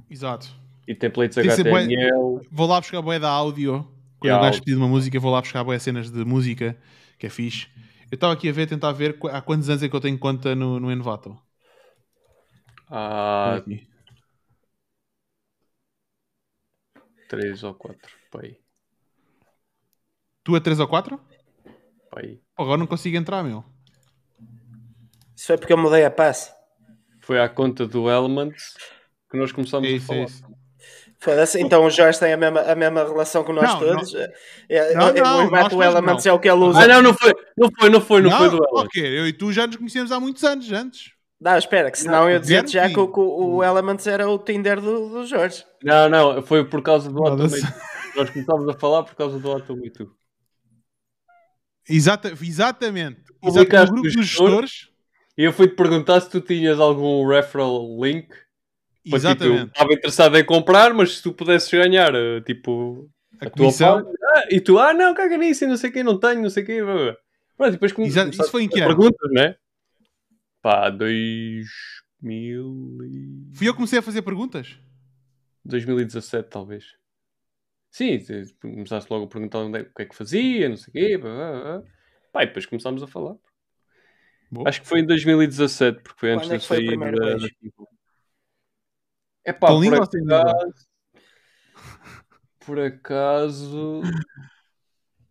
Exato. 0.10 0.50
E 0.88 0.96
templates 0.96 1.36
Tem 1.36 1.50
HTML. 1.50 2.42
Vou 2.52 2.68
lá 2.68 2.80
buscar 2.80 2.98
a 2.98 3.02
boia 3.02 3.20
da 3.20 3.30
áudio. 3.30 3.88
Quando 4.20 4.36
o 4.36 4.42
gajo 4.42 4.64
pedir 4.64 4.76
uma 4.76 4.88
música, 4.88 5.20
vou 5.20 5.32
lá 5.32 5.40
buscar 5.40 5.64
boia 5.64 5.80
cenas 5.80 6.12
de 6.12 6.26
música, 6.26 6.76
que 7.18 7.28
é 7.28 7.30
fixe. 7.30 7.68
Eu 8.12 8.16
estava 8.16 8.34
aqui 8.34 8.50
a 8.50 8.52
ver, 8.52 8.68
tentar 8.68 8.92
ver 8.92 9.18
há 9.32 9.40
quantos 9.40 9.70
anos 9.70 9.84
é 9.84 9.88
que 9.88 9.96
eu 9.96 10.02
tenho 10.02 10.18
conta 10.18 10.56
no, 10.56 10.80
no 10.80 10.92
Envato. 10.92 11.38
Ah, 12.90 13.62
3 17.30 17.64
ou 17.64 17.76
4, 17.76 18.12
pai. 18.32 18.58
Tu 20.44 20.56
é 20.56 20.60
3 20.60 20.80
ou 20.80 20.88
4? 20.88 21.20
Pai. 22.10 22.40
Agora 22.58 22.78
não 22.78 22.88
consigo 22.88 23.16
entrar, 23.16 23.44
meu. 23.44 23.64
Isso 25.36 25.46
foi 25.46 25.58
porque 25.58 25.72
eu 25.72 25.78
mudei 25.78 26.04
a 26.04 26.12
passe. 26.12 26.52
Foi 27.22 27.40
à 27.40 27.48
conta 27.48 27.88
do 27.88 28.10
Elements 28.10 28.74
que 29.30 29.38
nós 29.38 29.52
começámos 29.52 29.88
isso, 29.88 30.06
a 30.06 30.08
falar. 30.08 30.26
Isso. 30.26 30.44
Foda-se, 31.20 31.62
então 31.62 31.86
o 31.86 31.90
Jorge 31.90 32.20
tem 32.20 32.34
a 32.34 32.38
mesma, 32.38 32.62
a 32.62 32.76
mesma 32.76 33.04
relação 33.04 33.44
que 33.44 33.52
nós 33.52 33.70
não, 33.70 33.80
todos. 33.80 34.14
Não, 34.14 34.22
é, 34.22 34.34
é 34.70 34.94
não, 34.96 35.08
é, 35.10 35.14
não, 35.22 35.46
o 35.46 35.48
Imato 35.50 35.84
Elements 35.84 36.26
é 36.26 36.34
o 36.34 36.40
que 36.40 36.50
ele 36.50 36.64
ah, 36.64 36.66
usa. 36.66 36.80
Ah, 36.80 36.88
não, 36.88 37.02
não 37.04 37.14
foi, 37.14 37.34
não 37.56 37.70
foi, 37.78 37.90
não 37.90 38.02
foi, 38.02 38.22
não, 38.22 38.30
não 38.32 38.38
foi 38.38 38.50
do 38.50 38.56
Elements. 38.56 38.86
Ok, 38.86 39.20
eu 39.20 39.28
e 39.28 39.34
tu 39.34 39.54
já 39.54 39.68
nos 39.68 39.76
conhecemos 39.76 40.12
há 40.12 40.20
muitos 40.20 40.44
anos 40.44 40.72
antes. 40.72 41.12
Não, 41.40 41.58
espera, 41.58 41.90
que 41.90 41.98
senão 41.98 42.30
eu 42.30 42.40
dizia 42.40 42.68
já 42.68 42.90
que 42.90 43.00
o, 43.00 43.10
o 43.16 43.64
Elements 43.64 44.06
era 44.08 44.28
o 44.30 44.38
Tinder 44.38 44.82
do, 44.82 45.10
do 45.10 45.26
Jorge. 45.26 45.64
Não, 45.82 46.10
não, 46.10 46.42
foi 46.42 46.66
por 46.66 46.82
causa 46.82 47.10
do. 47.10 47.26
Automate. 47.26 47.62
Nós 48.16 48.30
começámos 48.30 48.68
a 48.68 48.74
falar 48.74 49.04
por 49.04 49.16
causa 49.16 49.40
do 49.40 49.50
Automate. 49.50 50.06
Exata, 51.88 52.34
exatamente. 52.42 53.22
Publicaste 53.40 53.92
no 53.92 54.02
grupo 54.02 54.18
dos 54.18 54.28
gestor? 54.28 54.48
gestores. 54.48 54.90
E 55.38 55.44
eu 55.44 55.54
fui-te 55.54 55.76
perguntar 55.76 56.20
se 56.20 56.30
tu 56.30 56.42
tinhas 56.42 56.80
algum 56.80 57.26
referral 57.26 57.98
link. 58.04 58.28
Para, 58.28 58.42
tipo, 59.04 59.16
Exatamente. 59.16 59.72
estava 59.72 59.94
interessado 59.94 60.38
em 60.38 60.46
comprar, 60.46 60.94
mas 60.94 61.16
se 61.16 61.24
tu 61.24 61.32
pudesses 61.32 61.72
ganhar, 61.72 62.14
eh, 62.14 62.42
tipo, 62.42 63.10
A, 63.42 63.46
a 63.46 63.50
tua 63.50 63.72
parte. 63.72 64.10
Ah, 64.36 64.44
e 64.52 64.60
tu, 64.60 64.78
ah, 64.78 64.94
não, 64.94 65.14
caga 65.14 65.38
nisso, 65.38 65.64
e 65.64 65.68
não 65.68 65.78
sei 65.78 65.90
o 65.90 65.94
que, 65.94 66.04
não 66.04 66.20
tenho, 66.20 66.42
não 66.42 66.50
sei 66.50 66.64
o 66.64 66.66
que. 66.66 66.82
Pronto, 67.58 67.72
depois 67.72 67.98
Exato, 67.98 68.32
isso 68.32 68.52
foi 68.52 68.64
em 68.64 68.68
a 68.68 68.70
que 68.70 68.82
ano? 68.82 68.88
Perguntas, 68.90 69.32
né? 69.32 69.56
Pá, 70.62 70.90
2000 70.90 72.98
e... 73.04 73.56
Fui 73.56 73.68
eu 73.68 73.74
que 73.74 73.78
comecei 73.78 74.00
a 74.00 74.02
fazer 74.02 74.22
perguntas? 74.22 74.78
2017, 75.64 76.50
talvez. 76.50 76.98
Sim, 77.90 78.20
te- 78.20 78.54
começaste 78.62 79.12
logo 79.12 79.26
a 79.26 79.30
perguntar 79.30 79.60
onde 79.60 79.80
é, 79.80 79.82
o 79.82 79.94
que 79.94 80.02
é 80.02 80.06
que 80.06 80.16
fazia, 80.16 80.70
não 80.70 80.78
sei 80.78 80.90
o 80.90 80.94
quê. 80.94 81.18
Pá, 81.18 81.28
pá, 81.28 81.82
pá. 81.82 81.84
Pá, 82.32 82.44
e 82.44 82.48
depois 82.48 82.66
começámos 82.66 83.02
a 83.02 83.08
falar. 83.08 83.36
Boa. 84.52 84.68
Acho 84.68 84.82
que 84.82 84.88
foi 84.88 85.00
em 85.00 85.06
2017, 85.06 86.02
porque 86.02 86.20
foi 86.20 86.32
antes 86.32 86.50
é 86.50 86.58
de 86.58 86.64
sair 86.64 86.98
da... 86.98 87.12
beijo? 87.12 87.50
É 89.44 89.54
pá, 89.54 89.68
por 89.68 89.94
acaso... 89.94 90.74
Por 92.60 92.80
acaso... 92.80 94.02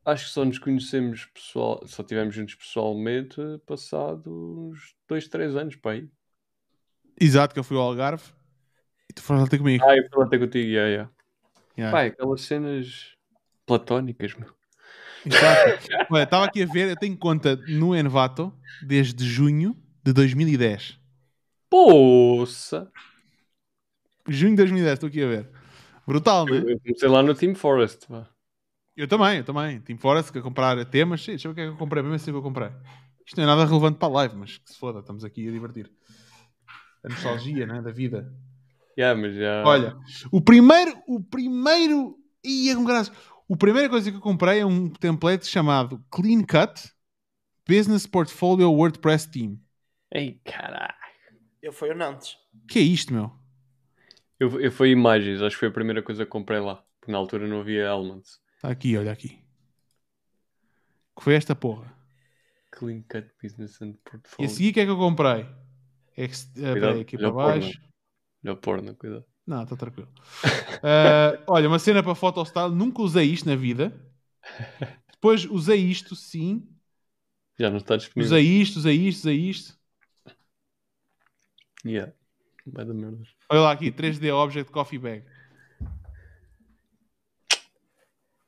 Acho 0.08 0.24
que 0.24 0.30
só 0.30 0.42
nos 0.42 0.58
conhecemos 0.58 1.26
pessoal... 1.34 1.82
Só 1.84 2.02
tivemos 2.02 2.34
juntos 2.34 2.54
pessoalmente 2.54 3.36
passados 3.66 4.94
dois, 5.06 5.28
três 5.28 5.54
anos, 5.54 5.76
pá. 5.76 5.92
aí. 5.92 6.08
Exato, 7.20 7.52
que 7.52 7.60
eu 7.60 7.64
fui 7.64 7.76
ao 7.76 7.82
Algarve 7.82 8.24
e 9.10 9.12
tu 9.12 9.20
foste 9.20 9.50
ter 9.50 9.58
comigo. 9.58 9.84
Ah, 9.84 9.94
eu 9.94 10.08
fui 10.10 10.26
ter 10.30 10.38
contigo, 10.38 10.66
yeah, 10.66 10.88
yeah. 10.88 11.10
Yeah. 11.76 11.94
Pá, 11.94 12.04
aquelas 12.06 12.40
cenas 12.40 13.16
platónicas, 13.66 14.34
meu. 14.34 14.48
Exato. 15.26 15.88
Olha, 16.10 16.22
estava 16.22 16.46
aqui 16.46 16.62
a 16.62 16.66
ver, 16.66 16.88
eu 16.88 16.96
tenho 16.96 17.18
conta 17.18 17.56
no 17.68 17.94
Envato 17.94 18.50
desde 18.80 19.26
junho 19.26 19.76
de 20.02 20.14
2010. 20.14 20.98
Poça! 21.68 22.90
Junho 24.26 24.52
de 24.52 24.56
2010, 24.56 24.92
estou 24.94 25.08
aqui 25.08 25.22
a 25.22 25.26
ver. 25.26 25.50
Brutal, 26.06 26.46
não 26.46 26.54
é? 26.54 26.72
Eu 26.72 26.80
comecei 26.80 27.08
lá 27.10 27.22
no 27.22 27.34
Team 27.34 27.54
Forest, 27.54 28.06
pá. 28.06 28.26
Eu 28.98 29.06
também, 29.06 29.38
eu 29.38 29.44
também. 29.44 29.80
Team 29.80 29.96
Forest, 29.96 30.32
que 30.32 30.40
a 30.40 30.42
comprar 30.42 30.84
temas. 30.86 31.22
Sim, 31.22 31.30
deixa 31.30 31.46
eu 31.46 31.52
ver 31.52 31.52
o 31.52 31.54
que 31.54 31.60
é 31.60 31.64
que 31.66 31.72
eu 31.72 31.78
comprei, 31.78 32.02
mesmo 32.02 32.16
assim 32.16 32.32
que 32.32 32.36
eu 32.36 32.42
comprei. 32.42 32.68
Isto 33.24 33.36
não 33.36 33.44
é 33.44 33.46
nada 33.46 33.64
relevante 33.64 33.96
para 33.96 34.08
a 34.08 34.10
live, 34.10 34.34
mas 34.34 34.58
que 34.58 34.72
se 34.72 34.76
foda, 34.76 34.98
estamos 34.98 35.24
aqui 35.24 35.46
a 35.46 35.52
divertir. 35.52 35.88
A 37.04 37.08
nostalgia, 37.08 37.64
né, 37.64 37.80
da 37.80 37.92
vida. 37.92 38.34
Yeah, 38.98 39.20
mas 39.20 39.36
já... 39.36 39.62
Olha, 39.64 39.96
o 40.32 40.40
primeiro, 40.40 41.00
o 41.06 41.22
primeiro, 41.22 42.18
ia 42.44 42.74
com 42.74 42.84
graça. 42.84 43.12
A 43.48 43.56
primeira 43.56 43.88
coisa 43.88 44.10
que 44.10 44.16
eu 44.16 44.20
comprei 44.20 44.58
é 44.58 44.66
um 44.66 44.88
template 44.88 45.46
chamado 45.46 46.04
Clean 46.10 46.42
Cut 46.42 46.92
Business 47.68 48.04
Portfolio 48.04 48.72
WordPress 48.72 49.30
Team. 49.30 49.60
Ei, 50.12 50.40
caralho. 50.44 50.92
Eu 51.62 51.72
fui 51.72 51.88
o 51.90 51.94
Nantes. 51.94 52.36
Que 52.66 52.80
é 52.80 52.82
isto, 52.82 53.14
meu? 53.14 53.30
Eu, 54.40 54.60
eu 54.60 54.72
fui 54.72 54.90
imagens, 54.90 55.40
acho 55.40 55.54
que 55.54 55.60
foi 55.60 55.68
a 55.68 55.72
primeira 55.72 56.02
coisa 56.02 56.24
que 56.24 56.30
comprei 56.30 56.58
lá. 56.58 56.82
Porque 56.98 57.12
na 57.12 57.18
altura 57.18 57.46
não 57.46 57.60
havia 57.60 57.84
Elements. 57.84 58.40
Está 58.58 58.70
aqui, 58.70 58.96
olha 58.98 59.12
aqui. 59.12 59.38
Que 61.16 61.22
foi 61.22 61.34
esta 61.34 61.54
porra. 61.54 61.96
Clean 62.72 63.02
Cut 63.02 63.30
Business 63.40 63.80
and 63.80 63.90
E 63.90 63.92
a 63.92 64.10
Portfolio. 64.10 64.50
seguir, 64.50 64.70
o 64.70 64.74
que 64.74 64.80
é 64.80 64.84
que 64.84 64.90
eu 64.90 64.96
comprei? 64.98 65.46
É 66.16 66.26
que, 66.26 66.34
uh, 66.34 66.52
Cuidado, 66.54 66.80
peraí, 66.80 67.00
aqui 67.02 67.16
para 67.16 67.30
baixo. 67.30 67.80
O 68.44 68.56
porno, 68.56 68.96
cuidado. 68.96 69.24
Não, 69.46 69.62
está 69.62 69.76
tranquilo. 69.76 70.08
Uh, 70.42 71.38
olha, 71.46 71.68
uma 71.68 71.78
cena 71.78 72.02
para 72.02 72.16
Photostyle. 72.16 72.74
Nunca 72.74 73.00
usei 73.00 73.26
isto 73.26 73.48
na 73.48 73.54
vida. 73.54 73.92
Depois 75.12 75.44
usei 75.44 75.78
isto, 75.78 76.16
sim. 76.16 76.68
Já 77.56 77.70
não 77.70 77.76
está 77.76 77.96
disponível. 77.96 78.26
Usei 78.26 78.44
isto, 78.44 78.78
usei 78.78 78.96
isto, 78.96 79.20
usei 79.20 79.36
isto. 79.38 79.78
Yeah. 81.86 82.12
Vai 82.66 82.84
da 82.84 82.92
merda. 82.92 83.22
Olha 83.48 83.60
lá 83.60 83.70
aqui, 83.70 83.92
3D 83.92 84.34
Object 84.34 84.72
Coffee 84.72 84.98
Bag. 84.98 85.24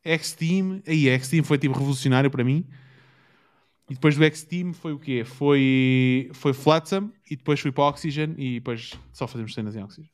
X-Team, 0.04 0.82
aí 0.86 1.08
X-Team 1.08 1.44
foi 1.44 1.58
tipo 1.58 1.74
revolucionário 1.74 2.30
para 2.30 2.44
mim. 2.44 2.66
E 3.88 3.94
depois 3.94 4.16
do 4.16 4.24
X-Team 4.24 4.72
foi 4.72 4.92
o 4.92 4.98
quê? 4.98 5.24
Foi, 5.24 6.30
foi 6.32 6.52
Flotsam 6.52 7.12
e 7.28 7.36
depois 7.36 7.58
fui 7.60 7.72
para 7.72 7.84
Oxygen 7.88 8.34
e 8.38 8.54
depois 8.54 8.92
só 9.12 9.26
fazemos 9.26 9.52
cenas 9.52 9.74
em 9.74 9.82
Oxygen. 9.82 10.10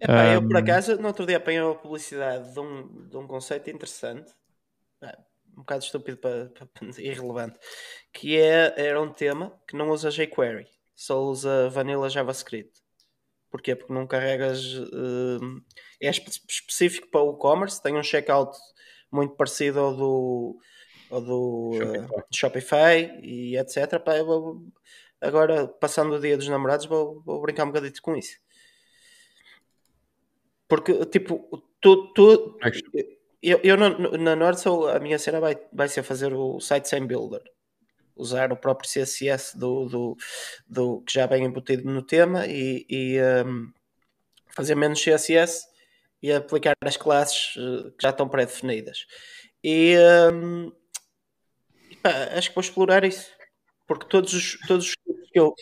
Epá, 0.00 0.28
eu 0.28 0.42
por 0.42 0.56
Um, 0.56 0.56
acaso, 0.56 0.96
no 0.96 1.06
outro 1.08 1.24
dia 1.26 1.36
apanhei 1.36 1.60
uma 1.60 1.74
publicidade 1.74 2.52
de 2.52 2.60
um, 2.60 3.08
de 3.08 3.16
um 3.16 3.26
conceito 3.26 3.70
interessante, 3.70 4.32
Ah, 5.02 5.18
um 5.52 5.60
bocado 5.62 5.84
estúpido 5.84 6.18
para, 6.18 6.50
para 6.50 6.68
irrelevante, 6.98 7.58
que 8.12 8.38
é, 8.38 8.74
era 8.78 9.00
um 9.02 9.12
tema 9.12 9.58
que 9.68 9.76
não 9.76 9.90
usa 9.90 10.10
jQuery, 10.10 10.66
só 10.94 11.22
usa 11.22 11.70
Vanilla 11.70 12.10
JavaScript. 12.10 12.80
Porquê? 13.50 13.76
Porque 13.76 13.92
não 13.92 14.06
carregas. 14.06 14.62
hum, 14.92 15.62
é 16.00 16.10
espe- 16.10 16.30
específico 16.48 17.08
para 17.10 17.22
o 17.22 17.34
e-commerce, 17.36 17.82
tem 17.82 17.96
um 17.96 18.02
checkout 18.02 18.56
muito 19.14 19.34
parecido 19.34 19.80
ao 19.80 19.94
do, 19.96 20.58
ao 21.10 21.20
do 21.20 21.70
Shopify. 21.74 22.14
eh, 22.16 22.24
Shopify 22.32 23.20
e 23.22 23.56
etc. 23.56 23.98
Pá, 24.00 24.22
vou- 24.22 24.62
agora, 25.20 25.66
passando 25.68 26.14
o 26.14 26.20
dia 26.20 26.36
dos 26.36 26.48
namorados, 26.48 26.86
vou, 26.86 27.22
vou 27.24 27.40
brincar 27.40 27.64
um 27.64 27.68
bocadinho 27.68 27.92
com 28.02 28.16
isso. 28.16 28.38
Porque, 30.68 31.04
tipo, 31.06 31.62
tu, 31.80 32.12
tu, 32.14 32.58
Acho- 32.62 32.82
eu, 33.42 33.60
eu 33.62 33.76
na, 33.76 34.34
na 34.36 34.52
sou, 34.54 34.88
a 34.88 34.98
minha 34.98 35.18
cena 35.18 35.38
vai, 35.40 35.56
vai 35.72 35.88
ser 35.88 36.02
fazer 36.02 36.32
o 36.32 36.58
site 36.60 36.88
sem 36.88 37.06
builder. 37.06 37.42
Usar 38.16 38.52
o 38.52 38.56
próprio 38.56 38.88
CSS 38.88 39.58
do, 39.58 39.86
do, 39.86 40.16
do, 40.68 41.00
que 41.02 41.12
já 41.12 41.26
vem 41.26 41.44
embutido 41.44 41.90
no 41.90 42.02
tema 42.02 42.46
e, 42.46 42.86
e, 42.88 43.18
um, 43.44 43.70
fazer 44.50 44.74
menos 44.76 45.02
CSS 45.02 45.66
e 46.24 46.32
aplicar 46.32 46.74
as 46.82 46.96
classes 46.96 47.52
eh, 47.58 47.90
que 47.90 48.02
já 48.02 48.08
estão 48.08 48.26
pré-definidas. 48.26 49.04
E 49.62 49.94
um, 50.32 50.72
e 51.90 51.96
pá, 51.96 52.08
acho 52.34 52.48
que 52.48 52.54
vou 52.54 52.62
explorar 52.62 53.04
isso. 53.04 53.30
Porque 53.86 54.06
todos 54.06 54.32
os, 54.32 54.58
todos 54.66 54.86
os 54.86 54.90
scripts 54.92 55.30
que 55.30 55.38
eu 55.38 55.54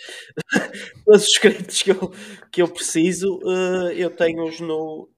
todos 1.05 1.23
os 1.23 1.29
scripts 1.33 1.83
que 1.83 1.91
eu, 1.91 2.15
que 2.53 2.63
eu 2.63 2.69
preciso 2.69 3.41
eh, 3.45 3.95
eu 3.97 4.11
tenho-os 4.15 4.61
no 4.61 5.11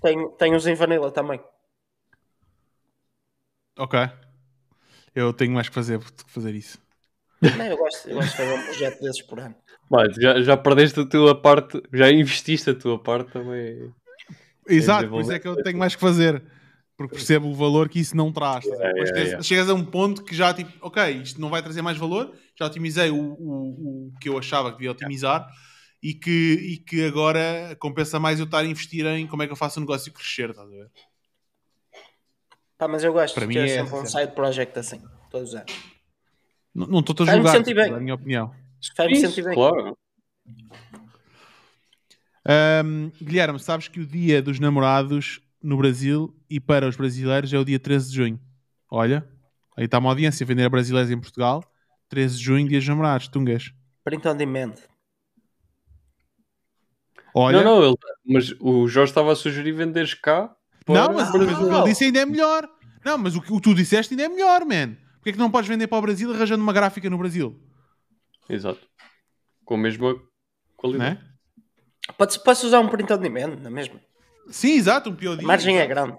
tenho, 0.00 0.30
tenho-os 0.38 0.68
em 0.68 0.74
vanilla 0.76 1.10
também. 1.10 1.40
Ok. 3.76 3.98
Eu 5.16 5.32
tenho 5.32 5.52
mais 5.52 5.68
que 5.68 5.74
fazer 5.74 5.98
do 5.98 6.24
que 6.24 6.30
fazer 6.30 6.54
isso. 6.54 6.78
Não, 7.42 7.66
eu, 7.66 7.76
gosto, 7.76 8.08
eu 8.08 8.14
gosto 8.14 8.30
de 8.30 8.36
fazer 8.36 8.52
um 8.52 8.62
projeto 8.62 9.00
desses 9.00 9.22
por 9.22 9.40
ano. 9.40 9.56
Mas 9.90 10.14
já, 10.14 10.40
já 10.40 10.56
perdeste 10.56 11.00
a 11.00 11.06
tua 11.06 11.34
parte, 11.34 11.82
já 11.92 12.08
investiste 12.08 12.70
a 12.70 12.74
tua 12.74 13.02
parte 13.02 13.32
também. 13.32 13.92
Exato, 14.70 15.08
por 15.08 15.20
isso 15.20 15.32
é 15.32 15.38
que 15.38 15.48
eu 15.48 15.62
tenho 15.62 15.78
mais 15.78 15.94
que 15.94 16.00
fazer. 16.00 16.42
Porque 16.96 17.14
percebo 17.14 17.48
o 17.48 17.54
valor 17.54 17.88
que 17.88 17.98
isso 17.98 18.14
não 18.14 18.30
traz. 18.30 18.62
Yeah, 18.62 18.88
Depois 18.88 19.08
yeah, 19.08 19.14
tens- 19.14 19.26
yeah. 19.28 19.42
chegas 19.42 19.70
a 19.70 19.74
um 19.74 19.82
ponto 19.82 20.22
que 20.22 20.34
já 20.34 20.52
tipo, 20.52 20.70
ok, 20.82 21.10
isto 21.22 21.40
não 21.40 21.48
vai 21.48 21.62
trazer 21.62 21.80
mais 21.80 21.96
valor, 21.96 22.34
já 22.58 22.66
otimizei 22.66 23.08
o, 23.10 23.16
o, 23.16 24.08
o 24.08 24.12
que 24.20 24.28
eu 24.28 24.36
achava 24.36 24.70
que 24.70 24.76
devia 24.76 24.90
otimizar 24.90 25.48
e, 26.02 26.12
que, 26.12 26.30
e 26.30 26.76
que 26.76 27.06
agora 27.06 27.74
compensa 27.78 28.20
mais 28.20 28.38
eu 28.38 28.44
estar 28.44 28.58
a 28.58 28.66
investir 28.66 29.06
em 29.06 29.26
como 29.26 29.42
é 29.42 29.46
que 29.46 29.52
eu 29.52 29.56
faço 29.56 29.78
o 29.78 29.80
negócio 29.80 30.12
crescer, 30.12 30.50
estás 30.50 30.68
a 30.68 30.70
ver? 30.70 30.90
Pá, 32.76 32.86
mas 32.86 33.02
eu 33.02 33.14
gosto 33.14 33.34
Para 33.34 33.42
de 33.42 33.48
mim 33.48 33.54
ter 33.54 33.64
é 33.64 33.68
sempre 33.68 33.94
um 33.94 34.02
essa 34.02 34.20
side 34.20 34.34
project 34.34 34.78
assim, 34.78 35.02
todos 35.30 35.50
os 35.50 35.54
anos. 35.54 35.72
Não 36.74 37.00
estou 37.00 37.26
a 37.26 37.34
julgar, 37.34 37.56
é 37.56 37.94
a 37.94 38.00
minha 38.00 38.14
opinião. 38.14 38.54
Faz-me 38.94 39.16
sentir 39.16 39.42
bem. 39.42 39.54
claro. 39.54 39.96
Ahm, 42.46 43.10
Guilherme, 43.22 43.58
sabes 43.58 43.88
que 43.88 44.00
o 44.00 44.06
dia 44.06 44.40
dos 44.42 44.58
namorados 44.58 45.40
no 45.62 45.76
Brasil 45.76 46.34
e 46.48 46.58
para 46.58 46.88
os 46.88 46.96
brasileiros 46.96 47.52
é 47.52 47.58
o 47.58 47.64
dia 47.64 47.78
13 47.78 48.10
de 48.10 48.16
junho. 48.16 48.40
Olha, 48.90 49.28
aí 49.76 49.84
está 49.84 49.98
uma 49.98 50.08
audiência 50.10 50.44
a 50.44 50.46
vender 50.46 50.64
a 50.64 50.68
brasileiros 50.70 51.10
em 51.10 51.20
Portugal. 51.20 51.62
13 52.08 52.38
de 52.38 52.42
junho, 52.44 52.68
dia 52.68 52.78
dos 52.78 52.88
namorados, 52.88 53.28
tungas. 53.28 53.72
Print 54.04 54.26
on 54.26 54.36
demand. 54.36 54.74
Olha, 57.34 57.62
Não, 57.62 57.80
não, 57.80 57.88
ele- 57.88 57.96
mas 58.26 58.52
o 58.60 58.88
Jorge 58.88 59.10
estava 59.12 59.32
a 59.32 59.36
sugerir 59.36 59.72
venderes 59.72 60.14
cá. 60.14 60.54
Não, 60.88 61.12
mas, 61.12 61.28
o 61.28 61.38
mas 61.38 61.46
Brasil. 61.46 61.66
o 61.66 61.68
que 61.70 61.74
ele 61.76 61.84
disse 61.84 62.04
ainda 62.04 62.18
é 62.20 62.26
melhor. 62.26 62.68
Não, 63.04 63.16
mas 63.16 63.36
o 63.36 63.40
que 63.40 63.52
o 63.52 63.60
tu 63.60 63.74
disseste 63.74 64.12
ainda 64.14 64.24
é 64.24 64.28
melhor, 64.28 64.62
man. 64.64 64.96
Porquê 65.16 65.30
é 65.30 65.32
que 65.32 65.38
não 65.38 65.50
podes 65.50 65.68
vender 65.68 65.86
para 65.86 65.98
o 65.98 66.02
Brasil 66.02 66.32
arranjando 66.32 66.62
uma 66.62 66.72
gráfica 66.72 67.08
no 67.08 67.18
Brasil? 67.18 67.56
Exato. 68.48 68.80
Com 69.64 69.74
a 69.74 69.78
mesma 69.78 70.12
Não 70.14 70.20
qualidade. 70.76 71.20
Pode, 72.16 72.38
posso 72.42 72.66
usar 72.66 72.80
um 72.80 72.88
print 72.88 73.12
on 73.12 73.18
demand, 73.18 73.56
não 73.60 73.66
é 73.66 73.70
mesmo? 73.70 74.00
Sim, 74.48 74.72
exato, 74.72 75.10
um 75.10 75.12
A 75.12 75.16
POD. 75.16 75.42
margem 75.44 75.78
é 75.78 75.86
grande. 75.86 76.16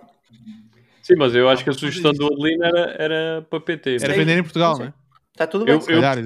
Sim, 1.04 1.16
mas 1.18 1.34
eu 1.36 1.50
acho 1.50 1.64
que 1.64 1.70
a 1.70 1.74
sugestão 1.74 2.14
do 2.14 2.28
Adelino 2.28 2.64
era, 2.64 2.80
era 2.98 3.42
para 3.50 3.60
PT. 3.60 3.98
Era 4.02 4.14
vender 4.14 4.38
em 4.38 4.44
Portugal, 4.44 4.78
não 4.78 4.86
é? 4.86 4.94
Está 5.32 5.48
tudo 5.48 5.66
bem. 5.66 5.74
Eu, 5.74 5.80
eu 5.80 6.02
calhar. 6.02 6.18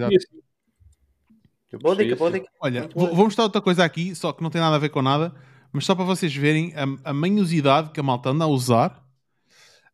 Eu 1.72 1.80
Boa 1.80 1.96
dica, 1.96 2.16
boa 2.16 2.32
dica. 2.32 2.48
Olha, 2.62 2.90
vou, 2.94 3.14
vou 3.14 3.26
mostrar 3.26 3.44
outra 3.46 3.62
coisa 3.62 3.84
aqui, 3.84 4.16
só 4.16 4.32
que 4.32 4.42
não 4.44 4.50
tem 4.50 4.62
nada 4.62 4.76
a 4.76 4.80
ver 4.80 4.90
com 4.90 5.02
nada, 5.02 5.34
mas 5.74 5.86
só 5.86 5.94
para 5.96 6.06
vocês 6.06 6.34
verem 6.34 6.74
a, 6.76 7.10
a 7.10 7.14
manhosidade 7.14 7.90
que 7.92 8.00
a 8.00 8.04
malta 8.04 8.30
anda 8.30 8.46
a 8.46 8.48
usar 8.48 9.04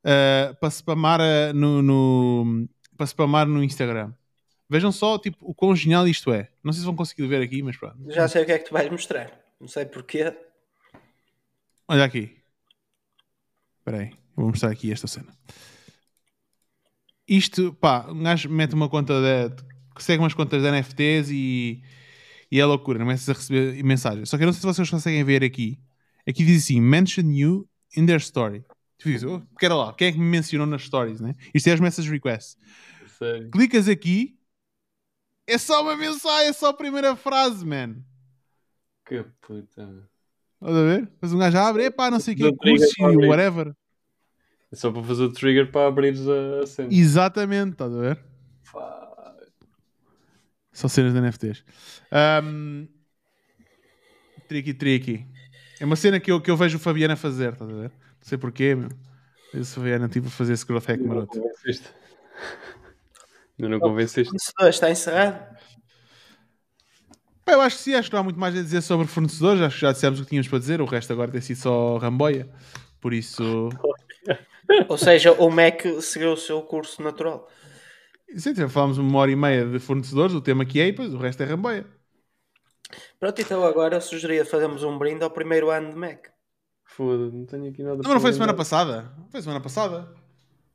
uh, 0.05 0.55
para 0.59 0.69
spamar 0.69 1.19
uh, 1.21 1.53
no, 1.53 1.81
no- 1.81 2.69
para 2.97 3.07
spamar 3.07 3.47
no 3.47 3.63
Instagram. 3.63 4.13
Vejam 4.69 4.91
só 4.91 5.17
tipo, 5.17 5.37
o 5.41 5.53
quão 5.55 5.75
genial 5.75 6.07
isto 6.07 6.31
é. 6.31 6.49
Não 6.63 6.71
sei 6.71 6.81
se 6.81 6.85
vão 6.85 6.95
conseguir 6.95 7.27
ver 7.27 7.41
aqui, 7.41 7.61
mas 7.63 7.75
pronto. 7.77 7.97
Já 8.09 8.27
sei 8.27 8.43
o 8.43 8.45
que 8.45 8.51
é 8.51 8.59
que 8.59 8.65
tu 8.69 8.73
vais 8.73 8.89
mostrar. 8.89 9.31
Não 9.61 9.67
sei 9.67 9.85
porquê. 9.85 10.35
Olha 11.87 12.03
aqui. 12.03 12.35
Espera 13.77 13.99
aí, 13.99 14.11
vou 14.35 14.47
mostrar 14.47 14.71
aqui 14.71 14.91
esta 14.91 15.05
cena. 15.05 15.31
Isto, 17.27 17.71
pá, 17.75 18.07
um 18.09 18.23
gajo 18.23 18.49
mete 18.49 18.73
uma 18.73 18.89
conta 18.89 19.13
de. 19.21 19.55
que 19.95 20.03
segue 20.03 20.23
umas 20.23 20.33
contas 20.33 20.63
de 20.63 20.71
NFTs 20.71 21.29
e. 21.29 21.83
e 22.51 22.59
é 22.59 22.65
loucura, 22.65 22.97
não 22.97 23.05
começas 23.05 23.29
a 23.29 23.33
receber 23.33 23.83
mensagens. 23.83 24.29
Só 24.29 24.35
que 24.35 24.43
eu 24.43 24.47
não 24.47 24.53
sei 24.53 24.61
se 24.61 24.67
vocês 24.67 24.89
conseguem 24.89 25.23
ver 25.23 25.43
aqui. 25.43 25.79
Aqui 26.27 26.43
diz 26.43 26.63
assim: 26.63 26.81
mention 26.81 27.29
you 27.31 27.69
in 27.95 28.07
their 28.07 28.19
story. 28.19 28.65
Tu 28.97 29.09
dizes, 29.09 29.23
oh, 29.23 29.41
quero 29.59 29.77
lá, 29.77 29.93
quem 29.93 30.07
é 30.07 30.11
que 30.11 30.17
me 30.17 30.25
mencionou 30.25 30.65
nas 30.65 30.81
stories, 30.81 31.21
né? 31.21 31.35
Isto 31.53 31.69
é 31.69 31.73
as 31.73 31.79
message 31.79 32.09
requests. 32.09 32.57
Sério. 33.17 33.51
Clicas 33.51 33.87
aqui, 33.87 34.39
é 35.45 35.57
só 35.59 35.83
uma 35.83 35.95
mensagem, 35.95 36.49
é 36.49 36.53
só 36.53 36.69
a 36.69 36.73
primeira 36.73 37.15
frase, 37.15 37.63
man. 37.63 38.03
Que 39.11 39.25
puta. 39.41 39.81
Estás 40.61 40.77
a 40.77 40.83
ver? 40.83 41.11
Mas 41.19 41.33
um 41.33 41.37
gajo 41.37 41.57
abre, 41.57 41.83
epá, 41.83 42.09
não 42.09 42.17
sei 42.21 42.33
o 42.33 42.37
e 42.37 42.47
abrir. 42.47 43.27
whatever. 43.27 43.75
É 44.71 44.75
só 44.77 44.89
para 44.89 45.03
fazer 45.03 45.23
o 45.23 45.33
trigger 45.33 45.69
para 45.69 45.85
abrires 45.89 46.21
a 46.25 46.65
cena. 46.65 46.87
Exatamente, 46.89 47.73
estás 47.73 47.93
a 47.93 47.99
ver? 47.99 48.19
Pá. 48.71 49.35
São 50.71 50.89
cenas 50.89 51.11
de 51.13 51.19
NFTs. 51.19 51.65
Um, 52.41 52.87
tricky, 54.47 54.73
tricky. 54.73 55.27
É 55.81 55.83
uma 55.83 55.97
cena 55.97 56.17
que 56.17 56.31
eu, 56.31 56.39
que 56.39 56.49
eu 56.49 56.55
vejo 56.55 56.77
o 56.77 56.79
Fabiano 56.79 57.13
a 57.13 57.17
fazer, 57.17 57.51
estás 57.51 57.69
a 57.69 57.73
ver? 57.73 57.89
Não 57.89 58.21
sei 58.21 58.37
porquê, 58.37 58.75
meu. 58.75 58.87
Esse 59.53 59.75
Fabiano 59.75 60.07
tipo 60.07 60.27
a 60.27 60.31
fazer 60.31 60.53
esse 60.53 60.65
growth 60.65 60.85
hack 60.85 60.91
Ainda 61.01 61.03
não 61.09 61.15
maroto. 61.15 61.37
convenceste. 61.37 61.89
Ainda 63.59 63.69
não 63.69 63.79
convenceste. 63.81 64.33
Está 64.69 64.89
encerrado. 64.89 65.57
Pá, 67.43 67.53
eu 67.53 67.61
acho 67.61 67.77
que 67.77 67.83
sim, 67.83 67.93
acho 67.95 68.09
que 68.09 68.13
não 68.13 68.21
há 68.21 68.23
muito 68.23 68.39
mais 68.39 68.55
a 68.55 68.61
dizer 68.61 68.81
sobre 68.81 69.07
fornecedores. 69.07 69.61
Acho 69.61 69.75
que 69.75 69.81
já 69.81 69.91
dissemos 69.91 70.19
o 70.19 70.23
que 70.23 70.29
tínhamos 70.29 70.47
para 70.47 70.59
dizer. 70.59 70.81
O 70.81 70.85
resto 70.85 71.11
agora 71.11 71.31
tem 71.31 71.41
sido 71.41 71.57
só 71.57 71.97
ramboia. 71.97 72.49
Por 72.99 73.13
isso. 73.13 73.69
Ou 74.87 74.97
seja, 74.97 75.33
o 75.33 75.49
Mac 75.49 75.81
seguiu 76.01 76.33
o 76.33 76.37
seu 76.37 76.61
curso 76.61 77.01
natural. 77.01 77.49
Sim, 78.35 78.55
já 78.55 78.69
falámos 78.69 78.97
uma 78.97 79.19
hora 79.19 79.31
e 79.31 79.35
meia 79.35 79.65
de 79.65 79.79
fornecedores. 79.79 80.35
O 80.35 80.41
tema 80.41 80.63
aqui 80.63 80.79
é, 80.79 80.87
e 80.87 80.91
depois 80.91 81.13
o 81.13 81.17
resto 81.17 81.41
é 81.43 81.45
ramboia. 81.45 81.85
Pronto, 83.19 83.41
então 83.41 83.63
agora 83.63 83.95
eu 83.95 84.01
sugeria 84.01 84.45
fazermos 84.45 84.83
um 84.83 84.97
brinde 84.97 85.23
ao 85.23 85.29
primeiro 85.29 85.69
ano 85.69 85.91
de 85.91 85.97
Mac. 85.97 86.27
Foda-se, 86.85 87.35
não 87.35 87.45
tenho 87.45 87.69
aqui 87.69 87.83
nada 87.83 87.95
Não, 87.95 88.03
mas 88.03 88.13
não 88.13 88.21
foi 88.21 88.33
semana 88.33 88.53
passada. 88.53 89.11
Foi 89.29 89.41
semana 89.41 89.61
passada. 89.61 90.13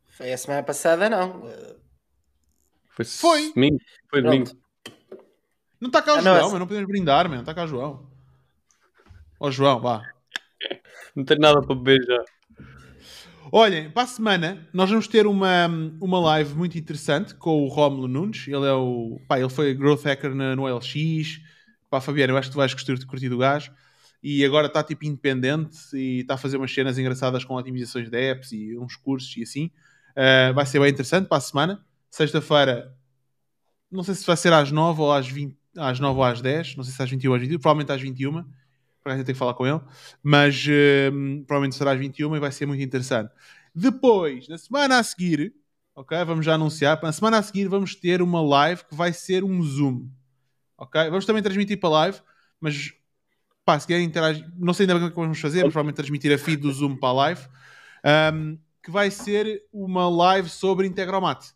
Foi 0.09 0.33
a 0.33 0.39
semana 0.39 0.62
passada, 0.62 1.11
não. 1.11 1.43
Foi. 2.91 3.05
Foi. 3.05 3.53
Domingo. 3.53 3.78
Foi 4.11 4.23
Pronto. 4.23 4.33
domingo. 4.33 4.66
Não 5.80 5.88
está 5.88 6.00
cá 6.02 6.14
o 6.14 6.18
Ah, 6.18 6.22
não, 6.22 6.22
João, 6.24 6.36
essa- 6.38 6.50
mas 6.50 6.60
não 6.60 6.66
podemos 6.66 6.88
brindar, 6.88 7.24
mano. 7.24 7.34
Não 7.36 7.40
está 7.42 7.55
cá 7.55 7.64
o 7.64 7.68
João. 7.68 8.06
Ó 9.38 9.50
João, 9.50 9.80
vá. 9.80 10.02
Não 11.14 11.24
tenho 11.24 11.40
nada 11.40 11.60
para 11.60 11.74
beber 11.74 12.02
já. 12.05 12.24
Olhem, 13.52 13.90
para 13.90 14.02
a 14.02 14.06
semana 14.06 14.66
nós 14.72 14.90
vamos 14.90 15.06
ter 15.06 15.26
uma, 15.26 15.66
uma 16.00 16.18
live 16.18 16.55
muito 16.55 16.76
interessante 16.76 17.34
com 17.34 17.62
o 17.64 17.68
Rómulo 17.68 18.08
Nunes. 18.08 18.46
Ele 18.48 18.66
é 18.66 18.72
o. 18.72 19.20
Pá, 19.28 19.38
ele 19.38 19.48
foi 19.48 19.72
growth 19.74 20.02
hacker 20.05 20.34
na, 20.34 20.56
no 20.56 20.66
LX. 20.66 21.40
Pá, 21.88 22.00
Fabiano, 22.00 22.32
eu 22.32 22.36
acho 22.36 22.48
que 22.48 22.55
tu 22.55 22.58
vais 22.58 22.74
curtir, 22.74 23.06
curtir 23.06 23.28
do 23.28 23.38
gajo. 23.38 23.72
E 24.22 24.44
agora 24.44 24.66
está 24.66 24.82
tipo 24.82 25.05
independente 25.05 25.78
e 25.94 26.20
está 26.20 26.34
a 26.34 26.38
fazer 26.38 26.56
umas 26.56 26.72
cenas 26.74 26.98
engraçadas 26.98 27.44
com 27.44 27.55
otimizações 27.55 28.10
de 28.10 28.16
apps 28.18 28.50
e 28.50 28.76
uns 28.76 28.96
cursos 28.96 29.36
e 29.36 29.42
assim. 29.42 29.70
Uh, 30.16 30.52
vai 30.55 30.66
ser 30.66 30.80
bem 30.80 30.90
interessante 30.90 31.28
para 31.28 31.36
a 31.38 31.40
semana. 31.40 31.84
Sexta-feira, 32.10 32.92
não 33.90 34.02
sei 34.02 34.14
se 34.14 34.26
vai 34.26 34.36
ser 34.36 34.52
às 34.52 34.72
9 34.72 35.00
ou 35.02 35.12
às 35.12 35.28
20, 35.28 35.56
às 35.76 36.00
9 36.00 36.18
ou 36.18 36.24
às 36.24 36.40
10. 36.40 36.76
Não 36.76 36.84
sei 36.84 36.92
se 36.92 37.02
às 37.02 37.10
21 37.10 37.30
ou 37.30 37.36
às 37.36 37.42
21. 37.42 37.58
Provavelmente 37.58 37.92
às 37.92 38.00
21. 38.00 38.44
Para 39.02 39.12
a 39.12 39.16
gente 39.16 39.26
ter 39.26 39.32
que 39.32 39.38
falar 39.38 39.55
com 39.55 39.66
ele. 39.66 39.80
Mas 40.22 40.66
hum, 41.12 41.44
provavelmente 41.46 41.76
será 41.76 41.92
às 41.92 41.98
21 41.98 42.36
e 42.36 42.40
vai 42.40 42.52
ser 42.52 42.66
muito 42.66 42.82
interessante. 42.82 43.32
Depois, 43.74 44.48
na 44.48 44.58
semana 44.58 44.98
a 44.98 45.02
seguir, 45.02 45.55
ok? 45.94 46.24
Vamos 46.24 46.44
já 46.44 46.55
anunciar. 46.55 47.00
Na 47.02 47.12
semana 47.12 47.38
a 47.38 47.42
seguir 47.42 47.68
vamos 47.68 47.94
ter 47.94 48.22
uma 48.22 48.40
live 48.42 48.84
que 48.84 48.94
vai 48.94 49.12
ser 49.12 49.44
um 49.44 49.62
Zoom. 49.62 50.08
Ok? 50.78 51.02
Vamos 51.08 51.24
também 51.24 51.42
transmitir 51.42 51.80
para 51.80 51.88
a 51.88 51.92
live, 51.92 52.20
mas 52.60 52.92
pá, 53.64 53.78
se 53.80 53.86
querem 53.86 54.05
interagir, 54.05 54.46
não 54.56 54.74
sei 54.74 54.84
ainda 54.84 54.94
bem 54.94 55.08
o 55.08 55.10
que 55.10 55.16
vamos 55.16 55.40
fazer, 55.40 55.64
mas 55.64 55.72
provavelmente 55.72 55.96
transmitir 55.96 56.32
a 56.32 56.38
feed 56.38 56.58
do 56.62 56.72
Zoom 56.72 56.96
para 56.96 57.08
a 57.08 57.12
live, 57.12 57.40
hum, 58.32 58.58
que 58.82 58.90
vai 58.90 59.10
ser 59.10 59.62
uma 59.72 60.08
live 60.08 60.48
sobre 60.48 60.86
Integromat. 60.86 61.56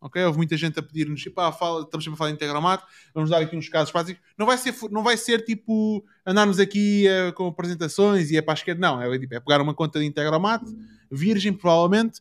Ok? 0.00 0.22
Houve 0.24 0.36
muita 0.38 0.56
gente 0.56 0.78
a 0.78 0.82
pedir-nos, 0.82 1.24
pá, 1.28 1.50
fala, 1.50 1.82
estamos 1.82 2.04
sempre 2.04 2.14
a 2.14 2.18
falar 2.18 2.30
de 2.30 2.36
Integromat, 2.36 2.82
vamos 3.12 3.30
dar 3.30 3.38
aqui 3.42 3.56
uns 3.56 3.68
casos 3.68 3.90
práticos. 3.90 4.22
Não 4.38 4.46
vai 4.46 4.56
ser, 4.56 4.74
não 4.90 5.02
vai 5.02 5.16
ser 5.16 5.44
tipo 5.44 6.04
andarmos 6.24 6.60
aqui 6.60 7.06
eh, 7.08 7.32
com 7.32 7.48
apresentações 7.48 8.30
e 8.30 8.36
é 8.36 8.42
para 8.42 8.52
a 8.52 8.54
esquerda, 8.54 8.80
não. 8.80 9.02
É, 9.02 9.18
tipo, 9.18 9.34
é 9.34 9.40
pegar 9.40 9.60
uma 9.60 9.74
conta 9.74 9.98
de 9.98 10.06
Integromat, 10.06 10.62
virgem 11.10 11.52
provavelmente. 11.52 12.20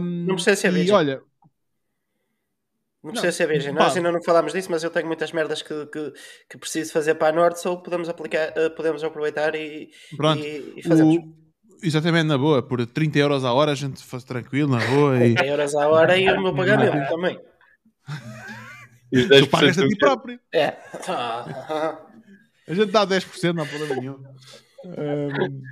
hum, 0.00 0.24
Não 0.26 0.34
precisa 0.34 0.56
ser 0.56 0.68
e 0.70 0.74
virgem. 0.76 0.94
olha, 0.94 1.22
Não 3.02 3.10
precisa 3.10 3.32
ser 3.32 3.48
virgem. 3.48 3.74
pá. 3.74 3.80
Nós 3.84 3.96
ainda 3.98 4.10
não 4.10 4.22
falámos 4.22 4.52
disso, 4.54 4.70
mas 4.70 4.82
eu 4.82 4.88
tenho 4.90 5.06
muitas 5.06 5.30
merdas 5.30 5.60
que, 5.60 5.86
que, 5.86 6.12
que 6.48 6.56
preciso 6.58 6.90
fazer 6.90 7.16
para 7.16 7.28
a 7.28 7.32
Norte, 7.32 7.60
só 7.60 7.76
podemos 7.76 8.08
aplicar, 8.08 8.52
eh, 8.56 8.70
podemos 8.70 9.04
aproveitar 9.04 9.54
e, 9.54 9.90
Pronto. 10.16 10.42
e, 10.42 10.72
e 10.78 10.82
fazemos. 10.82 11.16
o- 11.16 11.43
exatamente 11.84 12.26
na 12.26 12.38
boa, 12.38 12.62
por 12.62 12.84
30 12.86 13.18
euros 13.18 13.44
a 13.44 13.52
hora 13.52 13.72
a 13.72 13.74
gente 13.74 14.02
faz 14.02 14.24
tranquilo, 14.24 14.76
na 14.76 14.84
boa. 14.86 15.24
E 15.24 15.36
100 15.38 15.48
euros 15.48 15.74
à 15.74 15.88
hora 15.88 16.18
e 16.18 16.28
o 16.28 16.42
meu 16.42 16.54
pagamento 16.54 17.08
também. 17.08 17.38
E 19.12 19.18
os 19.18 19.28
tu 19.28 19.46
pagas 19.48 19.76
10% 19.76 19.84
a 19.84 19.88
ti 19.88 19.96
próprio. 19.96 20.40
É. 20.52 20.76
A 22.66 22.74
gente 22.74 22.90
dá 22.90 23.06
10%, 23.06 23.52
não 23.52 23.62
há 23.62 23.66
problema 23.66 23.94
nenhum. 23.96 24.24
Um, 24.86 25.62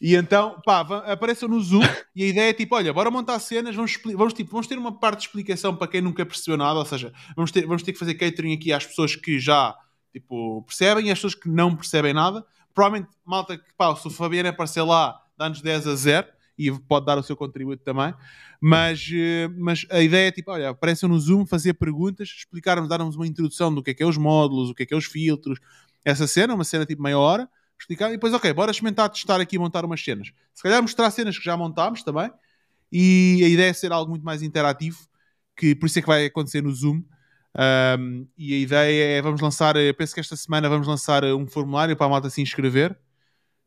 e 0.00 0.14
então, 0.16 0.60
pá, 0.64 0.80
apareçam 1.06 1.48
no 1.48 1.60
Zoom 1.60 1.82
e 2.14 2.24
a 2.24 2.26
ideia 2.26 2.50
é 2.50 2.52
tipo, 2.52 2.74
olha, 2.74 2.92
bora 2.92 3.10
montar 3.10 3.38
cenas, 3.38 3.74
vamos, 3.74 3.98
vamos, 4.14 4.34
tipo, 4.34 4.50
vamos 4.50 4.66
ter 4.66 4.76
uma 4.76 4.98
parte 4.98 5.20
de 5.20 5.26
explicação 5.26 5.74
para 5.74 5.88
quem 5.88 6.00
nunca 6.00 6.26
percebeu 6.26 6.58
nada, 6.58 6.78
ou 6.78 6.84
seja, 6.84 7.12
vamos 7.36 7.50
ter, 7.50 7.66
vamos 7.66 7.82
ter 7.82 7.92
que 7.92 7.98
fazer 7.98 8.14
catering 8.14 8.54
aqui 8.54 8.72
às 8.72 8.84
pessoas 8.86 9.16
que 9.16 9.38
já, 9.38 9.74
tipo, 10.12 10.62
percebem 10.64 11.06
e 11.06 11.10
às 11.10 11.18
pessoas 11.18 11.34
que 11.34 11.48
não 11.48 11.74
percebem 11.74 12.12
nada. 12.12 12.44
Provavelmente, 12.74 13.10
malta, 13.24 13.56
que 13.56 13.72
pá, 13.78 13.94
se 13.96 14.06
o 14.06 14.10
Fabiano 14.10 14.48
aparecer 14.48 14.82
lá, 14.82 15.18
dá-nos 15.36 15.60
10 15.60 15.86
a 15.86 15.94
0 15.94 16.26
e 16.56 16.70
pode 16.70 17.06
dar 17.06 17.18
o 17.18 17.22
seu 17.22 17.36
contributo 17.36 17.82
também. 17.82 18.14
Mas, 18.60 19.08
eh, 19.12 19.48
mas 19.58 19.84
a 19.90 20.00
ideia 20.00 20.28
é 20.28 20.30
tipo, 20.30 20.50
olha, 20.50 20.70
apareçam 20.70 21.08
no 21.08 21.18
Zoom, 21.18 21.44
fazer 21.44 21.74
perguntas, 21.74 22.28
explicarmos, 22.28 22.88
darmos 22.88 23.16
uma 23.16 23.26
introdução 23.26 23.74
do 23.74 23.82
que 23.82 23.90
é 23.90 23.94
que 23.94 24.02
é 24.02 24.06
os 24.06 24.16
módulos, 24.16 24.70
o 24.70 24.74
que 24.74 24.84
é 24.84 24.86
que 24.86 24.94
é 24.94 24.96
os 24.96 25.04
filtros, 25.04 25.58
essa 26.04 26.26
cena, 26.26 26.54
uma 26.54 26.64
cena 26.64 26.86
tipo 26.86 27.02
meia 27.02 27.18
hora, 27.18 27.48
explicar, 27.78 28.08
e 28.08 28.12
depois, 28.12 28.32
ok, 28.32 28.52
bora 28.52 28.70
experimentar 28.70 29.08
testar 29.10 29.40
aqui 29.40 29.56
e 29.56 29.58
montar 29.58 29.84
umas 29.84 30.02
cenas. 30.02 30.32
Se 30.54 30.62
calhar 30.62 30.80
mostrar 30.80 31.10
cenas 31.10 31.36
que 31.36 31.44
já 31.44 31.56
montámos 31.56 32.02
também, 32.02 32.30
e 32.90 33.42
a 33.44 33.48
ideia 33.48 33.70
é 33.70 33.72
ser 33.72 33.92
algo 33.92 34.10
muito 34.10 34.24
mais 34.24 34.42
interativo, 34.42 34.98
que 35.56 35.74
por 35.74 35.86
isso 35.86 35.98
é 35.98 36.02
que 36.02 36.08
vai 36.08 36.26
acontecer 36.26 36.62
no 36.62 36.72
Zoom. 36.72 37.02
Um, 37.56 38.26
e 38.36 38.54
a 38.54 38.58
ideia 38.58 39.18
é, 39.18 39.22
vamos 39.22 39.40
lançar, 39.40 39.76
eu 39.76 39.94
penso 39.94 40.14
que 40.14 40.20
esta 40.20 40.36
semana 40.36 40.68
vamos 40.68 40.86
lançar 40.86 41.24
um 41.24 41.46
formulário 41.46 41.96
para 41.96 42.06
a 42.06 42.08
malta 42.08 42.30
se 42.30 42.40
inscrever. 42.40 42.96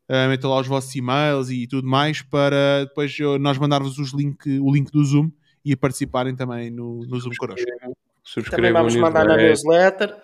Uh, 0.08 0.28
metam 0.28 0.50
lá 0.50 0.58
os 0.60 0.66
vossos 0.66 0.94
e-mails 0.94 1.50
e 1.50 1.66
tudo 1.66 1.86
mais 1.86 2.22
para 2.22 2.86
depois 2.86 3.14
eu- 3.18 3.38
nós 3.38 3.58
mandar-vos 3.58 3.98
os 3.98 4.14
link, 4.14 4.58
o 4.58 4.72
link 4.72 4.90
do 4.90 5.04
Zoom 5.04 5.30
e 5.62 5.76
participarem 5.76 6.34
também 6.34 6.70
no, 6.70 7.04
no 7.06 7.20
Zoom 7.20 7.32
connosco. 7.36 7.66
Também 7.66 7.94
Subscrevam 8.22 8.72
vamos 8.72 8.96
mandar 8.96 9.24
na 9.26 9.36
newsletter. 9.36 10.16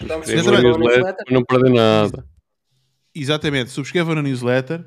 Vamos 0.00 0.28
newsletter 0.28 0.62
newsletter. 0.78 1.24
para 1.24 1.34
não 1.34 1.44
perder 1.44 1.70
nada. 1.70 2.26
Exatamente, 3.14 3.70
subscrevam 3.70 4.14
na 4.14 4.22
newsletter. 4.22 4.84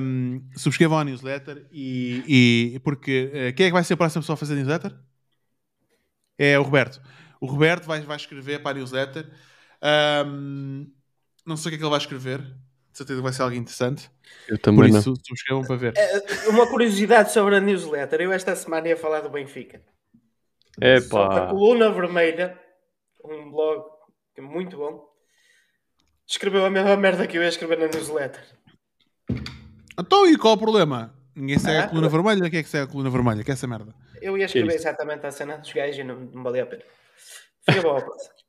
Um, 0.00 0.42
subscrevam 0.56 0.98
a 0.98 1.04
newsletter 1.04 1.66
e, 1.72 2.72
e- 2.74 2.78
porque 2.80 3.30
eh, 3.32 3.52
quem 3.52 3.66
é 3.66 3.68
que 3.68 3.72
vai 3.72 3.82
ser 3.82 3.94
a 3.94 3.96
próxima 3.96 4.22
pessoa 4.22 4.34
a 4.34 4.36
fazer 4.36 4.52
a 4.54 4.56
newsletter? 4.56 4.94
É 6.38 6.58
o 6.58 6.62
Roberto. 6.62 7.00
O 7.40 7.46
Roberto 7.46 7.84
vai, 7.86 8.00
vai 8.00 8.16
escrever 8.16 8.62
para 8.62 8.70
a 8.72 8.74
newsletter. 8.74 9.28
Um, 10.26 10.90
não 11.44 11.56
sei 11.56 11.68
o 11.68 11.70
que 11.70 11.74
é 11.74 11.78
que 11.78 11.84
ele 11.84 11.90
vai 11.90 11.98
escrever. 11.98 12.40
De 12.94 12.98
certeza 12.98 13.18
que 13.18 13.24
vai 13.24 13.32
ser 13.32 13.42
algo 13.42 13.56
interessante. 13.56 14.08
Eu 14.46 14.56
Por 14.56 14.62
também 14.62 14.92
não. 14.92 15.00
isso, 15.00 15.14
subscrevam 15.26 15.64
para 15.64 15.74
ver. 15.74 15.94
Eh, 15.96 16.48
Uma 16.48 16.64
curiosidade 16.68 17.32
sobre 17.32 17.56
a 17.56 17.60
newsletter. 17.60 18.20
Eu 18.20 18.32
esta 18.32 18.54
semana 18.54 18.86
ia 18.86 18.96
falar 18.96 19.20
do 19.20 19.28
Benfica. 19.28 19.82
É 20.80 21.00
pá. 21.00 21.48
Coluna 21.48 21.90
Vermelha, 21.90 22.56
um 23.24 23.50
blog 23.50 23.84
é 24.36 24.40
muito 24.40 24.76
bom, 24.76 25.08
escreveu 26.24 26.64
a 26.64 26.70
mesma 26.70 26.96
merda 26.96 27.26
que 27.26 27.36
eu 27.36 27.42
ia 27.42 27.48
escrever 27.48 27.78
na 27.80 27.88
newsletter. 27.88 28.44
Então, 29.98 30.24
e 30.28 30.38
qual 30.38 30.54
o 30.54 30.58
problema? 30.58 31.12
Ninguém 31.34 31.58
segue 31.58 31.78
Ah, 31.78 31.84
a 31.84 31.88
coluna 31.88 32.08
vermelha? 32.08 32.48
Quem 32.48 32.60
é 32.60 32.62
que 32.62 32.68
segue 32.68 32.84
a 32.84 32.86
coluna 32.86 33.10
vermelha? 33.10 33.42
Que 33.42 33.50
é 33.50 33.54
essa 33.54 33.66
merda? 33.66 33.92
Eu 34.22 34.38
ia 34.38 34.44
escrever 34.44 34.68
isso? 34.68 34.78
exatamente 34.78 35.26
a 35.26 35.32
cena 35.32 35.58
dos 35.58 35.72
gajos 35.72 35.98
e 35.98 36.04
não, 36.04 36.14
não 36.32 36.44
valia 36.44 36.62
a 36.62 36.66
pena. 36.66 36.82
Fica 37.68 37.82
bom. 37.82 37.98
Não, 37.98 38.06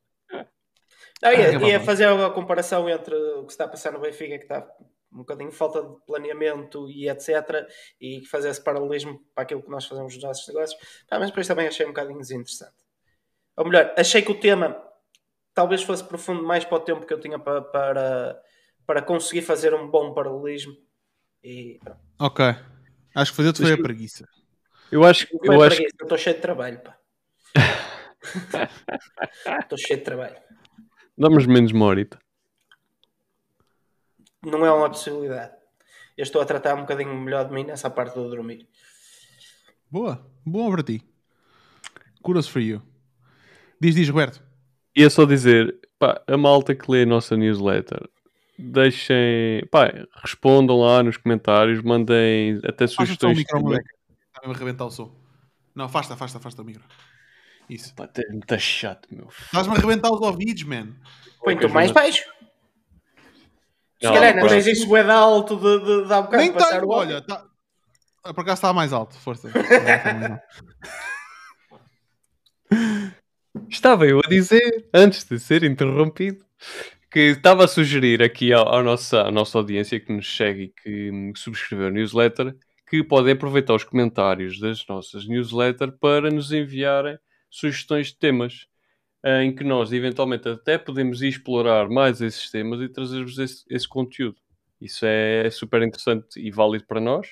Ah, 1.26 1.34
ia, 1.34 1.70
ia 1.70 1.80
fazer 1.80 2.08
a 2.08 2.30
comparação 2.30 2.88
entre 2.88 3.16
o 3.16 3.46
que 3.46 3.52
se 3.52 3.56
está 3.56 3.66
a 3.66 3.68
passar 3.68 3.92
no 3.92 4.00
Benfica, 4.00 4.38
que 4.38 4.44
está 4.44 4.68
um 5.12 5.20
bocadinho 5.20 5.52
falta 5.52 5.82
de 5.82 5.96
planeamento 6.06 6.88
e 6.88 7.10
etc. 7.10 7.66
E 8.00 8.24
fazer 8.26 8.50
esse 8.50 8.64
paralelismo 8.64 9.20
para 9.34 9.44
aquilo 9.44 9.64
que 9.64 9.72
nós 9.72 9.86
fazemos 9.86 10.14
nos 10.14 10.24
nossos 10.24 10.48
negócios. 10.48 10.80
Pá, 11.10 11.18
mas 11.18 11.30
depois 11.30 11.48
também 11.48 11.68
achei 11.68 11.84
um 11.84 11.90
bocadinho 11.90 12.20
desinteressante. 12.20 12.76
Ou 13.58 13.66
melhor, 13.66 13.92
achei 13.98 14.22
que 14.22 14.32
o 14.32 14.40
tema 14.40 14.80
talvez 15.52 15.82
fosse 15.82 16.04
profundo 16.04 16.44
mais 16.44 16.64
para 16.64 16.78
o 16.78 16.82
tempo 16.82 17.08
que 17.08 17.14
eu 17.14 17.20
tinha 17.20 17.40
para, 17.40 17.62
para, 17.62 18.42
para 18.86 19.02
conseguir 19.02 19.42
fazer 19.42 19.74
um 19.74 19.90
bom 19.90 20.14
paralelismo. 20.14 20.76
E. 21.44 21.80
Ok. 22.20 22.46
Acho 23.16 23.32
que 23.32 23.38
fazer-te 23.38 23.64
foi 23.64 23.72
a 23.72 23.78
preguiça. 23.78 24.28
Eu 24.92 25.04
acho, 25.04 25.28
eu 25.42 25.54
é 25.54 25.66
acho 25.66 25.78
preguiça, 25.78 25.96
eu 26.00 26.06
estou 26.06 26.18
cheio 26.20 26.36
de 26.36 26.42
trabalho, 26.44 26.80
pá. 26.82 27.00
Estou 29.62 29.78
cheio 29.78 30.00
de 30.00 30.06
trabalho. 30.06 30.36
Damos 31.18 31.46
menos 31.46 31.72
uma 31.72 31.86
horita. 31.86 32.20
Não 34.44 34.66
é 34.66 34.72
uma 34.72 34.90
possibilidade. 34.90 35.54
Eu 36.18 36.24
estou 36.24 36.42
a 36.42 36.46
tratar 36.46 36.76
um 36.76 36.82
bocadinho 36.82 37.14
melhor 37.16 37.48
de 37.48 37.54
mim 37.54 37.64
nessa 37.64 37.90
parte 37.90 38.16
do 38.16 38.30
dormir. 38.30 38.68
Boa. 39.90 40.26
Boa 40.46 40.72
para 40.72 40.84
ti. 40.84 41.02
Kudos 42.22 42.48
for 42.48 42.62
you. 42.62 42.82
Diz, 43.80 43.96
diz, 43.96 44.10
Roberto. 44.10 44.44
Ia 44.96 45.10
só 45.10 45.26
dizer, 45.26 45.78
pá, 46.00 46.22
a 46.28 46.38
malta 46.38 46.76
que 46.76 46.90
lê 46.90 47.04
a 47.04 47.06
nossa 47.06 47.36
newsletter, 47.36 48.10
deixem, 48.58 49.66
pá, 49.72 49.92
respondam 50.24 50.80
lá 50.80 51.04
nos 51.04 51.18
comentários, 51.18 51.82
mandem 51.82 52.60
até 52.64 52.86
Afasta 52.86 52.88
só 52.88 53.04
o 53.04 53.06
sugestões. 53.06 53.38
micro, 53.38 53.62
moleque. 53.62 53.90
Está-me 54.28 54.54
a 54.54 54.56
arrebentar 54.56 54.86
o 54.86 54.92
som. 54.92 55.14
Não, 55.74 55.86
afasta, 55.86 56.14
afasta, 56.14 56.38
afasta 56.38 56.62
o 56.62 56.66
micro. 56.66 56.84
Isso. 57.70 57.94
Pá, 57.96 58.10
é 58.18 58.32
muito 58.32 58.60
chato, 58.60 59.08
meu. 59.12 59.28
Estás-me 59.28 59.74
a 59.74 59.78
arrebentar 59.78 60.12
os 60.12 60.22
ouvidos, 60.22 60.64
man. 60.64 60.96
Põe 61.44 61.58
tu 61.58 61.70
mais 61.70 61.92
baixo. 61.92 62.24
Se 64.00 64.06
Não, 64.06 64.14
calhar 64.14 64.36
não 64.36 64.48
tens 64.48 64.68
isso 64.68 64.88
bué 64.88 65.04
de 65.04 65.12
alto 65.12 65.56
de, 65.56 65.80
de, 65.80 66.08
de 66.08 66.14
há 66.14 66.22
bocado 66.22 66.44
Nem 66.44 66.52
passar 66.52 66.80
tenho, 66.80 66.86
o 66.86 66.92
olha. 66.92 67.22
Tá... 67.22 67.46
Ah, 68.24 68.34
Por 68.34 68.42
acaso 68.42 68.60
está 68.60 68.74
mais 68.74 68.92
alto. 68.92 69.16
Força. 69.18 69.50
Estava 73.70 74.06
eu 74.06 74.20
a 74.20 74.28
dizer, 74.28 74.90
antes 74.94 75.24
de 75.24 75.40
ser 75.40 75.64
interrompido, 75.64 76.44
que 77.10 77.20
estava 77.32 77.64
a 77.64 77.68
sugerir 77.68 78.22
aqui 78.22 78.52
ao, 78.52 78.68
ao 78.68 78.84
nossa, 78.84 79.22
à 79.22 79.32
nossa 79.32 79.58
audiência 79.58 80.00
que 80.00 80.12
nos 80.12 80.36
segue 80.36 80.64
e 80.64 80.68
que, 80.68 81.12
hum, 81.12 81.32
subscreveu 81.36 81.88
a 81.88 81.92
newsletter 81.92 82.54
que 82.88 83.04
podem 83.04 83.34
aproveitar 83.34 83.74
os 83.74 83.84
comentários 83.84 84.60
das 84.60 84.86
nossas 84.88 85.26
newsletters 85.28 85.94
para 86.00 86.30
nos 86.30 86.52
enviarem 86.52 87.18
sugestões 87.58 88.08
de 88.08 88.18
temas 88.18 88.68
eh, 89.24 89.44
em 89.44 89.56
que 89.56 89.64
nós 89.64 89.92
eventualmente 89.94 90.48
até 90.50 90.78
podemos 90.78 91.22
ir 91.22 91.30
explorar 91.30 91.88
mais 91.90 92.22
esses 92.22 92.50
temas 92.52 92.82
e 92.82 92.90
trazer-vos 92.90 93.38
esse, 93.40 93.64
esse 93.70 93.88
conteúdo. 93.88 94.38
Isso 94.82 95.06
é 95.06 95.50
super 95.50 95.82
interessante 95.82 96.40
e 96.40 96.52
válido 96.52 96.86
para 96.86 97.00
nós 97.00 97.28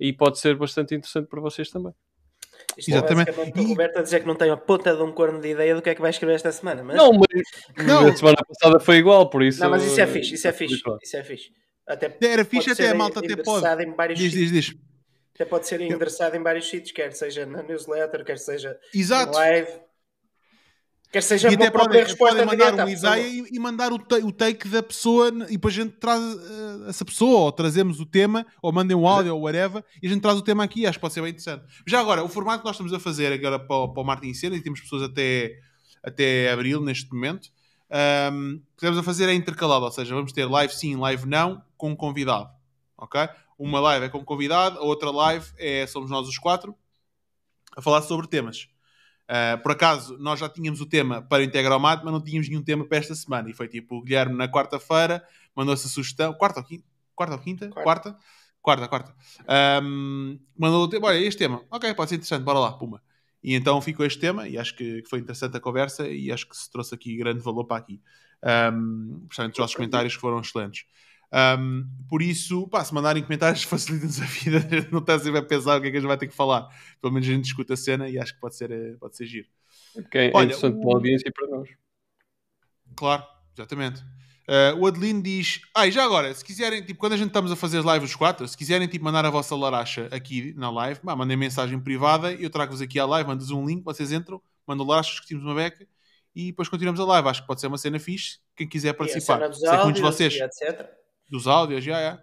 e 0.00 0.12
pode 0.12 0.38
ser 0.38 0.56
bastante 0.56 0.94
interessante 0.94 1.28
para 1.28 1.40
vocês 1.40 1.70
também. 1.70 1.92
Isto 2.76 2.90
Exatamente. 2.90 3.28
é 3.30 3.32
basicamente 3.32 3.58
o 3.58 3.62
E- 3.62 3.70
Roberto 3.70 3.98
a 3.98 4.02
dizer 4.02 4.20
que 4.20 4.26
não 4.26 4.34
tem 4.34 4.50
a 4.50 4.56
puta 4.56 4.96
de 4.96 5.02
um 5.02 5.12
corno 5.12 5.40
de 5.40 5.48
ideia 5.48 5.74
do 5.74 5.82
que 5.82 5.90
é 5.90 5.94
que 5.94 6.00
vai 6.00 6.10
escrever 6.10 6.34
esta 6.34 6.50
semana. 6.50 6.82
Mas... 6.82 6.96
Não, 6.96 7.12
mas 7.12 7.28
Não. 7.86 8.08
a 8.08 8.16
semana 8.16 8.38
passada 8.46 8.80
foi 8.80 8.96
igual, 8.96 9.28
por 9.28 9.42
isso. 9.42 9.60
Não, 9.60 9.70
mas 9.70 9.84
isso 9.84 10.00
é 10.00 10.06
fixe, 10.06 10.34
isso 10.34 10.48
é 10.48 10.52
fixe. 10.52 10.82
Isso 11.02 11.16
é 11.16 11.22
fixe. 11.22 11.50
Até 11.86 12.16
Era 12.20 12.44
fixe, 12.44 12.70
até 12.70 12.90
a 12.90 12.94
malta 12.94 13.20
até 13.20 13.36
pode. 13.36 13.82
Em 13.84 13.94
vários 13.94 14.18
Diz, 14.18 14.32
diz, 14.32 14.50
diz. 14.50 14.74
Até 15.38 15.44
pode 15.44 15.68
ser 15.68 15.80
endereçado 15.80 16.34
em 16.36 16.42
vários 16.42 16.68
sítios, 16.68 16.90
quer 16.90 17.12
seja 17.12 17.46
na 17.46 17.62
newsletter, 17.62 18.24
quer 18.24 18.38
seja 18.38 18.76
Exato. 18.92 19.32
live, 19.34 19.68
quer 21.12 21.22
seja 21.22 21.48
E 21.50 21.54
uma 21.54 21.64
até 21.66 21.70
podem, 21.78 22.02
resposta 22.02 22.34
podem 22.44 22.44
mandar 22.46 22.70
direta 22.72 22.84
pessoa. 22.86 23.18
ideia 23.18 23.28
e, 23.48 23.54
e 23.56 23.58
mandar 23.60 23.92
o, 23.92 23.98
ta- 24.00 24.16
o 24.16 24.32
take 24.32 24.68
da 24.68 24.82
pessoa 24.82 25.28
e 25.48 25.52
depois 25.52 25.74
a 25.74 25.82
gente 25.82 25.92
traz 25.96 26.20
eh, 26.20 26.88
essa 26.88 27.04
pessoa 27.04 27.38
ou 27.42 27.52
trazemos 27.52 28.00
o 28.00 28.06
tema 28.06 28.44
ou 28.60 28.72
mandem 28.72 28.96
um 28.96 29.06
áudio 29.06 29.32
ou 29.36 29.42
whatever 29.42 29.84
e 30.02 30.06
a 30.08 30.10
gente 30.10 30.20
traz 30.22 30.36
o 30.36 30.42
tema 30.42 30.64
aqui. 30.64 30.86
Acho 30.86 30.98
que 30.98 31.02
pode 31.02 31.14
ser 31.14 31.20
bem 31.22 31.30
interessante. 31.30 31.64
Já 31.86 32.00
agora, 32.00 32.24
o 32.24 32.28
formato 32.28 32.58
que 32.60 32.66
nós 32.66 32.74
estamos 32.74 32.92
a 32.92 32.98
fazer 32.98 33.32
agora 33.32 33.60
para, 33.60 33.76
o- 33.76 33.92
para 33.94 34.02
o 34.02 34.04
Martin 34.04 34.26
e 34.30 34.34
Cena 34.34 34.56
e 34.56 34.60
temos 34.60 34.80
pessoas 34.80 35.04
até, 35.04 35.52
até 36.02 36.50
abril 36.50 36.80
neste 36.80 37.12
momento. 37.14 37.48
ahm, 37.90 38.56
o 38.56 38.58
que 38.76 38.84
estamos 38.84 38.98
a 38.98 39.02
fazer 39.04 39.28
é 39.28 39.34
intercalado, 39.34 39.84
ou 39.84 39.90
seja, 39.92 40.14
vamos 40.14 40.32
ter 40.32 40.44
live 40.46 40.74
sim, 40.74 40.96
live 40.96 41.26
não, 41.26 41.62
com 41.76 41.90
um 41.90 41.96
convidado. 41.96 42.50
Ok? 42.98 43.20
Uma 43.58 43.80
live 43.80 44.06
é 44.06 44.08
com 44.08 44.24
convidado, 44.24 44.78
a 44.78 44.82
outra 44.82 45.10
live 45.10 45.46
é 45.58 45.86
somos 45.86 46.10
nós 46.10 46.28
os 46.28 46.38
quatro 46.38 46.74
a 47.76 47.82
falar 47.82 48.02
sobre 48.02 48.28
temas. 48.28 48.68
Uh, 49.28 49.60
por 49.62 49.72
acaso, 49.72 50.16
nós 50.18 50.40
já 50.40 50.48
tínhamos 50.48 50.80
o 50.80 50.86
tema 50.86 51.20
para 51.20 51.42
o 51.42 51.44
Integromat, 51.44 52.02
mas 52.02 52.12
não 52.12 52.22
tínhamos 52.22 52.48
nenhum 52.48 52.62
tema 52.62 52.86
para 52.86 52.98
esta 52.98 53.14
semana. 53.14 53.50
E 53.50 53.52
foi 53.52 53.68
tipo, 53.68 53.96
o 53.96 54.02
Guilherme 54.02 54.36
na 54.36 54.48
quarta-feira 54.48 55.22
mandou-se 55.54 55.86
a 55.86 55.90
sugestão. 55.90 56.32
Quarta 56.32 56.60
ou 56.60 56.66
quinta? 56.66 56.84
Quarta 57.14 57.34
ou 57.34 57.40
quinta? 57.40 57.68
Quarta. 57.68 58.12
Quarta? 58.12 58.18
Quarta, 58.60 58.88
quarta. 58.88 59.14
Um, 59.82 60.38
mandou 60.56 60.84
o 60.84 60.88
tema. 60.88 61.06
Olha, 61.06 61.18
este 61.18 61.38
tema. 61.38 61.64
Ok, 61.70 61.92
pode 61.94 62.10
ser 62.10 62.16
interessante, 62.16 62.42
bora 62.42 62.58
lá, 62.58 62.72
puma. 62.72 63.02
E 63.42 63.54
então 63.54 63.80
ficou 63.80 64.04
este 64.04 64.18
tema 64.18 64.48
e 64.48 64.58
acho 64.58 64.74
que 64.76 65.02
foi 65.08 65.20
interessante 65.20 65.56
a 65.56 65.60
conversa 65.60 66.08
e 66.08 66.30
acho 66.30 66.48
que 66.48 66.56
se 66.56 66.70
trouxe 66.70 66.94
aqui 66.94 67.16
grande 67.16 67.40
valor 67.40 67.64
para 67.64 67.78
aqui. 67.78 68.00
Um, 68.42 69.26
principalmente 69.26 69.52
os 69.54 69.58
vossos 69.58 69.76
comentários 69.76 70.14
que 70.14 70.20
foram 70.20 70.40
excelentes. 70.40 70.84
Um, 71.30 71.86
por 72.08 72.22
isso, 72.22 72.66
pá, 72.68 72.82
se 72.84 72.92
mandarem 72.94 73.22
comentários, 73.22 73.62
facilita-nos 73.64 74.20
a 74.20 74.24
vida. 74.24 74.58
A 74.58 74.60
gente 74.80 74.92
não 74.92 75.00
está 75.00 75.18
sempre 75.18 75.38
a 75.38 75.42
pensar 75.42 75.78
o 75.78 75.82
que 75.82 75.88
é 75.88 75.90
que 75.90 75.96
a 75.96 76.00
gente 76.00 76.08
vai 76.08 76.18
ter 76.18 76.28
que 76.28 76.34
falar. 76.34 76.68
Pelo 77.00 77.12
menos 77.12 77.28
a 77.28 77.32
gente 77.32 77.44
discute 77.44 77.72
a 77.72 77.76
cena 77.76 78.08
e 78.08 78.18
acho 78.18 78.34
que 78.34 78.40
pode 78.40 78.56
ser, 78.56 78.70
eh, 78.70 78.96
pode 78.98 79.16
ser 79.16 79.26
giro. 79.26 79.46
Porque 79.92 80.18
é 80.18 80.30
Olha, 80.34 80.46
interessante 80.46 80.76
o- 80.76 80.80
para 80.80 80.90
a 80.90 80.94
audiência 80.94 81.28
e 81.28 81.32
para 81.32 81.46
nós. 81.48 81.68
Claro, 82.96 83.24
exatamente. 83.56 84.00
Uh, 84.48 84.78
o 84.78 84.86
Adelino 84.86 85.22
diz: 85.22 85.60
Ah, 85.74 85.86
e 85.86 85.90
já 85.92 86.02
agora, 86.04 86.32
se 86.32 86.42
quiserem, 86.42 86.82
tipo, 86.82 86.98
quando 86.98 87.12
a 87.12 87.16
gente 87.18 87.26
estamos 87.28 87.52
a 87.52 87.56
fazer 87.56 87.78
as 87.80 87.84
lives 87.84 88.08
os 88.10 88.16
quatro, 88.16 88.48
se 88.48 88.56
quiserem 88.56 88.88
tipo, 88.88 89.04
mandar 89.04 89.24
a 89.26 89.30
vossa 89.30 89.54
laracha 89.54 90.08
aqui 90.10 90.54
na 90.56 90.70
live, 90.70 91.00
pá, 91.00 91.14
mandem 91.14 91.36
mensagem 91.36 91.78
privada, 91.78 92.32
eu 92.32 92.48
trago-vos 92.48 92.80
aqui 92.80 92.98
à 92.98 93.04
live, 93.04 93.28
mando-vos 93.28 93.50
um 93.50 93.66
link, 93.66 93.84
vocês 93.84 94.10
entram, 94.10 94.40
mandam 94.66 94.86
larachas, 94.86 95.12
discutimos 95.12 95.44
uma 95.44 95.54
beca 95.54 95.86
e 96.34 96.46
depois 96.46 96.66
continuamos 96.68 96.98
a 96.98 97.04
live. 97.04 97.28
Acho 97.28 97.42
que 97.42 97.46
pode 97.46 97.60
ser 97.60 97.66
uma 97.66 97.76
cena 97.76 98.00
fixe. 98.00 98.38
Quem 98.56 98.66
quiser 98.66 98.88
E 98.88 98.90
a 98.90 98.94
participar, 98.94 99.34
cena 99.34 99.48
dos 99.50 99.58
sei 99.58 99.68
que 99.70 99.84
muitos 99.84 100.00
de 100.02 100.08
vocês, 100.08 100.34
e 100.34 100.42
etc. 100.42 100.88
dos 101.28 101.46
áudios, 101.46 101.84
já, 101.84 102.00
já. 102.00 102.20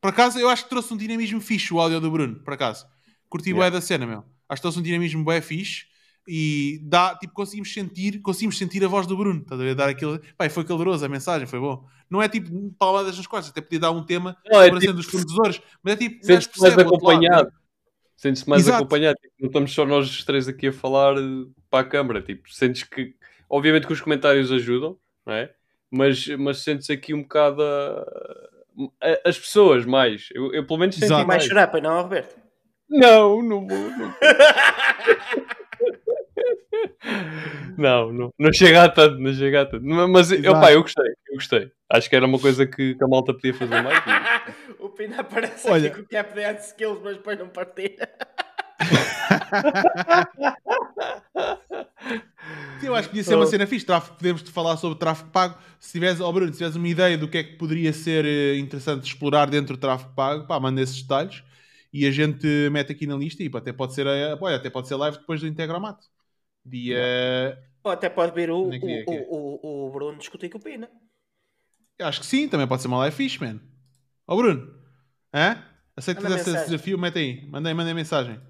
Por 0.00 0.08
acaso, 0.08 0.38
eu 0.38 0.48
acho 0.48 0.64
que 0.64 0.70
trouxe 0.70 0.92
um 0.92 0.96
dinamismo 0.96 1.40
fixe 1.40 1.72
o 1.72 1.80
áudio 1.80 2.00
do 2.00 2.10
Bruno, 2.10 2.40
por 2.40 2.54
acaso. 2.54 2.86
Curti 3.28 3.50
Yeah. 3.50 3.70
bué 3.70 3.70
da 3.70 3.80
cena, 3.80 4.06
meu. 4.06 4.24
Acho 4.48 4.60
que 4.60 4.62
trouxe 4.62 4.78
um 4.78 4.82
dinamismo 4.82 5.24
bué 5.24 5.40
fixe 5.40 5.86
e 6.26 6.80
dá, 6.82 7.16
tipo, 7.16 7.32
conseguimos 7.32 7.72
sentir, 7.72 8.20
conseguimos 8.20 8.58
sentir 8.58 8.84
a 8.84 8.88
voz 8.88 9.06
do 9.06 9.16
Bruno, 9.16 9.40
estás 9.42 9.60
a 9.60 9.64
ver? 9.64 9.74
Dar 9.74 9.88
aquilo, 9.88 10.20
e 10.40 10.48
foi 10.50 10.64
caloroso 10.64 11.04
a 11.04 11.08
mensagem, 11.08 11.46
foi 11.46 11.58
bom. 11.60 11.86
Não 12.10 12.20
é 12.20 12.28
tipo 12.28 12.50
palmadas 12.78 13.16
nas 13.16 13.26
costas, 13.26 13.50
até 13.50 13.60
podia 13.60 13.80
dar 13.80 13.90
um 13.90 14.04
tema 14.04 14.36
Não, 14.44 14.60
é 14.60 14.70
tipo, 14.78 14.92
dos 14.92 15.06
fornecedores, 15.06 15.62
mas 15.82 15.94
é 15.94 15.96
tipo, 15.96 16.24
sentes-te 16.24 16.60
mais 16.60 16.76
lado, 16.76 16.86
acompanhado. 16.86 17.44
né? 17.46 17.52
Sentes-te 18.16 18.48
mais 18.50 18.62
Exato. 18.62 18.78
acompanhado. 18.82 19.16
Tipo, 19.20 19.34
não 19.40 19.46
estamos 19.46 19.72
só 19.72 19.86
nós 19.86 20.08
os 20.10 20.24
três 20.24 20.46
aqui 20.46 20.68
a 20.68 20.72
falar 20.72 21.16
eh, 21.16 21.46
para 21.70 21.80
a 21.80 21.88
câmara. 21.88 22.22
Tipo, 22.22 22.52
sentes 22.52 22.84
que, 22.84 23.16
obviamente 23.48 23.86
que 23.86 23.92
os 23.92 24.00
comentários 24.00 24.52
ajudam, 24.52 24.96
não 25.26 25.32
é? 25.32 25.52
Mas, 25.94 26.26
mas 26.38 26.58
sentes 26.62 26.88
aqui 26.88 27.12
um 27.12 27.20
bocado 27.22 27.62
a- 27.62 28.48
a- 29.02 29.20
as 29.28 29.38
pessoas 29.38 29.84
mais. 29.84 30.28
Eu, 30.34 30.52
eu 30.54 30.64
pelo 30.66 30.78
menos 30.78 30.94
senti 30.94 31.04
Exato. 31.04 31.26
Mais 31.26 31.42
mais. 31.42 31.48
chorar, 31.48 31.66
pois 31.68 31.82
não, 31.82 32.00
Roberto? 32.02 32.34
Não, 32.88 33.42
não 33.42 33.66
vou. 33.66 33.78
Não, 33.78 34.14
não, 37.76 38.12
não, 38.12 38.34
não 38.38 38.52
chega 38.52 38.84
a 38.84 38.88
tanto, 38.88 39.18
não 39.18 39.32
chega 39.32 39.62
a 39.62 39.66
tanto. 39.66 39.84
Mas, 39.84 40.30
Exato. 40.30 40.56
opa, 40.56 40.72
eu 40.72 40.82
gostei, 40.82 41.08
eu 41.28 41.34
gostei. 41.34 41.70
Acho 41.90 42.08
que 42.08 42.16
era 42.16 42.26
uma 42.26 42.38
coisa 42.38 42.66
que, 42.66 42.94
que 42.94 43.04
a 43.04 43.08
malta 43.08 43.32
podia 43.34 43.54
fazer 43.54 43.82
mais. 43.82 43.98
e- 43.98 44.72
o 44.82 44.88
Pina 44.88 45.20
aparece 45.20 45.68
Olha. 45.70 45.88
aqui 45.88 45.96
com 45.96 46.02
o 46.02 46.08
cap 46.08 46.34
dance 46.34 46.68
skills, 46.68 47.00
mas 47.02 47.16
depois 47.16 47.38
não 47.38 47.48
partilha. 47.48 48.08
Sim, 52.80 52.86
eu 52.86 52.94
acho 52.94 53.08
que 53.08 53.10
podia 53.10 53.24
ser 53.24 53.36
uma 53.36 53.46
cena 53.46 53.66
fixe. 53.66 53.86
Tráfico, 53.86 54.16
podemos 54.16 54.42
falar 54.42 54.76
sobre 54.76 54.98
tráfego 54.98 55.30
pago. 55.30 55.56
Se 55.78 55.92
tiveres, 55.92 56.20
oh 56.20 56.32
Bruno, 56.32 56.52
se 56.52 56.58
tiveres 56.58 56.76
uma 56.76 56.88
ideia 56.88 57.16
do 57.16 57.28
que 57.28 57.38
é 57.38 57.44
que 57.44 57.56
poderia 57.56 57.92
ser 57.92 58.24
eh, 58.24 58.56
interessante 58.58 59.06
explorar 59.06 59.48
dentro 59.48 59.76
do 59.76 59.80
tráfego 59.80 60.12
pago, 60.14 60.46
pá, 60.46 60.58
manda 60.58 60.80
esses 60.80 61.00
detalhes 61.00 61.42
e 61.92 62.06
a 62.06 62.10
gente 62.10 62.46
mete 62.70 62.90
aqui 62.92 63.06
na 63.06 63.14
lista 63.16 63.42
e 63.42 63.50
pá, 63.50 63.58
até 63.58 63.72
pode 63.72 63.94
ser, 63.94 64.08
a, 64.08 64.38
olha, 64.40 64.56
até 64.56 64.70
pode 64.70 64.88
ser 64.88 64.96
live 64.96 65.18
depois 65.18 65.40
do 65.40 65.46
Integromat. 65.46 66.00
Dia. 66.64 67.58
Ou 67.84 67.92
até 67.92 68.08
pode 68.08 68.32
vir 68.34 68.50
o, 68.50 68.72
é 68.72 68.76
é 68.76 69.00
é? 69.00 69.04
o, 69.28 69.58
o, 69.62 69.88
o 69.88 69.90
Bruno 69.90 70.18
discutir 70.18 70.48
com 70.48 70.58
o 70.58 70.60
Pina. 70.60 70.88
Acho 72.00 72.20
que 72.20 72.26
sim, 72.26 72.48
também 72.48 72.66
pode 72.66 72.82
ser 72.82 72.88
uma 72.88 72.98
live 72.98 73.14
fixe, 73.14 73.40
man. 73.40 73.60
Ó 74.26 74.36
Bruno, 74.36 74.72
hã? 75.34 75.62
Aceitas 75.96 76.24
esse 76.24 76.50
mensagem. 76.50 76.64
desafio? 76.64 76.98
Mete 76.98 77.18
aí, 77.18 77.46
mandei, 77.48 77.74
mandei 77.74 77.94
mensagem. 77.94 78.40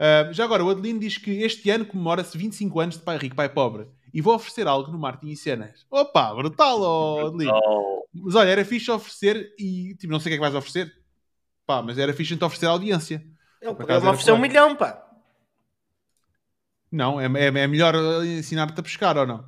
Ah, 0.00 0.32
já 0.32 0.44
agora, 0.44 0.64
o 0.64 0.70
Adelino 0.70 0.98
diz 0.98 1.18
que 1.18 1.42
este 1.42 1.68
ano 1.68 1.84
comemora-se 1.84 2.36
25 2.38 2.80
anos 2.80 2.96
de 2.96 3.02
pai 3.02 3.18
rico, 3.18 3.36
pai 3.36 3.50
pobre. 3.50 3.86
E 4.14 4.22
vou 4.22 4.34
oferecer 4.34 4.66
algo 4.66 4.90
no 4.90 4.98
Martin 4.98 5.28
e 5.28 5.36
Cenas. 5.36 5.84
Opa, 5.90 6.34
brutal, 6.34 6.80
ó 6.80 7.26
Adelino. 7.26 7.52
Oh, 7.54 8.02
Mas 8.14 8.34
olha, 8.34 8.48
era 8.48 8.64
fixe 8.64 8.90
oferecer 8.90 9.54
e 9.58 9.94
tipo, 9.96 10.10
não 10.10 10.18
sei 10.18 10.30
o 10.30 10.32
que 10.32 10.34
é 10.34 10.36
que 10.38 10.40
vais 10.40 10.54
oferecer. 10.54 10.90
Pá, 11.66 11.82
mas 11.82 11.98
era 11.98 12.14
fixe 12.14 12.32
a 12.32 12.34
gente 12.34 12.44
oferecer 12.44 12.66
audiência. 12.66 13.16
Ele 13.60 13.72
Por 13.72 13.76
podia 13.76 13.84
acaso 13.84 14.00
me 14.00 14.06
era 14.06 14.14
oferecer 14.14 14.32
um 14.32 14.38
milhão, 14.38 14.74
pá. 14.74 15.06
Não, 16.90 17.20
é, 17.20 17.26
é, 17.26 17.46
é 17.46 17.66
melhor 17.66 17.94
ensinar-te 18.24 18.80
a 18.80 18.82
pescar 18.82 19.18
ou 19.18 19.26
não? 19.26 19.44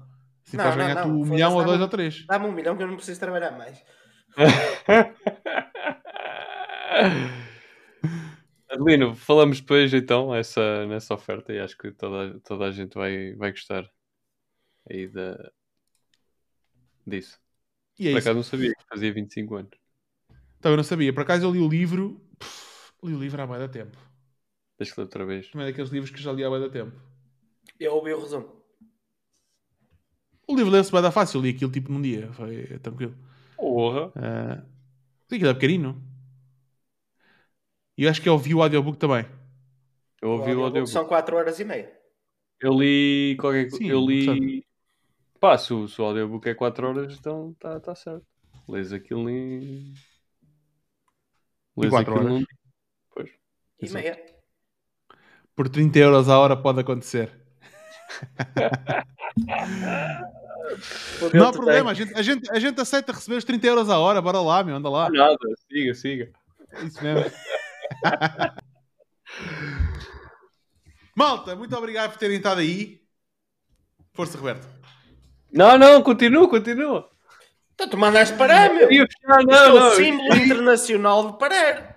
Assim 0.46 0.58
Não, 0.58 0.64
podes 0.64 0.78
não, 0.78 0.84
ganhar 0.84 0.94
não, 0.94 1.02
tu 1.02 1.22
um 1.22 1.24
milhão 1.24 1.54
ou 1.54 1.64
dois 1.64 1.80
ou 1.80 1.88
três. 1.88 2.26
Dá-me 2.26 2.46
um 2.46 2.52
milhão 2.52 2.76
que 2.76 2.82
eu 2.82 2.86
não 2.86 2.96
preciso 2.96 3.18
trabalhar 3.18 3.52
mais. 3.52 3.82
Adelino, 8.72 9.14
falamos 9.14 9.60
depois 9.60 9.92
então 9.92 10.34
essa, 10.34 10.86
nessa 10.86 11.12
oferta 11.12 11.52
e 11.52 11.60
acho 11.60 11.76
que 11.76 11.90
toda, 11.92 12.40
toda 12.40 12.64
a 12.64 12.70
gente 12.70 12.94
vai, 12.94 13.34
vai 13.34 13.50
gostar 13.50 13.86
aí 14.88 15.06
da, 15.08 15.52
disso. 17.06 17.38
E 17.98 18.08
é 18.08 18.12
Por 18.12 18.18
isso. 18.18 18.28
acaso 18.28 18.36
não 18.36 18.42
sabia 18.42 18.74
que 18.74 18.84
fazia 18.88 19.12
25 19.12 19.54
anos. 19.56 19.70
Então, 20.58 20.72
eu 20.72 20.76
não 20.76 20.84
sabia. 20.84 21.12
Por 21.12 21.22
acaso 21.22 21.44
eu 21.44 21.50
li 21.50 21.58
o 21.58 21.68
livro. 21.68 22.18
Pff, 22.38 22.92
li 23.04 23.12
o 23.12 23.18
livro 23.18 23.42
há 23.42 23.46
bué 23.46 23.58
da 23.58 23.68
tempo. 23.68 23.98
Deixa 24.78 24.92
eu 24.92 24.96
ler 24.98 25.04
outra 25.04 25.26
vez. 25.26 25.50
Também 25.50 25.66
é 25.66 25.70
daqueles 25.70 25.90
livros 25.90 26.10
que 26.10 26.22
já 26.22 26.32
li 26.32 26.42
há 26.42 26.48
bué 26.48 26.60
da 26.60 26.70
tempo. 26.70 26.96
Eu 27.78 27.94
ouvi 27.94 28.12
o 28.14 28.20
resumo. 28.22 28.48
O 30.48 30.56
livro 30.56 30.72
leu-se 30.72 30.90
bué 30.90 31.02
da 31.02 31.10
fácil. 31.10 31.38
Eu 31.38 31.42
li 31.42 31.50
aquilo 31.50 31.70
tipo 31.70 31.92
num 31.92 32.00
dia. 32.00 32.32
Foi 32.32 32.78
tranquilo. 32.78 33.14
Porra! 33.54 34.06
Uh, 34.08 34.64
aquilo 35.26 35.50
é 35.50 35.54
pequenino. 35.54 36.11
E 37.96 38.04
eu 38.04 38.10
acho 38.10 38.20
que 38.22 38.28
eu 38.28 38.32
ouvi 38.32 38.54
o 38.54 38.62
audiobook 38.62 38.98
também. 38.98 39.26
Eu 40.20 40.30
ouvi 40.30 40.54
o 40.54 40.62
audiobook. 40.64 40.90
São 40.90 41.04
4 41.04 41.36
horas 41.36 41.58
e 41.60 41.64
meia. 41.64 41.92
Eu 42.60 42.72
li 42.78 43.36
qualquer 43.40 43.64
coisa. 43.68 43.76
Sim, 43.78 43.90
Eu 43.90 44.00
li. 44.06 44.64
Pá, 45.40 45.58
se 45.58 45.74
o, 45.74 45.88
se 45.88 46.00
o 46.00 46.04
audiobook 46.04 46.48
é 46.48 46.54
4 46.54 46.88
horas, 46.88 47.14
então 47.18 47.50
está 47.50 47.80
tá 47.80 47.94
certo. 47.94 48.24
Lês 48.68 48.92
aquilo 48.92 49.28
em. 49.28 49.92
Lês 51.76 51.90
quatro 51.90 52.12
aquilo 52.14 52.26
horas? 52.26 52.40
num- 52.40 52.46
Pois. 53.14 53.30
E 53.80 53.84
Exato. 53.84 54.04
meia. 54.04 54.24
Por 55.54 55.68
30 55.68 55.98
euros 55.98 56.28
a 56.28 56.38
hora 56.38 56.56
pode 56.56 56.80
acontecer. 56.80 57.30
Não 61.34 61.48
há 61.48 61.52
problema. 61.52 61.90
A 61.90 61.94
gente, 61.94 62.14
a, 62.14 62.22
gente, 62.22 62.50
a 62.50 62.58
gente 62.58 62.80
aceita 62.80 63.12
receber 63.12 63.36
os 63.36 63.44
30 63.44 63.66
euros 63.66 63.90
a 63.90 63.98
hora. 63.98 64.22
Bora 64.22 64.40
lá, 64.40 64.62
meu. 64.62 64.76
Anda 64.76 64.88
lá. 64.88 65.10
Nada, 65.10 65.36
siga, 65.70 65.94
siga. 65.94 66.32
Isso 66.84 67.02
mesmo. 67.02 67.30
Malta, 71.16 71.54
muito 71.54 71.76
obrigado 71.76 72.12
por 72.12 72.18
terem 72.18 72.38
estado 72.38 72.60
aí. 72.60 73.00
Força, 74.12 74.38
Roberto. 74.38 74.66
Não, 75.52 75.76
não, 75.78 76.02
continua, 76.02 76.48
continua. 76.48 77.08
Então 77.74 77.88
tu 77.88 77.98
mandaste 77.98 78.36
parar, 78.36 78.72
meu. 78.72 78.88
Fechar, 78.88 79.06
Isto 79.06 79.46
não, 79.46 79.54
é 79.54 79.70
o 79.70 79.80
não. 79.80 79.90
símbolo 79.96 80.36
internacional 80.36 81.32
de 81.32 81.38
parar. 81.38 81.92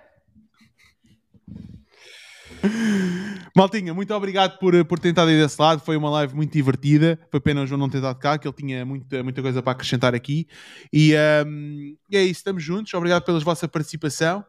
Maltinha, 3.56 3.94
muito 3.94 4.12
obrigado 4.12 4.58
por, 4.58 4.84
por 4.84 4.98
ter 4.98 5.08
estado 5.10 5.28
aí 5.28 5.40
desse 5.40 5.60
lado. 5.60 5.80
Foi 5.80 5.96
uma 5.96 6.10
live 6.10 6.34
muito 6.34 6.52
divertida. 6.52 7.18
Foi 7.30 7.40
pena 7.40 7.62
o 7.62 7.66
João 7.66 7.78
não 7.78 7.88
ter 7.88 7.98
estado 7.98 8.18
cá, 8.18 8.36
que 8.36 8.46
ele 8.46 8.54
tinha 8.54 8.84
muita, 8.84 9.22
muita 9.22 9.40
coisa 9.40 9.62
para 9.62 9.72
acrescentar 9.72 10.14
aqui. 10.14 10.46
E, 10.92 11.14
um, 11.46 11.96
e 12.10 12.16
é 12.16 12.22
isso, 12.22 12.40
estamos 12.40 12.62
juntos. 12.62 12.92
Obrigado 12.92 13.24
pela 13.24 13.40
vossa 13.40 13.66
participação. 13.66 14.44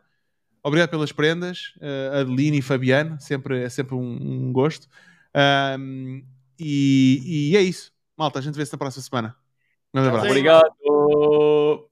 Obrigado 0.64 0.90
pelas 0.90 1.12
prendas, 1.12 1.74
uh, 1.78 2.22
Adeline 2.22 2.60
e 2.60 2.62
Fabiano. 2.62 3.20
Sempre, 3.20 3.64
é 3.64 3.70
sempre 3.70 3.96
um, 3.96 4.00
um 4.00 4.52
gosto. 4.52 4.88
Um, 5.80 6.24
e, 6.60 7.52
e 7.52 7.58
é 7.58 7.62
isso. 7.62 7.92
Malta, 8.18 8.40
a 8.40 8.42
gente 8.42 8.56
vê-se 8.56 8.72
na 8.72 8.78
próxima 8.78 9.04
semana. 9.04 9.36
Um 9.94 10.00
abraço. 10.00 10.26
Obrigado. 10.26 11.88